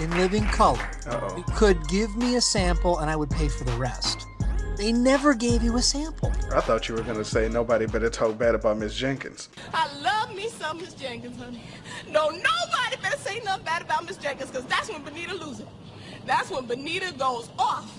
in 0.00 0.10
living 0.16 0.44
color, 0.46 0.78
Uh-oh. 1.06 1.36
you 1.36 1.44
could 1.54 1.86
give 1.88 2.16
me 2.16 2.36
a 2.36 2.40
sample 2.40 2.98
and 2.98 3.10
I 3.10 3.16
would 3.16 3.30
pay 3.30 3.48
for 3.48 3.64
the 3.64 3.72
rest. 3.72 4.26
They 4.82 4.90
never 4.90 5.32
gave 5.32 5.62
you 5.62 5.76
a 5.76 5.80
sample. 5.80 6.32
I 6.52 6.60
thought 6.60 6.88
you 6.88 6.96
were 6.96 7.02
gonna 7.02 7.24
say 7.24 7.48
nobody 7.48 7.86
better 7.86 8.10
talk 8.10 8.36
bad 8.36 8.56
about 8.56 8.78
Miss 8.78 8.96
Jenkins. 8.96 9.48
I 9.72 9.86
love 10.00 10.34
me 10.34 10.48
some 10.48 10.78
Miss 10.78 10.92
Jenkins, 10.94 11.36
honey. 11.40 11.62
No, 12.08 12.30
nobody 12.30 12.96
better 13.00 13.16
say 13.18 13.38
nothing 13.44 13.64
bad 13.64 13.82
about 13.82 14.04
Miss 14.06 14.16
Jenkins, 14.16 14.50
because 14.50 14.66
that's 14.66 14.90
when 14.90 15.04
Benita 15.04 15.34
loses. 15.34 15.66
That's 16.26 16.50
when 16.50 16.66
Benita 16.66 17.14
goes 17.16 17.48
off. 17.60 17.96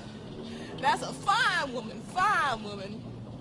That's 0.81 1.03
a 1.03 1.13
fine 1.13 1.71
woman, 1.71 2.01
fine 2.13 2.61
woman. 2.65 2.91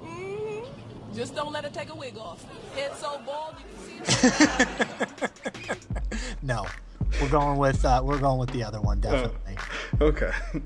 hmm 0.00 1.12
Just 1.12 1.34
don't 1.34 1.52
let 1.52 1.64
her 1.64 1.70
take 1.70 1.90
a 1.90 1.96
wig 1.96 2.16
off. 2.18 2.44
Head 2.76 2.92
so 2.96 3.20
bald 3.26 3.56
you 3.58 3.64
can 3.98 4.04
see 4.06 4.24
it. 5.24 5.30
No, 6.42 6.64
we're 7.20 7.28
going 7.28 7.58
with 7.58 7.84
uh, 7.84 8.02
we're 8.04 8.20
going 8.20 8.38
with 8.38 8.50
the 8.50 8.62
other 8.62 8.80
one 8.80 9.00
definitely. 9.00 9.56
Okay. 10.00 10.30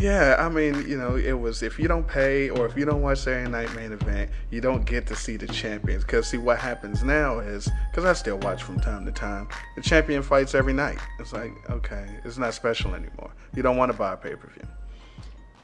Yeah, 0.00 0.36
I 0.38 0.48
mean, 0.48 0.88
you 0.88 0.96
know, 0.96 1.16
it 1.16 1.32
was 1.32 1.62
if 1.62 1.78
you 1.78 1.86
don't 1.86 2.06
pay 2.06 2.50
or 2.50 2.66
if 2.66 2.76
you 2.76 2.84
don't 2.84 3.02
watch 3.02 3.18
Saturday 3.18 3.48
Night 3.50 3.72
Main 3.76 3.92
Event, 3.92 4.30
you 4.50 4.60
don't 4.60 4.84
get 4.84 5.06
to 5.08 5.14
see 5.16 5.36
the 5.36 5.46
champions. 5.46 6.04
Because 6.04 6.26
see, 6.26 6.38
what 6.38 6.58
happens 6.58 7.04
now 7.04 7.38
is 7.38 7.68
because 7.90 8.04
I 8.04 8.12
still 8.14 8.38
watch 8.38 8.62
from 8.62 8.80
time 8.80 9.04
to 9.04 9.12
time, 9.12 9.46
the 9.76 9.82
champion 9.82 10.22
fights 10.22 10.54
every 10.54 10.72
night. 10.72 10.98
It's 11.20 11.32
like 11.32 11.52
okay, 11.70 12.06
it's 12.24 12.38
not 12.38 12.54
special 12.54 12.94
anymore. 12.94 13.30
You 13.54 13.62
don't 13.62 13.76
want 13.76 13.92
to 13.92 13.96
buy 13.98 14.14
a 14.14 14.16
pay 14.16 14.34
per 14.34 14.48
view. 14.48 14.66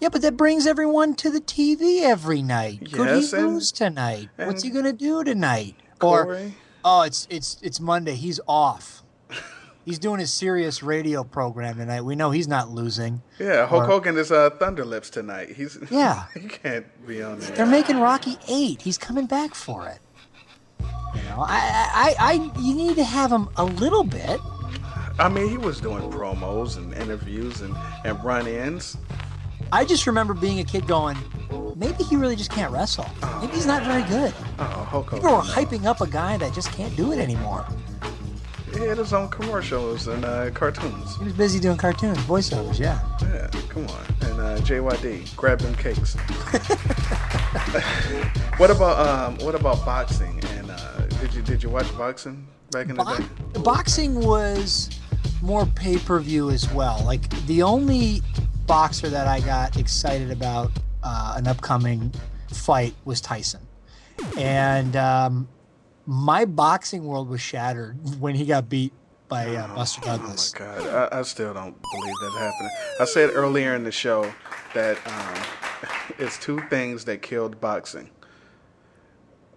Yeah, 0.00 0.08
but 0.10 0.22
that 0.22 0.36
brings 0.36 0.66
everyone 0.66 1.14
to 1.16 1.30
the 1.30 1.40
TV 1.40 2.02
every 2.02 2.40
night. 2.42 2.92
Could 2.92 3.06
Yes, 3.06 3.32
he 3.32 3.36
and- 3.36 3.48
lose 3.48 3.72
tonight? 3.72 4.28
What's 4.36 4.62
he 4.62 4.70
gonna 4.70 4.92
do 4.92 5.24
tonight? 5.24 5.74
Or 6.00 6.38
oh, 6.84 7.02
it's 7.02 7.26
it's 7.30 7.58
it's 7.62 7.80
Monday. 7.80 8.14
He's 8.14 8.40
off. 8.46 8.99
He's 9.84 9.98
doing 9.98 10.20
his 10.20 10.32
Sirius 10.32 10.82
radio 10.82 11.24
program 11.24 11.76
tonight. 11.78 12.02
We 12.02 12.14
know 12.14 12.30
he's 12.30 12.46
not 12.48 12.70
losing. 12.70 13.22
Yeah, 13.38 13.66
Hulk 13.66 13.84
Or- 13.84 13.86
Hogan 13.86 14.18
is 14.18 14.30
uh, 14.30 14.50
Thunderlips 14.50 15.10
tonight. 15.10 15.50
He's 15.56 15.78
Yeah. 15.90 16.26
he 16.34 16.40
can't 16.48 16.86
be 17.06 17.22
on 17.22 17.38
there. 17.40 17.50
They're 17.56 17.66
making 17.66 17.98
Rocky 17.98 18.36
eight. 18.48 18.82
He's 18.82 18.98
coming 18.98 19.26
back 19.26 19.54
for 19.54 19.86
it. 19.88 19.98
You 20.80 21.22
know, 21.30 21.40
I, 21.40 22.14
I, 22.18 22.32
I, 22.54 22.60
you 22.60 22.74
need 22.74 22.94
to 22.96 23.04
have 23.04 23.32
him 23.32 23.48
a 23.56 23.64
little 23.64 24.04
bit. 24.04 24.38
I 25.18 25.28
mean, 25.28 25.48
he 25.48 25.58
was 25.58 25.80
doing 25.80 26.02
promos 26.10 26.76
and 26.76 26.94
interviews 26.94 27.60
and 27.62 27.74
and 28.04 28.22
run-ins. 28.24 28.96
I 29.72 29.84
just 29.84 30.06
remember 30.06 30.34
being 30.34 30.60
a 30.60 30.64
kid 30.64 30.86
going, 30.86 31.16
maybe 31.76 32.04
he 32.04 32.16
really 32.16 32.36
just 32.36 32.50
can't 32.50 32.72
wrestle. 32.72 33.06
Maybe 33.40 33.54
he's 33.54 33.66
not 33.66 33.84
very 33.84 34.02
good. 34.04 34.32
Oh, 34.58 34.64
Hulk 34.64 35.10
Hogan. 35.10 35.18
People 35.20 35.36
were 35.36 35.42
hyping 35.42 35.84
up 35.84 36.00
a 36.00 36.06
guy 36.06 36.36
that 36.38 36.52
just 36.54 36.72
can't 36.72 36.94
do 36.96 37.12
it 37.12 37.18
anymore. 37.18 37.66
He 38.74 38.84
had 38.86 38.98
his 38.98 39.12
own 39.12 39.28
commercials 39.28 40.08
and 40.08 40.24
uh, 40.24 40.50
cartoons. 40.50 41.16
He 41.16 41.24
was 41.24 41.32
busy 41.32 41.60
doing 41.60 41.76
cartoons, 41.76 42.18
voiceovers, 42.18 42.78
yeah. 42.78 43.00
Yeah, 43.22 43.48
come 43.68 43.86
on. 43.88 44.04
And 44.22 44.40
uh, 44.40 44.58
JYD, 44.60 45.34
grab 45.36 45.58
them 45.60 45.74
cakes. 45.74 46.14
what 48.58 48.70
about 48.70 49.06
um? 49.06 49.38
What 49.44 49.54
about 49.54 49.84
boxing? 49.84 50.40
And 50.56 50.70
uh, 50.70 51.06
did 51.20 51.34
you 51.34 51.42
did 51.42 51.62
you 51.62 51.70
watch 51.70 51.96
boxing 51.96 52.46
back 52.70 52.88
in 52.88 52.96
the 52.96 53.04
Bo- 53.04 53.16
day? 53.16 53.60
boxing 53.62 54.14
was 54.20 54.90
more 55.42 55.66
pay 55.66 55.98
per 55.98 56.20
view 56.20 56.50
as 56.50 56.70
well. 56.72 57.02
Like 57.04 57.28
the 57.46 57.62
only 57.62 58.22
boxer 58.66 59.08
that 59.08 59.26
I 59.26 59.40
got 59.40 59.76
excited 59.76 60.30
about 60.30 60.70
uh, 61.02 61.34
an 61.36 61.46
upcoming 61.46 62.12
fight 62.52 62.94
was 63.04 63.20
Tyson, 63.20 63.60
and 64.38 64.96
um, 64.96 65.48
my 66.10 66.44
boxing 66.44 67.04
world 67.04 67.28
was 67.28 67.40
shattered 67.40 67.96
when 68.18 68.34
he 68.34 68.44
got 68.44 68.68
beat 68.68 68.92
by 69.28 69.54
uh, 69.54 69.72
Buster 69.76 70.00
Douglas. 70.00 70.52
Oh 70.58 70.64
my 70.64 70.66
god, 70.82 71.12
I, 71.12 71.20
I 71.20 71.22
still 71.22 71.54
don't 71.54 71.80
believe 71.80 72.14
that 72.22 72.32
happened. 72.36 72.70
I 72.98 73.04
said 73.04 73.30
earlier 73.32 73.76
in 73.76 73.84
the 73.84 73.92
show 73.92 74.32
that 74.74 74.98
um, 75.06 75.42
it's 76.18 76.36
two 76.36 76.60
things 76.68 77.04
that 77.04 77.22
killed 77.22 77.60
boxing: 77.60 78.10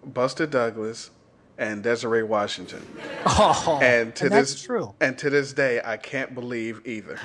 Buster 0.06 0.46
Douglas 0.46 1.10
and 1.58 1.82
Desiree 1.82 2.22
Washington. 2.22 2.86
Oh, 3.26 3.80
and 3.82 4.14
to 4.16 4.24
and 4.24 4.32
that's 4.34 4.52
this 4.52 4.62
true. 4.62 4.94
and 5.00 5.16
to 5.16 5.30
this 5.30 5.54
day, 5.54 5.80
I 5.82 5.96
can't 5.96 6.34
believe 6.34 6.82
either. 6.86 7.18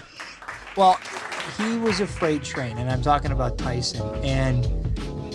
Well, 0.77 0.97
he 1.57 1.75
was 1.75 1.99
a 1.99 2.07
freight 2.07 2.41
train, 2.41 2.77
and 2.77 2.89
I'm 2.89 3.01
talking 3.01 3.33
about 3.33 3.57
Tyson. 3.57 4.01
And 4.23 4.78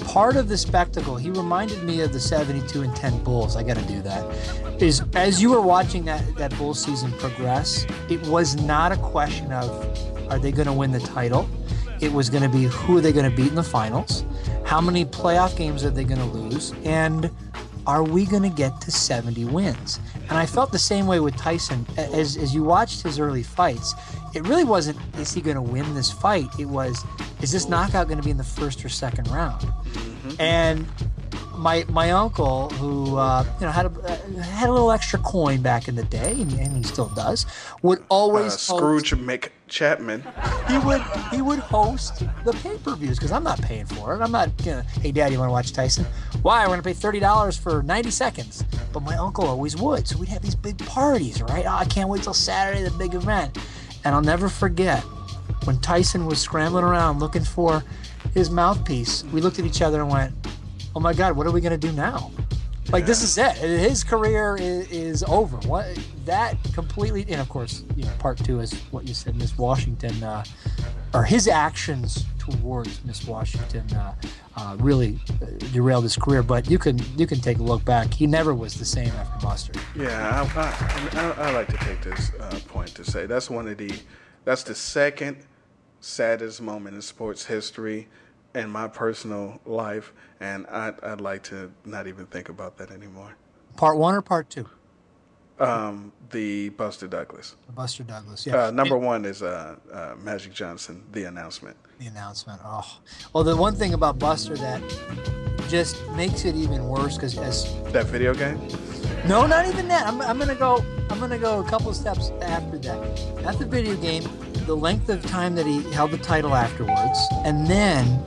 part 0.05 0.37
of 0.37 0.49
the 0.49 0.57
spectacle, 0.57 1.17
he 1.17 1.31
reminded 1.31 1.83
me 1.83 2.01
of 2.01 2.13
the 2.13 2.21
72 2.21 2.83
and 2.83 2.95
10 2.95 3.25
Bulls. 3.25 3.57
I 3.57 3.63
got 3.63 3.77
to 3.77 3.87
do 3.87 4.03
that. 4.03 4.83
Is 4.83 5.03
as 5.15 5.41
you 5.41 5.51
were 5.51 5.61
watching 5.61 6.05
that 6.05 6.37
that 6.37 6.57
Bull 6.59 6.75
season 6.75 7.13
progress, 7.13 7.87
it 8.09 8.25
was 8.27 8.57
not 8.57 8.93
a 8.93 8.97
question 8.97 9.53
of 9.53 9.71
are 10.31 10.39
they 10.39 10.53
going 10.53 10.67
to 10.67 10.73
win 10.73 10.93
the 10.93 11.01
title. 11.01 11.49
It 12.01 12.13
was 12.13 12.29
going 12.29 12.43
to 12.43 12.49
be 12.49 12.65
who 12.65 12.99
are 12.99 13.01
they 13.01 13.13
going 13.13 13.31
to 13.31 13.37
beat 13.37 13.49
in 13.49 13.55
the 13.55 13.63
finals, 13.63 14.25
how 14.65 14.81
many 14.81 15.05
playoff 15.05 15.57
games 15.57 15.85
are 15.85 15.91
they 15.91 16.05
going 16.05 16.19
to 16.19 16.27
lose, 16.27 16.73
and 16.85 17.31
are 17.87 18.03
we 18.03 18.25
going 18.25 18.43
to 18.43 18.49
get 18.49 18.81
to 18.83 18.91
70 18.91 19.45
wins? 19.45 20.01
And 20.29 20.39
I 20.39 20.47
felt 20.47 20.73
the 20.73 20.79
same 20.79 21.07
way 21.07 21.21
with 21.21 21.37
Tyson. 21.37 21.87
As, 21.97 22.37
as 22.37 22.55
you 22.55 22.65
watched 22.65 23.03
his 23.03 23.19
early 23.19 23.43
fights, 23.43 23.95
it 24.35 24.47
really 24.47 24.65
wasn't, 24.65 24.99
is 25.19 25.33
he 25.33 25.41
going 25.41 25.57
to 25.57 25.63
win 25.63 25.95
this 25.95 26.11
fight? 26.11 26.49
It 26.59 26.67
was, 26.67 27.05
is 27.43 27.53
this 27.53 27.69
knockout 27.69 28.07
going 28.09 28.19
to 28.19 28.25
be 28.25 28.31
in 28.31 28.37
the 28.37 28.45
first 28.45 28.85
or 28.85 28.89
second 28.89 29.29
round? 29.29 29.67
And 30.39 30.87
my 31.57 31.85
my 31.89 32.11
uncle, 32.11 32.69
who 32.71 33.17
uh, 33.17 33.45
you 33.61 33.67
know 33.67 33.71
had 33.73 33.87
a 33.87 33.91
uh, 34.01 34.43
had 34.43 34.69
a 34.69 34.73
little 34.73 34.91
extra 34.91 35.19
coin 35.21 35.63
back 35.63 35.87
in 35.87 35.95
the 35.95 36.03
day, 36.03 36.33
and, 36.33 36.53
and 36.55 36.77
he 36.77 36.83
still 36.83 37.09
does, 37.11 37.47
would 37.83 38.01
Uh, 38.01 38.05
always 38.09 38.53
host- 38.55 38.67
Scrooge 38.67 39.13
McChapman. 39.15 40.23
he 40.69 40.79
would 40.79 41.01
he 41.31 41.43
would 41.43 41.61
host 41.61 42.25
the 42.45 42.53
pay 42.55 42.77
per 42.79 42.97
views 42.97 43.19
because 43.19 43.31
I'm 43.31 43.45
not 43.45 43.61
paying 43.63 43.87
for 43.87 44.15
it. 44.17 44.21
I'm 44.21 44.33
not 44.33 44.51
you 44.65 44.73
know, 44.73 44.83
hey 45.01 45.13
dad, 45.13 45.31
you 45.31 45.39
want 45.39 45.49
to 45.49 45.53
watch 45.53 45.73
Tyson? 45.73 46.05
Why? 46.43 46.65
I 46.65 46.67
want 46.69 46.83
to 46.83 46.87
pay 46.89 46.95
thirty 46.95 47.21
dollars 47.21 47.57
for 47.57 47.83
ninety 47.85 48.11
seconds. 48.11 48.65
But 48.93 49.01
my 49.05 49.17
uncle 49.17 49.47
always 49.47 49.77
would, 49.77 50.09
so 50.09 50.19
we'd 50.19 50.29
have 50.31 50.43
these 50.43 50.55
big 50.57 50.79
parties, 50.87 51.41
right? 51.43 51.67
Oh, 51.67 51.75
I 51.75 51.85
can't 51.85 52.09
wait 52.09 52.23
till 52.23 52.35
Saturday, 52.35 52.83
the 52.83 52.91
big 52.93 53.15
event. 53.15 53.59
And 54.05 54.15
I'll 54.15 54.23
never 54.23 54.49
forget 54.49 55.03
when 55.65 55.79
Tyson 55.81 56.27
was 56.27 56.39
scrambling 56.39 56.85
around 56.85 57.21
looking 57.21 57.45
for 57.45 57.83
his 58.35 58.51
mouthpiece. 58.51 59.25
We 59.33 59.41
looked 59.41 59.59
at 59.59 59.65
each 59.65 59.81
other 59.83 60.03
and 60.03 60.11
went, 60.11 60.35
"Oh 60.95 61.01
my 61.01 61.13
God, 61.15 61.37
what 61.37 61.47
are 61.47 61.51
we 61.51 61.61
gonna 61.61 61.79
do 61.79 61.93
now?" 61.93 62.31
Like 62.95 63.07
this 63.07 63.25
is 63.25 63.37
it. 63.39 63.57
His 63.57 64.05
career 64.05 64.57
is, 64.57 64.89
is 64.93 65.25
over. 65.25 65.57
What 65.67 65.99
that 66.27 66.57
completely, 66.75 67.27
and 67.29 67.41
of 67.41 67.49
course, 67.49 67.83
you 67.97 68.05
know, 68.05 68.13
part 68.21 68.39
two 68.39 68.61
is 68.61 68.73
what 68.93 69.09
you 69.09 69.15
said, 69.15 69.35
Miss 69.35 69.59
Washington, 69.59 70.23
uh, 70.23 70.45
or 71.13 71.25
his 71.25 71.49
actions 71.49 72.25
towards 72.39 73.05
Miss 73.05 73.27
Washington 73.27 73.93
uh, 73.97 74.15
uh, 74.57 74.77
really 74.79 75.19
uh, 75.43 75.47
derailed 75.73 76.05
his 76.05 76.15
career. 76.15 76.45
But 76.45 76.71
you 76.71 76.79
can 76.79 77.01
you 77.19 77.27
can 77.27 77.41
take 77.41 77.59
a 77.59 77.65
look 77.65 77.85
back. 77.85 78.15
He 78.15 78.29
never 78.29 78.55
was 78.55 78.75
the 78.75 78.85
same 78.85 79.09
after 79.09 79.45
Buster. 79.45 79.73
Yeah, 79.97 80.47
I, 80.55 80.61
I, 80.61 81.21
I, 81.21 81.49
I 81.49 81.51
like 81.51 81.67
to 81.77 81.77
take 81.79 82.01
this 82.01 82.31
uh, 82.39 82.61
point 82.69 82.95
to 82.95 83.05
say 83.05 83.27
that's 83.27 83.51
one 83.51 83.67
of 83.67 83.77
the 83.77 83.93
that's 84.45 84.63
the 84.63 84.75
second 84.77 85.39
saddest 85.99 86.63
moment 86.63 86.95
in 86.95 87.03
sports 87.03 87.47
history 87.47 88.07
in 88.55 88.71
my 88.71 88.89
personal 88.89 89.61
life, 89.67 90.13
and 90.41 90.67
I'd, 90.69 91.03
I'd 91.03 91.21
like 91.21 91.43
to 91.45 91.73
not 91.85 92.07
even 92.07 92.27
think 92.27 92.49
about 92.49 92.77
that 92.79 92.91
anymore. 92.91 93.37
Part 93.77 93.97
one 93.99 94.15
or 94.15 94.23
part 94.23 94.49
two? 94.51 94.69
Um, 95.59 96.13
the 96.31 96.71
Buster 96.71 97.07
Douglas. 97.07 97.55
Buster 97.75 98.03
Douglas. 98.03 98.45
Yeah. 98.47 98.65
Uh, 98.67 98.71
number 98.73 98.99
one 98.99 99.25
is 99.25 99.43
uh, 99.43 99.77
uh, 99.93 100.15
Magic 100.21 100.53
Johnson. 100.53 101.05
The 101.13 101.25
announcement. 101.25 101.77
the 102.01 102.07
announcement. 102.07 102.61
Oh, 102.65 102.99
well, 103.33 103.45
the 103.45 103.57
one 103.57 103.75
thing 103.77 103.95
about 103.95 104.19
Buster 104.19 104.57
that 104.57 104.83
just 105.69 105.97
makes 106.13 106.45
it 106.45 106.57
even 106.57 106.89
worse 106.89 107.15
because 107.17 107.39
as 107.39 107.73
That 107.93 108.07
video 108.07 108.35
game. 108.35 108.59
no, 109.29 109.47
not 109.47 109.67
even 109.67 109.87
that. 109.89 110.07
I'm, 110.07 110.21
I'm 110.23 110.39
gonna 110.39 110.55
go. 110.57 110.85
I'm 111.09 111.21
gonna 111.21 111.39
go 111.39 111.61
a 111.61 111.65
couple 111.69 111.93
steps 111.95 112.31
after 112.43 112.79
that. 112.79 113.43
Not 113.43 113.59
the 113.59 113.67
video 113.67 113.95
game, 113.97 114.25
the 114.67 114.77
length 114.77 115.09
of 115.09 115.25
time 115.27 115.55
that 115.55 115.67
he 115.67 115.83
held 115.93 116.11
the 116.11 116.19
title 116.19 116.55
afterwards, 116.55 117.19
and 117.45 117.67
then 117.67 118.25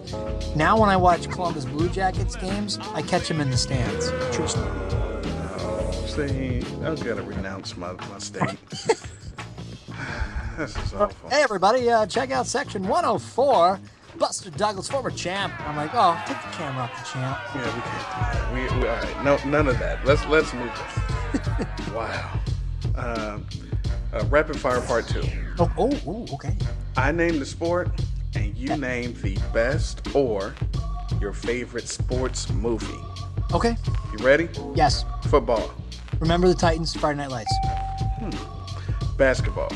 now 0.56 0.80
when 0.80 0.90
I 0.90 0.98
watch 0.98 1.30
Columbus 1.30 1.66
Blue 1.66 1.90
Jackets 1.90 2.36
games, 2.36 2.78
I 2.94 3.02
catch 3.02 3.30
him 3.30 3.42
in 3.42 3.50
the 3.50 3.58
stands. 3.58 4.12
True 4.36 4.48
story. 4.48 4.72
See, 6.08 6.64
I've 6.84 7.04
gotta 7.04 7.22
renounce 7.22 7.78
my, 7.78 7.94
my 7.94 8.18
state. 8.18 8.58
this 10.58 10.76
is 10.78 10.94
awful. 10.94 11.30
Hey 11.30 11.44
everybody, 11.44 11.90
uh, 11.90 12.06
check 12.06 12.32
out 12.32 12.48
section 12.48 12.88
104. 12.88 13.80
Buster 14.18 14.50
Douglas, 14.50 14.90
former 14.90 15.12
champ. 15.12 15.54
I'm 15.68 15.76
like, 15.76 15.92
oh, 15.94 16.20
take 16.26 16.42
the 16.42 16.58
camera 16.58 16.84
off 16.84 16.98
the 16.98 17.12
champ. 17.12 17.40
Yeah, 17.54 17.76
we 17.76 17.82
can't 17.82 17.94
do 17.94 18.72
that. 18.72 18.74
We, 18.74 18.80
we 18.80 18.88
all 18.88 18.96
right. 18.96 19.24
No, 19.24 19.38
none 19.50 19.68
of 19.68 19.78
that. 19.80 20.04
Let's 20.06 20.26
let's 20.26 20.52
move 20.54 20.72
this. 20.74 21.88
wow. 21.94 22.40
Um, 22.96 23.46
uh, 24.14 24.26
rapid 24.30 24.60
fire 24.60 24.82
part 24.82 25.08
two. 25.08 25.24
Oh, 25.60 25.72
oh, 25.78 26.00
oh, 26.08 26.28
okay. 26.34 26.56
I 26.96 27.12
name 27.12 27.40
the 27.40 27.46
sport, 27.46 27.90
and 28.36 28.56
you 28.58 28.76
name 28.78 29.14
the 29.22 29.38
best 29.54 30.08
or 30.16 30.54
your 31.20 31.34
favorite 31.34 31.88
sports 31.88 32.50
movie. 32.52 33.00
Okay. 33.54 33.76
You 34.18 34.26
ready? 34.26 34.50
Yes. 34.76 35.06
Football, 35.30 35.74
Remember 36.20 36.48
the 36.48 36.56
Titans, 36.56 36.96
Friday 36.96 37.18
Night 37.18 37.30
Lights. 37.30 37.54
basketball, 39.18 39.72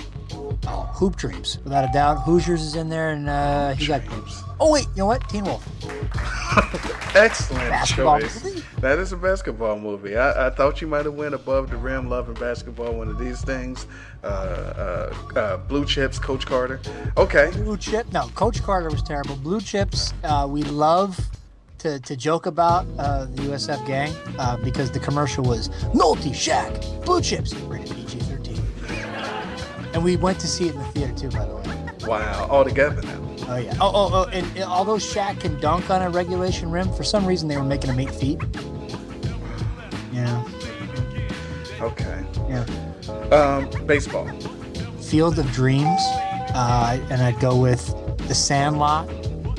Oh, 0.67 0.89
Hoop 0.93 1.15
Dreams, 1.15 1.57
without 1.63 1.89
a 1.89 1.91
doubt. 1.91 2.21
Hoosiers 2.23 2.61
is 2.61 2.75
in 2.75 2.89
there, 2.89 3.11
and 3.11 3.27
uh, 3.29 3.73
he 3.73 3.87
got. 3.87 4.01
Hoops. 4.01 4.43
Oh 4.59 4.71
wait, 4.71 4.85
you 4.89 4.97
know 4.97 5.07
what? 5.07 5.27
Teen 5.27 5.43
Wolf. 5.45 5.67
Excellent 7.15 7.69
Basketball 7.69 8.19
choice. 8.19 8.43
movie? 8.43 8.63
That 8.79 8.99
is 8.99 9.11
a 9.11 9.17
basketball 9.17 9.79
movie. 9.79 10.15
I, 10.15 10.47
I 10.47 10.49
thought 10.51 10.81
you 10.81 10.87
might 10.87 11.05
have 11.05 11.15
went 11.15 11.33
above 11.33 11.69
the 11.69 11.77
rim, 11.77 12.09
loving 12.09 12.35
basketball. 12.35 12.93
One 12.93 13.09
of 13.09 13.17
these 13.17 13.41
things. 13.41 13.87
Uh, 14.23 14.27
uh, 14.27 15.39
uh, 15.39 15.57
Blue 15.57 15.83
Chips, 15.85 16.19
Coach 16.19 16.45
Carter. 16.45 16.79
Okay. 17.17 17.49
Blue 17.53 17.77
Chip. 17.77 18.11
No, 18.13 18.27
Coach 18.35 18.61
Carter 18.61 18.89
was 18.89 19.01
terrible. 19.01 19.35
Blue 19.35 19.61
Chips. 19.61 20.13
Uh, 20.23 20.47
we 20.49 20.63
love 20.63 21.19
to, 21.79 21.99
to 22.01 22.15
joke 22.15 22.45
about 22.45 22.85
uh, 22.99 23.25
the 23.25 23.43
USF 23.43 23.85
gang 23.87 24.13
uh, 24.37 24.57
because 24.57 24.91
the 24.91 24.99
commercial 24.99 25.43
was 25.43 25.69
Nolte, 25.93 26.29
Shaq, 26.29 27.03
Blue 27.03 27.21
Chips, 27.21 27.53
rated 27.55 27.95
PG-13. 27.95 28.00
And 29.93 30.03
we 30.03 30.15
went 30.15 30.39
to 30.39 30.47
see 30.47 30.67
it 30.67 30.75
in 30.75 30.79
the 30.79 30.85
theater 30.87 31.13
too, 31.13 31.29
by 31.29 31.45
the 31.45 31.55
way. 31.55 32.07
Wow. 32.07 32.47
All 32.49 32.63
together 32.63 33.01
now. 33.01 33.19
Oh 33.47 33.57
yeah. 33.57 33.75
Oh 33.81 33.91
oh 33.93 34.09
oh. 34.13 34.29
And, 34.31 34.45
and 34.55 34.63
although 34.63 34.95
Shaq 34.95 35.41
can 35.41 35.59
dunk 35.59 35.89
on 35.89 36.01
a 36.01 36.09
regulation 36.09 36.71
rim, 36.71 36.91
for 36.93 37.03
some 37.03 37.25
reason 37.25 37.47
they 37.47 37.57
were 37.57 37.63
making 37.63 37.89
him 37.89 37.99
eight 37.99 38.15
feet. 38.15 38.39
Yeah. 40.13 40.43
Okay. 41.81 42.23
Yeah. 42.47 42.65
Um, 43.31 43.69
baseball. 43.85 44.29
Field 44.99 45.39
of 45.39 45.51
Dreams, 45.51 46.01
uh, 46.53 46.97
and 47.09 47.21
I'd 47.21 47.39
go 47.41 47.57
with 47.57 47.93
The 48.27 48.35
Sandlot, 48.35 49.09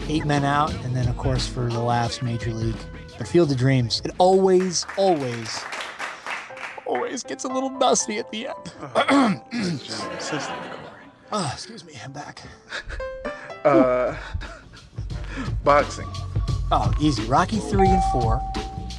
Eight 0.09 0.25
Men 0.25 0.44
Out, 0.44 0.73
and 0.85 0.97
then 0.97 1.09
of 1.09 1.17
course 1.19 1.47
for 1.47 1.67
the 1.67 1.81
laughs, 1.81 2.23
Major 2.23 2.52
League. 2.52 2.77
But 3.19 3.28
Field 3.28 3.51
of 3.51 3.59
Dreams, 3.59 4.01
it 4.05 4.12
always, 4.17 4.86
always, 4.97 5.62
always 6.86 7.23
gets 7.23 7.44
a 7.44 7.49
little 7.49 7.70
dusty 7.78 8.19
at 8.19 8.31
the 8.31 8.49
end. 8.49 8.57
oh, 11.33 11.51
excuse 11.52 11.85
me, 11.85 11.94
I'm 12.05 12.12
back. 12.12 12.43
Uh, 13.65 14.17
boxing. 15.65 16.09
Oh, 16.70 16.93
easy. 17.01 17.25
Rocky 17.25 17.59
three 17.59 17.89
and 17.89 18.02
four, 18.12 18.41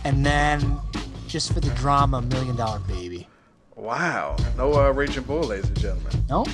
and 0.03 0.25
then 0.25 0.79
just 1.27 1.53
for 1.53 1.59
the 1.59 1.69
drama, 1.71 2.21
Million 2.21 2.55
Dollar 2.55 2.79
Baby. 2.79 3.27
Wow. 3.75 4.37
No 4.57 4.73
uh, 4.73 4.91
Raging 4.91 5.23
Bull, 5.23 5.43
ladies 5.43 5.67
and 5.67 5.79
gentlemen. 5.79 6.25
No. 6.29 6.45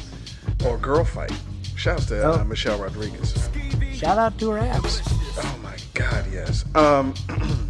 Or 0.66 0.77
Girl 0.77 1.03
Fight. 1.03 1.33
Shouts 1.75 2.08
to 2.08 2.40
uh, 2.40 2.43
Michelle 2.43 2.80
Rodriguez. 2.80 3.49
Shout 3.93 4.17
out 4.17 4.38
to 4.40 4.51
her 4.51 4.59
abs. 4.59 5.01
Oh 5.38 5.59
my 5.61 5.75
God, 5.93 6.25
yes. 6.32 6.66
Um. 6.75 7.14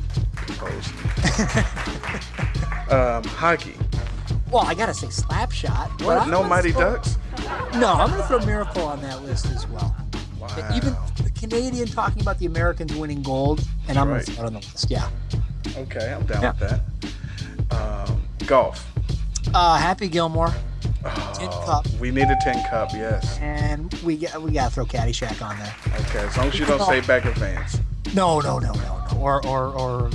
um, 2.92 3.24
hockey. 3.24 3.76
Well, 4.51 4.64
I 4.66 4.74
gotta 4.74 4.93
say 4.93 5.08
Slapshot. 5.08 6.03
What? 6.03 6.27
No 6.27 6.43
Mighty 6.43 6.72
throw- 6.72 6.95
Ducks? 6.95 7.18
No, 7.76 7.93
I'm 7.93 8.09
gonna 8.09 8.27
throw 8.27 8.40
Miracle 8.45 8.84
on 8.84 9.01
that 9.01 9.24
list 9.24 9.45
as 9.48 9.68
well. 9.68 9.95
Even 10.74 10.95
the 11.24 11.30
Canadian 11.38 11.88
talking 11.88 12.22
about 12.22 12.40
the 12.40 12.45
Americans 12.48 12.93
winning 12.95 13.22
gold, 13.22 13.64
and 13.88 13.98
I'm 14.00 14.09
Right. 14.09 14.26
gonna 14.26 14.35
throw 14.35 14.43
it 14.45 14.48
on 14.48 14.53
the 14.53 14.59
list. 14.59 14.90
Yeah. 14.90 15.08
Okay, 15.77 16.14
I'm 16.14 16.26
down 16.26 16.42
Yeah. 16.42 16.51
with 16.59 16.82
that. 17.69 18.08
Um, 18.08 18.22
golf. 18.48 18.85
Uh, 19.53 19.77
Happy 19.77 20.08
Gilmore, 20.08 20.53
Tin 21.34 21.50
Cup, 21.50 21.88
We 22.00 22.11
need 22.11 22.24
a 22.30 22.38
tin 22.43 22.61
cup, 22.69 22.90
yes. 22.93 23.38
and 23.40 23.93
we 24.03 24.18
got 24.18 24.42
we 24.42 24.51
gotta 24.51 24.72
throw 24.74 24.85
Caddyshack 24.85 25.42
on 25.48 25.58
there. 25.59 25.74
Okay, 26.01 26.19
as 26.19 26.35
long 26.38 26.48
as 26.48 26.59
you 26.59 26.66
don't 26.66 26.82
say 26.85 27.00
Bagger 27.01 27.32
Vance. 27.32 27.80
No, 28.14 28.40
no, 28.40 28.58
no, 28.59 28.74
no, 28.74 29.06
no. 29.11 29.18
Or 29.19 29.45
or 29.45 29.68
or 29.68 30.09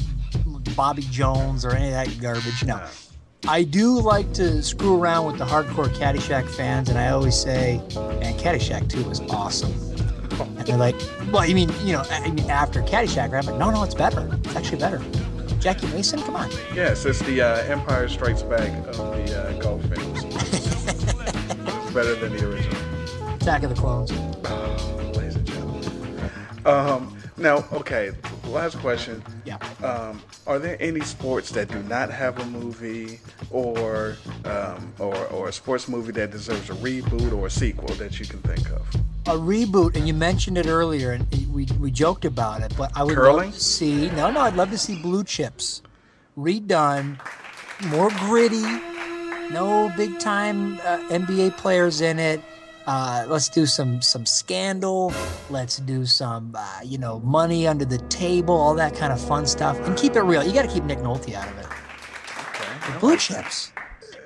Bobby 0.77 1.03
Jones 1.11 1.65
or 1.65 1.73
any 1.73 1.89
of 1.89 1.93
that 1.93 2.21
garbage. 2.21 2.65
No. 2.65 2.81
I 3.47 3.63
do 3.63 4.01
like 4.01 4.33
to 4.35 4.63
screw 4.63 4.99
around 4.99 5.27
with 5.27 5.39
the 5.39 5.45
hardcore 5.45 5.89
Caddyshack 5.89 6.49
fans, 6.49 6.89
and 6.89 6.99
I 6.99 7.11
always 7.11 7.37
say, 7.37 7.81
"Man, 7.95 8.39
Caddyshack 8.39 8.89
2 8.89 9.05
was 9.05 9.21
awesome." 9.31 9.73
And 10.41 10.67
they're 10.67 10.79
like, 10.79 10.97
"Well, 11.31 11.47
you 11.47 11.55
mean 11.55 11.71
you 11.85 11.93
know, 11.93 12.03
I 12.11 12.31
mean 12.31 12.49
after 12.51 12.83
Caddyshack?" 12.83 13.33
Right? 13.33 13.45
I'm 13.45 13.47
like, 13.47 13.59
"No, 13.59 13.71
no, 13.71 13.83
it's 13.83 13.95
better. 13.95 14.29
It's 14.45 14.57
actually 14.57 14.79
better." 14.79 15.01
Jackie 15.61 15.87
Mason, 15.89 16.21
come 16.21 16.37
on. 16.37 16.51
Yes, 16.75 17.05
it's 17.07 17.21
the 17.21 17.41
uh, 17.41 17.57
Empire 17.65 18.07
Strikes 18.09 18.43
Back 18.43 18.71
of 18.87 18.97
the 18.97 19.49
uh, 19.49 19.53
golf 19.63 19.83
films. 19.87 20.23
it's 20.25 21.93
better 21.93 22.15
than 22.17 22.37
the 22.37 22.49
original. 22.49 23.35
Attack 23.35 23.63
of 23.63 23.71
the 23.71 23.77
Clones. 23.77 24.11
Oh, 24.45 25.13
ladies 25.15 25.37
and 25.37 25.47
gentlemen. 25.47 26.31
Um, 26.67 27.14
now, 27.37 27.65
okay, 27.73 28.13
last 28.47 28.79
question. 28.79 29.23
Yeah. 29.45 29.57
Um, 29.83 30.23
are 30.47 30.59
there 30.59 30.77
any 30.81 31.01
sports 31.01 31.51
that 31.51 31.69
do 31.69 31.83
not 31.85 32.11
have 32.11 32.39
a 32.39 32.45
movie, 32.47 33.21
or 33.51 34.17
um, 34.45 34.93
or 34.99 35.17
or 35.29 35.49
a 35.49 35.53
sports 35.53 35.89
movie 35.89 36.13
that 36.13 36.31
deserves 36.31 36.71
a 36.71 36.75
reboot 36.75 37.33
or 37.33 37.47
a 37.47 37.51
sequel 37.51 37.89
that 37.97 38.19
you 38.21 38.27
can 38.27 38.41
think 38.41 38.69
of? 38.71 38.87
a 39.27 39.37
reboot, 39.39 39.97
and 39.97 40.07
you 40.07 40.13
mentioned 40.13 40.59
it 40.59 40.67
earlier, 40.67 41.13
and 41.13 41.27
we, 41.51 41.65
we 41.81 41.91
joked 41.91 42.27
about 42.27 42.61
it, 42.61 42.75
but 42.77 42.93
I 42.95 43.03
would 43.03 43.15
Curling? 43.15 43.47
love 43.47 43.55
to 43.55 43.61
see. 43.61 44.11
No, 44.11 44.31
no, 44.31 44.41
I'd 44.41 44.55
love 44.55 44.71
to 44.71 44.77
see 44.77 44.97
Blue 45.01 45.25
Chips 45.25 45.81
redone, 46.37 47.19
more 47.87 48.11
gritty, 48.11 48.63
no 49.51 49.91
big 49.97 50.19
time 50.19 50.75
uh, 50.81 50.99
NBA 51.09 51.57
players 51.57 52.01
in 52.03 52.19
it. 52.19 52.41
Uh, 52.87 53.25
let's 53.29 53.49
do 53.49 53.65
some 53.65 54.03
some 54.03 54.27
scandal. 54.27 55.13
Let's 55.49 55.79
do 55.79 56.05
some 56.05 56.55
uh, 56.55 56.81
you 56.85 56.99
know 56.99 57.21
money 57.21 57.67
under 57.67 57.85
the 57.87 57.99
table, 58.09 58.55
all 58.55 58.75
that 58.75 58.95
kind 58.95 59.13
of 59.13 59.21
fun 59.21 59.47
stuff, 59.47 59.79
and 59.87 59.97
keep 59.97 60.17
it 60.17 60.23
real. 60.23 60.45
You 60.45 60.53
got 60.53 60.63
to 60.63 60.69
keep 60.69 60.85
Nick 60.85 60.99
Nolte 60.99 61.35
out 61.35 61.49
of 61.49 61.59
it. 61.59 61.67
The 62.93 62.99
Blue 63.01 63.17
Chips, 63.17 63.73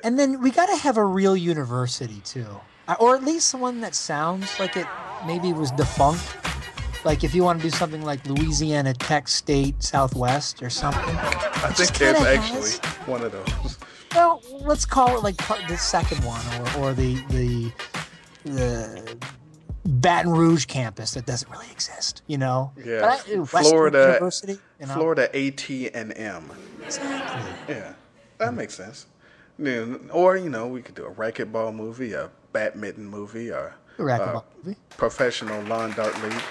and 0.02 0.18
then 0.18 0.40
we 0.40 0.50
got 0.50 0.66
to 0.66 0.76
have 0.76 0.96
a 0.96 1.04
real 1.04 1.36
university 1.36 2.20
too, 2.24 2.46
Uh, 2.88 2.96
or 2.98 3.14
at 3.14 3.22
least 3.22 3.54
one 3.54 3.80
that 3.82 3.94
sounds 3.94 4.58
like 4.58 4.76
it 4.76 4.86
maybe 5.24 5.52
was 5.52 5.70
defunct. 5.72 6.24
Like 7.04 7.22
if 7.22 7.32
you 7.36 7.44
want 7.44 7.60
to 7.62 7.70
do 7.70 7.76
something 7.76 8.02
like 8.02 8.26
Louisiana 8.26 8.92
Tech 8.92 9.28
State 9.28 9.80
Southwest 9.84 10.60
or 10.64 10.70
something. 10.70 11.16
I 11.16 11.70
think 11.70 11.76
just 11.76 11.94
there's 11.94 12.20
actually 12.20 12.70
has- 12.72 12.78
one 13.06 13.22
of 13.22 13.30
those. 13.30 13.78
well, 14.16 14.42
let's 14.62 14.84
call 14.84 15.16
it 15.16 15.22
like 15.22 15.36
part, 15.36 15.60
the 15.68 15.76
second 15.76 16.24
one, 16.24 16.42
or, 16.76 16.88
or 16.88 16.94
the 16.94 17.14
the 17.30 17.72
the 18.44 19.16
Baton 19.84 20.32
Rouge 20.32 20.66
campus 20.66 21.14
that 21.14 21.26
doesn't 21.26 21.50
really 21.50 21.70
exist. 21.70 22.22
You 22.26 22.38
know, 22.38 22.72
Yeah, 22.84 23.00
But 23.00 23.28
I- 23.28 23.44
Florida, 23.62 24.12
University. 24.14 24.58
You 24.80 24.86
know? 24.86 24.94
Florida 24.94 25.28
AT 25.36 25.90
and 25.94 26.16
M. 26.16 26.50
Exactly. 26.84 27.74
Yeah, 27.74 27.92
that 28.38 28.54
makes 28.54 28.74
sense. 28.74 29.06
Yeah, 29.58 29.96
Or 30.12 30.36
you 30.36 30.48
know, 30.50 30.66
we 30.68 30.82
could 30.82 30.94
do 30.94 31.04
a 31.06 31.10
racquetball 31.10 31.74
movie, 31.74 32.12
a 32.12 32.30
badminton 32.52 33.08
movie, 33.08 33.50
or 33.50 33.74
A 33.98 34.02
racquetball 34.02 34.36
uh, 34.36 34.42
movie. 34.62 34.76
professional 34.96 35.60
lawn 35.64 35.92
dart 35.94 36.14
league. 36.22 36.42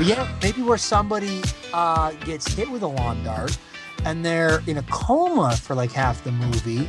Yeah, 0.00 0.26
maybe 0.42 0.62
where 0.62 0.78
somebody 0.78 1.42
uh, 1.72 2.12
gets 2.24 2.52
hit 2.52 2.70
with 2.70 2.82
a 2.82 2.86
lawn 2.86 3.22
dart 3.24 3.56
and 4.04 4.24
they're 4.24 4.60
in 4.66 4.78
a 4.78 4.82
coma 4.84 5.54
for 5.56 5.74
like 5.74 5.92
half 5.92 6.24
the 6.24 6.32
movie. 6.32 6.88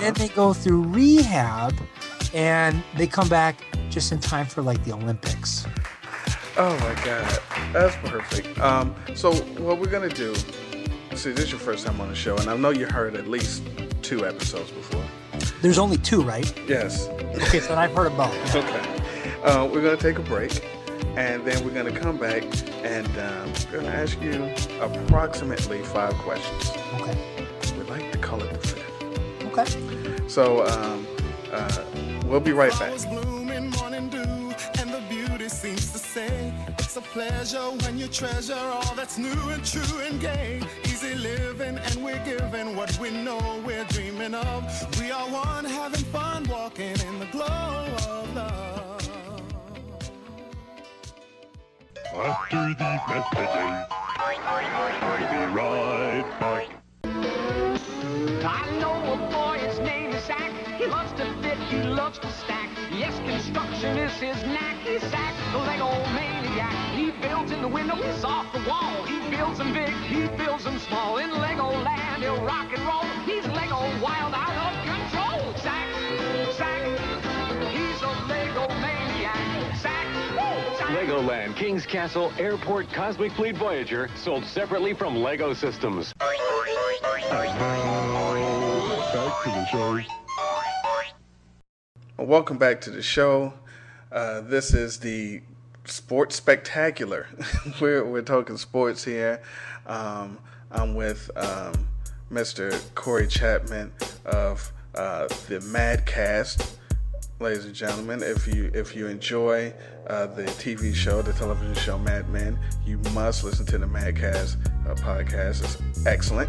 Then 0.00 0.14
they 0.14 0.28
go 0.28 0.52
through 0.52 0.82
rehab 0.84 1.74
and 2.34 2.82
they 2.96 3.06
come 3.06 3.28
back 3.28 3.64
just 3.88 4.12
in 4.12 4.18
time 4.18 4.46
for 4.46 4.60
like 4.62 4.82
the 4.84 4.92
Olympics. 4.92 5.66
Oh 6.56 6.76
my 6.80 6.94
god, 7.04 7.40
that's 7.72 7.96
perfect. 8.08 8.58
Um, 8.60 8.94
so 9.14 9.32
what 9.34 9.78
we're 9.78 9.86
gonna 9.90 10.08
do? 10.08 10.34
See, 11.14 11.30
this 11.30 11.44
is 11.44 11.50
your 11.52 11.60
first 11.60 11.86
time 11.86 12.00
on 12.00 12.08
the 12.08 12.14
show, 12.14 12.36
and 12.36 12.48
I 12.50 12.56
know 12.56 12.70
you 12.70 12.86
heard 12.86 13.14
at 13.16 13.28
least 13.28 13.62
two 14.02 14.26
episodes 14.26 14.70
before. 14.70 15.04
There's 15.62 15.78
only 15.78 15.96
two, 15.96 16.22
right? 16.22 16.52
Yes. 16.68 17.08
Okay, 17.08 17.60
so 17.60 17.74
I've 17.74 17.92
heard 17.92 18.08
of 18.08 18.16
both. 18.16 18.54
Okay. 18.54 19.00
Uh, 19.44 19.66
we're 19.66 19.82
to 19.94 20.02
take 20.02 20.18
a 20.18 20.22
break, 20.22 20.64
and 21.16 21.44
then 21.44 21.62
we're 21.64 21.84
to 21.84 22.00
come 22.00 22.16
back, 22.16 22.42
and 22.82 23.06
um, 23.18 23.52
we're 23.70 23.82
to 23.82 23.88
ask 23.88 24.20
you 24.22 24.50
approximately 24.80 25.82
five 25.82 26.14
questions. 26.14 26.70
Okay. 26.94 27.16
We'd 27.76 27.88
like 27.90 28.10
to 28.12 28.18
call 28.18 28.42
it 28.42 28.50
the 28.50 28.68
fifth. 28.68 29.44
Okay. 29.58 30.28
So 30.28 30.66
um, 30.66 31.06
uh, 31.52 31.84
we'll 32.24 32.40
be 32.40 32.52
right 32.52 32.70
back. 32.72 32.92
Flowers 32.92 33.06
bloom 33.06 33.50
in 33.50 33.70
morning 33.70 34.08
dew, 34.08 34.20
and 34.80 34.90
the 34.90 35.02
beauty 35.08 35.48
seems 35.48 35.92
to 35.92 35.98
say 35.98 36.52
it's 36.78 36.96
a 36.96 37.00
pleasure 37.00 37.70
when 37.82 37.98
you 37.98 38.06
treasure 38.08 38.54
all 38.54 38.94
that's 38.94 39.18
new 39.18 39.48
and 39.50 39.64
true 39.64 39.98
and 40.00 40.20
gay. 40.20 40.60
Easy 40.84 41.14
living, 41.14 41.78
and 41.78 42.04
we're 42.04 42.24
giving 42.24 42.76
what 42.76 42.96
we 42.98 43.10
know 43.10 43.62
we're 43.64 43.84
dreaming 43.84 44.34
of. 44.34 45.00
We 45.00 45.10
are 45.10 45.28
one, 45.28 45.64
having 45.64 46.04
fun, 46.04 46.44
walking 46.48 46.96
in 47.08 47.18
the 47.18 47.26
glow 47.32 47.86
of 48.08 48.34
love. 48.34 49.10
After 52.14 52.74
the 52.78 53.00
messages, 53.08 53.86
we'll 55.02 55.18
be 55.30 55.42
right 55.52 56.24
back. 56.40 56.68
I 58.44 58.78
know 58.78 58.94
a 59.12 59.16
boy, 59.32 59.53
his 60.26 60.38
name 60.38 60.50
is 60.50 60.56
Zach. 60.66 60.78
He 60.78 60.86
loves 60.86 61.12
to 61.12 61.42
fit, 61.42 61.58
he 61.68 61.82
loves 61.82 62.18
to 62.18 62.32
stack. 62.32 62.68
Yes, 62.92 63.16
construction 63.20 63.96
is 63.98 64.12
his 64.12 64.42
knack. 64.44 64.76
He's 64.82 65.00
Zach, 65.10 65.34
the 65.52 65.58
Lego 65.58 65.90
maniac. 66.14 66.72
He 66.94 67.10
builds 67.10 67.52
in 67.52 67.60
the 67.60 67.68
windows 67.68 68.24
off 68.24 68.52
the 68.52 68.60
wall. 68.68 69.04
He 69.04 69.18
builds 69.30 69.58
them 69.58 69.72
big, 69.72 69.90
he 69.90 70.26
builds 70.36 70.64
them 70.64 70.78
small. 70.78 71.18
In 71.18 71.30
Lego 71.30 71.70
land, 71.70 72.22
he'll 72.22 72.42
rock 72.44 72.72
and 72.74 72.84
roll. 72.86 73.04
He's 73.24 73.46
Lego 73.46 73.80
wild 74.02 74.34
out 74.34 74.56
of 74.56 74.72
control. 74.84 75.52
Zach, 75.62 75.88
Zach, 76.56 76.84
he's 77.70 78.02
a 78.02 78.12
Lego 78.28 78.68
maniac. 78.80 79.76
Zach, 79.80 80.06
Zach. 80.78 80.88
Legoland, 80.88 81.56
King's 81.56 81.86
Castle, 81.86 82.32
Airport, 82.38 82.92
Cosmic 82.92 83.32
Fleet 83.32 83.56
Voyager, 83.56 84.08
sold 84.16 84.44
separately 84.44 84.94
from 84.94 85.16
Lego 85.16 85.52
Systems. 85.54 86.14
Welcome 92.16 92.56
back 92.56 92.80
to 92.82 92.90
the 92.90 93.02
show. 93.02 93.52
Uh, 94.10 94.40
this 94.40 94.72
is 94.72 94.98
the 95.00 95.42
Sports 95.84 96.36
Spectacular. 96.36 97.26
we're, 97.80 98.04
we're 98.06 98.22
talking 98.22 98.56
sports 98.56 99.04
here. 99.04 99.42
Um, 99.86 100.38
I'm 100.70 100.94
with 100.94 101.30
um, 101.36 101.88
Mr. 102.32 102.80
Corey 102.94 103.26
Chapman 103.26 103.92
of 104.24 104.72
uh, 104.94 105.26
the 105.48 105.60
Madcast. 105.60 106.76
Ladies 107.38 107.66
and 107.66 107.74
gentlemen, 107.74 108.22
if 108.22 108.46
you 108.46 108.70
if 108.72 108.96
you 108.96 109.08
enjoy 109.08 109.74
uh, 110.06 110.26
the 110.26 110.44
TV 110.44 110.94
show, 110.94 111.20
the 111.20 111.34
television 111.34 111.74
show 111.74 111.98
Mad 111.98 112.30
Men, 112.30 112.58
you 112.86 112.96
must 113.12 113.44
listen 113.44 113.66
to 113.66 113.76
the 113.76 113.86
Madcast 113.86 114.56
uh, 114.88 114.94
podcast. 114.94 115.64
It's 115.64 116.06
excellent. 116.06 116.48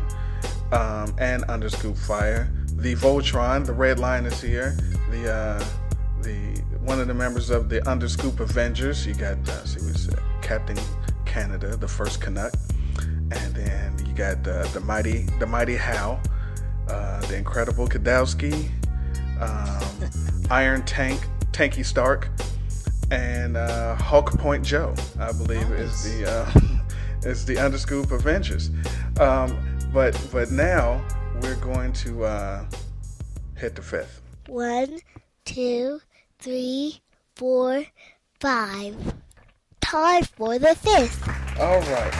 Um, 0.71 1.13
and 1.19 1.43
Underscoop 1.45 1.97
Fire, 1.97 2.49
the 2.75 2.95
Voltron, 2.95 3.65
the 3.65 3.73
Red 3.73 3.99
Line 3.99 4.25
is 4.25 4.41
here. 4.41 4.77
The 5.09 5.33
uh, 5.33 5.65
the 6.21 6.61
one 6.81 6.99
of 6.99 7.07
the 7.07 7.13
members 7.13 7.49
of 7.49 7.69
the 7.69 7.87
Underscoop 7.89 8.39
Avengers. 8.39 9.05
You 9.05 9.13
got 9.13 9.37
uh, 9.49 9.65
see 9.65 9.85
what's 9.85 10.09
uh, 10.09 10.21
Captain 10.41 10.77
Canada, 11.25 11.75
the 11.75 11.87
first 11.87 12.21
Canuck, 12.21 12.53
and 12.99 13.55
then 13.55 14.05
you 14.05 14.13
got 14.13 14.47
uh, 14.47 14.65
the 14.67 14.81
mighty 14.81 15.23
the 15.39 15.47
mighty 15.47 15.75
Hal, 15.75 16.21
uh, 16.89 17.21
the 17.27 17.37
incredible 17.37 17.87
Kadowski, 17.87 18.69
um, 19.41 20.09
Iron 20.51 20.83
Tank 20.83 21.27
Tanky 21.51 21.85
Stark, 21.85 22.29
and 23.09 23.57
uh, 23.57 23.95
Hulk 23.95 24.37
Point 24.37 24.63
Joe. 24.63 24.93
I 25.19 25.31
believe 25.31 25.71
is 25.71 26.03
the 26.03 26.29
uh, 26.29 26.59
is 27.27 27.45
the 27.45 27.57
Underscoop 27.57 28.11
Avengers. 28.11 28.69
Um, 29.19 29.57
but 29.93 30.19
but 30.31 30.51
now 30.51 31.03
we're 31.41 31.55
going 31.57 31.93
to 31.93 32.25
uh, 32.25 32.65
hit 33.55 33.75
the 33.75 33.81
fifth. 33.81 34.21
One, 34.47 34.99
two, 35.45 35.99
three, 36.39 37.01
four, 37.35 37.85
five. 38.39 38.95
Time 39.81 40.23
for 40.23 40.59
the 40.59 40.75
fifth. 40.75 41.27
All 41.59 41.79
right, 41.81 42.11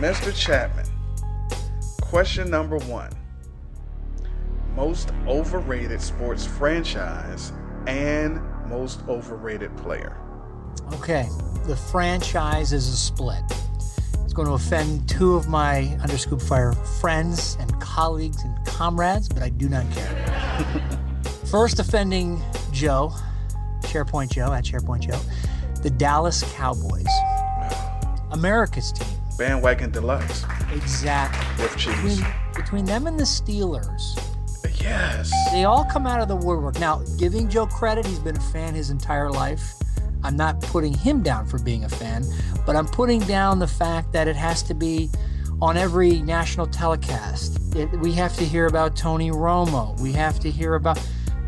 Mr. 0.00 0.34
Chapman. 0.34 0.86
Question 2.00 2.48
number 2.50 2.78
one 2.78 3.10
Most 4.74 5.12
overrated 5.26 6.00
sports 6.00 6.46
franchise 6.46 7.52
and 7.86 8.40
most 8.68 9.00
overrated 9.08 9.76
player. 9.76 10.16
Okay, 10.94 11.28
the 11.66 11.76
franchise 11.76 12.72
is 12.72 12.88
a 12.88 12.96
split. 12.96 13.42
Going 14.36 14.48
to 14.48 14.54
offend 14.54 15.08
two 15.08 15.34
of 15.34 15.48
my 15.48 15.96
Underscoop 16.02 16.42
Fire 16.42 16.74
friends 16.74 17.56
and 17.58 17.80
colleagues 17.80 18.42
and 18.44 18.66
comrades, 18.66 19.30
but 19.30 19.42
I 19.42 19.48
do 19.48 19.66
not 19.66 19.90
care. 19.92 20.68
First 21.50 21.78
offending 21.78 22.42
Joe, 22.70 23.14
SharePoint 23.80 24.30
Joe 24.30 24.52
at 24.52 24.62
SharePoint 24.62 25.08
Joe, 25.08 25.18
the 25.82 25.88
Dallas 25.88 26.44
Cowboys, 26.54 27.06
America's 28.30 28.92
team. 28.92 29.08
Bandwagon 29.38 29.90
Deluxe. 29.90 30.44
Exactly. 30.70 31.64
With 31.64 31.74
cheese. 31.78 31.96
Between, 32.20 32.34
between 32.54 32.84
them 32.84 33.06
and 33.06 33.18
the 33.18 33.24
Steelers, 33.24 34.20
Yes. 34.78 35.32
they 35.50 35.64
all 35.64 35.86
come 35.86 36.06
out 36.06 36.20
of 36.20 36.28
the 36.28 36.36
woodwork. 36.36 36.78
Now, 36.78 37.02
giving 37.18 37.48
Joe 37.48 37.66
credit, 37.66 38.04
he's 38.04 38.18
been 38.18 38.36
a 38.36 38.40
fan 38.40 38.74
his 38.74 38.90
entire 38.90 39.30
life. 39.30 39.76
I'm 40.22 40.36
not 40.36 40.60
putting 40.60 40.92
him 40.92 41.22
down 41.22 41.46
for 41.46 41.58
being 41.58 41.84
a 41.84 41.88
fan, 41.88 42.24
but 42.64 42.76
I'm 42.76 42.86
putting 42.86 43.20
down 43.20 43.58
the 43.58 43.66
fact 43.66 44.12
that 44.12 44.28
it 44.28 44.36
has 44.36 44.62
to 44.64 44.74
be 44.74 45.10
on 45.60 45.76
every 45.76 46.20
national 46.22 46.66
telecast. 46.66 47.74
It, 47.74 47.90
we 48.00 48.12
have 48.12 48.36
to 48.36 48.44
hear 48.44 48.66
about 48.66 48.96
Tony 48.96 49.30
Romo. 49.30 49.98
We 50.00 50.12
have 50.12 50.38
to 50.40 50.50
hear 50.50 50.74
about 50.74 50.98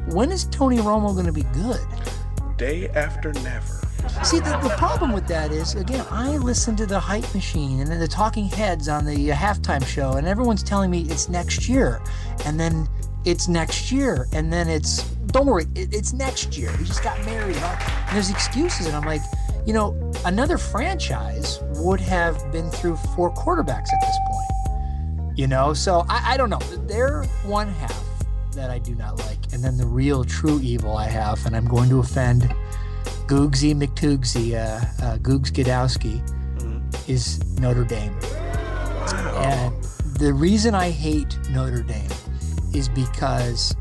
when 0.07 0.31
is 0.31 0.45
Tony 0.45 0.79
Romo 0.79 1.13
going 1.13 1.27
to 1.27 1.33
be 1.33 1.45
good? 1.53 1.87
Day 2.57 2.89
after 2.89 3.33
never. 3.35 3.81
See, 4.23 4.39
the, 4.39 4.59
the 4.63 4.75
problem 4.79 5.13
with 5.13 5.27
that 5.29 5.53
is, 5.53 5.75
again, 5.75 6.05
I 6.11 6.37
listen 6.39 6.77
to 6.77 6.87
the 6.87 6.99
hype 6.99 7.35
machine 7.35 7.81
and 7.81 7.89
then 7.91 7.99
the 7.99 8.09
talking 8.09 8.47
heads 8.47 8.89
on 8.89 9.05
the 9.05 9.29
halftime 9.29 9.85
show, 9.87 10.13
and 10.13 10.27
everyone's 10.27 10.63
telling 10.63 10.91
me 10.91 11.03
it's 11.03 11.29
next 11.29 11.69
year. 11.69 12.01
And 12.47 12.59
then 12.59 12.89
it's 13.29 13.47
next 13.47 13.93
year. 13.93 14.27
And 14.33 14.51
then 14.53 14.69
it's, 14.69 15.03
don't 15.27 15.47
worry, 15.47 15.67
it, 15.75 15.93
it's 15.93 16.13
next 16.13 16.57
year. 16.57 16.73
We 16.79 16.85
just 16.85 17.03
got 17.03 17.23
married. 17.27 17.57
And, 17.57 17.65
and 17.65 18.15
there's 18.15 18.31
excuses. 18.31 18.87
And 18.87 18.97
I'm 18.97 19.05
like, 19.05 19.21
you 19.67 19.75
know, 19.75 19.95
another 20.25 20.57
franchise 20.57 21.61
would 21.77 22.01
have 22.01 22.51
been 22.51 22.71
through 22.71 22.97
four 22.97 23.33
quarterbacks 23.35 23.93
at 23.93 24.01
this 24.01 24.17
point. 24.27 25.39
You 25.39 25.47
know, 25.47 25.75
so 25.75 26.05
I, 26.09 26.35
I 26.35 26.37
don't 26.37 26.51
know. 26.51 26.59
They're 26.87 27.25
one 27.45 27.69
half 27.69 28.05
that 28.53 28.71
I 28.71 28.79
do 28.79 28.95
not 28.95 29.19
like. 29.19 29.39
And 29.53 29.63
then 29.63 29.77
the 29.77 29.87
real 29.87 30.25
true 30.25 30.59
evil 30.61 30.97
I 30.97 31.07
have, 31.07 31.45
and 31.47 31.55
I'm 31.55 31.67
going 31.67 31.91
to 31.91 32.01
offend 32.01 32.43
Googsy 33.27 33.75
McToogsy, 33.75 34.55
uh, 34.55 35.05
uh, 35.05 35.19
Googs 35.19 35.53
Gadowski, 35.53 36.23
is 37.09 37.45
Notre 37.61 37.85
Dame. 37.85 38.19
And 39.37 39.85
the 40.19 40.33
reason 40.33 40.75
I 40.75 40.91
hate 40.91 41.39
Notre 41.51 41.83
Dame 41.83 42.11
is 42.75 42.89
because, 42.89 43.75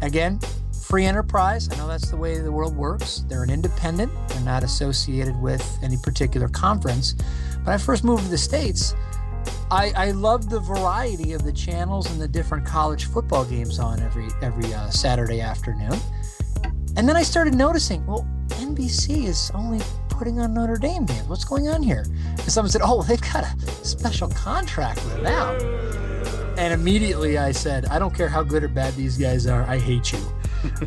again, 0.00 0.40
free 0.82 1.04
enterprise. 1.04 1.68
I 1.70 1.76
know 1.76 1.88
that's 1.88 2.10
the 2.10 2.16
way 2.16 2.38
the 2.38 2.52
world 2.52 2.76
works. 2.76 3.24
They're 3.28 3.42
an 3.42 3.50
independent, 3.50 4.12
they're 4.28 4.40
not 4.40 4.62
associated 4.62 5.40
with 5.40 5.78
any 5.82 5.96
particular 5.96 6.48
conference. 6.48 7.14
When 7.62 7.74
I 7.74 7.78
first 7.78 8.04
moved 8.04 8.24
to 8.24 8.30
the 8.30 8.38
States, 8.38 8.94
I, 9.70 9.92
I 9.96 10.10
loved 10.10 10.50
the 10.50 10.60
variety 10.60 11.32
of 11.32 11.44
the 11.44 11.52
channels 11.52 12.10
and 12.10 12.20
the 12.20 12.28
different 12.28 12.66
college 12.66 13.06
football 13.06 13.44
games 13.44 13.78
on 13.78 14.00
every 14.00 14.28
every 14.42 14.72
uh, 14.74 14.90
Saturday 14.90 15.40
afternoon. 15.40 15.98
And 16.96 17.08
then 17.08 17.16
I 17.16 17.22
started 17.22 17.54
noticing, 17.54 18.04
well, 18.04 18.26
NBC 18.48 19.24
is 19.24 19.50
only 19.54 19.80
putting 20.10 20.40
on 20.40 20.52
Notre 20.52 20.76
Dame 20.76 21.06
games. 21.06 21.26
What's 21.26 21.44
going 21.44 21.68
on 21.68 21.82
here? 21.82 22.04
And 22.06 22.52
someone 22.52 22.70
said, 22.70 22.82
oh, 22.84 23.02
they've 23.02 23.20
got 23.20 23.44
a 23.44 23.66
special 23.84 24.28
contract 24.28 25.02
with 25.06 25.22
them. 25.22 26.11
And 26.56 26.72
immediately 26.72 27.38
I 27.38 27.52
said, 27.52 27.86
I 27.86 27.98
don't 27.98 28.14
care 28.14 28.28
how 28.28 28.42
good 28.42 28.62
or 28.62 28.68
bad 28.68 28.94
these 28.94 29.16
guys 29.16 29.46
are. 29.46 29.62
I 29.64 29.78
hate 29.78 30.12
you. 30.12 30.18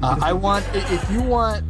Uh, 0.02 0.20
I 0.22 0.34
want, 0.46 0.66
if 0.74 1.12
you 1.12 1.22
want, 1.22 1.64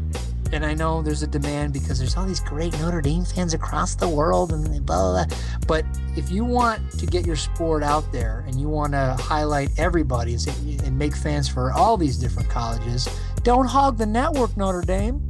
and 0.51 0.65
I 0.65 0.73
know 0.73 1.01
there's 1.01 1.23
a 1.23 1.27
demand 1.27 1.73
because 1.73 1.97
there's 1.99 2.15
all 2.15 2.25
these 2.25 2.39
great 2.39 2.71
Notre 2.79 3.01
Dame 3.01 3.25
fans 3.25 3.53
across 3.53 3.95
the 3.95 4.07
world 4.07 4.53
and 4.53 4.63
blah, 4.85 5.11
blah, 5.11 5.25
blah. 5.25 5.37
But 5.67 5.85
if 6.15 6.29
you 6.29 6.45
want 6.45 6.91
to 6.99 7.05
get 7.05 7.25
your 7.25 7.35
sport 7.35 7.81
out 7.83 8.09
there 8.11 8.43
and 8.47 8.59
you 8.59 8.69
want 8.69 8.93
to 8.93 9.17
highlight 9.19 9.69
everybody 9.79 10.33
and, 10.33 10.41
say- 10.41 10.77
and 10.85 10.97
make 10.97 11.15
fans 11.15 11.47
for 11.49 11.71
all 11.71 11.97
these 11.97 12.17
different 12.17 12.47
colleges, 12.49 13.09
don't 13.43 13.65
hog 13.65 13.97
the 13.97 14.05
network, 14.05 14.55
Notre 14.55 14.81
Dame. 14.81 15.27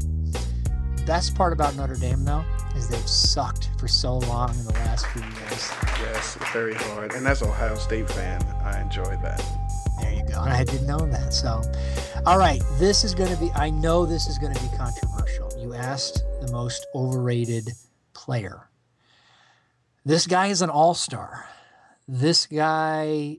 Best 1.06 1.35
part 1.35 1.53
about 1.53 1.75
Notre 1.75 1.95
Dame, 1.95 2.25
though, 2.25 2.43
is 2.75 2.88
they've 2.88 3.08
sucked 3.08 3.69
for 3.77 3.88
so 3.88 4.17
long 4.17 4.50
in 4.58 4.66
the 4.66 4.74
last 4.74 5.06
few 5.08 5.22
years. 5.22 5.72
Yes, 6.01 6.35
very 6.51 6.74
hard. 6.74 7.14
And 7.14 7.27
as 7.27 7.43
an 7.43 7.50
Ohio 7.50 7.75
State 7.75 8.09
fan, 8.09 8.42
I 8.64 8.82
enjoy 8.82 9.16
that. 9.22 9.45
There 10.01 10.11
you 10.11 10.24
go. 10.27 10.42
And 10.42 10.51
I 10.51 10.64
didn't 10.64 10.88
know 10.88 10.98
that. 10.98 11.32
So, 11.32 11.61
all 12.25 12.40
right, 12.40 12.59
this 12.80 13.03
is 13.03 13.14
going 13.14 13.32
to 13.32 13.40
be. 13.40 13.51
I 13.53 13.69
know 13.69 14.08
this 14.08 14.25
is 14.27 14.40
going 14.40 14.56
to 14.56 14.61
be 14.61 14.75
controversial. 14.75 15.53
You 15.59 15.75
asked 15.75 16.24
the 16.42 16.51
most 16.51 16.88
overrated 16.95 17.69
player. 18.14 18.67
This 20.06 20.25
guy 20.25 20.48
is 20.48 20.64
an 20.64 20.72
all-star. 20.72 21.48
This 22.08 22.48
guy, 22.48 23.38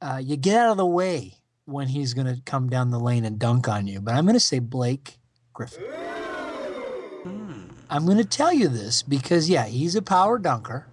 uh, 0.00 0.20
you 0.22 0.36
get 0.36 0.56
out 0.56 0.70
of 0.70 0.78
the 0.78 0.86
way 0.86 1.34
when 1.66 1.88
he's 1.88 2.14
going 2.14 2.26
to 2.26 2.40
come 2.46 2.70
down 2.70 2.90
the 2.90 3.00
lane 3.00 3.26
and 3.26 3.38
dunk 3.38 3.68
on 3.68 3.86
you. 3.86 4.00
But 4.00 4.14
I'm 4.14 4.24
going 4.24 4.34
to 4.34 4.40
say 4.40 4.58
Blake 4.58 5.18
Griffin. 5.52 5.84
I'm 7.90 8.04
going 8.04 8.18
to 8.18 8.24
tell 8.24 8.52
you 8.52 8.68
this 8.68 9.02
because, 9.02 9.48
yeah, 9.48 9.64
he's 9.64 9.94
a 9.94 10.02
power 10.02 10.38
dunker 10.38 10.86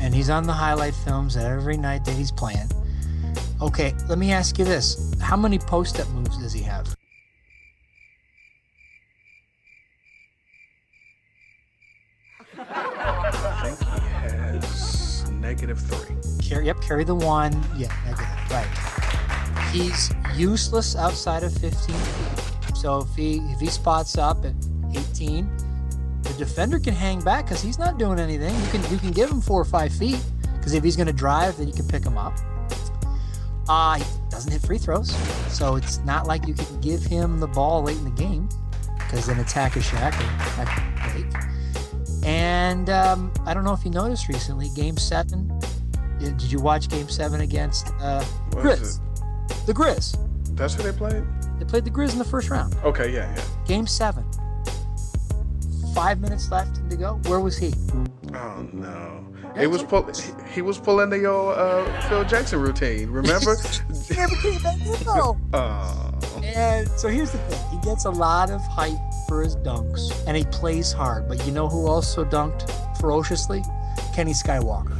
and 0.00 0.12
he's 0.12 0.28
on 0.28 0.44
the 0.44 0.52
highlight 0.52 0.94
films 0.94 1.36
every 1.36 1.76
night 1.76 2.04
that 2.04 2.14
he's 2.14 2.32
playing. 2.32 2.68
Okay, 3.62 3.94
let 4.08 4.18
me 4.18 4.32
ask 4.32 4.58
you 4.58 4.64
this. 4.64 5.14
How 5.20 5.36
many 5.36 5.58
post 5.58 6.00
up 6.00 6.08
moves 6.08 6.36
does 6.38 6.52
he 6.52 6.62
have? 6.62 6.96
I 12.58 13.60
think 13.62 13.78
he 13.78 14.08
has 14.08 15.30
negative 15.30 15.78
three. 15.78 16.16
Carry, 16.42 16.66
yep, 16.66 16.80
carry 16.80 17.04
the 17.04 17.14
one. 17.14 17.52
Yeah, 17.76 17.94
negative. 18.04 18.26
Right. 18.50 19.68
He's 19.70 20.10
useless 20.34 20.96
outside 20.96 21.44
of 21.44 21.52
15 21.56 21.94
feet. 21.94 22.76
So 22.76 22.98
if 23.02 23.14
he 23.14 23.36
if 23.52 23.60
he 23.60 23.66
spots 23.66 24.18
up 24.18 24.44
at 24.44 24.54
18, 24.92 25.48
the 25.56 25.59
defender 26.40 26.80
can 26.80 26.94
hang 26.94 27.20
back 27.20 27.44
because 27.44 27.62
he's 27.62 27.78
not 27.78 27.98
doing 27.98 28.18
anything. 28.18 28.54
You 28.54 28.70
can 28.70 28.90
you 28.90 28.98
can 28.98 29.12
give 29.12 29.30
him 29.30 29.40
four 29.40 29.60
or 29.60 29.64
five 29.64 29.92
feet 29.92 30.20
because 30.54 30.74
if 30.74 30.82
he's 30.82 30.96
going 30.96 31.06
to 31.06 31.12
drive, 31.12 31.56
then 31.58 31.68
you 31.68 31.74
can 31.74 31.86
pick 31.86 32.04
him 32.04 32.18
up. 32.18 32.34
Uh, 33.68 33.98
he 33.98 34.04
doesn't 34.30 34.50
hit 34.50 34.62
free 34.62 34.78
throws, 34.78 35.14
so 35.48 35.76
it's 35.76 35.98
not 35.98 36.26
like 36.26 36.48
you 36.48 36.54
can 36.54 36.80
give 36.80 37.04
him 37.04 37.38
the 37.38 37.46
ball 37.46 37.82
late 37.82 37.96
in 37.98 38.04
the 38.04 38.10
game 38.10 38.48
because 38.98 39.26
then 39.26 39.38
attack 39.38 39.76
is 39.76 39.84
Shaq 39.84 40.12
or 40.18 40.62
attack 40.62 41.12
Blake. 41.12 42.24
And 42.24 42.90
um, 42.90 43.32
I 43.46 43.54
don't 43.54 43.64
know 43.64 43.72
if 43.72 43.84
you 43.84 43.90
noticed 43.90 44.28
recently, 44.28 44.70
Game 44.74 44.96
Seven. 44.96 45.60
Did 46.18 46.42
you 46.42 46.58
watch 46.58 46.88
Game 46.88 47.08
Seven 47.08 47.42
against 47.42 47.88
uh, 48.00 48.24
Grizz? 48.50 48.98
The 49.66 49.72
Grizz. 49.72 50.16
That's 50.56 50.74
who 50.74 50.82
they 50.82 50.92
played? 50.92 51.24
They 51.58 51.64
played 51.64 51.84
the 51.84 51.90
Grizz 51.90 52.12
in 52.12 52.18
the 52.18 52.24
first 52.24 52.50
round. 52.50 52.74
Okay, 52.82 53.12
yeah, 53.12 53.34
yeah. 53.34 53.44
Game 53.66 53.86
seven. 53.86 54.24
Five 55.94 56.20
minutes 56.20 56.50
left 56.50 56.88
to 56.90 56.96
go. 56.96 57.20
Where 57.26 57.40
was 57.40 57.56
he? 57.56 57.72
Oh 58.34 58.68
no. 58.72 59.26
He 59.58 59.66
was 59.66 59.82
pull, 59.82 60.04
he, 60.06 60.32
he 60.54 60.62
was 60.62 60.78
pulling 60.78 61.10
the 61.10 61.26
old 61.26 61.56
uh, 61.56 62.00
Phil 62.02 62.24
Jackson 62.24 62.60
routine. 62.60 63.10
Remember? 63.10 63.56
oh. 65.06 65.36
And 66.42 66.88
so 66.88 67.08
here's 67.08 67.32
the 67.32 67.38
thing: 67.38 67.78
he 67.78 67.84
gets 67.84 68.04
a 68.04 68.10
lot 68.10 68.50
of 68.50 68.60
hype 68.62 68.98
for 69.26 69.42
his 69.42 69.56
dunks, 69.56 70.12
and 70.26 70.36
he 70.36 70.44
plays 70.44 70.92
hard. 70.92 71.28
But 71.28 71.44
you 71.46 71.52
know 71.52 71.68
who 71.68 71.86
also 71.86 72.24
dunked 72.24 72.70
ferociously? 72.98 73.62
Kenny 74.14 74.32
Skywalker. 74.32 74.96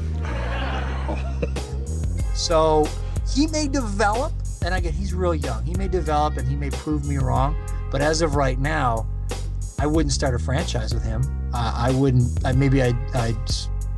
so 2.34 2.88
he 3.32 3.46
may 3.48 3.68
develop, 3.68 4.32
and 4.62 4.74
again, 4.74 4.92
he's 4.92 5.14
real 5.14 5.34
young. 5.34 5.64
He 5.64 5.74
may 5.74 5.88
develop, 5.88 6.36
and 6.36 6.48
he 6.48 6.56
may 6.56 6.70
prove 6.70 7.06
me 7.06 7.18
wrong. 7.18 7.56
But 7.90 8.02
as 8.02 8.22
of 8.22 8.36
right 8.36 8.58
now, 8.58 9.06
I 9.80 9.86
wouldn't 9.86 10.12
start 10.12 10.34
a 10.34 10.38
franchise 10.38 10.92
with 10.92 11.02
him. 11.02 11.22
Uh, 11.54 11.72
I 11.74 11.90
wouldn't. 11.90 12.44
I, 12.44 12.52
maybe 12.52 12.82
I'd, 12.82 12.96
I'd, 13.14 13.50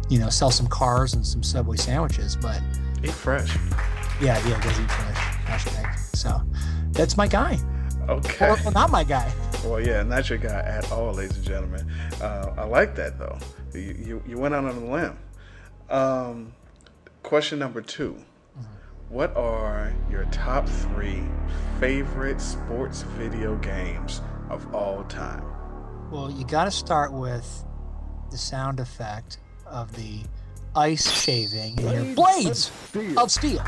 you 0.08 0.20
know, 0.20 0.28
sell 0.28 0.52
some 0.52 0.68
cars 0.68 1.14
and 1.14 1.26
some 1.26 1.42
Subway 1.42 1.76
sandwiches. 1.76 2.36
But 2.36 2.62
Eat 3.02 3.10
fresh. 3.10 3.56
yeah, 4.20 4.38
yeah, 4.46 4.60
does 4.62 4.78
eat 4.78 4.88
fresh. 4.88 5.96
So 6.14 6.40
that's 6.92 7.16
my 7.16 7.26
guy. 7.26 7.58
Okay. 8.08 8.46
Or, 8.50 8.54
well, 8.62 8.70
not 8.70 8.90
my 8.92 9.02
guy. 9.02 9.32
Well, 9.64 9.80
yeah, 9.80 10.04
not 10.04 10.30
your 10.30 10.38
guy 10.38 10.60
at 10.60 10.90
all, 10.92 11.14
ladies 11.14 11.36
and 11.36 11.44
gentlemen. 11.44 11.90
Uh, 12.20 12.54
I 12.56 12.64
like 12.64 12.94
that 12.94 13.18
though. 13.18 13.38
You, 13.74 13.80
you, 13.80 14.22
you 14.26 14.38
went 14.38 14.54
out 14.54 14.64
on 14.64 14.76
a 14.76 14.90
limb. 14.92 15.18
Um, 15.90 16.52
question 17.24 17.58
number 17.58 17.80
2 17.80 18.16
What 19.08 19.36
are 19.36 19.92
your 20.10 20.26
top 20.26 20.68
three 20.68 21.22
favorite 21.80 22.40
sports 22.40 23.02
video 23.02 23.56
games 23.56 24.20
of 24.48 24.72
all 24.74 25.02
time? 25.04 25.44
Well, 26.12 26.30
you 26.30 26.44
got 26.44 26.64
to 26.66 26.70
start 26.70 27.10
with 27.10 27.64
the 28.30 28.36
sound 28.36 28.80
effect 28.80 29.38
of 29.66 29.90
the 29.96 30.20
ice 30.76 31.10
shaving 31.10 31.78
in 31.78 31.88
your 32.06 32.14
blades 32.14 32.70
of 33.16 33.30
steel. 33.30 33.64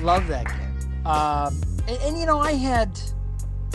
Love 0.00 0.28
that 0.28 0.46
game. 0.46 1.04
Um, 1.04 1.60
and, 1.88 1.98
and, 2.02 2.18
you 2.18 2.24
know, 2.24 2.38
I 2.38 2.52
had 2.52 2.98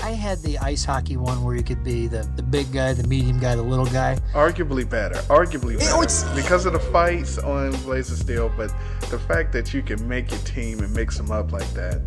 I 0.02 0.12
had 0.12 0.40
the 0.42 0.58
ice 0.60 0.86
hockey 0.86 1.18
one 1.18 1.44
where 1.44 1.54
you 1.56 1.64
could 1.64 1.84
be 1.84 2.08
the, 2.08 2.24
the 2.38 2.44
big 2.44 2.72
guy, 2.72 2.94
the 2.94 3.06
medium 3.08 3.40
guy, 3.40 3.56
the 3.56 3.62
little 3.62 3.86
guy. 3.86 4.18
Arguably 4.34 4.90
better. 4.90 5.16
Arguably 5.24 5.78
better. 5.80 6.02
It's- 6.04 6.24
because 6.34 6.66
of 6.66 6.72
the 6.72 6.80
fights 6.80 7.38
on 7.38 7.72
Blades 7.84 8.10
of 8.10 8.18
Steel, 8.20 8.50
but 8.56 8.74
the 9.10 9.20
fact 9.20 9.52
that 9.52 9.74
you 9.74 9.82
can 9.82 10.08
make 10.08 10.32
your 10.32 10.40
team 10.42 10.80
and 10.80 10.94
mix 10.96 11.18
them 11.18 11.30
up 11.30 11.52
like 11.52 11.70
that. 11.74 12.02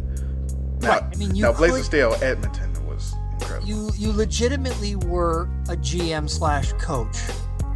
Now, 0.81 0.89
Right, 0.89 1.03
I 1.03 1.17
mean, 1.17 1.33
now 1.39 1.53
Blades 1.53 1.77
of 1.77 1.85
Steel, 1.85 2.17
Edmonton 2.23 2.74
incredible. 3.41 3.69
You 3.69 3.91
you 3.97 4.13
legitimately 4.13 4.97
were 4.97 5.45
a 5.69 5.77
GM 5.77 6.29
slash 6.29 6.73
coach 6.75 7.17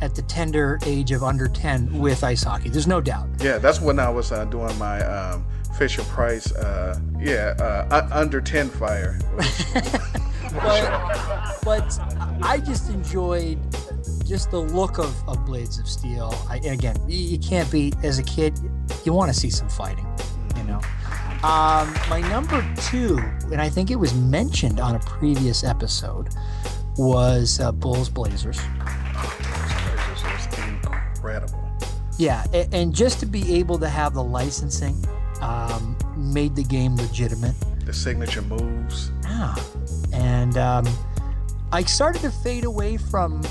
at 0.00 0.14
the 0.14 0.22
tender 0.22 0.78
age 0.86 1.12
of 1.12 1.22
under 1.22 1.48
ten 1.48 1.98
with 1.98 2.24
ice 2.24 2.42
hockey. 2.42 2.68
There's 2.68 2.86
no 2.86 3.00
doubt. 3.00 3.28
Yeah, 3.40 3.58
that's 3.58 3.80
when 3.80 3.98
I 3.98 4.08
was 4.08 4.32
uh, 4.32 4.44
doing 4.46 4.76
my 4.78 5.00
um, 5.04 5.44
Fisher 5.78 6.02
Price, 6.02 6.52
uh, 6.52 6.98
yeah, 7.20 7.54
uh, 7.60 8.08
under 8.10 8.40
10 8.40 8.68
fire. 8.68 9.16
but, 10.52 11.60
but 11.64 12.00
I 12.42 12.58
just 12.58 12.90
enjoyed 12.90 13.60
just 14.26 14.50
the 14.50 14.58
look 14.58 14.98
of, 14.98 15.14
of 15.28 15.46
Blades 15.46 15.78
of 15.78 15.88
Steel. 15.88 16.34
I, 16.48 16.56
again, 16.56 16.96
you, 17.06 17.16
you 17.16 17.38
can't 17.38 17.70
be 17.70 17.92
as 18.02 18.18
a 18.18 18.24
kid. 18.24 18.58
You 19.04 19.12
want 19.12 19.32
to 19.32 19.38
see 19.38 19.50
some 19.50 19.68
fighting, 19.68 20.06
you 20.56 20.64
know. 20.64 20.80
Um, 21.44 21.94
my 22.10 22.20
number 22.28 22.64
two, 22.90 23.18
and 23.52 23.60
I 23.60 23.68
think 23.68 23.90
it 23.90 23.96
was 23.96 24.12
mentioned 24.14 24.80
on 24.80 24.96
a 24.96 24.98
previous 25.00 25.62
episode, 25.62 26.28
was 26.96 27.60
uh, 27.60 27.70
Bulls 27.72 28.08
Blazers. 28.08 28.58
incredible. 31.14 31.64
Yeah, 32.18 32.44
a- 32.52 32.68
and 32.74 32.92
just 32.94 33.20
to 33.20 33.26
be 33.26 33.54
able 33.56 33.78
to 33.78 33.88
have 33.88 34.14
the 34.14 34.22
licensing 34.24 34.96
um, 35.40 35.96
made 36.16 36.56
the 36.56 36.64
game 36.64 36.96
legitimate. 36.96 37.54
The 37.84 37.92
signature 37.92 38.42
moves. 38.42 39.12
Yeah, 39.22 39.54
and 40.12 40.56
um, 40.58 40.86
I 41.70 41.82
started 41.84 42.22
to 42.22 42.30
fade 42.30 42.64
away 42.64 42.96
from 42.96 43.42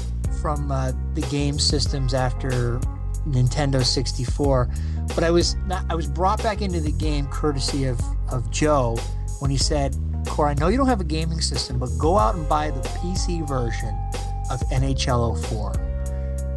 from 0.42 0.72
uh, 0.72 0.92
the 1.14 1.22
game 1.22 1.58
systems 1.58 2.14
after 2.14 2.80
Nintendo 3.28 3.84
64, 3.84 4.70
but 5.16 5.24
I 5.24 5.32
was 5.32 5.56
not, 5.68 5.86
I 5.90 5.96
was 5.96 6.08
brought 6.08 6.42
back 6.44 6.62
into 6.62 6.80
the 6.80 6.92
game 6.92 7.28
courtesy 7.28 7.86
of 7.86 8.00
of 8.32 8.50
Joe 8.52 8.98
when 9.40 9.52
he 9.52 9.58
said, 9.58 9.96
"Core, 10.28 10.48
I 10.48 10.54
know 10.56 10.68
you 10.68 10.78
don't 10.78 10.88
have 10.88 11.02
a 11.02 11.06
gaming 11.06 11.42
system, 11.42 11.80
but 11.80 11.90
go 11.98 12.18
out 12.18 12.36
and 12.36 12.48
buy 12.48 12.72
the 12.72 12.82
PC 12.82 13.48
version 13.48 13.98
of 14.50 14.60
NHL 14.72 15.38
04." 15.38 15.74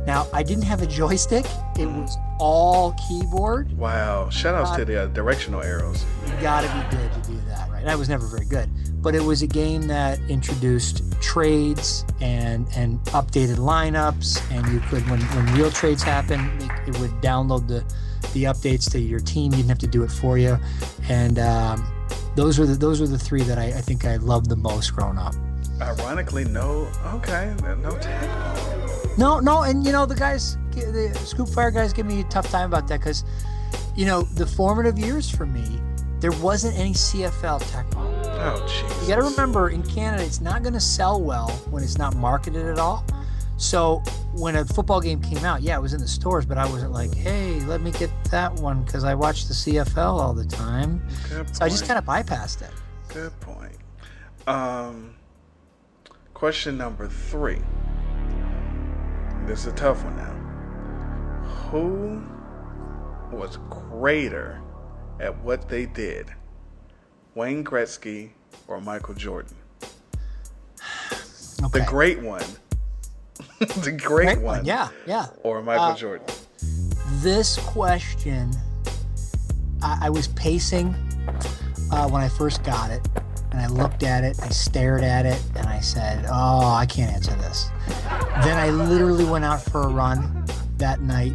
Now, 0.06 0.26
I 0.32 0.42
didn't 0.42 0.64
have 0.64 0.82
a 0.82 0.86
joystick; 0.86 1.46
it 1.78 1.86
was 1.86 2.16
all 2.38 2.94
keyboard. 3.08 3.76
Wow. 3.76 4.30
Shout 4.30 4.54
outs 4.54 4.76
to 4.76 4.84
the 4.84 5.02
uh, 5.02 5.06
directional 5.08 5.62
arrows. 5.62 6.04
You 6.26 6.32
gotta 6.40 6.68
be 6.68 6.96
good 6.96 7.12
to 7.12 7.30
do 7.30 7.40
that, 7.48 7.70
right? 7.70 7.86
I 7.86 7.94
was 7.94 8.08
never 8.08 8.26
very 8.26 8.46
good, 8.46 8.68
but 9.02 9.14
it 9.14 9.22
was 9.22 9.42
a 9.42 9.46
game 9.46 9.82
that 9.88 10.18
introduced 10.28 11.02
trades 11.20 12.04
and 12.20 12.66
and 12.74 12.98
updated 13.06 13.56
lineups, 13.56 14.40
and 14.50 14.66
you 14.72 14.80
could, 14.80 15.08
when 15.10 15.20
when 15.20 15.54
real 15.54 15.70
trades 15.70 16.02
happened, 16.02 16.50
it, 16.62 16.70
it 16.88 16.98
would 16.98 17.10
download 17.20 17.68
the 17.68 17.84
the 18.32 18.44
updates 18.44 18.90
to 18.92 18.98
your 18.98 19.20
team. 19.20 19.52
You 19.52 19.58
didn't 19.58 19.68
have 19.68 19.78
to 19.78 19.86
do 19.86 20.02
it 20.02 20.10
for 20.10 20.38
you, 20.38 20.58
and 21.08 21.38
um, 21.38 21.86
those 22.36 22.58
were 22.58 22.66
the 22.66 22.74
those 22.74 23.00
were 23.00 23.06
the 23.06 23.18
three 23.18 23.42
that 23.42 23.58
I, 23.58 23.66
I 23.66 23.80
think 23.80 24.04
I 24.04 24.16
loved 24.16 24.48
the 24.48 24.56
most 24.56 24.94
growing 24.94 25.18
up. 25.18 25.34
Ironically, 25.80 26.44
no. 26.44 26.90
Okay, 27.14 27.54
no 27.82 27.96
tag. 27.98 28.28
No, 29.16 29.40
no, 29.40 29.62
and 29.62 29.84
you 29.84 29.92
know 29.92 30.06
the 30.06 30.14
guys, 30.14 30.56
the 30.72 31.12
Scoop 31.24 31.48
Fire 31.48 31.70
guys, 31.70 31.92
give 31.92 32.06
me 32.06 32.20
a 32.20 32.24
tough 32.24 32.50
time 32.50 32.66
about 32.66 32.86
that 32.88 33.00
because, 33.00 33.24
you 33.94 34.06
know, 34.06 34.22
the 34.22 34.46
formative 34.46 34.98
years 34.98 35.28
for 35.28 35.46
me, 35.46 35.80
there 36.20 36.32
wasn't 36.32 36.78
any 36.78 36.92
CFL 36.92 37.62
Tecmo. 37.62 38.10
Oh, 38.42 38.66
jeez. 38.66 39.02
You 39.02 39.08
got 39.08 39.16
to 39.16 39.22
remember, 39.22 39.70
in 39.70 39.82
Canada, 39.82 40.22
it's 40.22 40.40
not 40.40 40.62
going 40.62 40.74
to 40.74 40.80
sell 40.80 41.20
well 41.20 41.48
when 41.70 41.82
it's 41.82 41.98
not 41.98 42.14
marketed 42.16 42.66
at 42.66 42.78
all. 42.78 43.04
So 43.60 44.02
when 44.32 44.56
a 44.56 44.64
football 44.64 45.02
game 45.02 45.20
came 45.20 45.44
out, 45.44 45.60
yeah, 45.60 45.76
it 45.76 45.82
was 45.82 45.92
in 45.92 46.00
the 46.00 46.08
stores, 46.08 46.46
but 46.46 46.56
I 46.56 46.66
wasn't 46.66 46.92
like, 46.92 47.14
hey, 47.14 47.60
let 47.60 47.82
me 47.82 47.90
get 47.90 48.10
that 48.30 48.54
one 48.54 48.82
because 48.84 49.04
I 49.04 49.14
watch 49.14 49.48
the 49.48 49.54
CFL 49.54 50.18
all 50.18 50.32
the 50.32 50.46
time. 50.46 51.06
So 51.28 51.44
I 51.60 51.68
just 51.68 51.86
kind 51.86 51.98
of 51.98 52.06
bypassed 52.06 52.62
it. 52.62 52.70
Good 53.08 53.38
point. 53.40 53.76
Um, 54.46 55.14
question 56.32 56.78
number 56.78 57.06
three. 57.06 57.60
This 59.44 59.60
is 59.60 59.66
a 59.66 59.76
tough 59.76 60.02
one 60.04 60.16
now. 60.16 60.32
Who 61.68 62.22
was 63.30 63.58
greater 63.68 64.62
at 65.20 65.38
what 65.42 65.68
they 65.68 65.84
did, 65.84 66.32
Wayne 67.34 67.62
Gretzky 67.62 68.30
or 68.68 68.80
Michael 68.80 69.14
Jordan? 69.14 69.56
The 71.72 71.84
great 71.86 72.22
one. 72.22 72.44
the 73.84 73.92
great, 73.92 74.24
Great 74.26 74.38
one. 74.38 74.58
one, 74.58 74.64
yeah, 74.64 74.88
yeah. 75.06 75.26
Or 75.42 75.62
Michael 75.62 75.84
Uh, 75.86 75.94
Jordan. 75.96 76.26
This 77.20 77.58
question, 77.58 78.50
I, 79.82 80.06
I 80.06 80.10
was 80.10 80.28
pacing 80.28 80.94
uh, 81.92 82.08
when 82.08 82.22
I 82.22 82.28
first 82.28 82.64
got 82.64 82.90
it, 82.90 83.06
and 83.50 83.60
I 83.60 83.66
looked 83.66 84.02
at 84.02 84.24
it, 84.24 84.40
I 84.42 84.48
stared 84.48 85.02
at 85.04 85.26
it, 85.26 85.42
and 85.56 85.66
I 85.66 85.80
said, 85.80 86.24
"Oh, 86.30 86.68
I 86.72 86.86
can't 86.86 87.12
answer 87.12 87.34
this." 87.36 87.68
Then 88.42 88.56
I 88.56 88.70
literally 88.70 89.24
went 89.26 89.44
out 89.44 89.62
for 89.62 89.82
a 89.82 89.88
run 89.88 90.44
that 90.78 91.02
night 91.02 91.34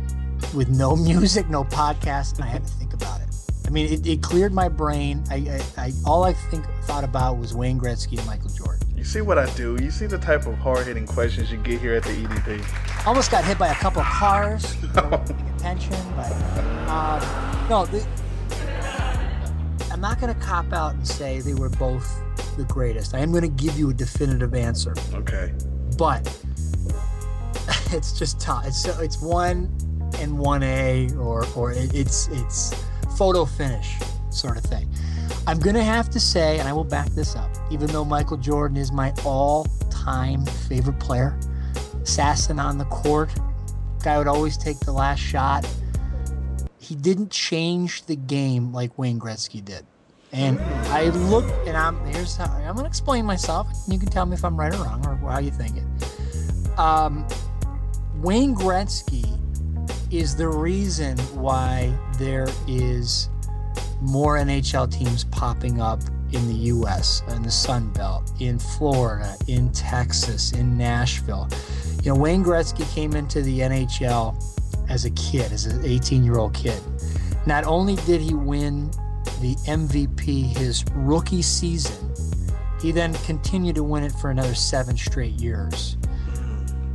with 0.55 0.69
no 0.69 0.95
music, 1.11 1.47
no 1.49 1.63
podcast, 1.63 2.35
and 2.35 2.43
I 2.43 2.47
had 2.47 2.65
to 2.65 2.71
think 2.73 2.93
about 2.93 3.21
it. 3.21 3.27
I 3.67 3.69
mean, 3.69 3.91
it, 3.91 4.07
it 4.07 4.23
cleared 4.23 4.53
my 4.53 4.67
brain. 4.69 5.23
I, 5.29 5.61
I, 5.77 5.83
I 5.87 5.91
all 6.05 6.23
I 6.23 6.33
think 6.33 6.65
thought 6.85 7.03
about 7.03 7.37
was 7.37 7.53
Wayne 7.53 7.79
Gretzky 7.79 8.17
and 8.17 8.25
Michael 8.25 8.49
Jordan. 8.49 8.74
You 9.05 9.11
see 9.11 9.21
what 9.21 9.37
I 9.37 9.45
do? 9.53 9.77
You 9.83 9.91
see 9.91 10.07
the 10.07 10.17
type 10.17 10.47
of 10.47 10.55
hard 10.55 10.87
hitting 10.87 11.05
questions 11.05 11.51
you 11.51 11.59
get 11.59 11.79
here 11.79 11.93
at 11.93 12.01
the 12.01 12.09
EDP? 12.09 13.05
almost 13.05 13.29
got 13.29 13.45
hit 13.45 13.59
by 13.59 13.67
a 13.67 13.75
couple 13.75 14.01
of 14.01 14.07
cars. 14.07 14.75
Attention, 15.57 15.95
but 16.15 16.31
um, 16.89 17.69
no. 17.69 17.85
The, 17.85 18.03
I'm 19.91 20.01
not 20.01 20.19
going 20.19 20.33
to 20.33 20.39
cop 20.41 20.73
out 20.73 20.95
and 20.95 21.07
say 21.07 21.39
they 21.39 21.53
were 21.53 21.69
both 21.69 22.19
the 22.57 22.63
greatest. 22.63 23.13
I 23.13 23.19
am 23.19 23.29
going 23.29 23.43
to 23.43 23.63
give 23.63 23.77
you 23.77 23.91
a 23.91 23.93
definitive 23.93 24.55
answer, 24.55 24.95
Okay. 25.13 25.53
but 25.99 26.25
it's 27.91 28.17
just 28.17 28.39
tough. 28.39 28.65
It's 28.65 28.85
it's 28.85 29.21
one 29.21 29.71
and 30.17 30.35
one 30.35 30.63
A, 30.63 31.11
or 31.13 31.45
or 31.55 31.73
it's 31.73 32.27
it's 32.29 32.73
photo 33.15 33.45
finish 33.45 33.97
sort 34.31 34.57
of 34.57 34.63
thing. 34.63 34.89
I'm 35.47 35.59
going 35.59 35.75
to 35.75 35.83
have 35.83 36.09
to 36.11 36.19
say, 36.19 36.59
and 36.59 36.67
I 36.67 36.73
will 36.73 36.83
back 36.83 37.09
this 37.09 37.35
up, 37.35 37.49
even 37.71 37.87
though 37.87 38.05
Michael 38.05 38.37
Jordan 38.37 38.77
is 38.77 38.91
my 38.91 39.13
all-time 39.23 40.45
favorite 40.45 40.99
player 40.99 41.37
assassin 42.05 42.59
on 42.59 42.77
the 42.77 42.85
court. 42.85 43.31
Guy 44.03 44.17
would 44.17 44.27
always 44.27 44.57
take 44.57 44.79
the 44.79 44.91
last 44.91 45.19
shot. 45.19 45.67
He 46.77 46.95
didn't 46.95 47.31
change 47.31 48.03
the 48.03 48.15
game 48.15 48.71
like 48.71 48.97
Wayne 48.97 49.19
Gretzky 49.19 49.63
did. 49.63 49.85
And 50.31 50.59
I 50.89 51.09
look, 51.09 51.45
and 51.65 51.75
I'm 51.75 51.97
here's 52.05 52.35
how 52.35 52.45
I'm 52.45 52.75
gonna 52.75 52.87
explain 52.87 53.25
myself. 53.25 53.67
You 53.87 53.97
can 53.97 54.09
tell 54.09 54.25
me 54.25 54.33
if 54.33 54.43
I'm 54.43 54.59
right 54.59 54.73
or 54.73 54.83
wrong 54.83 55.05
or 55.05 55.31
how 55.31 55.39
you 55.39 55.49
think 55.49 55.77
it. 55.77 56.77
Um, 56.77 57.25
Wayne 58.17 58.53
Gretzky 58.53 59.25
is 60.11 60.35
the 60.35 60.47
reason 60.47 61.17
why 61.33 61.97
there 62.19 62.47
is 62.67 63.29
more 64.01 64.37
NHL 64.37 64.91
teams 64.91 65.23
popping 65.25 65.81
up 65.81 66.01
in 66.31 66.47
the 66.47 66.53
U.S., 66.53 67.21
in 67.29 67.43
the 67.43 67.51
Sun 67.51 67.91
Belt, 67.93 68.31
in 68.39 68.59
Florida, 68.59 69.35
in 69.47 69.71
Texas, 69.71 70.51
in 70.51 70.77
Nashville. 70.77 71.47
You 72.03 72.13
know, 72.13 72.19
Wayne 72.19 72.43
Gretzky 72.43 72.91
came 72.93 73.15
into 73.15 73.41
the 73.41 73.59
NHL 73.59 74.35
as 74.89 75.05
a 75.05 75.11
kid, 75.11 75.51
as 75.51 75.65
an 75.65 75.83
18 75.85 76.23
year 76.23 76.37
old 76.37 76.53
kid. 76.53 76.81
Not 77.45 77.63
only 77.65 77.95
did 78.07 78.21
he 78.21 78.33
win 78.33 78.89
the 79.41 79.55
MVP 79.67 80.57
his 80.57 80.83
rookie 80.93 81.41
season, 81.41 82.13
he 82.81 82.91
then 82.91 83.13
continued 83.25 83.75
to 83.75 83.83
win 83.83 84.03
it 84.03 84.11
for 84.11 84.29
another 84.29 84.55
seven 84.55 84.97
straight 84.97 85.39
years. 85.39 85.97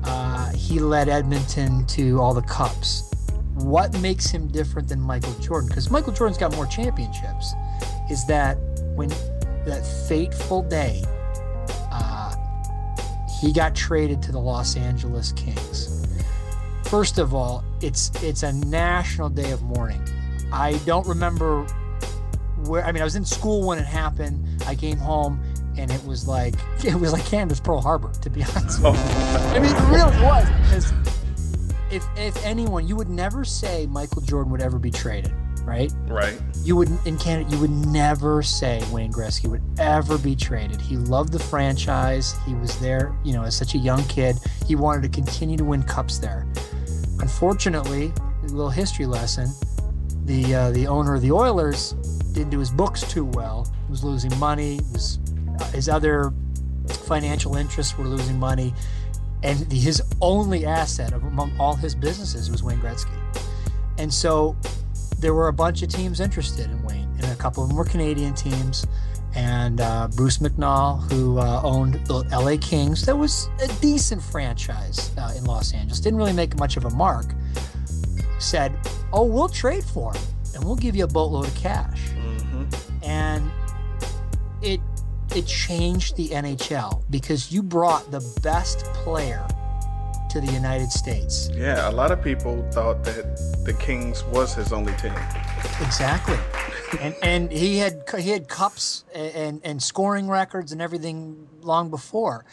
Uh, 0.04 0.50
he 0.52 0.78
led 0.78 1.08
Edmonton 1.08 1.86
to 1.86 2.20
all 2.20 2.34
the 2.34 2.42
cups. 2.42 3.09
What 3.64 3.98
makes 4.00 4.30
him 4.30 4.48
different 4.48 4.88
than 4.88 5.00
Michael 5.00 5.34
Jordan? 5.34 5.68
Because 5.68 5.90
Michael 5.90 6.12
Jordan's 6.12 6.38
got 6.38 6.54
more 6.54 6.66
championships. 6.66 7.54
Is 8.10 8.24
that 8.26 8.54
when 8.94 9.08
that 9.64 9.86
fateful 10.08 10.62
day, 10.62 11.04
uh, 11.90 12.34
he 13.40 13.52
got 13.52 13.74
traded 13.74 14.22
to 14.22 14.32
the 14.32 14.38
Los 14.38 14.76
Angeles 14.76 15.32
Kings. 15.32 16.06
First 16.84 17.18
of 17.18 17.34
all, 17.34 17.64
it's 17.80 18.10
it's 18.22 18.42
a 18.42 18.52
national 18.52 19.28
day 19.28 19.52
of 19.52 19.62
mourning. 19.62 20.02
I 20.52 20.72
don't 20.84 21.06
remember 21.06 21.64
where. 22.66 22.84
I 22.84 22.92
mean, 22.92 23.00
I 23.00 23.04
was 23.04 23.16
in 23.16 23.24
school 23.24 23.66
when 23.66 23.78
it 23.78 23.86
happened. 23.86 24.44
I 24.66 24.74
came 24.74 24.98
home 24.98 25.40
and 25.76 25.90
it 25.90 26.04
was 26.04 26.26
like 26.26 26.54
it 26.84 26.94
was 26.94 27.12
like 27.12 27.24
Canada's 27.26 27.60
Pearl 27.60 27.80
Harbor, 27.80 28.10
to 28.22 28.30
be 28.30 28.42
honest. 28.42 28.80
you. 28.80 28.86
I 28.88 29.58
mean, 29.58 29.74
it 29.74 29.88
really 29.88 30.22
was. 30.24 30.92
If 31.90 32.06
if 32.16 32.44
anyone, 32.44 32.86
you 32.86 32.96
would 32.96 33.08
never 33.08 33.44
say 33.44 33.86
Michael 33.86 34.22
Jordan 34.22 34.50
would 34.52 34.62
ever 34.62 34.78
be 34.78 34.90
traded, 34.90 35.32
right? 35.64 35.92
Right. 36.06 36.40
You 36.62 36.76
would 36.76 36.88
in 37.04 37.18
Canada, 37.18 37.50
you 37.50 37.60
would 37.60 37.70
never 37.70 38.42
say 38.42 38.82
Wayne 38.92 39.12
Gretzky 39.12 39.48
would 39.48 39.62
ever 39.78 40.18
be 40.18 40.36
traded. 40.36 40.80
He 40.80 40.96
loved 40.96 41.32
the 41.32 41.38
franchise. 41.38 42.36
He 42.46 42.54
was 42.54 42.78
there, 42.80 43.14
you 43.24 43.32
know, 43.32 43.42
as 43.42 43.56
such 43.56 43.74
a 43.74 43.78
young 43.78 44.04
kid. 44.04 44.36
He 44.66 44.76
wanted 44.76 45.02
to 45.02 45.08
continue 45.08 45.56
to 45.56 45.64
win 45.64 45.82
cups 45.82 46.18
there. 46.18 46.46
Unfortunately, 47.18 48.12
a 48.42 48.46
little 48.46 48.70
history 48.70 49.06
lesson: 49.06 49.48
the 50.24 50.54
uh, 50.54 50.70
the 50.70 50.86
owner 50.86 51.14
of 51.14 51.22
the 51.22 51.32
Oilers 51.32 51.92
didn't 52.32 52.50
do 52.50 52.60
his 52.60 52.70
books 52.70 53.02
too 53.02 53.24
well. 53.24 53.66
He 53.86 53.90
was 53.90 54.04
losing 54.04 54.36
money. 54.38 54.80
Was 54.92 55.18
his 55.72 55.88
other 55.88 56.32
financial 56.88 57.56
interests 57.56 57.96
were 57.98 58.04
losing 58.04 58.38
money, 58.38 58.74
and 59.42 59.70
his 59.72 60.02
only 60.20 60.66
asset 60.66 61.12
among 61.12 61.52
all 61.58 61.74
his 61.74 61.94
businesses 61.94 62.50
was 62.50 62.62
Wayne 62.62 62.78
Gretzky. 62.78 63.16
And 63.98 64.12
so 64.12 64.56
there 65.18 65.34
were 65.34 65.48
a 65.48 65.52
bunch 65.52 65.82
of 65.82 65.88
teams 65.88 66.20
interested 66.20 66.66
in 66.70 66.82
Wayne, 66.82 67.08
and 67.16 67.24
a 67.26 67.36
couple 67.36 67.62
of 67.62 67.68
them 67.68 67.78
were 67.78 67.84
Canadian 67.84 68.34
teams. 68.34 68.86
And 69.34 69.80
uh, 69.80 70.08
Bruce 70.16 70.38
McNall, 70.38 71.08
who 71.12 71.38
uh, 71.38 71.60
owned 71.62 71.94
the 72.06 72.24
LA 72.32 72.56
Kings, 72.60 73.06
that 73.06 73.16
was 73.16 73.48
a 73.62 73.68
decent 73.80 74.22
franchise 74.22 75.12
uh, 75.16 75.32
in 75.36 75.44
Los 75.44 75.72
Angeles, 75.72 76.00
didn't 76.00 76.18
really 76.18 76.32
make 76.32 76.58
much 76.58 76.76
of 76.76 76.84
a 76.84 76.90
mark, 76.90 77.26
said, 78.40 78.76
Oh, 79.12 79.24
we'll 79.24 79.48
trade 79.48 79.84
for 79.84 80.12
him 80.12 80.22
and 80.54 80.64
we'll 80.64 80.76
give 80.76 80.96
you 80.96 81.04
a 81.04 81.08
boatload 81.08 81.46
of 81.46 81.54
cash. 81.54 82.10
And 83.02 83.50
it 84.62 84.80
it 85.34 85.46
changed 85.46 86.16
the 86.16 86.28
NHL 86.28 87.02
because 87.10 87.52
you 87.52 87.62
brought 87.62 88.10
the 88.10 88.20
best 88.42 88.84
player 89.04 89.46
to 90.30 90.40
the 90.40 90.52
United 90.52 90.90
States. 90.90 91.50
Yeah, 91.52 91.90
a 91.90 91.92
lot 91.92 92.12
of 92.12 92.22
people 92.22 92.66
thought 92.70 93.02
that 93.04 93.36
the 93.64 93.74
Kings 93.74 94.24
was 94.24 94.54
his 94.54 94.72
only 94.72 94.94
team. 94.94 95.14
Exactly. 95.80 96.38
and 97.00 97.14
and 97.22 97.52
he 97.52 97.78
had 97.78 98.02
he 98.18 98.30
had 98.30 98.48
cups 98.48 99.04
and 99.14 99.60
and 99.64 99.82
scoring 99.82 100.28
records 100.28 100.72
and 100.72 100.80
everything 100.80 101.48
long 101.62 101.90
before. 101.90 102.44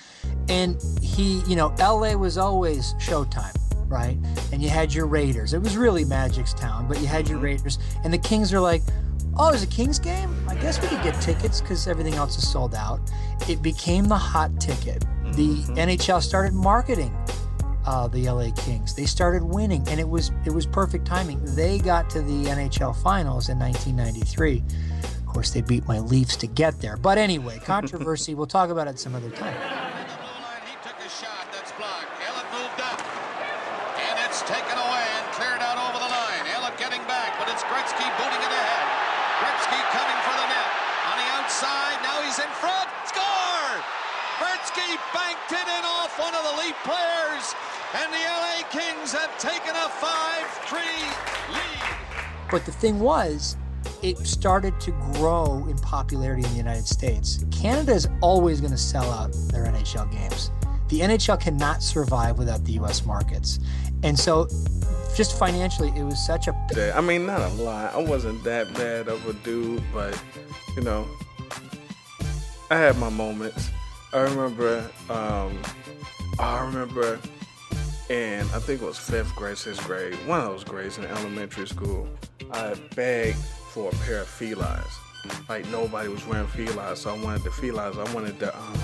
And 0.49 0.81
he, 1.01 1.41
you 1.47 1.55
know, 1.55 1.73
LA 1.79 2.13
was 2.15 2.37
always 2.37 2.93
Showtime, 2.95 3.55
right? 3.87 4.17
And 4.51 4.61
you 4.61 4.69
had 4.69 4.93
your 4.93 5.05
Raiders. 5.05 5.53
It 5.53 5.61
was 5.61 5.77
really 5.77 6.03
Magic's 6.03 6.53
town, 6.53 6.87
but 6.87 6.99
you 6.99 7.07
had 7.07 7.27
your 7.27 7.37
mm-hmm. 7.37 7.45
Raiders 7.45 7.79
and 8.03 8.11
the 8.11 8.17
Kings 8.17 8.53
are 8.53 8.59
like, 8.59 8.81
"Oh, 9.39 9.49
there's 9.49 9.63
a 9.63 9.67
Kings 9.67 9.99
game? 9.99 10.29
I 10.47 10.55
guess 10.55 10.81
we 10.81 10.87
could 10.87 11.03
get 11.03 11.19
tickets 11.21 11.61
cuz 11.61 11.87
everything 11.87 12.15
else 12.15 12.37
is 12.37 12.47
sold 12.47 12.75
out." 12.75 12.99
It 13.47 13.61
became 13.61 14.05
the 14.05 14.17
hot 14.17 14.59
ticket. 14.59 15.05
The 15.33 15.63
NHL 15.75 16.21
started 16.21 16.53
marketing 16.53 17.15
uh, 17.87 18.05
the 18.05 18.29
LA 18.29 18.51
Kings. 18.51 18.93
They 18.93 19.05
started 19.05 19.41
winning, 19.41 19.87
and 19.87 19.99
it 19.99 20.07
was 20.07 20.31
it 20.45 20.51
was 20.51 20.65
perfect 20.67 21.07
timing. 21.07 21.39
They 21.55 21.79
got 21.79 22.09
to 22.11 22.21
the 22.21 22.45
NHL 22.51 22.93
Finals 23.01 23.47
in 23.47 23.57
1993. 23.57 24.61
Of 25.03 25.25
course, 25.25 25.51
they 25.51 25.61
beat 25.61 25.87
my 25.87 25.99
Leafs 25.99 26.35
to 26.37 26.47
get 26.47 26.79
there. 26.81 26.97
But 26.97 27.17
anyway, 27.17 27.59
controversy. 27.63 28.35
we'll 28.35 28.45
talk 28.45 28.69
about 28.69 28.87
it 28.87 28.99
some 28.99 29.15
other 29.15 29.29
time. 29.31 29.55
And 33.97 34.15
it's 34.27 34.41
taken 34.43 34.75
away 34.75 35.05
and 35.15 35.25
cleared 35.31 35.63
out 35.63 35.79
over 35.79 35.97
the 36.03 36.11
line. 36.11 36.43
Ellett 36.59 36.75
getting 36.77 37.01
back, 37.07 37.39
but 37.39 37.47
it's 37.47 37.63
Gretzky 37.71 38.07
booting 38.19 38.43
it 38.43 38.51
ahead. 38.51 38.85
Gretzky 39.39 39.79
coming 39.95 40.19
for 40.27 40.35
the 40.35 40.47
net. 40.51 40.69
On 41.07 41.15
the 41.15 41.27
outside, 41.39 41.97
now 42.03 42.19
he's 42.19 42.39
in 42.39 42.51
front. 42.59 42.89
Score! 43.07 43.79
Gretzky 44.43 44.99
banked 45.15 45.51
it 45.55 45.67
in 45.71 45.83
off 45.87 46.19
one 46.19 46.35
of 46.35 46.43
the 46.43 46.55
Leaf 46.61 46.75
players. 46.83 47.55
And 47.93 48.11
the 48.11 48.17
LA 48.17 48.67
Kings 48.69 49.13
have 49.13 49.37
taken 49.39 49.73
a 49.73 49.87
5-3 49.87 51.53
lead. 51.53 51.95
But 52.51 52.65
the 52.65 52.71
thing 52.71 52.99
was, 52.99 53.55
it 54.03 54.17
started 54.17 54.77
to 54.81 54.91
grow 55.13 55.65
in 55.69 55.77
popularity 55.77 56.43
in 56.43 56.49
the 56.49 56.57
United 56.57 56.85
States. 56.85 57.45
Canada 57.49 57.93
is 57.93 58.09
always 58.19 58.59
going 58.59 58.73
to 58.73 58.77
sell 58.77 59.09
out 59.09 59.31
their 59.53 59.63
NHL 59.65 60.11
games. 60.11 60.51
The 60.89 60.99
NHL 60.99 61.39
cannot 61.39 61.81
survive 61.81 62.37
without 62.37 62.65
the 62.65 62.73
US 62.73 63.05
markets. 63.05 63.59
And 64.03 64.19
so, 64.19 64.49
just 65.15 65.39
financially, 65.39 65.93
it 65.95 66.03
was 66.03 66.23
such 66.25 66.49
a. 66.49 66.51
I 66.51 66.67
Yeah, 66.75 66.93
I 66.93 66.99
mean, 66.99 67.25
not 67.25 67.39
a 67.39 67.53
lot. 67.53 67.93
I 67.93 67.99
wasn't 67.99 68.43
that 68.43 68.73
bad 68.73 69.07
of 69.07 69.25
a 69.27 69.33
dude, 69.33 69.81
but 69.93 70.21
you 70.75 70.83
know, 70.83 71.07
I 72.69 72.75
had 72.75 72.97
my 72.97 73.09
moments. 73.09 73.69
I 74.11 74.19
remember, 74.19 74.89
um, 75.09 75.57
I 76.37 76.65
remember 76.65 77.19
in 78.09 78.41
I 78.53 78.59
think 78.59 78.81
it 78.81 78.85
was 78.85 78.97
fifth 78.97 79.35
grade, 79.35 79.57
sixth 79.57 79.85
grade, 79.85 80.15
one 80.25 80.39
of 80.39 80.47
those 80.47 80.63
grades 80.63 80.97
in 80.97 81.05
elementary 81.05 81.67
school. 81.67 82.07
I 82.51 82.75
begged 82.95 83.37
for 83.71 83.89
a 83.89 83.95
pair 83.97 84.21
of 84.21 84.27
Filas. 84.27 84.87
Like 85.49 85.67
nobody 85.69 86.07
was 86.09 86.25
wearing 86.25 86.47
Filas, 86.47 86.97
so 86.97 87.13
I 87.13 87.21
wanted 87.21 87.43
the 87.43 87.49
Filas. 87.49 87.97
I 87.97 88.13
wanted 88.13 88.39
the 88.39 88.55
um, 88.57 88.79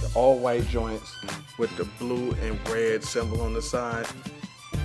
the 0.00 0.10
all 0.14 0.38
white 0.38 0.66
joints 0.68 1.14
with 1.58 1.74
the 1.76 1.84
blue 1.98 2.32
and 2.42 2.68
red 2.68 3.02
symbol 3.02 3.40
on 3.42 3.54
the 3.54 3.62
side 3.62 4.06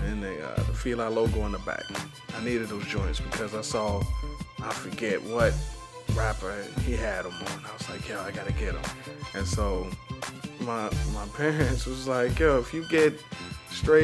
and 0.05 0.23
the, 0.23 0.43
uh, 0.43 0.55
the 0.55 0.73
Fila 0.73 1.09
logo 1.09 1.41
on 1.41 1.51
the 1.51 1.59
back. 1.59 1.83
I 2.35 2.43
needed 2.43 2.69
those 2.69 2.85
joints 2.85 3.19
because 3.19 3.53
I 3.53 3.61
saw 3.61 4.01
I 4.61 4.71
forget 4.73 5.21
what 5.23 5.53
rapper 6.15 6.53
he 6.85 6.93
had 6.93 7.25
them 7.25 7.33
on. 7.33 7.65
I 7.65 7.73
was 7.73 7.89
like, 7.89 8.07
yo, 8.07 8.19
I 8.21 8.31
gotta 8.31 8.53
get 8.53 8.73
them. 8.73 8.91
And 9.35 9.47
so 9.47 9.87
my 10.61 10.89
my 11.13 11.25
parents 11.35 11.85
was 11.85 12.07
like, 12.07 12.39
yo, 12.39 12.57
if 12.59 12.73
you 12.73 12.87
get 12.89 13.13
straight. 13.79 13.97